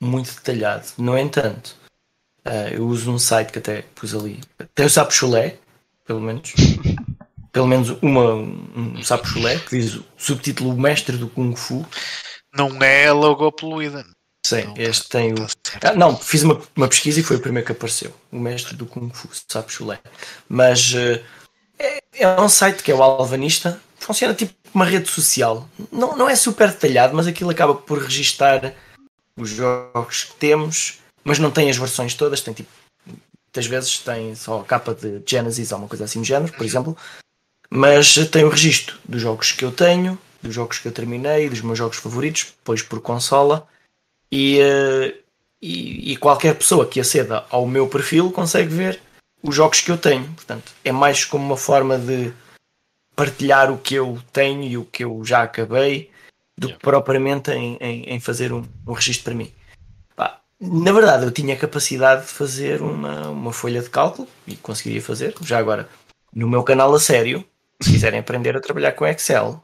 muito 0.00 0.32
detalhado. 0.32 0.86
No 0.96 1.18
entanto, 1.18 1.76
uh, 2.46 2.68
eu 2.72 2.86
uso 2.86 3.10
um 3.10 3.18
site 3.18 3.50
que 3.50 3.58
até 3.58 3.82
pus 3.94 4.14
ali. 4.14 4.40
Até 4.58 4.84
o 4.84 4.90
Sapo 4.90 5.12
Chulé, 5.12 5.58
pelo 6.04 6.20
menos. 6.20 6.52
pelo 7.50 7.66
menos 7.66 7.90
uma, 8.02 8.34
um 8.34 9.02
Sapo 9.02 9.26
Chulé, 9.26 9.58
que 9.58 9.78
diz 9.78 9.94
o 9.94 10.04
subtítulo 10.16 10.70
O 10.70 10.80
Mestre 10.80 11.16
do 11.16 11.28
Kung 11.28 11.54
Fu. 11.56 11.84
Não 12.52 12.80
é 12.80 13.10
logo 13.12 13.50
poluída. 13.50 14.04
Sim, 14.46 14.64
não, 14.64 14.74
este 14.76 15.08
tem 15.08 15.32
o. 15.32 15.46
Ah, 15.82 15.94
não, 15.94 16.16
fiz 16.16 16.42
uma, 16.42 16.60
uma 16.76 16.88
pesquisa 16.88 17.18
e 17.18 17.22
foi 17.24 17.38
o 17.38 17.40
primeiro 17.40 17.66
que 17.66 17.72
apareceu. 17.72 18.14
O 18.30 18.38
Mestre 18.38 18.76
do 18.76 18.86
Kung 18.86 19.10
Fu, 19.10 19.28
Sapo 19.48 19.72
Chulé. 19.72 19.98
Mas. 20.48 20.92
Uh, 20.92 21.43
é, 21.78 22.02
é 22.14 22.40
um 22.40 22.48
site 22.48 22.82
que 22.82 22.90
é 22.90 22.94
o 22.94 23.02
Alvanista, 23.02 23.80
funciona 23.98 24.34
tipo 24.34 24.52
uma 24.72 24.84
rede 24.84 25.08
social. 25.08 25.68
Não, 25.90 26.16
não 26.16 26.28
é 26.28 26.36
super 26.36 26.68
detalhado, 26.68 27.14
mas 27.14 27.26
aquilo 27.26 27.50
acaba 27.50 27.74
por 27.74 27.98
registar 27.98 28.74
os 29.36 29.50
jogos 29.50 30.24
que 30.24 30.34
temos, 30.34 30.98
mas 31.22 31.38
não 31.38 31.50
tem 31.50 31.70
as 31.70 31.76
versões 31.76 32.14
todas. 32.14 32.40
Tem 32.40 32.52
tipo, 32.52 32.70
muitas 33.06 33.66
vezes 33.66 33.98
tem 33.98 34.34
só 34.34 34.60
a 34.60 34.64
capa 34.64 34.94
de 34.94 35.22
Genesis 35.26 35.72
ou 35.72 35.78
uma 35.78 35.88
coisa 35.88 36.04
assim 36.04 36.20
do 36.20 36.26
género, 36.26 36.52
por 36.52 36.64
exemplo. 36.64 36.96
Mas 37.70 38.14
tem 38.28 38.44
o 38.44 38.48
registro 38.48 38.98
dos 39.04 39.20
jogos 39.20 39.52
que 39.52 39.64
eu 39.64 39.72
tenho, 39.72 40.18
dos 40.42 40.54
jogos 40.54 40.78
que 40.78 40.86
eu 40.86 40.92
terminei, 40.92 41.48
dos 41.48 41.60
meus 41.60 41.78
jogos 41.78 41.96
favoritos, 41.96 42.54
depois 42.58 42.82
por 42.82 43.00
consola. 43.00 43.66
E, 44.30 44.60
eh, 44.60 45.14
e, 45.62 46.12
e 46.12 46.16
qualquer 46.16 46.54
pessoa 46.56 46.86
que 46.86 47.00
aceda 47.00 47.44
ao 47.48 47.66
meu 47.66 47.88
perfil 47.88 48.30
consegue 48.30 48.68
ver 48.68 49.00
os 49.44 49.54
jogos 49.54 49.80
que 49.80 49.90
eu 49.90 49.98
tenho. 49.98 50.26
Portanto, 50.32 50.72
é 50.82 50.90
mais 50.90 51.24
como 51.24 51.44
uma 51.44 51.56
forma 51.56 51.98
de 51.98 52.32
partilhar 53.14 53.70
o 53.70 53.78
que 53.78 53.94
eu 53.94 54.18
tenho 54.32 54.64
e 54.64 54.78
o 54.78 54.84
que 54.84 55.04
eu 55.04 55.22
já 55.24 55.42
acabei 55.42 56.10
do 56.56 56.68
que 56.68 56.78
propriamente 56.78 57.50
em, 57.50 57.76
em, 57.80 58.04
em 58.04 58.20
fazer 58.20 58.52
um, 58.52 58.64
um 58.86 58.92
registro 58.92 59.24
para 59.24 59.34
mim. 59.34 59.52
Pá, 60.16 60.40
na 60.60 60.92
verdade, 60.92 61.24
eu 61.24 61.30
tinha 61.30 61.54
a 61.54 61.58
capacidade 61.58 62.22
de 62.22 62.28
fazer 62.28 62.80
uma, 62.80 63.28
uma 63.28 63.52
folha 63.52 63.82
de 63.82 63.90
cálculo 63.90 64.26
e 64.46 64.56
conseguiria 64.56 65.02
fazer. 65.02 65.34
Já 65.42 65.58
agora, 65.58 65.88
no 66.34 66.48
meu 66.48 66.62
canal 66.62 66.92
a 66.94 66.98
sério, 66.98 67.44
se 67.80 67.90
quiserem 67.90 68.20
aprender 68.20 68.56
a 68.56 68.60
trabalhar 68.60 68.92
com 68.92 69.06
Excel, 69.06 69.62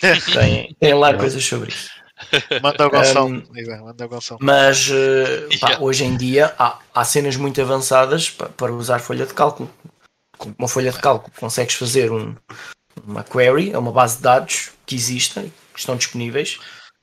tem, 0.32 0.74
tem 0.80 0.94
lá 0.94 1.14
coisas 1.14 1.44
sobre 1.44 1.70
isso. 1.70 1.93
Manda 2.62 2.86
o 2.86 2.90
Gonçalo. 2.90 3.26
Um, 3.26 3.42
manda 3.84 4.04
o 4.04 4.08
Gonçalo. 4.08 4.40
Mas 4.42 4.88
uh, 4.88 5.58
pá, 5.60 5.78
hoje 5.80 6.04
em 6.04 6.16
dia 6.16 6.54
há, 6.58 6.78
há 6.94 7.04
cenas 7.04 7.36
muito 7.36 7.60
avançadas 7.60 8.30
para, 8.30 8.48
para 8.48 8.72
usar 8.72 9.00
folha 9.00 9.26
de 9.26 9.34
cálculo. 9.34 9.70
Com 10.38 10.54
uma 10.58 10.68
folha 10.68 10.92
de 10.92 10.98
cálculo 10.98 11.32
consegues 11.38 11.74
fazer 11.74 12.10
um, 12.10 12.34
uma 13.04 13.24
query, 13.24 13.72
é 13.72 13.78
uma 13.78 13.92
base 13.92 14.16
de 14.16 14.22
dados 14.22 14.70
que 14.86 14.94
existem, 14.94 15.52
que 15.72 15.80
estão 15.80 15.96
disponíveis 15.96 16.58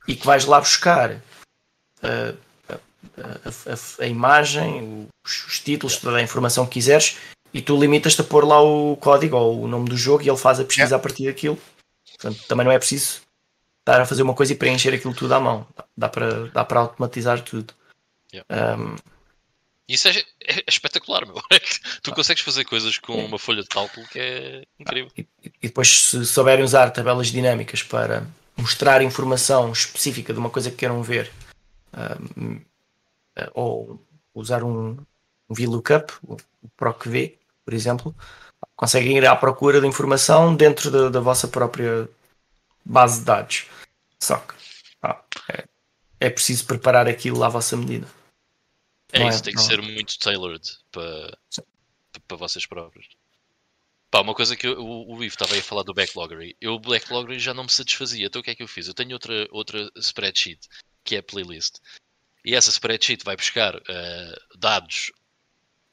e 0.07 0.15
que 0.15 0.25
vais 0.25 0.45
lá 0.45 0.59
buscar 0.59 1.11
uh, 1.11 2.37
a, 2.69 2.73
a, 2.73 3.73
a, 3.73 4.03
a, 4.03 4.07
imagem, 4.07 5.07
os, 5.25 5.45
os, 5.47 5.59
títulos, 5.59 5.97
toda 5.97 6.17
a 6.17 6.21
informação 6.21 6.65
que 6.65 6.73
quiseres 6.73 7.17
e 7.53 7.61
tu 7.61 7.77
limitas-te 7.77 8.21
a 8.21 8.23
pôr 8.23 8.45
lá 8.45 8.61
o 8.61 8.95
código 8.97 9.35
ou 9.35 9.63
o 9.63 9.67
nome 9.67 9.89
do 9.89 9.97
jogo 9.97 10.23
e 10.23 10.29
ele 10.29 10.37
faz 10.37 10.59
a 10.59 10.63
pesquisa 10.63 10.87
yeah. 10.87 10.95
a 10.95 10.99
partir 10.99 11.25
daquilo. 11.25 11.57
Portanto, 12.11 12.47
também 12.47 12.65
não 12.65 12.71
é 12.71 12.77
preciso 12.77 13.21
estar 13.81 14.01
a 14.01 14.05
fazer 14.05 14.23
uma 14.23 14.33
coisa 14.33 14.53
e 14.53 14.55
preencher 14.55 14.93
aquilo 14.93 15.13
tudo 15.13 15.33
à 15.33 15.39
mão. 15.39 15.67
Dá 15.97 16.07
para, 16.07 16.47
dá 16.47 16.63
para 16.63 16.79
automatizar 16.79 17.41
tudo. 17.41 17.73
Yeah. 18.33 18.77
Um, 18.77 18.95
isso 19.87 20.07
é, 20.07 20.19
é, 20.47 20.63
espetacular, 20.67 21.25
meu. 21.25 21.35
É 21.51 21.59
tu 22.01 22.13
consegues 22.13 22.41
fazer 22.41 22.63
coisas 22.63 22.97
com 22.97 23.13
é. 23.13 23.25
uma 23.25 23.37
folha 23.37 23.61
de 23.61 23.67
cálculo 23.67 24.07
que 24.07 24.19
é 24.19 24.63
incrível. 24.79 25.11
E, 25.17 25.27
e, 25.43 25.67
depois, 25.67 25.89
se 26.05 26.25
souberem 26.25 26.63
usar 26.63 26.91
tabelas 26.91 27.27
dinâmicas 27.27 27.83
para 27.83 28.25
mostrar 28.55 29.01
informação 29.01 29.71
específica 29.71 30.33
de 30.33 30.39
uma 30.39 30.49
coisa 30.49 30.69
que 30.71 30.77
queiram 30.77 31.03
ver, 31.03 31.31
um, 32.37 32.61
ou 33.53 33.99
usar 34.33 34.63
um, 34.63 34.97
um 35.49 35.53
VLOOKUP, 35.53 36.13
o 36.23 36.37
PROCV, 36.77 37.37
por 37.65 37.73
exemplo, 37.73 38.15
conseguem 38.75 39.17
ir 39.17 39.25
à 39.25 39.35
procura 39.35 39.81
de 39.81 39.87
informação 39.87 40.55
dentro 40.55 40.89
da, 40.89 41.09
da 41.09 41.19
vossa 41.19 41.47
própria 41.47 42.07
base 42.85 43.19
de 43.19 43.25
dados. 43.25 43.65
Só 44.19 44.37
que 44.37 44.55
é, 45.51 45.67
é 46.19 46.29
preciso 46.29 46.65
preparar 46.65 47.07
aquilo 47.07 47.43
à 47.43 47.49
vossa 47.49 47.75
medida. 47.75 48.07
É 49.11 49.27
isso, 49.27 49.39
é, 49.39 49.41
tem 49.43 49.53
que 49.53 49.59
não. 49.59 49.67
ser 49.67 49.81
muito 49.81 50.17
tailored 50.19 50.77
para, 50.91 51.37
para 52.27 52.37
vocês 52.37 52.65
próprios. 52.65 53.09
Pá, 54.09 54.21
uma 54.21 54.35
coisa 54.35 54.55
que 54.55 54.67
eu, 54.67 54.79
o, 54.79 55.15
o 55.15 55.23
Ivo 55.23 55.33
estava 55.33 55.53
aí 55.53 55.59
a 55.59 55.63
falar 55.63 55.83
do 55.83 55.93
backloggery. 55.93 56.55
Eu 56.59 56.73
o 56.73 56.79
backloggery 56.79 57.39
já 57.39 57.53
não 57.53 57.63
me 57.63 57.71
satisfazia. 57.71 58.27
Então 58.27 58.41
o 58.41 58.43
que 58.43 58.51
é 58.51 58.55
que 58.55 58.63
eu 58.63 58.67
fiz? 58.67 58.87
Eu 58.87 58.93
tenho 58.93 59.13
outra, 59.13 59.47
outra 59.51 59.89
spreadsheet, 59.97 60.67
que 61.03 61.15
é 61.15 61.19
a 61.19 61.23
playlist. 61.23 61.77
E 62.43 62.55
essa 62.55 62.69
spreadsheet 62.69 63.23
vai 63.23 63.35
buscar 63.35 63.75
uh, 63.75 64.57
dados 64.57 65.11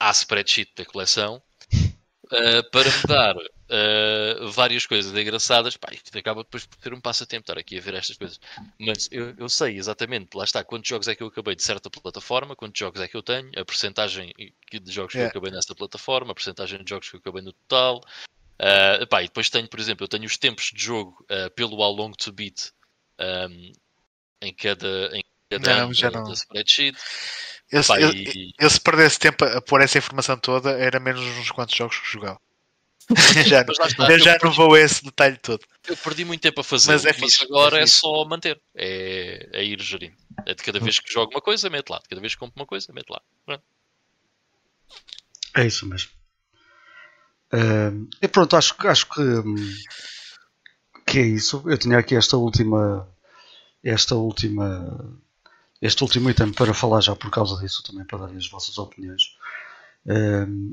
à 0.00 0.10
spreadsheet 0.10 0.72
da 0.74 0.84
coleção 0.84 1.42
uh, 1.72 2.70
para 2.70 2.90
me 2.90 3.02
dar 3.06 3.36
uh, 3.70 4.50
várias 4.50 4.86
coisas 4.86 5.12
engraçadas. 5.16 5.76
Pá, 5.76 5.88
isto 5.92 6.16
acaba 6.16 6.42
depois 6.42 6.66
por 6.66 6.76
ter 6.78 6.92
um 6.92 7.00
passatempo 7.00 7.42
estar 7.42 7.58
aqui 7.58 7.78
a 7.78 7.80
ver 7.80 7.94
estas 7.94 8.16
coisas. 8.16 8.40
Mas 8.78 9.08
eu, 9.10 9.34
eu, 9.36 9.48
sei 9.48 9.76
exatamente, 9.76 10.36
lá 10.36 10.44
está, 10.44 10.64
quantos 10.64 10.88
jogos 10.88 11.08
é 11.08 11.14
que 11.14 11.22
eu 11.22 11.28
acabei 11.28 11.54
de 11.54 11.62
certa 11.62 11.90
plataforma, 11.90 12.56
quantos 12.56 12.78
jogos 12.78 13.00
é 13.00 13.08
que 13.08 13.16
eu 13.16 13.22
tenho, 13.22 13.50
a 13.56 13.64
porcentagem 13.64 14.32
de 14.36 14.92
jogos 14.92 15.12
que 15.12 15.18
eu 15.18 15.26
acabei 15.26 15.50
nessa 15.50 15.74
plataforma, 15.74 16.32
a 16.32 16.34
porcentagem 16.34 16.82
de 16.82 16.90
jogos 16.90 17.08
que 17.08 17.16
eu 17.16 17.20
acabei 17.20 17.42
no 17.42 17.52
total. 17.52 18.00
Uh, 18.60 19.06
pá, 19.06 19.22
e 19.22 19.26
depois 19.28 19.48
tenho, 19.48 19.68
por 19.68 19.78
exemplo, 19.78 20.04
eu 20.04 20.08
tenho 20.08 20.24
os 20.24 20.36
tempos 20.36 20.72
de 20.74 20.82
jogo 20.82 21.24
uh, 21.30 21.50
pelo 21.54 21.80
How 21.80 21.92
Long 21.94 22.12
to 22.12 22.32
Beat 22.32 22.72
um, 23.20 23.72
em 24.42 24.54
cada, 24.54 25.10
em 25.12 25.22
cada 25.50 25.86
não, 25.86 25.92
já 25.92 26.10
não. 26.10 26.24
da 26.24 26.32
spreadsheet. 26.32 26.98
Eu, 27.70 27.84
Pá, 27.84 28.00
eu, 28.00 28.10
e- 28.10 28.52
eu, 28.58 28.70
se 28.70 28.80
perdesse 28.80 29.18
tempo 29.18 29.44
a 29.44 29.60
pôr 29.60 29.82
essa 29.82 29.98
informação 29.98 30.38
toda, 30.38 30.70
era 30.70 30.98
menos 30.98 31.20
uns 31.20 31.50
quantos 31.50 31.76
jogos 31.76 31.98
que 31.98 32.10
jogava. 32.10 32.40
já 33.46 33.64
Mas 33.66 33.78
lá 33.78 33.86
está, 33.86 34.10
eu 34.10 34.18
eu 34.18 34.18
já 34.18 34.32
não 34.34 34.38
perdi- 34.40 34.56
vou 34.56 34.74
a 34.74 34.80
esse 34.80 35.02
detalhe 35.04 35.36
todo. 35.38 35.64
Eu 35.86 35.96
perdi 35.96 36.24
muito 36.24 36.40
tempo 36.42 36.60
a 36.60 36.64
fazer, 36.64 36.92
Mas 36.92 37.04
mas, 37.04 37.04
é 37.06 37.12
fixe, 37.12 37.44
agora 37.44 37.78
é 37.78 37.82
é, 37.82 37.86
só 37.86 38.24
manter, 38.24 38.60
é, 38.74 39.48
é 39.52 39.64
ir 39.64 39.80
gerindo. 39.80 40.16
É 40.46 40.54
de 40.54 40.62
cada 40.62 40.78
vez 40.78 40.98
que 41.00 41.12
jogo 41.12 41.32
uma 41.32 41.40
coisa, 41.40 41.70
mete 41.70 41.88
lá. 41.90 41.98
De 41.98 42.08
cada 42.08 42.20
vez 42.20 42.34
que 42.34 42.38
compro 42.40 42.60
uma 42.60 42.66
coisa, 42.66 42.92
mete 42.92 43.08
lá. 43.10 43.20
Pronto. 43.46 43.62
É 45.54 45.66
isso 45.66 45.86
mesmo. 45.86 46.10
Ehm, 47.52 48.08
e 48.20 48.28
pronto, 48.28 48.56
acho, 48.56 48.74
que- 48.76 48.86
acho 48.86 49.06
que, 49.08 49.20
hum, 49.20 49.56
que 51.06 51.18
é 51.18 51.26
isso. 51.26 51.62
Eu 51.66 51.78
tinha 51.78 51.98
aqui 51.98 52.14
esta 52.16 52.36
última. 52.36 53.08
Esta 53.82 54.14
última. 54.16 55.20
Este 55.80 56.02
último 56.02 56.30
item 56.30 56.52
para 56.52 56.74
falar 56.74 57.00
já 57.00 57.14
por 57.16 57.30
causa 57.30 57.60
disso, 57.62 57.82
também 57.84 58.04
para 58.04 58.18
darem 58.18 58.36
as 58.36 58.48
vossas 58.48 58.78
opiniões. 58.78 59.36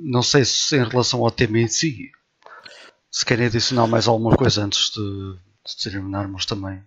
Não 0.03 0.23
sei 0.23 0.45
se 0.45 0.75
em 0.77 0.83
relação 0.87 1.21
ao 1.23 1.31
tema 1.31 1.59
em 1.59 1.67
si, 1.67 2.11
se 3.15 3.25
querem 3.25 3.45
adicionar 3.45 3.87
mais 3.87 4.09
alguma 4.09 4.35
coisa 4.35 4.65
antes 4.65 4.89
de, 4.89 4.99
de 5.65 5.77
terminarmos 5.81 6.45
também 6.45 6.83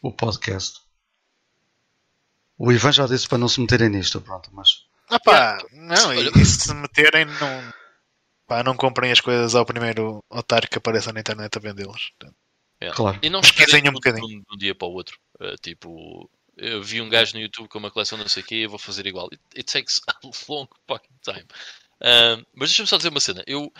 o 0.00 0.10
podcast. 0.10 0.80
O 2.56 2.72
Ivan 2.72 2.90
já 2.90 3.06
disse 3.06 3.28
para 3.28 3.36
não 3.36 3.46
se 3.46 3.60
meterem 3.60 3.90
nisto, 3.90 4.18
pronto, 4.22 4.48
mas 4.54 4.86
Ah 5.10 5.20
pá, 5.20 5.58
não, 5.72 6.14
e, 6.14 6.30
e 6.40 6.46
se 6.46 6.72
meterem, 6.72 7.26
não, 7.26 7.74
pá, 8.46 8.64
não 8.64 8.74
comprem 8.74 9.12
as 9.12 9.20
coisas 9.20 9.54
ao 9.54 9.66
primeiro 9.66 10.24
otário 10.30 10.70
que 10.70 10.78
apareça 10.78 11.12
na 11.12 11.20
internet 11.20 11.54
a 11.54 11.60
vendê-las. 11.60 12.12
É. 12.80 12.90
Claro. 12.92 13.18
E 13.22 13.28
não 13.28 13.42
Pesquisem 13.42 13.66
esperem 13.66 13.90
um 13.90 13.92
bocadinho. 13.92 14.26
de 14.26 14.36
um, 14.36 14.38
de 14.38 14.54
um 14.54 14.56
dia 14.56 14.74
para 14.74 14.88
o 14.88 14.92
outro. 14.92 15.18
É, 15.38 15.54
tipo, 15.56 16.30
eu 16.56 16.82
vi 16.82 17.02
um 17.02 17.10
gajo 17.10 17.34
no 17.34 17.42
YouTube 17.42 17.68
com 17.68 17.78
uma 17.78 17.90
coleção 17.90 18.16
não 18.16 18.26
sei 18.26 18.42
o 18.42 18.46
quê, 18.46 18.54
eu 18.54 18.70
vou 18.70 18.78
fazer 18.78 19.06
igual. 19.06 19.28
It, 19.30 19.42
it 19.54 19.70
takes 19.70 20.00
a 20.08 20.14
long 20.48 20.66
fucking 20.88 21.18
time. 21.22 21.46
Ahm, 22.00 22.44
mas 22.54 22.70
deixa-me 22.70 22.88
só 22.88 22.96
dizer 22.96 23.08
uma 23.08 23.20
cena. 23.20 23.42
Eu, 23.46 23.72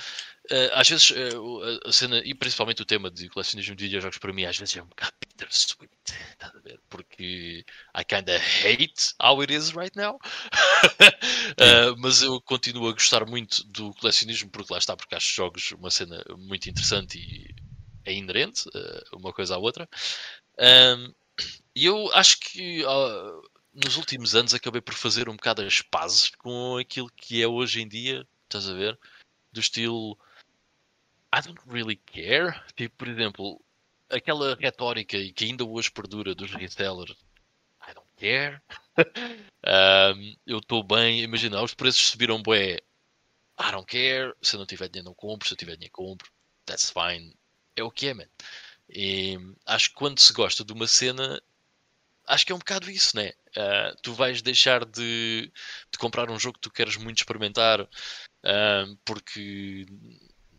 às 0.73 0.89
vezes, 0.89 1.11
o- 1.11 1.61
a, 1.87 1.93
cena, 1.93 2.19
e 2.25 2.35
principalmente 2.35 2.83
o 2.83 2.85
tema 2.87 3.11
de 3.11 3.29
colecionismo 3.29 3.75
de 3.75 3.85
videojogos, 3.85 4.19
para 4.19 4.33
mim, 4.33 4.45
às 4.45 4.57
vezes 4.59 4.77
é 4.77 4.83
um 4.83 4.87
bocado 4.87 5.13
bittersweet. 5.21 5.91
Estás 6.33 6.55
a 6.55 6.59
ver? 6.61 6.81
Porque 6.89 7.65
I 7.97 8.05
kinda 8.05 8.37
hate 8.39 9.15
how 9.23 9.41
it 9.41 9.53
is 9.53 9.71
right 9.71 9.95
now. 9.97 10.19
Ah, 11.59 11.95
mas 11.99 12.23
eu 12.23 12.41
continuo 12.43 12.89
a 12.89 12.93
gostar 12.93 13.25
muito 13.27 13.65
do 13.65 13.93
colecionismo, 13.95 14.51
porque 14.51 14.73
lá 14.73 14.79
está, 14.79 14.97
porque 14.97 15.15
acho 15.15 15.35
jogos 15.35 15.71
uma 15.73 15.91
cena 15.91 16.23
muito 16.39 16.69
interessante 16.69 17.19
e 17.19 17.55
é 18.05 18.13
inerente 18.13 18.65
ah, 18.75 19.05
uma 19.17 19.33
coisa 19.33 19.55
à 19.55 19.59
outra. 19.59 19.89
E 21.75 21.85
eu 21.87 22.11
acho 22.13 22.39
que 22.41 22.85
ah, 22.87 23.41
nos 23.75 23.97
últimos 23.97 24.35
anos 24.35 24.55
acabei 24.55 24.81
por 24.81 24.95
fazer 24.95 25.29
um 25.29 25.37
bocado 25.37 25.63
as 25.63 25.83
pazes 25.83 26.31
com 26.31 26.77
aquilo 26.79 27.11
que 27.17 27.43
é 27.43 27.47
hoje 27.47 27.81
em 27.83 27.89
dia, 27.89 28.27
estás 28.45 28.69
a 28.69 28.75
ver? 28.75 28.99
Do 29.53 29.61
estilo 29.61 30.19
I 31.37 31.43
don't 31.43 31.61
really 31.67 31.97
care. 31.97 32.59
Tipo, 32.75 32.97
por 32.97 33.09
exemplo, 33.09 33.61
aquela 34.09 34.55
retórica 34.55 35.19
que 35.35 35.45
ainda 35.45 35.67
hoje 35.67 35.91
perdura 35.91 36.35
dos 36.35 36.51
resellers. 36.53 37.15
I 37.87 37.93
don't 37.93 38.09
care. 38.17 38.63
Ahm, 39.63 40.35
eu 40.47 40.59
estou 40.59 40.83
bem, 40.83 41.21
imagina, 41.21 41.63
os 41.63 41.75
preços 41.75 42.09
subiram 42.09 42.43
bué. 42.43 42.77
I 43.61 43.71
don't 43.71 43.87
care. 43.87 44.35
Se 44.41 44.57
eu 44.57 44.61
não 44.61 44.67
tiver 44.67 44.89
dinheiro, 44.89 45.09
não 45.09 45.15
compro. 45.15 45.47
Se 45.47 45.53
eu 45.53 45.59
tiver 45.59 45.77
dinheiro, 45.77 45.93
compro. 45.93 46.33
That's 46.65 46.91
fine. 46.91 47.37
É 47.77 47.83
o 47.83 47.91
que 47.91 48.09
é, 48.09 48.15
man. 48.15 48.29
E 48.89 49.37
acho 49.67 49.91
que 49.91 49.97
quando 49.97 50.19
se 50.19 50.33
gosta 50.33 50.65
de 50.65 50.73
uma 50.73 50.87
cena, 50.87 51.43
acho 52.27 52.47
que 52.47 52.53
é 52.53 52.55
um 52.55 52.59
bocado 52.59 52.91
isso, 52.91 53.15
né? 53.15 53.33
Ah, 53.55 53.95
tu 54.03 54.15
vais 54.15 54.41
deixar 54.41 54.87
de, 54.87 55.53
de 55.93 55.99
comprar 55.99 56.31
um 56.31 56.39
jogo 56.39 56.55
que 56.55 56.63
tu 56.63 56.71
queres 56.71 56.97
muito 56.97 57.19
experimentar 57.19 57.87
ah, 58.45 58.87
porque 59.05 59.87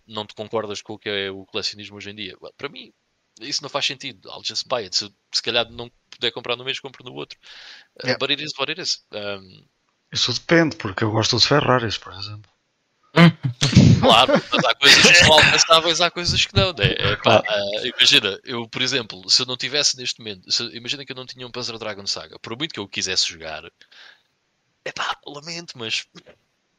não 0.07 0.25
te 0.25 0.33
concordas 0.33 0.81
com 0.81 0.93
o 0.93 0.99
que 0.99 1.09
é 1.09 1.29
o 1.31 1.45
colecionismo 1.45 1.97
hoje 1.97 2.09
em 2.11 2.15
dia. 2.15 2.37
Well, 2.41 2.53
para 2.57 2.69
mim, 2.69 2.93
isso 3.41 3.61
não 3.61 3.69
faz 3.69 3.85
sentido. 3.85 4.29
I'll 4.29 4.43
just 4.43 4.67
buy 4.67 4.83
it. 4.83 4.95
Se, 4.95 5.13
se 5.31 5.41
calhar 5.41 5.69
não 5.69 5.91
puder 6.09 6.31
comprar 6.31 6.55
no 6.55 6.63
mês, 6.63 6.79
compro 6.79 7.03
no 7.03 7.13
outro. 7.13 7.37
Ah, 8.03 8.07
Yeah. 8.07 8.17
but 8.19 8.31
it 8.31 8.43
is 8.43 8.53
what 8.57 8.71
it 8.71 8.81
is. 8.81 9.05
Um, 9.11 9.65
isso 10.11 10.33
depende, 10.33 10.75
porque 10.77 11.03
eu 11.03 11.11
gosto 11.11 11.35
dos 11.35 11.45
Ferraris, 11.45 11.97
por 11.97 12.13
exemplo. 12.13 12.49
Claro, 13.99 14.33
mas 14.51 14.63
há 14.63 14.75
coisas 14.75 15.01
que 15.01 15.13
são 15.15 15.33
alcançáveis, 15.33 16.01
há 16.01 16.11
coisas 16.11 16.45
que 16.45 16.55
não, 16.55 16.71
né? 16.71 16.93
É, 16.99 17.15
pá, 17.15 17.39
uh, 17.41 17.87
imagina, 17.87 18.39
eu, 18.43 18.67
por 18.69 18.81
exemplo, 18.81 19.27
se 19.27 19.41
eu 19.41 19.45
não 19.47 19.57
tivesse 19.57 19.97
neste 19.97 20.19
momento, 20.19 20.49
se, 20.51 20.63
imagina 20.75 21.03
que 21.03 21.11
eu 21.11 21.15
não 21.15 21.25
tinha 21.25 21.45
um 21.45 21.51
Panzer 21.51 21.77
Dragon 21.79 22.05
Saga, 22.05 22.37
por 22.37 22.55
muito 22.55 22.73
que 22.73 22.79
eu 22.79 22.87
quisesse 22.87 23.27
jogar, 23.27 23.63
é 24.85 24.91
pá, 24.91 25.17
lamento, 25.25 25.77
mas 25.77 26.05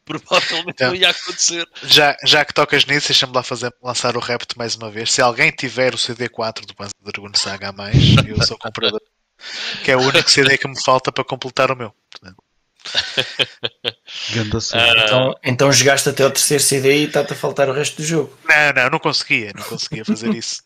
provavelmente 0.08 0.70
então, 0.74 0.88
não 0.88 0.94
ia 0.96 1.10
acontecer. 1.10 1.68
Já, 1.84 2.16
já 2.24 2.44
que 2.44 2.54
tocas 2.54 2.84
nisso, 2.86 3.08
deixa-me 3.08 3.34
lá 3.34 3.42
fazer, 3.42 3.72
lançar 3.82 4.16
o 4.16 4.20
repto 4.20 4.58
mais 4.58 4.74
uma 4.74 4.90
vez. 4.90 5.12
Se 5.12 5.20
alguém 5.20 5.50
tiver 5.50 5.94
o 5.94 5.98
CD4 5.98 6.66
do 6.66 6.74
Panzer 6.74 6.94
Dragon 7.02 7.30
Saga 7.34 7.68
a 7.68 7.72
mais, 7.72 7.94
eu 8.26 8.42
sou 8.42 8.58
comprador. 8.58 9.00
que 9.84 9.90
é 9.90 9.96
o 9.96 10.00
único 10.00 10.30
CD 10.30 10.58
que 10.58 10.68
me 10.68 10.80
falta 10.82 11.12
para 11.12 11.24
completar 11.24 11.70
o 11.70 11.76
meu. 11.76 11.94
então, 14.34 15.34
então 15.44 15.72
jogaste 15.72 16.08
até 16.08 16.24
o 16.24 16.30
terceiro 16.30 16.62
CD 16.62 17.00
e 17.00 17.04
está-te 17.04 17.32
a 17.32 17.36
faltar 17.36 17.68
o 17.68 17.72
resto 17.72 17.96
do 17.98 18.04
jogo. 18.04 18.36
Não, 18.48 18.82
não, 18.82 18.90
não 18.90 18.98
conseguia, 18.98 19.52
não 19.54 19.64
conseguia 19.64 20.04
fazer 20.04 20.34
isso. 20.34 20.62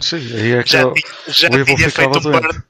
Sim, 0.00 0.16
aí 0.36 0.52
é 0.52 0.62
que 0.62 0.70
já, 0.70 0.82
eu, 0.82 0.94
já 1.28 1.50
tinha 1.50 1.90
feito 1.90 2.18
o 2.18 2.20
burn. 2.20 2.62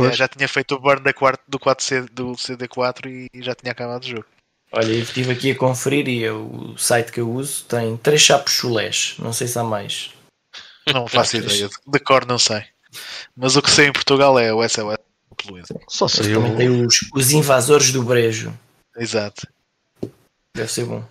É, 0.00 0.12
já 0.12 0.28
tinha 0.28 0.48
feito 0.48 0.74
o 0.74 0.80
burn 0.80 1.02
da 1.02 1.12
quarto, 1.12 1.42
do, 1.46 1.58
4C, 1.58 2.08
do 2.10 2.32
CD4 2.32 3.28
e 3.32 3.42
já 3.42 3.54
tinha 3.54 3.72
acabado 3.72 4.04
o 4.04 4.08
jogo. 4.08 4.26
Olha, 4.72 4.92
eu 4.92 5.02
estive 5.02 5.32
aqui 5.32 5.50
a 5.50 5.56
conferir 5.56 6.08
e 6.08 6.20
eu, 6.20 6.46
o 6.46 6.78
site 6.78 7.10
que 7.10 7.20
eu 7.20 7.30
uso 7.30 7.64
tem 7.64 7.96
três 7.96 8.22
chapos 8.22 8.52
chulés. 8.52 9.16
Não 9.18 9.32
sei 9.32 9.48
se 9.48 9.58
há 9.58 9.64
mais. 9.64 10.12
Não 10.86 11.08
faço 11.08 11.38
ideia. 11.38 11.68
De 11.86 11.98
cor 11.98 12.24
não 12.24 12.38
sei. 12.38 12.64
Mas 13.36 13.56
o 13.56 13.62
que 13.62 13.70
sei 13.70 13.88
em 13.88 13.92
Portugal 13.92 14.38
é 14.38 14.52
o 14.52 14.66
SOS 14.68 14.96
Só 15.88 16.06
sei 16.06 16.34
eu. 16.34 16.42
Também 16.42 16.56
tem 16.56 16.86
os, 16.86 17.00
os 17.12 17.32
invasores 17.32 17.90
do 17.90 18.04
Brejo. 18.04 18.56
Exato. 18.96 19.46
Deve 20.54 20.70
ser 20.70 20.84
bom. 20.84 21.04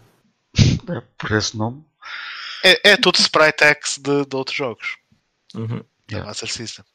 É, 0.57 1.01
por 1.17 1.31
esse 1.33 1.57
nome. 1.57 1.83
É, 2.63 2.91
é 2.91 2.97
tudo 2.97 3.19
sprite 3.19 3.63
X 3.63 3.97
de, 3.97 4.25
de 4.25 4.35
outros 4.35 4.55
jogos. 4.55 4.97
Uhum. 5.53 5.83
É 6.09 6.13
yeah. 6.13 6.27
Master 6.27 6.49
System. 6.49 6.85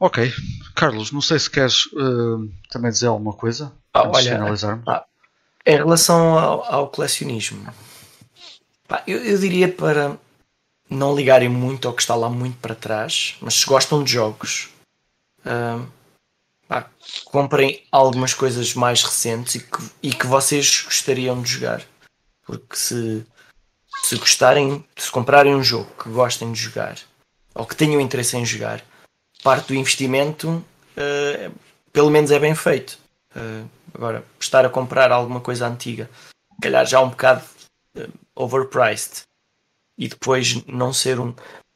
Ok. 0.00 0.32
Carlos, 0.74 1.12
não 1.12 1.20
sei 1.20 1.38
se 1.38 1.50
queres 1.50 1.86
uh, 1.92 2.50
também 2.70 2.90
dizer 2.90 3.06
alguma 3.06 3.34
coisa 3.34 3.72
ah, 3.94 4.08
olha. 4.08 4.40
Ah, 4.86 5.04
em 5.66 5.76
relação 5.76 6.38
ao, 6.38 6.64
ao 6.64 6.88
colecionismo, 6.88 7.72
pá, 8.88 9.02
eu, 9.06 9.24
eu, 9.24 9.38
diria 9.38 9.70
para 9.70 10.18
não 10.88 11.14
ligarem 11.14 11.48
muito 11.48 11.86
ao 11.86 11.94
que 11.94 12.02
está 12.02 12.14
lá 12.14 12.28
muito 12.28 12.58
para 12.58 12.74
trás, 12.74 13.36
mas 13.40 13.54
se 13.54 13.66
gostam 13.66 14.02
de 14.02 14.12
jogos, 14.12 14.70
uh, 15.40 15.86
pá, 16.66 16.90
comprem 17.24 17.82
algumas 17.92 18.34
coisas 18.34 18.74
mais 18.74 19.02
recentes 19.02 19.56
e 19.56 19.60
que, 19.60 19.90
e 20.02 20.12
que 20.12 20.26
vocês 20.26 20.82
gostariam 20.82 21.40
de 21.40 21.50
jogar. 21.50 21.82
Porque 22.44 22.76
se, 22.76 23.24
se 24.02 24.16
gostarem, 24.16 24.84
se 24.96 25.10
comprarem 25.10 25.54
um 25.54 25.62
jogo 25.62 25.90
que 26.02 26.08
gostem 26.08 26.52
de 26.52 26.58
jogar 26.58 26.98
ou 27.54 27.66
que 27.66 27.76
tenham 27.76 28.00
interesse 28.00 28.36
em 28.36 28.44
jogar, 28.44 28.82
parte 29.42 29.68
do 29.68 29.74
investimento 29.74 30.64
uh, 30.96 31.52
pelo 31.92 32.10
menos 32.10 32.30
é 32.30 32.38
bem 32.38 32.54
feito. 32.54 32.98
Uh, 33.36 33.68
agora, 33.94 34.24
estar 34.38 34.64
a 34.64 34.70
comprar 34.70 35.12
alguma 35.12 35.40
coisa 35.40 35.66
antiga, 35.66 36.08
se 36.54 36.60
calhar 36.60 36.86
já 36.86 37.00
um 37.00 37.10
bocado 37.10 37.42
uh, 37.96 38.12
overpriced, 38.34 39.22
e 39.98 40.08
depois 40.08 40.64
não 40.66 40.92
ser 40.92 41.20
um. 41.20 41.34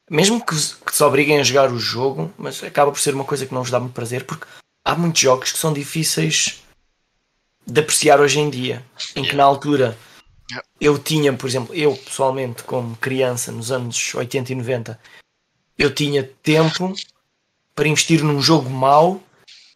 Mesmo 0.09 0.43
que, 0.43 0.55
que 0.55 0.95
se 0.95 1.03
obriguem 1.03 1.39
a 1.39 1.43
jogar 1.43 1.71
o 1.71 1.79
jogo, 1.79 2.33
mas 2.37 2.63
acaba 2.63 2.91
por 2.91 2.99
ser 2.99 3.13
uma 3.13 3.25
coisa 3.25 3.45
que 3.45 3.53
não 3.53 3.61
vos 3.61 3.71
dá 3.71 3.79
muito 3.79 3.93
prazer, 3.93 4.25
porque 4.25 4.47
há 4.83 4.95
muitos 4.95 5.21
jogos 5.21 5.51
que 5.51 5.57
são 5.57 5.73
difíceis 5.73 6.63
de 7.65 7.81
apreciar 7.81 8.21
hoje 8.21 8.39
em 8.39 8.49
dia, 8.49 8.83
em 9.15 9.23
que 9.23 9.35
na 9.35 9.43
altura 9.43 9.97
eu 10.79 10.97
tinha, 10.97 11.33
por 11.33 11.47
exemplo, 11.47 11.75
eu 11.75 11.95
pessoalmente, 11.97 12.63
como 12.63 12.95
criança 12.95 13.51
nos 13.51 13.71
anos 13.71 14.15
80 14.15 14.53
e 14.53 14.55
90, 14.55 14.99
eu 15.77 15.93
tinha 15.93 16.23
tempo 16.41 16.93
para 17.75 17.87
investir 17.87 18.23
num 18.23 18.41
jogo 18.41 18.69
mau 18.69 19.21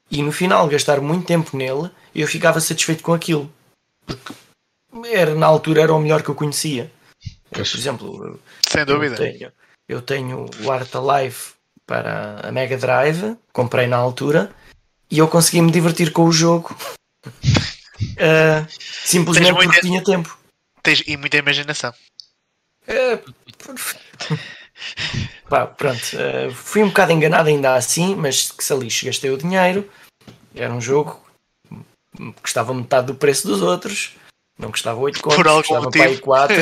e 0.10 0.24
no 0.24 0.32
final 0.32 0.68
gastar 0.68 1.02
muito 1.02 1.26
tempo 1.26 1.56
nele, 1.56 1.92
eu 2.14 2.28
ficava 2.28 2.60
satisfeito 2.60 3.04
com 3.04 3.14
aquilo. 3.14 3.52
Porque 4.06 4.34
era, 5.06 5.34
na 5.36 5.46
altura 5.48 5.82
era 5.82 5.94
o 5.94 6.00
melhor 6.00 6.22
que 6.22 6.30
eu 6.30 6.36
conhecia. 6.36 6.92
por 7.50 7.62
exemplo, 7.62 8.40
sem 8.68 8.86
dúvida. 8.86 9.16
Eu 9.16 9.18
tenho, 9.18 9.52
eu 9.88 10.02
tenho 10.02 10.46
o 10.64 10.72
Art 10.72 10.94
Alive 10.96 11.38
para 11.86 12.48
a 12.48 12.52
Mega 12.52 12.78
Drive, 12.78 13.38
comprei 13.52 13.88
na 13.88 13.98
altura 13.98 14.54
e 15.10 15.18
eu 15.18 15.28
consegui 15.28 15.62
me 15.62 15.72
divertir 15.72 16.12
com 16.12 16.24
o 16.24 16.32
jogo 16.32 16.76
uh, 17.26 18.66
simplesmente 18.80 19.52
muita, 19.52 19.74
porque 19.74 19.88
tinha 19.88 20.04
tempo. 20.04 20.38
Tens, 20.82 21.04
e 21.06 21.18
muita 21.18 21.38
imaginação. 21.38 21.94
Uh, 22.88 23.34
Pá, 25.48 25.68
pronto, 25.68 26.02
uh, 26.16 26.52
fui 26.54 26.82
um 26.82 26.88
bocado 26.88 27.12
enganado 27.12 27.50
ainda 27.50 27.76
assim, 27.76 28.16
mas 28.16 28.52
que 28.52 28.64
se 28.64 28.74
lixe, 28.76 29.06
gastei 29.06 29.30
o 29.30 29.38
dinheiro. 29.38 29.90
Era 30.56 30.74
um 30.74 30.82
jogo 30.82 31.21
custava 32.42 32.74
metade 32.74 33.08
do 33.08 33.16
preço 33.16 33.48
dos 33.48 33.62
outros. 33.62 34.16
Não 34.58 34.72
custava 34.72 35.00
8 35.00 35.22
contos, 35.22 35.38
Por 35.38 35.46
custava 35.46 35.90
para 35.90 36.18
4. 36.20 36.56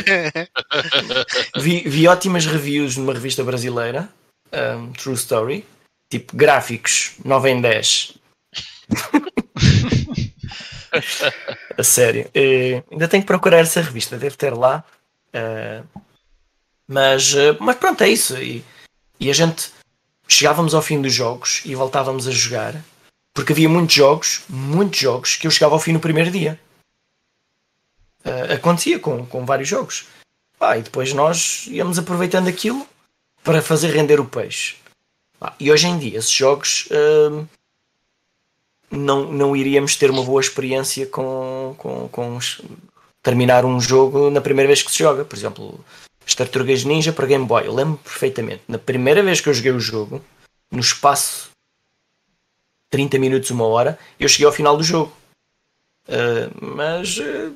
vi, 1.59 1.81
vi 1.81 2.07
ótimas 2.07 2.45
reviews 2.45 2.95
numa 2.95 3.13
revista 3.13 3.43
brasileira, 3.43 4.07
um, 4.53 4.91
True 4.93 5.15
Story, 5.15 5.65
tipo 6.09 6.35
gráficos 6.35 7.13
9 7.25 7.49
em 7.49 7.61
10. 7.61 8.13
a 11.77 11.83
sério. 11.83 12.27
Uh, 12.27 12.83
ainda 12.91 13.07
tenho 13.07 13.23
que 13.23 13.27
procurar 13.27 13.59
essa 13.59 13.81
revista, 13.81 14.17
deve 14.17 14.37
ter 14.37 14.53
lá. 14.53 14.83
Uh, 15.33 15.85
mas, 16.87 17.33
uh, 17.33 17.57
mas 17.59 17.75
pronto, 17.77 18.03
é 18.03 18.09
isso. 18.09 18.37
E, 18.37 18.63
e 19.19 19.29
a 19.29 19.33
gente 19.33 19.71
chegávamos 20.27 20.73
ao 20.73 20.81
fim 20.81 21.01
dos 21.01 21.13
jogos 21.13 21.61
e 21.65 21.75
voltávamos 21.75 22.27
a 22.27 22.31
jogar, 22.31 22.75
porque 23.39 23.53
havia 23.53 23.69
muitos 23.69 23.95
jogos, 23.95 24.41
muitos 24.49 24.99
jogos, 24.99 25.37
que 25.37 25.47
eu 25.47 25.51
chegava 25.51 25.73
ao 25.73 25.79
fim 25.79 25.93
no 25.93 25.99
primeiro 26.01 26.29
dia. 26.29 26.59
Uh, 28.25 28.53
acontecia 28.55 28.99
com, 28.99 29.25
com 29.25 29.45
vários 29.45 29.69
jogos. 29.69 30.07
Ah, 30.59 30.77
e 30.77 30.81
depois 30.81 31.13
nós 31.13 31.65
íamos 31.67 31.97
aproveitando 31.97 32.49
aquilo 32.49 32.85
para 33.41 33.61
fazer 33.61 33.91
render 33.91 34.19
o 34.19 34.25
peixe. 34.25 34.75
Ah, 35.39 35.53
e 35.57 35.71
hoje 35.71 35.87
em 35.87 35.97
dia, 35.97 36.19
esses 36.19 36.31
jogos 36.31 36.89
uh, 36.91 37.47
não, 38.91 39.31
não 39.31 39.55
iríamos 39.55 39.95
ter 39.95 40.11
uma 40.11 40.21
boa 40.21 40.41
experiência 40.41 41.05
com, 41.05 41.75
com, 41.77 42.09
com 42.09 42.39
terminar 43.23 43.63
um 43.63 43.79
jogo 43.79 44.29
na 44.29 44.41
primeira 44.41 44.67
vez 44.67 44.83
que 44.83 44.91
se 44.91 44.99
joga. 44.99 45.23
Por 45.23 45.37
exemplo, 45.37 45.79
Tartarugas 46.35 46.83
Ninja 46.83 47.13
para 47.13 47.25
Game 47.25 47.45
Boy. 47.45 47.67
Eu 47.67 47.73
lembro 47.73 47.97
perfeitamente. 48.03 48.63
Na 48.67 48.77
primeira 48.77 49.23
vez 49.23 49.39
que 49.39 49.47
eu 49.47 49.53
joguei 49.53 49.71
o 49.71 49.79
jogo, 49.79 50.21
no 50.69 50.81
espaço 50.81 51.48
30 52.89 53.19
minutos, 53.19 53.49
uma 53.51 53.65
hora, 53.65 53.97
eu 54.19 54.27
cheguei 54.27 54.45
ao 54.45 54.51
final 54.51 54.75
do 54.77 54.83
jogo. 54.83 55.15
Uh, 56.07 56.75
mas 56.75 57.17
uh, 57.17 57.55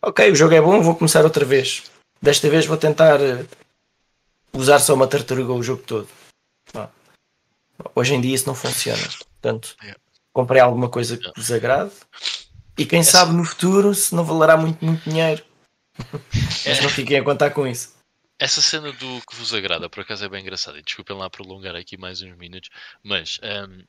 ok, 0.00 0.30
o 0.30 0.36
jogo 0.36 0.54
é 0.54 0.60
bom, 0.60 0.80
vou 0.80 0.94
começar 0.94 1.24
outra 1.24 1.44
vez. 1.44 1.90
Desta 2.20 2.48
vez 2.48 2.66
vou 2.66 2.76
tentar 2.76 3.20
uh, 3.20 3.48
usar 4.52 4.78
só 4.78 4.94
uma 4.94 5.08
tartaruga 5.08 5.52
o 5.52 5.62
jogo 5.62 5.82
todo. 5.82 6.08
hoje 7.94 8.14
em 8.14 8.20
dia 8.20 8.34
isso 8.34 8.46
não 8.46 8.54
funciona. 8.54 9.02
Portanto, 9.40 9.76
comprei 10.32 10.60
alguma 10.60 10.88
coisa 10.88 11.16
que 11.16 11.32
vos 11.36 11.50
agrade 11.50 11.92
e 12.78 12.86
quem 12.86 13.02
sabe 13.02 13.32
no 13.32 13.44
futuro 13.44 13.94
se 13.94 14.14
não 14.14 14.24
valerá 14.24 14.56
muito, 14.56 14.84
muito 14.84 15.08
dinheiro 15.08 15.44
mas 16.66 16.80
não 16.80 16.88
fiquem 16.88 17.18
a 17.18 17.24
contar 17.24 17.50
com 17.50 17.66
isso. 17.66 17.94
Essa 18.38 18.60
cena 18.60 18.92
do 18.92 19.20
que 19.20 19.36
vos 19.36 19.54
agrada, 19.54 19.88
por 19.88 20.00
acaso 20.00 20.24
é 20.24 20.28
bem 20.28 20.42
engraçada. 20.42 20.78
E 20.78 20.82
desculpem 20.82 21.16
lá 21.16 21.30
prolongar 21.30 21.76
aqui 21.76 21.96
mais 21.96 22.22
uns 22.22 22.36
minutos, 22.36 22.70
mas 23.02 23.38
um, 23.42 23.84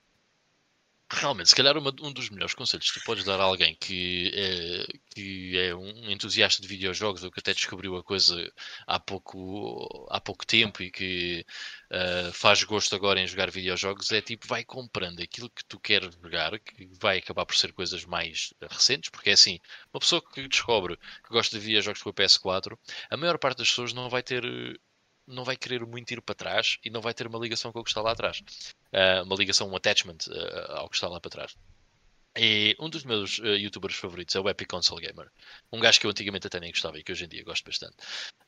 realmente, 1.14 1.50
se 1.50 1.56
calhar 1.56 1.78
uma, 1.78 1.94
um 2.02 2.12
dos 2.12 2.30
melhores 2.30 2.54
conselhos 2.54 2.92
que 2.92 3.00
tu 3.00 3.06
podes 3.06 3.24
dar 3.24 3.40
a 3.40 3.44
alguém 3.44 3.76
que 3.76 4.32
é, 4.34 4.98
que 5.14 5.58
é 5.58 5.76
um 5.76 6.10
entusiasta 6.10 6.62
de 6.62 6.68
videojogos 6.68 7.24
ou 7.24 7.32
que 7.32 7.40
até 7.40 7.54
descobriu 7.54 7.96
a 7.96 8.04
coisa 8.04 8.52
há 8.88 9.00
pouco, 9.00 10.08
há 10.10 10.20
pouco 10.20 10.46
tempo 10.46 10.82
e 10.84 10.92
que 10.92 11.46
uh, 11.92 12.32
faz 12.34 12.64
gosto 12.64 12.96
agora 12.96 13.20
em 13.20 13.28
jogar 13.28 13.52
videojogos 13.52 14.12
é 14.12 14.22
tipo, 14.22 14.48
vai 14.48 14.64
comprando 14.64 15.22
aquilo 15.22 15.50
que 15.50 15.64
tu 15.66 15.80
queres 15.80 16.16
jogar, 16.22 16.60
que 16.60 16.90
vai 17.00 17.20
acabar 17.20 17.46
por 17.46 17.56
ser 17.56 17.72
coisas 17.74 18.06
mais 18.06 18.54
recentes, 18.70 19.10
porque 19.10 19.30
é 19.30 19.34
assim, 19.34 19.60
uma 19.94 20.00
pessoa 20.00 20.22
que 20.22 20.48
descobre 20.48 20.98
que 20.98 21.30
gosta 21.30 21.58
de 21.58 21.66
videojogos 21.66 22.02
com 22.02 22.10
a 22.10 22.14
PS4, 22.14 22.78
a 23.10 23.18
maior 23.18 23.38
parte 23.38 23.60
das 23.60 23.70
pessoas 23.70 23.94
não 23.94 24.10
vai 24.10 24.24
ter 24.24 24.44
não 25.28 25.44
vai 25.44 25.56
querer 25.56 25.86
muito 25.86 26.12
ir 26.12 26.22
para 26.22 26.36
trás 26.36 26.78
e 26.84 26.90
não 26.90 27.02
vai 27.02 27.14
ter 27.14 27.28
uma 27.28 27.40
ligação 27.40 27.72
com 27.72 27.80
o 27.80 27.84
que 27.84 27.90
está 27.90 28.02
lá 28.02 28.12
atrás. 28.12 28.42
Uh, 28.92 29.24
uma 29.24 29.36
ligação, 29.36 29.70
um 29.70 29.76
attachment 29.76 30.18
uh, 30.28 30.72
ao 30.78 30.90
que 30.90 30.96
está 30.96 31.08
lá 31.08 31.20
para 31.20 31.32
trás. 31.32 31.56
E 32.36 32.76
um 32.80 32.90
dos 32.90 33.04
meus 33.04 33.38
uh, 33.40 33.56
youtubers 33.56 33.96
favoritos 33.96 34.36
é 34.36 34.40
o 34.40 34.50
Epic 34.50 34.68
Console 34.68 35.06
Gamer. 35.06 35.32
Um 35.72 35.80
gajo 35.80 36.00
que 36.00 36.08
eu 36.08 36.12
antigamente 36.12 36.48
até 36.48 36.60
nem 36.60 36.72
gostava 36.72 36.98
e 36.98 37.04
que 37.04 37.12
hoje 37.12 37.26
em 37.26 37.28
dia 37.28 37.44
gosto 37.44 37.64
bastante. 37.64 37.96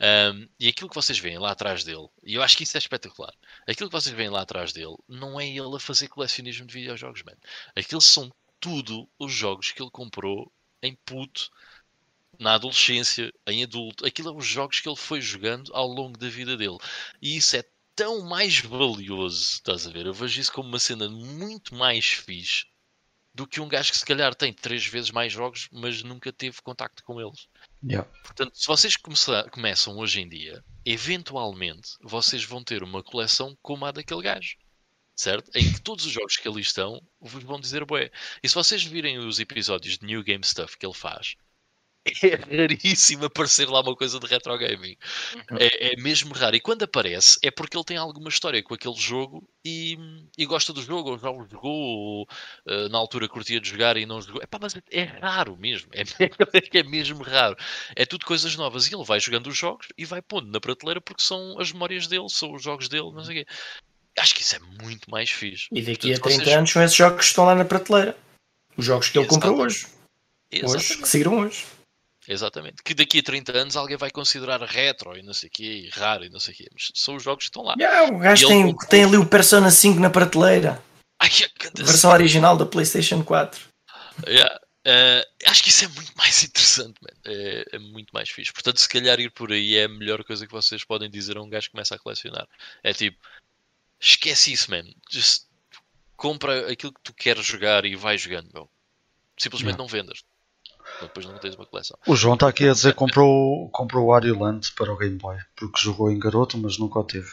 Um, 0.02 0.50
e 0.60 0.68
aquilo 0.68 0.90
que 0.90 0.96
vocês 0.96 1.20
veem 1.20 1.38
lá 1.38 1.52
atrás 1.52 1.84
dele, 1.84 2.08
e 2.24 2.34
eu 2.34 2.42
acho 2.42 2.58
que 2.58 2.64
isso 2.64 2.76
é 2.76 2.80
espetacular, 2.80 3.34
aquilo 3.68 3.90
que 3.90 3.96
vocês 3.96 4.16
veem 4.16 4.30
lá 4.30 4.42
atrás 4.42 4.74
dele 4.74 4.96
não 5.08 5.40
é 5.40 5.48
ele 5.48 5.76
a 5.76 5.80
fazer 5.80 6.08
colecionismo 6.08 6.66
de 6.66 6.74
videojogos, 6.74 7.22
man. 7.24 7.38
Aquilo 7.76 8.02
são 8.02 8.32
tudo 8.60 9.08
os 9.20 9.32
jogos 9.32 9.72
que 9.72 9.82
ele 9.82 9.92
comprou 9.92 10.52
em 10.82 10.96
puto, 11.06 11.52
na 12.40 12.56
adolescência, 12.56 13.32
em 13.48 13.64
adulto. 13.64 14.06
Aquilo 14.06 14.30
é 14.30 14.34
os 14.34 14.46
jogos 14.46 14.80
que 14.80 14.88
ele 14.90 14.96
foi 14.96 15.22
jogando 15.22 15.74
ao 15.74 15.88
longo 15.88 16.18
da 16.18 16.30
vida 16.30 16.58
dele. 16.58 16.78
E 17.22 17.38
isso 17.38 17.56
é 17.56 17.64
tão 17.96 18.22
mais 18.22 18.60
valioso, 18.60 19.54
estás 19.54 19.88
a 19.88 19.92
ver? 19.92 20.06
Eu 20.06 20.14
vejo 20.14 20.40
isso 20.42 20.52
como 20.52 20.68
uma 20.68 20.80
cena 20.80 21.10
muito 21.10 21.74
mais 21.74 22.06
fixe 22.06 22.66
do 23.36 23.46
que 23.46 23.60
um 23.60 23.68
gajo 23.68 23.92
que 23.92 23.98
se 23.98 24.06
calhar 24.06 24.34
tem 24.34 24.54
três 24.54 24.86
vezes 24.86 25.12
mais 25.12 25.32
jogos, 25.32 25.68
mas 25.70 26.02
nunca 26.02 26.32
teve 26.32 26.62
contacto 26.62 27.04
com 27.04 27.20
eles. 27.20 27.50
Yeah. 27.84 28.10
Portanto, 28.24 28.58
se 28.58 28.66
vocês 28.66 28.96
começar, 28.96 29.50
começam 29.50 29.98
hoje 29.98 30.22
em 30.22 30.30
dia, 30.30 30.64
eventualmente 30.86 31.92
vocês 32.02 32.46
vão 32.46 32.64
ter 32.64 32.82
uma 32.82 33.04
coleção 33.04 33.58
como 33.62 33.86
a 33.86 33.92
daquele 33.92 34.22
gajo. 34.22 34.56
Certo? 35.18 35.50
Em 35.56 35.74
que 35.74 35.82
todos 35.82 36.06
os 36.06 36.12
jogos 36.12 36.36
que 36.36 36.48
ali 36.48 36.62
estão 36.62 37.02
vos 37.22 37.44
vão 37.44 37.60
dizer 37.60 37.86
bué. 37.86 38.10
E 38.44 38.50
se 38.50 38.56
vocês 38.56 38.84
virem 38.84 39.18
os 39.18 39.40
episódios 39.40 39.98
de 39.98 40.06
New 40.06 40.24
Game 40.24 40.44
Stuff 40.44 40.78
que 40.78 40.86
ele 40.86 40.94
faz, 40.94 41.36
é 42.24 42.36
raríssimo 42.36 43.26
aparecer 43.26 43.68
lá 43.68 43.82
uma 43.82 43.96
coisa 43.96 44.20
de 44.20 44.28
retro 44.28 44.58
gaming. 44.58 44.96
É, 45.60 45.94
é, 45.94 45.96
mesmo 45.98 46.34
raro. 46.34 46.56
E 46.56 46.60
quando 46.60 46.84
aparece, 46.84 47.40
é 47.42 47.50
porque 47.50 47.76
ele 47.76 47.84
tem 47.84 47.98
alguma 47.98 48.30
história 48.30 48.62
com 48.62 48.74
aquele 48.76 48.96
jogo 48.96 49.48
e, 49.64 49.98
e 50.38 50.46
gosta 50.46 50.72
do 50.72 50.82
jogo, 50.82 51.12
ou 51.12 51.18
já 51.18 51.32
o 51.32 51.48
jogou, 51.50 51.72
ou 51.72 52.28
uh, 52.68 52.90
na 52.90 52.98
altura 52.98 53.28
curtia 53.28 53.60
de 53.60 53.70
jogar 53.70 53.98
e 53.98 54.06
não 54.06 54.22
jogou. 54.22 54.42
Epá, 54.42 54.60
mas 54.62 54.76
é 54.92 55.04
raro 55.04 55.58
mesmo. 55.58 55.90
É, 55.94 56.04
é 56.80 56.84
mesmo 56.84 57.24
raro. 57.24 57.58
É 57.96 58.06
tudo 58.06 58.26
coisas 58.26 58.56
novas. 58.56 58.88
E 58.88 58.94
ele 58.94 59.04
vai 59.04 59.20
jogando 59.20 59.48
os 59.48 59.58
jogos 59.58 59.88
e 59.98 60.06
vai 60.06 60.22
pondo 60.22 60.52
na 60.52 60.62
prateleira 60.62 61.02
porque 61.02 61.24
são 61.24 61.60
as 61.60 61.72
memórias 61.72 62.08
dele, 62.08 62.30
são 62.30 62.54
os 62.54 62.62
jogos 62.62 62.88
dele, 62.88 63.12
não 63.12 63.24
sei 63.24 63.42
o 63.42 63.46
quê. 63.46 63.52
Acho 64.20 64.36
que 64.36 64.42
isso 64.42 64.56
é 64.56 64.60
muito 64.84 65.10
mais 65.10 65.30
fixe. 65.30 65.68
E 65.72 65.82
daqui 65.82 66.12
Portanto, 66.12 66.26
a 66.26 66.30
30 66.30 66.44
vocês... 66.44 66.56
anos 66.56 66.72
são 66.72 66.84
esses 66.84 66.96
jogos 66.96 67.18
que 67.18 67.26
estão 67.26 67.46
lá 67.46 67.56
na 67.56 67.66
prateleira. 67.66 68.16
Os 68.78 68.86
jogos 68.86 69.10
que 69.10 69.18
ele 69.18 69.28
comprou 69.28 69.60
hoje. 69.60 69.88
Exatamente. 70.52 70.92
Hoje, 70.92 71.02
que 71.02 71.08
saíram 71.08 71.40
hoje. 71.40 71.66
Exatamente. 72.28 72.82
Que 72.84 72.94
daqui 72.94 73.20
a 73.20 73.24
30 73.24 73.58
anos 73.58 73.76
alguém 73.76 73.98
vai 73.98 74.10
considerar 74.10 74.62
retro 74.62 75.18
e 75.18 75.22
não 75.22 75.34
sei 75.34 75.48
o 75.48 75.52
quê, 75.52 75.64
e 75.64 75.90
raro 75.90 76.26
e 76.26 76.30
não 76.30 76.40
sei 76.40 76.54
o 76.54 76.58
quê. 76.58 76.68
Mas 76.74 76.92
são 76.96 77.16
os 77.16 77.24
jogos 77.24 77.46
que 77.46 77.50
estão 77.50 77.64
lá. 77.64 77.76
Yeah, 77.78 78.12
o 78.12 78.20
gajo 78.20 78.48
tem, 78.48 78.70
ele... 78.70 78.78
tem 78.90 79.04
ali 79.04 79.18
o 79.18 79.26
Persona 79.26 79.70
5 79.70 80.00
na 80.00 80.10
prateleira. 80.10 80.82
Ai, 81.20 81.30
a 81.30 81.84
versão 81.84 82.12
original 82.12 82.58
da 82.58 82.66
PlayStation 82.66 83.24
4. 83.24 83.62
Yeah. 84.28 84.60
Uh, 84.88 85.50
acho 85.50 85.64
que 85.64 85.70
isso 85.70 85.86
é 85.86 85.88
muito 85.88 86.12
mais 86.18 86.44
interessante. 86.44 87.00
É, 87.26 87.66
é, 87.74 87.80
muito 87.80 88.12
mais 88.12 88.30
fixe. 88.30 88.54
Portanto, 88.54 88.80
se 88.80 88.90
calhar 88.90 89.20
ir 89.20 89.32
por 89.32 89.52
aí 89.52 89.76
é 89.76 89.86
a 89.86 89.90
melhor 89.90 90.24
coisa 90.24 90.46
que 90.46 90.52
vocês 90.52 90.84
podem 90.84 91.10
dizer 91.10 91.38
a 91.38 91.42
um 91.42 91.50
gajo 91.50 91.68
que 91.68 91.72
começa 91.72 91.96
a 91.96 92.00
colecionar. 92.00 92.48
É 92.84 92.94
tipo, 92.94 93.18
esquece 94.00 94.52
isso, 94.52 94.70
man. 94.70 94.84
Just 95.12 95.46
compra 96.16 96.72
aquilo 96.72 96.94
que 96.94 97.02
tu 97.04 97.14
queres 97.14 97.46
jogar 97.46 97.86
e 97.86 97.96
vai 97.96 98.18
jogando, 98.18 98.50
meu. 98.54 98.70
Simplesmente 99.38 99.78
não 99.78 99.88
vendas 99.88 100.24
depois 101.02 101.26
não 101.26 101.38
tens 101.38 101.56
uma 101.56 101.66
coleção. 101.66 101.98
O 102.08 102.16
João 102.16 102.36
está 102.36 102.48
aqui 102.48 102.68
a 102.68 102.74
dizer 102.74 102.94
que 102.94 102.98
comprou, 102.98 103.70
comprou 103.70 104.06
o 104.06 104.12
Wario 104.12 104.40
Land 104.40 104.72
para 104.74 104.92
o 104.92 104.98
Game 104.98 105.18
Boy, 105.18 105.38
porque 105.56 105.82
jogou 105.82 106.12
em 106.12 106.20
garoto, 106.20 106.58
mas 106.58 106.78
nunca 106.78 107.00
o 107.00 107.04
teve. 107.04 107.30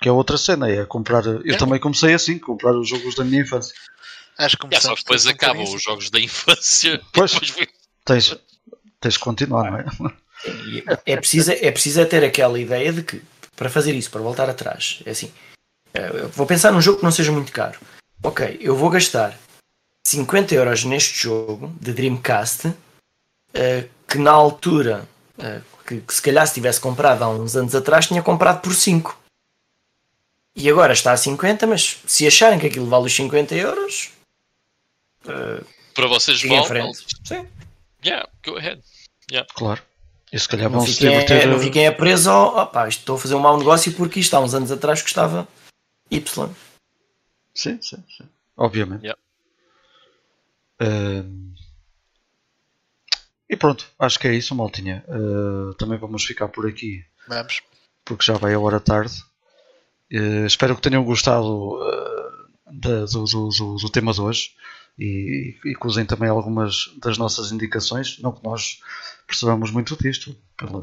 Que 0.00 0.08
é 0.08 0.12
outra 0.12 0.36
cena, 0.36 0.68
é 0.70 0.84
comprar. 0.84 1.24
Eu 1.26 1.54
é. 1.54 1.56
também 1.56 1.80
comecei 1.80 2.14
assim, 2.14 2.38
comprar 2.38 2.72
os 2.76 2.88
jogos 2.88 3.14
da 3.14 3.24
minha 3.24 3.42
infância. 3.42 3.74
Acho 4.36 4.56
que 4.56 4.74
é, 4.74 4.80
só 4.80 4.94
depois 4.94 5.26
acabam 5.26 5.64
os 5.64 5.82
jogos 5.82 6.10
da 6.10 6.20
infância. 6.20 7.00
Pois, 7.12 7.32
tens, 8.04 8.36
tens 9.00 9.16
que 9.16 9.24
continuar, 9.24 9.70
não 9.70 9.78
é? 9.78 9.86
É 11.04 11.16
preciso, 11.16 11.50
é 11.50 11.70
preciso 11.72 12.00
é 12.00 12.04
ter 12.04 12.22
aquela 12.22 12.60
ideia 12.60 12.92
de 12.92 13.02
que, 13.02 13.20
para 13.56 13.68
fazer 13.68 13.92
isso, 13.94 14.10
para 14.10 14.20
voltar 14.20 14.48
atrás, 14.48 15.02
é 15.04 15.10
assim: 15.10 15.32
eh, 15.92 16.28
vou 16.32 16.46
pensar 16.46 16.70
num 16.70 16.80
jogo 16.80 16.98
que 16.98 17.04
não 17.04 17.10
seja 17.10 17.32
muito 17.32 17.50
caro. 17.50 17.78
Ok, 18.22 18.56
eu 18.60 18.76
vou 18.76 18.90
gastar 18.90 19.36
50 20.06 20.54
euros 20.54 20.84
neste 20.84 21.22
jogo 21.22 21.74
de 21.80 21.92
Dreamcast 21.92 22.72
eh, 23.54 23.88
que 24.06 24.18
na 24.18 24.30
altura, 24.30 25.06
uh, 25.38 25.84
que, 25.86 26.00
que, 26.00 26.14
se 26.14 26.22
calhar 26.22 26.46
se 26.46 26.54
tivesse 26.54 26.80
comprado 26.80 27.22
há 27.22 27.28
uns 27.28 27.54
anos 27.56 27.74
atrás, 27.74 28.06
tinha 28.06 28.22
comprado 28.22 28.60
por 28.62 28.74
5. 28.74 29.16
E 30.56 30.68
agora 30.68 30.92
está 30.92 31.12
a 31.12 31.16
50, 31.16 31.66
mas 31.66 32.00
se 32.06 32.26
acharem 32.26 32.58
que 32.58 32.66
aquilo 32.66 32.86
vale 32.86 33.06
os 33.06 33.14
50 33.14 33.54
euros. 33.54 34.10
Uh, 35.24 35.64
Para 35.94 36.06
vocês 36.06 36.42
vale. 36.42 36.94
Sim. 37.24 37.46
Yeah, 38.04 38.26
go 38.44 38.56
ahead. 38.56 38.82
Yeah. 39.30 39.46
Claro. 39.54 39.82
E 40.32 40.38
se 40.38 40.48
calhar 40.48 40.70
vão 40.70 40.80
se 40.80 40.98
divertir. 40.98 41.46
Não 41.46 41.58
fiquem 41.58 41.86
a 41.86 41.92
preso 41.92 42.30
ao. 42.30 42.56
Opa, 42.56 42.88
estou 42.88 43.16
a 43.16 43.18
fazer 43.18 43.34
um 43.34 43.40
mau 43.40 43.56
negócio 43.56 43.92
porque 43.92 44.20
isto 44.20 44.34
há 44.34 44.40
uns 44.40 44.54
anos 44.54 44.70
atrás 44.70 45.02
custava 45.02 45.48
Y. 46.10 46.50
Sim, 47.54 47.78
sim, 47.82 48.02
sim. 48.16 48.28
Obviamente. 48.56 49.02
Yeah. 49.02 49.20
Uh, 50.80 51.47
e 53.48 53.56
pronto, 53.56 53.86
acho 53.98 54.18
que 54.18 54.28
é 54.28 54.34
isso, 54.34 54.54
maltinha. 54.54 55.04
Uh, 55.08 55.72
também 55.74 55.98
vamos 55.98 56.24
ficar 56.24 56.48
por 56.48 56.66
aqui. 56.66 57.02
Vamos. 57.26 57.62
Porque 58.04 58.24
já 58.24 58.34
vai 58.34 58.52
a 58.52 58.60
hora 58.60 58.78
tarde. 58.78 59.14
Uh, 60.12 60.46
espero 60.46 60.76
que 60.76 60.82
tenham 60.82 61.04
gostado 61.04 61.76
uh, 61.76 62.72
da, 62.72 63.06
do, 63.06 63.24
do, 63.24 63.48
do, 63.48 63.76
do, 63.76 63.90
tema 63.90 64.12
de 64.12 64.20
hoje 64.20 64.50
e, 64.98 65.56
e 65.64 65.74
que 65.74 65.86
usem 65.86 66.04
também 66.04 66.28
algumas 66.28 66.94
das 67.02 67.16
nossas 67.16 67.50
indicações. 67.50 68.18
Não 68.20 68.32
que 68.32 68.44
nós 68.44 68.80
percebamos 69.26 69.70
muito 69.70 69.96
disto, 69.96 70.36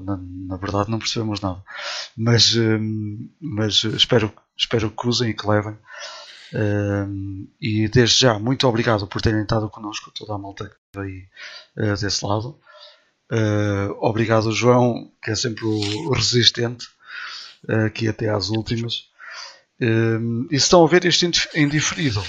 na, 0.04 0.18
na 0.18 0.58
verdade 0.58 0.90
não 0.90 1.00
percebemos 1.00 1.42
nada, 1.42 1.64
mas, 2.16 2.54
mas 3.42 3.84
espero, 3.84 4.32
espero 4.56 4.92
que 4.92 5.08
usem 5.08 5.32
e 5.32 5.34
que 5.34 5.48
levem. 5.48 5.76
E 7.60 7.88
desde 7.90 8.20
já, 8.20 8.40
muito 8.40 8.68
obrigado 8.68 9.08
por 9.08 9.22
terem 9.22 9.42
estado 9.42 9.70
connosco, 9.70 10.12
toda 10.12 10.34
a 10.34 10.38
malta 10.38 10.70
que 10.70 11.00
veio 11.00 11.24
uh, 11.78 12.00
desse 12.00 12.26
lado. 12.26 12.60
Uh, 13.32 13.96
obrigado, 14.00 14.52
João, 14.52 15.12
que 15.22 15.32
é 15.32 15.36
sempre 15.36 15.66
o 15.66 16.12
resistente, 16.12 16.88
uh, 17.68 17.86
aqui 17.86 18.08
até 18.08 18.30
às 18.30 18.50
últimas. 18.50 19.08
Uh, 19.82 20.48
e 20.52 20.60
se 20.60 20.66
estão 20.66 20.84
a 20.84 20.88
ver 20.88 21.04
isto 21.06 21.26
em 21.56 21.68
diferido, 21.68 22.24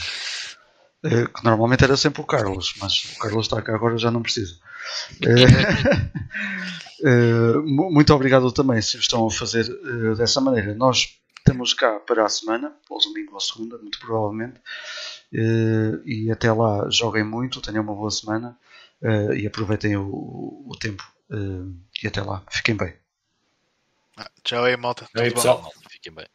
que 1.02 1.44
normalmente 1.44 1.84
era 1.84 1.96
sempre 1.96 2.20
o 2.20 2.24
Carlos, 2.24 2.74
mas 2.80 3.04
o 3.04 3.18
Carlos 3.20 3.46
está 3.46 3.62
cá 3.62 3.76
agora 3.76 3.96
já 3.96 4.10
não 4.10 4.22
precisa. 4.22 4.56
muito 7.64 8.12
obrigado 8.12 8.50
também 8.50 8.82
se 8.82 8.96
estão 8.96 9.24
a 9.24 9.30
fazer 9.30 9.68
dessa 10.16 10.40
maneira. 10.40 10.74
Nós 10.74 11.16
estamos 11.46 11.72
cá 11.72 12.00
para 12.00 12.24
a 12.24 12.28
semana, 12.28 12.76
ou 12.90 12.98
domingo 13.00 13.34
ou 13.34 13.40
segunda, 13.40 13.78
muito 13.78 14.00
provavelmente. 14.00 14.60
e 16.04 16.30
até 16.30 16.52
lá 16.52 16.90
joguem 16.90 17.24
muito, 17.24 17.62
tenham 17.62 17.84
uma 17.84 17.94
boa 17.94 18.10
semana 18.10 18.58
uh, 19.02 19.32
e 19.32 19.46
aproveitem 19.46 19.96
o, 19.96 20.64
o 20.66 20.76
tempo. 20.78 21.04
Uh, 21.30 21.74
e 22.02 22.06
até 22.06 22.22
lá, 22.22 22.42
fiquem 22.50 22.76
bem. 22.76 22.94
Tchau 24.42 24.64
aí, 24.64 24.76
malta. 24.76 25.06
Tchau 25.06 25.22
aí, 25.22 25.32
pessoal. 25.32 25.72
Fiquem 25.90 26.12
bem. 26.12 26.26